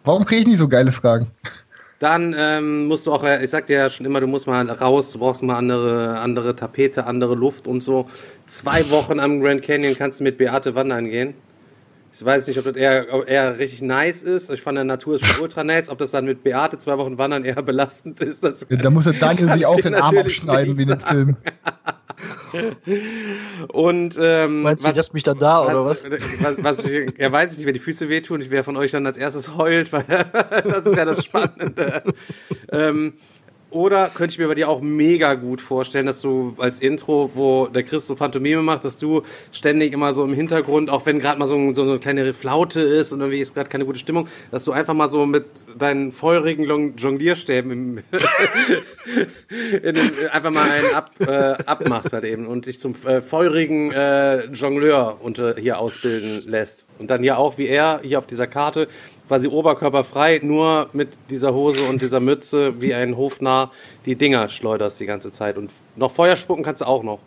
Warum 0.03 0.25
kriege 0.25 0.41
ich 0.41 0.47
nicht 0.49 0.59
so 0.59 0.69
geile 0.69 0.91
Fragen? 0.91 1.31
Dann 2.01 2.35
ähm, 2.37 2.87
musst 2.87 3.07
du 3.07 3.13
auch, 3.13 3.23
äh, 3.23 3.45
ich 3.45 3.51
sag 3.51 3.67
dir 3.67 3.77
ja 3.77 3.91
schon 3.91 4.05
immer, 4.05 4.21
du 4.21 4.27
musst 4.27 4.49
mal 4.49 4.69
raus, 4.69 5.13
du 5.13 5.21
brauchst 5.21 5.45
mal 5.45 5.57
andere, 5.57 6.19
andere 6.19 6.57
Tapete, 6.57 7.07
andere 7.07 7.37
Luft 7.37 7.69
und 7.69 7.83
so. 7.83 8.09
Zwei 8.47 8.91
Wochen 8.91 9.21
am 9.21 9.41
Grand 9.41 9.63
Canyon 9.63 9.95
kannst 9.95 10.19
du 10.19 10.25
mit 10.25 10.39
Beate 10.39 10.75
wandern 10.75 11.05
gehen. 11.05 11.35
Ich 12.13 12.25
weiß 12.25 12.49
nicht, 12.49 12.59
ob 12.59 12.65
das 12.65 12.75
eher, 12.75 13.29
eher 13.29 13.59
richtig 13.61 13.83
nice 13.83 14.23
ist. 14.23 14.51
Ich 14.51 14.61
fand, 14.61 14.77
der 14.77 14.85
Natur 14.85 15.17
ist 15.17 15.27
schon 15.27 15.41
ultra 15.41 15.63
nice. 15.63 15.89
Ob 15.89 15.99
das 15.99 16.11
dann 16.11 16.25
mit 16.25 16.43
Beate 16.43 16.79
zwei 16.79 16.99
Wochen 16.99 17.17
wandern 17.17 17.45
eher 17.45 17.63
belastend 17.63 18.21
ist, 18.21 18.43
das 18.43 18.67
Da 18.69 18.91
muss 18.91 19.05
der 19.05 19.13
Daniel 19.21 19.49
sich 19.51 19.59
ich 19.59 19.67
auch 19.67 19.81
den 19.81 19.95
Arm 19.95 20.19
abschneiden, 20.19 20.77
wie 20.77 20.83
in 20.83 20.89
dem. 20.89 21.01
Film. 21.01 21.37
Und 23.73 24.19
ähm, 24.21 24.63
Meinst 24.63 24.85
du, 24.85 24.89
ich 24.89 24.97
lass 24.97 25.13
mich 25.13 25.23
dann 25.23 25.39
da, 25.39 25.65
oder 25.65 25.85
was? 25.85 26.05
was, 26.05 26.63
was 26.63 26.85
ich, 26.85 27.19
er 27.19 27.33
weiß 27.33 27.53
ich 27.53 27.59
nicht, 27.59 27.67
wer 27.67 27.73
die 27.73 27.79
Füße 27.79 28.09
wehtun. 28.09 28.41
Ich 28.41 28.51
wer 28.51 28.65
von 28.65 28.77
euch 28.77 28.91
dann 28.91 29.07
als 29.07 29.17
erstes 29.17 29.57
heult, 29.57 29.93
weil 29.93 30.05
das 30.65 30.87
ist 30.87 30.97
ja 30.97 31.05
das 31.05 31.25
Spannende. 31.25 32.03
ähm, 32.73 33.15
oder 33.71 34.09
könnte 34.09 34.33
ich 34.33 34.39
mir 34.39 34.49
bei 34.49 34.55
dir 34.55 34.69
auch 34.69 34.81
mega 34.81 35.35
gut 35.35 35.61
vorstellen, 35.61 36.07
dass 36.07 36.21
du 36.21 36.55
als 36.59 36.81
Intro, 36.81 37.31
wo 37.35 37.67
der 37.67 37.83
Chris 37.83 38.07
so 38.07 38.15
Pantomime 38.15 38.63
macht, 38.63 38.85
dass 38.85 38.97
du 38.97 39.23
ständig 39.53 39.93
immer 39.93 40.13
so 40.13 40.25
im 40.25 40.35
Hintergrund, 40.35 40.91
auch 40.91 41.07
wenn 41.07 41.19
gerade 41.21 41.39
mal 41.39 41.47
so, 41.47 41.75
so 41.75 41.83
eine 41.83 41.99
kleine 41.99 42.33
Flaute 42.33 42.81
ist 42.81 43.13
und 43.13 43.21
irgendwie 43.21 43.41
ist 43.41 43.55
gerade 43.55 43.69
keine 43.71 43.85
gute 43.85 43.99
Stimmung, 43.99 44.29
dass 44.51 44.65
du 44.65 44.73
einfach 44.73 44.95
mal 44.95 45.09
so 45.09 45.27
mit 45.27 45.45
deinen 45.79 46.13
feurigen 46.13 46.65
Long- 46.65 46.97
Jonglierstäben 46.97 47.71
im, 47.71 47.99
in 49.83 49.95
den, 49.95 50.29
einfach 50.31 50.51
mal 50.51 50.69
einen 50.71 50.95
ab, 50.95 51.11
äh, 51.21 51.55
abmachst 51.67 52.13
halt 52.13 52.25
eben 52.25 52.47
und 52.47 52.67
dich 52.67 52.81
zum 52.81 52.95
äh, 53.07 53.21
feurigen 53.21 53.93
äh, 53.93 54.47
Jongleur 54.47 55.19
unter, 55.21 55.55
hier 55.57 55.79
ausbilden 55.79 56.43
lässt. 56.47 56.87
Und 56.99 57.11
dann 57.11 57.23
ja 57.23 57.37
auch 57.37 57.59
wie 57.59 57.69
er 57.69 58.01
hier 58.03 58.19
auf 58.19 58.27
dieser 58.27 58.47
Karte 58.47 58.89
quasi 59.31 59.47
oberkörperfrei, 59.47 60.41
nur 60.43 60.89
mit 60.93 61.11
dieser 61.31 61.55
Hose 61.55 61.89
und 61.89 62.03
dieser 62.03 62.19
Mütze 62.19 62.81
wie 62.83 62.93
ein 62.95 63.17
Hofnarr 63.17 63.71
die 64.05 64.17
Dinger 64.17 64.49
schleuderst 64.49 64.99
die 64.99 65.07
ganze 65.07 65.31
Zeit. 65.31 65.57
Und 65.57 65.71
noch 65.95 66.11
Feuer 66.11 66.35
spucken 66.35 66.65
kannst 66.65 66.83
du 66.83 66.87
auch 66.87 67.05
noch. 67.05 67.21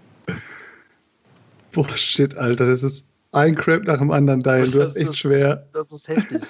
Boah, 1.72 1.88
shit, 1.96 2.36
Alter, 2.38 2.68
das 2.68 2.84
ist 2.84 3.06
ein 3.32 3.56
Crap 3.56 3.86
nach 3.86 4.00
dem 4.00 4.12
anderen, 4.12 4.42
Dein. 4.42 4.70
Du 4.70 4.82
hast 4.82 4.98
echt 4.98 5.16
schwer. 5.16 5.66
Das 5.72 5.94
ist 5.94 6.10
heftig. 6.10 6.42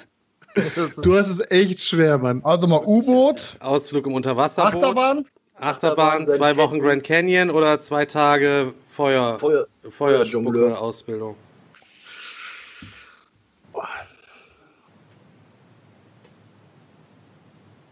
Das 0.56 0.76
ist, 0.76 0.96
Du 1.06 1.16
hast 1.16 1.28
es 1.28 1.50
echt 1.52 1.78
schwer, 1.78 2.18
Mann. 2.18 2.40
Also 2.44 2.66
mal 2.66 2.82
U-Boot, 2.84 3.56
Ausflug 3.60 4.06
im 4.06 4.14
Unterwasserboot. 4.14 4.74
Achterbahn. 4.74 5.24
Achterbahn, 5.56 6.24
Achterbahn, 6.24 6.28
zwei 6.28 6.56
Wochen 6.56 6.80
Grand 6.80 7.04
Canyon 7.04 7.50
oder 7.50 7.80
zwei 7.80 8.06
Tage 8.06 8.74
Feuer, 8.88 9.38
Feuer- 9.38 9.66
Feuerspucke 9.88 10.76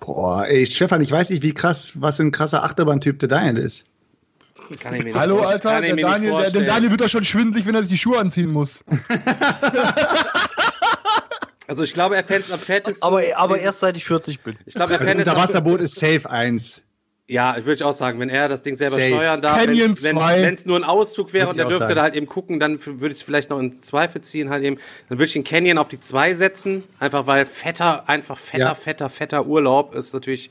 Boah, 0.05 0.47
ey, 0.47 0.67
Stefan, 0.67 1.01
ich 1.01 1.11
weiß 1.13 1.31
nicht, 1.31 1.43
wie 1.43 1.55
krass, 1.55 1.93
was 1.95 2.17
für 2.17 2.25
ein 2.25 2.33
krasser 2.33 2.65
Achterbahntyp 2.65 3.19
der 3.21 3.29
Daniel 3.29 3.59
ist. 3.59 3.85
Kann 4.81 4.95
ich 4.95 5.01
mir 5.01 5.11
nicht 5.11 5.17
Hallo, 5.17 5.41
Alter. 5.43 5.71
kann 5.71 5.85
ich 5.85 5.95
Der 5.95 6.05
Daniel, 6.05 6.33
der, 6.33 6.51
dem. 6.51 6.67
Daniel 6.67 6.91
wird 6.91 7.01
doch 7.03 7.09
schon 7.09 7.25
schwindelig, 7.25 7.67
wenn 7.67 7.75
er 7.75 7.83
sich 7.83 7.91
die 7.91 7.99
Schuhe 7.99 8.19
anziehen 8.19 8.51
muss. 8.51 8.83
Also 11.69 11.85
ich 11.85 11.95
glaube, 11.95 12.17
er 12.17 12.29
es 12.29 12.53
am 12.53 12.59
fettesten. 12.59 13.03
aber, 13.03 13.23
aber 13.37 13.59
erst 13.59 13.81
seit 13.81 13.97
ich 13.97 14.05
40 14.05 14.41
bin. 14.41 14.57
Ich 14.67 14.75
glaube, 14.75 14.93
er 14.93 14.99
Also 15.01 15.09
fände 15.09 15.23
es 15.23 15.29
am 15.29 15.37
Unterwasserboot 15.37 15.81
ist 15.81 15.95
safe 15.95 16.29
1. 16.29 16.83
Ja, 17.29 17.55
würde 17.57 17.75
ich 17.75 17.85
auch 17.85 17.93
sagen, 17.93 18.19
wenn 18.21 18.29
er 18.29 18.49
das 18.49 18.63
Ding 18.63 18.75
selber 18.75 18.97
Safe. 18.97 19.09
steuern 19.15 19.41
darf, 19.41 19.59
Canyon 19.59 19.95
wenn 20.03 20.17
zwei. 20.17 20.41
es 20.43 20.67
nur 20.67 20.77
ein 20.77 20.85
Ausflug 20.85 21.33
wäre 21.33 21.49
und 21.49 21.59
er 21.59 21.67
dürfte 21.67 21.85
sagen. 21.87 21.95
da 21.97 22.03
halt 22.03 22.15
eben 22.17 22.27
gucken, 22.27 22.59
dann 22.61 22.79
würde 22.85 23.07
ich 23.09 23.21
es 23.21 23.23
vielleicht 23.23 23.49
noch 23.49 23.59
in 23.61 23.81
Zweifel 23.81 24.21
ziehen, 24.23 24.51
halt 24.51 24.65
eben. 24.65 24.77
Dann 25.09 25.19
würde 25.19 25.27
ich 25.27 25.33
den 25.33 25.45
Canyon 25.45 25.79
auf 25.79 25.89
die 25.89 26.01
2 26.01 26.35
setzen, 26.35 26.83
einfach 26.99 27.27
weil 27.27 27.47
fetter, 27.47 28.09
einfach 28.09 28.37
fetter, 28.37 28.65
Ja. 28.65 28.75
fetter, 28.75 29.09
fetter 29.09 29.47
Urlaub 29.47 29.95
ist 29.95 30.13
natürlich, 30.13 30.51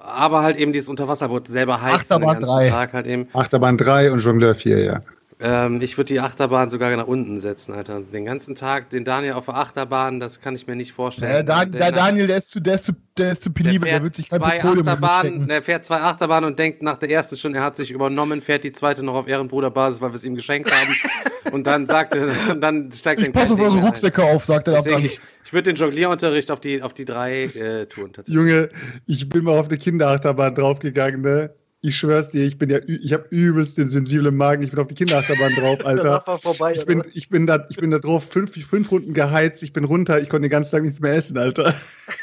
aber 0.00 0.42
halt 0.42 0.56
eben 0.56 0.72
dieses 0.72 0.88
Unterwasserboot 0.88 1.48
selber 1.48 1.82
heizen 1.82 1.96
Achterbahn 2.14 2.36
den 2.36 2.42
ganzen 2.46 2.56
drei. 2.56 2.68
Tag 2.68 2.92
halt 2.92 3.06
eben. 3.08 3.28
Achterbahn 3.34 3.76
3 3.76 4.12
und 4.12 4.20
Jongleur 4.20 4.54
4, 4.54 4.84
ja. 4.84 5.02
Ähm, 5.38 5.82
ich 5.82 5.98
würde 5.98 6.14
die 6.14 6.20
Achterbahn 6.20 6.70
sogar 6.70 6.94
nach 6.96 7.06
unten 7.06 7.38
setzen, 7.38 7.74
Alter. 7.74 7.96
Also 7.96 8.10
den 8.10 8.24
ganzen 8.24 8.54
Tag 8.54 8.88
den 8.88 9.04
Daniel 9.04 9.34
auf 9.34 9.46
der 9.46 9.56
Achterbahn, 9.56 10.18
das 10.18 10.40
kann 10.40 10.54
ich 10.54 10.66
mir 10.66 10.76
nicht 10.76 10.92
vorstellen. 10.92 11.30
Der, 11.30 11.42
Dan, 11.42 11.72
der 11.72 11.92
Daniel, 11.92 12.26
der 12.26 12.38
ist 12.38 12.50
zu, 12.50 12.60
der 12.60 12.76
ist 12.76 12.84
zu, 12.86 12.92
der 13.18 13.32
ist 13.32 13.42
zu 13.42 13.50
Der 13.50 13.62
penibel, 13.62 13.80
der, 13.80 13.90
fährt 13.90 14.02
wird 14.02 14.16
sich 14.16 14.30
zwei 14.30 14.62
Achterbahnen, 14.62 15.46
der 15.46 15.60
fährt 15.60 15.84
zwei 15.84 16.00
Achterbahnen 16.00 16.50
und 16.50 16.58
denkt 16.58 16.82
nach 16.82 16.96
der 16.96 17.10
ersten 17.10 17.36
schon, 17.36 17.54
er 17.54 17.62
hat 17.62 17.76
sich 17.76 17.90
übernommen, 17.90 18.40
fährt 18.40 18.64
die 18.64 18.72
zweite 18.72 19.04
noch 19.04 19.14
auf 19.14 19.28
Ehrenbruderbasis, 19.28 20.00
weil 20.00 20.10
wir 20.10 20.16
es 20.16 20.24
ihm 20.24 20.36
geschenkt 20.36 20.72
haben. 20.72 20.94
und 21.52 21.66
dann 21.66 21.86
sagt 21.86 22.14
er, 22.14 22.28
und 22.52 22.62
dann 22.62 22.90
steigt 22.90 23.20
er 23.20 23.26
Ich 23.26 23.34
passe 23.34 23.52
auf 23.52 23.60
eure 23.60 23.80
Rucksäcke 23.80 24.22
auf, 24.22 24.46
sagt 24.46 24.68
er 24.68 24.76
Deswegen, 24.76 25.04
ich, 25.04 25.20
ich 25.44 25.52
würde 25.52 25.74
den 25.74 25.76
Jonglierunterricht 25.76 26.50
auf 26.50 26.60
die, 26.60 26.80
auf 26.80 26.94
die 26.94 27.04
drei 27.04 27.44
äh, 27.44 27.84
tun, 27.84 28.14
tatsächlich. 28.14 28.34
Junge, 28.34 28.70
ich 29.06 29.28
bin 29.28 29.44
mal 29.44 29.58
auf 29.58 29.68
eine 29.68 29.76
Kinderachterbahn 29.76 30.54
draufgegangen, 30.54 31.20
ne? 31.20 31.50
Ich 31.86 31.96
schwör's 31.98 32.30
dir, 32.30 32.44
ich 32.44 32.58
bin 32.58 32.68
ja, 32.68 32.78
ich 32.86 33.12
habe 33.12 33.26
übelst 33.30 33.78
den 33.78 33.86
sensiblen 33.88 34.36
Magen. 34.36 34.62
Ich 34.64 34.70
bin 34.70 34.80
auf 34.80 34.88
die 34.88 34.96
Kinderachterbahn 34.96 35.54
drauf, 35.54 35.78
Alter. 35.86 36.24
Vorbei. 36.42 36.72
Ich 36.74 36.84
bin, 36.84 37.04
ich 37.14 37.28
bin 37.28 37.46
da, 37.46 37.64
ich 37.68 37.76
bin 37.76 37.92
da 37.92 37.98
drauf 38.00 38.24
fünf, 38.28 38.52
fünf 38.66 38.90
Runden 38.90 39.14
geheizt. 39.14 39.62
Ich 39.62 39.72
bin 39.72 39.84
runter. 39.84 40.20
Ich 40.20 40.28
konnte 40.28 40.48
den 40.48 40.50
ganzen 40.50 40.72
Tag 40.72 40.82
nichts 40.82 40.98
mehr 41.00 41.14
essen, 41.14 41.38
Alter. 41.38 41.72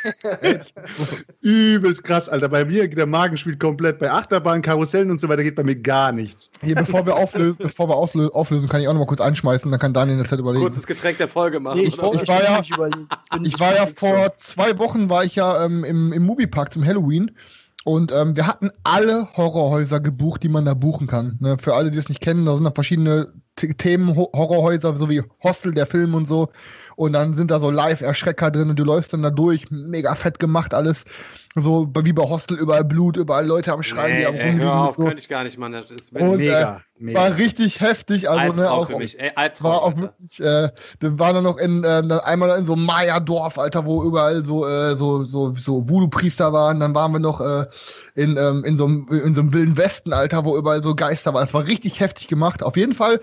übelst 1.41 2.03
krass, 2.03 2.27
Alter. 2.29 2.49
Bei 2.49 2.65
mir 2.65 2.87
geht 2.87 2.97
der 2.97 3.05
Magen 3.05 3.37
spielt 3.37 3.59
komplett. 3.59 3.99
Bei 3.99 4.11
Achterbahn, 4.11 4.61
Karussellen 4.61 5.11
und 5.11 5.19
so 5.21 5.29
weiter 5.29 5.43
geht 5.43 5.55
bei 5.55 5.63
mir 5.63 5.75
gar 5.75 6.11
nichts. 6.11 6.49
Hier, 6.61 6.75
bevor 6.75 7.05
wir 7.05 7.15
auflösen, 7.15 7.57
bevor 7.59 7.87
wir 7.87 7.95
auslö- 7.95 8.31
auflösen, 8.31 8.67
kann 8.67 8.81
ich 8.81 8.87
auch 8.87 8.93
noch 8.93 8.99
mal 8.99 9.07
kurz 9.07 9.21
einschmeißen, 9.21 9.69
dann 9.71 9.79
kann 9.79 9.93
Daniel 9.93 10.17
in 10.17 10.23
der 10.23 10.29
Zeit 10.29 10.39
überlegen. 10.39 10.63
Kurzes 10.65 10.87
Getränk 10.87 11.17
der 11.19 11.27
Folge 11.27 11.59
machen. 11.59 11.79
Nee, 11.79 11.85
ich, 11.87 11.99
oder? 12.01 12.21
ich 12.21 12.27
war 12.27 12.43
ja- 12.43 12.59
ich, 12.61 12.71
ich, 13.47 13.59
war 13.59 13.75
ja 13.75 13.87
vor 13.87 14.33
zwei 14.37 14.77
Wochen 14.77 15.09
war 15.09 15.23
ich 15.23 15.35
ja 15.35 15.65
ähm, 15.65 15.83
im, 15.83 16.11
im 16.13 16.23
Moviepark 16.23 16.73
zum 16.73 16.85
Halloween 16.85 17.31
und 17.83 18.11
ähm, 18.11 18.35
wir 18.35 18.47
hatten 18.47 18.71
alle 18.83 19.27
Horrorhäuser 19.35 19.99
gebucht, 19.99 20.43
die 20.43 20.49
man 20.49 20.65
da 20.65 20.73
buchen 20.73 21.07
kann. 21.07 21.37
Ne? 21.39 21.57
Für 21.57 21.75
alle, 21.75 21.91
die 21.91 21.97
es 21.97 22.09
nicht 22.09 22.21
kennen, 22.21 22.45
da 22.45 22.55
sind 22.55 22.63
da 22.63 22.71
verschiedene 22.71 23.33
Themen 23.55 24.15
Ho 24.15 24.31
Horrorhäuser, 24.33 24.97
so 24.97 25.09
wie 25.09 25.21
Hostel, 25.43 25.73
der 25.73 25.85
Film 25.85 26.15
und 26.15 26.27
so. 26.27 26.49
Und 26.95 27.13
dann 27.13 27.35
sind 27.35 27.51
da 27.51 27.59
so 27.59 27.69
Live-Erschrecker 27.69 28.51
drin 28.51 28.69
und 28.69 28.79
du 28.79 28.83
läufst 28.83 29.13
dann 29.13 29.23
da 29.23 29.29
durch, 29.29 29.69
mega 29.69 30.15
fett 30.15 30.39
gemacht 30.39 30.73
alles. 30.73 31.03
So 31.55 31.87
wie 31.95 32.13
bei 32.13 32.23
Hostel, 32.23 32.57
überall 32.57 32.83
Blut, 32.83 33.15
überall 33.15 33.45
Leute 33.45 33.73
am 33.73 33.83
Schreien, 33.83 34.15
die 34.15 34.21
Nee, 34.21 34.25
am 34.25 34.35
ey, 34.35 34.53
hör 34.53 34.73
auf, 34.73 34.95
so. 34.95 35.03
könnte 35.03 35.21
ich 35.21 35.29
gar 35.29 35.43
nicht, 35.43 35.59
Mann. 35.59 35.71
Das 35.71 35.91
ist 35.91 36.11
Und, 36.11 36.37
Mega, 36.37 36.77
äh, 36.77 36.79
mega. 36.97 37.19
War 37.19 37.37
richtig 37.37 37.79
heftig, 37.79 38.27
also 38.27 38.41
Albtraum 38.41 38.55
ne, 38.55 38.71
auch, 38.71 38.87
für 38.87 38.97
mich. 38.97 39.19
Ey, 39.19 39.31
Albtraum, 39.35 39.71
war 39.71 39.83
auch 39.83 39.95
wirklich, 39.95 40.39
äh, 40.39 40.69
wir 40.99 41.19
waren 41.19 41.35
dann 41.35 41.43
noch 41.43 41.57
in, 41.57 41.83
dann 41.83 42.11
einmal 42.11 42.57
in 42.57 42.65
so 42.65 42.73
einem 42.73 42.85
Maya-Dorf, 42.85 43.59
Alter, 43.59 43.85
wo 43.85 44.03
überall 44.03 44.43
so, 44.43 44.67
äh, 44.67 44.95
so, 44.95 45.25
so, 45.25 45.53
so 45.55 45.87
Voodoo-Priester 45.87 46.53
waren. 46.53 46.79
Dann 46.79 46.95
waren 46.95 47.11
wir 47.11 47.19
noch 47.19 47.39
äh, 47.39 47.67
in, 48.15 48.35
ähm, 48.35 48.63
in, 48.65 48.75
so 48.75 48.85
einem, 48.85 49.07
in 49.09 49.35
so 49.35 49.41
einem 49.41 49.53
wilden 49.53 49.77
Westen, 49.77 50.11
Alter, 50.11 50.45
wo 50.45 50.57
überall 50.57 50.81
so 50.81 50.95
Geister 50.95 51.35
waren. 51.35 51.43
Es 51.43 51.53
war 51.53 51.65
richtig 51.65 51.99
heftig 51.99 52.27
gemacht. 52.27 52.63
Auf 52.63 52.77
jeden 52.77 52.93
Fall 52.93 53.19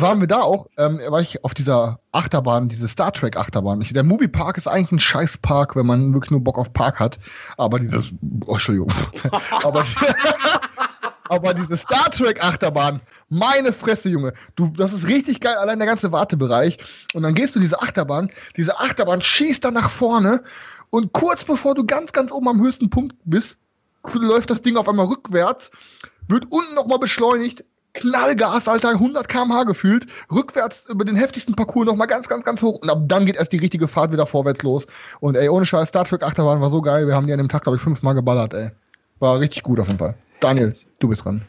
waren 0.00 0.20
wir 0.20 0.26
da 0.26 0.40
auch, 0.40 0.66
ähm, 0.76 1.00
war 1.08 1.20
ich 1.20 1.44
auf 1.44 1.54
dieser 1.54 2.00
Achterbahn, 2.12 2.68
diese 2.68 2.88
Star 2.88 3.12
Trek 3.12 3.36
Achterbahn. 3.36 3.80
Ich, 3.80 3.92
der 3.92 4.02
Moviepark 4.02 4.56
ist 4.56 4.66
eigentlich 4.66 4.92
ein 4.92 4.98
Scheißpark, 4.98 5.76
wenn 5.76 5.86
man 5.86 6.12
wirklich 6.14 6.30
nur 6.30 6.42
Bock 6.42 6.58
auf 6.58 6.72
Park 6.72 6.98
hat. 6.98 7.18
Aber 7.56 7.78
dieses, 7.78 8.10
oh, 8.46 8.52
Entschuldigung. 8.52 8.92
aber, 9.62 9.84
aber 11.28 11.54
diese 11.54 11.76
Star 11.76 12.10
Trek 12.10 12.42
Achterbahn, 12.42 13.00
meine 13.28 13.72
Fresse, 13.72 14.08
Junge. 14.08 14.32
Du, 14.56 14.68
das 14.68 14.92
ist 14.92 15.06
richtig 15.06 15.40
geil, 15.40 15.56
allein 15.56 15.78
der 15.78 15.88
ganze 15.88 16.10
Wartebereich. 16.12 16.78
Und 17.14 17.22
dann 17.22 17.34
gehst 17.34 17.54
du 17.54 17.60
diese 17.60 17.80
Achterbahn, 17.80 18.30
diese 18.56 18.78
Achterbahn 18.80 19.20
schießt 19.20 19.64
dann 19.64 19.74
nach 19.74 19.90
vorne 19.90 20.42
und 20.90 21.12
kurz 21.12 21.44
bevor 21.44 21.74
du 21.74 21.84
ganz, 21.84 22.12
ganz 22.12 22.30
oben 22.30 22.48
am 22.48 22.60
höchsten 22.60 22.90
Punkt 22.90 23.16
bist, 23.24 23.58
läuft 24.12 24.50
das 24.50 24.62
Ding 24.62 24.76
auf 24.76 24.88
einmal 24.88 25.06
rückwärts, 25.06 25.70
wird 26.28 26.46
unten 26.50 26.74
nochmal 26.74 26.98
beschleunigt, 26.98 27.64
Knallgas, 27.94 28.68
Alter, 28.68 28.90
100 28.90 29.28
km/h 29.28 29.62
gefühlt, 29.64 30.06
rückwärts 30.30 30.84
über 30.90 31.04
den 31.04 31.16
heftigsten 31.16 31.54
Parcours 31.54 31.86
nochmal 31.86 32.06
ganz, 32.08 32.28
ganz, 32.28 32.44
ganz 32.44 32.60
hoch 32.60 32.80
und 32.82 32.90
ab 32.90 33.02
dann 33.06 33.24
geht 33.24 33.36
erst 33.36 33.52
die 33.52 33.58
richtige 33.58 33.88
Fahrt 33.88 34.12
wieder 34.12 34.26
vorwärts 34.26 34.62
los. 34.62 34.86
Und 35.20 35.36
ey, 35.36 35.48
ohne 35.48 35.64
Scheiß, 35.64 35.88
Star 35.88 36.04
Trek 36.04 36.22
Achterbahn 36.22 36.60
war 36.60 36.70
so 36.70 36.82
geil, 36.82 37.06
wir 37.06 37.14
haben 37.14 37.26
die 37.26 37.32
an 37.32 37.38
dem 37.38 37.48
Tag, 37.48 37.62
glaube 37.62 37.76
ich, 37.76 37.82
fünfmal 37.82 38.14
geballert, 38.14 38.52
ey. 38.52 38.70
War 39.20 39.38
richtig 39.40 39.62
gut 39.62 39.78
auf 39.80 39.86
jeden 39.86 39.98
Fall. 39.98 40.14
Daniel, 40.40 40.74
du 40.98 41.08
bist 41.08 41.24
dran. 41.24 41.42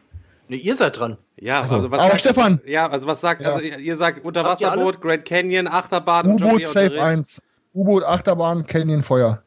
Nee, 0.48 0.58
ihr 0.58 0.76
seid 0.76 1.00
dran. 1.00 1.18
Ja, 1.38 1.64
Also, 1.64 1.76
also 1.78 1.92
was 1.92 2.00
aber 2.00 2.10
sagt, 2.12 2.20
Stefan! 2.22 2.62
Ja, 2.66 2.88
also 2.90 3.08
was 3.08 3.20
sagt, 3.20 3.42
Ja. 3.42 3.50
also 3.50 3.60
ihr 3.62 3.80
ihr 3.80 3.98
sagt 3.98 4.24
Unterwasserboot, 4.24 5.02
Grand 5.02 5.26
Canyon, 5.26 5.68
Achterbahn 5.68 6.28
und 6.28 6.34
U-Boot 6.44 6.62
Safe 6.66 6.80
Jonglierunterricht. 6.84 7.04
1. 7.04 7.42
U-Boot, 7.74 8.04
Achterbahn, 8.06 8.66
Canyon, 8.68 9.02
Feuer. 9.04 9.42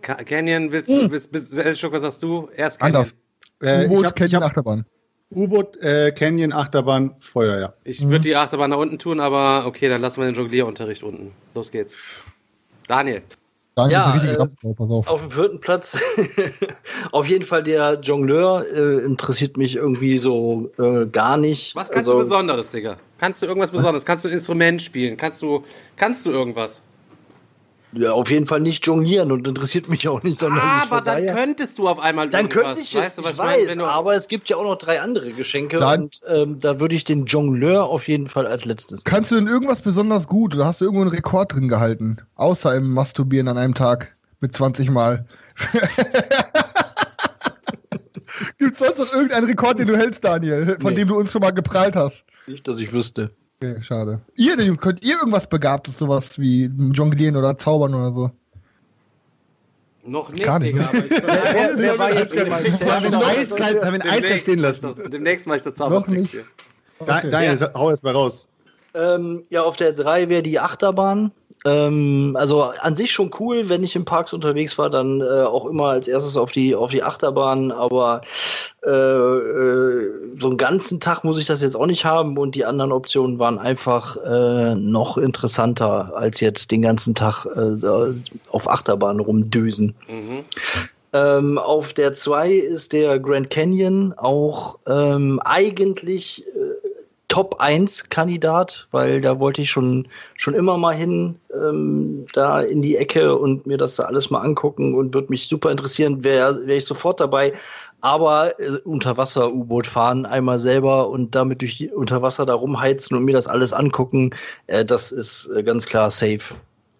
Ka- 0.00 0.14
Canyon, 0.24 0.72
willst 0.72 0.90
Hm. 0.90 1.00
du, 1.02 1.10
willst, 1.10 1.32
willst, 1.34 1.56
Elschuk, 1.58 1.92
was 1.92 2.02
sagst 2.02 2.22
du? 2.22 2.48
Erst 2.56 2.80
Canyon. 2.80 2.96
Anders. 2.96 3.14
Äh, 3.60 3.86
U-Boot, 3.86 4.16
Canyon, 4.16 4.42
hab 4.42 4.50
Achterbahn. 4.50 4.86
U-Boot, 5.30 5.76
äh, 5.78 6.12
Canyon, 6.12 6.52
Achterbahn, 6.52 7.14
Feuer, 7.18 7.58
ja. 7.58 7.72
Ich 7.84 8.00
Mhm. 8.02 8.10
würde 8.10 8.20
die 8.22 8.36
Achterbahn 8.36 8.70
da 8.70 8.76
unten 8.76 8.98
tun, 8.98 9.18
aber 9.20 9.66
okay, 9.66 9.88
dann 9.88 10.00
lassen 10.00 10.20
wir 10.20 10.26
den 10.26 10.34
Jonglierunterricht 10.36 11.02
unten. 11.02 11.32
Los 11.54 11.70
geht's. 11.72 11.96
Daniel. 12.86 13.22
Daniel 13.74 13.92
Ja, 13.92 14.24
äh, 14.24 14.36
auf. 14.38 15.08
Auf 15.08 15.20
dem 15.20 15.30
vierten 15.32 15.60
Platz 15.60 15.98
auf 17.12 17.26
jeden 17.26 17.44
Fall 17.44 17.62
der 17.62 17.98
Jongleur 18.00 18.64
äh, 18.74 19.04
interessiert 19.04 19.56
mich 19.58 19.76
irgendwie 19.76 20.16
so 20.16 20.70
äh, 20.78 21.04
gar 21.06 21.36
nicht. 21.36 21.74
Was 21.76 21.90
kannst 21.90 22.08
Also, 22.08 22.12
du 22.18 22.24
Besonderes, 22.24 22.70
Digga? 22.70 22.96
Kannst 23.18 23.42
du 23.42 23.46
irgendwas 23.46 23.72
Besonderes? 23.72 24.06
Kannst 24.06 24.24
du 24.24 24.28
ein 24.28 24.34
Instrument 24.34 24.80
spielen? 24.80 25.16
Kannst 25.18 25.42
du, 25.42 25.62
kannst 25.96 26.24
du 26.24 26.30
irgendwas? 26.30 26.80
Ja, 27.92 28.12
auf 28.12 28.28
jeden 28.30 28.46
Fall 28.46 28.60
nicht 28.60 28.84
jonglieren 28.86 29.30
und 29.32 29.46
interessiert 29.48 29.88
mich 29.88 30.06
auch 30.08 30.22
nicht 30.22 30.38
sonderlich. 30.40 30.62
aber 30.64 30.96
von 30.96 31.04
dann 31.04 31.18
daher- 31.22 31.34
könntest 31.34 31.78
du 31.78 31.88
auf 31.88 31.98
einmal 32.00 32.28
Dann 32.28 32.48
könnte 32.48 32.80
ich 32.80 32.94
es, 32.94 33.00
weißt 33.00 33.18
du, 33.18 33.24
was 33.24 33.32
ich 33.32 33.38
meine? 33.38 33.62
weiß, 33.68 33.74
du- 33.76 33.84
aber 33.86 34.14
es 34.14 34.28
gibt 34.28 34.48
ja 34.48 34.56
auch 34.56 34.64
noch 34.64 34.76
drei 34.76 35.00
andere 35.00 35.30
Geschenke 35.30 35.78
Dann- 35.78 36.02
und 36.04 36.20
ähm, 36.28 36.60
da 36.60 36.78
würde 36.80 36.94
ich 36.94 37.04
den 37.04 37.26
Jongleur 37.26 37.84
auf 37.84 38.08
jeden 38.08 38.26
Fall 38.26 38.46
als 38.46 38.64
letztes. 38.64 39.04
Kannst 39.04 39.30
du 39.30 39.36
denn 39.36 39.46
irgendwas 39.46 39.80
besonders 39.80 40.26
gut 40.26 40.54
oder 40.54 40.66
hast 40.66 40.80
du 40.80 40.84
irgendwo 40.84 41.02
einen 41.02 41.10
Rekord 41.12 41.54
drin 41.54 41.68
gehalten? 41.68 42.18
Außer 42.34 42.74
im 42.74 42.92
Masturbieren 42.92 43.48
an 43.48 43.56
einem 43.56 43.74
Tag 43.74 44.12
mit 44.40 44.54
20 44.56 44.90
Mal. 44.90 45.24
Gibt 48.58 48.72
es 48.80 48.86
sonst 48.86 48.98
noch 48.98 49.12
irgendeinen 49.14 49.46
Rekord, 49.46 49.78
den 49.78 49.86
du 49.88 49.96
hältst, 49.96 50.24
Daniel, 50.24 50.76
von 50.80 50.90
Nee. 50.90 50.96
dem 50.96 51.08
du 51.08 51.16
uns 51.16 51.32
schon 51.32 51.40
mal 51.40 51.52
geprallt 51.52 51.96
hast? 51.96 52.24
Nicht, 52.46 52.66
dass 52.68 52.78
ich 52.78 52.92
wüsste. 52.92 53.30
Okay, 53.60 53.80
schade. 53.82 54.20
Ihr 54.34 54.56
denn, 54.56 54.76
könnt 54.76 55.02
ihr 55.02 55.16
irgendwas 55.16 55.48
Begabtes, 55.48 55.98
sowas 55.98 56.38
wie 56.38 56.70
Jonglieren 56.92 57.36
oder 57.36 57.56
Zaubern 57.56 57.94
oder 57.94 58.12
so? 58.12 58.30
Noch 60.04 60.30
nicht, 60.30 60.44
Gar 60.44 60.60
nicht, 60.60 60.74
Digga, 60.74 60.86
aber 60.86 60.98
ich 60.98 61.10
Wer, 61.10 61.78
wer 61.78 61.98
war 61.98 62.12
jetzt 62.12 62.32
gemeint? 62.36 62.80
Haben 62.84 63.10
wir 63.10 63.18
einen 63.18 63.38
Eiskalt, 63.38 63.82
haben 63.82 63.92
wir 63.94 63.98
Demnächst 63.98 64.40
stehen 64.40 64.58
lassen. 64.60 64.94
Demnächst 65.10 65.46
mache 65.46 65.56
ich 65.56 65.62
das 65.62 65.78
Noch 65.78 65.88
Zaubertrick 65.88 66.18
nicht. 66.20 66.30
hier. 66.30 66.44
Okay. 66.98 67.30
Daniel, 67.30 67.70
hau 67.74 67.90
erst 67.90 68.04
mal 68.04 68.12
raus. 68.12 68.46
Ähm, 68.94 69.44
ja, 69.50 69.62
auf 69.62 69.76
der 69.76 69.92
3 69.92 70.28
wäre 70.28 70.42
die 70.42 70.60
Achterbahn. 70.60 71.32
Ähm, 71.66 72.36
also 72.38 72.62
an 72.62 72.94
sich 72.94 73.10
schon 73.10 73.30
cool, 73.40 73.68
wenn 73.68 73.82
ich 73.82 73.96
im 73.96 74.04
Parks 74.04 74.32
unterwegs 74.32 74.78
war, 74.78 74.88
dann 74.88 75.20
äh, 75.20 75.42
auch 75.42 75.66
immer 75.66 75.86
als 75.86 76.06
erstes 76.06 76.36
auf 76.36 76.52
die, 76.52 76.76
auf 76.76 76.92
die 76.92 77.02
Achterbahn, 77.02 77.72
aber 77.72 78.20
äh, 78.84 78.90
äh, 78.90 80.12
so 80.38 80.46
einen 80.46 80.58
ganzen 80.58 81.00
Tag 81.00 81.24
muss 81.24 81.40
ich 81.40 81.46
das 81.46 81.62
jetzt 81.62 81.74
auch 81.74 81.86
nicht 81.86 82.04
haben 82.04 82.38
und 82.38 82.54
die 82.54 82.64
anderen 82.64 82.92
Optionen 82.92 83.40
waren 83.40 83.58
einfach 83.58 84.16
äh, 84.24 84.76
noch 84.76 85.18
interessanter, 85.18 86.12
als 86.14 86.38
jetzt 86.40 86.70
den 86.70 86.82
ganzen 86.82 87.16
Tag 87.16 87.46
äh, 87.46 88.14
auf 88.50 88.70
Achterbahn 88.70 89.18
rumdüsen. 89.18 89.96
Mhm. 90.08 90.44
Ähm, 91.12 91.58
auf 91.58 91.94
der 91.94 92.14
2 92.14 92.52
ist 92.52 92.92
der 92.92 93.18
Grand 93.18 93.50
Canyon 93.50 94.12
auch 94.16 94.78
ähm, 94.86 95.40
eigentlich 95.44 96.44
äh, 96.46 96.75
Top 97.28 97.56
1 97.58 98.08
Kandidat, 98.08 98.86
weil 98.92 99.20
da 99.20 99.40
wollte 99.40 99.62
ich 99.62 99.70
schon, 99.70 100.06
schon 100.36 100.54
immer 100.54 100.78
mal 100.78 100.94
hin, 100.94 101.36
ähm, 101.52 102.26
da 102.32 102.60
in 102.60 102.82
die 102.82 102.96
Ecke 102.96 103.36
und 103.36 103.66
mir 103.66 103.76
das 103.76 103.96
da 103.96 104.04
alles 104.04 104.30
mal 104.30 104.40
angucken 104.40 104.94
und 104.94 105.12
würde 105.12 105.28
mich 105.30 105.48
super 105.48 105.70
interessieren, 105.70 106.22
wäre 106.22 106.66
wär 106.66 106.76
ich 106.76 106.84
sofort 106.84 107.20
dabei. 107.20 107.52
Aber 108.00 108.58
äh, 108.60 108.78
Unterwasser-U-Boot 108.84 109.86
fahren, 109.86 110.24
einmal 110.24 110.58
selber 110.58 111.08
und 111.08 111.34
damit 111.34 111.62
durch 111.62 111.76
die 111.76 111.90
Unterwasser 111.90 112.46
da 112.46 112.54
rumheizen 112.54 113.16
und 113.16 113.24
mir 113.24 113.32
das 113.32 113.48
alles 113.48 113.72
angucken, 113.72 114.30
äh, 114.68 114.84
das 114.84 115.10
ist 115.10 115.50
äh, 115.56 115.62
ganz 115.62 115.86
klar 115.86 116.10
safe 116.10 116.54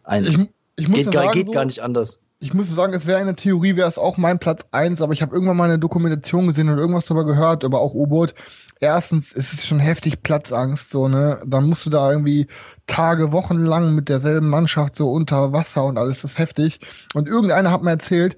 1. 0.04 0.26
Ich, 0.26 0.48
ich 0.76 0.88
muss 0.88 0.98
geht 0.98 1.12
gar, 1.12 1.24
sagen, 1.24 1.32
geht 1.34 1.46
so, 1.46 1.52
gar 1.52 1.64
nicht 1.64 1.80
anders. 1.80 2.18
Ich 2.38 2.52
muss 2.52 2.68
sagen, 2.68 2.92
es 2.92 3.06
wäre 3.06 3.18
eine 3.18 3.34
Theorie, 3.34 3.76
wäre 3.76 3.88
es 3.88 3.98
auch 3.98 4.18
mein 4.18 4.38
Platz 4.38 4.64
1, 4.70 5.00
aber 5.00 5.14
ich 5.14 5.22
habe 5.22 5.34
irgendwann 5.34 5.56
mal 5.56 5.64
eine 5.64 5.78
Dokumentation 5.78 6.46
gesehen 6.46 6.68
oder 6.68 6.80
irgendwas 6.80 7.06
darüber 7.06 7.24
gehört, 7.24 7.64
aber 7.64 7.80
auch 7.80 7.94
U-Boot. 7.94 8.34
Erstens 8.78 9.32
ist 9.32 9.54
es 9.54 9.66
schon 9.66 9.78
heftig 9.80 10.22
Platzangst, 10.22 10.90
so, 10.90 11.08
ne? 11.08 11.42
Dann 11.46 11.66
musst 11.66 11.86
du 11.86 11.90
da 11.90 12.10
irgendwie 12.10 12.46
Tage, 12.86 13.32
Wochen 13.32 13.56
lang 13.56 13.94
mit 13.94 14.10
derselben 14.10 14.50
Mannschaft 14.50 14.96
so 14.96 15.08
unter 15.08 15.52
Wasser 15.52 15.84
und 15.84 15.96
alles, 15.96 16.20
das 16.20 16.32
ist 16.32 16.38
heftig. 16.38 16.80
Und 17.14 17.26
irgendeiner 17.26 17.70
hat 17.70 17.82
mir 17.82 17.90
erzählt, 17.90 18.36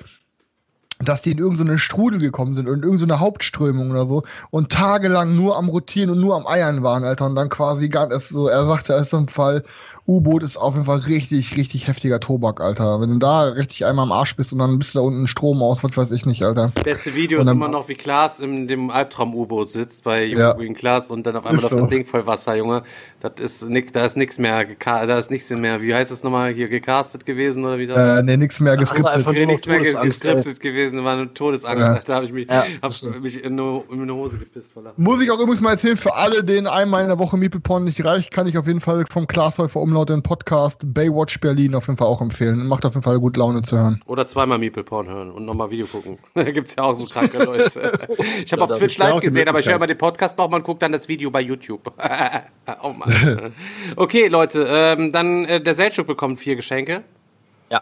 dass 1.01 1.23
die 1.23 1.33
in 1.33 1.39
irgendeine 1.39 1.79
Strudel 1.79 2.21
gekommen 2.21 2.55
sind 2.55 2.69
und 2.69 2.79
in 2.79 2.83
irgendeine 2.85 3.21
Hauptströmung 3.21 3.91
oder 3.91 4.07
so 4.07 4.25
und 4.51 4.71
tagelang 4.71 5.35
nur 5.35 5.57
am 5.57 5.69
Rotieren 5.69 6.11
und 6.11 6.21
nur 6.21 6.37
am 6.37 6.47
Eiern 6.47 6.83
waren, 6.85 7.05
Alter. 7.05 7.27
Und 7.27 7.35
dann 7.35 7.49
quasi 7.49 7.89
gar 7.89 8.09
nicht 8.09 8.29
so, 8.29 8.49
er 8.49 8.67
sagte, 8.67 8.93
er 8.93 9.01
ist 9.01 9.11
so 9.11 9.17
ein 9.17 9.29
Fall, 9.29 9.65
U-Boot 10.09 10.43
ist 10.43 10.57
auf 10.57 10.73
jeden 10.73 10.87
Fall 10.87 11.01
richtig, 11.01 11.55
richtig 11.59 11.87
heftiger 11.87 12.19
Tobak, 12.19 12.63
Alter. 12.63 12.99
Wenn 13.03 13.11
du 13.11 13.19
da 13.19 13.43
richtig 13.43 13.85
einmal 13.85 14.05
am 14.05 14.13
Arsch 14.13 14.35
bist 14.37 14.55
und 14.55 14.59
dann 14.59 14.79
bist 14.79 14.95
du 14.95 15.01
da 15.01 15.05
unten 15.05 15.27
Strom 15.29 15.63
aus, 15.63 15.85
was 15.85 15.95
weiß 15.99 16.11
ich 16.13 16.25
nicht, 16.25 16.43
Alter. 16.43 16.73
Beste 16.83 17.15
Video 17.15 17.41
ist 17.43 17.49
immer 17.51 17.69
noch, 17.69 17.89
wie 17.91 17.95
Klaas 17.95 18.41
in 18.41 18.67
dem 18.69 18.89
Albtraum-U-Boot 18.91 19.69
sitzt 19.69 20.05
bei 20.05 20.25
Ja. 20.25 20.55
Green 20.55 20.75
Klaas 20.75 21.11
und 21.11 21.27
dann 21.27 21.37
auf 21.37 21.45
einmal 21.45 21.59
Ist 21.59 21.65
auf 21.67 21.71
das 21.73 21.81
so. 21.81 21.87
Ding 21.87 22.07
voll 22.07 22.27
Wasser, 22.27 22.57
Junge. 22.57 22.85
Das 23.21 23.33
ist 23.39 23.69
nix, 23.69 23.93
da 23.93 24.05
ist 24.07 24.17
nichts 24.17 24.39
mehr, 24.39 24.65
da 24.83 25.19
ist 25.19 25.31
nichts 25.31 25.51
mehr, 25.51 25.83
wie 25.83 25.95
heißt 25.95 26.11
es 26.11 26.25
nochmal, 26.25 26.55
hier 26.55 26.69
gecastet 26.69 27.27
gewesen 27.27 27.67
oder 27.67 27.79
wie 27.79 27.87
das? 27.87 27.99
Äh, 27.99 28.23
nee, 28.23 28.37
nix 28.39 28.61
mehr 28.61 28.75
Ach 28.75 28.77
so, 28.79 28.85
geskriptet. 28.87 29.13
einfach 29.15 29.33
Nee, 29.33 29.45
nichts 29.47 29.67
mehr 29.67 29.79
ge- 29.81 29.93
Todesangst, 29.93 30.25
ey. 30.25 30.35
geskriptet 30.35 30.61
gewesen, 30.63 31.05
war 31.05 31.13
eine 31.19 31.35
Todesangst. 31.35 31.81
Ja. 31.83 31.99
Da 32.07 32.15
habe 32.15 32.25
ich 32.25 32.33
mich, 32.33 32.49
Ja, 32.49 32.65
hab 32.81 32.93
mich 33.23 33.45
in, 33.45 33.61
eine, 33.61 33.83
in 33.93 34.01
eine 34.03 34.15
Hose 34.15 34.39
gepisst 34.39 34.75
Lachen. 34.75 35.03
Muss 35.03 35.21
ich 35.21 35.31
auch 35.31 35.39
übrigens 35.39 35.61
mal 35.61 35.73
erzählen, 35.73 35.99
für 35.99 36.15
alle, 36.15 36.43
denen 36.45 36.67
einmal 36.67 37.03
in 37.03 37.09
der 37.09 37.19
Woche 37.19 37.37
Meeple 37.37 37.61
Porn 37.61 37.85
nicht 37.85 38.03
reicht, 38.05 38.31
kann 38.31 38.47
ich 38.47 38.57
auf 38.57 38.67
jeden 38.67 38.81
Fall 38.81 39.05
vom 39.11 39.27
Glashäufer 39.27 39.81
Umlaut 39.99 40.11
den 40.11 40.23
Podcast 40.23 40.79
Baywatch 40.85 41.41
Berlin 41.41 41.75
auf 41.75 41.89
jeden 41.89 41.97
Fall 41.99 42.07
auch 42.07 42.21
empfehlen. 42.21 42.69
Macht 42.69 42.87
auf 42.87 42.95
jeden 42.95 43.03
Fall 43.03 43.19
gut 43.19 43.37
Laune 43.37 43.63
zu 43.63 43.77
hören. 43.77 44.01
Oder 44.07 44.29
zweimal 44.29 44.57
Meeple 44.57 44.85
Porn 44.85 45.09
hören 45.09 45.33
und 45.33 45.45
nochmal 45.45 45.73
Video 45.73 45.87
gucken. 45.87 46.19
Da 46.35 46.45
gibt's 46.45 46.77
ja 46.77 46.85
auch 46.85 46.95
so 46.95 47.05
kranke 47.05 47.43
Leute. 47.43 47.99
Ich 48.45 48.53
habe 48.53 48.63
Ja, 48.63 48.69
auf 48.69 48.79
Twitch 48.79 48.97
ja 48.97 49.09
live 49.09 49.21
gesehen, 49.21 49.49
aber 49.49 49.59
ich 49.59 49.67
höre 49.67 49.75
immer 49.75 49.89
den 49.89 49.99
Podcast 49.99 50.39
nochmal 50.39 50.61
und 50.61 50.65
gucke 50.65 50.79
dann 50.79 50.93
das 50.93 51.09
Video 51.09 51.33
bei 51.33 51.41
YouTube. 51.41 51.93
oh 52.83 52.93
Mann. 52.93 53.53
Okay, 53.97 54.29
Leute, 54.29 54.67
ähm, 54.69 55.11
dann 55.11 55.45
äh, 55.47 55.61
der 55.61 55.75
Seltschuk 55.75 56.07
bekommt 56.07 56.39
vier 56.39 56.55
Geschenke. 56.55 57.03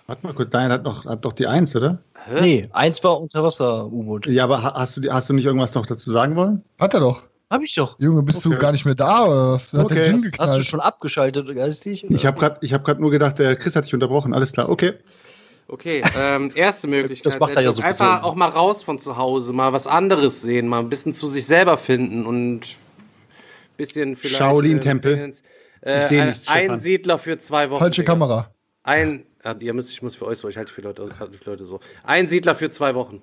Warte 0.06 0.26
mal 0.26 0.32
kurz, 0.32 0.48
Daniel 0.48 0.72
hat 0.72 0.84
noch, 0.84 1.04
hat 1.04 1.22
doch 1.22 1.34
die 1.34 1.46
Eins, 1.46 1.76
oder? 1.76 1.98
Nee, 2.40 2.66
eins 2.72 3.04
war 3.04 3.20
Unterwasser-U-Boot. 3.20 4.26
Ja, 4.26 4.44
aber 4.44 4.62
ha- 4.62 4.72
hast 4.74 4.96
du, 4.96 5.02
die- 5.02 5.10
hast 5.10 5.28
du 5.28 5.34
nicht 5.34 5.44
irgendwas 5.44 5.74
noch 5.74 5.84
dazu 5.84 6.10
sagen 6.10 6.34
wollen? 6.34 6.64
Hat 6.78 6.94
er 6.94 7.00
doch. 7.00 7.22
Hab 7.48 7.62
ich 7.62 7.74
doch. 7.74 7.98
Junge, 8.00 8.22
bist 8.22 8.44
du 8.44 8.50
Okay. 8.50 8.58
gar 8.60 8.72
nicht 8.72 8.84
mehr 8.84 8.94
da? 8.96 9.58
Hat 9.72 9.74
Okay. 9.84 10.16
Hast 10.38 10.56
du 10.56 10.62
schon 10.64 10.80
abgeschaltet, 10.80 11.54
geistig? 11.54 12.04
oder? 12.04 12.14
Ich 12.14 12.26
habe 12.26 12.38
gerade 12.40 12.66
hab 12.68 12.84
grad 12.84 12.98
nur 12.98 13.10
gedacht, 13.10 13.38
der 13.38 13.54
Chris 13.56 13.76
hat 13.76 13.84
dich 13.84 13.94
unterbrochen. 13.94 14.34
Alles 14.34 14.52
klar, 14.52 14.68
okay. 14.68 14.94
Okay, 15.68 16.02
ähm, 16.18 16.50
erste 16.54 16.86
Möglichkeit. 16.88 17.32
Das 17.32 17.40
macht 17.40 17.54
er 17.56 17.62
ja 17.62 17.72
so 17.72 17.82
Einfach 17.82 17.98
persönlich. 18.06 18.24
auch 18.24 18.34
mal 18.34 18.48
raus 18.48 18.82
von 18.82 18.98
zu 18.98 19.16
Hause, 19.16 19.52
mal 19.52 19.72
was 19.72 19.86
anderes 19.86 20.42
sehen, 20.42 20.66
mal 20.68 20.80
ein 20.80 20.88
bisschen 20.88 21.12
zu 21.12 21.26
sich 21.28 21.46
selber 21.46 21.76
finden 21.76 22.26
und 22.26 22.60
ein 22.60 23.76
bisschen 23.76 24.16
vielleicht. 24.16 24.38
Shaolin-Tempel. 24.38 25.32
Äh, 25.82 26.00
Ich 26.00 26.06
seh 26.06 26.20
ein, 26.20 26.28
nichts, 26.28 26.44
Stefan. 26.44 26.70
ein 26.72 26.80
Siedler 26.80 27.18
für 27.18 27.38
zwei 27.38 27.70
Wochen. 27.70 27.80
Falsche 27.80 28.00
Digga. 28.02 28.12
Kamera. 28.12 28.50
Ein, 28.82 29.24
ja, 29.44 29.54
ihr 29.60 29.74
müsst, 29.74 29.90
ich 29.92 30.02
muss 30.02 30.14
für 30.16 30.26
euch 30.26 30.38
so, 30.38 30.48
ich 30.48 30.56
halte 30.56 30.72
für 30.72 30.80
Leute, 30.82 31.08
halte 31.18 31.36
für 31.38 31.50
Leute 31.50 31.64
so. 31.64 31.78
Ein 32.04 32.28
Siedler 32.28 32.54
für 32.56 32.70
zwei 32.70 32.94
Wochen. 32.94 33.20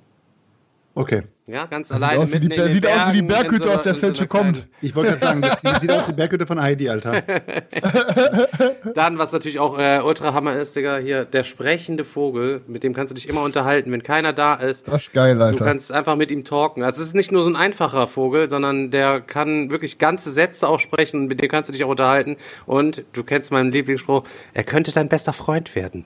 Okay. 0.95 1.23
Ja, 1.47 1.65
ganz 1.65 1.89
Das 1.89 2.01
alleine. 2.01 2.25
sieht 2.27 2.35
aus 2.35 2.41
wie 2.41 2.71
sieht 2.71 2.87
aus 2.87 3.07
wie 3.09 3.11
die 3.13 3.21
Bergen, 3.21 3.27
Berghütte, 3.27 3.63
so 3.65 3.71
aus 3.71 3.81
der 3.81 3.93
in 3.93 3.99
so 3.99 4.05
Felsche 4.05 4.27
kommt. 4.27 4.67
Ich 4.81 4.95
wollte 4.95 5.09
gerade 5.09 5.21
sagen, 5.25 5.41
das, 5.41 5.61
das 5.61 5.81
sieht 5.81 5.91
aus 5.91 6.03
wie 6.07 6.11
die 6.11 6.15
Berghütte 6.15 6.45
von 6.45 6.61
Heidi, 6.61 6.87
Alter. 6.87 7.21
Dann, 8.95 9.17
was 9.17 9.31
natürlich 9.31 9.59
auch 9.59 9.77
äh, 9.77 9.99
ultra 10.03 10.33
Hammer 10.33 10.55
ist, 10.55 10.75
Digga, 10.75 10.97
hier 10.97 11.25
der 11.25 11.43
sprechende 11.43 12.03
Vogel, 12.03 12.61
mit 12.67 12.83
dem 12.83 12.93
kannst 12.93 13.11
du 13.11 13.15
dich 13.15 13.27
immer 13.27 13.41
unterhalten, 13.41 13.91
wenn 13.91 14.03
keiner 14.03 14.33
da 14.33 14.53
ist. 14.53 14.87
Das 14.87 15.03
ist 15.03 15.13
geil, 15.13 15.35
Du 15.35 15.43
Alter. 15.43 15.65
kannst 15.65 15.91
einfach 15.91 16.15
mit 16.15 16.31
ihm 16.31 16.43
talken. 16.43 16.83
Also 16.83 17.01
es 17.01 17.07
ist 17.07 17.15
nicht 17.15 17.31
nur 17.31 17.43
so 17.43 17.49
ein 17.49 17.55
einfacher 17.55 18.07
Vogel, 18.07 18.47
sondern 18.47 18.91
der 18.91 19.19
kann 19.19 19.71
wirklich 19.71 19.97
ganze 19.97 20.31
Sätze 20.31 20.67
auch 20.67 20.79
sprechen 20.79 21.21
und 21.21 21.27
mit 21.27 21.41
dem 21.41 21.49
kannst 21.49 21.69
du 21.69 21.73
dich 21.73 21.83
auch 21.83 21.89
unterhalten. 21.89 22.37
Und 22.65 23.03
du 23.13 23.23
kennst 23.23 23.51
meinen 23.51 23.71
Lieblingsspruch, 23.71 24.23
er 24.53 24.63
könnte 24.63 24.91
dein 24.91 25.09
bester 25.09 25.33
Freund 25.33 25.75
werden. 25.75 26.05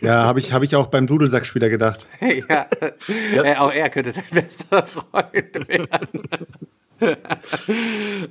Ja, 0.00 0.24
habe 0.24 0.40
ich, 0.40 0.52
hab 0.52 0.62
ich 0.62 0.74
auch 0.76 0.86
beim 0.88 1.06
Dudelsackspieler 1.06 1.68
gedacht. 1.68 2.06
ja, 2.20 2.66
Äh, 3.44 3.56
auch 3.56 3.72
er 3.72 3.90
könnte 3.90 4.12
dein 4.12 4.24
bester 4.32 4.84
Freund 4.86 5.68
werden. 5.68 6.28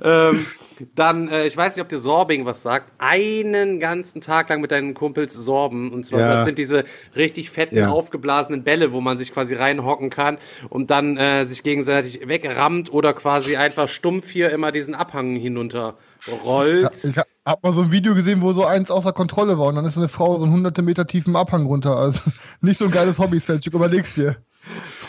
ähm, 0.04 0.46
dann, 0.94 1.28
äh, 1.28 1.46
ich 1.46 1.56
weiß 1.56 1.74
nicht, 1.76 1.82
ob 1.82 1.88
dir 1.88 1.98
Sorbing 1.98 2.44
was 2.46 2.62
sagt, 2.62 2.92
einen 2.98 3.80
ganzen 3.80 4.20
Tag 4.20 4.48
lang 4.50 4.60
mit 4.60 4.70
deinen 4.70 4.94
Kumpels 4.94 5.32
sorben. 5.34 5.90
Und 5.92 6.04
zwar, 6.04 6.20
Ja. 6.20 6.34
das 6.34 6.44
sind 6.44 6.58
diese 6.58 6.84
richtig 7.16 7.50
fetten, 7.50 7.76
Ja. 7.78 7.88
aufgeblasenen 7.88 8.64
Bälle, 8.64 8.92
wo 8.92 9.00
man 9.00 9.18
sich 9.18 9.32
quasi 9.32 9.54
reinhocken 9.54 10.10
kann 10.10 10.38
und 10.68 10.90
dann 10.90 11.16
äh, 11.16 11.46
sich 11.46 11.62
gegenseitig 11.62 12.28
wegrammt 12.28 12.92
oder 12.92 13.14
quasi 13.14 13.56
einfach 13.56 13.88
stumpf 13.88 14.28
hier 14.30 14.50
immer 14.50 14.70
diesen 14.70 14.94
Abhang 14.94 15.34
hinunter 15.34 15.96
rollt. 16.44 16.92
Ich 16.92 17.16
hab 17.48 17.62
mal 17.62 17.72
so 17.72 17.80
ein 17.80 17.90
Video 17.90 18.14
gesehen, 18.14 18.42
wo 18.42 18.52
so 18.52 18.64
eins 18.64 18.90
außer 18.90 19.12
Kontrolle 19.12 19.58
war 19.58 19.68
und 19.68 19.76
dann 19.76 19.84
ist 19.84 19.96
eine 19.96 20.08
Frau 20.08 20.36
so 20.38 20.44
einen 20.44 20.52
hunderte 20.52 20.82
Meter 20.82 21.06
tiefen 21.06 21.34
Abhang 21.34 21.66
runter. 21.66 21.96
Also 21.96 22.20
nicht 22.60 22.78
so 22.78 22.84
ein 22.84 22.90
geiles 22.90 23.18
Hobby, 23.18 23.40
Feldstück, 23.40 23.74
überlegst 23.74 24.16
dir. 24.16 24.36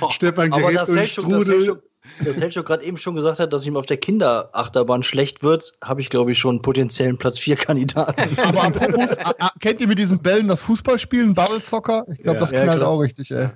Stefan 0.09 0.51
Aber 0.53 0.61
gerät 0.61 0.77
das 0.77 0.87
so 0.87 0.93
in 0.93 0.99
Helschuk, 0.99 1.29
das. 1.29 1.47
Helschuk, 1.47 1.83
das 2.23 2.65
gerade 2.65 2.83
eben 2.83 2.97
schon 2.97 3.15
gesagt 3.15 3.39
hat, 3.39 3.51
dass 3.51 3.65
ihm 3.65 3.75
auf 3.75 3.85
der 3.85 3.97
Kinderachterbahn 3.97 5.03
schlecht 5.03 5.43
wird, 5.43 5.73
habe 5.83 5.99
ich, 5.99 6.09
glaube 6.09 6.31
ich, 6.31 6.39
schon 6.39 6.55
einen 6.55 6.61
potenziellen 6.61 7.17
Platz 7.17 7.37
4 7.39 7.57
Kandidaten. 7.57 8.37
Aber 8.43 8.63
apropos, 8.63 9.17
kennt 9.59 9.81
ihr 9.81 9.87
mit 9.87 9.99
diesen 9.99 10.19
Bällen 10.19 10.47
das 10.47 10.61
Fußballspielen, 10.61 11.33
Bubble 11.33 11.59
Soccer? 11.59 12.05
Ich 12.09 12.23
glaube, 12.23 12.39
Ja. 12.39 12.41
das 12.41 12.51
Ja, 12.51 12.63
knallt 12.63 12.79
klar. 12.79 12.89
auch 12.91 12.99
richtig, 12.99 13.31
ey. 13.31 13.49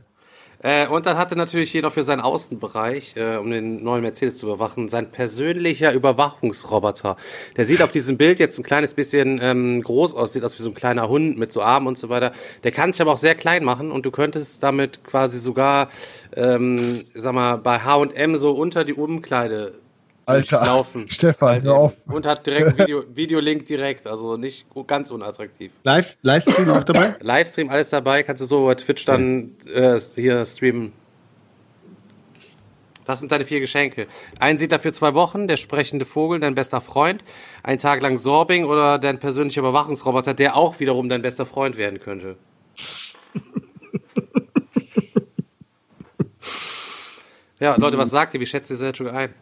Äh, 0.64 0.88
und 0.88 1.06
dann 1.06 1.18
hatte 1.18 1.36
natürlich 1.36 1.74
jeder 1.74 1.92
für 1.92 2.04
seinen 2.04 2.22
Außenbereich, 2.22 3.16
äh, 3.18 3.36
um 3.36 3.52
den 3.52 3.84
neuen 3.84 4.02
Mercedes 4.02 4.38
zu 4.38 4.48
überwachen, 4.48 4.88
sein 4.88 5.12
persönlicher 5.12 5.94
Überwachungsroboter. 5.94 7.18
Der 7.58 7.66
sieht 7.66 7.82
auf 7.82 7.92
diesem 7.92 8.18
Bild 8.18 8.40
jetzt 8.40 8.58
ein 8.58 8.64
kleines 8.64 8.94
bisschen 8.94 9.40
ähm, 9.42 9.84
groß 9.84 10.16
aus, 10.16 10.34
sieht 10.34 10.44
aus 10.44 10.58
wie 10.58 10.64
so 10.64 10.70
ein 10.70 10.76
kleiner 10.76 11.10
Hund 11.10 11.38
mit 11.38 11.52
so 11.52 11.62
Armen 11.62 11.88
und 11.88 11.98
so 11.98 12.08
weiter. 12.10 12.32
Der 12.64 12.72
kann 12.72 12.94
sich 12.94 13.02
aber 13.02 13.12
auch 13.12 13.18
sehr 13.18 13.36
klein 13.36 13.64
machen 13.64 13.92
und 13.92 14.06
du 14.06 14.12
könntest 14.12 14.64
damit 14.64 15.04
quasi 15.04 15.38
sogar, 15.40 15.90
ähm, 16.36 16.78
sag 17.14 17.34
mal, 17.34 17.58
bei 17.58 17.80
H&M 17.80 18.38
so 18.38 18.52
unter 18.52 18.86
die 18.86 18.94
Umkleide 18.94 19.83
Alter, 20.26 20.66
laufen. 20.66 21.06
Stefan, 21.10 21.62
hör 21.64 21.76
auf. 21.76 21.94
Und 22.06 22.26
hat 22.26 22.46
direkt 22.48 22.68
einen 22.68 22.78
Video, 22.88 23.04
Videolink 23.14 23.66
direkt, 23.66 24.08
also 24.08 24.38
nicht 24.38 24.66
ganz 24.88 25.12
unattraktiv. 25.12 25.72
Live, 25.84 26.18
Livestream 26.22 26.70
auch 26.72 26.84
dabei? 26.84 27.16
Livestream, 27.22 27.70
alles 27.70 27.90
dabei, 27.90 28.24
kannst 28.24 28.42
du 28.42 28.46
so 28.46 28.66
bei 28.66 28.76
Twitch 28.76 29.06
dann 29.06 29.52
äh, 29.74 30.00
hier 30.16 30.46
streamen. 30.46 30.94
Das 33.06 33.20
sind 33.20 33.34
deine 33.34 33.44
vier 33.44 33.60
Geschenke. 33.60 34.08
Ein 34.40 34.58
sieht 34.58 34.72
dafür 34.72 34.94
zwei 34.94 35.14
Wochen, 35.14 35.50
der 35.50 35.58
sprechende 35.58 36.06
Vogel, 36.06 36.40
dein 36.40 36.56
bester 36.56 36.80
Freund. 36.80 37.22
Ein 37.62 37.78
Tag 37.78 38.02
lang 38.02 38.18
Sorbing 38.18 38.64
oder 38.64 38.98
dein 38.98 39.20
persönlicher 39.20 39.60
Überwachungsroboter, 39.60 40.34
der 40.34 40.56
auch 40.56 40.80
wiederum 40.80 41.10
dein 41.10 41.22
bester 41.22 41.46
Freund 41.46 41.76
werden 41.76 42.00
könnte. 42.00 42.38
Ja, 47.60 47.76
Leute, 47.76 47.98
was 47.98 48.10
sagt 48.10 48.34
ihr? 48.34 48.40
Wie 48.40 48.46
schätzt 48.46 48.72
ihr 48.72 48.78
Selchuk 48.78 49.08
ein? 49.08 49.34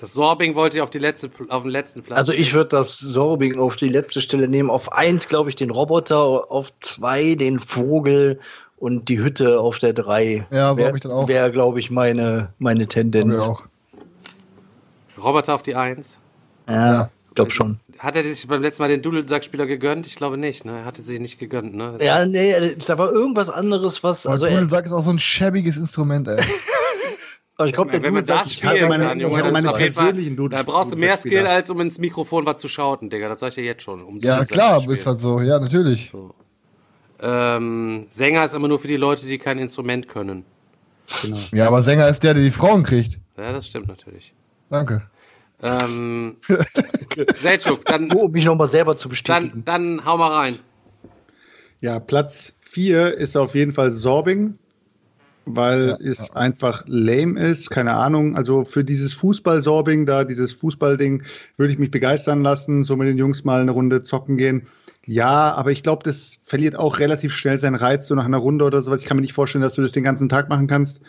Das 0.00 0.14
Sorbing 0.14 0.54
wollte 0.54 0.78
ich 0.78 0.82
auf, 0.82 0.88
die 0.88 0.98
letzte, 0.98 1.30
auf 1.50 1.62
den 1.62 1.70
letzten 1.72 2.02
Platz. 2.02 2.16
Also 2.18 2.32
ich 2.32 2.54
würde 2.54 2.70
das 2.70 2.98
Sorbing 2.98 3.58
auf 3.58 3.76
die 3.76 3.88
letzte 3.88 4.22
Stelle 4.22 4.48
nehmen. 4.48 4.70
Auf 4.70 4.92
eins 4.92 5.28
glaube 5.28 5.50
ich 5.50 5.56
den 5.56 5.68
Roboter, 5.70 6.50
auf 6.50 6.72
zwei 6.80 7.34
den 7.34 7.60
Vogel 7.60 8.40
und 8.78 9.10
die 9.10 9.18
Hütte 9.18 9.60
auf 9.60 9.78
der 9.78 9.92
drei. 9.92 10.46
Ja, 10.50 10.74
so 10.74 10.84
hab 10.86 10.94
ich 10.94 11.02
das 11.02 11.12
auch. 11.12 11.28
Wäre, 11.28 11.52
glaube 11.52 11.78
ich, 11.80 11.90
meine, 11.90 12.48
meine 12.58 12.86
Tendenz. 12.86 13.34
wir 13.34 13.42
auch. 13.42 13.62
Roboter 15.22 15.54
auf 15.54 15.62
die 15.62 15.74
Eins. 15.74 16.18
Ja, 16.66 17.10
glaube 17.34 17.50
schon. 17.50 17.78
Hat 17.98 18.16
er 18.16 18.22
sich 18.24 18.48
beim 18.48 18.62
letzten 18.62 18.82
Mal 18.82 18.88
den 18.88 19.02
Dudelsackspieler 19.02 19.66
gegönnt? 19.66 20.06
Ich 20.06 20.16
glaube 20.16 20.38
nicht, 20.38 20.64
ne? 20.64 20.78
Er 20.78 20.84
hatte 20.86 21.02
sich 21.02 21.20
nicht 21.20 21.38
gegönnt, 21.38 21.74
ne? 21.74 21.96
Das 21.98 22.06
Ja, 22.06 22.20
ist- 22.20 22.28
nee, 22.30 22.74
da 22.86 22.96
war 22.96 23.12
irgendwas 23.12 23.50
anderes, 23.50 24.02
was. 24.02 24.26
Also, 24.26 24.46
Dudelsack 24.46 24.86
ist 24.86 24.92
auch 24.92 25.02
so 25.04 25.10
ein 25.10 25.18
schäbiges 25.18 25.76
Instrument, 25.76 26.26
ey. 26.28 26.42
aber 27.60 27.68
ich 27.68 27.74
glaube, 27.74 27.90
der 27.90 28.02
wenn 28.02 28.14
man 28.14 28.24
das 28.24 28.50
ich 28.50 28.64
hatte 28.64 28.76
spielen 28.76 28.88
meine- 28.88 29.04
kann, 29.04 29.20
ich 29.20 29.26
Junge, 29.26 29.52
meine 29.52 29.68
Fall- 29.68 29.78
persönlichen 29.78 30.36
Dudel- 30.36 30.56
Da 30.56 30.62
brauchst 30.62 30.92
du 30.92 30.96
mehr 30.96 31.16
Skill, 31.16 31.46
als 31.46 31.70
um 31.70 31.80
ins 31.80 31.98
Mikrofon 31.98 32.46
was 32.46 32.56
zu 32.56 32.68
schauten, 32.68 33.10
Digga. 33.10 33.28
Das 33.28 33.40
sag 33.40 33.48
ich 33.48 33.54
dir 33.56 33.64
jetzt 33.64 33.82
schon. 33.82 34.02
Um 34.02 34.18
Ja, 34.18 34.44
klar, 34.44 34.82
ist 34.90 35.06
halt 35.06 35.20
so. 35.20 35.40
Ja, 35.40 35.60
natürlich. 35.60 36.08
So. 36.10 36.34
Ähm, 37.20 38.06
Sänger 38.08 38.44
ist 38.46 38.54
immer 38.54 38.68
nur 38.68 38.78
für 38.78 38.88
die 38.88 38.96
Leute, 38.96 39.26
die 39.26 39.38
kein 39.38 39.58
Instrument 39.58 40.08
können. 40.08 40.44
Genau. 41.22 41.36
Ja, 41.52 41.66
aber 41.66 41.82
Sänger 41.82 42.08
ist 42.08 42.22
der, 42.22 42.34
der 42.34 42.42
die 42.44 42.50
Frauen 42.50 42.82
kriegt. 42.82 43.18
Ja, 43.36 43.52
das 43.52 43.66
stimmt 43.66 43.88
natürlich. 43.88 44.32
Danke. 44.70 45.02
Ähm, 45.62 46.36
Selchuk, 47.40 47.84
dann, 47.84 48.08
nur 48.08 48.22
um 48.24 48.32
mich 48.32 48.44
nochmal 48.46 48.68
selber 48.68 48.96
zu 48.96 49.08
dann, 49.08 49.10
bestätigen. 49.10 49.62
dann 49.66 50.04
hau 50.06 50.16
mal 50.16 50.32
rein. 50.32 50.58
Ja, 51.82 51.98
Platz 51.98 52.54
4 52.60 53.14
ist 53.18 53.36
auf 53.36 53.54
jeden 53.54 53.72
Fall 53.72 53.90
Sorbing, 53.92 54.58
weil 55.56 55.88
Ja, 55.88 55.96
es 56.00 56.30
einfach 56.32 56.84
lame 56.86 57.40
ist. 57.40 57.70
Keine 57.70 57.94
Ahnung. 57.94 58.36
Also 58.36 58.64
für 58.64 58.84
dieses 58.84 59.14
Fußball-Sorbing 59.14 60.06
da, 60.06 60.24
dieses 60.24 60.52
Fußballding, 60.52 61.22
würde 61.56 61.72
ich 61.72 61.78
mich 61.78 61.90
begeistern 61.90 62.42
lassen, 62.42 62.84
so 62.84 62.96
mit 62.96 63.08
den 63.08 63.18
Jungs 63.18 63.44
mal 63.44 63.60
eine 63.60 63.70
Runde 63.72 64.02
zocken 64.02 64.36
gehen. 64.36 64.66
Ja, 65.06 65.52
aber 65.54 65.70
ich 65.70 65.82
glaube, 65.82 66.02
das 66.04 66.38
verliert 66.42 66.76
auch 66.76 66.98
relativ 66.98 67.34
schnell 67.34 67.58
seinen 67.58 67.74
Reiz, 67.74 68.06
so 68.06 68.14
nach 68.14 68.24
einer 68.26 68.38
Runde 68.38 68.64
oder 68.64 68.82
sowas. 68.82 69.00
Ich 69.00 69.06
kann 69.06 69.16
mir 69.16 69.22
nicht 69.22 69.32
vorstellen, 69.32 69.62
dass 69.62 69.74
du 69.74 69.82
das 69.82 69.92
den 69.92 70.04
ganzen 70.04 70.28
Tag 70.28 70.48
machen 70.48 70.66
kannst. 70.66 71.00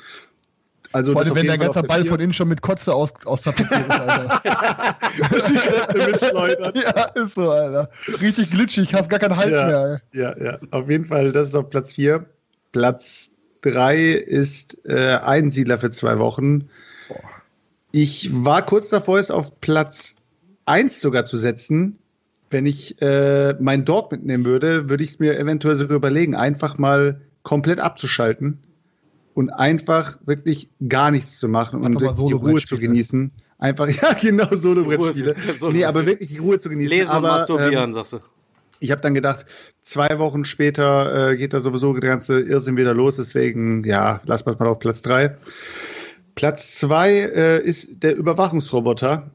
Also 0.93 1.13
Vor 1.13 1.22
allem, 1.22 1.30
wenn 1.35 1.45
jeden 1.45 1.47
der 1.47 1.57
Fall 1.57 1.65
ganze 1.68 1.80
auf 1.80 1.88
der 1.88 1.93
Ball 1.93 2.05
von 2.05 2.19
innen 2.19 2.34
schon 2.34 2.49
mit 2.49 2.61
Kotze 2.61 2.93
aus, 2.93 3.13
aus 3.26 3.45
ist, 3.45 3.61
Alter. 3.72 4.41
mitschleudert. 6.07 6.77
ja, 6.77 7.03
ist 7.23 7.35
so, 7.35 7.49
Alter. 7.51 7.89
Richtig 8.22 8.51
glitschig, 8.51 8.93
hast 8.93 9.09
gar 9.09 9.19
keinen 9.19 9.38
Hals 9.38 9.51
Ja. 9.51 9.68
mehr, 9.68 10.01
Ja, 10.13 10.38
ja, 10.38 10.59
auf 10.72 10.89
jeden 10.89 11.05
Fall, 11.05 11.31
das 11.31 11.47
ist 11.47 11.55
auf 11.55 11.69
Platz 11.69 11.93
4. 11.93 12.26
Platz 12.73 13.31
3 13.61 14.11
ist 14.11 14.79
äh, 14.85 15.17
Einsiedler 15.21 15.77
für 15.77 15.91
zwei 15.91 16.19
Wochen. 16.19 16.69
Ich 17.91 18.29
war 18.33 18.65
kurz 18.65 18.89
davor, 18.89 19.19
es 19.19 19.31
auf 19.31 19.59
Platz 19.59 20.15
1 20.65 21.01
sogar 21.01 21.25
zu 21.25 21.38
setzen. 21.38 21.97
Wenn 22.49 22.65
ich 22.65 23.01
äh, 23.01 23.53
meinen 23.59 23.85
Dog 23.85 24.11
mitnehmen 24.11 24.45
würde, 24.45 24.89
würde 24.89 25.03
ich 25.03 25.11
es 25.11 25.19
mir 25.19 25.38
eventuell 25.38 25.77
sogar 25.77 25.95
überlegen, 25.97 26.35
einfach 26.35 26.77
mal 26.77 27.21
komplett 27.43 27.79
abzuschalten 27.79 28.59
und 29.33 29.49
einfach 29.49 30.17
wirklich 30.25 30.69
gar 30.88 31.11
nichts 31.11 31.38
zu 31.39 31.47
machen 31.47 31.81
und 31.81 32.01
die 32.01 32.33
Ruhe 32.33 32.61
zu 32.61 32.77
genießen. 32.77 33.31
Einfach, 33.57 33.88
ja, 34.01 34.13
genau, 34.13 34.53
Solo-Brettspiele. 34.53 35.35
Solo- 35.57 35.73
nee, 35.73 35.85
aber 35.85 36.05
wirklich 36.05 36.29
die 36.29 36.39
Ruhe 36.39 36.59
zu 36.59 36.69
genießen. 36.69 36.89
Lesen 36.89 37.09
und 37.09 37.15
aber, 37.15 37.27
ähm, 37.27 37.33
masturbieren, 37.35 37.93
sagst 37.93 38.13
du. 38.13 38.19
Ich 38.82 38.91
habe 38.91 39.02
dann 39.02 39.14
gedacht, 39.14 39.45
zwei 39.84 40.18
Wochen 40.18 40.44
später 40.44 41.32
äh, 41.32 41.38
geht 41.38 41.53
da 41.53 41.60
sowieso 41.60 41.94
der 41.94 42.10
ganze 42.10 42.41
Irrsinn 42.41 42.78
wieder 42.78 42.94
los. 42.94 43.16
Deswegen, 43.16 43.84
ja, 43.84 44.22
lassen 44.26 44.48
wir 44.48 44.53
es 44.53 44.60
mal 44.60 44.68
auf 44.68 44.80
Platz 44.80 45.02
drei. 45.03 45.38
Platz 46.34 46.76
zwei 46.78 47.12
äh, 47.12 47.64
ist 47.64 48.03
der 48.03 48.16
Überwachungsroboter, 48.16 49.30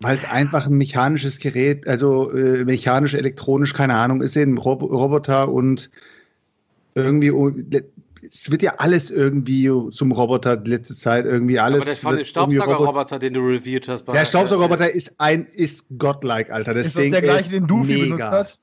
weil 0.00 0.16
es 0.16 0.24
einfach 0.24 0.66
ein 0.66 0.78
mechanisches 0.78 1.40
Gerät, 1.40 1.88
also 1.88 2.30
äh, 2.30 2.64
mechanisch, 2.64 3.14
elektronisch, 3.14 3.74
keine 3.74 3.94
Ahnung, 3.94 4.22
ist 4.22 4.36
eben 4.36 4.54
ein 4.54 4.58
Rob 4.58 4.82
Roboter 4.82 5.50
und 5.50 5.90
irgendwie, 6.94 7.32
es 8.30 8.50
wird 8.50 8.62
ja 8.62 8.74
alles 8.78 9.10
irgendwie 9.10 9.70
zum 9.90 10.12
Roboter 10.12 10.56
die 10.56 10.70
letzte 10.70 10.94
Zeit, 10.96 11.24
irgendwie 11.24 11.58
alles. 11.58 11.78
Aber 11.82 11.84
der 11.86 11.94
von 11.96 12.16
dem 12.16 12.24
Staubsaugerroboter, 12.24 13.18
den 13.18 13.34
du 13.34 13.40
reviewt 13.40 13.88
hast. 13.88 14.04
bei- 14.04 14.12
Der 14.12 14.24
Staubsaugerroboter 14.24 14.90
ist 14.92 15.12
ein, 15.18 15.46
ist 15.46 15.84
godlike, 15.98 16.52
Alter. 16.52 16.74
Das 16.74 16.86
Ist 16.88 16.96
das 16.96 17.02
Ding 17.02 17.12
der 17.12 17.22
gleiche, 17.22 17.44
ist 17.46 17.54
den 17.54 17.66
Doofy 17.66 17.92
mega. 17.92 18.06
benutzt 18.16 18.30
hat? 18.32 18.58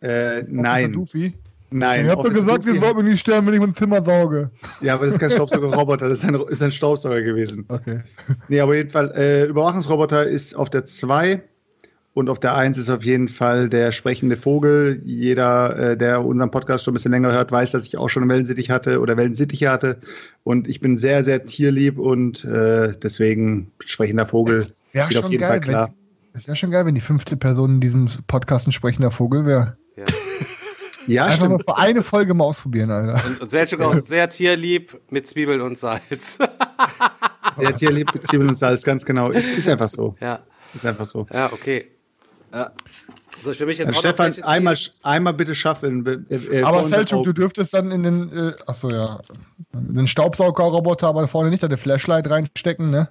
Äh, 0.00 0.44
nein. 0.48 0.92
Doofy? 0.92 1.34
Nein. 1.70 2.04
Ich 2.06 2.10
hab 2.12 2.22
doch 2.22 2.32
gesagt, 2.32 2.64
wir 2.64 2.78
sollten 2.80 3.04
nicht 3.04 3.20
sterben, 3.20 3.46
wenn 3.48 3.54
ich 3.54 3.60
mein 3.60 3.74
Zimmer 3.74 4.04
sauge. 4.04 4.50
Ja, 4.80 4.94
aber 4.94 5.06
das 5.06 5.14
ist 5.14 5.20
kein 5.20 5.30
Staubsaugerroboter, 5.32 6.08
das 6.08 6.22
ist 6.22 6.24
ein, 6.28 6.34
ist 6.34 6.62
ein 6.62 6.70
Staubsauger 6.70 7.22
gewesen. 7.22 7.64
Okay. 7.68 8.02
Nee, 8.48 8.60
aber 8.60 8.76
jeden 8.76 8.90
Fall, 8.90 9.10
äh, 9.16 9.44
Überwachungsroboter 9.46 10.24
ist 10.26 10.54
auf 10.54 10.70
der 10.70 10.84
2 10.84 11.42
und 12.16 12.30
auf 12.30 12.40
der 12.40 12.54
1 12.54 12.78
ist 12.78 12.88
auf 12.88 13.04
jeden 13.04 13.28
Fall 13.28 13.68
der 13.68 13.92
sprechende 13.92 14.38
Vogel. 14.38 15.02
Jeder, 15.04 15.78
äh, 15.78 15.96
der 15.98 16.24
unseren 16.24 16.50
Podcast 16.50 16.82
schon 16.82 16.92
ein 16.92 16.94
bisschen 16.94 17.12
länger 17.12 17.30
hört, 17.30 17.52
weiß, 17.52 17.72
dass 17.72 17.84
ich 17.84 17.98
auch 17.98 18.08
schon 18.08 18.22
einen 18.22 18.30
Wellensittich 18.30 18.70
hatte 18.70 19.00
oder 19.00 19.18
Wellensittiche 19.18 19.68
hatte. 19.68 19.98
Und 20.42 20.66
ich 20.66 20.80
bin 20.80 20.96
sehr, 20.96 21.24
sehr 21.24 21.44
tierlieb 21.44 21.98
und 21.98 22.42
äh, 22.46 22.94
deswegen 23.02 23.70
sprechender 23.84 24.26
Vogel 24.26 24.66
Wäre 24.92 25.08
geht 25.08 25.18
auf 25.18 25.24
schon 25.24 25.32
jeden 25.32 25.42
geil, 25.42 25.50
Fall 25.50 25.60
klar. 25.60 25.88
wenn, 26.32 26.40
es 26.40 26.46
wäre 26.48 26.56
schon 26.56 26.70
geil, 26.70 26.86
wenn 26.86 26.94
die 26.94 27.02
fünfte 27.02 27.36
Person 27.36 27.72
in 27.74 27.80
diesem 27.82 28.08
Podcast 28.28 28.66
ein 28.66 28.72
sprechender 28.72 29.10
Vogel 29.10 29.44
wäre. 29.44 29.76
Ja. 29.96 30.04
Ja, 31.08 31.26
Einfach 31.26 31.36
stimmt. 31.36 31.52
mal 31.68 31.74
für 31.74 31.76
eine 31.76 32.02
Folge 32.02 32.34
mal 32.34 32.42
ausprobieren, 32.42 32.90
Alter. 32.90 33.24
Und, 33.24 33.40
und 33.42 33.48
Selchuk 33.48 33.80
auch 33.80 34.00
sehr 34.02 34.28
tierlieb 34.28 35.00
mit 35.08 35.24
Zwiebeln 35.28 35.60
und 35.60 35.78
Salz. 35.78 36.36
sehr 37.56 37.74
tierlieb 37.74 38.12
mit 38.12 38.26
Zwiebeln 38.26 38.48
und 38.48 38.56
Salz, 38.56 38.82
ganz 38.82 39.04
genau. 39.04 39.30
Ist, 39.30 39.48
ist 39.56 39.68
einfach 39.68 39.88
so. 39.88 40.16
Ja. 40.20 40.40
Ist 40.74 40.84
einfach 40.84 41.06
so. 41.06 41.28
Ja, 41.32 41.52
okay. 41.52 41.95
Ja. 42.52 42.72
Soll 43.42 43.52
ich 43.52 43.58
für 43.58 43.66
mich 43.66 43.78
jetzt 43.78 43.88
also 43.88 44.00
Stefan, 44.00 44.42
einmal, 44.42 44.76
einmal 45.02 45.34
bitte 45.34 45.54
schaffeln. 45.54 46.26
Äh, 46.30 46.62
aber 46.62 46.84
Selchuk, 46.84 47.24
du 47.24 47.32
dürftest 47.32 47.74
dann 47.74 47.90
in 47.90 48.02
den, 48.02 48.32
äh, 48.32 48.52
achso 48.66 48.90
ja, 48.90 49.20
den 49.72 50.06
Staubsaugerroboter 50.06 51.06
aber 51.06 51.28
vorne 51.28 51.50
nicht 51.50 51.62
eine 51.62 51.76
Flashlight 51.76 52.30
reinstecken, 52.30 52.90
ne? 52.90 53.08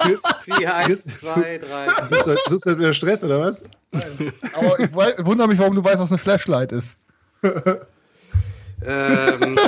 Chris, 0.00 0.22
Zieh 0.44 0.66
eins, 0.66 1.04
zwei, 1.20 1.58
drei. 1.58 1.88
Suchst, 2.04 2.48
suchst 2.48 2.66
du 2.66 2.78
wieder 2.78 2.92
Stress 2.92 3.24
oder 3.24 3.40
was? 3.40 3.64
Nein. 3.92 4.32
Aber 4.52 4.78
ich 4.78 4.92
wundere 4.92 5.48
mich, 5.48 5.58
warum 5.58 5.74
du 5.74 5.84
weißt, 5.84 6.00
was 6.00 6.10
eine 6.10 6.18
Flashlight 6.18 6.72
ist. 6.72 6.96
ähm, 8.84 9.58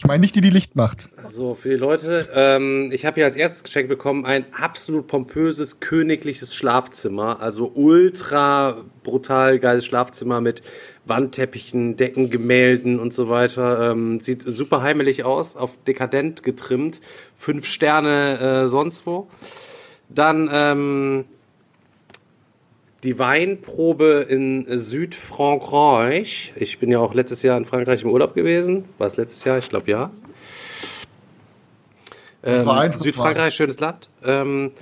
ich 0.00 0.06
meine 0.06 0.22
nicht 0.22 0.34
die, 0.34 0.40
die 0.40 0.48
Licht 0.48 0.76
macht. 0.76 1.10
So, 1.26 1.54
für 1.54 1.68
die 1.68 1.76
Leute. 1.76 2.26
Ähm, 2.32 2.88
ich 2.90 3.04
habe 3.04 3.16
hier 3.16 3.26
als 3.26 3.36
erstes 3.36 3.64
Geschenk 3.64 3.86
bekommen 3.86 4.24
ein 4.24 4.46
absolut 4.54 5.06
pompöses, 5.06 5.78
königliches 5.80 6.54
Schlafzimmer. 6.54 7.40
Also 7.42 7.70
ultra 7.74 8.82
brutal 9.02 9.58
geiles 9.58 9.84
Schlafzimmer 9.84 10.40
mit 10.40 10.62
Wandteppichen, 11.04 11.98
Decken, 11.98 12.30
Gemälden 12.30 12.98
und 12.98 13.12
so 13.12 13.28
weiter. 13.28 13.90
Ähm, 13.90 14.20
sieht 14.20 14.42
super 14.42 14.80
heimelig 14.80 15.24
aus, 15.24 15.54
auf 15.54 15.72
dekadent 15.86 16.44
getrimmt. 16.44 17.02
Fünf 17.36 17.66
Sterne 17.66 18.62
äh, 18.64 18.68
sonst 18.68 19.04
wo. 19.04 19.28
Dann 20.08 20.48
ähm, 20.50 21.24
die 23.02 23.18
Weinprobe 23.18 24.26
in 24.28 24.66
Südfrankreich. 24.68 26.52
Ich 26.56 26.78
bin 26.78 26.90
ja 26.90 26.98
auch 26.98 27.14
letztes 27.14 27.42
Jahr 27.42 27.56
in 27.56 27.64
Frankreich 27.64 28.02
im 28.02 28.10
Urlaub 28.10 28.34
gewesen. 28.34 28.84
War 28.98 29.06
es 29.06 29.16
letztes 29.16 29.44
Jahr? 29.44 29.58
Ich 29.58 29.68
glaube 29.68 29.90
ja. 29.90 30.10
Ähm, 32.42 32.92
Südfrankreich, 32.92 33.54
schönes 33.54 33.80
Land. 33.80 34.08
Ähm, 34.24 34.72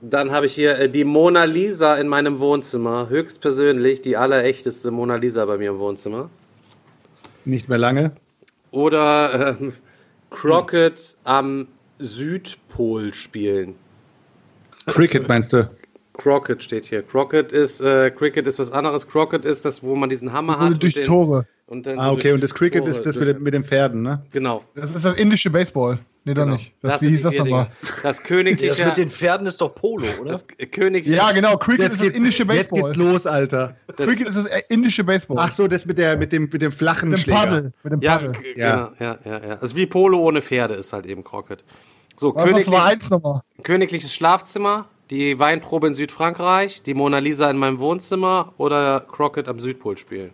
dann 0.00 0.30
habe 0.30 0.46
ich 0.46 0.54
hier 0.54 0.78
äh, 0.78 0.88
die 0.88 1.04
Mona 1.04 1.44
Lisa 1.44 1.96
in 1.96 2.08
meinem 2.08 2.38
Wohnzimmer. 2.38 3.08
Höchstpersönlich 3.08 4.00
die 4.00 4.16
allerechteste 4.16 4.90
Mona 4.90 5.16
Lisa 5.16 5.44
bei 5.44 5.58
mir 5.58 5.70
im 5.70 5.78
Wohnzimmer. 5.78 6.30
Nicht 7.44 7.68
mehr 7.68 7.78
lange. 7.78 8.12
Oder 8.70 9.56
ähm, 9.60 9.72
Crockett 10.30 11.16
am 11.24 11.68
Südpol 11.98 13.12
spielen. 13.14 13.74
Cricket 14.86 15.28
meinst 15.28 15.52
du? 15.52 15.70
Crockett 16.18 16.62
steht 16.62 16.84
hier. 16.84 17.02
Crockett 17.02 17.52
ist, 17.52 17.80
äh, 17.80 18.10
Cricket 18.10 18.46
ist 18.46 18.58
was 18.58 18.70
anderes. 18.72 19.08
Crockett 19.08 19.44
ist 19.44 19.64
das, 19.64 19.82
wo 19.82 19.94
man 19.94 20.08
diesen 20.10 20.32
Hammer 20.32 20.58
hat. 20.58 20.82
Durch 20.82 20.94
den, 20.94 21.06
Tore. 21.06 21.46
ah, 21.96 22.10
okay, 22.10 22.32
und 22.32 22.42
das 22.42 22.52
Cricket 22.52 22.80
Tore 22.80 22.90
ist 22.90 23.06
das 23.06 23.16
mit, 23.16 23.40
mit 23.40 23.54
den 23.54 23.62
Pferden, 23.62 24.02
ne? 24.02 24.22
Genau. 24.32 24.64
Das 24.74 24.94
ist 24.94 25.04
das 25.04 25.14
indische 25.14 25.48
Baseball. 25.48 26.00
Nee, 26.24 26.34
genau. 26.34 26.46
doch 26.46 26.58
nicht. 26.58 26.72
Das, 26.82 26.92
das 26.92 27.02
wie 27.02 27.08
hieß 27.10 27.22
das 27.22 27.34
nochmal? 27.36 27.70
Das 28.02 28.22
königliche. 28.22 28.82
Das 28.82 28.86
mit 28.86 28.96
den 28.98 29.10
Pferden 29.10 29.46
ist 29.46 29.60
doch 29.60 29.74
Polo, 29.74 30.08
oder? 30.20 30.32
Das 30.32 30.44
königliche. 30.72 31.16
Ja, 31.16 31.30
genau. 31.30 31.56
Cricket 31.56 31.84
jetzt 31.84 31.94
ist 31.94 32.04
das 32.04 32.14
indische 32.14 32.44
Baseball. 32.44 32.80
Jetzt 32.80 32.86
geht's 32.86 32.96
los, 32.96 33.26
Alter. 33.26 33.76
Das 33.96 34.08
Cricket 34.08 34.28
ist 34.28 34.36
das 34.36 34.46
indische 34.68 35.04
Baseball. 35.04 35.36
Ach 35.38 35.52
so, 35.52 35.68
das 35.68 35.86
mit, 35.86 35.98
der, 35.98 36.16
mit, 36.16 36.32
dem, 36.32 36.50
mit 36.52 36.60
dem 36.60 36.72
flachen 36.72 37.10
mit 37.10 37.18
dem 37.18 37.22
Schläger. 37.22 37.38
Paddel, 37.38 37.72
mit 37.84 37.92
dem 37.92 38.00
Paddel. 38.00 38.32
Ja, 38.56 38.66
ja, 38.66 38.92
genau. 38.98 39.18
ja, 39.24 39.38
ja, 39.38 39.48
ja. 39.48 39.58
Also 39.60 39.76
wie 39.76 39.86
Polo 39.86 40.18
ohne 40.18 40.42
Pferde 40.42 40.74
ist 40.74 40.92
halt 40.92 41.06
eben 41.06 41.22
Crockett. 41.22 41.64
So, 42.16 42.32
königlich, 42.32 42.76
eins 42.76 43.08
nochmal? 43.10 43.42
königliches 43.62 44.12
Schlafzimmer, 44.12 44.88
die 45.10 45.38
Weinprobe 45.38 45.86
in 45.86 45.94
Südfrankreich, 45.94 46.82
die 46.82 46.94
Mona 46.94 47.18
Lisa 47.18 47.50
in 47.50 47.56
meinem 47.56 47.78
Wohnzimmer 47.78 48.52
oder 48.58 49.00
Crockett 49.00 49.48
am 49.48 49.58
Südpol 49.58 49.96
spielen. 49.96 50.32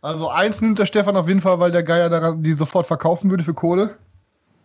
Also 0.00 0.28
eins 0.28 0.60
nimmt 0.60 0.78
der 0.78 0.86
Stefan 0.86 1.16
auf 1.16 1.26
jeden 1.26 1.40
Fall, 1.40 1.58
weil 1.58 1.72
der 1.72 1.82
Geier 1.82 2.08
daran 2.08 2.42
die 2.42 2.52
sofort 2.52 2.86
verkaufen 2.86 3.30
würde 3.30 3.42
für 3.42 3.54
Kohle. 3.54 3.96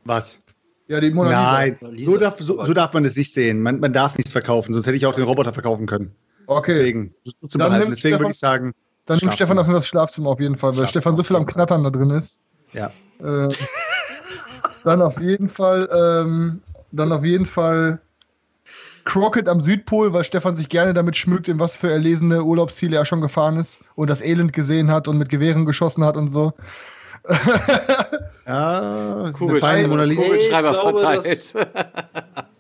Was? 0.06 0.40
Ja, 0.88 1.00
die 1.00 1.12
Mona 1.12 1.32
Nein, 1.32 1.78
Lisa. 1.82 2.12
So, 2.12 2.18
darf, 2.18 2.36
so, 2.38 2.64
so 2.64 2.74
darf 2.74 2.94
man 2.94 3.06
es 3.06 3.16
nicht 3.16 3.34
sehen. 3.34 3.62
Man, 3.62 3.80
man, 3.80 3.94
darf 3.94 4.18
nichts 4.18 4.32
verkaufen, 4.32 4.74
sonst 4.74 4.86
hätte 4.86 4.98
ich 4.98 5.06
auch 5.06 5.16
den 5.16 5.24
Roboter 5.24 5.54
verkaufen 5.54 5.88
können. 5.88 6.14
Okay. 6.48 6.74
Deswegen, 6.74 7.16
Deswegen 7.42 8.20
würde 8.20 8.32
ich 8.32 8.40
sagen. 8.40 8.74
Dann 9.06 9.18
nimmt 9.20 9.34
Stefan 9.34 9.58
auf 9.58 9.68
das 9.68 9.88
Schlafzimmer 9.88 10.30
auf 10.30 10.40
jeden 10.40 10.58
Fall, 10.58 10.76
weil 10.78 10.88
Stefan 10.88 11.16
so 11.16 11.24
viel 11.24 11.36
am 11.38 11.46
Knattern 11.46 11.84
da 11.84 11.90
drin 11.90 12.10
ist. 12.12 12.38
Ja. 12.74 12.92
Äh, 13.20 13.54
dann 14.84 15.02
auf 15.02 15.20
jeden 15.20 15.50
Fall, 15.50 15.90
ähm, 15.92 16.62
dann 16.92 17.12
auf 17.12 17.24
jeden 17.24 17.46
Fall 17.46 18.02
Crockett 19.06 19.50
am 19.50 19.62
Südpol, 19.62 20.14
weil 20.14 20.24
Stefan 20.24 20.56
sich 20.56 20.70
gerne 20.70 20.94
damit 20.94 21.18
schmückt, 21.18 21.48
in 21.48 21.60
was 21.60 21.76
für 21.76 21.90
erlesene 21.90 22.44
Urlaubsziele 22.44 22.98
er 22.98 23.06
schon 23.06 23.22
gefahren 23.22 23.58
ist 23.58 23.80
und 23.96 24.10
das 24.10 24.22
Elend 24.22 24.54
gesehen 24.54 24.92
hat 24.92 25.08
und 25.08 25.18
mit 25.18 25.30
Gewehren 25.30 25.66
geschossen 25.66 26.04
hat 26.04 26.18
und 26.18 26.30
so. 26.30 26.54
ja, 28.48 29.32
Kugelschreiber 30.16 30.74
verteilt. 30.74 31.54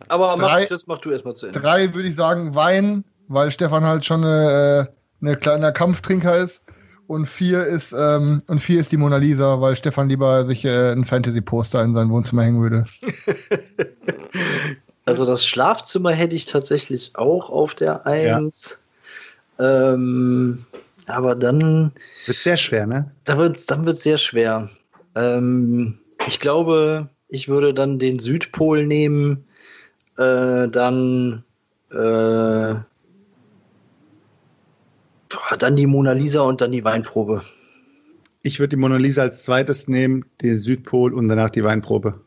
aber 0.08 0.38
mach, 0.38 0.50
drei, 0.50 0.66
Chris, 0.66 0.86
mach 0.88 1.00
du 1.00 1.12
erstmal 1.12 1.36
zu 1.36 1.48
Ende. 1.48 1.60
Drei 1.60 1.94
würde 1.94 2.10
ich 2.10 2.16
sagen 2.16 2.54
Wein, 2.54 3.04
weil 3.28 3.52
Stefan 3.52 3.84
halt 3.84 4.06
schon 4.06 4.24
eine, 4.24 4.88
äh, 4.88 5.26
eine 5.26 5.36
kleiner 5.36 5.72
Kampftrinker 5.72 6.38
ist. 6.38 6.62
Und 7.12 7.26
vier 7.26 7.66
ist 7.66 7.92
ähm, 7.92 8.42
und 8.48 8.62
vier 8.62 8.80
ist 8.80 8.94
die 8.94 8.96
Mona 8.96 9.18
Lisa, 9.18 9.60
weil 9.60 9.76
Stefan 9.76 10.08
lieber 10.08 10.46
sich 10.46 10.64
äh, 10.64 10.94
ein 10.94 11.04
Fantasy-Poster 11.04 11.84
in 11.84 11.94
sein 11.94 12.10
Wohnzimmer 12.10 12.44
hängen 12.44 12.62
würde. 12.62 12.86
Also 15.06 15.26
das 15.26 15.46
Schlafzimmer 15.46 16.12
hätte 16.12 16.36
ich 16.36 16.46
tatsächlich 16.46 17.12
auch 17.16 17.50
auf 17.50 17.74
der 17.74 18.06
Eins. 18.06 18.80
Ja. 19.60 19.94
Ähm, 19.94 20.64
aber 21.08 21.36
dann. 21.36 21.92
Wird 22.28 22.38
sehr 22.38 22.56
schwer, 22.56 22.86
ne? 22.86 23.12
Da 23.26 23.38
wird, 23.38 23.70
dann 23.70 23.86
wird 23.86 23.98
es 23.98 24.04
sehr 24.04 24.18
schwer. 24.18 24.70
Ähm, 25.16 25.98
ich 26.28 26.40
glaube, 26.40 27.10
ich 27.28 27.50
würde 27.50 27.74
dann 27.74 27.98
den 27.98 28.20
Südpol 28.20 28.86
nehmen, 28.86 29.44
äh, 30.18 30.70
dann, 30.70 31.44
äh, 31.90 32.76
dann 35.60 35.76
die 35.76 35.88
Mona 35.88 36.14
Lisa 36.14 36.42
und 36.42 36.62
dann 36.62 36.72
die 36.72 36.84
Weinprobe. 36.84 37.42
Ich 38.44 38.60
würde 38.60 38.70
die 38.70 38.76
Mona 38.76 38.98
Lisa 38.98 39.22
als 39.22 39.44
zweites 39.44 39.88
nehmen, 39.88 40.26
den 40.42 40.58
Südpol 40.58 41.14
und 41.14 41.28
danach 41.28 41.50
die 41.50 41.64
Weinprobe. 41.64 42.20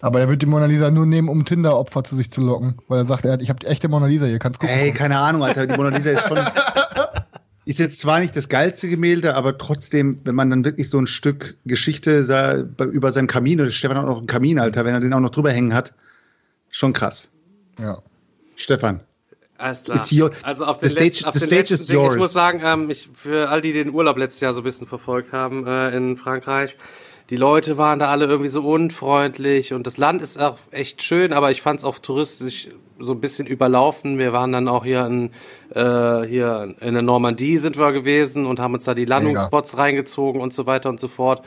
Aber 0.00 0.20
er 0.20 0.28
wird 0.28 0.42
die 0.42 0.46
Mona 0.46 0.66
Lisa 0.66 0.90
nur 0.90 1.06
nehmen, 1.06 1.28
um 1.28 1.44
Tinder-Opfer 1.44 2.04
zu 2.04 2.16
sich 2.16 2.30
zu 2.30 2.40
locken. 2.40 2.76
Weil 2.88 3.00
er 3.00 3.06
sagt, 3.06 3.24
er 3.24 3.32
hat, 3.32 3.42
ich 3.42 3.48
habe 3.48 3.60
die 3.60 3.66
echte 3.66 3.88
Mona 3.88 4.06
Lisa 4.06 4.26
hier, 4.26 4.38
kannst 4.38 4.60
gucken. 4.60 4.74
Ey, 4.74 4.92
keine 4.92 5.18
Ahnung, 5.18 5.42
Alter. 5.42 5.66
Die 5.66 5.76
Mona 5.76 5.96
Lisa 5.96 6.10
ist 6.10 6.28
schon. 6.28 6.38
ist 7.64 7.78
jetzt 7.78 7.98
zwar 7.98 8.20
nicht 8.20 8.36
das 8.36 8.48
geilste 8.48 8.88
Gemälde, 8.88 9.34
aber 9.34 9.56
trotzdem, 9.56 10.20
wenn 10.24 10.34
man 10.34 10.50
dann 10.50 10.64
wirklich 10.64 10.90
so 10.90 10.98
ein 10.98 11.06
Stück 11.06 11.56
Geschichte 11.64 12.24
sah, 12.24 12.64
über 12.92 13.12
seinen 13.12 13.26
Kamin, 13.26 13.60
oder 13.60 13.70
Stefan 13.70 13.96
hat 13.96 14.04
auch 14.04 14.08
noch 14.08 14.18
einen 14.18 14.26
Kamin, 14.26 14.58
Alter, 14.58 14.84
wenn 14.84 14.94
er 14.94 15.00
den 15.00 15.12
auch 15.14 15.20
noch 15.20 15.30
drüber 15.30 15.50
hängen 15.50 15.72
hat, 15.72 15.94
schon 16.70 16.92
krass. 16.92 17.30
Ja. 17.78 17.98
Stefan. 18.56 19.00
Alles 19.56 19.84
klar. 19.84 20.04
Also 20.42 20.64
auf 20.64 20.78
den, 20.78 20.90
stage, 20.90 21.04
letzten, 21.04 21.24
auf 21.26 21.38
den 21.38 21.48
letzten 21.50 21.86
Ding, 21.86 22.10
ich 22.10 22.16
muss 22.16 22.32
sagen, 22.32 22.60
ähm, 22.64 22.90
ich, 22.90 23.08
für 23.14 23.48
all 23.50 23.60
die, 23.60 23.72
die 23.72 23.84
den 23.84 23.94
Urlaub 23.94 24.16
letztes 24.16 24.40
Jahr 24.40 24.52
so 24.52 24.60
ein 24.60 24.64
bisschen 24.64 24.86
verfolgt 24.86 25.32
haben 25.32 25.66
äh, 25.66 25.96
in 25.96 26.16
Frankreich, 26.16 26.76
die 27.30 27.36
Leute 27.36 27.78
waren 27.78 27.98
da 27.98 28.10
alle 28.10 28.26
irgendwie 28.26 28.50
so 28.50 28.62
unfreundlich 28.62 29.72
und 29.72 29.86
das 29.86 29.96
Land 29.96 30.20
ist 30.20 30.38
auch 30.38 30.58
echt 30.72 31.02
schön, 31.02 31.32
aber 31.32 31.50
ich 31.50 31.62
fand 31.62 31.80
es 31.80 31.84
auch 31.84 31.98
touristisch 31.98 32.68
so 32.98 33.12
ein 33.12 33.20
bisschen 33.20 33.46
überlaufen. 33.46 34.18
Wir 34.18 34.32
waren 34.32 34.52
dann 34.52 34.68
auch 34.68 34.84
hier 34.84 35.06
in, 35.06 35.30
äh, 35.74 36.26
hier 36.26 36.74
in 36.80 36.94
der 36.94 37.02
Normandie 37.02 37.56
sind 37.56 37.78
wir 37.78 37.92
gewesen 37.92 38.46
und 38.46 38.60
haben 38.60 38.74
uns 38.74 38.84
da 38.84 38.94
die 38.94 39.04
Landungsspots 39.04 39.72
Mega. 39.72 39.82
reingezogen 39.82 40.40
und 40.40 40.52
so 40.52 40.66
weiter 40.66 40.90
und 40.90 41.00
so 41.00 41.08
fort. 41.08 41.44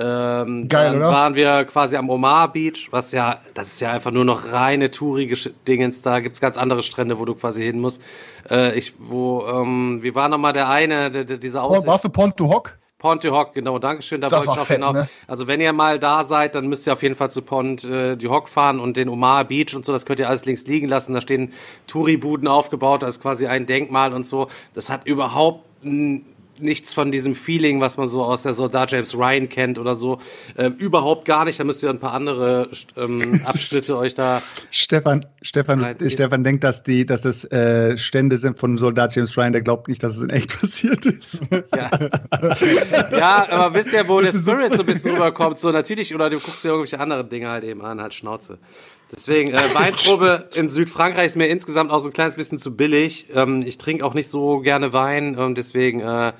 Ähm, 0.00 0.68
Geil, 0.68 0.92
dann 0.92 0.96
oder? 0.98 1.10
waren 1.10 1.34
wir 1.34 1.64
quasi 1.64 1.96
am 1.96 2.08
Omar 2.08 2.52
Beach, 2.52 2.86
was 2.92 3.10
ja, 3.10 3.38
das 3.54 3.72
ist 3.72 3.80
ja 3.80 3.90
einfach 3.90 4.12
nur 4.12 4.24
noch 4.24 4.52
reine 4.52 4.92
tourige 4.92 5.36
Dingens. 5.66 6.02
Da 6.02 6.20
gibt's 6.20 6.40
ganz 6.40 6.56
andere 6.56 6.84
Strände, 6.84 7.18
wo 7.18 7.24
du 7.24 7.34
quasi 7.34 7.64
hin 7.64 7.80
musst. 7.80 8.00
Äh, 8.48 8.78
ich, 8.78 8.94
wo, 9.00 9.44
ähm, 9.48 9.98
wie 10.00 10.14
war 10.14 10.28
nochmal 10.28 10.52
der 10.52 10.68
eine, 10.68 11.10
der, 11.10 11.24
der, 11.24 11.36
dieser 11.38 11.64
Aussicht? 11.64 11.88
Warst 11.88 12.04
du 12.04 12.10
Pont 12.10 12.38
du 12.38 12.48
Hoc? 12.48 12.78
Pont 12.98 13.24
du 13.24 13.32
Hoc, 13.32 13.54
genau, 13.54 13.80
Dankeschön. 13.80 14.20
Da 14.20 14.28
das 14.28 14.46
wollte 14.46 14.52
ich 14.52 14.62
auf 14.62 14.70
jeden 14.70 14.82
Fall. 14.84 14.92
Ne? 14.92 15.08
Also 15.26 15.48
wenn 15.48 15.60
ihr 15.60 15.72
mal 15.72 15.98
da 15.98 16.24
seid, 16.24 16.54
dann 16.54 16.68
müsst 16.68 16.86
ihr 16.86 16.92
auf 16.92 17.02
jeden 17.02 17.16
Fall 17.16 17.30
zu 17.30 17.42
Pont 17.42 17.82
äh, 17.82 18.16
du 18.16 18.30
Hoc 18.30 18.48
fahren 18.48 18.78
und 18.78 18.96
den 18.96 19.08
Omar 19.08 19.44
Beach 19.44 19.74
und 19.74 19.84
so, 19.84 19.92
das 19.92 20.06
könnt 20.06 20.20
ihr 20.20 20.28
alles 20.28 20.44
links 20.44 20.64
liegen 20.66 20.86
lassen. 20.86 21.12
Da 21.12 21.20
stehen 21.20 21.52
Touri-Buden 21.88 22.46
aufgebaut, 22.46 23.02
da 23.02 23.08
ist 23.08 23.20
quasi 23.20 23.48
ein 23.48 23.66
Denkmal 23.66 24.12
und 24.12 24.24
so. 24.24 24.46
Das 24.74 24.90
hat 24.90 25.06
überhaupt 25.06 25.64
nichts 26.60 26.94
von 26.94 27.10
diesem 27.10 27.34
Feeling, 27.34 27.80
was 27.80 27.96
man 27.96 28.08
so 28.08 28.22
aus 28.24 28.42
der 28.42 28.54
Soldat 28.54 28.92
James 28.92 29.16
Ryan 29.16 29.48
kennt 29.48 29.78
oder 29.78 29.96
so. 29.96 30.18
Ähm, 30.56 30.74
überhaupt 30.74 31.24
gar 31.24 31.44
nicht. 31.44 31.58
Da 31.58 31.64
müsst 31.64 31.82
ihr 31.82 31.90
ein 31.90 31.98
paar 31.98 32.12
andere 32.12 32.68
ähm, 32.96 33.40
Abschnitte 33.44 33.96
euch 33.96 34.14
da. 34.14 34.42
Stefan, 34.70 35.26
Stefan, 35.42 35.82
reinziehen. 35.82 36.10
Stefan 36.10 36.44
denkt, 36.44 36.64
dass 36.64 36.82
die, 36.82 37.06
dass 37.06 37.22
das 37.22 37.44
äh, 37.50 37.96
Stände 37.98 38.38
sind 38.38 38.58
von 38.58 38.78
Soldat 38.78 39.14
James 39.14 39.36
Ryan. 39.36 39.52
Der 39.52 39.62
glaubt 39.62 39.88
nicht, 39.88 40.02
dass 40.02 40.16
es 40.16 40.22
in 40.22 40.30
echt 40.30 40.60
passiert 40.60 41.06
ist. 41.06 41.42
Ja, 41.74 41.90
ja 43.12 43.48
aber 43.50 43.74
wisst 43.74 43.92
ihr, 43.92 44.06
wo 44.08 44.20
das 44.20 44.32
der 44.32 44.40
Spirit 44.40 44.74
so 44.74 44.80
ein 44.80 44.86
bisschen 44.86 45.12
rüberkommt? 45.12 45.58
So 45.58 45.70
natürlich, 45.70 46.14
oder 46.14 46.30
du 46.30 46.38
guckst 46.38 46.64
dir 46.64 46.68
irgendwelche 46.68 47.00
anderen 47.00 47.28
Dinge 47.28 47.48
halt 47.48 47.64
eben 47.64 47.82
an, 47.82 48.00
halt 48.00 48.14
Schnauze. 48.14 48.58
Deswegen, 49.12 49.52
äh, 49.52 49.56
Weinprobe 49.74 50.48
in 50.54 50.68
Südfrankreich 50.68 51.26
ist 51.26 51.36
mir 51.36 51.48
insgesamt 51.48 51.90
auch 51.90 52.00
so 52.00 52.08
ein 52.08 52.12
kleines 52.12 52.36
bisschen 52.36 52.58
zu 52.58 52.76
billig. 52.76 53.26
Ähm, 53.34 53.62
ich 53.66 53.78
trinke 53.78 54.04
auch 54.04 54.14
nicht 54.14 54.28
so 54.28 54.60
gerne 54.60 54.92
Wein, 54.92 55.36
ähm, 55.38 55.54
deswegen 55.54 56.00
äh, 56.00 56.32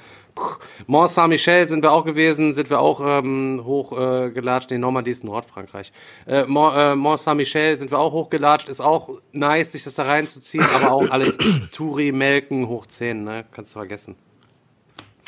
Mont 0.86 1.10
Saint-Michel 1.10 1.68
sind 1.68 1.82
wir 1.82 1.92
auch 1.92 2.04
gewesen, 2.04 2.52
sind 2.52 2.70
wir 2.70 2.80
auch 2.80 3.00
ähm, 3.04 3.62
hochgelatscht. 3.64 4.70
Äh, 4.70 4.74
nee, 4.74 4.78
Normandie 4.78 5.10
ist 5.10 5.24
Nordfrankreich. 5.24 5.92
Äh, 6.26 6.44
Mont, 6.44 6.74
äh, 6.76 6.94
Mont 6.94 7.20
Saint-Michel 7.20 7.78
sind 7.78 7.90
wir 7.90 7.98
auch 7.98 8.12
hochgelatscht. 8.12 8.68
Ist 8.68 8.80
auch 8.80 9.20
nice, 9.32 9.72
sich 9.72 9.84
das 9.84 9.94
da 9.94 10.04
reinzuziehen, 10.04 10.64
aber 10.64 10.92
auch 10.92 11.10
alles 11.10 11.38
Touri, 11.72 12.12
Melken, 12.12 12.68
hoch 12.68 12.86
10, 12.86 13.24
ne? 13.24 13.44
Kannst 13.52 13.74
du 13.74 13.78
vergessen. 13.80 14.16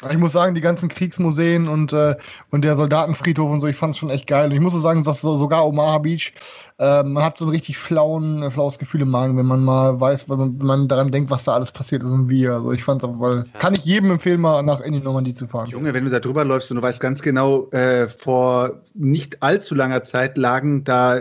Ich 0.08 0.16
muss 0.16 0.32
sagen, 0.32 0.54
die 0.54 0.62
ganzen 0.62 0.88
Kriegsmuseen 0.88 1.68
und, 1.68 1.92
äh, 1.92 2.16
und 2.50 2.62
der 2.62 2.76
Soldatenfriedhof 2.76 3.50
und 3.50 3.60
so, 3.60 3.66
ich 3.66 3.76
fand 3.76 3.94
es 3.94 3.98
schon 3.98 4.08
echt 4.08 4.26
geil. 4.26 4.46
Und 4.48 4.54
ich 4.54 4.60
muss 4.60 4.72
so 4.72 4.80
sagen, 4.80 5.02
dass 5.02 5.20
so, 5.20 5.36
sogar 5.36 5.66
Omaha 5.66 5.98
Beach, 5.98 6.32
äh, 6.78 7.02
man 7.02 7.22
hat 7.22 7.36
so 7.36 7.44
ein 7.44 7.50
richtig 7.50 7.76
flauen, 7.76 8.42
äh, 8.42 8.50
flaues 8.50 8.78
Gefühl 8.78 9.02
im 9.02 9.10
Magen, 9.10 9.36
wenn 9.36 9.44
man 9.44 9.62
mal 9.62 10.00
weiß, 10.00 10.30
wenn 10.30 10.38
man, 10.38 10.58
wenn 10.58 10.66
man 10.66 10.88
daran 10.88 11.12
denkt, 11.12 11.30
was 11.30 11.44
da 11.44 11.52
alles 11.52 11.70
passiert 11.70 12.02
ist 12.02 12.08
und 12.08 12.30
wie. 12.30 12.48
Also 12.48 12.72
ich 12.72 12.82
fand 12.82 13.02
weil 13.02 13.36
ja. 13.38 13.58
kann 13.58 13.74
ich 13.74 13.84
jedem 13.84 14.10
empfehlen, 14.10 14.40
mal 14.40 14.62
nach 14.62 14.80
in 14.80 14.94
die 14.94 15.00
Normandie 15.00 15.34
zu 15.34 15.46
fahren. 15.46 15.68
Junge, 15.68 15.92
wenn 15.92 16.06
du 16.06 16.10
da 16.10 16.20
drüber 16.20 16.44
läufst 16.46 16.70
und 16.70 16.78
du 16.78 16.82
weißt 16.82 17.00
ganz 17.00 17.20
genau, 17.20 17.68
äh, 17.70 18.08
vor 18.08 18.80
nicht 18.94 19.42
allzu 19.42 19.74
langer 19.74 20.02
Zeit 20.02 20.38
lagen 20.38 20.84
da 20.84 21.18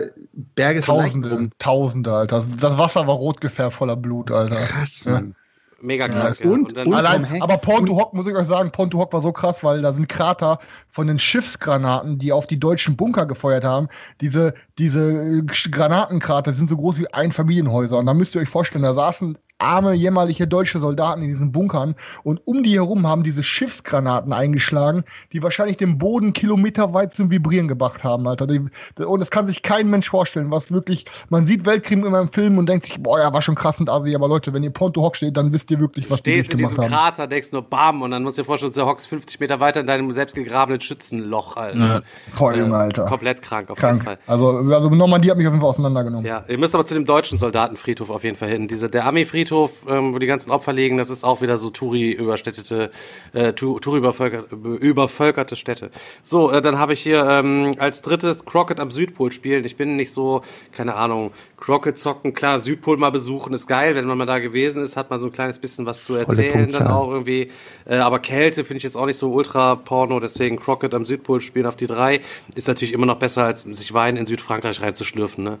Berge 0.54 0.80
Tausende, 0.80 1.50
Tausende, 1.58 2.14
Alter. 2.14 2.46
Das 2.58 2.78
Wasser 2.78 3.06
war 3.06 3.14
rot 3.14 3.42
gefärbt 3.42 3.74
voller 3.74 3.96
Blut, 3.96 4.30
Alter. 4.30 4.56
Krass, 4.56 5.04
Mann. 5.04 5.28
Ja. 5.28 5.39
Mega 5.82 6.08
krass. 6.08 6.40
Ja, 6.40 6.46
ja. 6.46 6.52
Und, 6.52 6.76
und, 6.76 6.86
und 6.86 6.94
allein, 6.94 7.40
aber 7.40 7.56
Pontohoc, 7.56 8.12
muss 8.12 8.26
ich 8.26 8.34
euch 8.34 8.46
sagen, 8.46 8.70
Pontohoc 8.70 9.12
war 9.12 9.22
so 9.22 9.32
krass, 9.32 9.64
weil 9.64 9.82
da 9.82 9.92
sind 9.92 10.08
Krater 10.08 10.58
von 10.88 11.06
den 11.06 11.18
Schiffsgranaten, 11.18 12.18
die 12.18 12.32
auf 12.32 12.46
die 12.46 12.60
deutschen 12.60 12.96
Bunker 12.96 13.26
gefeuert 13.26 13.64
haben. 13.64 13.88
Diese, 14.20 14.54
diese 14.78 15.42
Granatenkrater 15.44 16.52
sind 16.52 16.68
so 16.68 16.76
groß 16.76 16.98
wie 16.98 17.12
Einfamilienhäuser. 17.12 17.98
Und 17.98 18.06
da 18.06 18.14
müsst 18.14 18.34
ihr 18.34 18.40
euch 18.40 18.48
vorstellen, 18.48 18.84
da 18.84 18.94
saßen 18.94 19.38
arme 19.60 19.94
jämmerliche 19.94 20.46
deutsche 20.46 20.80
Soldaten 20.80 21.22
in 21.22 21.28
diesen 21.28 21.52
Bunkern 21.52 21.94
und 22.22 22.40
um 22.46 22.62
die 22.62 22.74
herum 22.74 23.06
haben 23.06 23.22
diese 23.22 23.42
Schiffsgranaten 23.42 24.32
eingeschlagen, 24.32 25.04
die 25.32 25.42
wahrscheinlich 25.42 25.76
den 25.76 25.98
Boden 25.98 26.32
kilometerweit 26.32 27.14
zum 27.14 27.30
Vibrieren 27.30 27.68
gebracht 27.68 28.04
haben, 28.04 28.26
Alter. 28.26 28.46
Und 28.46 29.20
das 29.20 29.30
kann 29.30 29.46
sich 29.46 29.62
kein 29.62 29.88
Mensch 29.90 30.08
vorstellen, 30.08 30.50
was 30.50 30.72
wirklich, 30.72 31.04
man 31.28 31.46
sieht 31.46 31.66
Weltkrieg 31.66 31.98
in 31.98 32.14
einem 32.14 32.32
Film 32.32 32.58
und 32.58 32.68
denkt 32.68 32.86
sich, 32.86 33.02
boah, 33.02 33.18
ja, 33.20 33.32
war 33.32 33.42
schon 33.42 33.54
krass 33.54 33.78
und 33.80 33.90
assi, 33.90 34.14
aber 34.14 34.28
Leute, 34.28 34.52
wenn 34.52 34.62
ihr 34.62 34.70
Ponto 34.70 35.02
Hock 35.02 35.16
steht, 35.16 35.36
dann 35.36 35.52
wisst 35.52 35.70
ihr 35.70 35.78
wirklich, 35.78 36.10
was 36.10 36.22
du 36.22 36.30
stehst 36.30 36.48
die 36.48 36.52
in 36.52 36.58
diesem 36.58 36.78
haben. 36.78 36.88
Krater, 36.88 37.26
denkst 37.26 37.52
nur 37.52 37.62
bam 37.62 38.02
und 38.02 38.10
dann 38.10 38.22
musst 38.22 38.38
du 38.38 38.42
dir 38.42 38.46
vorstellen, 38.46 38.72
du 38.72 38.86
hockst 38.86 39.06
50 39.08 39.40
Meter 39.40 39.60
weiter 39.60 39.80
in 39.80 39.86
deinem 39.86 40.10
selbst 40.12 40.34
gegrabenen 40.34 40.80
Schützenloch, 40.80 41.56
Alter. 41.56 41.78
Ja. 41.78 42.00
Voll, 42.34 42.56
Junge, 42.56 42.76
Alter. 42.76 43.06
Komplett 43.06 43.42
krank, 43.42 43.70
auf 43.70 43.78
krank. 43.78 44.04
jeden 44.04 44.04
Fall. 44.04 44.18
Also, 44.26 44.48
also 44.74 44.90
Normandie 44.90 45.30
hat 45.30 45.36
mich 45.36 45.46
auf 45.46 45.52
jeden 45.52 45.60
Fall 45.60 45.70
auseinandergenommen. 45.70 46.26
Ja, 46.26 46.44
ihr 46.48 46.58
müsst 46.58 46.74
aber 46.74 46.86
zu 46.86 46.94
dem 46.94 47.04
deutschen 47.04 47.38
Soldatenfriedhof 47.38 48.10
auf 48.10 48.24
jeden 48.24 48.36
Fall 48.36 48.48
hin. 48.48 48.68
Diese, 48.68 48.88
der 48.88 49.04
Armeefriedhof 49.04 49.49
Friedhof, 49.50 49.86
ähm, 49.88 50.14
wo 50.14 50.18
die 50.18 50.26
ganzen 50.26 50.50
Opfer 50.50 50.72
liegen, 50.72 50.96
das 50.96 51.10
ist 51.10 51.24
auch 51.24 51.42
wieder 51.42 51.58
so 51.58 51.70
Touri-überstädtete, 51.70 52.90
äh, 53.32 53.52
Touri-übervölkerte 53.52 54.54
übervölkerte 54.54 55.56
Städte. 55.56 55.90
So, 56.22 56.52
äh, 56.52 56.62
dann 56.62 56.78
habe 56.78 56.92
ich 56.92 57.00
hier 57.00 57.24
ähm, 57.28 57.72
als 57.78 58.00
drittes 58.00 58.44
Crockett 58.44 58.78
am 58.78 58.90
Südpol 58.90 59.32
spielen. 59.32 59.64
Ich 59.64 59.76
bin 59.76 59.96
nicht 59.96 60.12
so, 60.12 60.42
keine 60.72 60.94
Ahnung, 60.94 61.32
Crockett 61.58 61.98
zocken, 61.98 62.32
klar, 62.32 62.60
Südpol 62.60 62.96
mal 62.96 63.10
besuchen 63.10 63.52
ist 63.52 63.66
geil, 63.66 63.96
wenn 63.96 64.06
man 64.06 64.18
mal 64.18 64.26
da 64.26 64.38
gewesen 64.38 64.82
ist, 64.82 64.96
hat 64.96 65.10
man 65.10 65.18
so 65.18 65.26
ein 65.26 65.32
kleines 65.32 65.58
bisschen 65.58 65.84
was 65.84 66.04
zu 66.04 66.14
erzählen 66.14 66.68
dann 66.68 66.86
auch 66.86 67.10
irgendwie. 67.10 67.50
Äh, 67.86 67.96
aber 67.96 68.20
Kälte 68.20 68.62
finde 68.62 68.78
ich 68.78 68.84
jetzt 68.84 68.96
auch 68.96 69.06
nicht 69.06 69.18
so 69.18 69.32
ultra 69.32 69.74
Porno, 69.74 70.20
deswegen 70.20 70.58
Crockett 70.58 70.94
am 70.94 71.04
Südpol 71.04 71.40
spielen 71.40 71.66
auf 71.66 71.76
die 71.76 71.86
drei 71.86 72.20
ist 72.54 72.68
natürlich 72.68 72.92
immer 72.92 73.06
noch 73.06 73.18
besser, 73.18 73.44
als 73.44 73.62
sich 73.62 73.92
Wein 73.94 74.16
in 74.16 74.26
Südfrankreich 74.26 74.80
reinzuschlürfen, 74.80 75.44
ne? 75.44 75.58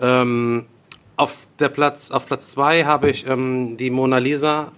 Ähm, 0.00 0.66
auf 1.18 1.48
der 1.58 1.68
Platz, 1.68 2.10
auf 2.10 2.26
Platz 2.26 2.50
zwei 2.50 2.84
habe 2.84 3.10
ich 3.10 3.26
ähm, 3.26 3.76
die 3.76 3.90
Mona 3.90 4.18
Lisa 4.18 4.72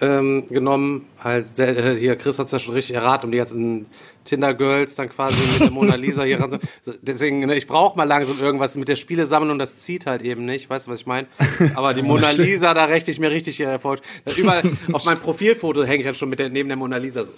ähm, 0.00 0.46
genommen. 0.46 1.06
Halt, 1.22 1.58
äh, 1.58 1.96
hier, 1.96 2.16
Chris 2.16 2.38
hat 2.38 2.46
es 2.46 2.52
ja 2.52 2.58
schon 2.58 2.74
richtig 2.74 2.94
erraten, 2.94 3.26
um 3.26 3.32
die 3.32 3.38
ganzen 3.38 3.86
Tinder-Girls 4.24 4.94
dann 4.94 5.08
quasi 5.08 5.36
mit 5.52 5.60
der 5.60 5.70
Mona 5.70 5.94
Lisa 5.94 6.22
hier 6.22 6.40
ran. 6.40 6.58
Deswegen, 7.02 7.40
ne, 7.40 7.56
ich 7.56 7.66
brauche 7.66 7.96
mal 7.96 8.04
langsam 8.04 8.38
irgendwas 8.38 8.76
mit 8.76 8.88
der 8.88 8.96
Spielesammlung 8.96 9.52
und 9.52 9.58
das 9.58 9.80
zieht 9.82 10.06
halt 10.06 10.22
eben 10.22 10.44
nicht. 10.44 10.68
Weißt 10.68 10.86
du, 10.86 10.90
was 10.90 11.00
ich 11.00 11.06
meine? 11.06 11.26
Aber 11.74 11.94
die 11.94 12.02
Mona 12.02 12.30
Lisa, 12.30 12.74
da 12.74 12.84
rechne 12.84 13.10
ich 13.10 13.18
mir 13.18 13.30
richtig 13.30 13.58
äh, 13.60 13.78
vor. 13.78 13.96
Überall 14.36 14.62
auf 14.92 15.04
meinem 15.04 15.20
Profilfoto 15.20 15.84
hänge 15.84 16.00
ich 16.00 16.06
halt 16.06 16.16
schon 16.16 16.28
mit 16.28 16.38
der, 16.38 16.50
neben 16.50 16.68
der 16.68 16.76
Mona 16.76 16.98
Lisa 16.98 17.24
so. 17.24 17.32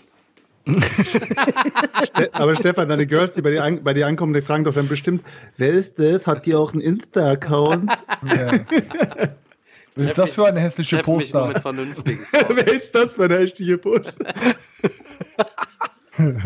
Aber 2.32 2.56
Stefan, 2.56 2.88
deine 2.88 3.06
Girls, 3.06 3.34
die 3.34 3.42
bei 3.42 3.50
dir, 3.50 3.64
an, 3.64 3.82
bei 3.82 3.94
dir 3.94 4.06
ankommen, 4.06 4.34
die 4.34 4.42
fragen 4.42 4.64
doch 4.64 4.74
dann 4.74 4.88
bestimmt, 4.88 5.24
wer 5.56 5.70
ist 5.70 5.98
das? 5.98 6.26
Hat 6.26 6.46
die 6.46 6.54
auch 6.54 6.72
einen 6.72 6.80
Insta-Account? 6.80 7.90
Ja. 8.22 8.52
Was 9.96 10.06
ist 10.06 10.18
das 10.18 10.30
für 10.32 10.46
eine 10.46 10.60
hässliche 10.60 11.02
Poster? 11.02 11.52
wer 11.64 12.68
ist 12.68 12.94
das 12.94 13.14
für 13.14 13.24
eine 13.24 13.38
hässliche 13.38 13.78
Poster? 13.78 14.32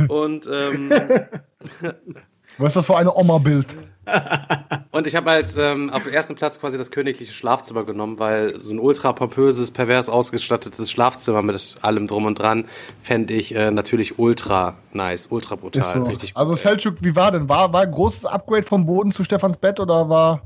Und 0.09 0.49
ähm, 0.51 0.91
Was 2.59 2.69
ist 2.69 2.77
das 2.77 2.87
für 2.87 2.97
eine 2.97 3.15
Oma-Bild? 3.15 3.67
Und 4.91 5.09
ich 5.09 5.17
habe 5.17 5.31
als 5.31 5.57
ähm, 5.57 5.91
auf 5.91 6.05
dem 6.05 6.13
ersten 6.13 6.37
Platz 6.37 6.61
quasi 6.61 6.79
das 6.79 6.91
königliche 6.91 7.33
Schlafzimmer 7.33 7.85
genommen, 7.85 8.19
weil 8.19 8.61
so 8.61 8.73
ein 8.73 8.79
ultra 8.79 9.13
pompöses, 9.13 9.73
pervers 9.73 10.09
ausgestattetes 10.09 10.91
Schlafzimmer 10.91 11.43
mit 11.43 11.77
allem 11.83 12.07
drum 12.07 12.27
und 12.27 12.39
dran 12.39 12.67
fände 13.03 13.35
ich 13.35 13.55
äh, 13.55 13.71
natürlich 13.71 14.19
ultra 14.19 14.77
nice, 14.93 15.27
ultra 15.31 15.57
brutal, 15.57 16.01
so. 16.01 16.07
richtig 16.07 16.37
Also 16.37 16.55
Selchuk, 16.55 17.03
wie 17.03 17.17
war 17.17 17.33
denn? 17.33 17.49
War, 17.49 17.73
war 17.73 17.83
ein 17.83 17.91
großes 17.91 18.25
Upgrade 18.25 18.63
vom 18.63 18.87
Boden 18.87 19.11
zu 19.11 19.25
Stefans 19.25 19.57
Bett 19.57 19.81
oder 19.81 20.09
war 20.09 20.43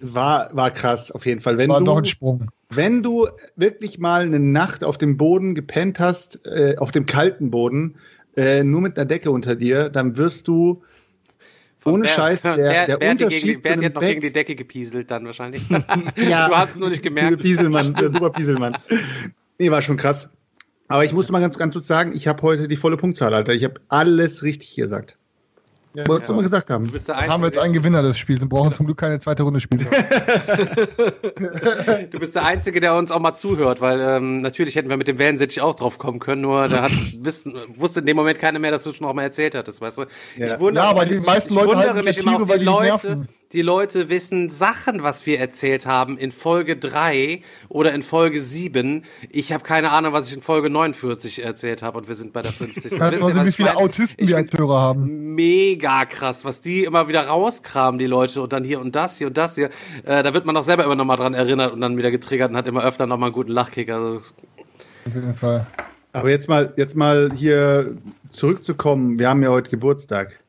war, 0.00 0.50
war 0.52 0.70
krass, 0.70 1.10
auf 1.10 1.26
jeden 1.26 1.40
Fall. 1.40 1.58
Wenn 1.58 1.70
war 1.70 1.80
du, 1.80 1.86
doch 1.86 1.98
ein 1.98 2.04
Sprung. 2.04 2.50
Wenn 2.68 3.02
du 3.02 3.28
wirklich 3.56 3.98
mal 3.98 4.22
eine 4.22 4.40
Nacht 4.40 4.84
auf 4.84 4.98
dem 4.98 5.16
Boden 5.16 5.54
gepennt 5.54 5.98
hast, 5.98 6.46
äh, 6.46 6.76
auf 6.78 6.90
dem 6.90 7.06
kalten 7.06 7.50
Boden, 7.50 7.96
äh, 8.36 8.62
nur 8.62 8.82
mit 8.82 8.98
einer 8.98 9.06
Decke 9.06 9.30
unter 9.30 9.56
dir, 9.56 9.88
dann 9.88 10.16
wirst 10.16 10.48
du 10.48 10.82
ohne 11.86 12.02
Ber 12.02 12.08
Scheiß, 12.08 12.42
der, 12.42 12.56
Ber 12.56 12.86
der 12.86 12.96
Berti 12.96 13.24
Unterschied 13.24 13.44
gegen, 13.44 13.62
Berti 13.62 13.84
hat 13.84 13.94
noch 13.94 14.00
Bett, 14.00 14.10
gegen 14.10 14.20
die 14.20 14.32
Decke 14.32 14.56
gepieselt 14.56 15.10
dann 15.10 15.26
wahrscheinlich. 15.26 15.68
ja. 16.16 16.48
Du 16.48 16.56
hast 16.56 16.70
es 16.70 16.78
nur 16.78 16.90
nicht 16.90 17.02
gemerkt. 17.02 17.40
Pieselmann, 17.40 17.94
der 17.94 18.12
super 18.12 18.30
Pieselmann. 18.30 18.76
Nee, 19.58 19.70
war 19.70 19.82
schon 19.82 19.96
krass. 19.96 20.28
Aber 20.88 21.04
ich 21.04 21.12
musste 21.12 21.32
mal 21.32 21.40
ganz, 21.40 21.58
ganz 21.58 21.74
kurz 21.74 21.86
sagen, 21.86 22.12
ich 22.14 22.28
habe 22.28 22.42
heute 22.42 22.68
die 22.68 22.76
volle 22.76 22.96
Punktzahl, 22.96 23.34
Alter. 23.34 23.52
Ich 23.52 23.64
habe 23.64 23.80
alles 23.88 24.42
richtig 24.42 24.76
gesagt. 24.76 25.18
Ja, 25.96 26.06
Wolltest 26.08 26.28
ja. 26.28 26.34
du 26.34 26.36
mal 26.36 26.42
gesagt 26.42 26.68
haben. 26.68 26.92
haben 26.92 27.40
wir 27.40 27.46
jetzt 27.46 27.58
einen 27.58 27.72
Gewinner 27.72 28.02
des 28.02 28.18
Spiels 28.18 28.42
und 28.42 28.50
brauchen 28.50 28.74
zum 28.74 28.84
Glück 28.84 28.98
keine 28.98 29.18
zweite 29.18 29.44
Runde 29.44 29.60
spielen. 29.60 29.80
du 32.10 32.18
bist 32.18 32.34
der 32.34 32.44
Einzige, 32.44 32.80
der 32.80 32.96
uns 32.96 33.10
auch 33.10 33.18
mal 33.18 33.32
zuhört, 33.32 33.80
weil 33.80 33.98
ähm, 33.98 34.42
natürlich 34.42 34.76
hätten 34.76 34.90
wir 34.90 34.98
mit 34.98 35.08
dem 35.08 35.18
Wellensittich 35.18 35.62
auch 35.62 35.74
drauf 35.74 35.96
kommen 35.96 36.18
können, 36.18 36.42
nur 36.42 36.68
da 36.68 36.82
hat, 36.82 36.92
wissen, 37.20 37.54
wusste 37.76 38.00
in 38.00 38.06
dem 38.06 38.16
Moment 38.16 38.38
keiner 38.38 38.58
mehr, 38.58 38.72
dass 38.72 38.84
du 38.84 38.92
schon 38.92 39.06
auch 39.06 39.14
mal 39.14 39.22
erzählt 39.22 39.54
hattest, 39.54 39.80
weißt 39.80 39.96
du? 39.96 40.02
Ja, 40.36 40.48
ich 40.48 40.60
wundere, 40.60 40.84
ja 40.84 40.90
aber 40.90 41.06
die 41.06 41.18
meisten 41.18 41.54
Leute 41.54 41.76
halten 41.76 42.04
mich 42.04 42.18
immer 42.18 42.42
auch 42.42 42.44
die 42.44 42.62
Leute, 42.62 43.26
die 43.52 43.62
Leute 43.62 44.08
wissen 44.08 44.50
Sachen, 44.50 45.02
was 45.02 45.26
wir 45.26 45.38
erzählt 45.38 45.86
haben 45.86 46.18
in 46.18 46.32
Folge 46.32 46.76
3 46.76 47.40
oder 47.68 47.92
in 47.92 48.02
Folge 48.02 48.40
7. 48.40 49.04
Ich 49.30 49.52
habe 49.52 49.62
keine 49.62 49.92
Ahnung, 49.92 50.12
was 50.12 50.28
ich 50.28 50.34
in 50.34 50.42
Folge 50.42 50.68
49 50.68 51.44
erzählt 51.44 51.82
habe 51.82 51.98
und 51.98 52.08
wir 52.08 52.14
sind 52.14 52.32
bei 52.32 52.42
der 52.42 52.52
50. 52.52 52.92
So, 52.92 52.98
weißt 52.98 53.22
du, 53.22 53.44
wie 53.44 53.52
viele 53.52 53.76
Autisten 53.76 54.22
ich 54.22 54.30
wir 54.30 54.36
als 54.36 54.50
Hörer 54.52 54.80
haben. 54.80 55.34
Mega 55.34 56.04
krass, 56.06 56.44
was 56.44 56.60
die 56.60 56.84
immer 56.84 57.08
wieder 57.08 57.26
rauskramen, 57.26 57.98
die 57.98 58.06
Leute, 58.06 58.42
und 58.42 58.52
dann 58.52 58.64
hier 58.64 58.80
und 58.80 58.96
das, 58.96 59.18
hier 59.18 59.28
und 59.28 59.36
das 59.36 59.54
hier. 59.54 59.70
Äh, 60.04 60.22
da 60.22 60.34
wird 60.34 60.44
man 60.44 60.56
auch 60.56 60.62
selber 60.62 60.84
immer 60.84 60.96
noch 60.96 61.04
mal 61.04 61.16
dran 61.16 61.34
erinnert 61.34 61.72
und 61.72 61.80
dann 61.80 61.96
wieder 61.96 62.10
getriggert 62.10 62.50
und 62.50 62.56
hat 62.56 62.66
immer 62.66 62.82
öfter 62.82 63.06
noch 63.06 63.18
mal 63.18 63.26
einen 63.26 63.34
guten 63.34 63.52
Lachkick. 63.52 63.90
Also. 63.90 64.22
Auf 65.06 65.14
jeden 65.14 65.34
Fall. 65.34 65.66
Aber 66.12 66.30
jetzt 66.30 66.48
mal, 66.48 66.72
jetzt 66.76 66.96
mal 66.96 67.30
hier 67.34 67.96
zurückzukommen. 68.30 69.18
Wir 69.18 69.28
haben 69.28 69.42
ja 69.42 69.50
heute 69.50 69.70
Geburtstag. 69.70 70.40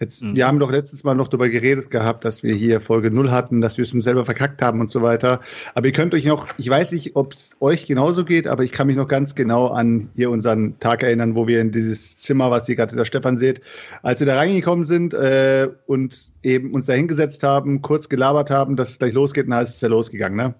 Jetzt, 0.00 0.22
mhm. 0.22 0.34
Wir 0.34 0.46
haben 0.46 0.58
doch 0.58 0.72
letztes 0.72 1.04
Mal 1.04 1.14
noch 1.14 1.28
darüber 1.28 1.48
geredet 1.48 1.90
gehabt, 1.90 2.24
dass 2.24 2.42
wir 2.42 2.54
hier 2.54 2.80
Folge 2.80 3.10
0 3.10 3.30
hatten, 3.30 3.60
dass 3.60 3.76
wir 3.76 3.84
es 3.84 3.94
uns 3.94 4.04
selber 4.04 4.24
verkackt 4.24 4.60
haben 4.60 4.80
und 4.80 4.90
so 4.90 5.02
weiter. 5.02 5.40
Aber 5.74 5.86
ihr 5.86 5.92
könnt 5.92 6.14
euch 6.14 6.24
noch, 6.24 6.48
ich 6.58 6.68
weiß 6.68 6.92
nicht, 6.92 7.14
ob 7.16 7.32
es 7.32 7.56
euch 7.60 7.86
genauso 7.86 8.24
geht, 8.24 8.46
aber 8.48 8.64
ich 8.64 8.72
kann 8.72 8.88
mich 8.88 8.96
noch 8.96 9.08
ganz 9.08 9.34
genau 9.34 9.68
an 9.68 10.10
hier 10.14 10.30
unseren 10.30 10.78
Tag 10.80 11.02
erinnern, 11.02 11.34
wo 11.34 11.46
wir 11.46 11.60
in 11.60 11.70
dieses 11.70 12.16
Zimmer, 12.16 12.50
was 12.50 12.68
ihr 12.68 12.76
gerade 12.76 12.96
der 12.96 13.04
Stefan 13.04 13.38
seht, 13.38 13.60
als 14.02 14.20
wir 14.20 14.26
da 14.26 14.36
reingekommen 14.36 14.84
sind 14.84 15.14
äh, 15.14 15.68
und 15.86 16.30
eben 16.42 16.74
uns 16.74 16.86
da 16.86 16.92
hingesetzt 16.92 17.42
haben, 17.42 17.80
kurz 17.80 18.08
gelabert 18.08 18.50
haben, 18.50 18.76
dass 18.76 18.90
es 18.90 18.98
gleich 18.98 19.12
losgeht, 19.12 19.48
dann 19.48 19.62
ist 19.62 19.76
es 19.76 19.80
ja 19.80 19.88
losgegangen, 19.88 20.36
ne? 20.36 20.54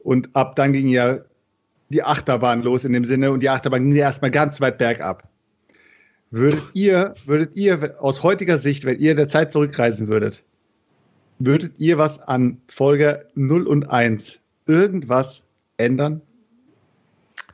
Und 0.00 0.36
ab 0.36 0.54
dann 0.56 0.74
ging 0.74 0.88
ja 0.88 1.20
die 1.88 2.02
Achterbahn 2.02 2.62
los 2.62 2.84
in 2.84 2.92
dem 2.92 3.04
Sinne 3.04 3.30
und 3.30 3.42
die 3.42 3.48
Achterbahn 3.48 3.84
ging 3.84 3.96
ja 3.96 4.04
erstmal 4.04 4.30
ganz 4.30 4.60
weit 4.60 4.76
bergab. 4.76 5.28
Würdet 6.36 6.64
ihr, 6.72 7.14
würdet 7.26 7.54
ihr 7.54 7.94
aus 8.00 8.24
heutiger 8.24 8.58
Sicht, 8.58 8.84
wenn 8.84 8.98
ihr 8.98 9.14
der 9.14 9.28
Zeit 9.28 9.52
zurückreisen 9.52 10.08
würdet, 10.08 10.42
würdet 11.38 11.78
ihr 11.78 11.96
was 11.96 12.18
an 12.18 12.60
Folge 12.66 13.28
0 13.36 13.68
und 13.68 13.88
1 13.88 14.40
irgendwas 14.66 15.44
ändern? 15.76 16.22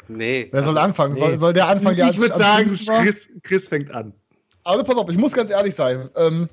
Nee. 0.09 0.48
Wer 0.51 0.65
soll 0.65 0.78
anfangen? 0.78 1.12
Nee. 1.12 1.20
Soll, 1.20 1.39
soll, 1.39 1.52
der 1.52 1.69
anfangen? 1.69 1.98
Ich, 1.98 2.12
ich 2.12 2.19
würde 2.19 2.39
sagen, 2.39 2.74
Chris, 3.02 3.28
Chris, 3.43 3.69
fängt 3.69 3.90
an. 3.90 4.15
Also 4.65 4.82
pass 4.82 4.97
auf, 4.97 5.11
ich 5.11 5.19
muss 5.19 5.32
ganz 5.32 5.51
ehrlich 5.51 5.74
sein. 5.74 6.09
Ähm, 6.16 6.48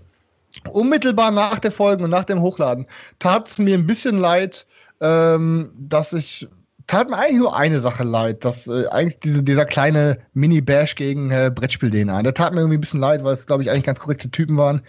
unmittelbar 0.69 1.31
nach 1.31 1.59
der 1.59 1.71
Folge 1.71 2.03
und 2.03 2.09
nach 2.09 2.25
dem 2.25 2.41
Hochladen 2.41 2.87
tat 3.19 3.47
es 3.47 3.57
mir 3.57 3.77
ein 3.77 3.87
bisschen 3.87 4.17
leid, 4.17 4.67
ähm, 4.99 5.71
dass 5.77 6.11
ich 6.11 6.49
tat 6.87 7.09
mir 7.09 7.17
eigentlich 7.17 7.37
nur 7.37 7.55
eine 7.55 7.81
Sache 7.81 8.03
leid, 8.03 8.45
dass 8.45 8.67
äh, 8.67 8.87
eigentlich 8.87 9.19
diese, 9.19 9.43
dieser 9.43 9.65
kleine 9.65 10.17
Mini-Bash 10.33 10.95
gegen 10.95 11.31
äh, 11.31 11.51
Brettspiel-DNA, 11.53 12.23
der 12.23 12.33
tat 12.33 12.53
mir 12.53 12.61
irgendwie 12.61 12.77
ein 12.77 12.81
bisschen 12.81 13.01
leid, 13.01 13.23
weil 13.23 13.33
es, 13.33 13.45
glaube 13.45 13.63
ich, 13.63 13.69
eigentlich 13.69 13.83
ganz 13.83 13.99
korrekte 13.99 14.31
Typen 14.31 14.57
waren, 14.57 14.81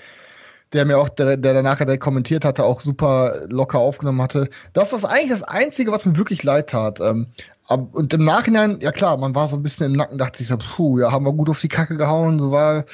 der 0.72 0.84
mir 0.84 0.98
auch, 0.98 1.08
der, 1.08 1.36
der 1.36 1.54
danach 1.54 1.78
der 1.78 1.98
kommentiert 1.98 2.44
hatte, 2.44 2.64
auch 2.64 2.80
super 2.80 3.42
locker 3.48 3.78
aufgenommen 3.78 4.22
hatte. 4.22 4.48
Das 4.72 4.92
ist 4.92 5.04
eigentlich 5.04 5.30
das 5.30 5.42
Einzige, 5.42 5.90
was 5.90 6.06
mir 6.06 6.16
wirklich 6.16 6.42
leid 6.44 6.70
tat. 6.70 7.00
Ähm, 7.00 7.26
ab, 7.66 7.88
und 7.92 8.14
im 8.14 8.24
Nachhinein, 8.24 8.78
ja 8.80 8.92
klar, 8.92 9.16
man 9.16 9.34
war 9.34 9.48
so 9.48 9.56
ein 9.56 9.62
bisschen 9.62 9.86
im 9.86 9.92
Nacken, 9.92 10.18
dachte 10.18 10.38
sich 10.38 10.48
so, 10.48 10.56
puh, 10.56 11.00
ja, 11.00 11.10
haben 11.10 11.24
wir 11.24 11.32
gut 11.32 11.48
auf 11.48 11.60
die 11.60 11.68
Kacke 11.68 11.96
gehauen, 11.96 12.38
so 12.38 12.52
war 12.52 12.84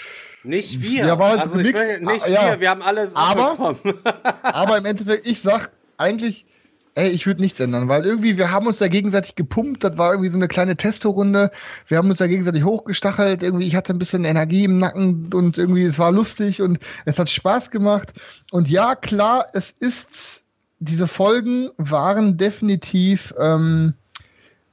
nicht 0.45 0.83
wir. 0.83 1.07
Ja, 1.07 1.19
war 1.19 1.39
also 1.39 1.59
ich 1.59 1.75
will, 1.75 2.01
nicht 2.01 2.27
ah, 2.27 2.31
ja. 2.31 2.51
wir, 2.53 2.61
wir 2.61 2.71
haben 2.71 2.83
alles 2.83 3.17
Aber-. 3.17 3.77
Aber 4.43 4.79
im 4.79 4.85
Endeffekt, 4.85 5.27
ich 5.27 5.41
sag 5.41 5.71
eigentlich, 5.97 6.47
ey, 6.95 7.09
ich 7.09 7.27
würde 7.27 7.41
nichts 7.41 7.61
ändern, 7.61 7.89
weil 7.89 8.05
irgendwie, 8.05 8.37
wir 8.37 8.51
haben 8.51 8.67
uns 8.67 8.79
da 8.79 8.89
gegenseitig 8.89 9.35
gepumpt, 9.35 9.83
das 9.83 9.99
war 9.99 10.13
irgendwie 10.13 10.29
so 10.29 10.39
eine 10.39 10.49
kleine 10.49 10.77
Testorunde, 10.77 11.51
wir 11.89 11.99
haben 11.99 12.09
uns 12.09 12.19
da 12.19 12.27
gegenseitig 12.27 12.65
hochgestachelt, 12.65 13.43
irgendwie, 13.43 13.67
ich 13.67 13.75
hatte 13.75 13.93
ein 13.93 13.99
bisschen 13.99 14.25
Energie 14.25 14.65
im 14.65 14.79
Nacken 14.79 15.33
und 15.35 15.59
irgendwie, 15.59 15.85
es 15.85 15.99
war 15.99 16.13
lustig 16.13 16.63
und 16.63 16.79
es 17.05 17.19
hat 17.19 17.31
Spaß 17.31 17.71
gemacht. 17.71 18.13
Und 18.53 18.71
ja, 18.71 18.95
klar, 18.95 19.47
es 19.55 19.71
ist, 19.71 20.45
diese 20.79 21.09
Folgen 21.09 21.71
waren 21.79 22.37
definitiv, 22.37 23.35
ähm, 23.41 23.95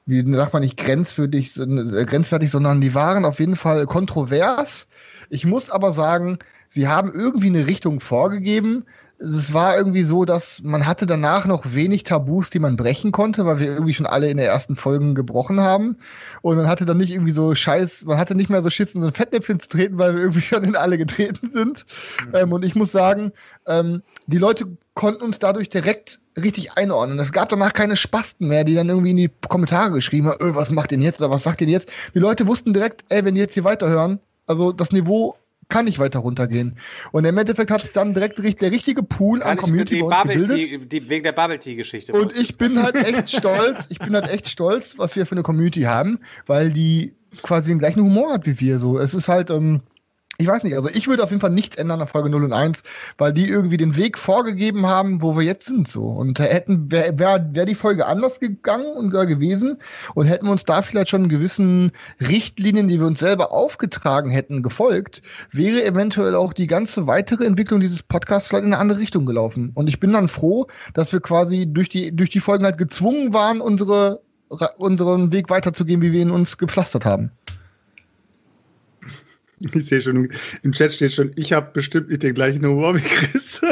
wie 0.06 0.24
sagt 0.36 0.54
man 0.54 0.62
nicht 0.62 0.78
grenzwertig, 0.78 1.54
sondern- 1.54 1.94
äh, 1.94 2.06
grenzwertig, 2.06 2.52
sondern 2.52 2.82
die 2.82 2.94
waren 2.94 3.26
auf 3.26 3.40
jeden 3.40 3.56
Fall 3.56 3.86
kontrovers. 3.86 4.88
Ich 5.30 5.46
muss 5.46 5.70
aber 5.70 5.94
sagen, 5.94 6.40
sie 6.70 6.88
haben 6.88 7.14
irgendwie 7.14 7.48
eine 7.48 7.68
Richtung 7.68 8.00
vorgegeben. 8.00 8.86
Es 9.24 9.54
war 9.54 9.78
irgendwie 9.78 10.04
so, 10.04 10.26
dass 10.26 10.62
man 10.64 10.88
hatte 10.88 11.06
danach 11.06 11.46
noch 11.46 11.74
wenig 11.76 12.04
Tabus, 12.04 12.50
die 12.50 12.58
man 12.58 12.76
brechen 12.76 13.12
konnte, 13.12 13.46
weil 13.46 13.60
wir 13.60 13.68
irgendwie 13.68 13.94
schon 13.94 14.08
alle 14.08 14.30
in 14.30 14.38
den 14.38 14.48
ersten 14.48 14.76
Folgen 14.76 15.14
gebrochen 15.14 15.60
haben. 15.60 15.98
Und 16.42 16.58
man 16.58 16.68
hatte 16.68 16.86
dann 16.86 16.98
nicht 16.98 17.12
irgendwie 17.12 17.32
so 17.32 17.54
Scheiß, 17.54 18.06
man 18.06 18.18
hatte 18.18 18.34
nicht 18.34 18.50
mehr 18.50 18.64
so 18.64 18.72
Schiss, 18.72 18.96
in 18.96 19.02
so 19.02 19.08
ein 19.08 19.14
Fettnäpfchen 19.14 19.60
zu 19.60 19.68
treten, 19.70 20.00
weil 20.00 20.16
wir 20.16 20.22
irgendwie 20.22 20.42
schon 20.42 20.64
in 20.64 20.76
alle 20.76 20.98
getreten 20.98 21.52
sind. 21.54 21.86
Ähm, 22.34 22.52
und 22.52 22.66
ich 22.66 22.74
muss 22.74 22.92
sagen, 22.92 23.32
ähm, 23.68 24.02
die 24.26 24.40
Leute 24.40 24.66
konnten 24.96 25.24
uns 25.24 25.38
dadurch 25.38 25.70
direkt 25.70 26.20
richtig 26.42 26.74
einordnen. 26.78 27.20
Es 27.20 27.32
gab 27.32 27.50
danach 27.50 27.74
keine 27.74 27.96
Spasten 27.96 28.48
mehr, 28.48 28.64
die 28.64 28.74
dann 28.76 28.90
irgendwie 28.90 29.12
in 29.12 29.18
die 29.18 29.32
Kommentare 29.48 29.92
geschrieben 29.92 30.30
haben, 30.30 30.44
öh, 30.44 30.56
was 30.56 30.72
macht 30.72 30.92
ihr 30.92 30.98
denn 30.98 31.06
jetzt 31.06 31.20
oder 31.20 31.30
was 31.30 31.44
sagt 31.44 31.62
ihr 31.62 31.68
denn 31.68 31.74
jetzt? 31.74 31.90
Die 32.16 32.20
Leute 32.20 32.48
wussten 32.48 32.74
direkt, 32.74 33.04
ey, 33.10 33.24
wenn 33.24 33.36
die 33.36 33.42
jetzt 33.42 33.54
hier 33.54 33.66
weiterhören, 33.66 34.20
also 34.48 34.72
das 34.72 34.92
Niveau 34.92 35.36
kann 35.72 35.86
nicht 35.86 35.98
weiter 35.98 36.20
runtergehen. 36.20 36.78
Und 37.12 37.26
im 37.26 37.38
Endeffekt 37.38 37.72
hat 37.72 37.82
sich 37.82 37.92
dann 37.92 38.14
direkt 38.14 38.40
der 38.62 38.72
richtige 38.72 39.02
Pool 39.02 39.42
an 39.42 39.50
Kann 39.50 39.58
ich 39.58 39.64
Community 39.64 39.96
die 39.96 40.02
Bubble 40.02 40.36
gebildet. 40.36 40.58
Tea, 40.58 40.78
die, 40.78 41.10
wegen 41.10 41.24
der 41.24 41.32
Bubble 41.32 41.58
Tea 41.58 41.76
Geschichte. 41.76 42.14
Und 42.14 42.38
ich 42.38 42.58
bin 42.58 42.82
halt 42.82 42.96
echt 43.06 43.32
stolz, 43.32 43.88
ich 43.90 43.98
bin 43.98 44.14
halt 44.14 44.30
echt 44.30 44.48
stolz, 44.50 44.94
was 44.98 45.16
wir 45.16 45.26
für 45.26 45.34
eine 45.34 45.44
Community 45.44 45.82
haben, 45.82 46.20
weil 46.46 46.72
die 46.72 47.16
quasi 47.42 47.72
den 47.72 47.80
gleichen 47.80 48.04
Humor 48.04 48.34
hat 48.34 48.46
wie 48.46 48.60
wir. 48.60 48.78
So, 48.78 49.00
es 49.00 49.16
ist 49.16 49.28
halt, 49.28 49.50
ähm, 49.50 49.82
ich 50.42 50.48
weiß 50.48 50.64
nicht, 50.64 50.76
also 50.76 50.90
ich 50.90 51.08
würde 51.08 51.24
auf 51.24 51.30
jeden 51.30 51.42
Fall 51.42 51.52
nichts 51.52 51.76
ändern 51.76 52.02
an 52.02 52.08
Folge 52.08 52.30
0 52.30 52.46
und 52.46 52.54
1, 52.54 52.82
weil 53.18 53.32
die 53.32 53.48
irgendwie 53.48 53.78
den 53.78 53.96
Weg 53.96 54.18
vorgegeben 54.18 54.88
haben, 54.88 55.22
wo 55.22 55.38
wir 55.38 55.44
jetzt 55.44 55.68
sind. 55.68 55.88
So. 55.88 56.06
Und 56.06 56.40
hätten, 56.40 56.92
wäre 56.92 57.20
wär, 57.20 57.50
wär 57.54 57.66
die 57.66 57.76
Folge 57.76 58.08
anders 58.08 58.40
gegangen 58.40 58.96
und 58.96 59.12
gewesen 59.12 59.78
und 60.16 60.26
hätten 60.26 60.48
wir 60.48 60.52
uns 60.52 60.66
da 60.66 60.82
vielleicht 60.82 61.10
schon 61.10 61.30
gewissen 61.30 61.92
Richtlinien, 62.20 62.88
die 62.88 63.00
wir 63.00 63.06
uns 63.06 63.20
selber 63.20 63.52
aufgetragen 63.52 64.32
hätten, 64.32 64.64
gefolgt, 64.64 65.22
wäre 65.52 65.84
eventuell 65.84 66.34
auch 66.34 66.54
die 66.54 66.68
ganze 66.68 67.06
weitere 67.06 67.46
Entwicklung 67.46 67.82
dieses 67.82 68.02
Podcasts 68.02 68.50
vielleicht 68.50 68.66
in 68.66 68.74
eine 68.74 68.82
andere 68.82 69.00
Richtung 69.00 69.26
gelaufen. 69.26 69.72
Und 69.76 69.90
ich 69.90 70.00
bin 70.00 70.14
dann 70.14 70.28
froh, 70.28 70.68
dass 70.94 71.12
wir 71.14 71.20
quasi 71.20 71.68
durch 71.68 71.90
die, 71.90 72.16
durch 72.16 72.32
die 72.32 72.40
Folgen 72.40 72.66
halt 72.66 72.78
gezwungen 72.78 73.34
waren, 73.34 73.62
unsere, 73.62 74.22
unseren 74.78 75.32
Weg 75.32 75.50
weiterzugehen, 75.50 76.02
wie 76.02 76.12
wir 76.12 76.22
ihn 76.22 76.32
uns 76.32 76.58
gepflastert 76.58 77.06
haben. 77.06 77.32
Ich 79.74 79.86
sehe 79.86 80.02
schon, 80.02 80.30
im 80.64 80.72
Chat 80.72 80.94
steht 80.94 81.14
schon, 81.14 81.32
ich 81.36 81.54
habe 81.54 81.70
bestimmt 81.74 82.10
nicht 82.10 82.24
den 82.24 82.34
gleichen 82.34 82.66
Humor 82.66 82.96
wie 82.96 83.02
Chris. 83.02 83.62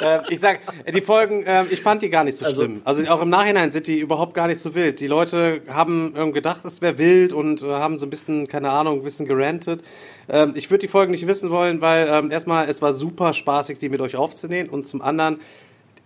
äh, 0.00 0.20
ich 0.28 0.40
sag, 0.40 0.60
die 0.92 1.00
Folgen, 1.00 1.44
äh, 1.44 1.64
ich 1.70 1.80
fand 1.80 2.02
die 2.02 2.10
gar 2.10 2.24
nicht 2.24 2.36
so 2.36 2.44
Also- 2.44 2.62
schlimm. 2.62 2.82
Also 2.84 3.08
auch 3.08 3.22
im 3.22 3.28
Nachhinein 3.30 3.70
sind 3.70 3.86
die 3.86 3.98
überhaupt 3.98 4.34
gar 4.34 4.46
nicht 4.46 4.60
so 4.60 4.74
wild. 4.74 5.00
Die 5.00 5.06
Leute 5.06 5.62
haben 5.68 6.12
ähm, 6.16 6.32
gedacht, 6.32 6.64
es 6.64 6.82
wäre 6.82 6.98
wild 6.98 7.32
und 7.32 7.62
äh, 7.62 7.66
haben 7.66 7.98
so 7.98 8.06
ein 8.06 8.10
bisschen, 8.10 8.46
keine 8.48 8.70
Ahnung, 8.70 8.98
ein 9.00 9.04
bisschen 9.04 9.26
gerantet. 9.26 9.82
Ähm, 10.28 10.52
ich 10.56 10.70
würde 10.70 10.82
die 10.82 10.88
Folgen 10.88 11.12
nicht 11.12 11.26
wissen 11.26 11.50
wollen, 11.50 11.80
weil 11.80 12.06
ähm, 12.10 12.30
erstmal, 12.30 12.68
es 12.68 12.82
war 12.82 12.92
super 12.92 13.32
spaßig, 13.32 13.78
die 13.78 13.88
mit 13.88 14.00
euch 14.00 14.16
aufzunehmen 14.16 14.68
und 14.68 14.86
zum 14.86 15.00
anderen, 15.02 15.40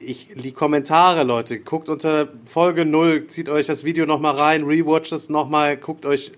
ich, 0.00 0.28
die 0.36 0.52
Kommentare, 0.52 1.24
Leute, 1.24 1.58
guckt 1.58 1.88
unter 1.88 2.28
Folge 2.44 2.84
0, 2.84 3.26
zieht 3.26 3.48
euch 3.48 3.66
das 3.66 3.82
Video 3.82 4.06
nochmal 4.06 4.36
rein, 4.36 4.62
rewatcht 4.62 5.10
es 5.12 5.28
nochmal, 5.28 5.76
guckt 5.76 6.06
euch 6.06 6.30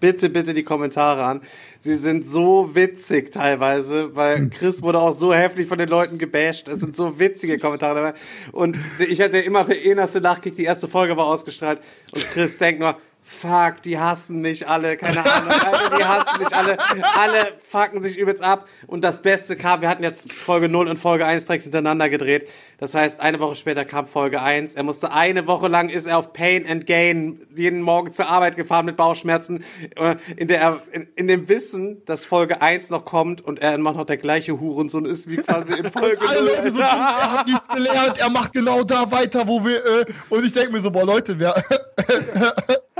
bitte, 0.00 0.28
bitte 0.30 0.54
die 0.54 0.62
Kommentare 0.62 1.24
an. 1.24 1.40
Sie 1.80 1.96
sind 1.96 2.26
so 2.26 2.74
witzig 2.74 3.32
teilweise, 3.32 4.14
weil 4.14 4.48
Chris 4.50 4.82
wurde 4.82 5.00
auch 5.00 5.12
so 5.12 5.32
heftig 5.32 5.68
von 5.68 5.78
den 5.78 5.88
Leuten 5.88 6.18
gebasht. 6.18 6.68
Es 6.68 6.80
sind 6.80 6.94
so 6.94 7.18
witzige 7.18 7.58
Kommentare 7.58 7.94
dabei. 7.94 8.18
Und 8.52 8.78
ich 8.98 9.20
hatte 9.20 9.38
immer 9.38 9.64
für 9.64 9.74
innerste 9.74 10.20
Nachkick, 10.20 10.56
die 10.56 10.64
erste 10.64 10.88
Folge 10.88 11.16
war 11.16 11.26
ausgestrahlt. 11.26 11.80
Und 12.14 12.24
Chris 12.26 12.58
denkt 12.58 12.80
nur, 12.80 12.96
fuck, 13.32 13.82
die 13.82 13.98
hassen 13.98 14.40
mich 14.40 14.68
alle, 14.68 14.96
keine 14.96 15.24
Ahnung, 15.24 15.50
Alter, 15.50 15.96
die 15.96 16.04
hassen 16.04 16.38
mich 16.38 16.54
alle, 16.54 16.76
alle 17.18 17.52
fucken 17.68 18.02
sich 18.02 18.18
übelst 18.18 18.42
ab. 18.42 18.68
Und 18.86 19.02
das 19.02 19.22
Beste 19.22 19.56
kam, 19.56 19.80
wir 19.80 19.88
hatten 19.88 20.02
jetzt 20.02 20.32
Folge 20.32 20.68
0 20.68 20.88
und 20.88 20.98
Folge 20.98 21.24
1 21.26 21.46
direkt 21.46 21.64
hintereinander 21.64 22.08
gedreht. 22.08 22.48
Das 22.78 22.94
heißt, 22.94 23.20
eine 23.20 23.38
Woche 23.40 23.54
später 23.56 23.84
kam 23.84 24.06
Folge 24.06 24.42
1. 24.42 24.74
Er 24.74 24.82
musste 24.82 25.12
eine 25.12 25.46
Woche 25.46 25.68
lang, 25.68 25.88
ist 25.88 26.06
er 26.06 26.18
auf 26.18 26.32
Pain 26.32 26.68
and 26.68 26.86
Gain 26.86 27.40
jeden 27.54 27.80
Morgen 27.80 28.10
zur 28.12 28.26
Arbeit 28.28 28.56
gefahren 28.56 28.84
mit 28.86 28.96
Bauchschmerzen, 28.96 29.64
äh, 29.96 30.16
in, 30.36 30.48
der, 30.48 30.60
er- 30.60 30.82
in, 30.90 31.08
in 31.14 31.28
dem 31.28 31.48
Wissen, 31.48 32.04
dass 32.06 32.24
Folge 32.24 32.60
1 32.60 32.90
noch 32.90 33.04
kommt 33.04 33.40
und 33.40 33.60
er 33.60 33.74
immer 33.74 33.92
noch 33.92 34.04
der 34.04 34.16
gleiche 34.16 34.58
Hurensohn 34.60 35.04
ist 35.04 35.30
wie 35.30 35.36
quasi 35.36 35.74
in 35.74 35.90
Folge 35.90 36.18
Alle 36.28 36.40
0. 36.40 36.48
Leute 36.56 36.74
so, 36.74 36.82
er 36.82 37.32
hat 37.32 37.46
nichts 37.46 37.68
gelernt, 37.68 38.18
er 38.18 38.30
macht 38.30 38.52
genau 38.52 38.82
da 38.82 39.10
weiter, 39.10 39.46
wo 39.46 39.64
wir, 39.64 39.84
äh, 39.84 40.04
und 40.28 40.44
ich 40.44 40.52
denke 40.52 40.72
mir 40.72 40.82
so, 40.82 40.90
boah, 40.90 41.04
Leute, 41.04 41.38
wer, 41.38 41.54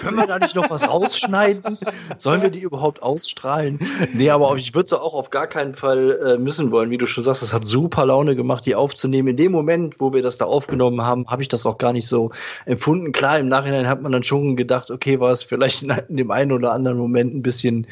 Können 0.00 0.16
wir 0.16 0.26
da 0.26 0.38
nicht 0.38 0.54
noch 0.54 0.70
was 0.70 0.88
rausschneiden? 0.88 1.78
Sollen 2.16 2.42
wir 2.42 2.50
die 2.50 2.60
überhaupt 2.60 3.02
ausstrahlen? 3.02 3.78
Nee, 4.12 4.30
aber 4.30 4.54
ich 4.56 4.74
würde 4.74 4.88
sie 4.88 5.00
auch 5.00 5.14
auf 5.14 5.30
gar 5.30 5.46
keinen 5.46 5.74
Fall 5.74 6.18
äh, 6.24 6.38
missen 6.38 6.70
wollen. 6.72 6.90
Wie 6.90 6.98
du 6.98 7.06
schon 7.06 7.24
sagst, 7.24 7.42
es 7.42 7.52
hat 7.52 7.64
super 7.64 8.06
Laune 8.06 8.36
gemacht, 8.36 8.66
die 8.66 8.74
aufzunehmen. 8.74 9.28
In 9.28 9.36
dem 9.36 9.52
Moment, 9.52 10.00
wo 10.00 10.12
wir 10.12 10.22
das 10.22 10.38
da 10.38 10.44
aufgenommen 10.44 11.02
haben, 11.02 11.26
habe 11.28 11.42
ich 11.42 11.48
das 11.48 11.66
auch 11.66 11.78
gar 11.78 11.92
nicht 11.92 12.06
so 12.06 12.30
empfunden. 12.64 13.12
Klar, 13.12 13.38
im 13.38 13.48
Nachhinein 13.48 13.88
hat 13.88 14.02
man 14.02 14.12
dann 14.12 14.22
schon 14.22 14.56
gedacht, 14.56 14.90
okay, 14.90 15.20
war 15.20 15.30
es 15.30 15.42
vielleicht 15.42 15.82
in, 15.82 16.16
dem 16.16 16.30
einen 16.30 16.52
oder 16.52 16.72
anderen 16.72 16.98
Moment 16.98 17.34
ein 17.34 17.42
bisschen 17.42 17.86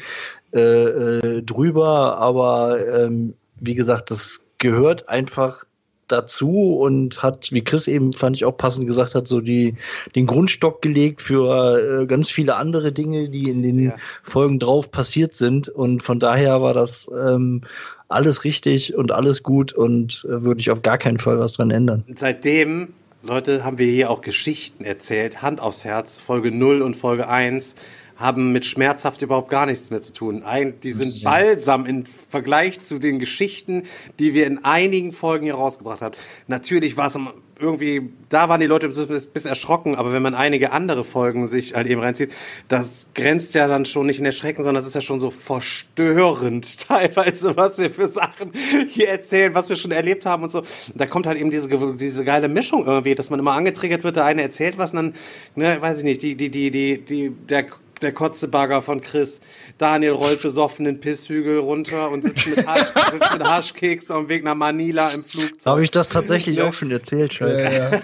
äh, 0.53 0.59
äh, 0.59 1.41
drüber, 1.41 2.17
aber 2.17 2.77
ähm, 2.87 3.33
wie 3.59 3.75
gesagt, 3.75 4.11
das 4.11 4.41
gehört 4.57 5.09
einfach 5.09 5.65
dazu 6.07 6.77
und 6.77 7.21
hat, 7.23 7.51
wie 7.51 7.63
Chris 7.63 7.87
eben 7.87 8.13
fand 8.13 8.35
ich 8.35 8.45
auch 8.45 8.57
passend 8.57 8.87
gesagt 8.87 9.15
hat, 9.15 9.27
so 9.27 9.41
die 9.41 9.75
den 10.15 10.25
Grundstock 10.25 10.81
gelegt 10.81 11.21
für 11.21 12.01
äh, 12.01 12.05
ganz 12.05 12.29
viele 12.29 12.55
andere 12.55 12.91
Dinge, 12.91 13.29
die 13.29 13.49
in 13.49 13.63
den 13.63 13.79
Ja. 13.79 13.95
Folgen 14.23 14.59
drauf 14.59 14.91
passiert 14.91 15.35
sind 15.35 15.69
und 15.69 16.03
von 16.03 16.19
daher 16.19 16.61
war 16.61 16.73
das 16.73 17.09
ähm, 17.17 17.61
alles 18.07 18.43
richtig 18.43 18.95
und 18.95 19.11
alles 19.11 19.43
gut 19.43 19.73
und 19.73 20.25
äh, 20.29 20.43
würde 20.43 20.61
ich 20.61 20.69
auf 20.71 20.81
gar 20.81 20.97
keinen 20.97 21.19
Fall 21.19 21.39
was 21.39 21.53
dran 21.53 21.71
ändern. 21.71 22.03
Seitdem, 22.15 22.89
Leute, 23.23 23.63
haben 23.63 23.77
wir 23.77 23.87
hier 23.87 24.09
auch 24.11 24.21
Geschichten 24.21 24.83
erzählt, 24.83 25.41
Hand 25.41 25.59
aufs 25.59 25.83
Herz, 25.83 26.17
Folge 26.17 26.51
0 26.51 26.81
und 26.81 26.95
Folge 26.95 27.27
1 27.27 27.75
haben 28.17 28.51
mit 28.51 28.65
schmerzhaft 28.65 29.21
überhaupt 29.21 29.49
gar 29.49 29.65
nichts 29.65 29.89
mehr 29.89 30.01
zu 30.01 30.13
tun. 30.13 30.43
Ein, 30.43 30.79
die 30.81 30.93
sind 30.93 31.23
balsam 31.23 31.85
im 31.85 32.05
Vergleich 32.05 32.81
zu 32.81 32.99
den 32.99 33.19
Geschichten, 33.19 33.83
die 34.19 34.33
wir 34.33 34.47
in 34.47 34.63
einigen 34.63 35.11
Folgen 35.11 35.45
hier 35.45 35.55
rausgebracht 35.55 36.01
haben. 36.01 36.15
Natürlich 36.47 36.97
war 36.97 37.07
es 37.07 37.17
irgendwie, 37.59 38.09
da 38.29 38.49
waren 38.49 38.59
die 38.59 38.67
Leute 38.67 38.87
ein 38.87 38.93
bisschen 38.93 39.49
erschrocken, 39.49 39.95
aber 39.95 40.11
wenn 40.11 40.21
man 40.21 40.35
einige 40.35 40.71
andere 40.71 41.03
Folgen 41.03 41.47
sich 41.47 41.73
halt 41.73 41.87
eben 41.87 42.01
reinzieht, 42.01 42.31
das 42.67 43.07
grenzt 43.15 43.53
ja 43.53 43.67
dann 43.67 43.85
schon 43.85 44.07
nicht 44.07 44.19
in 44.19 44.25
Erschrecken, 44.25 44.63
sondern 44.63 44.81
das 44.81 44.87
ist 44.87 44.95
ja 44.95 45.01
schon 45.01 45.19
so 45.19 45.31
verstörend 45.31 46.79
teilweise, 46.87 47.55
was 47.55 47.77
wir 47.77 47.89
für 47.89 48.07
Sachen 48.07 48.51
hier 48.89 49.09
erzählen, 49.09 49.55
was 49.55 49.69
wir 49.69 49.75
schon 49.75 49.91
erlebt 49.91 50.25
haben 50.25 50.43
und 50.43 50.49
so. 50.49 50.63
Da 50.93 51.05
kommt 51.05 51.27
halt 51.27 51.39
eben 51.39 51.49
diese, 51.49 51.69
diese 51.95 52.25
geile 52.25 52.49
Mischung 52.49 52.85
irgendwie, 52.85 53.15
dass 53.15 53.29
man 53.29 53.39
immer 53.39 53.53
angetriggert 53.53 54.03
wird, 54.03 54.17
der 54.17 54.25
eine 54.25 54.41
erzählt 54.41 54.77
was 54.77 54.91
und 54.91 54.97
dann, 54.97 55.13
ne, 55.55 55.81
weiß 55.81 55.99
ich 55.99 56.03
nicht, 56.03 56.21
die, 56.21 56.35
die, 56.35 56.49
die, 56.49 56.71
die, 56.71 56.99
die, 56.99 57.29
der, 57.29 57.67
der 58.01 58.11
Kotzebagger 58.13 58.81
von 58.81 59.01
Chris. 59.01 59.41
Daniel 59.77 60.11
rollt 60.11 60.41
besoffen 60.41 60.85
den 60.85 60.99
Pisshügel 60.99 61.59
runter 61.59 62.09
und 62.11 62.23
sitzt 62.23 62.47
mit, 62.47 62.65
Hasch, 62.67 62.87
sitzt 63.11 63.33
mit 63.33 63.43
Haschkeks 63.43 64.11
auf 64.11 64.23
dem 64.25 64.29
Weg 64.29 64.43
nach 64.43 64.55
Manila 64.55 65.09
im 65.11 65.23
Flugzeug. 65.23 65.65
Habe 65.65 65.83
ich 65.83 65.91
das 65.91 66.09
tatsächlich 66.09 66.57
Ne? 66.57 66.65
auch 66.65 66.73
schon 66.73 66.91
erzählt, 66.91 67.33
Scheiße. 67.33 67.63
äh, 67.63 67.99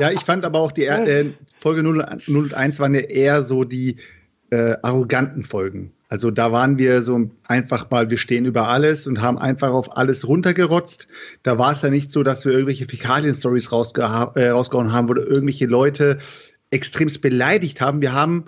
Ja, 0.00 0.10
ich 0.10 0.20
fand 0.20 0.44
aber 0.44 0.58
auch 0.60 0.72
die 0.72 0.84
äh, 0.86 1.32
Folge 1.60 1.82
0, 1.82 2.04
0 2.26 2.44
und 2.44 2.54
1 2.54 2.78
waren 2.80 2.94
ja 2.94 3.02
eher 3.02 3.42
so 3.42 3.64
die 3.64 3.96
äh, 4.50 4.74
arroganten 4.82 5.42
Folgen. 5.42 5.92
Also 6.08 6.30
da 6.32 6.50
waren 6.50 6.78
wir 6.78 7.02
so 7.02 7.30
einfach 7.46 7.88
mal, 7.90 8.10
wir 8.10 8.18
stehen 8.18 8.44
über 8.44 8.66
alles 8.68 9.06
und 9.06 9.20
haben 9.20 9.38
einfach 9.38 9.70
auf 9.70 9.96
alles 9.96 10.26
runtergerotzt. 10.26 11.06
Da 11.44 11.56
war 11.58 11.70
es 11.72 11.82
ja 11.82 11.90
nicht 11.90 12.10
so, 12.10 12.22
dass 12.24 12.44
wir 12.44 12.52
irgendwelche 12.52 12.86
Fäkalien-Stories 12.86 13.70
rausgeha 13.70 14.32
äh, 14.34 14.48
rausgehauen 14.48 14.92
haben 14.92 15.08
oder 15.08 15.24
irgendwelche 15.24 15.66
Leute 15.66 16.18
extremst 16.70 17.20
beleidigt 17.20 17.80
haben. 17.80 18.00
Wir 18.00 18.12
haben, 18.12 18.46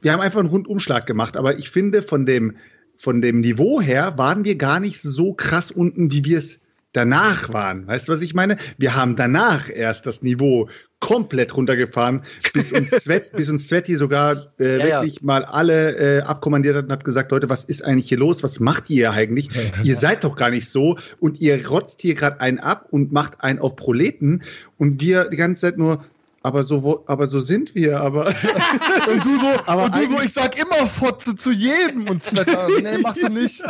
wir 0.00 0.12
haben 0.12 0.20
einfach 0.20 0.40
einen 0.40 0.48
Rundumschlag 0.48 1.06
gemacht. 1.06 1.36
Aber 1.36 1.58
ich 1.58 1.70
finde, 1.70 2.02
von 2.02 2.26
dem, 2.26 2.56
von 2.96 3.20
dem 3.20 3.40
Niveau 3.40 3.80
her 3.80 4.14
waren 4.16 4.44
wir 4.44 4.56
gar 4.56 4.80
nicht 4.80 5.00
so 5.00 5.32
krass 5.32 5.70
unten, 5.70 6.12
wie 6.12 6.24
wir 6.24 6.38
es 6.38 6.60
danach 6.92 7.52
waren. 7.52 7.86
Weißt 7.86 8.08
du, 8.08 8.12
was 8.12 8.20
ich 8.20 8.34
meine? 8.34 8.58
Wir 8.76 8.94
haben 8.94 9.16
danach 9.16 9.70
erst 9.70 10.06
das 10.06 10.22
Niveau 10.22 10.68
komplett 11.00 11.56
runtergefahren, 11.56 12.22
bis 12.54 12.70
uns 12.70 12.90
Svet, 13.02 13.32
bis 13.32 13.48
uns 13.48 13.66
Sveti 13.66 13.96
sogar 13.96 14.52
äh, 14.60 14.78
ja, 14.78 14.84
wirklich 14.84 15.16
ja. 15.16 15.20
mal 15.22 15.44
alle 15.44 15.96
äh, 15.96 16.22
abkommandiert 16.22 16.76
hat 16.76 16.84
und 16.84 16.92
hat 16.92 17.04
gesagt, 17.04 17.32
Leute, 17.32 17.48
was 17.48 17.64
ist 17.64 17.84
eigentlich 17.84 18.08
hier 18.08 18.18
los? 18.18 18.42
Was 18.42 18.60
macht 18.60 18.88
ihr 18.88 19.10
eigentlich? 19.10 19.48
ihr 19.82 19.96
seid 19.96 20.22
doch 20.22 20.36
gar 20.36 20.50
nicht 20.50 20.68
so 20.68 20.96
und 21.18 21.40
ihr 21.40 21.66
rotzt 21.66 22.02
hier 22.02 22.14
gerade 22.14 22.40
einen 22.40 22.58
ab 22.58 22.86
und 22.90 23.10
macht 23.10 23.42
einen 23.42 23.58
auf 23.58 23.74
Proleten 23.74 24.42
und 24.78 25.00
wir 25.00 25.28
die 25.28 25.36
ganze 25.36 25.62
Zeit 25.62 25.78
nur 25.78 26.04
aber 26.42 26.64
so, 26.64 27.04
aber 27.06 27.28
so 27.28 27.40
sind 27.40 27.74
wir, 27.74 28.00
aber. 28.00 28.26
und 29.10 29.24
du 29.24 29.38
so, 29.38 29.60
aber 29.66 29.84
und 29.84 29.94
du 29.96 30.16
so, 30.16 30.22
ich 30.22 30.32
sag 30.32 30.58
immer 30.58 30.86
Fotze 30.86 31.36
zu 31.36 31.52
jedem 31.52 32.08
und 32.08 32.22
Zwetter. 32.22 32.68
nee, 32.82 32.98
machst 32.98 33.22
du 33.22 33.28
nicht. 33.28 33.62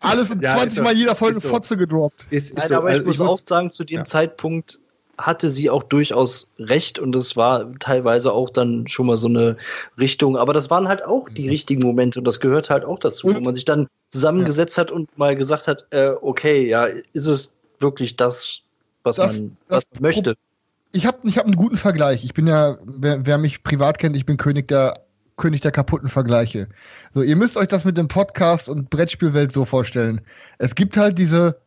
Alles 0.00 0.30
in 0.30 0.40
ja, 0.40 0.56
20 0.56 0.82
Mal 0.82 0.94
jeder 0.94 1.14
Folge 1.14 1.40
so. 1.40 1.48
Fotze 1.48 1.76
gedroppt. 1.76 2.26
Ist, 2.30 2.50
ist 2.50 2.58
Nein, 2.58 2.68
so. 2.68 2.74
aber 2.76 2.88
ich 2.88 2.94
also, 2.94 3.06
muss 3.06 3.14
ich 3.16 3.20
auch 3.22 3.40
sagen, 3.46 3.70
zu 3.70 3.84
dem 3.84 3.98
ja. 3.98 4.04
Zeitpunkt 4.04 4.78
hatte 5.18 5.48
sie 5.48 5.70
auch 5.70 5.82
durchaus 5.82 6.50
recht 6.58 6.98
und 6.98 7.16
es 7.16 7.36
war 7.36 7.72
teilweise 7.78 8.32
auch 8.32 8.50
dann 8.50 8.86
schon 8.86 9.06
mal 9.06 9.16
so 9.16 9.28
eine 9.28 9.56
Richtung, 9.98 10.36
aber 10.36 10.52
das 10.52 10.68
waren 10.68 10.88
halt 10.88 11.04
auch 11.04 11.28
die 11.30 11.44
mhm. 11.44 11.50
richtigen 11.50 11.82
Momente 11.82 12.18
und 12.18 12.26
das 12.26 12.40
gehört 12.40 12.68
halt 12.68 12.84
auch 12.84 12.98
dazu, 12.98 13.28
und? 13.28 13.36
wo 13.36 13.40
man 13.40 13.54
sich 13.54 13.64
dann 13.64 13.88
zusammengesetzt 14.10 14.76
ja. 14.76 14.82
hat 14.82 14.90
und 14.90 15.16
mal 15.16 15.34
gesagt 15.34 15.68
hat, 15.68 15.86
äh, 15.90 16.10
okay, 16.20 16.68
ja, 16.68 16.84
ist 17.14 17.26
es 17.26 17.56
wirklich 17.80 18.16
das, 18.16 18.60
was 19.04 19.16
das, 19.16 19.32
man, 19.32 19.56
was 19.68 19.84
man 19.94 20.02
möchte? 20.02 20.36
Ich 20.92 21.06
habe 21.06 21.18
ich 21.24 21.38
hab 21.38 21.44
einen 21.44 21.56
guten 21.56 21.76
Vergleich. 21.76 22.24
Ich 22.24 22.34
bin 22.34 22.46
ja, 22.46 22.78
wer, 22.84 23.26
wer 23.26 23.38
mich 23.38 23.62
privat 23.62 23.98
kennt, 23.98 24.16
ich 24.16 24.26
bin 24.26 24.36
König 24.36 24.68
der 24.68 25.06
König 25.36 25.60
der 25.60 25.70
kaputten 25.70 26.08
Vergleiche. 26.08 26.68
So, 27.12 27.22
ihr 27.22 27.36
müsst 27.36 27.56
euch 27.56 27.68
das 27.68 27.84
mit 27.84 27.98
dem 27.98 28.08
Podcast 28.08 28.68
und 28.68 28.88
Brettspielwelt 28.88 29.52
so 29.52 29.64
vorstellen. 29.66 30.22
Es 30.58 30.74
gibt 30.74 30.96
halt 30.96 31.18
diese, 31.18 31.60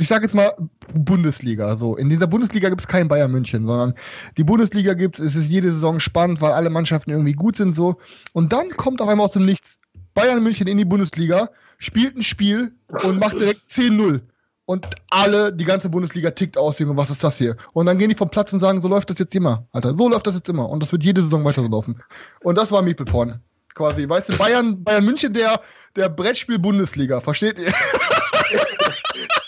ich 0.00 0.08
sage 0.08 0.24
jetzt 0.24 0.34
mal 0.34 0.52
Bundesliga. 0.92 1.76
So, 1.76 1.96
in 1.96 2.08
dieser 2.08 2.26
Bundesliga 2.26 2.68
gibt 2.68 2.80
es 2.80 2.88
kein 2.88 3.06
Bayern 3.08 3.30
München, 3.30 3.66
sondern 3.66 3.94
die 4.36 4.44
Bundesliga 4.44 4.94
gibt 4.94 5.20
es, 5.20 5.26
es 5.26 5.36
ist 5.36 5.48
jede 5.48 5.70
Saison 5.72 6.00
spannend, 6.00 6.40
weil 6.40 6.52
alle 6.52 6.70
Mannschaften 6.70 7.12
irgendwie 7.12 7.34
gut 7.34 7.56
sind 7.56 7.76
so. 7.76 7.98
Und 8.32 8.52
dann 8.52 8.70
kommt 8.70 9.00
auf 9.00 9.08
einmal 9.08 9.26
aus 9.26 9.32
dem 9.32 9.46
Nichts 9.46 9.78
Bayern 10.14 10.42
München 10.42 10.66
in 10.66 10.76
die 10.76 10.84
Bundesliga, 10.84 11.50
spielt 11.78 12.16
ein 12.16 12.22
Spiel 12.22 12.72
und 13.04 13.18
macht 13.18 13.38
direkt 13.40 13.62
10-0 13.70 14.20
und 14.64 14.86
alle, 15.10 15.52
die 15.52 15.64
ganze 15.64 15.88
Bundesliga 15.88 16.30
tickt 16.30 16.56
aus, 16.56 16.78
Junge, 16.78 16.96
was 16.96 17.10
ist 17.10 17.24
das 17.24 17.38
hier? 17.38 17.56
Und 17.72 17.86
dann 17.86 17.98
gehen 17.98 18.08
die 18.08 18.14
vom 18.14 18.30
Platz 18.30 18.52
und 18.52 18.60
sagen, 18.60 18.80
so 18.80 18.88
läuft 18.88 19.10
das 19.10 19.18
jetzt 19.18 19.34
immer, 19.34 19.66
Alter, 19.72 19.96
so 19.96 20.08
läuft 20.08 20.26
das 20.26 20.34
jetzt 20.34 20.48
immer. 20.48 20.68
Und 20.68 20.82
das 20.82 20.92
wird 20.92 21.02
jede 21.02 21.22
Saison 21.22 21.44
weiter 21.44 21.62
so 21.62 21.68
laufen. 21.68 22.00
Und 22.42 22.56
das 22.56 22.70
war 22.70 22.82
Meeple 22.82 23.06
Porn. 23.06 23.40
Quasi, 23.74 24.08
weißt 24.08 24.28
du, 24.28 24.36
Bayern, 24.36 24.84
Bayern 24.84 25.04
München, 25.04 25.32
der, 25.32 25.60
der 25.96 26.08
Brettspiel-Bundesliga, 26.08 27.20
versteht 27.20 27.58
ihr? 27.58 27.72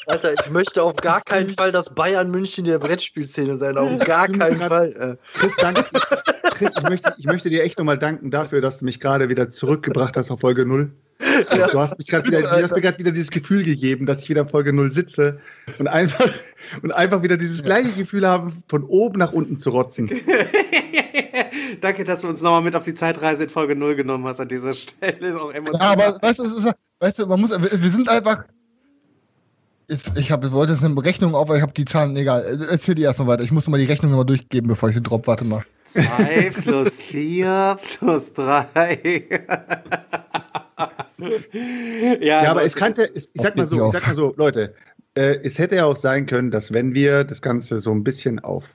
Alter, 0.06 0.34
ich 0.34 0.50
möchte 0.50 0.82
auf 0.82 0.96
gar 0.96 1.20
keinen 1.22 1.50
Fall, 1.56 1.72
dass 1.72 1.94
Bayern 1.94 2.30
München 2.30 2.64
der 2.64 2.78
Brettspielszene 2.78 3.56
sein. 3.56 3.78
Auf 3.78 3.98
gar 4.04 4.28
keinen 4.28 4.58
Fall. 4.58 5.18
Chris, 5.34 5.54
danke. 5.56 5.84
Chris, 6.54 6.72
ich 6.76 6.88
möchte, 6.88 7.14
ich 7.18 7.26
möchte 7.26 7.50
dir 7.50 7.62
echt 7.62 7.78
nochmal 7.78 7.98
danken 7.98 8.30
dafür, 8.30 8.60
dass 8.60 8.78
du 8.78 8.84
mich 8.84 9.00
gerade 9.00 9.28
wieder 9.28 9.50
zurückgebracht 9.50 10.16
hast 10.16 10.30
auf 10.30 10.40
Folge 10.40 10.64
0. 10.64 10.92
Ja. 11.56 11.68
Du 11.68 11.80
hast, 11.80 11.96
mich 11.98 12.08
wieder, 12.12 12.42
du 12.42 12.62
hast 12.62 12.74
mir 12.74 12.80
gerade 12.80 12.98
wieder 12.98 13.12
dieses 13.12 13.30
Gefühl 13.30 13.64
gegeben, 13.64 14.04
dass 14.06 14.22
ich 14.22 14.28
wieder 14.28 14.42
in 14.42 14.48
Folge 14.48 14.72
0 14.72 14.90
sitze 14.90 15.38
und 15.78 15.86
einfach, 15.86 16.30
und 16.82 16.92
einfach 16.92 17.22
wieder 17.22 17.36
dieses 17.36 17.62
gleiche 17.62 17.92
Gefühl 17.92 18.26
habe, 18.26 18.52
von 18.68 18.84
oben 18.84 19.18
nach 19.18 19.32
unten 19.32 19.58
zu 19.58 19.70
rotzen. 19.70 20.10
Danke, 21.80 22.04
dass 22.04 22.22
du 22.22 22.28
uns 22.28 22.42
nochmal 22.42 22.62
mit 22.62 22.76
auf 22.76 22.82
die 22.82 22.94
Zeitreise 22.94 23.44
in 23.44 23.50
Folge 23.50 23.76
0 23.76 23.94
genommen 23.94 24.26
hast 24.26 24.40
an 24.40 24.48
dieser 24.48 24.74
Stelle. 24.74 25.28
Ist 25.28 25.40
auch 25.40 25.52
emotional. 25.52 25.98
Ja, 25.98 26.06
aber 26.06 26.22
weißt 26.22 26.38
du, 26.38 26.72
weißt 27.00 27.18
du, 27.20 27.26
man 27.26 27.40
muss, 27.40 27.50
wir 27.50 27.90
sind 27.90 28.08
einfach, 28.08 28.44
ich 29.88 30.30
hab, 30.30 30.50
wollte 30.52 30.72
jetzt 30.72 30.84
eine 30.84 31.02
Rechnung 31.02 31.34
auf, 31.34 31.48
aber 31.48 31.56
ich 31.56 31.62
habe 31.62 31.72
die 31.72 31.84
Zahlen, 31.84 32.16
egal. 32.16 32.66
Erzähl 32.70 32.94
die 32.94 33.02
erstmal 33.02 33.28
weiter. 33.28 33.42
Ich 33.42 33.50
muss 33.50 33.68
mal 33.68 33.78
die 33.78 33.84
Rechnung 33.84 34.10
nochmal 34.10 34.26
durchgeben, 34.26 34.68
bevor 34.68 34.88
ich 34.88 34.94
sie 34.94 35.02
drop. 35.02 35.26
Warte 35.26 35.44
mal. 35.44 35.64
2 35.86 36.50
plus 36.62 36.96
4 36.96 37.78
plus 37.98 38.32
3. 38.32 39.24
ja, 42.20 42.42
ja, 42.42 42.50
aber 42.50 42.64
es 42.64 42.74
könnte, 42.74 43.10
ich 43.14 43.28
sag 43.34 43.56
mal 43.56 43.66
so, 43.66 43.86
ich 43.86 43.92
sag 43.92 44.06
mal 44.06 44.14
so, 44.14 44.34
Leute, 44.36 44.74
äh, 45.14 45.38
es 45.42 45.58
hätte 45.58 45.76
ja 45.76 45.84
auch 45.84 45.96
sein 45.96 46.26
können, 46.26 46.50
dass 46.50 46.72
wenn 46.72 46.94
wir 46.94 47.24
das 47.24 47.42
Ganze 47.42 47.80
so 47.80 47.92
ein 47.92 48.04
bisschen 48.04 48.40
auf 48.40 48.74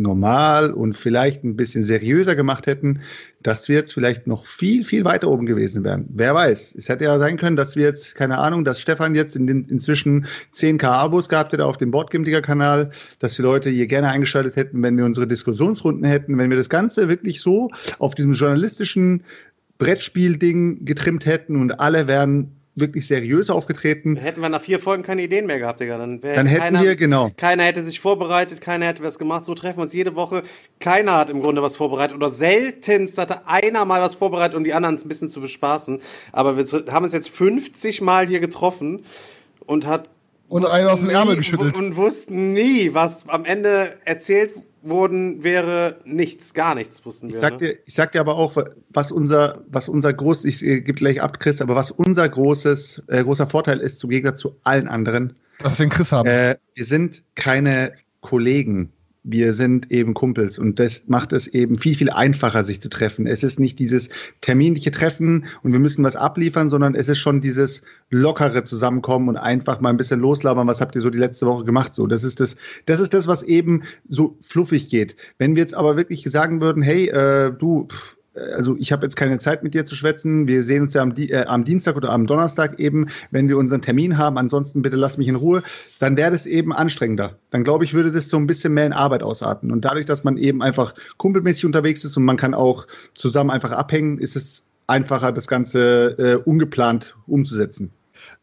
normal 0.00 0.72
und 0.72 0.96
vielleicht 0.96 1.44
ein 1.44 1.56
bisschen 1.56 1.82
seriöser 1.82 2.36
gemacht 2.36 2.66
hätten, 2.66 3.00
dass 3.42 3.68
wir 3.68 3.76
jetzt 3.76 3.92
vielleicht 3.92 4.26
noch 4.26 4.44
viel, 4.44 4.84
viel 4.84 5.04
weiter 5.04 5.28
oben 5.28 5.46
gewesen 5.46 5.84
wären. 5.84 6.06
Wer 6.08 6.34
weiß. 6.34 6.74
Es 6.76 6.88
hätte 6.88 7.04
ja 7.04 7.18
sein 7.18 7.36
können, 7.36 7.56
dass 7.56 7.76
wir 7.76 7.84
jetzt, 7.84 8.14
keine 8.14 8.38
Ahnung, 8.38 8.64
dass 8.64 8.80
Stefan 8.80 9.14
jetzt 9.14 9.36
in 9.36 9.46
den, 9.46 9.64
inzwischen 9.66 10.26
10k 10.54 10.86
Abos 10.86 11.28
gehabt 11.28 11.52
hätte 11.52 11.66
auf 11.66 11.76
dem 11.76 11.90
Boardgame-Kanal, 11.90 12.90
dass 13.18 13.36
die 13.36 13.42
Leute 13.42 13.70
hier 13.70 13.86
gerne 13.86 14.08
eingeschaltet 14.08 14.56
hätten, 14.56 14.82
wenn 14.82 14.96
wir 14.96 15.04
unsere 15.04 15.26
Diskussionsrunden 15.26 16.04
hätten, 16.04 16.38
wenn 16.38 16.50
wir 16.50 16.56
das 16.56 16.68
Ganze 16.68 17.08
wirklich 17.08 17.40
so 17.40 17.70
auf 17.98 18.14
diesem 18.14 18.32
journalistischen 18.32 19.22
Brettspiel-Ding 19.78 20.84
getrimmt 20.84 21.26
hätten 21.26 21.56
und 21.56 21.78
alle 21.80 22.08
wären 22.08 22.57
wirklich 22.80 23.06
seriös 23.06 23.50
aufgetreten. 23.50 24.16
Hätten 24.16 24.40
wir 24.40 24.48
nach 24.48 24.60
vier 24.60 24.80
Folgen 24.80 25.02
keine 25.02 25.22
Ideen 25.22 25.46
mehr 25.46 25.58
gehabt, 25.58 25.80
Digga. 25.80 25.98
Dann, 25.98 26.20
dann 26.20 26.46
hätten 26.46 26.60
keiner, 26.60 26.82
wir, 26.82 26.96
genau. 26.96 27.30
Keiner 27.36 27.64
hätte 27.64 27.82
sich 27.82 28.00
vorbereitet, 28.00 28.60
keiner 28.60 28.86
hätte 28.86 29.02
was 29.02 29.18
gemacht. 29.18 29.44
So 29.44 29.54
treffen 29.54 29.78
wir 29.78 29.82
uns 29.82 29.92
jede 29.92 30.14
Woche. 30.14 30.42
Keiner 30.80 31.16
hat 31.16 31.30
im 31.30 31.40
Grunde 31.40 31.62
was 31.62 31.76
vorbereitet. 31.76 32.16
Oder 32.16 32.30
seltenst 32.30 33.18
hatte 33.18 33.46
einer 33.46 33.84
mal 33.84 34.00
was 34.00 34.14
vorbereitet, 34.14 34.56
um 34.56 34.64
die 34.64 34.74
anderen 34.74 34.96
ein 34.96 35.08
bisschen 35.08 35.28
zu 35.28 35.40
bespaßen. 35.40 36.00
Aber 36.32 36.56
wir 36.56 36.64
haben 36.92 37.04
uns 37.04 37.12
jetzt 37.12 37.30
50 37.30 38.00
Mal 38.00 38.26
hier 38.26 38.40
getroffen 38.40 39.04
und 39.66 39.86
hat 39.86 40.10
und 40.48 40.64
einen 40.64 40.88
aus 40.88 41.00
dem 41.00 41.10
Ärmel 41.10 41.36
geschüttelt. 41.36 41.74
Und 41.74 41.96
wussten 41.96 42.54
nie, 42.54 42.94
was 42.94 43.28
am 43.28 43.44
Ende 43.44 43.98
erzählt 44.04 44.52
worden 44.82 45.42
wäre 45.44 46.00
nichts, 46.04 46.54
gar 46.54 46.74
nichts 46.74 47.04
wussten 47.04 47.28
wir. 47.28 47.34
Ich 47.34 47.40
sag, 47.40 47.54
ne? 47.54 47.58
dir, 47.58 47.78
ich 47.84 47.94
sag 47.94 48.12
dir 48.12 48.20
aber 48.20 48.36
auch, 48.36 48.56
was 48.90 49.12
unser, 49.12 49.64
was 49.68 49.88
unser 49.88 50.12
groß, 50.12 50.44
ich 50.44 50.64
äh, 50.64 50.80
gebe 50.80 50.98
gleich 50.98 51.20
ab, 51.20 51.40
Chris, 51.40 51.60
aber 51.60 51.76
was 51.76 51.90
unser 51.90 52.28
großes, 52.28 53.04
äh, 53.08 53.22
großer 53.24 53.46
Vorteil 53.46 53.78
ist, 53.78 53.98
zum 53.98 54.10
Gegensatz 54.10 54.40
zu 54.40 54.56
allen 54.64 54.88
anderen. 54.88 55.34
Was 55.60 55.78
wir 55.78 55.86
den 55.86 55.90
Chris 55.90 56.12
haben. 56.12 56.28
Äh, 56.28 56.56
wir 56.74 56.84
sind 56.84 57.24
keine 57.34 57.92
Kollegen 58.20 58.92
wir 59.30 59.52
sind 59.52 59.90
eben 59.90 60.14
Kumpels 60.14 60.58
und 60.58 60.78
das 60.78 61.02
macht 61.06 61.34
es 61.34 61.48
eben 61.48 61.78
viel, 61.78 61.94
viel 61.94 62.08
einfacher, 62.08 62.64
sich 62.64 62.80
zu 62.80 62.88
treffen. 62.88 63.26
Es 63.26 63.42
ist 63.42 63.60
nicht 63.60 63.78
dieses 63.78 64.08
terminliche 64.40 64.90
Treffen 64.90 65.44
und 65.62 65.72
wir 65.72 65.78
müssen 65.78 66.02
was 66.02 66.16
abliefern, 66.16 66.70
sondern 66.70 66.94
es 66.94 67.10
ist 67.10 67.18
schon 67.18 67.42
dieses 67.42 67.82
lockere 68.08 68.64
Zusammenkommen 68.64 69.28
und 69.28 69.36
einfach 69.36 69.80
mal 69.80 69.90
ein 69.90 69.98
bisschen 69.98 70.20
loslabern. 70.20 70.66
Was 70.66 70.80
habt 70.80 70.94
ihr 70.94 71.02
so 71.02 71.10
die 71.10 71.18
letzte 71.18 71.46
Woche 71.46 71.66
gemacht? 71.66 71.94
So, 71.94 72.06
das 72.06 72.24
ist 72.24 72.40
das, 72.40 72.56
das 72.86 73.00
ist 73.00 73.12
das, 73.12 73.28
was 73.28 73.42
eben 73.42 73.82
so 74.08 74.36
fluffig 74.40 74.88
geht. 74.88 75.14
Wenn 75.36 75.54
wir 75.54 75.60
jetzt 75.60 75.74
aber 75.74 75.96
wirklich 75.98 76.22
sagen 76.24 76.62
würden, 76.62 76.82
hey, 76.82 77.08
äh, 77.08 77.52
du, 77.52 77.86
pff, 77.86 78.17
also 78.54 78.76
ich 78.78 78.92
habe 78.92 79.04
jetzt 79.04 79.16
keine 79.16 79.38
Zeit 79.38 79.62
mit 79.62 79.74
dir 79.74 79.84
zu 79.84 79.94
schwätzen. 79.94 80.46
Wir 80.46 80.62
sehen 80.62 80.82
uns 80.82 80.94
ja 80.94 81.02
am, 81.02 81.12
äh, 81.16 81.44
am, 81.44 81.64
Dienstag 81.64 81.96
oder 81.96 82.10
am 82.10 82.26
Donnerstag 82.26 82.78
eben, 82.78 83.08
wenn 83.30 83.48
wir 83.48 83.58
unseren 83.58 83.82
Termin 83.82 84.18
haben. 84.18 84.38
Ansonsten 84.38 84.82
bitte 84.82 84.96
lass 84.96 85.18
mich 85.18 85.28
in 85.28 85.36
Ruhe. 85.36 85.62
Dann 85.98 86.16
wäre 86.16 86.30
das 86.30 86.46
eben 86.46 86.72
anstrengender. 86.72 87.38
Dann 87.50 87.64
glaube 87.64 87.84
ich, 87.84 87.94
würde 87.94 88.12
das 88.12 88.28
so 88.28 88.36
ein 88.36 88.46
bisschen 88.46 88.74
mehr 88.74 88.86
in 88.86 88.92
Arbeit 88.92 89.22
ausarten. 89.22 89.70
Und 89.70 89.84
dadurch, 89.84 90.06
dass 90.06 90.24
man 90.24 90.36
eben 90.36 90.62
einfach 90.62 90.94
kumpelmäßig 91.16 91.66
unterwegs 91.66 92.04
ist 92.04 92.16
und 92.16 92.24
man 92.24 92.36
kann 92.36 92.54
auch 92.54 92.86
zusammen 93.14 93.50
einfach 93.50 93.72
abhängen, 93.72 94.18
ist 94.18 94.36
es 94.36 94.64
einfacher, 94.86 95.32
das 95.32 95.46
Ganze 95.46 96.16
äh, 96.18 96.36
ungeplant 96.36 97.16
umzusetzen 97.26 97.92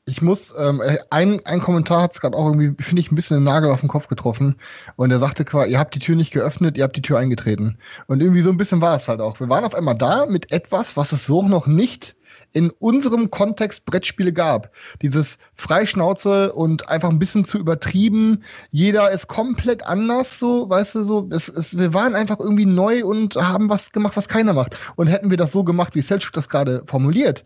ich 0.08 0.22
muss, 0.22 0.54
ähm, 0.58 0.82
ein, 1.10 1.44
ein 1.46 1.62
Kommentar 1.62 2.04
hat 2.04 2.14
es 2.14 2.22
gerade 2.22 2.38
auch 2.38 2.46
irgendwie, 2.46 2.84
finde 2.84 3.02
ich, 3.02 3.12
ein 3.12 3.16
bisschen 3.16 3.38
den 3.38 3.44
Nagel 3.44 3.72
auf 3.72 3.80
den 3.80 3.90
Kopf 3.90 4.08
getroffen. 4.08 4.56
Und 4.98 5.10
er 5.10 5.18
sagte 5.18 5.46
quasi, 5.46 5.72
ihr 5.72 5.80
habt 5.80 5.96
die 5.96 6.00
Tür 6.00 6.16
nicht 6.16 6.32
geöffnet, 6.32 6.78
ihr 6.78 6.84
habt 6.84 6.96
die 6.96 7.02
Tür 7.02 7.18
eingetreten. 7.18 7.80
Und 8.06 8.22
irgendwie 8.22 8.42
so 8.42 8.52
ein 8.52 8.58
bisschen 8.58 8.82
war 8.82 8.96
es 8.96 9.08
halt 9.08 9.20
auch. 9.20 9.40
Wir 9.40 9.50
waren 9.50 9.66
auf 9.66 9.74
einmal 9.74 9.98
da 9.98 10.28
mit 10.28 10.52
etwas, 10.52 10.96
was 10.96 11.12
es 11.12 11.26
so 11.26 11.42
noch 11.48 11.66
nicht 11.66 12.16
in 12.52 12.70
unserem 12.70 13.32
Kontext 13.32 13.86
Brettspiele 13.86 14.32
gab. 14.32 14.72
Dieses 15.02 15.40
Freischnauze 15.56 16.54
und 16.54 16.88
einfach 16.88 17.10
ein 17.10 17.20
bisschen 17.20 17.46
zu 17.46 17.58
übertrieben. 17.58 18.44
Jeder 18.70 19.10
ist 19.10 19.28
komplett 19.28 19.88
anders, 19.88 20.38
so, 20.38 20.70
weißt 20.70 20.96
du, 20.96 21.04
so. 21.04 21.28
Es, 21.32 21.50
es, 21.50 21.76
wir 21.76 21.96
waren 21.96 22.14
einfach 22.14 22.40
irgendwie 22.40 22.68
neu 22.68 23.04
und 23.04 23.36
haben 23.38 23.70
was 23.70 23.92
gemacht, 23.92 24.16
was 24.16 24.30
keiner 24.30 24.54
macht. 24.54 24.78
Und 24.96 25.08
hätten 25.08 25.32
wir 25.32 25.38
das 25.38 25.52
so 25.52 25.64
gemacht, 25.64 25.96
wie 25.96 26.02
Selchuk 26.02 26.34
das 26.34 26.48
gerade 26.48 26.84
formuliert, 26.86 27.44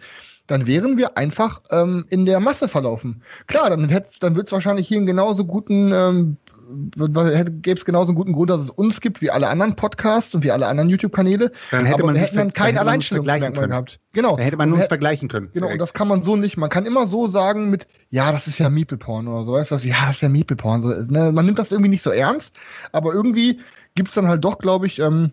dann 0.49 0.67
wären 0.67 0.97
wir 0.97 1.17
einfach 1.17 1.61
ähm, 1.71 2.05
in 2.09 2.25
der 2.25 2.39
Masse 2.39 2.67
verlaufen. 2.67 3.21
Klar, 3.47 3.69
dann, 3.69 3.87
dann 4.19 4.35
wird 4.35 4.47
es 4.47 4.51
wahrscheinlich 4.51 4.87
hier 4.87 4.97
einen 4.97 5.05
genauso 5.05 5.45
guten 5.45 5.91
ähm, 5.93 6.37
gäbe 6.69 7.79
es 7.79 7.85
genauso 7.85 8.09
einen 8.09 8.15
guten 8.15 8.33
Grund, 8.33 8.49
dass 8.49 8.61
es 8.61 8.69
uns 8.69 9.01
gibt 9.01 9.21
wie 9.21 9.31
alle 9.31 9.47
anderen 9.47 9.75
Podcasts 9.75 10.35
und 10.35 10.43
wie 10.43 10.51
alle 10.51 10.67
anderen 10.67 10.89
YouTube-Kanäle. 10.89 11.51
Dann 11.71 11.85
hätte 11.85 12.03
man 12.03 12.15
hätten 12.15 12.37
dann 12.37 12.53
kein 12.53 12.75
dann 12.75 12.85
hätte 12.85 12.85
man 12.85 12.95
uns 12.95 13.11
Alleinstellungsmerkmal 13.11 13.53
vergleichen 13.53 13.69
gehabt. 13.69 13.99
Genau. 14.13 14.37
Da 14.37 14.43
hätte 14.43 14.57
man 14.57 14.73
uns 14.73 14.87
vergleichen 14.87 15.29
können. 15.29 15.49
Genau, 15.53 15.65
und 15.65 15.69
direkt. 15.69 15.81
das 15.81 15.93
kann 15.93 16.07
man 16.07 16.23
so 16.23 16.35
nicht. 16.35 16.57
Man 16.57 16.69
kann 16.69 16.85
immer 16.85 17.07
so 17.07 17.27
sagen 17.27 17.69
mit, 17.69 17.87
ja, 18.09 18.31
das 18.31 18.47
ist 18.47 18.59
ja 18.59 18.69
Meeple-Porn 18.69 19.27
oder 19.27 19.45
so, 19.45 19.53
weißt 19.53 19.71
du, 19.71 19.75
was? 19.75 19.83
ja, 19.83 20.05
das 20.05 20.15
ist 20.17 20.21
ja 20.21 20.29
Meeple-Porn. 20.29 20.81
So, 20.83 20.89
ne? 20.89 21.31
Man 21.31 21.45
nimmt 21.45 21.59
das 21.59 21.71
irgendwie 21.71 21.89
nicht 21.89 22.03
so 22.03 22.11
ernst, 22.11 22.53
aber 22.91 23.13
irgendwie 23.13 23.61
gibt's 23.95 24.13
dann 24.13 24.27
halt 24.27 24.43
doch, 24.43 24.59
glaube 24.59 24.85
ich, 24.85 24.99
ähm, 24.99 25.31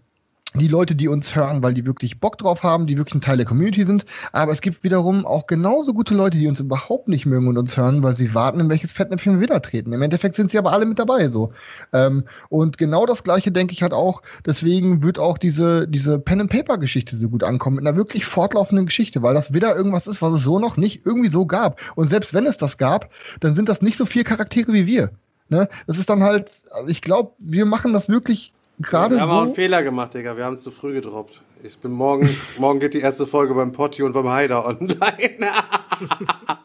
die 0.59 0.69
Leute, 0.69 0.95
die 0.95 1.09
uns 1.09 1.35
hören, 1.35 1.63
weil 1.63 1.75
die 1.75 1.87
wirklich 1.87 2.21
Bock 2.21 2.39
drauf 2.39 2.63
haben, 2.63 2.87
die 2.87 2.97
wirklich 2.97 3.15
ein 3.15 3.21
Teil 3.21 3.37
der 3.37 3.47
Community 3.47 3.85
sind. 3.85 4.05
Aber 4.33 4.53
es 4.53 4.61
gibt 4.61 4.85
wiederum 4.85 5.27
auch 5.27 5.47
genauso 5.47 5.95
gute 5.95 6.15
Leute, 6.15 6.39
die 6.39 6.49
uns 6.49 6.61
überhaupt 6.61 7.09
nicht 7.09 7.27
mögen 7.27 7.49
und 7.49 7.59
uns 7.59 7.77
hören, 7.77 8.03
weil 8.03 8.15
sie 8.15 8.35
warten, 8.35 8.61
in 8.61 8.69
welches 8.69 8.93
Fettnäpfchen 8.93 9.35
wir 9.35 9.41
wieder 9.41 9.61
treten. 9.63 9.93
Im 9.93 10.03
Endeffekt 10.03 10.35
sind 10.35 10.51
sie 10.51 10.59
aber 10.59 10.73
alle 10.73 10.87
mit 10.87 10.99
dabei 10.99 11.29
so. 11.29 11.53
Ähm, 11.93 12.25
und 12.49 12.79
genau 12.79 13.07
das 13.07 13.25
Gleiche 13.25 13.53
denke 13.53 13.73
ich 13.73 13.83
halt 13.83 13.93
auch. 13.93 14.23
Deswegen 14.45 15.03
wird 15.03 15.19
auch 15.19 15.39
diese, 15.39 15.87
diese 15.89 16.19
Pen-and-Paper-Geschichte 16.19 17.17
so 17.17 17.29
gut 17.29 17.45
ankommen. 17.45 17.77
Mit 17.77 17.87
einer 17.87 17.97
wirklich 17.97 18.25
fortlaufenden 18.25 18.87
Geschichte, 18.87 19.23
weil 19.23 19.35
das 19.35 19.53
wieder 19.53 19.77
irgendwas 19.77 20.07
ist, 20.07 20.23
was 20.23 20.33
es 20.35 20.45
so 20.45 20.59
noch 20.59 20.77
nicht 20.77 21.05
irgendwie 21.05 21.31
so 21.31 21.47
gab. 21.47 21.81
Und 21.95 22.09
selbst 22.09 22.35
wenn 22.35 22.47
es 22.47 22.57
das 22.57 22.79
gab, 22.79 23.11
dann 23.41 23.55
sind 23.55 23.69
das 23.69 23.83
nicht 23.83 23.97
so 23.97 24.07
viele 24.07 24.25
Charaktere 24.25 24.73
wie 24.73 24.87
wir. 24.87 25.11
Ne? 25.49 25.69
Das 25.87 25.99
ist 25.99 26.11
dann 26.11 26.23
halt, 26.23 26.51
also 26.73 26.89
ich 26.89 27.03
glaube, 27.03 27.33
wir 27.39 27.67
machen 27.67 27.93
das 27.93 28.09
wirklich 28.09 28.53
gerade 28.81 29.17
Wir 29.17 29.23
haben 29.23 29.31
auch 29.31 29.41
einen 29.43 29.51
so. 29.51 29.55
Fehler 29.55 29.83
gemacht, 29.83 30.15
Digga. 30.15 30.37
Wir 30.37 30.45
haben 30.45 30.55
es 30.55 30.63
zu 30.63 30.71
früh 30.71 30.95
gedroppt. 30.95 31.41
Ich 31.63 31.79
bin 31.79 31.93
morgen, 31.93 32.29
morgen 32.59 32.81
geht 32.81 32.95
die 32.95 33.01
erste 33.01 33.27
Folge 33.27 33.55
beim 33.55 33.73
Potti 33.73 34.03
und 34.03 34.13
beim 34.13 34.29
Haider 34.29 34.67
online. 34.67 35.39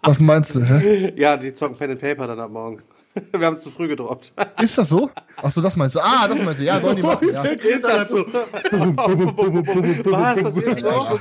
Was 0.04 0.20
meinst 0.20 0.56
du? 0.56 0.62
Hä? 0.62 1.14
ja, 1.16 1.38
die 1.38 1.54
zocken 1.54 1.78
Pen 1.78 1.92
and 1.92 2.02
Paper 2.02 2.28
dann 2.28 2.40
ab 2.40 2.52
morgen. 2.52 2.82
Wir 3.34 3.46
haben 3.46 3.56
es 3.56 3.62
zu 3.62 3.70
früh 3.70 3.88
gedroppt. 3.88 4.34
Ist 4.62 4.78
das 4.78 4.90
so? 4.90 5.10
Ach 5.38 5.52
so, 5.52 5.62
das 5.62 5.76
meinst 5.76 5.96
du? 5.96 6.00
Ah, 6.00 6.28
das 6.28 6.42
meinst 6.42 6.60
du. 6.60 6.64
Ja, 6.64 6.80
sollen 6.80 6.96
die 6.96 7.02
machen. 7.02 7.30
Ja. 7.34 7.44
Ist 7.44 7.84
das 7.84 8.10
so? 8.10 8.26
Was? 8.26 10.44
Das 10.44 10.58
ist 10.58 10.82
so? 10.82 11.20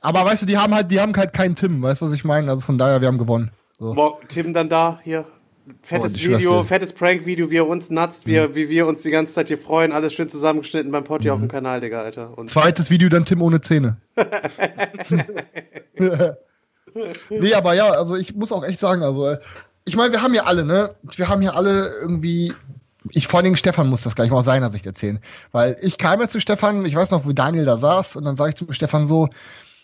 Aber 0.00 0.24
weißt 0.24 0.42
du, 0.42 0.46
die 0.46 0.56
haben 0.56 0.74
halt, 0.74 0.90
die 0.90 1.00
haben 1.00 1.14
halt 1.14 1.34
keinen 1.34 1.56
Tim. 1.56 1.82
Weißt 1.82 2.00
du, 2.00 2.06
was 2.06 2.14
ich 2.14 2.24
meine? 2.24 2.50
Also 2.50 2.62
von 2.62 2.78
daher, 2.78 3.00
wir 3.00 3.08
haben 3.08 3.18
gewonnen. 3.18 3.50
So. 3.78 4.18
Tim 4.28 4.54
dann 4.54 4.70
da, 4.70 4.98
hier. 5.04 5.26
Fettes 5.82 6.14
Oh, 6.14 6.18
Video, 6.20 6.64
fettes 6.64 6.92
Prank-Video, 6.92 7.50
wie 7.50 7.56
er 7.56 7.66
uns 7.66 7.90
natzt, 7.90 8.26
wie, 8.26 8.34
er- 8.34 8.54
wie 8.54 8.68
wir 8.68 8.86
uns 8.86 9.02
die 9.02 9.10
ganze 9.10 9.34
Zeit 9.34 9.48
hier 9.48 9.58
freuen. 9.58 9.92
Alles 9.92 10.12
schön 10.14 10.28
zusammengeschnitten 10.28 10.92
beim 10.92 11.04
Potti 11.04 11.30
auf 11.30 11.40
dem 11.40 11.48
Kanal, 11.48 11.80
Digga, 11.80 12.00
Alter. 12.02 12.36
Und 12.38 12.50
Zweites 12.50 12.88
Video 12.90 13.08
dann 13.08 13.24
Tim 13.24 13.42
ohne 13.42 13.60
Zähne. 13.60 13.96
nee, 17.30 17.54
aber 17.54 17.74
ja, 17.74 17.90
also 17.90 18.16
ich 18.16 18.34
muss 18.34 18.52
auch 18.52 18.64
echt 18.64 18.78
sagen, 18.78 19.02
also 19.02 19.26
äh, 19.28 19.38
ich 19.84 19.96
meine, 19.96 20.12
wir 20.12 20.22
haben 20.22 20.34
ja 20.34 20.44
alle, 20.44 20.64
ne? 20.64 20.94
Wir 21.16 21.28
haben 21.28 21.42
ja 21.42 21.52
alle 21.52 21.92
irgendwie. 22.00 22.52
Ich 23.10 23.28
vor 23.28 23.38
allen 23.38 23.44
Dingen 23.44 23.56
Stefan 23.56 23.88
muss 23.88 24.02
das 24.02 24.16
gleich 24.16 24.30
mal 24.30 24.38
aus 24.38 24.44
seiner 24.46 24.68
Sicht 24.70 24.84
erzählen. 24.84 25.20
Weil 25.52 25.76
ich 25.80 25.96
kam 25.96 26.20
ja 26.20 26.28
zu 26.28 26.40
Stefan, 26.40 26.84
ich 26.84 26.96
weiß 26.96 27.12
noch, 27.12 27.24
wo 27.24 27.32
Daniel 27.32 27.64
da 27.64 27.76
saß, 27.76 28.16
und 28.16 28.24
dann 28.24 28.34
sage 28.36 28.50
ich 28.50 28.56
zu 28.56 28.66
Stefan 28.72 29.06
so, 29.06 29.28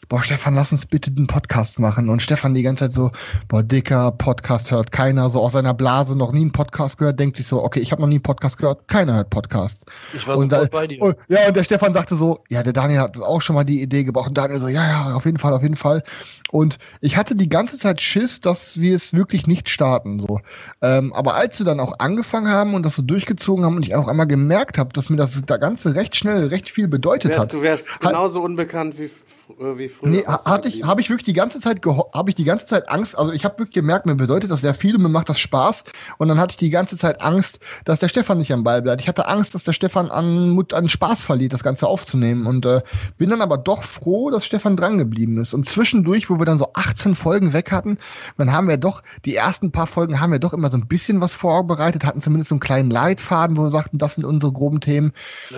boah, 0.08 0.22
Stefan, 0.22 0.54
lass 0.54 0.72
uns 0.72 0.84
bitte 0.86 1.10
den 1.10 1.26
Podcast 1.26 1.78
machen. 1.78 2.08
Und 2.08 2.20
Stefan 2.22 2.54
die 2.54 2.62
ganze 2.62 2.84
Zeit 2.84 2.92
so, 2.92 3.10
boah, 3.48 3.62
dicker, 3.62 4.12
Podcast 4.12 4.70
hört 4.70 4.92
keiner, 4.92 5.30
so 5.30 5.40
aus 5.40 5.52
seiner 5.52 5.74
Blase 5.74 6.16
noch 6.16 6.32
nie 6.32 6.42
einen 6.42 6.52
Podcast 6.52 6.98
gehört, 6.98 7.18
denkt 7.18 7.36
sich 7.36 7.46
so, 7.46 7.62
okay, 7.62 7.80
ich 7.80 7.92
habe 7.92 8.02
noch 8.02 8.08
nie 8.08 8.16
einen 8.16 8.22
Podcast 8.22 8.58
gehört, 8.58 8.88
keiner 8.88 9.14
hört 9.14 9.30
Podcasts. 9.30 9.84
Ich 10.12 10.26
war 10.26 10.36
Und 10.36 10.52
da- 10.52 10.64
bei 10.66 10.86
dir. 10.86 11.00
Und, 11.00 11.16
ja, 11.28 11.46
und 11.48 11.56
der 11.56 11.64
Stefan 11.64 11.94
sagte 11.94 12.16
so, 12.16 12.40
ja, 12.48 12.62
der 12.62 12.72
Daniel 12.72 13.00
hat 13.00 13.18
auch 13.18 13.40
schon 13.40 13.54
mal 13.54 13.64
die 13.64 13.80
Idee 13.82 14.04
gebraucht. 14.04 14.28
Und 14.28 14.38
Daniel 14.38 14.60
so, 14.60 14.68
ja, 14.68 14.86
ja, 14.86 15.14
auf 15.14 15.24
jeden 15.24 15.38
Fall, 15.38 15.54
auf 15.54 15.62
jeden 15.62 15.76
Fall. 15.76 16.02
Und 16.50 16.78
ich 17.00 17.16
hatte 17.16 17.34
die 17.34 17.48
ganze 17.48 17.78
Zeit 17.78 18.02
Schiss, 18.02 18.40
dass 18.42 18.78
wir 18.78 18.94
es 18.94 19.14
wirklich 19.14 19.46
nicht 19.46 19.70
starten. 19.70 20.18
So. 20.20 20.40
Ähm, 20.82 21.12
aber 21.14 21.34
als 21.34 21.58
wir 21.58 21.64
dann 21.64 21.80
auch 21.80 21.94
angefangen 21.98 22.48
haben 22.48 22.74
und 22.74 22.84
das 22.84 22.94
so 22.94 23.00
durchgezogen 23.02 23.64
haben 23.64 23.76
und 23.76 23.86
ich 23.86 23.94
auch 23.94 24.06
einmal 24.06 24.26
gemerkt 24.26 24.76
habe, 24.76 24.92
dass 24.92 25.08
mir 25.08 25.16
das 25.16 25.40
da 25.46 25.56
Ganze 25.56 25.94
recht 25.94 26.14
schnell 26.14 26.48
recht 26.48 26.68
viel 26.68 26.88
bedeutet 26.88 27.30
wärst, 27.30 27.40
hat. 27.44 27.52
du 27.54 27.62
wärst 27.62 28.00
genauso 28.00 28.42
unbekannt 28.42 28.98
wie, 28.98 29.10
wie 29.58 29.88
früher. 29.88 30.10
Nee, 30.10 30.24
hatte 30.26 30.68
ich, 30.68 30.82
habe 30.84 31.00
ich 31.00 31.08
wirklich 31.10 31.24
die 31.24 31.32
ganze 31.32 31.60
Zeit 31.60 31.80
habe 31.86 32.30
ich 32.30 32.34
die 32.36 32.44
ganze 32.44 32.66
Zeit 32.66 32.88
Angst. 32.88 33.16
Also 33.18 33.32
ich 33.32 33.44
habe 33.44 33.58
wirklich 33.58 33.74
gemerkt, 33.74 34.06
mir 34.06 34.14
bedeutet 34.14 34.50
das 34.50 34.60
sehr 34.60 34.74
viel 34.74 34.96
und 34.96 35.02
mir 35.02 35.08
macht 35.08 35.28
das 35.28 35.38
Spaß. 35.38 35.84
Und 36.18 36.28
dann 36.28 36.38
hatte 36.40 36.52
ich 36.52 36.56
die 36.56 36.70
ganze 36.70 36.96
Zeit 36.96 37.20
Angst, 37.22 37.60
dass 37.84 38.00
der 38.00 38.08
Stefan 38.08 38.38
nicht 38.38 38.52
am 38.52 38.64
Ball 38.64 38.82
bleibt. 38.82 39.00
Ich 39.02 39.08
hatte 39.08 39.26
Angst, 39.28 39.54
dass 39.54 39.64
der 39.64 39.72
Stefan 39.72 40.10
an, 40.10 40.50
Mut- 40.50 40.74
an 40.74 40.88
Spaß 40.88 41.20
verliert, 41.20 41.52
das 41.52 41.62
Ganze 41.62 41.86
aufzunehmen. 41.86 42.46
Und 42.46 42.66
äh, 42.66 42.82
bin 43.18 43.30
dann 43.30 43.40
aber 43.40 43.58
doch 43.58 43.82
froh, 43.84 44.30
dass 44.30 44.44
Stefan 44.44 44.76
dran 44.76 44.98
geblieben 44.98 45.40
ist. 45.40 45.54
Und 45.54 45.68
zwischendurch, 45.68 46.30
wo 46.30 46.38
wir 46.38 46.44
dann 46.46 46.58
so 46.58 46.68
18 46.74 47.14
Folgen 47.14 47.52
weg 47.52 47.72
hatten, 47.72 47.98
dann 48.38 48.52
haben 48.52 48.68
wir 48.68 48.76
doch, 48.76 49.02
die 49.24 49.34
ersten 49.36 49.72
paar 49.72 49.86
Folgen 49.86 50.20
haben 50.20 50.32
wir 50.32 50.38
doch 50.38 50.52
immer 50.52 50.70
so 50.70 50.76
ein 50.76 50.86
bisschen 50.86 51.20
was 51.20 51.32
vorbereitet, 51.34 52.04
hatten 52.04 52.20
zumindest 52.20 52.48
so 52.50 52.54
einen 52.54 52.60
kleinen 52.60 52.90
Leitfaden, 52.90 53.56
wo 53.56 53.62
wir 53.62 53.70
sagten, 53.70 53.98
das 53.98 54.14
sind 54.16 54.24
unsere 54.24 54.52
groben 54.52 54.80
Themen. 54.80 55.12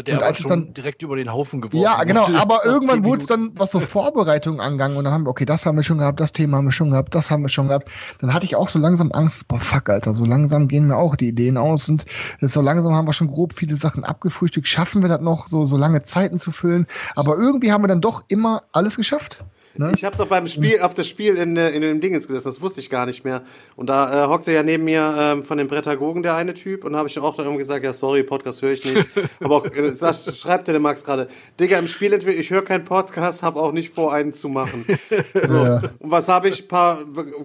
Der 0.06 0.18
und 0.18 0.22
als 0.24 0.38
es 0.38 0.42
schon 0.42 0.50
dann- 0.50 0.74
direkt 0.74 1.02
über 1.02 1.16
den 1.16 1.32
Haufen 1.32 1.60
geworfen. 1.60 1.82
Ja, 1.82 2.02
genau, 2.04 2.26
aber 2.34 2.60
irgendwann 2.64 3.04
wurde 3.04 3.22
es 3.22 3.26
dann, 3.26 3.52
was 3.54 3.70
so 3.70 3.80
Vorbereitungen 3.84 4.60
angegangen 4.60 4.96
und 4.96 5.04
dann 5.04 5.12
haben 5.12 5.24
wir, 5.24 5.30
okay, 5.30 5.44
das 5.44 5.66
haben 5.66 5.76
wir 5.76 5.84
schon 5.84 5.98
gehabt, 5.98 6.20
das 6.20 6.32
Thema 6.32 6.56
haben 6.56 6.66
wir 6.66 6.72
schon 6.72 6.90
gehabt, 6.90 7.14
das 7.14 7.30
haben 7.30 7.42
wir 7.42 7.48
schon 7.48 7.68
gehabt. 7.68 7.90
Dann 8.20 8.32
hatte 8.32 8.46
ich 8.46 8.56
auch 8.56 8.68
so 8.68 8.78
langsam 8.78 9.12
Angst, 9.12 9.48
boah, 9.48 9.60
fuck, 9.60 9.88
Alter, 9.88 10.14
so 10.14 10.24
langsam 10.24 10.68
gehen 10.68 10.86
mir 10.86 10.96
auch 10.96 11.16
die 11.16 11.28
Ideen 11.28 11.56
aus 11.56 11.88
und 11.88 12.04
so 12.40 12.60
langsam 12.60 12.94
haben 12.94 13.06
wir 13.06 13.12
schon 13.12 13.28
grob 13.28 13.52
viele 13.54 13.76
Sachen 13.76 14.04
abgefrühstückt. 14.04 14.68
Schaffen 14.68 15.02
wir 15.02 15.08
das 15.08 15.20
noch, 15.20 15.48
so, 15.48 15.66
so 15.66 15.76
lange 15.76 16.04
Zeiten 16.04 16.38
zu 16.38 16.52
füllen? 16.52 16.86
Aber 17.14 17.36
irgendwie 17.36 17.72
haben 17.72 17.82
wir 17.82 17.88
dann 17.88 18.00
doch 18.00 18.24
immer 18.28 18.62
alles 18.72 18.96
geschafft. 18.96 19.44
Ne? 19.76 19.92
Ich 19.94 20.04
habe 20.04 20.16
doch 20.16 20.26
beim 20.26 20.46
Spiel 20.46 20.80
auf 20.80 20.94
das 20.94 21.08
Spiel 21.08 21.36
in, 21.36 21.56
äh, 21.56 21.70
in 21.70 21.82
dem 21.82 22.00
Dingens 22.00 22.26
gesessen, 22.26 22.48
das 22.48 22.60
wusste 22.60 22.80
ich 22.80 22.90
gar 22.90 23.06
nicht 23.06 23.24
mehr. 23.24 23.42
Und 23.74 23.88
da 23.88 24.24
äh, 24.24 24.28
hockte 24.28 24.52
ja 24.52 24.62
neben 24.62 24.84
mir 24.84 25.14
ähm, 25.18 25.42
von 25.42 25.58
den 25.58 25.66
Prädagogen 25.66 26.22
der 26.22 26.36
eine 26.36 26.54
Typ 26.54 26.84
und 26.84 26.94
habe 26.94 27.08
ich 27.08 27.18
auch 27.18 27.36
dann 27.36 27.58
gesagt, 27.58 27.84
ja 27.84 27.92
sorry, 27.92 28.22
Podcast 28.22 28.62
höre 28.62 28.72
ich 28.72 28.84
nicht. 28.84 29.06
Aber 29.40 29.56
auch, 29.56 29.66
äh, 29.66 29.90
sag, 29.96 30.14
schreibt 30.14 30.68
der 30.68 30.78
Max 30.78 31.04
gerade, 31.04 31.28
Digga, 31.58 31.78
im 31.78 31.88
Spiel 31.88 32.12
entweder 32.12 32.38
ich 32.38 32.50
höre 32.50 32.62
keinen 32.62 32.84
Podcast, 32.84 33.42
habe 33.42 33.60
auch 33.60 33.72
nicht 33.72 33.94
vor, 33.94 34.12
einen 34.12 34.32
zu 34.32 34.48
machen. 34.48 34.84
So. 35.44 35.56
Ja. 35.56 35.82
Und 35.98 36.10
was 36.10 36.28
habe 36.28 36.48
ich 36.48 36.68
paar 36.68 36.98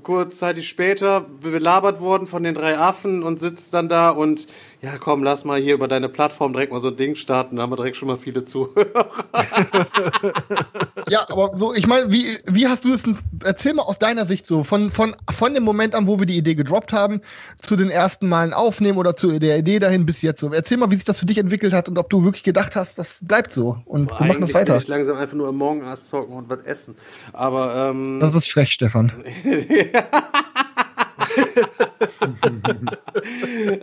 kurzzeitig 0.04 0.68
später 0.68 1.26
belabert 1.42 2.00
worden 2.00 2.28
von 2.28 2.44
den 2.44 2.56
drei 2.56 2.78
Affen 2.78 3.24
und 3.24 3.40
sitzt 3.40 3.74
dann 3.74 3.90
da 3.90 4.10
und 4.10 4.48
ja 4.82 4.98
komm, 4.98 5.24
lass 5.24 5.46
mal 5.46 5.60
hier 5.60 5.74
über 5.74 5.88
deine 5.88 6.10
Plattform 6.10 6.54
direkt 6.54 6.72
mal 6.72 6.82
so 6.82 6.90
ein 6.90 6.98
Ding 6.98 7.16
starten, 7.16 7.56
da 7.58 7.64
haben 7.64 7.72
wir 7.72 7.76
direkt 7.76 7.98
schon 7.98 8.08
mal 8.08 8.18
viele 8.18 8.44
Zuhörer. 8.44 9.10
Ja, 11.10 11.26
aber 11.30 11.58
so, 11.58 11.74
ich 11.74 11.88
meine, 11.88 12.12
wie, 12.12 12.38
wie 12.46 12.68
hast 12.68 12.84
du 12.84 12.94
es 12.94 13.04
denn, 13.04 13.18
erzähl 13.44 13.74
mal 13.74 13.84
aus 13.84 13.98
deiner 14.00 14.26
Sicht 14.26 14.46
so, 14.46 14.64
von, 14.64 14.92
von, 14.92 15.16
von 15.32 15.54
dem 15.54 15.64
Moment 15.64 15.96
an, 15.96 16.08
wo 16.08 16.20
wir 16.20 16.26
die 16.26 16.38
Idee 16.38 16.56
gedroppt 16.56 16.94
haben, 16.94 17.22
zu 17.62 17.76
den 17.76 17.90
ersten 17.90 18.30
Malen 18.30 18.54
aufnehmen 18.54 18.98
oder 18.98 19.16
zu 19.18 19.40
der 19.40 19.58
Idee 19.58 19.80
dahin 19.80 20.06
bis 20.06 20.22
jetzt 20.22 20.42
so. 20.42 20.52
Erzähl 20.52 20.78
mal, 20.78 20.92
wie 20.92 20.96
sich 20.96 21.06
das 21.06 21.20
für 21.20 21.26
dich 21.26 21.38
entwickelt 21.38 21.74
hat 21.74 21.90
und 21.90 21.98
ob 21.98 22.10
du 22.10 22.24
wirklich 22.24 22.44
gedacht 22.44 22.76
hast, 22.76 22.98
das 22.98 23.18
bleibt 23.22 23.54
so 23.54 23.78
und 23.86 24.10
wir 24.20 24.28
machen 24.28 24.42
das 24.42 24.54
weiter. 24.54 24.78
ich 24.78 24.88
langsam 24.88 25.18
einfach 25.18 25.36
nur 25.36 25.48
Among 25.48 25.82
Us 25.84 26.08
zocken 26.08 26.36
und 26.36 26.50
was 26.50 26.60
essen. 26.60 26.96
Aber 27.34 27.90
ähm, 27.90 28.20
Das 28.20 28.36
ist 28.36 28.52
frech, 28.52 28.72
Stefan. 28.72 29.12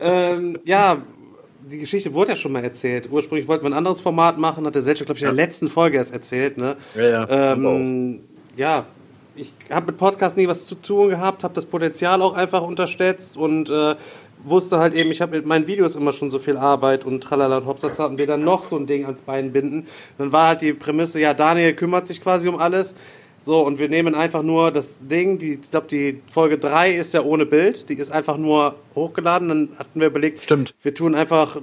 ähm, 0.01 0.59
ja, 0.65 1.03
die 1.71 1.79
Geschichte 1.79 2.13
wurde 2.15 2.33
ja 2.33 2.37
schon 2.37 2.53
mal 2.53 2.63
erzählt. 2.63 3.09
Ursprünglich 3.11 3.49
wollten 3.49 3.65
wir 3.65 3.71
ein 3.71 3.77
anderes 3.77 4.01
Format 4.01 4.39
machen, 4.39 4.67
hat 4.67 4.75
der 4.75 4.83
Selchuk, 4.83 5.07
glaube 5.07 5.19
ich, 5.19 5.23
in 5.23 5.29
der 5.29 5.35
letzten 5.35 5.69
Folge 5.69 5.97
erst 5.97 6.13
erzählt. 6.13 6.59
Ne? 6.59 6.77
Ja, 6.95 7.03
ja, 7.03 7.53
Ähm, 7.53 8.21
ja, 8.57 8.87
ich 9.35 9.53
habe 9.71 9.87
mit 9.87 9.99
Podcast 9.99 10.37
nie 10.37 10.49
was 10.49 10.65
zu 10.65 10.77
tun 10.77 11.11
gehabt, 11.11 11.45
habe 11.45 11.55
das 11.55 11.67
Potenzial 11.67 12.23
auch 12.23 12.35
einfach 12.35 12.63
unterschätzt 12.63 13.37
und 13.37 13.69
äh, 13.69 13.97
wusste 14.45 14.79
halt 14.79 14.95
eben, 14.95 15.11
ich 15.11 15.21
habe 15.21 15.37
mit 15.37 15.47
meinen 15.47 15.67
Videos 15.67 15.97
immer 15.97 16.13
schon 16.13 16.31
so 16.31 16.39
viel 16.39 16.57
Arbeit 16.57 17.05
und 17.05 17.21
tralala 17.23 17.59
und 17.59 17.67
hops, 17.67 17.83
das 17.83 17.99
hatten 17.99 18.17
wir 18.17 18.27
dann 18.27 18.45
noch 18.45 18.65
so 18.65 18.77
ein 18.77 18.87
Ding 18.87 19.05
ans 19.05 19.21
Bein 19.21 19.53
binden. 19.53 19.87
Dann 20.19 20.33
war 20.33 20.49
halt 20.49 20.63
die 20.63 20.73
Prämisse, 20.73 21.21
ja, 21.21 21.35
Daniel 21.35 21.75
kümmert 21.75 22.07
sich 22.07 22.21
quasi 22.21 22.49
um 22.49 22.57
alles. 22.57 22.95
So, 23.39 23.61
und 23.61 23.79
wir 23.79 23.89
nehmen 23.89 24.15
einfach 24.15 24.43
nur 24.43 24.73
das 24.73 25.01
Ding, 25.07 25.39
die, 25.39 25.55
ich 25.55 25.71
glaube, 25.71 25.87
die 25.89 26.21
Folge 26.31 26.59
3 26.59 26.93
ist 26.93 27.15
ja 27.15 27.23
ohne 27.23 27.47
Bild, 27.47 27.89
die 27.89 27.95
ist 27.95 28.11
einfach 28.11 28.37
nur 28.39 28.75
hochgeladen. 28.95 29.49
Dann 29.49 29.69
hatten 29.79 30.01
wir 30.01 30.09
überlegt, 30.09 30.43
Stimmt. 30.43 30.75
wir 30.83 30.95
tun 30.95 31.15
einfach 31.15 31.59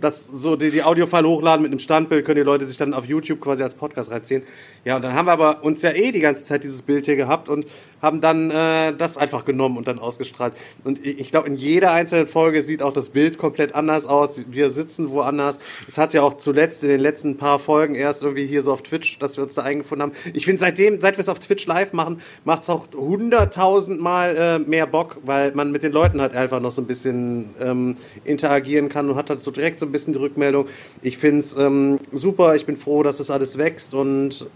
das 0.00 0.26
so 0.26 0.56
die, 0.56 0.70
die 0.70 0.82
Audiofile 0.82 1.28
hochladen 1.28 1.62
mit 1.62 1.70
einem 1.70 1.78
Standbild, 1.78 2.24
können 2.24 2.36
die 2.36 2.42
Leute 2.42 2.66
sich 2.66 2.76
dann 2.76 2.94
auf 2.94 3.04
YouTube 3.04 3.40
quasi 3.40 3.62
als 3.62 3.74
Podcast 3.74 4.10
reinziehen. 4.10 4.42
Ja, 4.84 4.96
und 4.96 5.02
dann 5.02 5.14
haben 5.14 5.26
wir 5.26 5.32
aber 5.32 5.62
uns 5.62 5.82
ja 5.82 5.90
eh 5.90 6.12
die 6.12 6.20
ganze 6.20 6.44
Zeit 6.44 6.64
dieses 6.64 6.82
Bild 6.82 7.04
hier 7.06 7.16
gehabt 7.16 7.48
und 7.48 7.66
haben 8.02 8.20
dann 8.20 8.50
äh, 8.50 8.94
das 8.96 9.16
einfach 9.16 9.44
genommen 9.44 9.76
und 9.76 9.88
dann 9.88 9.98
ausgestrahlt. 9.98 10.54
Und 10.84 11.04
ich, 11.04 11.30
glaube, 11.30 11.48
in 11.48 11.54
jeder 11.54 11.92
einzelnen 11.92 12.26
Folge 12.26 12.62
sieht 12.62 12.82
auch 12.82 12.92
das 12.92 13.10
Bild 13.10 13.38
komplett 13.38 13.74
anders 13.74 14.06
aus. 14.06 14.42
Wir 14.48 14.70
sitzen 14.70 15.10
woanders. 15.10 15.58
Es 15.86 15.98
hat 15.98 16.14
ja 16.14 16.22
auch 16.22 16.34
zuletzt 16.34 16.82
in 16.82 16.90
den 16.90 17.00
letzten 17.00 17.36
paar 17.36 17.58
Folgen 17.58 17.94
erst 17.94 18.22
irgendwie 18.22 18.46
hier 18.46 18.62
so 18.62 18.72
auf 18.72 18.82
Twitch, 18.82 19.18
dass 19.18 19.36
wir 19.36 19.44
uns 19.44 19.54
da 19.54 19.62
eingefunden 19.62 20.02
haben. 20.02 20.12
Ich 20.34 20.44
finde, 20.44 20.60
seitdem, 20.60 21.00
seit 21.00 21.16
wir 21.16 21.22
es 21.22 21.28
auf 21.28 21.40
Twitch 21.40 21.66
live 21.66 21.92
machen, 21.92 22.20
macht 22.44 22.62
es 22.62 22.70
auch 22.70 22.88
hunderttausendmal 22.94 24.36
äh, 24.36 24.58
mehr 24.58 24.86
Bock, 24.86 25.18
weil 25.24 25.52
man 25.52 25.70
mit 25.70 25.82
den 25.82 25.92
Leuten 25.92 26.20
halt 26.20 26.34
einfach 26.34 26.60
noch 26.60 26.72
so 26.72 26.82
ein 26.82 26.86
bisschen 26.86 27.50
ähm, 27.60 27.96
interagieren 28.24 28.88
kann 28.88 29.10
und 29.10 29.16
hat 29.16 29.30
halt 29.30 29.40
so 29.40 29.50
direkt 29.50 29.78
so 29.78 29.86
ein 29.86 29.92
bisschen 29.92 30.12
die 30.12 30.18
Rückmeldung. 30.18 30.66
Ich 31.02 31.18
finde 31.18 31.40
es 31.40 31.56
ähm, 31.56 31.98
super, 32.12 32.54
ich 32.56 32.66
bin 32.66 32.76
froh, 32.76 33.02
dass 33.02 33.18
das 33.18 33.30
alles 33.30 33.58
wächst 33.58 33.94
und 33.94 34.48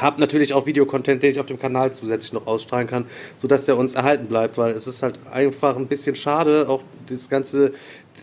habe 0.00 0.20
natürlich 0.20 0.52
auch 0.52 0.66
Videocontent, 0.66 1.22
den 1.22 1.30
ich 1.30 1.40
auf 1.40 1.46
dem 1.46 1.58
Kanal 1.58 1.92
zusätzlich 1.92 2.32
noch 2.32 2.46
ausstrahlen 2.46 2.86
kann, 2.86 3.06
sodass 3.36 3.64
der 3.64 3.76
uns 3.76 3.94
erhalten 3.94 4.26
bleibt, 4.26 4.58
weil 4.58 4.72
es 4.72 4.86
ist 4.86 5.02
halt 5.02 5.18
einfach 5.32 5.76
ein 5.76 5.86
bisschen 5.86 6.16
schade, 6.16 6.68
auch 6.68 6.82
das 7.08 7.28
ganze 7.28 7.72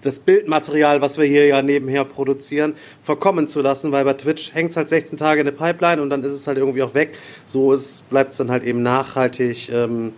das 0.01 0.19
Bildmaterial, 0.19 1.01
was 1.01 1.17
wir 1.17 1.25
hier 1.25 1.45
ja 1.45 1.61
nebenher 1.61 2.05
produzieren, 2.05 2.73
verkommen 3.01 3.47
zu 3.47 3.61
lassen, 3.61 3.91
weil 3.91 4.05
bei 4.05 4.13
Twitch 4.13 4.53
hängt 4.53 4.71
es 4.71 4.77
halt 4.77 4.89
16 4.89 5.17
Tage 5.17 5.41
in 5.41 5.45
der 5.45 5.53
Pipeline 5.53 6.01
und 6.01 6.09
dann 6.09 6.23
ist 6.23 6.33
es 6.33 6.47
halt 6.47 6.57
irgendwie 6.57 6.83
auch 6.83 6.93
weg. 6.93 7.17
So 7.45 7.77
bleibt 8.09 8.31
es 8.31 8.37
dann 8.37 8.49
halt 8.49 8.63
eben 8.63 8.81
nachhaltig, 8.81 9.69
ähm, 9.71 10.13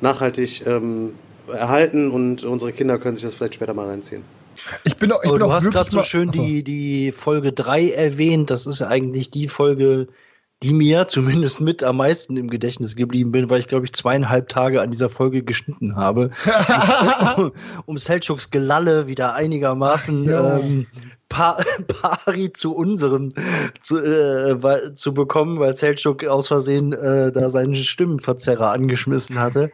nachhaltig 0.00 0.66
ähm, 0.66 1.14
erhalten 1.52 2.10
und 2.10 2.44
unsere 2.44 2.72
Kinder 2.72 2.98
können 2.98 3.16
sich 3.16 3.24
das 3.24 3.34
vielleicht 3.34 3.54
später 3.54 3.74
mal 3.74 3.86
reinziehen. 3.86 4.22
Ich 4.84 4.96
bin 4.96 5.12
auch, 5.12 5.22
ich 5.22 5.30
bin 5.30 5.40
du 5.40 5.52
hast 5.52 5.70
gerade 5.70 5.90
so 5.90 6.02
schön 6.02 6.30
die, 6.30 6.62
die 6.62 7.12
Folge 7.12 7.52
3 7.52 7.90
erwähnt. 7.90 8.50
Das 8.50 8.66
ist 8.66 8.80
ja 8.80 8.88
eigentlich 8.88 9.30
die 9.30 9.48
Folge, 9.48 10.08
die 10.62 10.72
mir 10.72 11.08
zumindest 11.08 11.60
mit 11.60 11.82
am 11.82 11.98
meisten 11.98 12.36
im 12.36 12.48
Gedächtnis 12.48 12.96
geblieben 12.96 13.32
bin, 13.32 13.50
weil 13.50 13.60
ich, 13.60 13.68
glaube 13.68 13.86
ich, 13.86 13.92
zweieinhalb 13.92 14.48
Tage 14.48 14.80
an 14.80 14.90
dieser 14.90 15.10
Folge 15.10 15.42
geschnitten 15.42 15.96
habe, 15.96 16.30
um, 17.36 17.52
um 17.86 17.98
Selchuks 17.98 18.50
Gelalle 18.50 19.06
wieder 19.06 19.34
einigermaßen 19.34 20.28
ähm, 20.28 20.86
pa 21.28 21.58
pari 21.88 22.52
zu 22.52 22.74
unserem 22.74 23.32
zu, 23.82 23.98
äh, 23.98 24.94
zu 24.94 25.14
bekommen, 25.14 25.58
weil 25.58 25.74
Selchuk 25.74 26.24
aus 26.24 26.48
Versehen 26.48 26.92
äh, 26.92 27.32
da 27.32 27.50
seinen 27.50 27.74
Stimmenverzerrer 27.74 28.70
angeschmissen 28.70 29.38
hatte. 29.38 29.70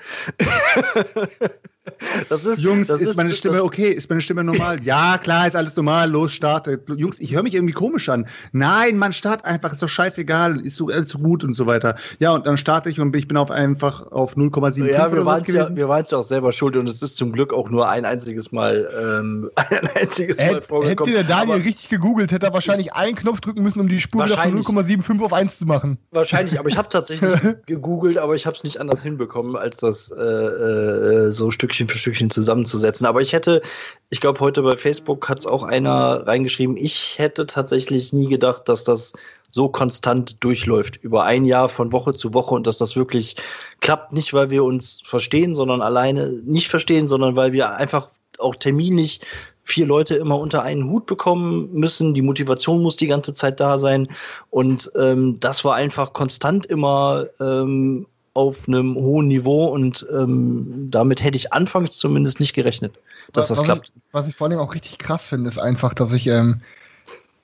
Das 2.28 2.44
ist, 2.44 2.60
Jungs, 2.60 2.86
das 2.86 3.00
ist, 3.00 3.10
ist 3.10 3.16
meine 3.16 3.34
Stimme 3.34 3.64
okay? 3.64 3.90
Ist 3.90 4.08
meine 4.08 4.20
Stimme 4.20 4.44
normal? 4.44 4.80
ja, 4.84 5.18
klar, 5.18 5.48
ist 5.48 5.56
alles 5.56 5.74
normal. 5.74 6.08
Los, 6.08 6.32
starte. 6.32 6.80
Jungs, 6.96 7.18
ich 7.18 7.34
höre 7.34 7.42
mich 7.42 7.54
irgendwie 7.54 7.74
komisch 7.74 8.08
an. 8.08 8.28
Nein, 8.52 8.98
man 8.98 9.12
start 9.12 9.44
einfach, 9.44 9.72
ist 9.72 9.82
doch 9.82 9.88
scheißegal, 9.88 10.64
ist 10.64 10.76
so 10.76 10.88
alles 10.88 11.14
gut 11.14 11.42
und 11.42 11.54
so 11.54 11.66
weiter. 11.66 11.96
Ja, 12.20 12.32
und 12.32 12.46
dann 12.46 12.56
starte 12.56 12.88
ich 12.88 13.00
und 13.00 13.14
ich 13.16 13.26
bin 13.26 13.36
auf 13.36 13.50
einfach 13.50 14.12
auf 14.12 14.36
0,75 14.36 14.92
Ja, 14.92 15.12
wir 15.12 15.26
waren 15.26 15.42
ja, 15.44 15.74
wir 15.74 15.88
waren 15.88 16.04
ja 16.08 16.18
auch 16.18 16.22
selber 16.22 16.52
schuld 16.52 16.76
und 16.76 16.88
es 16.88 17.02
ist 17.02 17.16
zum 17.16 17.32
Glück 17.32 17.52
auch 17.52 17.68
nur 17.68 17.88
ein 17.88 18.04
einziges 18.04 18.52
Mal, 18.52 18.88
ähm, 18.96 19.50
ein 19.56 19.90
einziges 19.94 20.38
Mal 20.38 20.62
vorgekommen. 20.62 21.12
Hätte 21.12 21.26
der 21.26 21.36
Daniel 21.36 21.56
aber 21.56 21.64
richtig 21.64 21.88
gegoogelt, 21.88 22.30
hätte 22.30 22.46
er 22.46 22.52
wahrscheinlich 22.52 22.92
einen 22.92 23.16
Knopf 23.16 23.40
drücken 23.40 23.62
müssen, 23.62 23.80
um 23.80 23.88
die 23.88 24.00
Spur 24.00 24.24
wieder 24.24 24.36
von 24.36 24.62
0,75 24.62 25.24
auf 25.24 25.32
1 25.32 25.58
zu 25.58 25.66
machen. 25.66 25.98
Wahrscheinlich, 26.12 26.60
aber 26.60 26.68
ich 26.68 26.76
habe 26.76 26.88
tatsächlich 26.88 27.32
gegoogelt, 27.66 28.18
aber 28.18 28.36
ich 28.36 28.46
habe 28.46 28.56
es 28.56 28.62
nicht 28.62 28.80
anders 28.80 29.02
hinbekommen, 29.02 29.56
als 29.56 29.78
das 29.78 30.12
äh, 30.16 30.22
äh, 30.22 31.32
so 31.32 31.50
Stückchen 31.50 31.71
Stückchen 31.72 31.88
für 31.88 31.98
Stückchen 31.98 32.30
zusammenzusetzen. 32.30 33.06
Aber 33.06 33.20
ich 33.20 33.32
hätte, 33.32 33.62
ich 34.10 34.20
glaube, 34.20 34.40
heute 34.40 34.62
bei 34.62 34.76
Facebook 34.76 35.28
hat 35.28 35.38
es 35.38 35.46
auch 35.46 35.62
einer 35.62 36.26
reingeschrieben, 36.26 36.76
ich 36.76 37.18
hätte 37.18 37.46
tatsächlich 37.46 38.12
nie 38.12 38.28
gedacht, 38.28 38.68
dass 38.68 38.84
das 38.84 39.12
so 39.50 39.68
konstant 39.68 40.42
durchläuft, 40.42 40.96
über 41.02 41.24
ein 41.24 41.44
Jahr 41.44 41.68
von 41.68 41.92
Woche 41.92 42.14
zu 42.14 42.32
Woche 42.32 42.54
und 42.54 42.66
dass 42.66 42.78
das 42.78 42.96
wirklich 42.96 43.36
klappt, 43.80 44.12
nicht 44.12 44.32
weil 44.32 44.50
wir 44.50 44.64
uns 44.64 45.00
verstehen, 45.04 45.54
sondern 45.54 45.82
alleine 45.82 46.28
nicht 46.44 46.68
verstehen, 46.68 47.08
sondern 47.08 47.36
weil 47.36 47.52
wir 47.52 47.74
einfach 47.76 48.08
auch 48.38 48.56
terminlich 48.56 49.20
vier 49.64 49.86
Leute 49.86 50.14
immer 50.16 50.38
unter 50.38 50.62
einen 50.62 50.90
Hut 50.90 51.06
bekommen 51.06 51.70
müssen. 51.72 52.14
Die 52.14 52.22
Motivation 52.22 52.82
muss 52.82 52.96
die 52.96 53.06
ganze 53.06 53.34
Zeit 53.34 53.60
da 53.60 53.78
sein. 53.78 54.08
Und 54.50 54.90
ähm, 54.98 55.38
das 55.38 55.64
war 55.64 55.74
einfach 55.74 56.14
konstant 56.14 56.66
immer 56.66 57.26
ähm, 57.38 58.06
auf 58.34 58.66
einem 58.66 58.94
hohen 58.94 59.28
Niveau 59.28 59.66
und 59.66 60.06
ähm, 60.12 60.88
damit 60.90 61.22
hätte 61.22 61.36
ich 61.36 61.52
anfangs 61.52 61.92
zumindest 61.92 62.40
nicht 62.40 62.54
gerechnet, 62.54 62.94
dass 63.32 63.50
was, 63.50 63.58
das 63.58 63.64
klappt. 63.64 63.92
Ich, 63.94 64.02
was 64.12 64.28
ich 64.28 64.34
vor 64.34 64.48
allem 64.48 64.58
auch 64.58 64.74
richtig 64.74 64.98
krass 64.98 65.26
finde, 65.26 65.50
ist 65.50 65.58
einfach, 65.58 65.92
dass 65.92 66.12
ich, 66.12 66.26
ähm, 66.26 66.62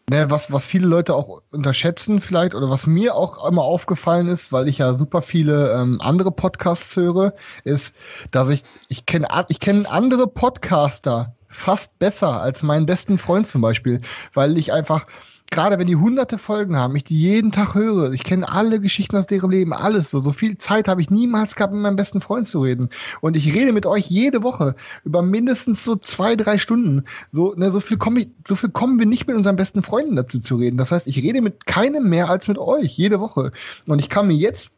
ne, 0.09 0.31
was, 0.31 0.51
was 0.51 0.65
viele 0.65 0.87
Leute 0.87 1.15
auch 1.15 1.43
unterschätzen 1.51 2.21
vielleicht 2.21 2.55
oder 2.55 2.71
was 2.71 2.87
mir 2.87 3.15
auch 3.15 3.47
immer 3.47 3.63
aufgefallen 3.63 4.29
ist, 4.29 4.51
weil 4.51 4.67
ich 4.67 4.79
ja 4.79 4.95
super 4.95 5.21
viele 5.21 5.73
ähm, 5.73 6.01
andere 6.01 6.33
Podcasts 6.33 6.97
höre, 6.97 7.35
ist, 7.65 7.95
dass 8.31 8.49
ich, 8.49 8.63
ich 8.89 9.05
kenne 9.05 9.29
ich 9.49 9.61
kenn 9.61 9.85
andere 9.85 10.27
Podcaster 10.27 11.35
fast 11.49 11.99
besser 11.99 12.41
als 12.41 12.63
meinen 12.63 12.87
besten 12.87 13.19
Freund 13.19 13.47
zum 13.47 13.61
Beispiel, 13.61 14.01
weil 14.33 14.57
ich 14.57 14.73
einfach 14.73 15.07
gerade 15.51 15.79
wenn 15.79 15.87
die 15.87 15.97
hunderte 15.97 16.39
Folgen 16.39 16.77
haben, 16.77 16.95
ich 16.97 17.05
die 17.05 17.19
jeden 17.19 17.53
Tag 17.53 17.75
höre, 17.75 18.13
ich 18.13 18.25
kenne 18.25 18.49
alle 18.49 18.81
Geschichten 18.81 19.17
aus 19.17 19.27
deren 19.27 19.51
Leben, 19.51 19.73
alles 19.73 20.11
so. 20.11 20.21
So 20.21 20.33
viel 20.33 20.59
Zeit 20.59 20.89
habe 20.89 21.01
ich 21.01 21.11
niemals 21.11 21.55
gehabt, 21.55 21.73
mit 21.73 21.83
meinem 21.83 21.97
besten 21.97 22.21
Freund 22.21 22.47
zu 22.47 22.63
reden. 22.63 22.91
Und 23.21 23.37
ich 23.37 23.53
rede 23.55 23.73
mit 23.73 23.87
euch 23.87 24.07
jede 24.09 24.43
Woche 24.43 24.75
über 25.05 25.23
mindestens 25.23 25.85
so 25.85 25.97
zwei, 25.97 26.37
drei 26.37 26.59
Stunden. 26.59 27.05
So, 27.33 27.55
ne, 27.55 27.71
so 27.71 27.81
viel 27.81 27.97
komme 27.97 28.21
ich, 28.21 28.29
so 28.47 28.57
viel 28.57 28.71
kommen 28.71 28.99
wir 28.99 29.07
nicht 29.07 29.27
mit 29.27 29.37
unseren 29.37 29.57
besten 29.57 29.83
Freunden 29.83 30.17
dazu 30.17 30.39
zu 30.41 30.57
reden. 30.57 30.77
Das 30.77 30.91
heißt, 30.91 31.07
ich 31.07 31.23
rede 31.23 31.41
mit 31.41 31.67
keinem 31.67 32.09
mehr 32.09 32.29
als 32.29 32.49
mit 32.49 32.59
euch 32.59 32.97
jede 32.97 33.21
Woche. 33.21 33.53
Und 33.87 34.01
ich 34.01 34.09
kann 34.09 34.29
mir 34.29 34.37
jetzt 34.37 34.71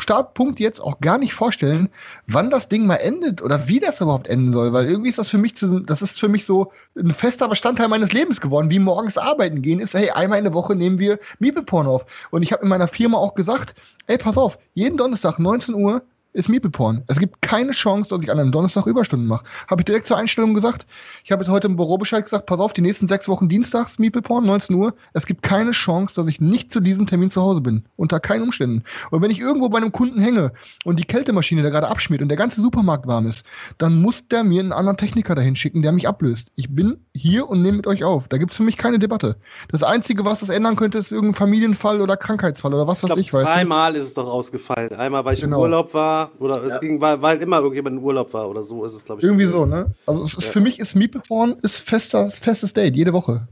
Startpunkt 0.00 0.60
jetzt 0.60 0.80
auch 0.80 1.00
gar 1.00 1.18
nicht 1.18 1.34
vorstellen, 1.34 1.88
wann 2.26 2.50
das 2.50 2.68
Ding 2.68 2.86
mal 2.86 2.96
endet 2.96 3.42
oder 3.42 3.66
wie 3.68 3.80
das 3.80 4.00
überhaupt 4.00 4.28
enden 4.28 4.52
soll, 4.52 4.72
weil 4.72 4.86
irgendwie 4.86 5.10
ist 5.10 5.18
das 5.18 5.28
für 5.28 5.38
mich 5.38 5.56
zu, 5.56 5.80
das 5.80 6.02
ist 6.02 6.18
für 6.18 6.28
mich 6.28 6.44
so 6.44 6.72
ein 6.96 7.10
fester 7.10 7.48
Bestandteil 7.48 7.88
meines 7.88 8.12
Lebens 8.12 8.40
geworden, 8.40 8.70
wie 8.70 8.78
morgens 8.78 9.18
arbeiten 9.18 9.60
gehen 9.62 9.80
ist, 9.80 9.94
hey, 9.94 10.10
einmal 10.10 10.38
in 10.38 10.44
der 10.44 10.54
Woche 10.54 10.76
nehmen 10.76 10.98
wir 10.98 11.18
Meeple-Porn 11.40 11.86
auf. 11.86 12.06
Und 12.30 12.42
ich 12.42 12.52
habe 12.52 12.62
in 12.62 12.68
meiner 12.68 12.88
Firma 12.88 13.18
auch 13.18 13.34
gesagt, 13.34 13.74
ey, 14.06 14.18
pass 14.18 14.38
auf, 14.38 14.58
jeden 14.74 14.96
Donnerstag 14.96 15.38
19 15.38 15.74
Uhr 15.74 16.02
ist 16.38 16.48
Meeple 16.48 16.70
Porn. 16.70 17.02
Es 17.08 17.18
gibt 17.18 17.42
keine 17.42 17.72
Chance, 17.72 18.10
dass 18.10 18.22
ich 18.22 18.30
an 18.30 18.38
einem 18.38 18.52
Donnerstag 18.52 18.86
Überstunden 18.86 19.26
mache. 19.26 19.44
Habe 19.66 19.80
ich 19.80 19.86
direkt 19.86 20.06
zur 20.06 20.16
Einstellung 20.16 20.54
gesagt. 20.54 20.86
Ich 21.24 21.32
habe 21.32 21.42
jetzt 21.42 21.50
heute 21.50 21.66
im 21.66 21.74
Büro 21.74 21.98
Bescheid 21.98 22.24
gesagt, 22.24 22.46
pass 22.46 22.60
auf, 22.60 22.72
die 22.72 22.80
nächsten 22.80 23.08
sechs 23.08 23.26
Wochen 23.26 23.48
Dienstags 23.48 23.98
Meeple 23.98 24.22
Porn, 24.22 24.46
19 24.46 24.76
Uhr. 24.76 24.94
Es 25.14 25.26
gibt 25.26 25.42
keine 25.42 25.72
Chance, 25.72 26.14
dass 26.14 26.28
ich 26.28 26.40
nicht 26.40 26.72
zu 26.72 26.78
diesem 26.78 27.08
Termin 27.08 27.32
zu 27.32 27.42
Hause 27.42 27.60
bin. 27.60 27.86
Unter 27.96 28.20
keinen 28.20 28.42
Umständen. 28.42 28.84
Und 29.10 29.20
wenn 29.20 29.32
ich 29.32 29.40
irgendwo 29.40 29.68
bei 29.68 29.78
einem 29.78 29.90
Kunden 29.90 30.20
hänge 30.20 30.52
und 30.84 31.00
die 31.00 31.04
Kältemaschine 31.04 31.64
da 31.64 31.70
gerade 31.70 31.88
abschmiert 31.88 32.22
und 32.22 32.28
der 32.28 32.38
ganze 32.38 32.60
Supermarkt 32.60 33.08
warm 33.08 33.26
ist, 33.26 33.44
dann 33.76 34.00
muss 34.00 34.28
der 34.28 34.44
mir 34.44 34.60
einen 34.60 34.72
anderen 34.72 34.96
Techniker 34.96 35.34
dahin 35.34 35.56
schicken, 35.56 35.82
der 35.82 35.90
mich 35.90 36.06
ablöst. 36.06 36.52
Ich 36.54 36.72
bin 36.72 37.04
hier 37.14 37.48
und 37.48 37.62
nehme 37.62 37.78
mit 37.78 37.88
euch 37.88 38.04
auf. 38.04 38.28
Da 38.28 38.38
gibt 38.38 38.52
es 38.52 38.56
für 38.56 38.62
mich 38.62 38.76
keine 38.76 39.00
Debatte. 39.00 39.38
Das 39.72 39.82
Einzige, 39.82 40.24
was 40.24 40.38
das 40.38 40.50
ändern 40.50 40.76
könnte, 40.76 40.98
ist 40.98 41.10
irgendein 41.10 41.34
Familienfall 41.34 42.00
oder 42.00 42.16
Krankheitsfall 42.16 42.72
oder 42.74 42.86
was 42.86 43.02
weiß 43.02 43.10
ich. 43.10 43.28
Glaub, 43.28 43.42
ich 43.42 43.48
zweimal 43.48 43.96
ist 43.96 44.06
es 44.06 44.14
doch 44.14 44.28
ausgefallen. 44.28 44.92
Einmal, 44.92 45.24
weil 45.24 45.34
ich 45.34 45.40
genau. 45.40 45.56
im 45.56 45.62
Urlaub 45.62 45.94
war 45.94 46.27
oder 46.38 46.64
es 46.64 46.74
ja. 46.74 46.78
ging 46.78 47.00
weil, 47.00 47.20
weil 47.22 47.42
immer 47.42 47.58
irgendjemand 47.58 47.96
in 47.96 48.02
Urlaub 48.02 48.32
war 48.32 48.48
oder 48.48 48.62
so 48.62 48.84
ist 48.84 48.94
es, 48.94 49.04
glaube 49.04 49.20
ich. 49.20 49.24
Irgendwie 49.24 49.46
so, 49.46 49.66
ne? 49.66 49.92
Also 50.06 50.22
es 50.22 50.34
ist, 50.34 50.46
ja. 50.46 50.52
für 50.52 50.60
mich 50.60 50.78
ist 50.78 50.94
Meeple 50.94 51.22
ist 51.62 51.76
fester, 51.76 52.28
festes 52.28 52.72
Date, 52.72 52.96
jede 52.96 53.12
Woche. 53.12 53.48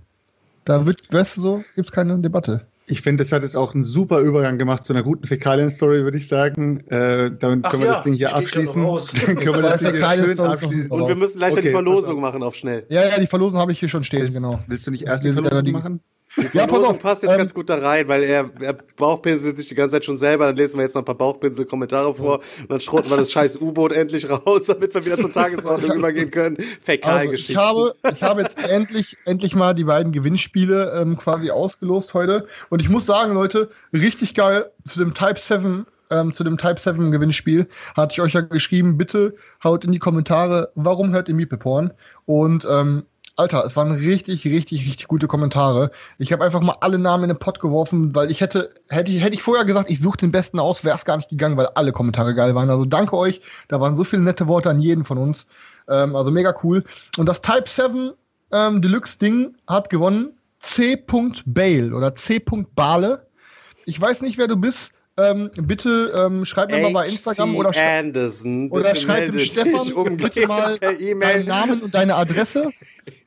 Da 0.65 0.85
wird, 0.85 1.13
weißt 1.13 1.37
du 1.37 1.41
so, 1.41 1.65
gibt's 1.75 1.93
keine 1.93 2.19
Debatte. 2.19 2.67
Ich 2.89 3.03
finde, 3.03 3.25
das 3.25 3.33
hat 3.33 3.43
jetzt 3.43 3.57
auch 3.57 3.75
einen 3.75 3.83
super 3.83 4.21
Übergang 4.21 4.59
gemacht 4.59 4.85
zu 4.85 4.93
einer 4.93 5.03
guten 5.03 5.27
Fäkalien-Story, 5.27 6.05
würde 6.05 6.19
ich 6.19 6.29
sagen. 6.29 6.87
Äh, 6.89 7.33
damit 7.37 7.65
Ach 7.65 7.71
können 7.71 7.83
wir 7.83 7.89
ja, 7.89 7.95
das 7.95 8.03
Ding 8.03 8.15
hier 8.15 8.35
abschließen. 8.35 8.81
Dann 8.81 9.37
können 9.39 9.55
wir 9.55 9.63
das 9.63 9.81
Ding 9.81 9.95
hier 9.95 10.07
schön 10.07 10.39
abschließen. 10.39 10.91
Und 10.91 11.09
wir 11.09 11.17
müssen 11.17 11.39
gleich 11.39 11.53
okay, 11.53 11.63
die 11.63 11.71
Verlosung 11.71 12.21
machen 12.21 12.45
auf 12.45 12.55
schnell. 12.55 12.87
Ja, 12.89 13.05
ja, 13.05 13.19
die 13.19 13.27
Verlosung 13.27 13.59
habe 13.59 13.73
ich 13.73 13.81
hier 13.81 13.89
schon 13.89 14.05
stehen, 14.05 14.21
willst, 14.21 14.35
genau. 14.35 14.61
Willst 14.69 14.87
du 14.87 14.93
nicht 14.93 15.03
erst 15.03 15.25
die 15.25 15.33
Verlosung 15.33 15.73
machen? 15.73 16.01
Die 16.01 16.16
ja, 16.53 16.67
pass 16.67 16.85
auf. 16.85 16.99
passt 16.99 17.23
jetzt 17.23 17.33
ähm, 17.33 17.39
ganz 17.39 17.55
gut 17.55 17.71
da 17.71 17.77
rein, 17.77 18.09
weil 18.09 18.23
er, 18.23 18.51
er 18.61 18.75
Bauchpinselt 18.97 19.57
sich 19.57 19.69
die 19.69 19.75
ganze 19.75 19.97
Zeit 19.97 20.05
schon 20.05 20.19
selber. 20.19 20.47
Dann 20.47 20.57
lesen 20.57 20.77
wir 20.79 20.83
jetzt 20.83 20.95
noch 20.95 21.03
ein 21.03 21.07
paar 21.07 21.15
Bauchpinsel-Kommentare 21.15 22.15
vor 22.15 22.41
und 22.61 22.71
dann 22.71 22.81
schrotten 22.81 23.11
wir 23.11 23.17
das 23.17 23.33
scheiß 23.33 23.61
U-Boot 23.61 23.93
endlich 23.93 24.29
raus, 24.29 24.67
damit 24.67 24.95
wir 24.95 25.05
wieder 25.05 25.19
zur 25.19 25.33
Tagesordnung 25.33 25.93
übergehen 25.97 26.31
können. 26.31 26.57
Fäkalgeschichten. 26.83 27.57
Also 27.57 27.93
ich 28.03 28.03
habe, 28.03 28.15
ich 28.15 28.23
habe 28.23 28.43
jetzt 28.43 28.71
endlich, 28.71 29.17
endlich 29.25 29.55
mal 29.55 29.75
die 29.75 29.85
beiden 29.85 30.13
Gewinnspiele 30.13 31.01
ähm, 31.01 31.17
quasi 31.17 31.51
ausgelost 31.51 32.15
heute. 32.15 32.47
Und 32.69 32.81
ich 32.81 32.89
muss 32.89 33.07
sagen, 33.07 33.35
Leute, 33.35 33.71
richtig 33.93 34.35
geil 34.35 34.71
zu 34.85 34.99
dem 34.99 35.15
Type 35.15 35.39
7 35.39 35.87
ähm, 36.11 36.33
zu 36.33 36.45
dem 36.45 36.57
Type 36.57 36.79
7 36.79 37.11
Gewinnspiel 37.11 37.67
hatte 37.97 38.13
ich 38.13 38.21
euch 38.21 38.35
ja 38.35 38.41
geschrieben, 38.41 38.97
bitte 38.97 39.35
haut 39.65 39.85
in 39.85 39.93
die 39.93 39.99
Kommentare, 39.99 40.71
warum 40.75 41.13
hört 41.13 41.29
ihr 41.29 41.35
Meeple 41.35 41.59
Porn? 41.59 41.93
Und 42.27 42.67
ähm, 42.71 43.05
Alter, 43.39 43.65
es 43.67 43.77
waren 43.77 43.93
richtig, 43.93 44.47
richtig, 44.47 44.81
richtig 44.87 45.09
gute 45.09 45.27
Kommentare. 45.27 45.91
Ich 46.17 46.33
habe 46.33 46.43
einfach 46.43 46.63
mal 46.63 46.79
alle 46.81 46.99
Namen 46.99 47.25
in 47.25 47.29
den 47.29 47.39
Pott 47.39 47.61
geworfen, 47.61 48.15
weil 48.15 48.31
ich 48.31 48.41
hätte, 48.41 48.73
hätte 48.89 49.13
ich, 49.13 49.23
hätte 49.23 49.35
ich 49.35 49.43
vorher 49.43 49.67
gesagt, 49.67 49.91
ich 49.91 50.01
suche 50.01 50.17
den 50.17 50.33
besten 50.33 50.59
aus, 50.59 50.85
wäre 50.85 50.97
es 50.97 51.05
gar 51.05 51.19
nicht 51.19 51.29
gegangen, 51.29 51.59
weil 51.59 51.67
alle 51.75 51.93
Kommentare 51.93 52.35
geil 52.35 52.55
waren. 52.55 52.71
Also 52.71 52.87
danke 52.87 53.15
euch. 53.15 53.43
Da 53.69 53.79
waren 53.79 53.95
so 53.95 54.05
viele 54.05 54.23
nette 54.23 54.49
Worte 54.49 54.71
an 54.71 54.81
jeden 54.81 55.05
von 55.05 55.19
uns. 55.19 55.47
Ähm, 55.87 56.17
also 56.17 56.31
mega 56.31 56.55
cool. 56.63 56.83
Und 57.19 57.29
das 57.29 57.43
Type 57.43 57.65
7 57.67 58.13
ähm, 58.53 58.81
Deluxe 58.81 59.19
Ding 59.19 59.55
hat 59.67 59.91
gewonnen 59.91 60.33
C. 60.61 60.97
Bale 61.45 61.95
oder 61.95 62.15
C. 62.15 62.43
Bale. 62.75 63.27
Ich 63.85 64.01
weiß 64.01 64.23
nicht, 64.23 64.39
wer 64.39 64.49
du 64.49 64.57
bist. 64.57 64.93
Ähm, 65.19 65.51
bitte 65.57 66.13
ähm, 66.15 66.45
schreib 66.45 66.71
mir 66.71 66.83
mal 66.83 66.93
bei 66.93 67.07
Instagram 67.07 67.57
oder, 67.57 67.71
Anderson, 67.75 68.71
oder 68.71 68.95
schreib 68.95 69.33
dem 69.33 69.41
Stefan 69.41 70.17
bitte 70.19 70.47
mal 70.47 70.79
e 70.83 71.15
deinen 71.15 71.47
Namen 71.47 71.81
und 71.81 71.95
deine 71.95 72.15
Adresse 72.17 72.71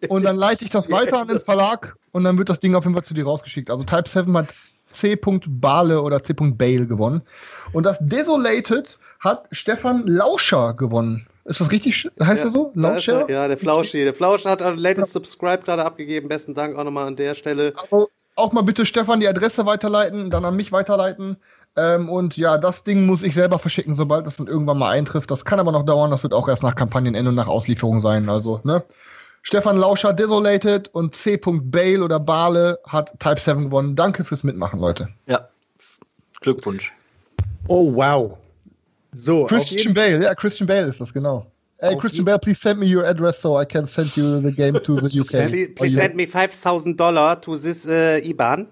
und 0.07 0.23
dann 0.23 0.35
leite 0.35 0.65
ich 0.65 0.71
das 0.71 0.91
weiter 0.91 1.19
an 1.19 1.29
den 1.29 1.39
Verlag 1.39 1.95
und 2.11 2.25
dann 2.25 2.37
wird 2.37 2.49
das 2.49 2.59
Ding 2.59 2.75
auf 2.75 2.83
jeden 2.83 2.93
Fall 2.93 3.03
zu 3.03 3.15
dir 3.15 3.25
rausgeschickt. 3.25 3.71
Also 3.71 3.83
Type 3.85 4.07
7 4.07 4.37
hat 4.37 4.53
C. 4.91 5.17
Bale 5.47 6.01
oder 6.01 6.21
C. 6.21 6.33
Bale 6.33 6.85
gewonnen. 6.85 7.23
Und 7.73 7.83
das 7.83 7.97
Desolated 8.01 8.99
hat 9.19 9.47
Stefan 9.51 10.05
Lauscher 10.05 10.75
gewonnen. 10.75 11.27
Ist 11.45 11.59
das 11.59 11.71
richtig? 11.71 12.07
Heißt 12.21 12.41
ja, 12.41 12.49
er 12.49 12.51
so? 12.51 12.71
Lauscher? 12.75 13.27
Ja, 13.27 13.47
der 13.47 13.57
Flauschi. 13.57 14.03
Der 14.03 14.13
Flauschi 14.13 14.47
hat 14.47 14.61
latest 14.77 15.13
Subscribe 15.13 15.63
gerade 15.63 15.83
abgegeben. 15.83 16.29
Besten 16.29 16.53
Dank 16.53 16.77
auch 16.77 16.83
nochmal 16.83 17.07
an 17.07 17.15
der 17.15 17.33
Stelle. 17.33 17.73
Also 17.81 18.09
auch 18.35 18.51
mal 18.51 18.61
bitte 18.61 18.85
Stefan 18.85 19.19
die 19.19 19.27
Adresse 19.27 19.65
weiterleiten, 19.65 20.29
dann 20.29 20.45
an 20.45 20.55
mich 20.55 20.71
weiterleiten. 20.71 21.37
Ähm, 21.75 22.09
und 22.09 22.35
ja, 22.35 22.57
das 22.57 22.83
Ding 22.83 23.05
muss 23.05 23.23
ich 23.23 23.33
selber 23.33 23.59
verschicken, 23.59 23.95
sobald 23.95 24.27
das 24.27 24.37
dann 24.37 24.47
irgendwann 24.47 24.77
mal 24.77 24.89
eintrifft. 24.89 25.31
Das 25.31 25.45
kann 25.45 25.59
aber 25.59 25.71
noch 25.71 25.85
dauern. 25.85 26.11
Das 26.11 26.23
wird 26.23 26.33
auch 26.33 26.47
erst 26.49 26.63
nach 26.63 26.75
Kampagnenende 26.75 27.29
und 27.29 27.35
nach 27.35 27.47
Auslieferung 27.47 27.99
sein. 27.99 28.29
Also, 28.29 28.59
ne? 28.63 28.83
Stefan 29.41 29.77
Lauscher 29.77 30.13
Desolated 30.13 30.89
und 30.89 31.15
C. 31.15 31.37
Bale 31.37 32.03
oder 32.03 32.19
Bale 32.19 32.79
hat 32.85 33.17
Type 33.19 33.39
7 33.39 33.65
gewonnen. 33.65 33.95
Danke 33.95 34.25
fürs 34.25 34.43
Mitmachen, 34.43 34.79
Leute. 34.79 35.09
Ja. 35.27 35.47
Glückwunsch. 36.41 36.93
Oh, 37.67 37.93
wow. 37.93 38.37
So, 39.13 39.45
Christian 39.45 39.93
Bale, 39.93 40.21
ja, 40.23 40.35
Christian 40.35 40.67
Bale 40.67 40.87
ist 40.87 41.01
das, 41.01 41.13
genau. 41.13 41.45
Hey, 41.79 41.97
Christian 41.97 42.25
Bale, 42.25 42.37
please 42.37 42.59
send 42.59 42.79
me 42.79 42.85
your 42.85 43.05
address 43.05 43.41
so 43.41 43.59
I 43.59 43.65
can 43.65 43.87
send 43.87 44.15
you 44.17 44.41
the 44.41 44.51
game 44.51 44.73
to 44.83 44.99
the 44.99 45.07
UK. 45.07 45.49
please, 45.49 45.69
please 45.75 45.95
send 45.95 46.15
me 46.15 46.25
$5,000 46.25 47.41
to 47.41 47.57
this 47.57 47.87
uh, 47.87 48.19
IBAN. 48.21 48.67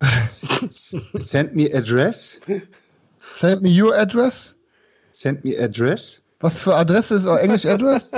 send 0.68 1.54
me 1.54 1.70
address? 1.72 2.38
Send 3.36 3.62
me 3.62 3.70
your 3.70 3.94
address? 3.94 4.54
Send 5.10 5.44
me 5.44 5.56
address? 5.56 6.20
Was 6.40 6.58
für 6.58 6.74
Adresse 6.74 7.14
ist 7.14 7.26
Englisch 7.38 7.64
Address? 7.64 8.10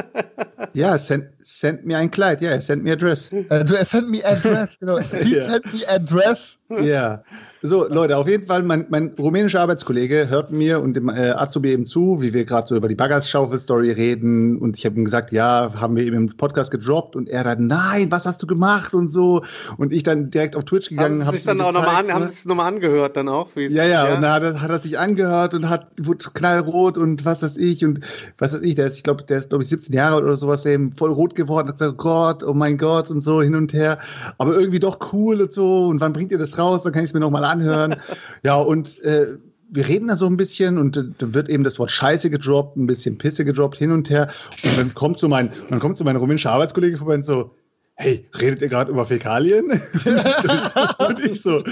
ja, 0.72 0.98
send, 0.98 1.28
send 1.46 1.86
mir 1.86 1.98
ein 1.98 2.10
Kleid, 2.10 2.40
ja, 2.40 2.50
yeah, 2.50 2.60
send 2.60 2.82
me 2.82 2.92
address. 2.92 3.30
Uh, 3.32 3.64
send 3.84 4.10
me 4.10 4.24
address, 4.24 4.76
genau. 4.80 4.96
Please 5.10 5.28
yeah. 5.28 5.48
send 5.48 5.72
me 5.72 5.88
address. 5.88 6.56
Ja. 6.68 7.22
So, 7.62 7.88
Leute, 7.88 8.16
auf 8.16 8.28
jeden 8.28 8.46
Fall, 8.46 8.62
mein, 8.62 8.86
mein 8.90 9.14
rumänischer 9.18 9.60
Arbeitskollege 9.60 10.28
hört 10.28 10.52
mir 10.52 10.80
und 10.80 10.94
dem 10.94 11.08
äh, 11.08 11.30
Azubi 11.30 11.70
eben 11.70 11.86
zu, 11.86 12.20
wie 12.20 12.32
wir 12.32 12.44
gerade 12.44 12.68
so 12.68 12.76
über 12.76 12.86
die 12.86 12.94
Baggerschaufel-Story 12.94 13.92
reden. 13.92 14.58
Und 14.58 14.76
ich 14.76 14.84
habe 14.84 14.96
ihm 14.96 15.04
gesagt, 15.04 15.32
ja, 15.32 15.72
haben 15.74 15.96
wir 15.96 16.04
eben 16.04 16.16
im 16.16 16.36
Podcast 16.36 16.70
gedroppt. 16.70 17.16
Und 17.16 17.28
er 17.28 17.44
dann, 17.44 17.66
nein, 17.66 18.10
was 18.10 18.26
hast 18.26 18.42
du 18.42 18.46
gemacht 18.46 18.94
und 18.94 19.08
so. 19.08 19.42
Und 19.78 19.92
ich 19.92 20.02
dann 20.02 20.30
direkt 20.30 20.54
auf 20.54 20.64
Twitch 20.64 20.90
gegangen. 20.90 21.24
Haben 21.24 21.32
Sie 21.32 21.38
sich 21.38 21.46
dann 21.46 21.60
auch 21.60 21.72
nochmal 21.72 21.96
an, 21.96 22.06
ne? 22.06 22.14
haben 22.14 22.24
Sie 22.24 22.30
es 22.30 22.44
nochmal 22.46 22.72
angehört 22.72 23.16
dann 23.16 23.28
auch? 23.28 23.48
ja, 23.56 23.62
ja, 23.62 23.84
ja, 23.84 24.14
und 24.14 24.22
dann 24.22 24.32
hat 24.32 24.42
er, 24.42 24.60
hat 24.60 24.70
er 24.70 24.78
sich 24.78 24.98
angehört 24.98 25.54
und 25.54 25.68
hat, 25.68 25.88
wurde 26.00 26.26
knallrot 26.34 26.98
und 26.98 27.24
was 27.24 27.42
weiß 27.42 27.56
ich. 27.56 27.84
Und 27.84 28.00
was 28.38 28.52
weiß 28.52 28.62
ich, 28.62 28.74
der 28.74 28.86
ist, 28.86 28.96
ich 28.96 29.02
glaube, 29.02 29.24
der 29.24 29.38
ist, 29.38 29.48
glaube 29.48 29.62
ich, 29.62 29.70
17 29.70 29.94
Jahre 29.94 30.22
oder 30.22 30.36
sowas 30.36 30.66
eben 30.66 30.92
voll 30.92 31.12
rot 31.12 31.34
geworden. 31.36 31.68
Hat 31.68 31.78
gesagt, 31.78 31.94
oh 31.98 32.02
Gott, 32.02 32.42
oh 32.42 32.54
mein 32.54 32.78
Gott 32.78 33.10
und 33.10 33.20
so 33.20 33.42
hin 33.42 33.54
und 33.54 33.72
her. 33.72 33.98
Aber 34.38 34.54
irgendwie 34.54 34.80
doch 34.80 35.12
cool 35.12 35.42
und 35.42 35.52
so. 35.52 35.86
Und 35.86 36.00
wann 36.00 36.12
bringt 36.12 36.32
ihr 36.32 36.38
das 36.38 36.58
raus? 36.58 36.82
Dann 36.82 36.92
kann 36.92 37.02
ich 37.02 37.10
es 37.10 37.14
mir 37.14 37.20
nochmal 37.20 37.44
anhören 37.44 37.66
anhören. 37.66 37.96
ja, 38.42 38.56
und 38.56 39.00
äh, 39.02 39.38
wir 39.68 39.88
reden 39.88 40.08
da 40.08 40.16
so 40.16 40.26
ein 40.26 40.36
bisschen 40.36 40.78
und 40.78 40.96
äh, 40.96 41.04
dann 41.18 41.34
wird 41.34 41.48
eben 41.48 41.64
das 41.64 41.78
Wort 41.78 41.90
Scheiße 41.90 42.30
gedroppt, 42.30 42.76
ein 42.76 42.86
bisschen 42.86 43.18
Pisse 43.18 43.44
gedroppt, 43.44 43.76
hin 43.76 43.92
und 43.92 44.10
her. 44.10 44.28
Und 44.64 44.78
dann 44.78 44.94
kommt 44.94 45.18
so 45.18 45.28
mein, 45.28 45.50
dann 45.70 45.80
kommt 45.80 45.96
so 45.96 46.04
mein 46.04 46.16
rumänischer 46.16 46.52
Arbeitskollege 46.52 46.96
vorbei 46.98 47.14
und 47.14 47.24
so, 47.24 47.54
hey, 47.98 48.28
redet 48.38 48.60
ihr 48.60 48.68
gerade 48.68 48.90
über 48.90 49.06
Fäkalien? 49.06 49.70
und 50.98 51.24
ich 51.24 51.40
so, 51.40 51.64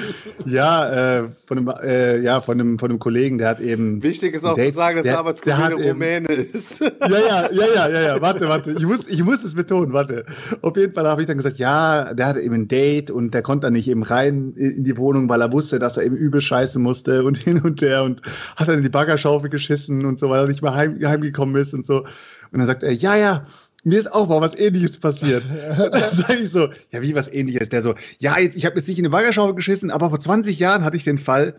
ja, 0.47 1.19
äh, 1.19 1.29
von 1.47 1.59
einem, 1.59 1.73
äh, 1.83 2.21
ja, 2.21 2.41
von 2.41 2.59
einem, 2.59 2.79
von 2.79 2.91
einem 2.91 2.99
Kollegen, 2.99 3.37
der 3.37 3.49
hat 3.49 3.61
eben. 3.61 4.03
Wichtig 4.03 4.35
ist 4.35 4.45
auch 4.45 4.57
Date, 4.57 4.71
zu 4.71 4.77
sagen, 4.77 4.97
dass 4.97 5.05
der, 5.05 5.13
der 5.13 5.19
Arbeitskollege 5.19 5.91
Rumäne 5.91 6.29
ist. 6.33 6.81
ja, 6.81 7.09
ja, 7.09 7.51
ja, 7.53 7.67
ja, 7.75 7.89
ja, 7.89 8.01
ja, 8.01 8.21
warte, 8.23 8.49
warte, 8.49 8.73
ich 8.73 8.87
muss, 8.87 9.07
ich 9.07 9.23
muss 9.23 9.45
es 9.45 9.55
betonen, 9.55 9.93
warte. 9.93 10.25
Auf 10.63 10.77
jeden 10.77 10.95
Fall 10.95 11.07
habe 11.07 11.21
ich 11.21 11.27
dann 11.27 11.37
gesagt, 11.37 11.59
ja, 11.59 12.15
der 12.15 12.27
hatte 12.27 12.41
eben 12.41 12.55
ein 12.55 12.69
Date 12.69 13.11
und 13.11 13.35
der 13.35 13.43
konnte 13.43 13.67
dann 13.67 13.75
nicht 13.75 13.89
eben 13.89 14.03
rein 14.03 14.55
in 14.57 14.83
die 14.83 14.97
Wohnung, 14.97 15.29
weil 15.29 15.43
er 15.43 15.53
wusste, 15.53 15.79
dass 15.79 15.99
er 15.99 16.05
eben 16.05 16.17
übel 16.17 16.41
scheißen 16.41 16.83
musste 16.83 17.25
und 17.25 17.37
hin 17.45 17.61
und 17.61 17.83
her 17.83 18.03
und 18.03 18.23
hat 18.57 18.69
dann 18.69 18.79
in 18.79 18.83
die 18.83 18.89
Baggerschaufel 18.89 19.51
geschissen 19.51 20.07
und 20.07 20.19
so, 20.19 20.31
weil 20.31 20.41
er 20.41 20.49
nicht 20.49 20.63
mehr 20.63 20.75
heim, 20.75 20.99
heimgekommen 21.05 21.55
ist 21.57 21.75
und 21.75 21.85
so. 21.85 22.05
Und 22.51 22.59
dann 22.59 22.67
sagt 22.67 22.83
er, 22.83 22.93
ja, 22.93 23.17
ja, 23.17 23.45
mir 23.85 23.99
ist 23.99 24.13
auch 24.13 24.29
mal 24.29 24.41
was 24.41 24.59
ähnliches 24.59 24.99
passiert. 24.99 25.45
da 25.79 26.11
sage 26.11 26.41
ich 26.41 26.51
so, 26.51 26.69
ja, 26.91 27.03
wie 27.03 27.15
was 27.15 27.29
ähnliches? 27.29 27.69
Der 27.69 27.83
so, 27.83 27.95
ja, 28.19 28.39
jetzt, 28.39 28.57
ich 28.57 28.67
habe 28.67 28.77
jetzt 28.77 28.89
nicht 28.89 28.99
in 28.99 29.05
eine 29.05 29.11
Baggerschau 29.11 29.55
geschissen, 29.55 29.91
aber 29.91 30.11
vor 30.11 30.19
20 30.19 30.59
Jahren 30.59 30.85
hatte 30.85 30.97
ich 30.97 31.05
den 31.05 31.19
Fall. 31.19 31.55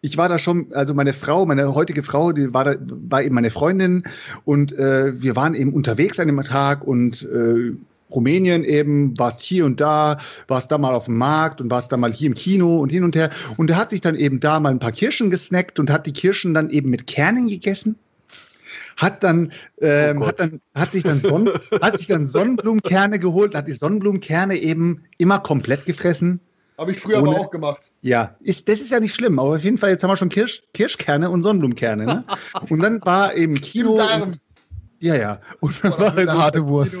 Ich 0.00 0.16
war 0.16 0.28
da 0.28 0.38
schon, 0.38 0.72
also 0.72 0.94
meine 0.94 1.12
Frau, 1.12 1.46
meine 1.46 1.74
heutige 1.74 2.02
Frau, 2.02 2.32
die 2.32 2.52
war 2.54 2.64
da, 2.64 2.76
war 2.80 3.22
eben 3.22 3.34
meine 3.34 3.50
Freundin 3.50 4.04
und 4.44 4.72
äh, 4.72 5.20
wir 5.20 5.34
waren 5.34 5.54
eben 5.54 5.72
unterwegs 5.72 6.20
an 6.20 6.28
dem 6.28 6.42
Tag 6.44 6.86
und 6.86 7.22
äh, 7.22 7.72
Rumänien 8.10 8.64
eben, 8.64 9.18
warst 9.18 9.40
hier 9.40 9.66
und 9.66 9.80
da, 9.80 10.18
warst 10.46 10.72
da 10.72 10.78
mal 10.78 10.94
auf 10.94 11.06
dem 11.06 11.18
Markt 11.18 11.60
und 11.60 11.70
warst 11.70 11.92
da 11.92 11.96
mal 11.96 12.12
hier 12.12 12.28
im 12.28 12.34
Kino 12.34 12.78
und 12.78 12.90
hin 12.90 13.04
und 13.04 13.16
her. 13.16 13.30
Und 13.56 13.70
er 13.70 13.76
hat 13.76 13.90
sich 13.90 14.00
dann 14.00 14.14
eben 14.14 14.40
da 14.40 14.60
mal 14.60 14.70
ein 14.70 14.78
paar 14.78 14.92
Kirschen 14.92 15.30
gesnackt 15.30 15.78
und 15.78 15.90
hat 15.90 16.06
die 16.06 16.12
Kirschen 16.12 16.54
dann 16.54 16.70
eben 16.70 16.90
mit 16.90 17.06
Kernen 17.06 17.48
gegessen 17.48 17.96
hat 18.98 19.22
dann, 19.22 19.52
ähm, 19.80 20.20
oh 20.20 20.26
hat 20.26 20.40
dann, 20.40 20.60
hat 20.74 20.92
sich 20.92 21.04
dann, 21.04 21.20
Sonnen, 21.20 21.48
hat 21.80 21.96
sich 21.96 22.08
dann 22.08 22.24
Sonnenblumenkerne 22.24 23.18
geholt, 23.18 23.54
hat 23.54 23.68
die 23.68 23.72
Sonnenblumenkerne 23.72 24.56
eben 24.56 25.04
immer 25.16 25.38
komplett 25.38 25.86
gefressen. 25.86 26.40
Habe 26.76 26.92
ich 26.92 27.00
früher 27.00 27.20
Ohne, 27.22 27.30
aber 27.30 27.40
auch 27.40 27.50
gemacht. 27.50 27.90
Ja, 28.02 28.36
ist, 28.40 28.68
das 28.68 28.80
ist 28.80 28.90
ja 28.90 29.00
nicht 29.00 29.14
schlimm, 29.14 29.38
aber 29.38 29.50
auf 29.50 29.64
jeden 29.64 29.78
Fall, 29.78 29.90
jetzt 29.90 30.02
haben 30.02 30.10
wir 30.10 30.16
schon 30.16 30.28
Kirsch, 30.28 30.62
Kirschkerne 30.74 31.30
und 31.30 31.42
Sonnenblumenkerne. 31.42 32.04
Ne? 32.04 32.24
und 32.68 32.82
dann 32.82 33.00
war 33.04 33.34
eben 33.36 33.60
Kino. 33.60 34.00
Und, 34.22 34.38
ja, 35.00 35.14
ja. 35.14 35.40
Und 35.60 35.82
dann 35.82 35.92
war 35.92 36.16
eine 36.16 36.32
harte 36.32 36.66
Wurst. 36.66 36.96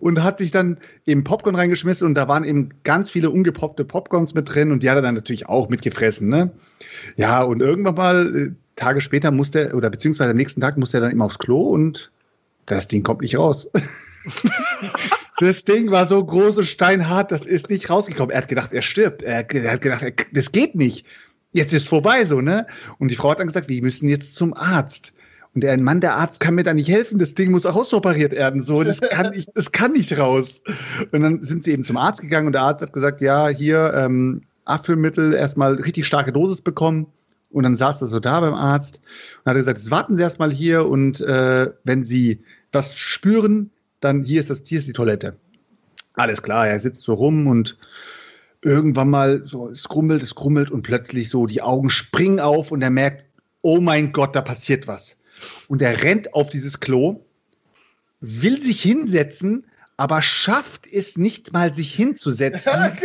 Und 0.00 0.22
hat 0.22 0.38
sich 0.38 0.50
dann 0.50 0.78
eben 1.04 1.22
Popcorn 1.22 1.54
reingeschmissen 1.54 2.06
und 2.06 2.14
da 2.14 2.28
waren 2.28 2.44
eben 2.44 2.70
ganz 2.82 3.10
viele 3.10 3.30
ungepoppte 3.30 3.84
Popcorns 3.84 4.32
mit 4.32 4.54
drin 4.54 4.72
und 4.72 4.82
die 4.82 4.88
hat 4.88 4.96
er 4.96 5.02
dann 5.02 5.14
natürlich 5.14 5.46
auch 5.48 5.68
mitgefressen, 5.68 6.28
ne? 6.28 6.52
Ja, 7.16 7.42
und 7.42 7.60
irgendwann 7.60 7.94
mal, 7.94 8.36
äh, 8.36 8.50
Tage 8.76 9.00
später 9.00 9.30
musste 9.30 9.68
er, 9.68 9.74
oder 9.74 9.90
beziehungsweise 9.90 10.30
am 10.30 10.36
nächsten 10.36 10.60
Tag 10.60 10.76
musste 10.76 10.98
er 10.98 11.02
dann 11.02 11.10
immer 11.10 11.24
aufs 11.24 11.38
Klo 11.38 11.60
und 11.60 12.10
das 12.66 12.88
Ding 12.88 13.02
kommt 13.02 13.22
nicht 13.22 13.36
raus. 13.36 13.68
das 15.40 15.64
Ding 15.64 15.90
war 15.90 16.06
so 16.06 16.24
groß 16.24 16.58
und 16.58 16.66
steinhart, 16.66 17.32
das 17.32 17.46
ist 17.46 17.70
nicht 17.70 17.88
rausgekommen. 17.88 18.30
Er 18.30 18.42
hat 18.42 18.48
gedacht, 18.48 18.72
er 18.72 18.82
stirbt. 18.82 19.22
Er, 19.22 19.48
er 19.50 19.72
hat 19.72 19.80
gedacht, 19.80 20.02
er, 20.02 20.12
das 20.32 20.52
geht 20.52 20.74
nicht. 20.74 21.06
Jetzt 21.52 21.72
ist 21.72 21.88
vorbei 21.88 22.24
so, 22.24 22.40
ne? 22.40 22.66
Und 22.98 23.10
die 23.10 23.16
Frau 23.16 23.30
hat 23.30 23.38
dann 23.38 23.46
gesagt, 23.46 23.68
wir 23.68 23.80
müssen 23.80 24.08
jetzt 24.08 24.34
zum 24.34 24.52
Arzt. 24.54 25.12
Und 25.54 25.62
der 25.62 25.78
Mann, 25.78 26.02
der 26.02 26.16
Arzt 26.16 26.40
kann 26.40 26.54
mir 26.54 26.64
da 26.64 26.74
nicht 26.74 26.88
helfen, 26.88 27.18
das 27.18 27.34
Ding 27.34 27.50
muss 27.50 27.64
auch 27.64 27.76
ausoperiert 27.76 28.32
werden. 28.32 28.62
So, 28.62 28.82
das 28.82 29.00
kann 29.00 29.30
nicht, 29.30 29.48
das 29.54 29.72
kann 29.72 29.92
nicht 29.92 30.18
raus. 30.18 30.60
Und 31.12 31.22
dann 31.22 31.42
sind 31.42 31.64
sie 31.64 31.72
eben 31.72 31.82
zum 31.82 31.96
Arzt 31.96 32.20
gegangen 32.20 32.48
und 32.48 32.52
der 32.52 32.60
Arzt 32.62 32.82
hat 32.82 32.92
gesagt, 32.92 33.22
ja, 33.22 33.48
hier 33.48 33.94
ähm, 33.96 34.42
Abführmittel, 34.66 35.32
erstmal 35.32 35.76
richtig 35.76 36.06
starke 36.06 36.30
Dosis 36.30 36.60
bekommen. 36.60 37.06
Und 37.50 37.62
dann 37.62 37.76
saß 37.76 38.02
er 38.02 38.08
so 38.08 38.20
da 38.20 38.40
beim 38.40 38.54
Arzt 38.54 39.00
und 39.44 39.50
hat 39.50 39.56
gesagt, 39.56 39.78
jetzt 39.78 39.90
warten 39.90 40.16
Sie 40.16 40.22
erstmal 40.22 40.52
hier 40.52 40.86
und 40.86 41.20
äh, 41.20 41.70
wenn 41.84 42.04
Sie 42.04 42.42
was 42.72 42.96
spüren, 42.96 43.70
dann 44.00 44.24
hier 44.24 44.40
ist 44.40 44.50
das, 44.50 44.62
hier 44.66 44.78
ist 44.78 44.88
die 44.88 44.92
Toilette. 44.92 45.36
Alles 46.14 46.42
klar, 46.42 46.66
er 46.68 46.80
sitzt 46.80 47.02
so 47.02 47.14
rum 47.14 47.46
und 47.46 47.76
irgendwann 48.62 49.10
mal 49.10 49.46
so, 49.46 49.70
es 49.70 49.88
grummelt, 49.88 50.22
es 50.22 50.34
grummelt 50.34 50.70
und 50.70 50.82
plötzlich 50.82 51.28
so 51.28 51.46
die 51.46 51.62
Augen 51.62 51.90
springen 51.90 52.40
auf 52.40 52.72
und 52.72 52.82
er 52.82 52.90
merkt, 52.90 53.24
oh 53.62 53.80
mein 53.80 54.12
Gott, 54.12 54.34
da 54.34 54.40
passiert 54.40 54.86
was. 54.86 55.16
Und 55.68 55.82
er 55.82 56.02
rennt 56.02 56.34
auf 56.34 56.50
dieses 56.50 56.80
Klo, 56.80 57.24
will 58.20 58.60
sich 58.60 58.82
hinsetzen, 58.82 59.66
aber 59.96 60.22
schafft 60.22 60.86
es 60.86 61.16
nicht 61.16 61.52
mal, 61.52 61.72
sich 61.72 61.94
hinzusetzen. 61.94 62.72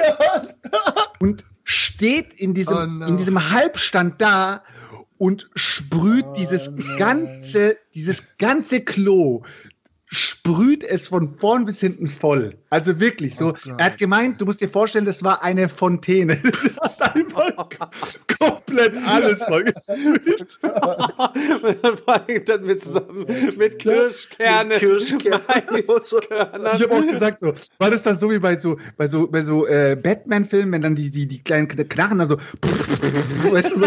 Oh 0.74 1.26
und 1.26 1.44
steht 1.64 2.34
in 2.34 2.54
diesem, 2.54 2.78
oh 2.78 2.86
no. 2.86 3.06
in 3.08 3.18
diesem 3.18 3.52
Halbstand 3.52 4.22
da 4.22 4.64
und 5.18 5.50
sprüht 5.56 6.26
oh 6.26 6.34
dieses 6.38 6.72
ganze, 6.98 7.78
dieses 7.94 8.38
ganze 8.38 8.82
Klo 8.82 9.44
sprüht 10.14 10.84
es 10.84 11.08
von 11.08 11.38
vorn 11.40 11.64
bis 11.64 11.80
hinten 11.80 12.10
voll. 12.10 12.58
Also 12.70 13.00
wirklich 13.00 13.38
so. 13.38 13.54
Oh 13.54 13.72
er 13.78 13.86
hat 13.86 13.98
gemeint, 13.98 14.42
du 14.42 14.46
musst 14.46 14.60
dir 14.60 14.68
vorstellen, 14.68 15.06
das 15.06 15.24
war 15.24 15.42
eine 15.42 15.70
Fontäne. 15.70 16.38
hat 16.82 17.16
einfach 17.16 17.80
komplett 18.38 18.94
alles 19.08 19.42
vollgesprüht. 19.44 20.60
dann 22.50 22.64
mit 22.66 22.82
zusammen 22.82 23.26
mit 23.58 23.80
Kirschkerne. 23.80 24.76
Kirschkerne. 24.76 25.42
Ich 25.82 26.82
habe 26.82 26.94
auch 26.94 27.08
gesagt 27.08 27.40
so, 27.40 27.54
war 27.78 27.90
das 27.90 28.04
dann 28.04 28.20
so 28.20 28.30
wie 28.32 28.40
bei 28.40 28.58
so 28.58 28.78
bei 28.98 29.08
so 29.08 29.28
bei 29.28 29.44
so 29.44 29.66
äh, 29.66 29.96
Batman-Filmen, 29.96 30.74
wenn 30.74 30.82
dann 30.82 30.96
die 30.96 31.10
die 31.12 31.28
die 31.28 31.44
kleinen 31.44 31.68
Knarren 31.68 32.20
dann 32.20 32.28
so, 32.28 32.38
weißt 33.52 33.76
du 33.76 33.80
so. 33.80 33.86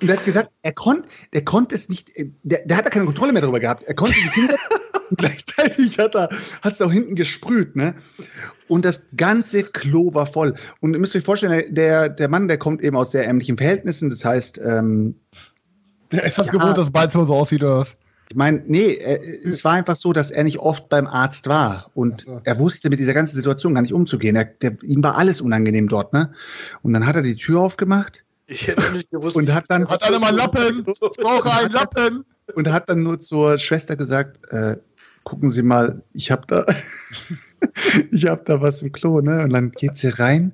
Und 0.00 0.08
er 0.08 0.16
hat 0.16 0.24
gesagt, 0.24 0.50
er 0.62 0.72
konnte, 0.72 1.08
der 1.32 1.44
konnte 1.44 1.74
es 1.74 1.88
nicht, 1.88 2.12
der, 2.42 2.64
der 2.64 2.76
hat 2.76 2.86
da 2.86 2.90
keine 2.90 3.04
Kontrolle 3.04 3.32
mehr 3.32 3.42
darüber 3.42 3.60
gehabt. 3.60 3.84
Er 3.84 3.94
konnte 3.94 4.14
hinsetzen 4.14 4.58
und 5.10 5.18
gleichzeitig 5.18 5.98
hat 5.98 6.14
er, 6.14 6.28
hat 6.62 6.72
es 6.72 6.82
auch 6.82 6.92
hinten 6.92 7.14
gesprüht, 7.14 7.76
ne? 7.76 7.94
Und 8.68 8.84
das 8.84 9.06
ganze 9.16 9.64
Klo 9.64 10.14
war 10.14 10.26
voll. 10.26 10.54
Und 10.80 10.92
ihr 10.92 10.98
müsst 10.98 11.16
euch 11.16 11.24
vorstellen, 11.24 11.74
der, 11.74 12.08
der 12.08 12.28
Mann, 12.28 12.48
der 12.48 12.58
kommt 12.58 12.82
eben 12.82 12.96
aus 12.96 13.12
sehr 13.12 13.26
ähnlichen 13.26 13.56
Verhältnissen. 13.56 14.10
Das 14.10 14.24
heißt, 14.24 14.60
ähm, 14.64 15.16
der 16.12 16.24
ist 16.24 16.38
das 16.38 16.46
ja, 16.46 16.52
gewohnt, 16.52 16.78
dass 16.78 16.90
Beidzimmer 16.90 17.24
so 17.24 17.34
aussieht 17.34 17.62
oder 17.62 17.78
was? 17.78 17.96
Ich 18.30 18.36
meine, 18.36 18.62
nee, 18.66 18.92
es 18.92 19.64
war 19.64 19.72
einfach 19.72 19.96
so, 19.96 20.12
dass 20.12 20.30
er 20.30 20.44
nicht 20.44 20.58
oft 20.58 20.90
beim 20.90 21.06
Arzt 21.06 21.48
war 21.48 21.90
und 21.94 22.22
so. 22.22 22.42
er 22.44 22.58
wusste 22.58 22.90
mit 22.90 23.00
dieser 23.00 23.14
ganzen 23.14 23.36
Situation 23.36 23.72
gar 23.72 23.80
nicht 23.80 23.94
umzugehen. 23.94 24.36
Er, 24.36 24.44
der, 24.44 24.76
ihm 24.82 25.02
war 25.02 25.16
alles 25.16 25.40
unangenehm 25.40 25.88
dort, 25.88 26.12
ne? 26.12 26.32
Und 26.82 26.92
dann 26.92 27.06
hat 27.06 27.16
er 27.16 27.22
die 27.22 27.36
Tür 27.36 27.60
aufgemacht 27.60 28.24
ich 28.48 28.66
hätte 28.66 28.90
nicht 28.92 29.10
gewusst. 29.10 29.36
Und 29.36 29.52
hat 29.52 29.66
dann. 29.68 29.88
Hat 29.88 30.02
einer 30.02 30.18
mal 30.18 30.34
Lappen? 30.34 30.84
Ich 30.86 30.98
brauche 30.98 31.52
einen 31.52 31.72
Lappen. 31.72 32.24
und 32.54 32.72
hat 32.72 32.88
dann 32.88 33.02
nur 33.02 33.20
zur 33.20 33.58
Schwester 33.58 33.94
gesagt, 33.94 34.38
äh, 34.52 34.76
gucken 35.22 35.50
Sie 35.50 35.62
mal, 35.62 36.02
ich 36.14 36.30
habe 36.30 36.42
da, 36.46 36.66
ich 38.10 38.26
habe 38.26 38.42
da 38.44 38.60
was 38.60 38.82
im 38.82 38.90
Klo, 38.90 39.20
ne? 39.20 39.42
Und 39.42 39.52
dann 39.52 39.70
geht 39.72 39.96
sie 39.96 40.08
rein 40.08 40.52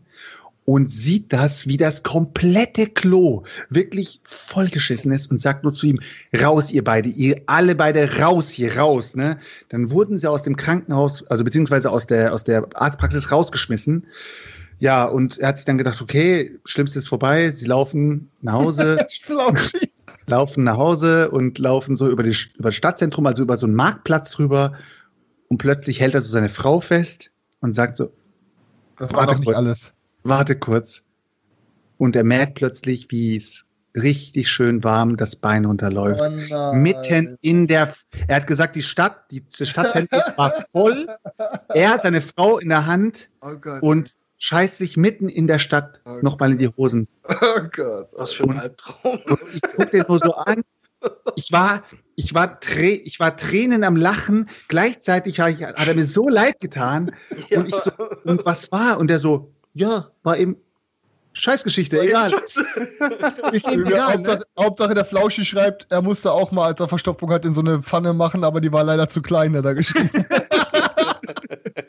und 0.65 0.91
sieht 0.91 1.33
das, 1.33 1.69
wie 1.69 1.77
das 1.77 2.03
komplette 2.03 2.87
Klo 2.87 3.45
wirklich 3.69 4.21
vollgeschissen 4.25 5.13
ist 5.13 5.31
und 5.31 5.41
sagt 5.41 5.63
nur 5.63 5.75
zu 5.75 5.87
ihm, 5.87 6.01
raus 6.37 6.73
ihr 6.73 6.83
beide, 6.83 7.09
ihr 7.09 7.43
alle 7.47 7.75
beide 7.75 8.19
raus 8.19 8.51
hier, 8.51 8.77
raus, 8.77 9.15
ne? 9.15 9.39
Dann 9.69 9.91
wurden 9.91 10.19
sie 10.19 10.29
aus 10.29 10.43
dem 10.43 10.57
Krankenhaus, 10.57 11.25
also 11.29 11.45
beziehungsweise 11.45 11.91
aus 11.91 12.07
der, 12.07 12.33
aus 12.33 12.43
der 12.43 12.67
Arztpraxis 12.75 13.31
rausgeschmissen. 13.31 14.07
Ja, 14.79 15.05
und 15.05 15.39
er 15.39 15.49
hat 15.49 15.57
sich 15.57 15.65
dann 15.67 15.79
gedacht, 15.79 16.01
okay, 16.03 16.59
Schlimmstes 16.65 17.05
ist 17.05 17.09
vorbei, 17.09 17.51
sie 17.53 17.67
laufen 17.67 18.31
nach 18.43 18.55
Hause, 18.55 19.07
laufen 20.27 20.65
nach 20.65 20.77
Hause 20.77 21.31
und 21.31 21.59
laufen 21.59 21.97
so 21.97 22.09
über, 22.09 22.23
die, 22.23 22.37
über 22.57 22.69
das 22.69 22.77
Stadtzentrum, 22.77 23.27
also 23.27 23.43
über 23.43 23.57
so 23.57 23.67
einen 23.67 23.75
Marktplatz 23.75 24.31
drüber. 24.31 24.73
Und 25.49 25.59
plötzlich 25.59 26.01
hält 26.01 26.15
er 26.15 26.21
so 26.23 26.33
seine 26.33 26.49
Frau 26.49 26.81
fest 26.81 27.31
und 27.61 27.73
sagt 27.73 27.97
so, 27.97 28.11
Das 28.99 29.11
war 29.13 29.21
Warte 29.21 29.33
doch 29.33 29.39
nicht 29.39 29.47
kurz. 29.47 29.57
alles. 29.57 29.93
warte 30.23 30.57
kurz. 30.57 31.03
Und 31.99 32.17
er 32.17 32.25
merkt 32.25 32.55
plötzlich, 32.57 33.07
wie 33.11 33.37
es 33.37 33.65
richtig 33.97 34.51
schön 34.51 34.83
warm 34.83 35.17
das 35.17 35.37
Bein 35.37 35.65
runterläuft. 35.65 36.21
Oh. 36.53 36.73
Mitten 36.73 37.37
in 37.43 37.69
der, 37.69 37.93
er 38.27 38.37
hat 38.37 38.47
gesagt, 38.49 38.75
die 38.75 38.83
Stadt, 38.83 39.31
die 39.31 39.45
Stadtzentrum 39.53 40.21
war 40.37 40.67
voll. 40.73 41.07
Er, 41.75 41.99
seine 41.99 42.21
Frau 42.21 42.59
in 42.59 42.69
der 42.69 42.87
Hand 42.87 43.31
Oh 43.41 43.51
und 43.81 44.13
scheißt 44.45 44.77
sich 44.77 44.99
mitten 44.99 45.31
in 45.31 45.47
der 45.47 45.59
Stadt 45.59 46.01
Okay. 46.05 46.21
nochmal 46.23 46.53
in 46.53 46.59
die 46.59 46.69
Hosen. 46.69 47.09
Oh 47.29 47.61
Gott. 47.75 48.09
Was 48.13 48.35
für 48.35 48.45
ein 48.45 48.59
Albtraum. 48.59 49.19
Ich 49.55 49.63
guck 49.75 49.91
den 49.91 50.05
nur 50.07 50.19
so 50.19 50.35
an. 50.35 50.63
Ich 51.35 51.51
war, 51.51 51.83
ich 52.15 52.35
war, 52.35 52.61
ich 52.79 53.21
war 53.21 53.37
Tränen 53.39 53.85
am 53.85 53.97
Lachen. 53.97 54.51
Gleichzeitig 54.69 55.41
hat, 55.41 55.51
ich, 55.51 55.65
hat 55.65 55.87
er 55.87 55.95
mir 55.95 56.05
so 56.05 56.29
leid 56.29 56.61
getan. 56.61 57.15
Und 57.57 57.69
ich 57.71 57.75
so, 57.75 57.91
und 58.25 58.45
was 58.45 58.71
war? 58.71 58.99
Und 58.99 59.11
er 59.11 59.19
so, 59.19 59.51
ja, 59.73 60.11
war 60.23 60.37
eben 60.37 60.57
Scheißgeschichte, 61.33 61.99
egal. 62.01 62.31
Ist 63.53 63.67
ihm 63.71 63.87
Ja, 63.87 64.13
egal. 64.13 64.19
Ne? 64.19 64.29
Hauptsache, 64.29 64.43
Hauptsache 64.59 64.95
der 64.95 65.05
Flauschi 65.07 65.45
schreibt, 65.45 65.87
er 65.91 66.03
musste 66.03 66.31
auch 66.31 66.53
mal, 66.53 66.67
als 66.67 66.81
er 66.81 66.89
Verstopfung 66.89 67.31
hat, 67.33 67.47
in 67.47 67.55
so 67.55 67.61
eine 67.61 67.83
Pfanne 67.83 68.13
machen, 68.13 68.45
aber 68.45 68.61
die 68.61 68.73
war 68.73 68.85
leider 68.85 69.09
zu 69.09 69.23
klein, 69.23 69.57
hat 69.57 69.65
er 69.65 69.75
geschrieben. 69.75 70.11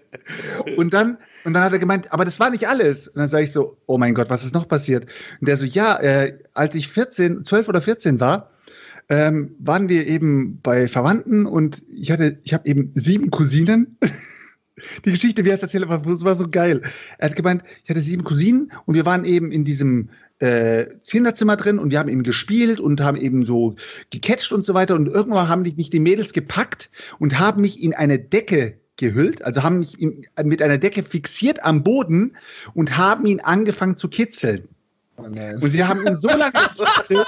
Und 0.78 0.94
dann, 0.94 1.18
und 1.44 1.54
dann 1.54 1.64
hat 1.64 1.74
er 1.74 1.80
gemeint, 1.80 2.12
aber 2.12 2.26
das 2.26 2.40
war 2.40 2.50
nicht 2.50 2.68
alles. 2.68 3.08
Und 3.08 3.18
dann 3.18 3.30
sage 3.30 3.44
ich 3.44 3.52
so, 3.52 3.78
oh 3.86 3.98
mein 3.98 4.14
Gott, 4.14 4.30
was 4.30 4.44
ist 4.44 4.54
noch 4.54 4.68
passiert? 4.68 5.06
Und 5.40 5.48
der 5.48 5.58
so, 5.58 5.66
ja, 5.66 5.98
äh, 6.00 6.38
als 6.54 6.76
ich 6.76 6.88
14, 6.88 7.46
12 7.46 7.68
oder 7.68 7.82
14 7.82 8.20
war, 8.20 8.52
ähm, 9.10 9.56
waren 9.60 9.90
wir 9.90 10.08
eben 10.08 10.60
bei 10.62 10.88
Verwandten 10.88 11.46
und 11.46 11.84
ich 11.94 12.12
hatte, 12.12 12.40
ich 12.44 12.54
habe 12.54 12.68
eben 12.68 12.92
sieben 12.96 13.30
Cousinen. 13.30 13.98
Die 15.06 15.12
Geschichte, 15.12 15.46
wie 15.46 15.50
er 15.50 15.56
es 15.56 15.64
erzählt 15.64 15.88
hat, 15.88 16.06
war, 16.06 16.36
so 16.36 16.50
geil. 16.50 16.82
Er 17.18 17.30
hat 17.30 17.36
gemeint, 17.38 17.64
ich 17.84 17.90
hatte 17.90 18.02
sieben 18.02 18.26
Cousinen 18.26 18.74
und 18.86 18.96
wir 18.96 19.06
waren 19.06 19.24
eben 19.24 19.52
in 19.52 19.64
diesem 19.64 20.10
äh, 20.40 20.88
Kinderzimmer 21.08 21.56
drin 21.56 21.80
und 21.80 21.92
wir 21.92 22.00
haben 22.00 22.10
eben 22.10 22.24
gespielt 22.24 22.82
und 22.82 23.00
haben 23.00 23.16
eben 23.16 23.46
so 23.46 23.76
gecatcht 24.12 24.52
und 24.52 24.66
so 24.66 24.74
weiter 24.74 24.96
und 24.96 25.08
irgendwann 25.08 25.48
haben 25.48 25.64
die, 25.64 25.74
mich 25.74 25.92
die 25.92 26.02
Mädels 26.02 26.34
gepackt 26.34 26.90
und 27.20 27.40
haben 27.40 27.62
mich 27.62 27.82
in 27.82 27.94
eine 27.94 28.20
Decke 28.20 28.78
gehüllt, 28.98 29.44
also 29.44 29.64
haben 29.64 29.80
mich 29.80 29.98
mit 30.44 30.62
einer 30.62 30.78
Decke 30.78 31.04
fixiert 31.04 31.64
am 31.64 31.84
Boden 31.84 32.38
und 32.74 32.98
haben 32.98 33.26
ihn 33.26 33.40
angefangen 33.42 33.98
zu 33.98 34.08
kitzeln. 34.08 34.68
Oh. 35.18 35.24
Und 35.24 35.70
sie 35.70 35.84
haben 35.84 36.06
ihn 36.06 36.16
so 36.16 36.28
lange 36.28 36.54
gekitzelt, 36.78 37.28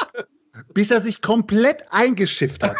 bis 0.73 0.91
er 0.91 1.01
sich 1.01 1.21
komplett 1.21 1.83
eingeschifft 1.89 2.63
hat. 2.63 2.75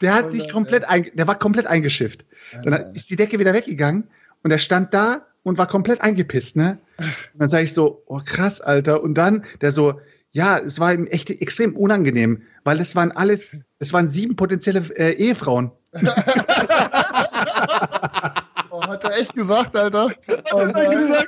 Der 0.00 0.12
hat 0.12 0.26
Oh 0.26 0.30
sich 0.30 0.50
komplett, 0.50 0.88
ein, 0.88 1.10
der 1.14 1.26
war 1.26 1.38
komplett 1.38 1.66
eingeschifft. 1.66 2.26
Dann 2.52 2.72
nein. 2.72 2.94
ist 2.94 3.08
die 3.10 3.16
Decke 3.16 3.38
wieder 3.38 3.54
weggegangen 3.54 4.04
und 4.42 4.50
er 4.50 4.58
stand 4.58 4.92
da 4.92 5.26
und 5.44 5.56
war 5.56 5.66
komplett 5.66 6.00
eingepisst, 6.00 6.56
ne? 6.56 6.78
Und 6.98 7.40
dann 7.40 7.48
sage 7.48 7.64
ich 7.64 7.72
so, 7.72 8.02
oh 8.06 8.20
krass, 8.24 8.60
Alter. 8.60 9.02
Und 9.02 9.14
dann 9.14 9.44
der 9.60 9.72
so, 9.72 10.00
ja, 10.32 10.58
es 10.58 10.80
war 10.80 10.92
ihm 10.92 11.06
echt 11.06 11.30
extrem 11.30 11.76
unangenehm, 11.76 12.42
weil 12.64 12.80
es 12.80 12.96
waren 12.96 13.12
alles, 13.12 13.56
es 13.78 13.92
waren 13.92 14.08
sieben 14.08 14.36
potenzielle 14.36 14.80
äh, 14.96 15.12
Ehefrauen. 15.12 15.70
Oh, 18.74 18.82
hat 18.82 19.04
er 19.04 19.20
echt 19.20 19.32
gesagt, 19.34 19.76
Alter? 19.76 20.10
Oh 20.52 20.64
nein. 20.64 21.24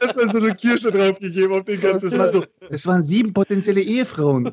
Das 0.00 0.16
war 0.16 0.32
so 0.32 0.38
eine 0.38 0.52
Kirsche 0.56 0.90
draufgegeben 0.90 1.52
auf 1.52 1.64
den 1.64 1.80
ganzen. 1.80 2.08
Es, 2.08 2.18
war 2.18 2.32
so, 2.32 2.44
es 2.70 2.86
waren 2.88 3.04
sieben 3.04 3.32
potenzielle 3.32 3.80
Ehefrauen. 3.80 4.50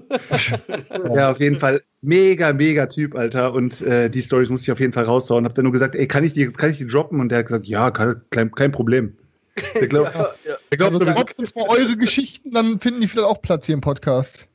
ja, 1.15 1.31
auf 1.31 1.39
jeden 1.39 1.57
Fall 1.57 1.81
mega, 2.01 2.53
mega 2.53 2.85
Typ, 2.85 3.15
Alter. 3.15 3.53
Und 3.53 3.81
äh, 3.81 4.11
die 4.11 4.21
Stories 4.21 4.49
musste 4.49 4.65
ich 4.65 4.71
auf 4.73 4.80
jeden 4.80 4.93
Fall 4.93 5.05
raushauen. 5.05 5.43
Hab 5.43 5.55
dann 5.55 5.63
nur 5.63 5.71
gesagt, 5.71 5.95
ey, 5.95 6.07
kann 6.07 6.23
ich 6.23 6.33
die, 6.33 6.51
kann 6.51 6.69
ich 6.69 6.77
die 6.77 6.85
droppen? 6.85 7.19
Und 7.19 7.30
der 7.30 7.39
hat 7.39 7.47
gesagt, 7.47 7.65
ja, 7.65 7.89
kein, 7.89 8.51
kein, 8.51 8.71
Problem. 8.71 9.17
Der 9.73 9.88
glaubt, 9.88 10.13
der 10.13 10.77
glaubt 10.77 10.93
Also 10.93 11.51
mal 11.55 11.67
eure 11.67 11.97
Geschichten, 11.97 12.51
dann 12.51 12.80
finden 12.80 13.01
die 13.01 13.07
vielleicht 13.07 13.27
auch 13.27 13.41
Platz 13.41 13.65
hier 13.65 13.73
im 13.73 13.81
Podcast. 13.81 14.47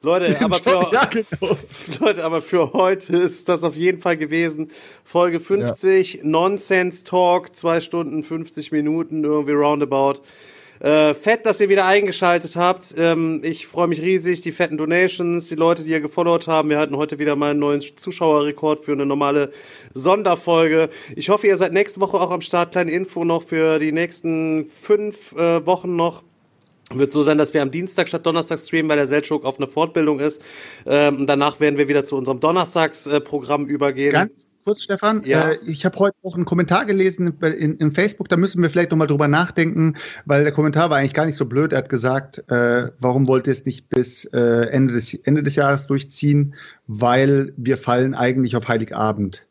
Leute, 0.00 0.40
aber 0.40 0.56
für, 0.56 0.90
ja, 0.92 1.06
genau. 1.06 1.56
Leute, 2.00 2.24
aber 2.24 2.40
für 2.40 2.72
heute 2.72 3.16
ist 3.16 3.48
das 3.48 3.64
auf 3.64 3.74
jeden 3.74 4.00
Fall 4.00 4.16
gewesen. 4.16 4.70
Folge 5.02 5.40
50, 5.40 6.20
Nonsense 6.22 7.02
Talk, 7.02 7.56
zwei 7.56 7.80
Stunden, 7.80 8.22
50 8.22 8.70
Minuten, 8.70 9.24
irgendwie 9.24 9.52
roundabout. 9.52 10.20
Äh, 10.80 11.14
fett, 11.14 11.44
dass 11.44 11.60
ihr 11.60 11.68
wieder 11.68 11.86
eingeschaltet 11.86 12.54
habt. 12.54 12.94
Ähm, 12.96 13.42
ich 13.44 13.66
freue 13.66 13.88
mich 13.88 14.00
riesig. 14.00 14.42
Die 14.42 14.52
fetten 14.52 14.78
Donations, 14.78 15.48
die 15.48 15.56
Leute, 15.56 15.82
die 15.82 15.90
ihr 15.90 16.00
gefollowt 16.00 16.46
haben. 16.46 16.70
Wir 16.70 16.78
hatten 16.78 16.96
heute 16.96 17.18
wieder 17.18 17.34
mal 17.34 17.50
einen 17.50 17.58
neuen 17.58 17.80
Zuschauerrekord 17.80 18.84
für 18.84 18.92
eine 18.92 19.04
normale 19.04 19.50
Sonderfolge. 19.94 20.90
Ich 21.16 21.30
hoffe, 21.30 21.48
ihr 21.48 21.56
seid 21.56 21.72
nächste 21.72 22.00
Woche 22.00 22.18
auch 22.18 22.30
am 22.30 22.42
Start. 22.42 22.70
Kleine 22.70 22.92
Info 22.92 23.24
noch 23.24 23.42
für 23.42 23.80
die 23.80 23.90
nächsten 23.90 24.66
fünf 24.66 25.32
äh, 25.32 25.66
Wochen 25.66 25.96
noch. 25.96 26.22
Wird 26.92 27.12
so 27.12 27.22
sein, 27.22 27.36
dass 27.36 27.52
wir 27.52 27.60
am 27.60 27.70
Dienstag 27.70 28.08
statt 28.08 28.24
Donnerstag 28.24 28.58
streamen, 28.58 28.88
weil 28.88 28.96
der 28.96 29.08
Selchuk 29.08 29.44
auf 29.44 29.58
einer 29.58 29.68
Fortbildung 29.68 30.20
ist. 30.20 30.40
Ähm, 30.86 31.26
danach 31.26 31.60
werden 31.60 31.76
wir 31.76 31.88
wieder 31.88 32.04
zu 32.04 32.16
unserem 32.16 32.40
Donnerstagsprogramm 32.40 33.66
übergehen. 33.66 34.12
Ganz 34.12 34.46
kurz, 34.64 34.84
Stefan. 34.84 35.22
Ja. 35.24 35.50
Äh, 35.50 35.58
ich 35.66 35.84
habe 35.84 35.98
heute 35.98 36.16
auch 36.22 36.34
einen 36.34 36.46
Kommentar 36.46 36.86
gelesen 36.86 37.34
in, 37.42 37.52
in, 37.52 37.76
in 37.76 37.92
Facebook. 37.92 38.30
Da 38.30 38.38
müssen 38.38 38.62
wir 38.62 38.70
vielleicht 38.70 38.90
noch 38.90 38.96
mal 38.96 39.06
drüber 39.06 39.28
nachdenken, 39.28 39.96
weil 40.24 40.44
der 40.44 40.52
Kommentar 40.52 40.88
war 40.88 40.96
eigentlich 40.96 41.12
gar 41.12 41.26
nicht 41.26 41.36
so 41.36 41.44
blöd. 41.44 41.72
Er 41.72 41.78
hat 41.78 41.90
gesagt, 41.90 42.38
äh, 42.50 42.90
warum 42.98 43.28
wollt 43.28 43.46
ihr 43.46 43.52
es 43.52 43.66
nicht 43.66 43.90
bis 43.90 44.24
äh, 44.26 44.68
Ende, 44.70 44.94
des, 44.94 45.12
Ende 45.12 45.42
des 45.42 45.56
Jahres 45.56 45.86
durchziehen? 45.86 46.54
Weil 46.86 47.52
wir 47.58 47.76
fallen 47.76 48.14
eigentlich 48.14 48.56
auf 48.56 48.66
Heiligabend. 48.66 49.46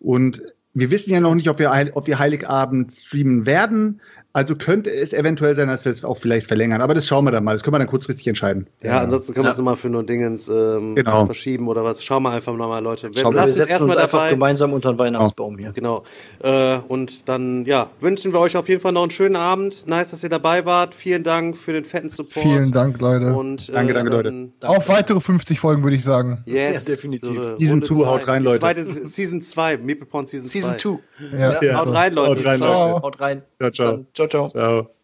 Und 0.00 0.42
wir 0.74 0.90
wissen 0.90 1.12
ja 1.12 1.20
noch 1.20 1.34
nicht, 1.34 1.48
ob 1.48 1.58
wir, 1.58 1.90
ob 1.94 2.06
wir 2.06 2.18
Heiligabend 2.18 2.92
streamen 2.92 3.46
werden. 3.46 4.00
Also 4.32 4.54
könnte 4.54 4.90
es 4.92 5.12
eventuell 5.12 5.56
sein, 5.56 5.66
dass 5.66 5.84
wir 5.84 5.90
es 5.90 6.04
auch 6.04 6.16
vielleicht 6.16 6.46
verlängern. 6.46 6.80
Aber 6.82 6.94
das 6.94 7.04
schauen 7.06 7.24
wir 7.24 7.32
dann 7.32 7.42
mal. 7.42 7.52
Das 7.54 7.64
können 7.64 7.74
wir 7.74 7.78
dann 7.80 7.88
kurzfristig 7.88 8.28
entscheiden. 8.28 8.68
ja, 8.80 9.00
ansonsten 9.00 9.34
können 9.34 9.46
wir 9.46 9.50
es 9.50 9.58
nochmal 9.58 9.74
für 9.76 9.88
nur 9.88 10.04
Dingens 10.04 10.48
ähm, 10.48 10.94
Genau. 10.94 11.24
verschieben 11.26 11.66
oder 11.66 11.82
was. 11.82 12.04
Schauen 12.04 12.22
wir 12.22 12.30
einfach 12.30 12.54
nochmal, 12.54 12.80
Leute. 12.80 13.10
Schauen 13.16 13.34
wir, 13.34 13.40
wir 13.40 13.46
Lasst 13.46 13.48
uns 13.48 13.56
setzen 13.56 13.62
uns 13.62 13.70
erstmal 13.70 13.98
einfach 13.98 14.18
dabei. 14.18 14.30
gemeinsam 14.30 14.72
unter 14.72 14.92
den 14.92 14.98
Weihnachtsbaum 15.00 15.58
hier. 15.58 15.72
Genau. 15.72 16.04
Äh, 16.44 16.78
und 16.86 17.28
dann, 17.28 17.64
ja, 17.64 17.90
wünschen 18.00 18.32
wir 18.32 18.38
euch 18.38 18.56
auf 18.56 18.68
jeden 18.68 18.80
Fall 18.80 18.92
noch 18.92 19.02
einen 19.02 19.10
schönen 19.10 19.34
Abend. 19.34 19.88
Nice, 19.88 20.12
dass 20.12 20.22
ihr 20.22 20.28
dabei 20.30 20.64
wart. 20.64 20.94
Vielen 20.94 21.24
Dank 21.24 21.56
für 21.58 21.72
den 21.72 21.84
fetten 21.84 22.10
Support. 22.10 22.44
Vielen 22.46 22.70
Dank, 22.70 23.00
Leute. 23.00 23.34
Und, 23.34 23.68
äh, 23.68 23.72
Danke, 23.72 23.94
danke, 23.94 24.10
Leute. 24.12 24.30
dann- 24.30 24.52
Auf 24.62 24.88
weitere 24.88 25.20
50 25.20 25.58
Folgen, 25.58 25.82
würde 25.82 25.96
ich 25.96 26.04
sagen. 26.04 26.42
Yes, 26.46 26.86
Ja, 26.86 26.94
definitiv. 26.94 27.30
So, 27.36 27.56
Season 27.56 27.68
Runde 27.80 27.86
two, 27.88 27.94
zwei. 27.96 28.06
haut 28.06 28.28
rein, 28.28 28.42
Die 28.42 28.46
Leute. 28.48 28.60
Zweite 28.60 28.84
Season 28.84 29.42
2, 29.42 29.76
Meeple 29.78 30.06
Porn 30.06 30.26
Season 30.28 30.48
2. 30.48 30.52
Season 30.60 30.78
2. 30.78 30.98
Ja. 31.36 31.60
Ja. 31.60 31.78
Haut 31.80 31.92
rein, 31.92 32.12
Leute. 32.14 32.38
Haut 32.38 32.46
rein, 32.46 32.56
Ciao. 32.58 32.90
Leute. 32.92 33.02
Haut 33.02 33.20
rein. 33.20 33.42
Ciao, 33.58 33.70
ciao. 33.70 34.06
Ciao, 34.20 34.28
ciao. 34.28 34.48
Ciao. 34.48 34.99